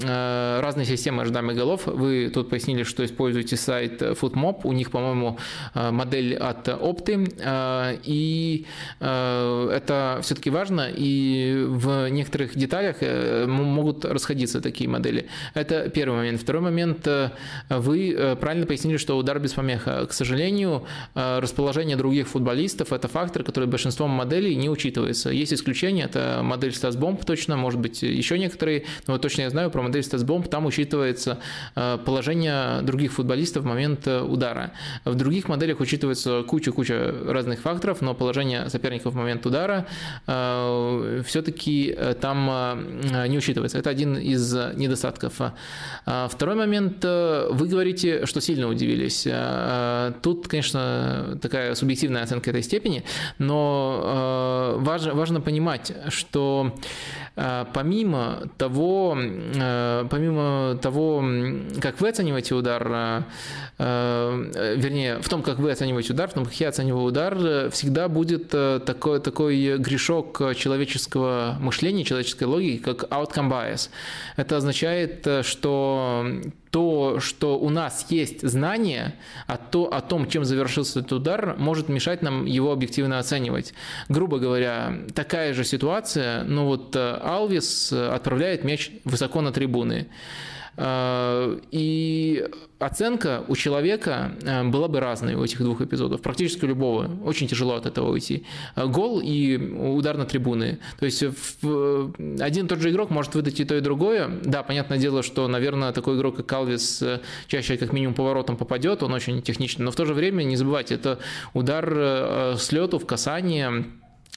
э, 0.02 0.60
разные 0.60 0.86
системы 0.86 1.22
ожидаемых 1.22 1.54
голов. 1.54 1.86
Вы 1.86 2.30
тут 2.32 2.48
пояснили, 2.48 2.82
что 2.82 3.04
используете 3.04 3.56
сайт 3.56 4.00
FootMob. 4.00 4.60
У 4.64 4.72
них, 4.72 4.90
по-моему, 4.90 5.38
модель 5.74 6.34
от 6.36 6.68
Opti. 6.68 8.00
И 8.04 8.66
это 9.00 10.20
все-таки 10.22 10.50
важно. 10.50 10.90
И 10.94 11.64
в 11.68 12.08
некоторых 12.08 12.56
деталях 12.56 12.96
могут 13.46 14.04
расходиться 14.04 14.60
такие 14.60 14.88
модели. 14.88 15.26
Это 15.54 15.88
первый 15.90 16.16
момент. 16.16 16.40
Второй 16.40 16.62
момент. 16.62 17.06
Вы 17.68 18.36
правильно 18.46 18.64
пояснили, 18.64 18.96
что 18.96 19.18
удар 19.18 19.40
без 19.40 19.54
помех. 19.54 19.86
К 19.86 20.12
сожалению, 20.12 20.84
э, 21.16 21.40
расположение 21.40 21.96
других 21.96 22.28
футболистов– 22.28 22.92
это 22.92 23.08
фактор, 23.08 23.42
который 23.42 23.68
большинством 23.68 24.10
моделей 24.10 24.54
не 24.54 24.70
учитывается. 24.70 25.30
Есть 25.30 25.52
исключения, 25.52 26.04
это 26.04 26.42
модель 26.44 26.72
Стасбомб 26.72 27.24
точно, 27.24 27.56
может 27.56 27.80
быть, 27.80 28.02
еще 28.02 28.38
некоторые, 28.38 28.84
но 29.08 29.14
вот 29.14 29.22
точно 29.22 29.42
я 29.42 29.50
знаю 29.50 29.72
про 29.72 29.82
модель 29.82 30.04
Стасбомб, 30.04 30.46
там 30.46 30.64
учитывается 30.66 31.40
э, 31.74 31.98
положение 32.04 32.82
других 32.82 33.14
футболистов 33.14 33.64
в 33.64 33.66
момент 33.66 34.06
э, 34.06 34.20
удара. 34.20 34.70
В 35.04 35.16
других 35.16 35.48
моделях 35.48 35.80
учитывается 35.80 36.44
куча-куча 36.44 37.14
разных 37.26 37.58
факторов, 37.58 38.00
но 38.00 38.14
положение 38.14 38.70
соперников 38.70 39.14
в 39.14 39.16
момент 39.16 39.44
удара 39.44 39.86
все-таки 40.26 41.96
там 42.20 42.46
не 43.26 43.38
учитывается. 43.38 43.78
Это 43.78 43.90
один 43.90 44.16
из 44.16 44.54
недостатков. 44.76 45.40
Второй 46.04 46.54
момент. 46.54 47.02
Вы 47.04 47.66
говорите, 47.66 48.25
что 48.26 48.40
сильно 48.40 48.68
удивились 48.68 49.16
есть 49.16 49.26
э, 49.26 50.12
тут, 50.22 50.48
конечно, 50.48 51.38
такая 51.40 51.74
субъективная 51.74 52.22
оценка 52.22 52.50
этой 52.50 52.62
степени, 52.62 53.02
но 53.38 54.76
э, 54.78 54.82
важно, 54.82 55.14
важно 55.14 55.40
понимать, 55.40 55.92
что 56.08 56.74
помимо 57.74 58.48
того, 58.56 59.14
помимо 59.14 60.78
того, 60.80 61.22
как 61.82 62.00
вы 62.00 62.08
оцениваете 62.08 62.54
удар, 62.54 63.24
вернее, 63.76 65.18
в 65.20 65.28
том, 65.28 65.42
как 65.42 65.58
вы 65.58 65.70
оцениваете 65.70 66.14
удар, 66.14 66.30
в 66.30 66.32
том, 66.32 66.46
как 66.46 66.54
я 66.54 66.70
оцениваю 66.70 67.04
удар, 67.04 67.70
всегда 67.72 68.08
будет 68.08 68.48
такой, 68.48 69.20
такой 69.20 69.76
грешок 69.76 70.56
человеческого 70.56 71.58
мышления, 71.60 72.04
человеческой 72.04 72.44
логики, 72.44 72.82
как 72.82 73.04
outcome 73.10 73.50
bias. 73.50 73.90
Это 74.36 74.56
означает, 74.56 75.28
что 75.42 76.26
то, 76.70 77.20
что 77.20 77.58
у 77.58 77.70
нас 77.70 78.06
есть 78.10 78.46
знание 78.46 79.14
о, 79.46 79.56
то, 79.56 79.92
о 79.92 80.00
том, 80.00 80.28
чем 80.28 80.44
завершился 80.44 81.00
этот 81.00 81.12
удар, 81.12 81.56
может 81.58 81.88
мешать 81.88 82.22
нам 82.22 82.44
его 82.44 82.72
объективно 82.72 83.18
оценивать. 83.18 83.74
Грубо 84.08 84.38
говоря, 84.38 84.98
такая 85.14 85.54
же 85.54 85.64
ситуация, 85.64 86.44
но 86.44 86.66
вот 86.66 86.94
э, 86.96 87.18
Алвис 87.22 87.92
отправляет 87.92 88.64
мяч 88.64 88.90
высоко 89.04 89.40
на 89.40 89.52
трибуны. 89.52 90.08
Э, 90.76 91.58
и 91.70 92.48
оценка 92.78 93.44
у 93.48 93.56
человека 93.56 94.32
э, 94.42 94.64
была 94.64 94.88
бы 94.88 95.00
разной 95.00 95.34
у 95.34 95.42
этих 95.42 95.60
двух 95.60 95.80
эпизодов, 95.80 96.20
практически 96.20 96.64
любого. 96.64 97.10
Очень 97.24 97.48
тяжело 97.48 97.74
от 97.74 97.86
этого 97.86 98.10
уйти. 98.10 98.44
Э, 98.74 98.86
гол 98.86 99.20
и 99.22 99.56
удар 99.56 100.16
на 100.16 100.26
трибуны. 100.26 100.78
То 100.98 101.06
есть 101.06 101.22
один 101.22 102.68
тот 102.68 102.80
же 102.80 102.90
игрок 102.90 103.10
может 103.10 103.34
выдать 103.34 103.58
и 103.60 103.64
то, 103.64 103.76
и 103.76 103.80
другое. 103.80 104.30
Да, 104.44 104.62
понятное 104.62 104.98
дело, 104.98 105.22
что, 105.22 105.48
наверное, 105.48 105.92
такой 105.92 106.16
игрок, 106.16 106.36
как 106.36 106.46
Калвис, 106.46 107.02
чаще 107.46 107.76
как 107.76 107.92
минимум 107.92 108.14
поворотом 108.14 108.56
попадет, 108.56 109.02
он 109.02 109.12
очень 109.12 109.42
техничный. 109.42 109.84
Но 109.84 109.90
в 109.90 109.96
то 109.96 110.04
же 110.04 110.14
время, 110.14 110.42
не 110.42 110.56
забывайте, 110.56 110.94
это 110.94 111.18
удар 111.54 112.56
с 112.56 112.72
лету 112.72 112.98
в 112.98 113.06
касание, 113.06 113.86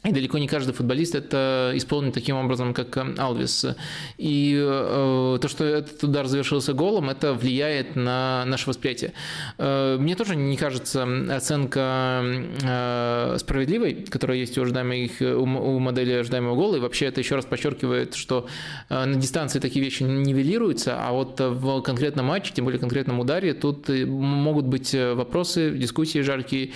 И 0.05 0.13
далеко 0.13 0.37
не 0.37 0.47
каждый 0.47 0.71
футболист 0.71 1.13
это 1.13 1.73
исполнит 1.75 2.13
таким 2.13 2.37
образом, 2.37 2.73
как 2.73 2.95
э, 2.95 3.15
Алвис. 3.17 3.65
И 4.17 4.57
э, 4.57 5.37
то, 5.41 5.47
что 5.49 5.65
этот 5.65 6.01
удар 6.01 6.25
завершился 6.25 6.71
голом, 6.71 7.09
это 7.09 7.33
влияет 7.33 7.97
на 7.97 8.45
наше 8.45 8.69
восприятие. 8.69 9.11
Э, 9.57 9.97
мне 9.99 10.15
тоже 10.15 10.37
не 10.37 10.55
кажется 10.55 11.05
оценка 11.29 12.23
э, 12.23 13.35
справедливой, 13.39 14.05
которая 14.09 14.37
есть 14.37 14.57
у, 14.57 14.61
ожидаемых, 14.61 15.19
у, 15.19 15.43
у 15.43 15.79
модели 15.79 16.13
ожидаемого 16.13 16.55
гола. 16.55 16.77
И 16.77 16.79
вообще 16.79 17.07
это 17.07 17.19
еще 17.19 17.35
раз 17.35 17.43
подчеркивает, 17.43 18.15
что 18.15 18.47
э, 18.87 19.03
на 19.03 19.15
дистанции 19.15 19.59
такие 19.59 19.83
вещи 19.83 20.03
нивелируются, 20.03 20.95
а 20.97 21.11
вот 21.11 21.41
в 21.41 21.81
конкретном 21.81 22.27
матче, 22.27 22.53
тем 22.53 22.63
более 22.63 22.79
конкретном 22.79 23.19
ударе, 23.19 23.53
тут 23.53 23.89
могут 23.89 24.63
быть 24.65 24.93
вопросы, 24.93 25.71
дискуссии 25.71 26.19
жаркие, 26.19 26.71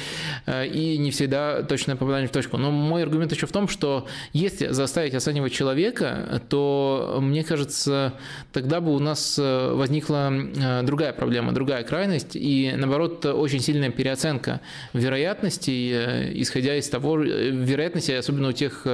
э, 0.45 0.67
и 0.67 0.97
не 0.97 1.11
всегда 1.11 1.63
точное 1.63 1.95
попадание 1.95 2.27
в 2.27 2.31
точку. 2.33 2.57
Но 2.57 2.69
мой 2.69 3.12
аргумент 3.13 3.31
еще 3.31 3.45
в 3.45 3.51
том, 3.51 3.67
что 3.67 4.07
если 4.33 4.67
заставить 4.67 5.13
оценивать 5.13 5.53
человека, 5.53 6.41
то, 6.49 7.19
мне 7.21 7.43
кажется, 7.43 8.13
тогда 8.51 8.81
бы 8.81 8.93
у 8.93 8.99
нас 8.99 9.37
э, 9.39 9.73
возникла 9.73 10.31
э, 10.33 10.81
другая 10.83 11.13
проблема, 11.13 11.51
другая 11.51 11.83
крайность, 11.83 12.35
и, 12.35 12.73
наоборот, 12.75 13.25
очень 13.25 13.59
сильная 13.59 13.91
переоценка 13.91 14.61
вероятностей, 14.93 15.91
э, 15.93 16.31
исходя 16.33 16.75
из 16.75 16.89
того, 16.89 17.17
вероятности, 17.17 18.11
особенно 18.11 18.49
у 18.49 18.51
тех 18.51 18.87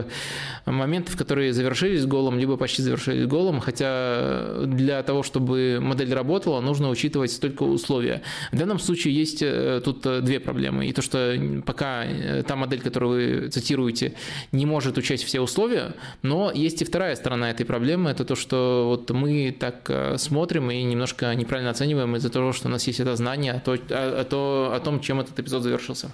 моментов, 0.65 1.17
которые 1.17 1.53
завершились 1.53 2.06
голом, 2.06 2.38
либо 2.38 2.57
почти 2.57 2.81
завершились 2.81 3.25
голом, 3.25 3.59
хотя 3.59 4.65
для 4.65 5.01
того, 5.03 5.23
чтобы 5.23 5.80
модель 5.81 6.14
работала, 6.14 6.59
нужно 6.61 6.89
учитывать 6.89 7.31
столько 7.31 7.64
условия. 7.64 8.22
В 8.51 8.57
данном 8.57 8.80
случае 8.80 9.15
есть 9.15 9.43
тут 9.83 10.01
две 10.23 10.39
проблемы. 10.39 10.88
И 10.88 10.93
то, 10.93 11.01
что 11.01 11.35
пока 11.65 12.03
та 12.48 12.56
модель, 12.56 12.81
которую 12.81 13.09
вы 13.09 13.48
цитируете, 13.49 14.08
не 14.51 14.65
может 14.65 14.97
учесть 14.97 15.23
все 15.23 15.41
условия, 15.41 15.93
но 16.21 16.51
есть 16.51 16.81
и 16.81 16.85
вторая 16.85 17.15
сторона 17.15 17.51
этой 17.51 17.65
проблемы, 17.65 18.11
это 18.11 18.25
то, 18.25 18.35
что 18.35 18.85
вот 18.88 19.09
мы 19.11 19.55
так 19.57 19.89
э, 19.89 20.17
смотрим 20.17 20.71
и 20.71 20.83
немножко 20.83 21.33
неправильно 21.35 21.71
оцениваем 21.71 22.15
из-за 22.15 22.29
того, 22.29 22.53
что 22.53 22.67
у 22.67 22.71
нас 22.71 22.88
есть 22.88 22.99
это 22.99 23.15
знание 23.15 23.53
о, 23.53 23.59
то, 23.59 23.73
о, 23.73 24.25
о, 24.31 24.75
о 24.75 24.79
том, 24.79 24.99
чем 24.99 25.19
этот 25.19 25.39
эпизод 25.39 25.63
завершился. 25.63 26.11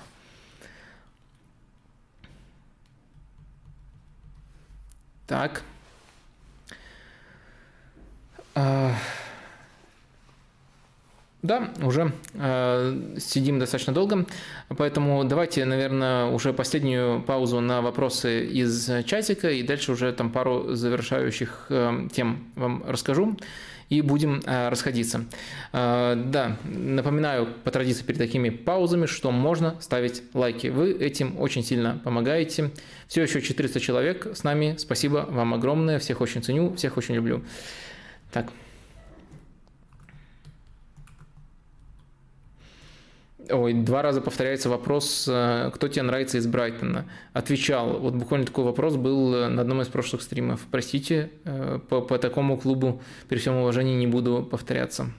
Так. 5.27 5.63
Uh... 8.53 8.93
Да, 11.45 11.69
уже 11.83 12.11
э, 12.33 13.17
сидим 13.19 13.59
достаточно 13.59 13.93
долго, 13.93 14.25
поэтому 14.75 15.23
давайте, 15.25 15.63
наверное, 15.65 16.25
уже 16.25 16.53
последнюю 16.53 17.21
паузу 17.21 17.59
на 17.59 17.83
вопросы 17.83 18.47
из 18.47 18.89
чатика, 19.05 19.51
и 19.51 19.61
дальше 19.61 19.91
уже 19.91 20.11
там 20.11 20.31
пару 20.31 20.73
завершающих 20.73 21.67
э, 21.69 22.07
тем 22.11 22.45
вам 22.55 22.83
расскажу, 22.87 23.37
и 23.89 24.01
будем 24.01 24.41
э, 24.43 24.69
расходиться. 24.69 25.25
Э, 25.71 26.15
да, 26.15 26.57
напоминаю 26.63 27.47
по 27.63 27.69
традиции 27.69 28.03
перед 28.03 28.17
такими 28.17 28.49
паузами, 28.49 29.05
что 29.05 29.29
можно 29.29 29.75
ставить 29.81 30.23
лайки. 30.33 30.67
Вы 30.67 30.93
этим 30.93 31.39
очень 31.39 31.63
сильно 31.63 32.01
помогаете. 32.03 32.71
Все 33.07 33.21
еще 33.21 33.39
400 33.39 33.79
человек 33.79 34.27
с 34.33 34.43
нами, 34.43 34.77
спасибо 34.79 35.27
вам 35.29 35.53
огромное, 35.53 35.99
всех 35.99 36.21
очень 36.21 36.41
ценю, 36.41 36.73
всех 36.73 36.97
очень 36.97 37.13
люблю. 37.13 37.43
Так. 38.31 38.47
Ой, 43.49 43.73
два 43.73 44.01
раза 44.01 44.21
повторяется 44.21 44.69
вопрос, 44.69 45.27
э, 45.27 45.69
кто 45.73 45.87
тебе 45.87 46.03
нравится 46.03 46.37
из 46.37 46.47
Брайтона. 46.47 47.05
Отвечал, 47.33 47.99
вот 47.99 48.15
буквально 48.15 48.47
такой 48.47 48.63
вопрос 48.63 48.95
был 48.95 49.35
э, 49.35 49.49
на 49.49 49.61
одном 49.61 49.81
из 49.81 49.87
прошлых 49.87 50.21
стримов. 50.21 50.61
Простите, 50.71 51.31
э, 51.43 51.79
по, 51.89 52.01
по 52.01 52.17
такому 52.17 52.57
клубу 52.57 53.01
при 53.27 53.37
всем 53.37 53.57
уважении 53.57 53.95
не 53.95 54.07
буду 54.07 54.47
повторяться. 54.49 55.11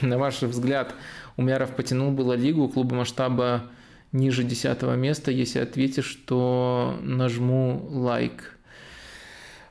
На 0.00 0.16
ваш 0.16 0.42
взгляд, 0.42 0.94
Умяров 1.36 1.74
потянул 1.74 2.10
было 2.12 2.34
лигу 2.34 2.68
клуба 2.68 2.94
масштаба 2.94 3.64
ниже 4.12 4.44
десятого 4.44 4.94
места, 4.94 5.30
если 5.30 5.58
ответишь, 5.58 6.06
что 6.06 6.98
нажму 7.02 7.86
лайк. 7.90 8.58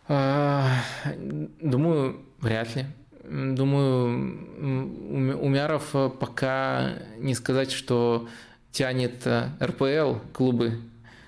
Думаю, 0.10 2.16
Вряд 2.42 2.76
ли. 2.76 2.86
Думаю, 3.24 5.40
Умяров 5.40 5.96
пока 6.20 6.94
не 7.18 7.36
сказать, 7.36 7.72
что 7.72 8.28
тянет 8.72 9.28
э, 9.28 9.50
РПЛ 9.62 10.16
клубы 10.34 10.80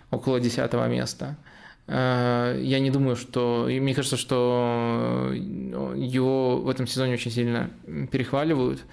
около 0.09 0.39
десятого 0.39 0.87
места. 0.87 1.37
Э, 1.87 2.59
я 2.61 2.79
не 2.79 2.89
думаю, 2.89 3.15
что... 3.15 3.67
И 3.67 3.79
мне 3.79 3.93
кажется, 3.93 4.17
что 4.17 5.31
его 5.33 6.57
в 6.57 6.69
этом 6.69 6.87
сезоне 6.87 7.13
очень 7.13 7.31
сильно 7.31 7.69
перехваливают. 8.11 8.83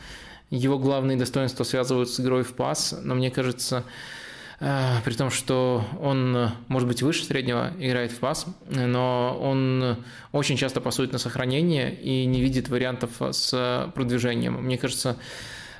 Его 0.50 0.78
главные 0.78 1.16
достоинства 1.16 1.64
связывают 1.64 2.10
с 2.10 2.20
игрой 2.20 2.42
в 2.42 2.54
пас, 2.54 2.98
но 3.02 3.14
мне 3.14 3.30
кажется, 3.30 3.84
Э, 3.84 4.17
при 4.58 5.14
том, 5.14 5.30
что 5.30 5.84
он, 6.00 6.50
может 6.66 6.88
быть, 6.88 7.02
выше 7.02 7.24
среднего 7.24 7.70
играет 7.78 8.10
в 8.10 8.18
пас, 8.18 8.46
но 8.68 9.38
он 9.40 9.98
очень 10.32 10.56
часто 10.56 10.80
пасует 10.80 11.12
на 11.12 11.18
сохранение 11.18 11.94
и 11.94 12.26
не 12.26 12.40
видит 12.40 12.68
вариантов 12.68 13.10
с 13.20 13.92
продвижением. 13.94 14.54
Мне 14.54 14.76
кажется, 14.76 15.16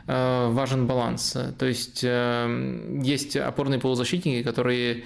э, 0.06 0.48
важен 0.50 0.86
баланс. 0.86 1.36
То 1.58 1.66
есть 1.66 2.04
э, 2.04 3.00
есть 3.02 3.36
опорные 3.36 3.80
полузащитники, 3.80 4.44
которые 4.44 5.04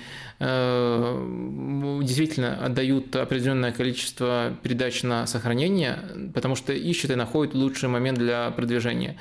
действительно 2.02 2.57
отдают 2.65 3.15
определенное 3.15 3.70
количество 3.70 4.52
передач 4.60 5.05
на 5.05 5.25
сохранение, 5.28 6.01
потому 6.34 6.57
что 6.57 6.73
ищут 6.73 7.12
и 7.12 7.15
находят 7.15 7.55
лучший 7.55 7.89
момент 7.89 8.18
для 8.18 8.51
продвижения. 8.51 9.17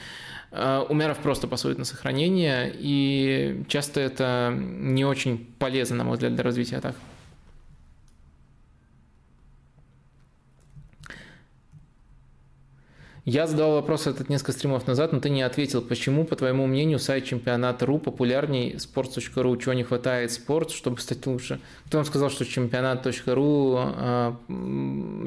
Э, 0.52 0.86
Умеров 0.90 1.20
просто 1.20 1.48
пасует 1.48 1.78
на 1.78 1.86
сохранение, 1.86 2.72
и 2.74 3.64
часто 3.68 4.02
это 4.02 4.54
не 4.56 5.06
очень 5.06 5.54
полезно, 5.60 5.98
на 5.98 6.04
мой 6.04 6.14
взгляд, 6.14 6.36
для 6.36 6.44
развития 6.44 6.78
атак. 6.78 6.96
Я 13.24 13.46
задал 13.46 13.74
вопрос 13.74 14.08
этот 14.08 14.30
несколько 14.30 14.52
стримов 14.52 14.88
назад, 14.88 15.14
но 15.14 15.20
ты 15.20 15.30
не 15.30 15.44
ответил. 15.44 15.84
Почему, 15.84 16.26
по 16.26 16.36
твоему 16.36 16.66
мнению, 16.66 16.98
сайт 16.98 17.24
чемпионата.ру 17.26 18.00
популярней 18.00 18.74
sports.ru? 18.74 19.62
Чего 19.62 19.74
не 19.74 19.84
хватает 19.84 20.32
спорт, 20.32 20.72
чтобы 20.72 21.00
стать 21.00 21.26
лучше? 21.28 21.62
Кто 21.86 22.00
вам 22.00 22.06
сказал, 22.06 22.32
что 22.32 22.46
чемпионат.ру 22.46 23.80
э, 23.80 24.34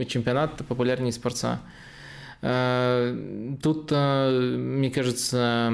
чемпионат 0.08 0.56
популярнее 0.66 1.12
спорта? 1.12 1.60
Э, 2.46 3.56
тут, 3.62 3.88
э, 3.90 4.56
мне 4.58 4.90
кажется, 4.90 5.72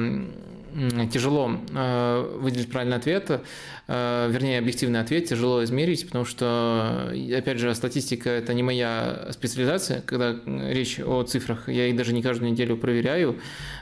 тяжело 1.12 1.50
э, 1.74 2.39
выделить 2.39 2.70
правильный 2.70 2.97
ответ, 2.97 3.40
вернее, 3.89 4.60
объективный 4.60 5.00
ответ 5.00 5.24
тяжело 5.24 5.65
измерить, 5.65 6.07
потому 6.07 6.24
что, 6.24 7.12
опять 7.36 7.58
же, 7.58 7.74
статистика– 7.74 8.31
это 8.31 8.55
не 8.55 8.62
моя 8.62 9.26
специализация, 9.32 10.00
когда 10.02 10.36
речь 10.47 11.00
о 11.00 11.24
цифрах, 11.24 11.68
я 11.68 11.89
их 11.89 11.97
даже 11.97 12.12
не 12.12 12.23
каждую 12.23 12.52
неделю 12.52 12.76
проверяю, 12.76 13.40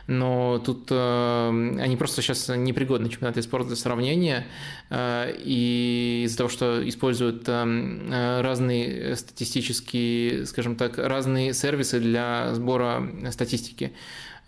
но 0.08 0.58
тут 0.58 0.90
они 0.90 1.96
просто 1.96 2.22
сейчас 2.22 2.48
непригодны 2.48 3.08
чемпионаты 3.08 3.42
спорта 3.42 3.68
для 3.68 3.76
сравнения, 3.76 4.46
и 4.90 6.22
из-за 6.24 6.38
того, 6.38 6.48
что 6.48 6.88
используют 6.88 7.48
разные 7.48 9.16
статистические, 9.16 10.46
скажем 10.46 10.76
так, 10.76 10.98
разные 10.98 11.54
сервисы 11.54 12.00
для 12.00 12.54
сбора 12.54 13.06
статистики. 13.30 13.92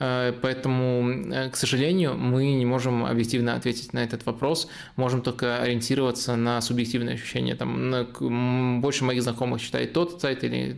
Э, 0.01 0.33
поэтому, 0.41 1.11
э, 1.11 1.51
к 1.51 1.57
сожалению, 1.57 2.17
мы 2.17 2.53
не 2.53 2.67
можем 2.67 3.05
объективно 3.05 3.55
ответить 3.55 3.93
на 3.93 4.03
этот 4.03 4.25
вопрос, 4.27 4.69
можем 4.97 5.21
только 5.21 5.63
ориентироваться 5.63 6.37
на 6.37 6.61
субъективные 6.63 7.15
ощущения. 7.15 7.55
Там, 7.55 8.81
больше 8.81 9.05
моих 9.05 9.23
знакомых 9.23 9.61
читает 9.61 9.93
тот 9.93 10.21
сайт 10.21 10.43
или 10.43 10.73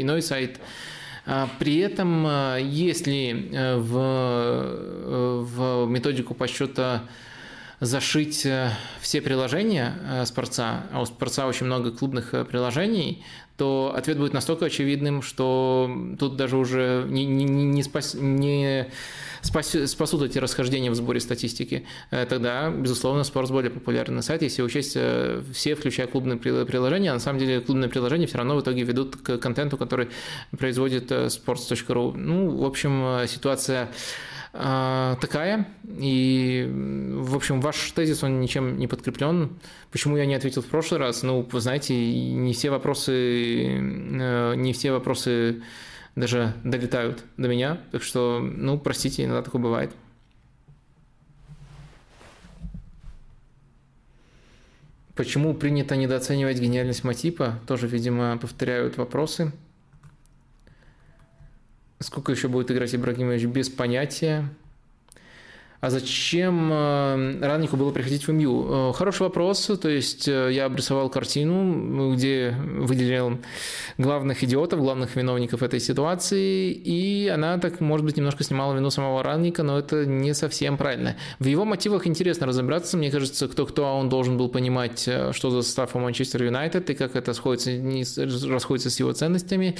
иной 0.00 0.22
сайт. 0.22 0.60
А 1.30 1.48
при 1.58 1.76
этом, 1.76 2.26
э, 2.26 2.58
если 2.62 3.76
в, 3.76 5.42
в 5.42 5.86
методику 5.86 6.34
подсчета 6.34 7.02
зашить 7.80 8.48
все 9.00 9.20
приложения 9.20 10.24
Спорца, 10.24 10.86
а 10.90 11.00
у 11.00 11.06
Спорца 11.06 11.46
очень 11.46 11.66
много 11.66 11.92
клубных 11.92 12.30
приложений, 12.48 13.22
то 13.58 13.92
ответ 13.94 14.18
будет 14.18 14.32
настолько 14.32 14.66
очевидным, 14.66 15.20
что 15.20 15.90
тут 16.18 16.36
даже 16.36 16.56
уже 16.56 17.04
не, 17.08 17.24
не, 17.26 17.44
не, 17.44 17.82
спас, 17.82 18.14
не 18.14 18.86
спас, 19.42 19.74
спасут 19.86 20.22
эти 20.22 20.38
расхождения 20.38 20.92
в 20.92 20.94
сборе 20.94 21.18
статистики. 21.18 21.84
Э, 22.12 22.24
тогда, 22.24 22.70
безусловно, 22.70 23.24
спорт 23.24 23.50
более 23.50 23.72
популярный 23.72 24.22
сайт. 24.22 24.42
Если 24.42 24.62
учесть 24.62 24.92
э, 24.94 25.42
все, 25.52 25.74
включая 25.74 26.06
клубные 26.06 26.38
приложения, 26.38 27.12
на 27.12 27.18
самом 27.18 27.40
деле 27.40 27.60
клубные 27.60 27.90
приложения 27.90 28.28
все 28.28 28.38
равно 28.38 28.56
в 28.56 28.60
итоге 28.60 28.84
ведут 28.84 29.16
к 29.16 29.38
контенту, 29.38 29.76
который 29.76 30.08
производит 30.56 31.10
sports.ru. 31.10 32.16
Ну, 32.16 32.50
в 32.58 32.64
общем, 32.64 33.26
ситуация 33.26 33.82
а, 33.86 33.88
такая. 34.52 35.68
И, 35.86 36.68
в 36.68 37.36
общем, 37.36 37.60
ваш 37.60 37.90
тезис, 37.92 38.22
он 38.22 38.40
ничем 38.40 38.78
не 38.78 38.86
подкреплен. 38.86 39.58
Почему 39.90 40.16
я 40.16 40.26
не 40.26 40.34
ответил 40.34 40.62
в 40.62 40.66
прошлый 40.66 41.00
раз? 41.00 41.22
Ну, 41.22 41.46
вы 41.50 41.60
знаете, 41.60 41.94
не 41.94 42.52
все 42.52 42.70
вопросы, 42.70 43.12
э, 43.12 44.54
не 44.56 44.72
все 44.72 44.92
вопросы 44.92 45.62
даже 46.16 46.54
долетают 46.64 47.24
до 47.36 47.48
меня. 47.48 47.80
Так 47.92 48.02
что, 48.02 48.40
ну, 48.40 48.78
простите, 48.78 49.24
иногда 49.24 49.42
такое 49.42 49.62
бывает. 49.62 49.92
Почему 55.14 55.52
принято 55.52 55.96
недооценивать 55.96 56.60
гениальность 56.60 57.02
Матипа? 57.02 57.58
Тоже, 57.66 57.88
видимо, 57.88 58.38
повторяют 58.38 58.98
вопросы. 58.98 59.52
Сколько 62.00 62.32
еще 62.32 62.48
будет 62.48 62.70
играть 62.70 62.94
Ибрагимович, 62.94 63.44
без 63.44 63.68
понятия. 63.68 64.48
А 65.80 65.90
зачем 65.90 66.72
э, 66.72 67.38
Раннику 67.40 67.76
было 67.76 67.92
приходить 67.92 68.26
в 68.26 68.32
МЮ? 68.32 68.90
Э, 68.90 68.92
хороший 68.92 69.22
вопрос. 69.22 69.70
То 69.80 69.88
есть 69.88 70.26
э, 70.26 70.50
я 70.50 70.64
обрисовал 70.64 71.08
картину, 71.08 72.14
где 72.14 72.52
выделил 72.58 73.38
главных 73.96 74.42
идиотов, 74.42 74.80
главных 74.80 75.14
виновников 75.14 75.62
этой 75.62 75.78
ситуации, 75.78 76.72
и 76.72 77.28
она 77.28 77.58
так, 77.58 77.78
может 77.80 78.04
быть, 78.04 78.16
немножко 78.16 78.42
снимала 78.42 78.74
вину 78.74 78.90
самого 78.90 79.22
Ранника, 79.22 79.62
но 79.62 79.78
это 79.78 80.04
не 80.04 80.34
совсем 80.34 80.76
правильно. 80.76 81.16
В 81.38 81.46
его 81.46 81.64
мотивах 81.64 82.08
интересно 82.08 82.48
разобраться. 82.48 82.96
Мне 82.96 83.12
кажется, 83.12 83.46
кто-кто, 83.46 83.86
а 83.86 83.92
он 83.92 84.08
должен 84.08 84.36
был 84.36 84.48
понимать, 84.48 85.08
что 85.30 85.50
за 85.50 85.62
состав 85.62 85.94
у 85.94 86.00
Манчестер 86.00 86.42
Юнайтед 86.42 86.90
и 86.90 86.94
как 86.94 87.14
это 87.14 87.32
сходится, 87.34 87.70
расходится 88.48 88.90
с 88.90 88.98
его 88.98 89.12
ценностями. 89.12 89.76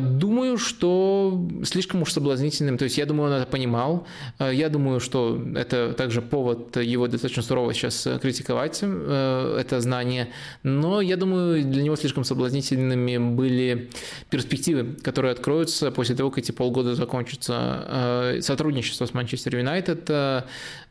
Думаю, 0.00 0.58
что 0.58 1.48
слишком 1.64 2.02
уж 2.02 2.12
соблазнительным. 2.12 2.78
То 2.78 2.84
есть 2.84 2.98
я 2.98 3.06
думаю, 3.06 3.30
он 3.30 3.40
это 3.40 3.46
понимал. 3.46 4.06
Я 4.38 4.68
думаю, 4.68 5.00
что 5.00 5.40
это 5.54 5.92
также 5.92 6.20
повод 6.22 6.76
его 6.76 7.06
достаточно 7.06 7.42
сурово 7.42 7.74
сейчас 7.74 8.06
э, 8.06 8.18
критиковать, 8.18 8.80
э, 8.82 9.56
это 9.60 9.80
знание. 9.80 10.28
Но 10.62 11.00
я 11.00 11.16
думаю, 11.16 11.64
для 11.64 11.82
него 11.82 11.96
слишком 11.96 12.24
соблазнительными 12.24 13.18
были 13.18 13.90
перспективы, 14.30 14.96
которые 15.02 15.32
откроются 15.32 15.90
после 15.90 16.14
того, 16.14 16.30
как 16.30 16.38
эти 16.38 16.52
полгода 16.52 16.94
закончатся. 16.94 17.84
Э, 17.88 18.40
сотрудничество 18.42 19.06
с 19.06 19.14
Манчестер 19.14 19.56
Юнайтед 19.56 20.10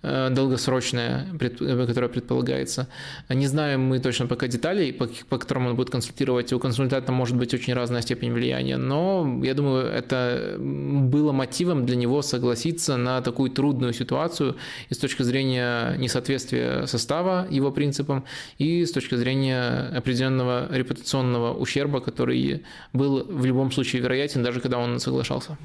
долгосрочное, 0.03 1.27
которое 1.39 2.07
предполагается. 2.07 2.87
Не 3.29 3.47
знаем 3.47 3.81
мы 3.81 3.99
точно 3.99 4.27
пока 4.27 4.47
деталей, 4.47 4.93
по, 4.93 5.07
по 5.29 5.37
которым 5.37 5.67
он 5.67 5.75
будет 5.75 5.89
консультировать. 5.89 6.53
У 6.53 6.59
консультанта 6.59 7.11
может 7.11 7.35
быть 7.35 7.53
очень 7.53 7.73
разная 7.73 8.01
степень 8.01 8.31
влияния, 8.31 8.77
но 8.77 9.41
я 9.43 9.53
думаю, 9.53 9.87
это 9.87 10.55
было 10.59 11.31
мотивом 11.31 11.85
для 11.85 11.95
него 11.95 12.21
согласиться 12.21 12.97
на 12.97 13.21
такую 13.21 13.49
трудную 13.51 13.93
ситуацию 13.93 14.55
и 14.89 14.93
с 14.93 14.97
точки 14.97 15.23
зрения 15.23 15.95
несоответствия 15.97 16.85
состава 16.85 17.47
его 17.49 17.71
принципам, 17.71 18.23
и 18.57 18.85
с 18.85 18.91
точки 18.91 19.15
зрения 19.15 19.89
определенного 19.95 20.67
репутационного 20.71 21.53
ущерба, 21.53 21.99
который 21.99 22.63
был 22.93 23.25
в 23.27 23.45
любом 23.45 23.71
случае 23.71 24.01
вероятен, 24.01 24.43
даже 24.43 24.59
когда 24.59 24.77
он 24.77 24.99
соглашался. 24.99 25.57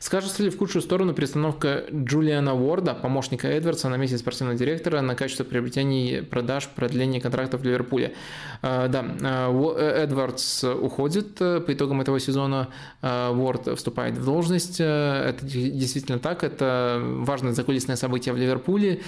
Скажется 0.00 0.42
ли 0.42 0.48
в 0.48 0.56
худшую 0.56 0.80
сторону 0.80 1.12
перестановка 1.12 1.84
Джулиана 1.92 2.54
Уорда, 2.54 2.94
помощника 2.94 3.48
Эдвардса, 3.48 3.90
на 3.90 3.96
месте 3.96 4.16
спортивного 4.16 4.58
директора 4.58 5.02
на 5.02 5.14
качество 5.14 5.44
приобретения, 5.44 6.22
продаж, 6.22 6.68
продления 6.68 7.20
контрактов 7.20 7.60
в 7.60 7.64
Ливерпуле? 7.64 8.14
А, 8.62 8.88
да, 8.88 9.04
а, 9.22 9.74
э, 9.76 10.04
Эдвардс 10.04 10.64
уходит 10.64 11.34
по 11.34 11.66
итогам 11.68 12.00
этого 12.00 12.18
сезона, 12.18 12.68
Уорд 13.02 13.76
вступает 13.76 14.16
в 14.16 14.24
должность. 14.24 14.80
Это 14.80 15.38
действительно 15.42 16.18
так, 16.18 16.44
это 16.44 16.98
важное 17.04 17.52
закулисное 17.52 17.96
событие 17.96 18.32
в 18.32 18.38
Ливерпуле. 18.38 19.02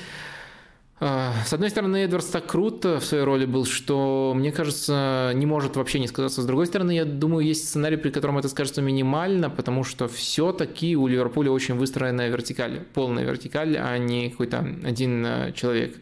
А, 1.00 1.34
с 1.44 1.52
одной 1.52 1.70
стороны, 1.70 2.04
Эдвардс 2.04 2.28
так 2.28 2.46
круто 2.46 3.00
в 3.00 3.04
своей 3.04 3.24
роли 3.24 3.44
был, 3.44 3.64
что, 3.64 4.32
мне 4.36 4.52
кажется, 4.52 5.32
не 5.34 5.46
может 5.46 5.74
вообще 5.74 5.98
не 5.98 6.06
сказаться. 6.06 6.42
С 6.42 6.46
другой 6.46 6.66
стороны, 6.66 6.92
я 6.92 7.04
думаю, 7.04 7.44
есть 7.44 7.68
сценарий, 7.68 7.96
при 7.96 8.10
котором 8.10 8.38
это 8.38 8.48
скажется 8.48 8.82
минимально, 8.82 9.50
потому 9.50 9.82
что 9.82 10.06
все-таки 10.06 10.96
у 10.96 11.08
Ливерпуля 11.08 11.50
очень 11.50 11.74
выстроенная 11.74 12.28
вертикаль, 12.28 12.84
полная 12.94 13.24
вертикаль, 13.24 13.76
а 13.78 13.98
не 13.98 14.30
какой-то 14.30 14.58
один 14.84 15.26
э, 15.26 15.52
человек. 15.54 15.96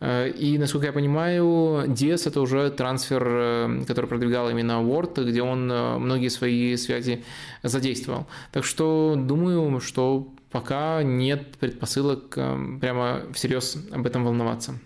Э, 0.00 0.28
и, 0.28 0.58
насколько 0.58 0.86
я 0.86 0.92
понимаю, 0.92 1.84
Диас– 1.88 2.26
это 2.28 2.42
уже 2.42 2.70
трансфер, 2.70 3.26
э, 3.26 3.84
который 3.86 4.06
продвигал 4.06 4.50
именно 4.50 4.82
Уорд, 4.82 5.16
где 5.18 5.40
он 5.40 5.66
многие 5.66 6.28
свои 6.28 6.76
связи 6.76 7.24
задействовал. 7.62 8.26
Так 8.52 8.64
что 8.64 9.14
думаю, 9.16 9.80
что 9.80 10.28
пока 10.56 11.02
нет 11.02 11.58
предпосылок 11.58 12.38
эм, 12.38 12.80
прямо 12.80 13.24
всерьез 13.34 13.76
об 13.92 14.06
этом 14.06 14.24
волноваться. 14.24 14.80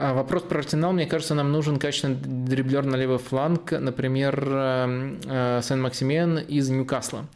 Вопрос 0.00 0.42
про 0.44 0.58
Арсенал. 0.58 0.92
Мне 0.92 1.06
кажется, 1.06 1.34
нам 1.34 1.52
нужен 1.52 1.78
качественный 1.78 2.16
дриблер 2.16 2.84
на 2.84 2.96
левый 2.96 3.18
фланг, 3.18 3.72
например, 3.72 4.48
эм, 4.48 5.20
э, 5.26 5.60
Сен-Максимен 5.62 6.38
из 6.38 6.70
Ньюкасла. 6.70 7.26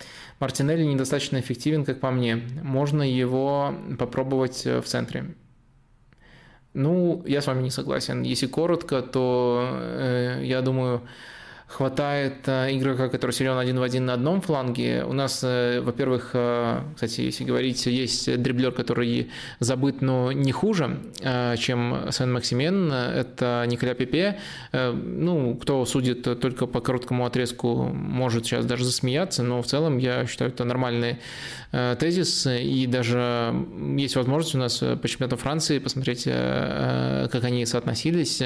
Мартинелли 0.41 0.84
недостаточно 0.84 1.39
эффективен, 1.41 1.84
как 1.84 2.01
по 2.01 2.10
мне. 2.10 2.43
Можно 2.62 3.02
его 3.02 3.75
попробовать 3.99 4.67
э, 4.67 4.81
в 4.81 4.84
центре. 4.84 5.26
Ну, 6.73 7.23
я 7.26 7.41
с 7.41 7.47
вами 7.47 7.62
не 7.62 7.70
согласен. 7.70 8.23
Если 8.23 8.47
коротко, 8.47 9.02
то 9.02 9.68
э, 9.70 10.41
я 10.44 10.60
думаю, 10.60 11.02
хватает 11.67 12.47
э, 12.47 12.76
игрока, 12.76 13.09
который 13.09 13.33
силен 13.33 13.59
один 13.59 13.78
в 13.78 13.83
один 13.83 14.07
на 14.07 14.15
одном 14.15 14.41
фланге. 14.41 15.05
У 15.05 15.12
нас, 15.12 15.41
э, 15.43 15.81
во-первых, 15.81 16.31
э, 16.34 16.83
кстати, 16.94 17.23
если 17.23 17.44
говорить, 17.44 17.86
есть 17.86 18.43
дриблер, 18.43 18.70
который 18.73 19.31
забыт, 19.60 20.02
но 20.02 20.31
не 20.33 20.52
хуже, 20.52 20.99
чем 21.59 22.10
Сен-Максимен. 22.10 22.93
Это 22.93 23.65
Николя 23.67 23.94
Пепе. 23.94 24.39
Ну, 24.73 25.55
кто 25.57 25.84
судит 25.86 26.41
только 26.41 26.67
по 26.67 26.81
короткому 26.81 27.26
отрезку, 27.26 27.84
может 27.84 28.47
сейчас 28.47 28.67
даже 28.67 28.84
засмеяться, 28.84 29.43
но 29.43 29.62
в 29.62 29.67
целом 29.67 29.99
я 29.99 30.26
считаю, 30.26 30.51
это 30.51 30.65
нормальный 30.65 31.18
тезис. 31.73 32.47
И 32.47 32.86
даже 32.86 33.55
есть 33.97 34.17
возможность 34.17 34.55
у 34.55 34.59
нас 34.59 34.78
по 34.78 35.09
чемпионату 35.09 35.36
Франции 35.36 35.78
посмотреть, 35.78 36.25
как 36.25 37.44
они 37.44 37.67
соотносились. 37.67 38.43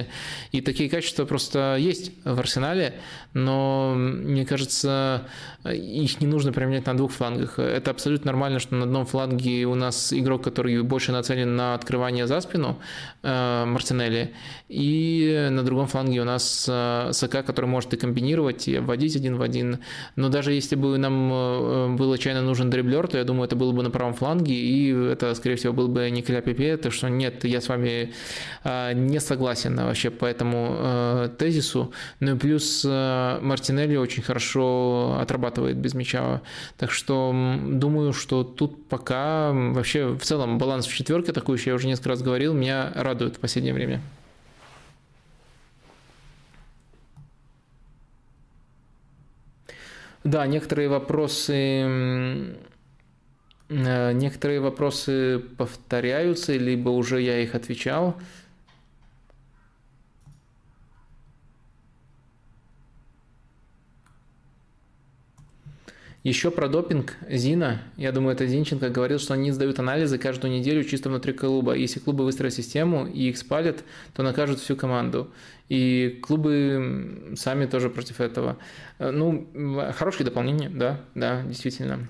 И 0.52 0.60
такие 0.60 0.88
качества 0.88 1.24
просто 1.24 1.76
есть 1.78 2.12
в 2.24 2.38
арсенале 2.38 2.94
но 3.34 3.94
мне 3.96 4.44
кажется, 4.44 5.26
их 5.64 6.20
не 6.20 6.26
нужно 6.26 6.52
применять 6.52 6.86
на 6.86 6.96
двух 6.96 7.12
флангах. 7.12 7.58
Это 7.58 7.90
абсолютно 7.90 8.32
нормально, 8.32 8.58
что 8.58 8.74
на 8.74 8.84
одном 8.84 9.06
фланге 9.06 9.64
у 9.66 9.74
нас 9.74 10.12
игрок, 10.12 10.42
который 10.42 10.82
больше 10.82 11.12
нацелен 11.12 11.56
на 11.56 11.74
открывание 11.74 12.26
за 12.26 12.40
спину, 12.40 12.78
э, 13.22 13.64
Мартинелли, 13.64 14.34
и 14.68 15.48
на 15.50 15.62
другом 15.62 15.86
фланге 15.86 16.20
у 16.20 16.24
нас 16.24 16.66
э, 16.68 17.10
Сака, 17.12 17.42
который 17.42 17.66
может 17.66 17.94
и 17.94 17.96
комбинировать, 17.96 18.68
и 18.68 18.76
обводить 18.76 19.16
один 19.16 19.36
в 19.36 19.42
один. 19.42 19.78
Но 20.16 20.28
даже 20.28 20.52
если 20.52 20.76
бы 20.76 20.98
нам 20.98 21.32
э, 21.32 21.96
был 21.96 22.12
отчаянно 22.12 22.42
нужен 22.42 22.70
дриблер, 22.70 23.08
то 23.08 23.18
я 23.18 23.24
думаю, 23.24 23.46
это 23.46 23.56
было 23.56 23.72
бы 23.72 23.82
на 23.82 23.90
правом 23.90 24.14
фланге, 24.14 24.54
и 24.54 24.92
это, 24.92 25.34
скорее 25.34 25.56
всего, 25.56 25.72
был 25.72 25.88
бы 25.88 26.10
Николя 26.10 26.40
Пепе, 26.40 26.76
так 26.76 26.92
что 26.92 27.08
нет, 27.08 27.44
я 27.44 27.60
с 27.60 27.68
вами 27.68 28.12
не 28.64 29.20
согласен 29.20 29.76
вообще 29.76 30.10
по 30.10 30.24
этому 30.24 31.28
тезису. 31.38 31.92
Ну 32.20 32.36
и 32.36 32.38
плюс 32.38 32.84
Мартинелли 33.42 33.96
очень 33.96 34.22
хорошо 34.22 35.18
отрабатывает 35.20 35.76
без 35.76 35.94
мяча. 35.94 36.42
Так 36.76 36.90
что 36.90 37.32
думаю, 37.66 38.12
что 38.12 38.44
тут 38.44 38.88
пока 38.88 39.52
вообще 39.52 40.08
в 40.08 40.22
целом 40.22 40.58
баланс 40.58 40.86
в 40.86 40.94
четверке 40.94 41.30
атакующий, 41.30 41.70
я 41.70 41.74
уже 41.74 41.86
несколько 41.86 42.10
раз 42.10 42.22
говорил, 42.22 42.54
меня 42.54 42.92
радует 42.94 43.36
в 43.36 43.40
последнее 43.40 43.74
время. 43.74 44.00
Да, 50.24 50.46
некоторые 50.46 50.88
вопросы 50.88 52.56
некоторые 53.70 54.60
вопросы 54.60 55.40
повторяются, 55.56 56.54
либо 56.56 56.88
уже 56.88 57.20
я 57.20 57.40
их 57.40 57.54
отвечал. 57.54 58.16
Еще 66.28 66.50
про 66.50 66.68
допинг 66.68 67.16
Зина, 67.26 67.80
я 67.96 68.12
думаю, 68.12 68.34
это 68.34 68.46
Зинченко 68.46 68.90
говорил, 68.90 69.18
что 69.18 69.32
они 69.32 69.50
сдают 69.50 69.78
анализы 69.78 70.18
каждую 70.18 70.52
неделю 70.52 70.84
чисто 70.84 71.08
внутри 71.08 71.32
клуба. 71.32 71.72
Если 71.72 72.00
клубы 72.00 72.22
выстроят 72.22 72.52
систему 72.52 73.06
и 73.06 73.30
их 73.30 73.38
спалят, 73.38 73.82
то 74.12 74.22
накажут 74.22 74.60
всю 74.60 74.76
команду. 74.76 75.30
И 75.70 76.20
клубы 76.22 77.32
сами 77.34 77.64
тоже 77.64 77.88
против 77.88 78.20
этого. 78.20 78.58
Э, 78.98 79.10
ну, 79.10 79.48
хорошее 79.96 80.26
дополнение, 80.26 80.68
да, 80.68 81.00
да, 81.14 81.42
действительно. 81.44 82.06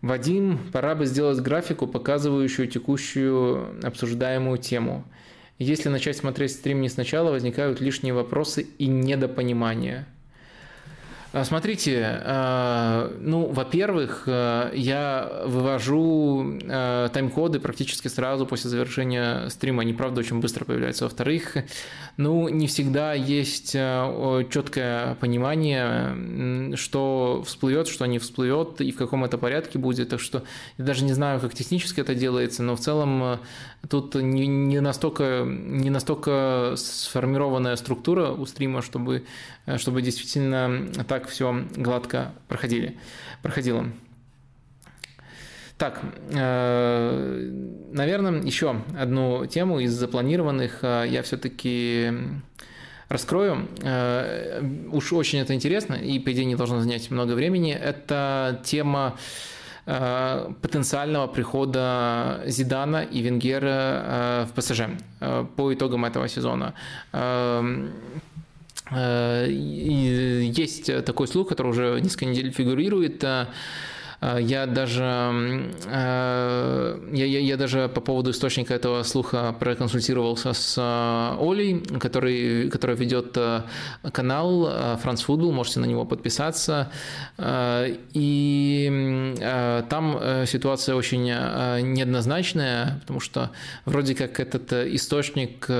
Вадим, 0.00 0.60
пора 0.72 0.94
бы 0.94 1.04
сделать 1.04 1.40
графику, 1.40 1.86
показывающую 1.86 2.68
текущую 2.68 3.86
обсуждаемую 3.86 4.56
тему. 4.56 5.04
Если 5.58 5.88
начать 5.88 6.16
смотреть 6.16 6.52
стрим 6.52 6.80
не 6.80 6.88
сначала, 6.88 7.30
возникают 7.30 7.80
лишние 7.80 8.14
вопросы 8.14 8.66
и 8.78 8.86
недопонимания. 8.86 10.06
А, 11.34 11.44
смотрите, 11.44 12.20
а, 12.24 13.10
ну, 13.18 13.46
во-первых, 13.46 14.24
а, 14.26 14.70
я 14.74 15.42
вывожу 15.46 16.58
тайм-коды 16.68 17.58
практически 17.58 18.08
сразу 18.08 18.44
после 18.44 18.68
завершения 18.68 19.48
стрима. 19.48 19.80
Они, 19.80 19.94
правда, 19.94 20.20
очень 20.20 20.40
быстро 20.40 20.66
появляются. 20.66 21.04
Во-вторых, 21.04 21.56
ну, 22.18 22.48
не 22.48 22.66
всегда 22.66 23.14
есть 23.14 23.72
четкое 23.72 25.14
понимание, 25.14 26.76
что 26.76 27.42
всплывет, 27.46 27.88
что 27.88 28.04
не 28.04 28.18
всплывет 28.18 28.82
и 28.82 28.92
в 28.92 28.96
каком 28.96 29.24
это 29.24 29.38
порядке 29.38 29.78
будет. 29.78 30.10
Так 30.10 30.20
что 30.20 30.42
я 30.76 30.84
даже 30.84 31.04
не 31.04 31.14
знаю, 31.14 31.40
как 31.40 31.54
технически 31.54 32.00
это 32.02 32.14
делается, 32.14 32.62
но 32.62 32.76
в 32.76 32.80
целом 32.80 33.40
тут 33.88 34.14
не, 34.14 34.46
не, 34.46 34.80
настолько, 34.80 35.44
не 35.46 35.90
настолько 35.90 36.74
сформированная 36.76 37.76
структура 37.76 38.30
у 38.30 38.46
стрима, 38.46 38.82
чтобы, 38.82 39.24
чтобы 39.76 40.02
действительно 40.02 40.88
так 41.08 41.28
все 41.28 41.64
гладко 41.76 42.32
проходили, 42.48 42.96
проходило. 43.42 43.86
Так, 45.78 46.00
э, 46.30 47.50
наверное, 47.92 48.42
еще 48.42 48.82
одну 48.96 49.46
тему 49.46 49.80
из 49.80 49.92
запланированных 49.92 50.78
э, 50.82 51.06
я 51.08 51.22
все-таки 51.22 52.12
раскрою. 53.08 53.68
Э, 53.82 54.62
уж 54.92 55.12
очень 55.12 55.40
это 55.40 55.54
интересно, 55.54 55.94
и, 55.94 56.20
по 56.20 56.32
идее, 56.32 56.44
не 56.44 56.54
должно 56.54 56.80
занять 56.80 57.10
много 57.10 57.32
времени. 57.32 57.72
Это 57.72 58.60
тема 58.64 59.16
Э, 59.16 59.18
потенциального 59.84 61.26
прихода 61.26 62.42
Зидана 62.46 63.02
и 63.02 63.20
Венгера 63.20 63.66
э, 63.68 64.46
в 64.46 64.52
ПСЖ 64.54 64.80
э, 65.20 65.44
по 65.56 65.74
итогам 65.74 66.04
этого 66.04 66.28
сезона. 66.28 66.74
Есть 69.48 71.04
такой 71.04 71.26
слух, 71.26 71.48
который 71.48 71.68
уже 71.68 72.00
несколько 72.00 72.26
недель 72.26 72.52
фигурирует, 72.52 73.24
я 74.22 74.66
даже, 74.66 75.02
а, 75.04 77.00
я, 77.12 77.26
я, 77.26 77.40
я 77.40 77.56
даже 77.56 77.88
по 77.88 78.00
поводу 78.00 78.30
источника 78.30 78.72
этого 78.72 79.02
слуха 79.02 79.52
проконсультировался 79.58 80.52
с 80.52 80.76
а, 80.78 81.36
Олей, 81.40 81.80
который, 81.98 82.70
которая 82.70 82.96
ведет 82.96 83.36
канал 84.12 84.68
France 85.02 85.26
Football, 85.26 85.50
можете 85.50 85.80
на 85.80 85.86
него 85.86 86.04
подписаться. 86.04 86.92
И 88.14 89.34
там 89.88 90.20
ситуация 90.46 90.94
очень 90.94 91.24
неоднозначная, 91.24 93.00
потому 93.00 93.20
что 93.20 93.50
вроде 93.84 94.14
как 94.14 94.38
этот 94.38 94.72
источник, 94.72 95.64
этот 95.64 95.72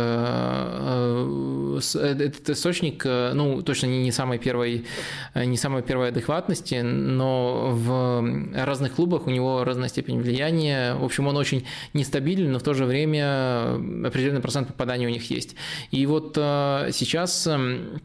источник, 2.51 3.05
ну, 3.05 3.63
точно 3.63 3.87
не 3.87 4.11
самой 4.11 4.39
первой, 4.39 4.87
не 5.35 5.57
самой 5.57 5.83
первой 5.83 6.09
адекватности, 6.09 6.81
но 6.83 7.71
в 7.73 8.32
разных 8.55 8.95
клубах, 8.95 9.27
у 9.27 9.31
него 9.31 9.65
разная 9.65 9.89
степень 9.89 10.21
влияния. 10.21 10.95
В 10.95 11.05
общем, 11.05 11.27
он 11.27 11.37
очень 11.37 11.67
нестабилен, 11.95 12.53
но 12.53 12.59
в 12.59 12.63
то 12.63 12.75
же 12.75 12.85
время 12.85 13.75
определенный 14.05 14.41
процент 14.41 14.69
попадания 14.69 15.07
у 15.07 15.11
них 15.11 15.31
есть. 15.31 15.57
И 15.91 16.07
вот 16.07 16.37
э, 16.39 16.91
сейчас 16.93 17.47
эм, 17.47 18.01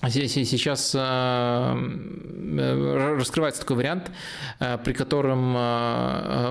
Сейчас 0.00 0.94
э, 0.94 1.74
раскрывается 3.16 3.62
такой 3.62 3.78
вариант, 3.78 4.12
э, 4.60 4.78
при 4.84 4.92
котором 4.92 5.56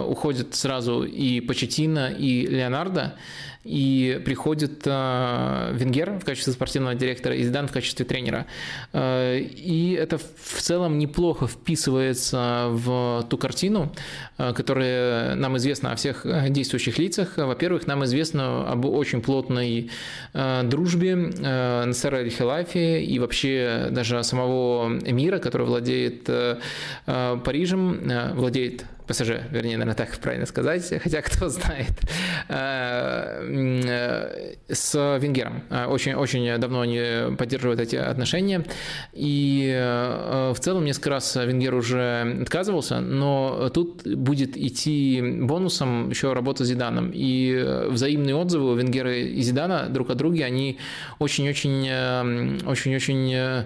уходит 0.06 0.54
сразу 0.54 1.04
и 1.04 1.40
Почетина, 1.40 2.12
и 2.12 2.46
Леонардо 2.46 3.16
и 3.68 4.22
приходит 4.24 4.84
э, 4.86 5.72
Венгер 5.74 6.20
в 6.20 6.26
качестве 6.26 6.54
спортивного 6.54 6.96
директора 6.96 7.36
и 7.36 7.44
Зидан 7.44 7.68
в 7.68 7.72
качестве 7.72 8.06
тренера. 8.06 8.46
Э, 8.94 9.40
и 9.40 9.94
это 9.94 10.18
в 10.18 10.62
целом 10.62 10.98
неплохо 10.98 11.48
вписывается 11.48 12.68
в 12.70 13.26
ту 13.30 13.38
картину, 13.38 13.94
э, 14.38 14.54
которая 14.54 15.36
нам 15.36 15.58
известна 15.58 15.92
о 15.92 15.96
всех 15.96 16.26
действующих 16.50 16.98
лицах. 16.98 17.38
Во-первых, 17.38 17.88
нам 17.88 18.06
известно 18.06 18.72
об 18.72 18.86
очень 18.86 19.22
плотной 19.22 19.92
дружбе 20.34 21.16
Насера 21.16 22.18
Аль-Хилафи 22.18 23.04
и 23.04 23.20
вообще 23.20 23.88
даже 23.92 24.24
самого 24.24 24.98
эмира, 25.06 25.40
который 25.40 25.68
владеет 25.68 26.30
Парижем, 27.06 28.02
владеет 28.36 28.86
ПСЖ, 29.08 29.30
вернее, 29.52 29.78
наверное, 29.78 29.96
так 29.96 30.18
правильно 30.18 30.46
сказать, 30.46 30.94
хотя 31.02 31.22
кто 31.22 31.50
знает, 31.50 31.92
э, 32.50 33.84
э, 33.88 34.74
с 34.74 35.18
Венгером. 35.20 35.64
Э, 35.70 35.86
очень, 35.86 36.14
очень 36.14 36.58
давно 36.60 36.82
они 36.82 37.36
поддерживают 37.38 37.80
эти 37.80 37.96
отношения. 37.96 38.66
И 39.14 39.76
в 39.78 40.56
целом 40.60 40.86
несколько 40.86 41.12
раз 41.12 41.36
Венгер 41.36 41.74
уже 41.74 42.40
отказывался, 42.42 43.00
но 43.00 43.70
тут 43.74 44.06
будет 44.06 44.58
идти 44.58 45.22
бонусом 45.42 46.10
еще 46.10 46.34
работа 46.34 46.66
с 46.66 46.68
Зиданом. 46.68 47.12
И 47.14 47.86
взаимные 47.90 48.36
отзывы 48.36 48.72
у 48.72 48.76
Венгера 48.76 49.16
и 49.16 49.42
Зидана 49.42 49.88
друг 49.90 50.10
о 50.10 50.16
друге, 50.16 50.46
они 50.46 50.78
очень-очень 51.20 51.88
очень-очень 52.66 53.38
Э, 53.38 53.64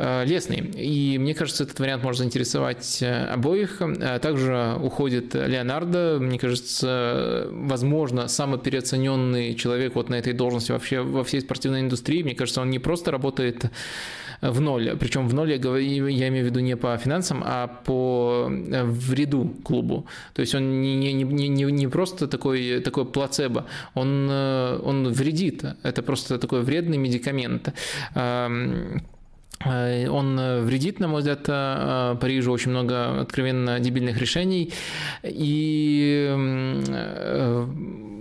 лесный. 0.00 0.58
И 0.76 1.18
мне 1.18 1.34
кажется, 1.34 1.64
этот 1.64 1.78
вариант 1.78 2.02
может 2.02 2.20
заинтересовать 2.20 3.02
э, 3.02 3.26
обоих. 3.26 3.82
Э, 3.82 4.18
также 4.18 4.76
уходит 4.82 5.34
Леонардо. 5.34 6.18
Мне 6.20 6.38
кажется, 6.38 7.48
возможно, 7.50 8.28
самый 8.28 8.58
переоцененный 8.58 9.54
человек 9.54 9.94
вот 9.94 10.08
на 10.08 10.14
этой 10.14 10.32
должности 10.32 10.72
вообще 10.72 11.00
во 11.00 11.22
всей 11.22 11.42
спортивной 11.42 11.80
индустрии. 11.80 12.22
Мне 12.22 12.34
кажется, 12.34 12.62
он 12.62 12.70
не 12.70 12.78
просто 12.78 13.10
работает 13.10 13.66
в 14.40 14.60
ноль. 14.60 14.96
Причем 14.98 15.28
в 15.28 15.34
ноль 15.34 15.52
я, 15.52 15.58
говорю, 15.58 16.06
я 16.06 16.28
имею 16.28 16.46
в 16.46 16.48
виду 16.48 16.60
не 16.60 16.76
по 16.76 16.96
финансам, 16.96 17.42
а 17.44 17.66
по 17.66 18.46
вреду 18.48 19.54
клубу. 19.62 20.06
То 20.32 20.40
есть 20.40 20.54
он 20.54 20.80
не, 20.80 20.96
не, 20.96 21.12
не, 21.12 21.48
не, 21.48 21.88
просто 21.88 22.26
такой, 22.26 22.80
такой 22.80 23.04
плацебо, 23.04 23.66
он, 23.92 24.30
он 24.30 25.12
вредит. 25.12 25.64
Это 25.82 26.02
просто 26.02 26.38
такой 26.38 26.62
вредный 26.62 26.96
медикамент. 26.96 27.74
Э, 29.64 30.08
он 30.08 30.38
э, 30.38 30.60
вредит, 30.62 31.00
на 31.00 31.08
мой 31.08 31.20
взгляд, 31.20 31.44
э, 31.48 32.16
Парижу 32.20 32.52
очень 32.52 32.70
много 32.70 33.20
откровенно 33.20 33.78
дебильных 33.80 34.18
решений. 34.18 34.72
И 35.22 36.32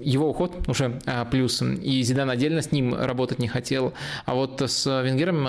его 0.03 0.29
уход 0.29 0.67
уже 0.67 0.99
плюс. 1.31 1.61
И 1.61 2.01
Зидан 2.01 2.29
отдельно 2.29 2.61
с 2.61 2.71
ним 2.71 2.93
работать 2.93 3.39
не 3.39 3.47
хотел. 3.47 3.93
А 4.25 4.35
вот 4.35 4.61
с 4.61 4.85
Венгером 4.85 5.43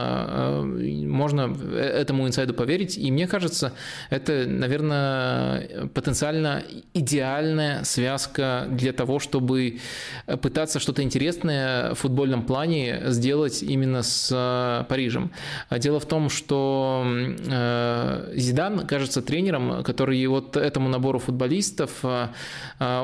можно 1.08 1.56
этому 1.74 2.26
инсайду 2.26 2.54
поверить. 2.54 2.98
И 2.98 3.10
мне 3.10 3.26
кажется, 3.26 3.72
это, 4.10 4.44
наверное, 4.46 5.88
потенциально 5.94 6.62
идеальная 6.94 7.84
связка 7.84 8.66
для 8.70 8.92
того, 8.92 9.18
чтобы 9.18 9.78
пытаться 10.42 10.80
что-то 10.80 11.02
интересное 11.02 11.94
в 11.94 11.98
футбольном 11.98 12.44
плане 12.44 13.02
сделать 13.06 13.62
именно 13.62 14.02
с 14.02 14.86
Парижем. 14.88 15.30
Дело 15.70 16.00
в 16.00 16.06
том, 16.06 16.28
что 16.30 17.04
э, 17.06 18.32
Зидан 18.34 18.86
кажется 18.86 19.22
тренером, 19.22 19.82
который 19.82 20.26
вот 20.26 20.56
этому 20.56 20.88
набору 20.88 21.18
футболистов, 21.18 21.90
э, 22.02 22.28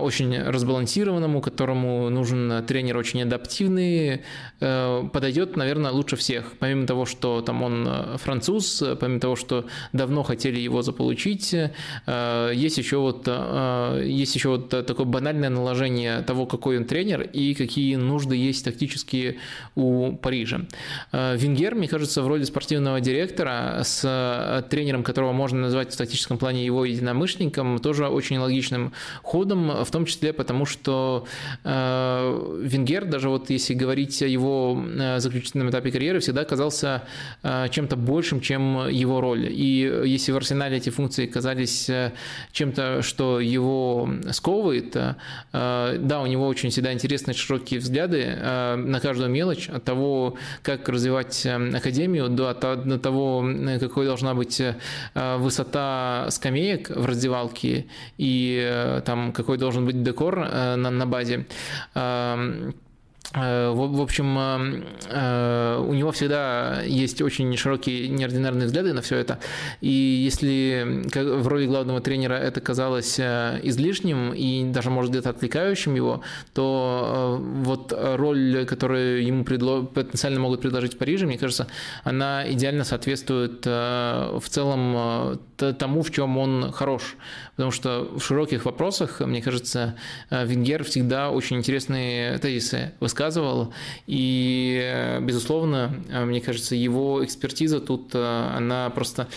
очень 0.01 0.43
разбалансированному, 0.43 1.36
молодому, 1.37 1.41
которому 1.41 2.11
нужен 2.11 2.65
тренер 2.67 2.97
очень 2.97 3.23
адаптивный, 3.23 4.23
подойдет, 4.59 5.57
наверное, 5.57 5.91
лучше 5.91 6.17
всех. 6.17 6.55
Помимо 6.59 6.87
того, 6.87 7.07
что 7.07 7.41
там 7.41 7.63
он 7.63 7.89
француз, 8.19 8.83
помимо 9.01 9.21
того, 9.21 9.37
что 9.37 9.65
давно 9.93 10.23
хотели 10.23 10.59
его 10.59 10.83
заполучить, 10.83 11.53
есть 11.53 12.79
еще 12.79 12.97
вот, 12.99 13.29
есть 14.05 14.35
еще 14.35 14.49
вот 14.49 14.69
такое 14.69 15.07
банальное 15.07 15.51
наложение 15.51 16.23
того, 16.23 16.47
какой 16.47 16.79
он 16.79 16.85
тренер 16.85 17.23
и 17.23 17.55
какие 17.55 17.97
нужды 17.97 18.37
есть 18.37 18.65
тактические 18.65 19.37
у 19.75 20.13
Парижа. 20.17 20.61
Венгер, 21.13 21.75
мне 21.75 21.89
кажется, 21.89 22.23
в 22.23 22.29
роли 22.29 22.45
спортивного 22.45 23.01
директора 23.01 23.83
с 23.83 24.65
тренером, 24.71 25.03
которого 25.03 25.33
можно 25.33 25.61
назвать 25.61 25.93
в 25.93 25.97
тактическом 25.97 26.39
плане 26.39 26.65
его 26.65 26.85
единомышленником, 26.85 27.79
тоже 27.79 28.09
очень 28.09 28.39
логичным 28.39 28.93
ходом, 29.23 29.85
в 29.85 29.91
том 29.91 30.07
числе 30.07 30.33
потому, 30.33 30.67
что 30.67 31.26
э, 31.26 31.26
Венгер, 31.65 33.05
даже 33.05 33.29
вот 33.29 33.51
если 33.51 33.75
говорить 33.75 34.23
о 34.23 34.27
его 34.27 34.83
э, 34.87 35.19
заключительном 35.19 35.71
этапе 35.71 35.91
карьеры, 35.91 36.21
всегда 36.21 36.45
казался 36.45 37.03
э, 37.43 37.69
чем-то 37.71 37.97
большим, 37.97 38.41
чем 38.41 38.89
его 38.89 39.21
роль. 39.21 39.47
И 39.51 40.03
если 40.05 40.33
в 40.33 40.37
Арсенале 40.37 40.77
эти 40.77 40.91
функции 40.91 41.27
казались 41.27 41.91
чем-то, 42.53 43.03
что 43.03 43.41
его 43.41 44.09
сковывает, 44.33 44.97
да, 45.53 46.21
у 46.23 46.27
него 46.27 46.47
очень 46.47 46.71
всегда 46.71 46.93
интересные 46.93 47.35
широкие 47.35 47.81
взгляды 47.81 48.37
на 48.77 49.01
каждую 49.01 49.31
мелочь, 49.31 49.69
от 49.69 49.85
того, 49.85 50.37
как 50.63 50.89
развивать 50.89 51.47
академию, 51.47 52.29
до, 52.29 52.55
до 52.55 52.99
того, 52.99 53.49
какой 53.81 54.07
должна 54.07 54.35
быть 54.35 54.63
высота 55.15 56.27
скамеек 56.31 56.91
в 56.91 57.05
раздевалке 57.07 57.87
и 58.19 58.61
э, 58.63 59.01
там 59.05 59.33
какой 59.33 59.59
должен 59.59 59.85
быть 59.87 60.03
декор 60.03 60.39
э, 60.41 60.77
на, 60.77 60.91
на 60.91 61.07
базе. 61.17 61.47
Э, 63.35 63.71
в 63.75 64.01
общем, 64.01 64.39
э, 64.39 64.83
э, 65.11 65.85
у 65.87 65.93
него 65.93 66.13
всегда 66.13 66.83
есть 66.83 67.21
очень 67.21 67.57
широкие 67.57 68.09
неординарные 68.09 68.67
взгляды 68.67 68.93
на 68.93 69.03
все 69.03 69.17
это. 69.17 69.39
И 69.81 69.91
если 69.91 71.03
в 71.15 71.49
роли 71.49 71.67
главного 71.67 72.01
тренера 72.01 72.35
это 72.35 72.61
казалось 72.61 73.19
излишним 73.19 74.33
и 74.33 74.65
даже, 74.71 74.91
может, 74.91 75.11
где-то 75.11 75.31
отвлекающим 75.31 75.95
его, 75.95 76.23
то 76.55 77.39
вот 77.41 77.93
роль, 77.97 78.65
которую 78.67 79.25
ему 79.25 79.45
потенциально 79.45 80.41
могут 80.41 80.61
предложить 80.61 80.95
в 80.95 80.99
Париже, 80.99 81.27
мне 81.27 81.39
кажется, 81.39 81.67
она 82.05 82.51
идеально 82.51 82.85
соответствует 82.85 83.67
в 83.67 84.45
целом 84.49 85.39
тому, 85.57 86.03
в 86.03 86.11
чем 86.11 86.39
он 86.39 86.73
хорош. 86.73 87.17
Потому 87.57 87.71
что 87.71 88.09
в 88.17 88.21
широких 88.21 88.65
вопросах, 88.65 89.21
мне 89.21 89.43
кажется, 89.43 89.97
Венгер 90.31 90.85
всегда 90.85 91.31
очень 91.31 91.57
интересные 91.57 92.39
тезисы 92.39 92.93
рассказывал. 93.01 93.73
И, 94.07 95.19
безусловно, 95.23 95.95
мне 96.25 96.41
кажется, 96.41 96.75
его 96.75 97.25
экспертиза 97.25 97.81
тут, 97.81 98.11
э, 98.15 98.53
она 98.57 98.91
просто 98.91 99.29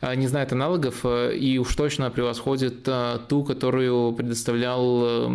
э, 0.00 0.14
не 0.14 0.26
знает 0.26 0.52
аналогов 0.52 1.00
э, 1.04 1.36
и 1.36 1.58
уж 1.58 1.74
точно 1.74 2.10
превосходит 2.10 2.88
ту, 3.28 3.44
которую 3.44 4.12
предоставлял, 4.12 5.30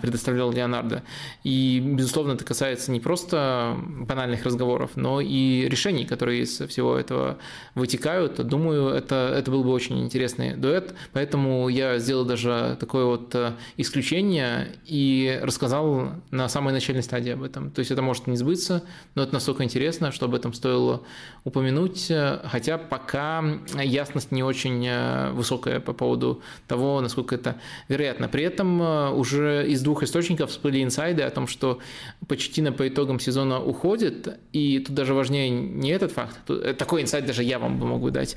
предоставлял 0.00 0.52
Леонардо. 0.52 1.02
И, 1.44 1.80
безусловно, 1.84 2.32
это 2.32 2.44
касается 2.44 2.92
не 2.92 3.00
просто 3.00 3.76
банальных 3.86 4.44
разговоров, 4.44 4.92
но 4.96 5.20
и 5.20 5.68
решений, 5.68 6.04
которые 6.04 6.42
из 6.42 6.60
всего 6.60 6.96
этого 6.96 7.38
вытекают. 7.74 8.36
Думаю, 8.46 8.88
это, 8.88 9.34
это 9.36 9.50
был 9.50 9.64
бы 9.64 9.67
очень 9.72 10.04
интересный 10.04 10.56
дуэт, 10.56 10.94
поэтому 11.12 11.68
я 11.68 11.98
сделал 11.98 12.24
даже 12.24 12.76
такое 12.80 13.04
вот 13.04 13.34
исключение 13.76 14.74
и 14.84 15.38
рассказал 15.42 16.12
на 16.30 16.48
самой 16.48 16.72
начальной 16.72 17.02
стадии 17.02 17.32
об 17.32 17.42
этом. 17.42 17.70
То 17.70 17.80
есть 17.80 17.90
это 17.90 18.02
может 18.02 18.26
не 18.26 18.36
сбыться, 18.36 18.84
но 19.14 19.22
это 19.22 19.34
настолько 19.34 19.64
интересно, 19.64 20.12
что 20.12 20.26
об 20.26 20.34
этом 20.34 20.52
стоило 20.52 21.02
упомянуть, 21.44 22.10
хотя 22.44 22.78
пока 22.78 23.44
ясность 23.82 24.32
не 24.32 24.42
очень 24.42 24.86
э, 24.86 25.30
высокая 25.32 25.80
по 25.80 25.92
поводу 25.92 26.42
того, 26.66 27.00
насколько 27.00 27.34
это 27.34 27.56
вероятно. 27.88 28.28
При 28.28 28.44
этом 28.44 28.82
э, 28.82 29.10
уже 29.10 29.66
из 29.68 29.82
двух 29.82 30.02
источников 30.02 30.50
всплыли 30.50 30.82
инсайды 30.82 31.22
о 31.22 31.30
том, 31.30 31.46
что 31.46 31.78
Почтина 32.26 32.72
по 32.72 32.86
итогам 32.88 33.20
сезона 33.20 33.62
уходит, 33.62 34.38
и 34.52 34.78
тут 34.80 34.94
даже 34.94 35.14
важнее 35.14 35.50
не 35.50 35.90
этот 35.90 36.12
факт, 36.12 36.38
э, 36.48 36.74
такой 36.76 37.02
инсайд 37.02 37.26
даже 37.26 37.42
я 37.42 37.58
вам 37.58 37.78
бы 37.78 38.10
дать, 38.10 38.36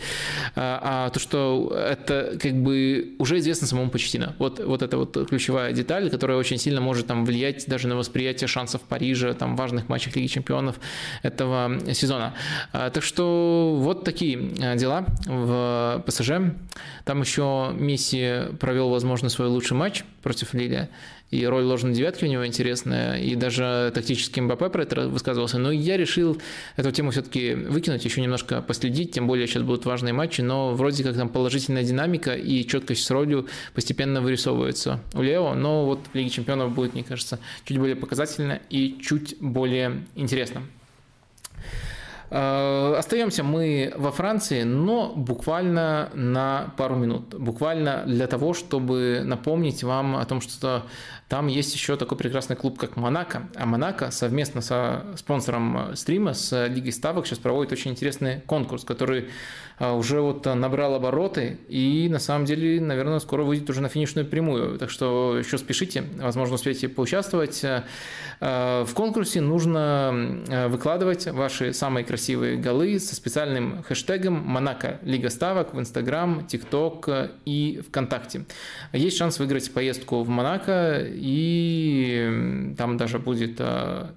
а, 0.55 1.07
а 1.07 1.09
то, 1.09 1.19
что 1.21 1.73
это 1.73 2.37
как 2.41 2.53
бы 2.53 3.15
уже 3.19 3.37
известно 3.37 3.67
самому 3.67 3.89
Почтина. 3.89 4.35
Вот, 4.39 4.59
вот 4.59 4.81
это 4.81 4.97
вот 4.97 5.29
ключевая 5.29 5.71
деталь, 5.71 6.09
которая 6.09 6.37
очень 6.37 6.57
сильно 6.57 6.81
может 6.81 7.07
там 7.07 7.25
влиять 7.25 7.67
даже 7.67 7.87
на 7.87 7.95
восприятие 7.95 8.47
шансов 8.47 8.81
Парижа, 8.81 9.33
там 9.33 9.55
важных 9.55 9.87
матчах 9.87 10.15
Лиги 10.15 10.27
Чемпионов 10.27 10.79
этого 11.23 11.79
сезона. 11.93 12.33
А, 12.73 12.89
так 12.89 13.03
что 13.03 13.77
вот 13.79 14.03
такие 14.03 14.51
а, 14.61 14.75
дела 14.75 15.05
в 15.25 16.03
ПСЖ. 16.05 16.31
Там 17.05 17.21
еще 17.21 17.73
Месси 17.77 18.53
провел, 18.59 18.89
возможно, 18.89 19.29
свой 19.29 19.47
лучший 19.47 19.77
матч 19.77 20.03
против 20.21 20.53
Лили 20.53 20.89
и 21.31 21.45
роль 21.45 21.63
ложной 21.63 21.93
девятки 21.93 22.25
у 22.25 22.27
него 22.27 22.45
интересная, 22.45 23.17
и 23.17 23.35
даже 23.35 23.91
тактический 23.95 24.41
МБП 24.41 24.71
про 24.71 24.83
это 24.83 25.07
высказывался. 25.07 25.57
Но 25.57 25.71
я 25.71 25.97
решил 25.97 26.39
эту 26.75 26.91
тему 26.91 27.11
все-таки 27.11 27.53
выкинуть, 27.53 28.03
еще 28.03 28.21
немножко 28.21 28.61
последить, 28.61 29.13
тем 29.13 29.27
более 29.27 29.47
сейчас 29.47 29.63
будут 29.63 29.85
важные 29.85 30.13
матчи, 30.13 30.41
но 30.41 30.73
вроде 30.73 31.03
как 31.03 31.15
там 31.15 31.29
положительная 31.29 31.83
динамика 31.83 32.33
и 32.33 32.67
четкость 32.67 33.05
с 33.05 33.09
ролью 33.09 33.47
постепенно 33.73 34.21
вырисовывается 34.21 34.99
у 35.13 35.21
Лео, 35.21 35.55
но 35.55 35.85
вот 35.85 35.99
в 36.11 36.15
Лиге 36.15 36.29
Чемпионов 36.29 36.73
будет, 36.73 36.93
мне 36.93 37.03
кажется, 37.03 37.39
чуть 37.63 37.79
более 37.79 37.95
показательно 37.95 38.59
и 38.69 38.97
чуть 39.01 39.37
более 39.39 40.03
интересно. 40.15 40.63
Э, 42.33 42.95
остаемся 42.97 43.43
мы 43.43 43.91
во 43.97 44.11
Франции, 44.11 44.63
но 44.63 45.11
буквально 45.13 46.09
на 46.13 46.73
пару 46.77 46.95
минут. 46.95 47.35
Буквально 47.37 48.03
для 48.05 48.25
того, 48.27 48.53
чтобы 48.53 49.21
напомнить 49.25 49.83
вам 49.83 50.15
о 50.15 50.25
том, 50.25 50.39
что 50.39 50.85
там 51.31 51.47
есть 51.47 51.73
еще 51.73 51.95
такой 51.95 52.17
прекрасный 52.17 52.57
клуб, 52.57 52.77
как 52.77 52.97
Монако. 52.97 53.43
А 53.55 53.65
Монако 53.65 54.11
совместно 54.11 54.59
со 54.59 55.05
спонсором 55.15 55.95
стрима, 55.95 56.33
с 56.33 56.67
Лигой 56.67 56.91
Ставок, 56.91 57.25
сейчас 57.25 57.39
проводит 57.39 57.71
очень 57.71 57.91
интересный 57.91 58.41
конкурс, 58.41 58.83
который 58.83 59.29
уже 59.81 60.21
вот 60.21 60.45
набрал 60.45 60.95
обороты 60.95 61.57
и 61.67 62.07
на 62.09 62.19
самом 62.19 62.45
деле, 62.45 62.79
наверное, 62.79 63.19
скоро 63.19 63.43
выйдет 63.43 63.69
уже 63.69 63.81
на 63.81 63.89
финишную 63.89 64.27
прямую. 64.27 64.77
Так 64.77 64.89
что 64.89 65.37
еще 65.37 65.57
спешите, 65.57 66.03
возможно, 66.17 66.55
успеете 66.55 66.87
поучаствовать. 66.87 67.61
А, 67.63 68.85
в 68.85 68.93
конкурсе 68.93 69.41
нужно 69.41 70.09
а, 70.49 70.67
выкладывать 70.67 71.27
ваши 71.27 71.73
самые 71.73 72.05
красивые 72.05 72.57
голы 72.57 72.99
со 72.99 73.15
специальным 73.15 73.83
хэштегом 73.83 74.33
Монако 74.33 74.99
Лига 75.03 75.29
Ставок 75.29 75.73
в 75.73 75.79
Инстаграм, 75.79 76.45
ТикТок 76.45 77.09
и 77.45 77.81
ВКонтакте. 77.87 78.45
Есть 78.93 79.17
шанс 79.17 79.39
выиграть 79.39 79.71
поездку 79.73 80.23
в 80.23 80.29
Монако 80.29 80.99
и 81.05 82.73
там 82.77 82.97
даже 82.97 83.19
будет 83.19 83.57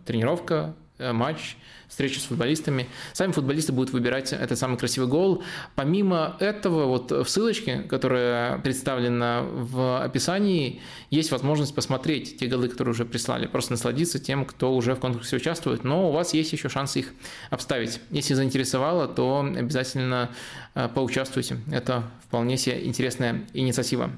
тренировка, 0.04 0.74
матч 0.98 1.56
встречи 1.89 2.18
с 2.18 2.24
футболистами. 2.24 2.89
Сами 3.12 3.32
футболисты 3.32 3.73
будут 3.73 3.92
выбирать 3.92 4.32
этот 4.32 4.58
самый 4.58 4.76
красивый 4.76 5.08
гол. 5.08 5.42
Помимо 5.74 6.36
этого, 6.40 6.86
вот 6.86 7.10
в 7.10 7.28
ссылочке, 7.28 7.78
которая 7.82 8.58
представлена 8.58 9.42
в 9.42 10.02
описании, 10.02 10.81
есть 11.10 11.31
возможность 11.31 11.74
посмотреть 11.74 12.39
те 12.39 12.47
голы, 12.47 12.68
которые 12.68 12.92
уже 12.92 13.05
прислали, 13.05 13.47
просто 13.47 13.73
насладиться 13.73 14.18
тем, 14.18 14.44
кто 14.44 14.74
уже 14.74 14.94
в 14.94 15.00
конкурсе 15.00 15.36
участвует. 15.36 15.84
Но 15.84 16.08
у 16.08 16.12
вас 16.12 16.34
есть 16.34 16.52
еще 16.52 16.68
шанс 16.68 16.97
их 16.97 17.12
обставить. 17.50 18.00
Если 18.10 18.34
заинтересовало, 18.34 19.06
то 19.06 19.40
обязательно 19.56 20.31
э, 20.74 20.89
поучаствуйте. 20.92 21.58
Это 21.70 22.10
вполне 22.26 22.56
себе 22.56 22.84
интересная 22.84 23.44
инициатива. 23.52 24.10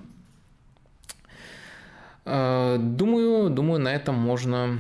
Э, 2.27 2.77
думаю, 2.81 3.51
думаю, 3.51 3.81
на 3.81 3.95
этом 3.95 4.17
можно, 4.17 4.79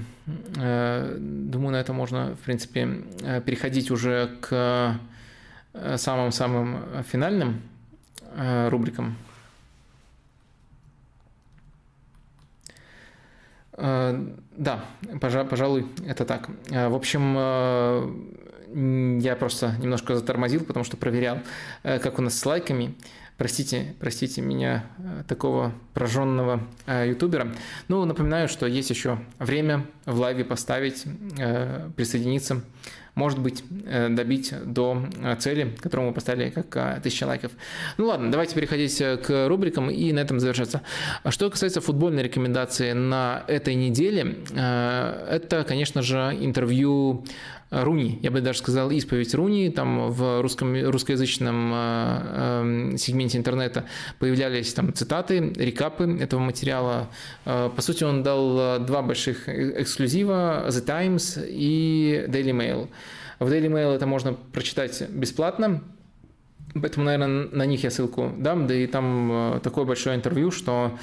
э, 0.57 1.16
думаю, 1.18 1.73
на 1.73 1.76
этом 1.76 1.94
можно, 1.94 2.34
в 2.34 2.41
принципе, 2.41 3.05
э, 3.23 3.41
переходить 3.41 3.91
уже 3.91 4.36
к 4.41 4.99
самым-самым 5.97 7.05
финальным 7.05 7.60
рубрикам. 8.70 9.15
Да, 13.76 14.81
пожалуй, 15.20 15.86
это 16.07 16.25
так. 16.25 16.49
В 16.70 16.94
общем, 16.94 17.34
я 19.20 19.36
просто 19.36 19.75
немножко 19.78 20.16
затормозил, 20.16 20.65
потому 20.65 20.83
что 20.83 20.97
проверял, 20.97 21.41
как 21.83 22.18
у 22.18 22.23
нас 22.23 22.39
с 22.39 22.47
лайками. 22.47 22.94
Простите, 23.36 23.94
простите 24.00 24.40
меня, 24.40 24.86
э, 24.98 25.23
такого 25.28 25.74
прожженного 25.92 26.62
э, 26.86 27.08
ютубера. 27.10 27.52
Ну, 27.86 28.02
напоминаю, 28.06 28.48
что 28.48 28.66
есть 28.66 28.89
еще 28.89 29.18
время 29.39 29.84
в 30.06 30.18
лайве 30.18 30.42
поставить, 30.42 31.05
э, 31.39 31.90
присоединиться. 31.97 32.62
может 33.15 33.39
быть, 33.39 33.65
добить 34.10 34.52
до 34.66 35.08
цели, 35.39 35.74
которую 35.81 36.08
мы 36.08 36.15
поставили 36.15 36.50
как 36.50 37.02
тысяча 37.02 37.24
лайков. 37.24 37.50
Ну 37.97 38.08
ладно, 38.08 38.31
давайте 38.31 38.55
переходить 38.55 38.98
к 38.98 39.48
рубрикам 39.48 39.90
и 39.90 40.12
на 40.12 40.18
этом 40.18 40.39
завершаться. 40.39 40.82
Что 41.31 41.48
касается 41.48 41.81
футбольной 41.81 42.23
рекомендации 42.23 42.92
на 42.92 43.42
этой 43.48 43.74
неделе, 43.74 44.36
это, 44.55 45.65
конечно 45.66 46.02
же, 46.02 46.36
интервью 46.39 47.24
Руни, 47.84 48.18
я 48.22 48.30
бы 48.30 48.40
даже 48.40 48.58
сказал 48.58 48.90
исповедь 48.90 49.34
Руни, 49.34 49.70
там 49.70 50.10
в 50.10 50.40
русском, 50.40 50.74
русскоязычном 50.88 51.72
э, 51.74 52.92
э, 52.94 52.96
сегменте 52.96 53.38
интернета 53.38 53.84
появлялись 54.18 54.72
там 54.72 54.94
цитаты, 54.94 55.52
рекапы 55.56 56.18
этого 56.20 56.40
материала. 56.40 57.08
Э, 57.44 57.70
по 57.74 57.82
сути, 57.82 58.05
он 58.05 58.22
дал 58.22 58.80
два 58.80 59.02
больших 59.02 59.48
эксклюзива, 59.48 60.66
The 60.68 60.84
Times 60.84 61.46
и 61.48 62.24
Daily 62.28 62.52
Mail. 62.52 62.88
В 63.38 63.50
Daily 63.50 63.68
Mail 63.68 63.94
это 63.94 64.06
можно 64.06 64.32
прочитать 64.32 65.02
бесплатно, 65.10 65.82
поэтому, 66.74 67.05
наверное, 67.05 67.48
на 67.50 67.66
них 67.66 67.84
я 67.84 67.90
ссылку 67.90 68.32
дам, 68.38 68.66
да 68.66 68.74
и 68.74 68.86
там 68.86 69.60
такое 69.62 69.84
большое 69.84 70.16
интервью, 70.16 70.50
что 70.50 70.98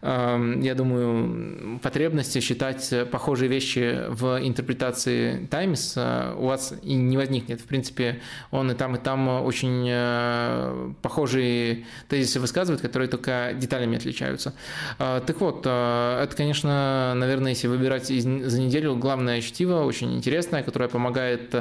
я 0.00 0.74
думаю, 0.76 1.78
потребности 1.80 2.40
считать 2.40 2.92
похожие 3.10 3.48
вещи 3.48 4.04
в 4.08 4.38
интерпретации 4.42 5.46
Times 5.50 5.94
э, 5.96 6.34
у 6.36 6.46
вас 6.46 6.74
и 6.82 6.94
не 6.94 7.16
возникнет. 7.16 7.60
В 7.60 7.64
принципе, 7.64 8.20
он 8.50 8.70
и 8.70 8.74
там, 8.74 8.96
и 8.96 8.98
там 8.98 9.28
очень 9.28 9.86
э, 9.88 10.92
похожие 11.02 11.86
тезисы 12.08 12.40
высказывает, 12.40 12.80
которые 12.80 13.08
только 13.08 13.52
деталями 13.54 13.96
отличаются. 13.96 14.54
Э, 14.98 15.20
так 15.26 15.40
вот, 15.40 15.60
это, 15.60 16.30
конечно, 16.36 17.14
наверное, 17.14 17.52
если 17.52 17.68
выбирать 17.68 18.06
за 18.06 18.60
неделю, 18.60 18.96
главное 18.96 19.40
чтиво, 19.40 19.84
очень 19.84 20.16
интересное, 20.16 20.62
которое 20.62 20.88
помогает 20.88 21.54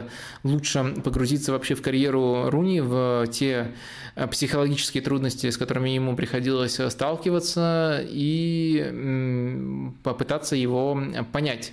лучше 0.43 0.95
погрузиться 1.03 1.51
вообще 1.51 1.75
в 1.75 1.81
карьеру 1.81 2.49
Руни, 2.49 2.81
в 2.81 3.25
те 3.31 3.71
психологические 4.31 5.03
трудности, 5.03 5.49
с 5.49 5.57
которыми 5.57 5.89
ему 5.89 6.15
приходилось 6.15 6.79
сталкиваться, 6.89 8.03
и 8.07 8.26
и 8.27 9.91
попытаться 10.03 10.55
его 10.55 10.99
понять. 11.31 11.71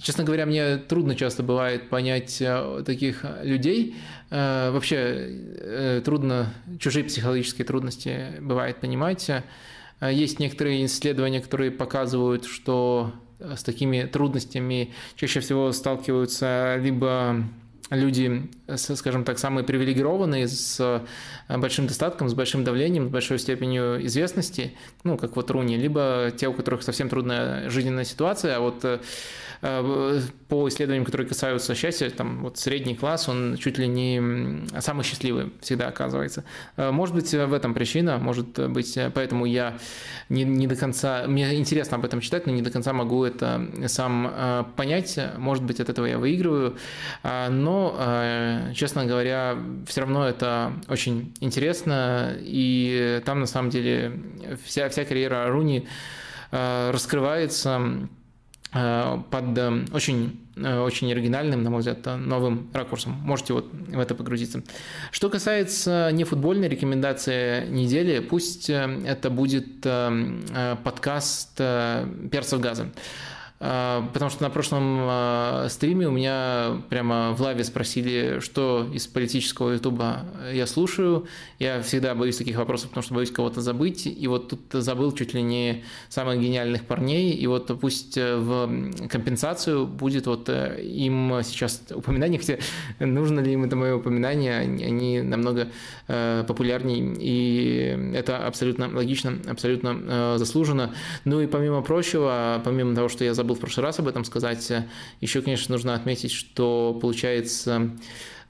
Честно 0.00 0.24
говоря, 0.24 0.46
мне 0.46 0.78
трудно 0.78 1.14
часто 1.14 1.42
бывает 1.42 1.88
понять 1.88 2.40
э, 2.40 2.82
таких 2.84 3.24
людей. 3.42 3.94
Э, 4.30 4.70
вообще 4.70 4.96
э, 4.96 6.02
трудно, 6.04 6.52
чужие 6.80 7.04
психологические 7.04 7.66
трудности 7.66 8.32
бывает 8.40 8.78
понимать. 8.78 9.30
Есть 10.00 10.40
некоторые 10.40 10.86
исследования, 10.86 11.40
которые 11.40 11.70
показывают, 11.70 12.44
что 12.46 13.12
с 13.38 13.62
такими 13.62 14.02
трудностями 14.02 14.92
чаще 15.14 15.38
всего 15.40 15.70
сталкиваются 15.70 16.76
либо 16.80 17.44
люди, 17.90 18.50
скажем 18.76 19.24
так, 19.24 19.38
самые 19.38 19.64
привилегированные, 19.64 20.48
с 20.48 20.78
э, 20.80 21.56
большим 21.58 21.86
достатком, 21.86 22.28
с 22.28 22.34
большим 22.34 22.64
давлением, 22.64 23.08
с 23.08 23.10
большой 23.10 23.38
степенью 23.38 24.04
известности, 24.06 24.74
ну, 25.04 25.16
как 25.16 25.36
вот 25.36 25.50
Руни, 25.50 25.76
либо 25.76 26.32
те, 26.36 26.48
у 26.48 26.52
которых 26.52 26.82
совсем 26.82 27.08
трудная 27.08 27.68
жизненная 27.70 28.04
ситуация, 28.04 28.56
а 28.56 28.60
вот 28.60 28.84
э, 28.84 29.00
Э, 29.64 30.20
по 30.48 30.68
исследованиям, 30.68 31.04
которые 31.04 31.28
касаются 31.28 31.74
счастья, 31.76 32.10
там 32.10 32.42
вот 32.42 32.58
средний 32.58 32.96
класс, 32.96 33.28
он 33.28 33.56
чуть 33.56 33.78
ли 33.78 33.86
не 33.86 34.66
самый 34.80 35.04
счастливый 35.04 35.52
всегда 35.60 35.86
оказывается. 35.86 36.44
Может 36.76 37.14
быть, 37.14 37.32
в 37.32 37.52
этом 37.54 37.72
причина, 37.72 38.18
может 38.18 38.58
быть, 38.70 38.98
поэтому 39.14 39.46
я 39.46 39.78
не, 40.28 40.42
не 40.44 40.66
до 40.66 40.74
конца, 40.76 41.24
мне 41.26 41.54
интересно 41.54 41.96
об 41.96 42.04
этом 42.04 42.20
читать, 42.20 42.46
но 42.46 42.52
не 42.52 42.60
до 42.60 42.70
конца 42.70 42.92
могу 42.92 43.24
это 43.24 43.66
сам 43.86 44.66
понять. 44.76 45.18
Может 45.38 45.64
быть, 45.64 45.80
от 45.80 45.88
этого 45.88 46.06
я 46.06 46.18
выигрываю, 46.18 46.76
но, 47.22 47.96
честно 48.74 49.06
говоря, 49.06 49.56
все 49.86 50.00
равно 50.02 50.28
это 50.28 50.72
очень 50.88 51.34
интересно, 51.40 52.34
и 52.38 53.20
там 53.24 53.40
на 53.40 53.46
самом 53.46 53.70
деле 53.70 54.20
вся, 54.64 54.88
вся 54.88 55.04
карьера 55.04 55.48
Руни 55.48 55.86
раскрывается 56.50 58.08
Э, 58.74 59.18
под 59.30 59.58
э, 59.58 59.84
очень, 59.92 60.40
э, 60.56 60.78
очень 60.78 61.12
оригинальным, 61.12 61.62
на 61.62 61.68
мой 61.68 61.80
взгляд, 61.80 62.06
новым 62.18 62.70
ракурсом. 62.72 63.12
Можете 63.22 63.52
вот 63.52 63.70
в 63.70 63.98
это 63.98 64.14
погрузиться. 64.14 64.62
Что 65.10 65.28
касается 65.28 66.08
нефутбольной 66.12 66.68
рекомендации 66.68 67.68
недели, 67.68 68.20
пусть 68.20 68.70
это 68.70 69.28
будет 69.30 69.82
подкаст 70.84 71.56
«Перцев 71.56 72.60
газа». 72.60 72.90
А, 73.64 74.08
потому 74.12 74.28
что 74.28 74.42
на 74.42 74.50
прошлом 74.50 74.98
а, 75.02 75.68
стриме 75.68 76.08
у 76.08 76.10
меня 76.10 76.82
прямо 76.90 77.32
в 77.32 77.40
лаве 77.40 77.62
спросили, 77.62 78.40
что 78.40 78.88
из 78.92 79.06
политического 79.06 79.70
ютуба 79.70 80.24
я 80.52 80.66
слушаю. 80.66 81.28
Я 81.60 81.80
всегда 81.82 82.16
боюсь 82.16 82.38
таких 82.38 82.56
вопросов, 82.56 82.88
потому 82.88 83.04
что 83.04 83.14
боюсь 83.14 83.30
кого-то 83.30 83.60
забыть. 83.60 84.04
И 84.06 84.26
вот 84.26 84.48
тут 84.48 84.82
забыл 84.82 85.12
чуть 85.12 85.32
ли 85.32 85.42
не 85.42 85.84
самых 86.08 86.40
гениальных 86.40 86.82
парней. 86.86 87.30
И 87.34 87.46
вот 87.46 87.70
пусть 87.80 88.18
э, 88.18 88.36
в 88.36 89.06
компенсацию 89.06 89.86
будет 89.86 90.26
вот 90.26 90.48
э, 90.48 90.82
им 90.82 91.32
сейчас 91.44 91.82
упоминание, 91.94 92.40
хотя 92.40 92.58
нужно 92.98 93.38
ли 93.38 93.52
им 93.52 93.62
это 93.62 93.76
мое 93.76 93.94
упоминание, 93.94 94.58
они 94.58 95.22
намного 95.22 95.68
э, 96.08 96.44
популярнее, 96.48 97.14
и 97.16 98.12
это 98.16 98.44
абсолютно 98.44 98.92
логично, 98.92 99.38
абсолютно 99.48 100.36
заслуженно. 100.36 100.92
Ну 101.24 101.40
и 101.40 101.46
помимо 101.46 101.80
прочего, 101.82 102.60
помимо 102.64 102.96
того, 102.96 103.08
что 103.08 103.24
я 103.24 103.34
забыл 103.34 103.51
забыл 103.52 103.54
в 103.54 103.60
прошлый 103.60 103.84
раз 103.84 103.98
об 103.98 104.08
этом 104.08 104.24
сказать. 104.24 104.72
Еще, 105.20 105.42
конечно, 105.42 105.72
нужно 105.72 105.94
отметить, 105.94 106.32
что 106.32 106.98
получается 107.00 107.90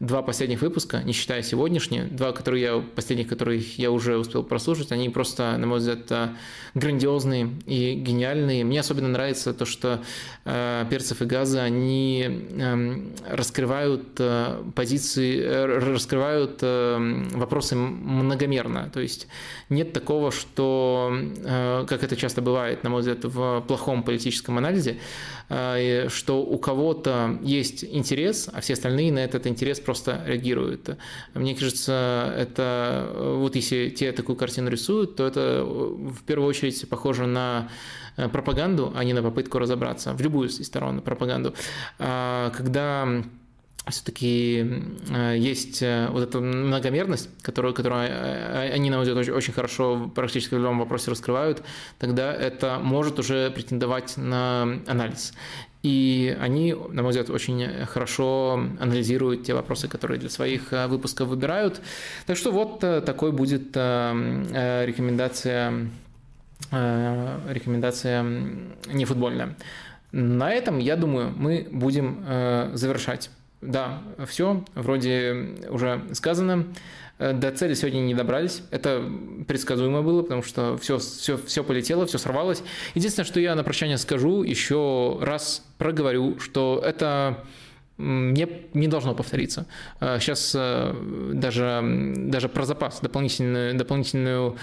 два 0.02 0.20
последних 0.20 0.62
выпуска, 0.62 1.00
не 1.04 1.12
считая 1.12 1.42
сегодняшние, 1.42 2.02
два, 2.02 2.32
которые 2.32 2.62
я, 2.62 2.78
последних, 2.78 3.28
которых 3.28 3.78
я 3.78 3.92
уже 3.92 4.18
успел 4.18 4.42
прослушать, 4.42 4.90
они 4.90 5.08
просто, 5.10 5.56
на 5.56 5.66
мой 5.68 5.78
взгляд, 5.78 6.32
грандиозные 6.74 7.50
и 7.66 7.94
гениальные. 7.94 8.64
Мне 8.64 8.80
особенно 8.80 9.08
нравится 9.08 9.54
то, 9.54 9.64
что 9.64 10.02
э, 10.44 10.86
перцев 10.90 11.22
и 11.22 11.24
газа, 11.24 11.62
они 11.62 12.26
э, 12.28 12.96
раскрывают 13.30 14.08
э, 14.18 14.64
позиции, 14.74 15.40
э, 15.40 15.66
раскрывают 15.66 16.58
э, 16.62 17.28
вопросы 17.34 17.76
многомерно. 17.76 18.90
То 18.92 18.98
есть 18.98 19.28
нет 19.68 19.92
такого, 19.92 20.32
что, 20.32 21.12
э, 21.12 21.84
как 21.88 22.02
это 22.02 22.16
часто 22.16 22.42
бывает, 22.42 22.82
на 22.82 22.90
мой 22.90 23.02
взгляд, 23.02 23.24
в 23.24 23.60
плохом 23.68 24.02
политическом 24.02 24.58
анализе, 24.58 24.92
э, 24.92 25.41
что 26.08 26.42
у 26.42 26.58
кого-то 26.58 27.38
есть 27.42 27.84
интерес, 27.84 28.48
а 28.52 28.60
все 28.60 28.72
остальные 28.72 29.12
на 29.12 29.18
этот 29.18 29.46
интерес 29.46 29.80
просто 29.80 30.22
реагируют. 30.26 30.96
Мне 31.34 31.54
кажется, 31.54 32.32
это 32.36 33.12
вот 33.16 33.56
если 33.56 33.90
те 33.90 34.12
такую 34.12 34.36
картину 34.36 34.70
рисуют, 34.70 35.16
то 35.16 35.26
это 35.26 35.64
в 35.64 36.22
первую 36.24 36.48
очередь 36.48 36.88
похоже 36.88 37.26
на 37.26 37.68
э, 38.16 38.28
пропаганду, 38.28 38.92
а 38.94 39.04
не 39.04 39.12
на 39.12 39.22
попытку 39.22 39.58
разобраться 39.58 40.14
в 40.14 40.20
любую 40.20 40.48
из 40.48 40.66
сторон 40.66 41.02
пропаганду. 41.02 41.54
А 41.98 42.50
когда 42.50 43.22
все-таки 43.90 44.84
э, 45.10 45.36
есть 45.36 45.82
э, 45.82 46.08
вот 46.10 46.22
эта 46.22 46.40
многомерность, 46.40 47.28
которую, 47.42 47.74
которую 47.74 48.02
они, 48.72 48.90
на 48.90 48.96
мой 48.96 49.04
взгляд, 49.04 49.18
очень, 49.18 49.32
очень 49.32 49.52
хорошо 49.52 50.10
практически 50.14 50.54
в 50.54 50.58
любом 50.58 50.78
вопросе 50.78 51.10
раскрывают, 51.10 51.62
тогда 51.98 52.32
это 52.32 52.78
может 52.78 53.18
уже 53.18 53.50
претендовать 53.50 54.16
на 54.16 54.80
анализ. 54.86 55.32
И 55.82 56.36
они, 56.40 56.74
на 56.74 57.02
мой 57.02 57.10
взгляд, 57.10 57.28
очень 57.30 57.86
хорошо 57.86 58.64
анализируют 58.78 59.44
те 59.44 59.52
вопросы, 59.54 59.88
которые 59.88 60.20
для 60.20 60.30
своих 60.30 60.72
э, 60.72 60.86
выпусков 60.86 61.28
выбирают. 61.28 61.80
Так 62.26 62.36
что 62.36 62.52
вот 62.52 62.84
э, 62.84 63.00
такой 63.00 63.32
будет 63.32 63.72
э, 63.74 64.84
рекомендация, 64.86 65.88
рекомендация 66.70 68.22
нефутбольная. 68.86 69.56
На 70.12 70.52
этом, 70.52 70.78
я 70.78 70.94
думаю, 70.94 71.32
мы 71.36 71.66
будем 71.70 72.24
завершать. 72.74 73.30
Да, 73.62 74.02
все, 74.26 74.64
вроде 74.74 75.56
уже 75.68 76.02
сказано. 76.12 76.66
Э, 77.20 77.32
до 77.32 77.52
цели 77.52 77.74
сегодня 77.74 78.00
не 78.00 78.12
добрались. 78.14 78.62
Это 78.72 79.08
предсказуемо 79.46 80.02
было, 80.02 80.22
потому 80.22 80.42
что 80.42 80.76
все, 80.78 80.98
все, 80.98 81.36
все 81.36 81.62
полетело, 81.62 82.04
все 82.04 82.18
сорвалось. 82.18 82.64
Единственное, 82.94 83.24
что 83.24 83.38
я 83.38 83.54
на 83.54 83.62
прощание 83.62 83.98
скажу, 83.98 84.42
еще 84.42 85.16
раз 85.20 85.64
проговорю, 85.78 86.40
что 86.40 86.82
это 86.84 87.44
не, 88.02 88.48
не 88.74 88.88
должно 88.88 89.14
повториться. 89.14 89.66
Сейчас 90.00 90.54
а, 90.56 90.92
э, 90.92 91.34
даже, 91.34 91.80
даже 92.16 92.48
про 92.48 92.64
запас 92.64 93.00
дополнительную, 93.00 93.74
дополнительную 93.76 94.56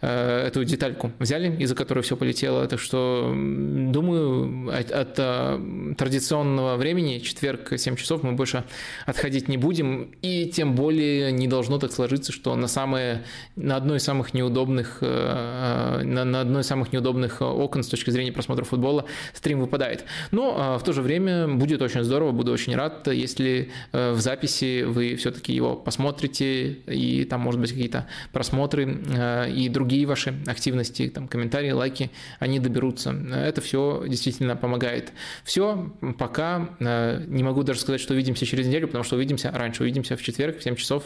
э, 0.00 0.46
эту 0.46 0.64
детальку 0.64 1.12
взяли, 1.18 1.54
из-за 1.62 1.74
которой 1.74 2.00
все 2.00 2.16
полетело. 2.16 2.66
Так 2.66 2.80
что, 2.80 3.32
думаю, 3.34 4.70
от, 4.70 4.90
от 4.90 5.14
э, 5.18 5.94
традиционного 5.96 6.76
времени, 6.76 7.18
четверг 7.18 7.72
7 7.76 7.96
часов, 7.96 8.22
мы 8.22 8.32
больше 8.32 8.64
отходить 9.04 9.48
не 9.48 9.56
будем. 9.56 10.12
И 10.22 10.46
тем 10.46 10.74
более 10.74 11.32
не 11.32 11.48
должно 11.48 11.78
так 11.78 11.92
сложиться, 11.92 12.32
что 12.32 12.56
на, 12.56 12.68
самые, 12.68 13.24
на 13.56 13.76
одной 13.76 13.98
из 13.98 14.04
самых 14.04 14.34
неудобных 14.34 14.98
на, 15.00 16.24
на 16.24 16.40
одной 16.40 16.62
из 16.62 16.66
самых 16.66 16.92
неудобных 16.92 17.42
окон 17.42 17.82
с 17.82 17.88
точки 17.88 18.10
зрения 18.10 18.32
просмотра 18.32 18.64
футбола 18.64 19.04
стрим 19.34 19.60
выпадает. 19.60 20.04
Но 20.30 20.78
в 20.78 20.84
то 20.84 20.92
же 20.92 21.02
время 21.02 21.48
будет 21.48 21.82
очень 21.82 22.02
здорово, 22.02 22.32
буду 22.32 22.52
очень 22.52 22.74
рад, 22.74 22.85
рад, 22.86 23.08
если 23.08 23.70
э, 23.92 24.12
в 24.12 24.20
записи 24.20 24.82
вы 24.82 25.16
все-таки 25.16 25.52
его 25.52 25.76
посмотрите, 25.76 26.70
и 26.86 27.24
там, 27.24 27.40
может 27.40 27.60
быть, 27.60 27.70
какие-то 27.70 28.06
просмотры 28.32 28.86
э, 28.86 29.50
и 29.50 29.68
другие 29.68 30.06
ваши 30.06 30.34
активности, 30.46 31.08
там, 31.08 31.28
комментарии, 31.28 31.70
лайки, 31.70 32.10
они 32.38 32.60
доберутся. 32.60 33.10
Это 33.10 33.60
все 33.60 34.04
действительно 34.06 34.56
помогает. 34.56 35.12
Все, 35.44 35.92
пока. 36.18 36.70
Не 36.80 37.42
могу 37.42 37.62
даже 37.62 37.80
сказать, 37.80 38.00
что 38.00 38.14
увидимся 38.14 38.46
через 38.46 38.66
неделю, 38.66 38.86
потому 38.86 39.04
что 39.04 39.16
увидимся 39.16 39.50
раньше. 39.50 39.82
Увидимся 39.82 40.16
в 40.16 40.22
четверг 40.22 40.58
в 40.58 40.62
7 40.62 40.76
часов. 40.76 41.04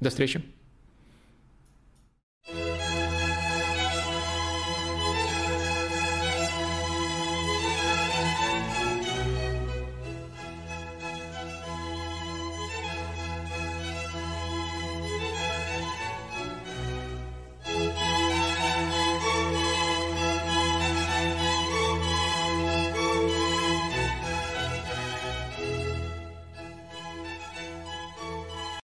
До 0.00 0.10
встречи. 0.10 0.42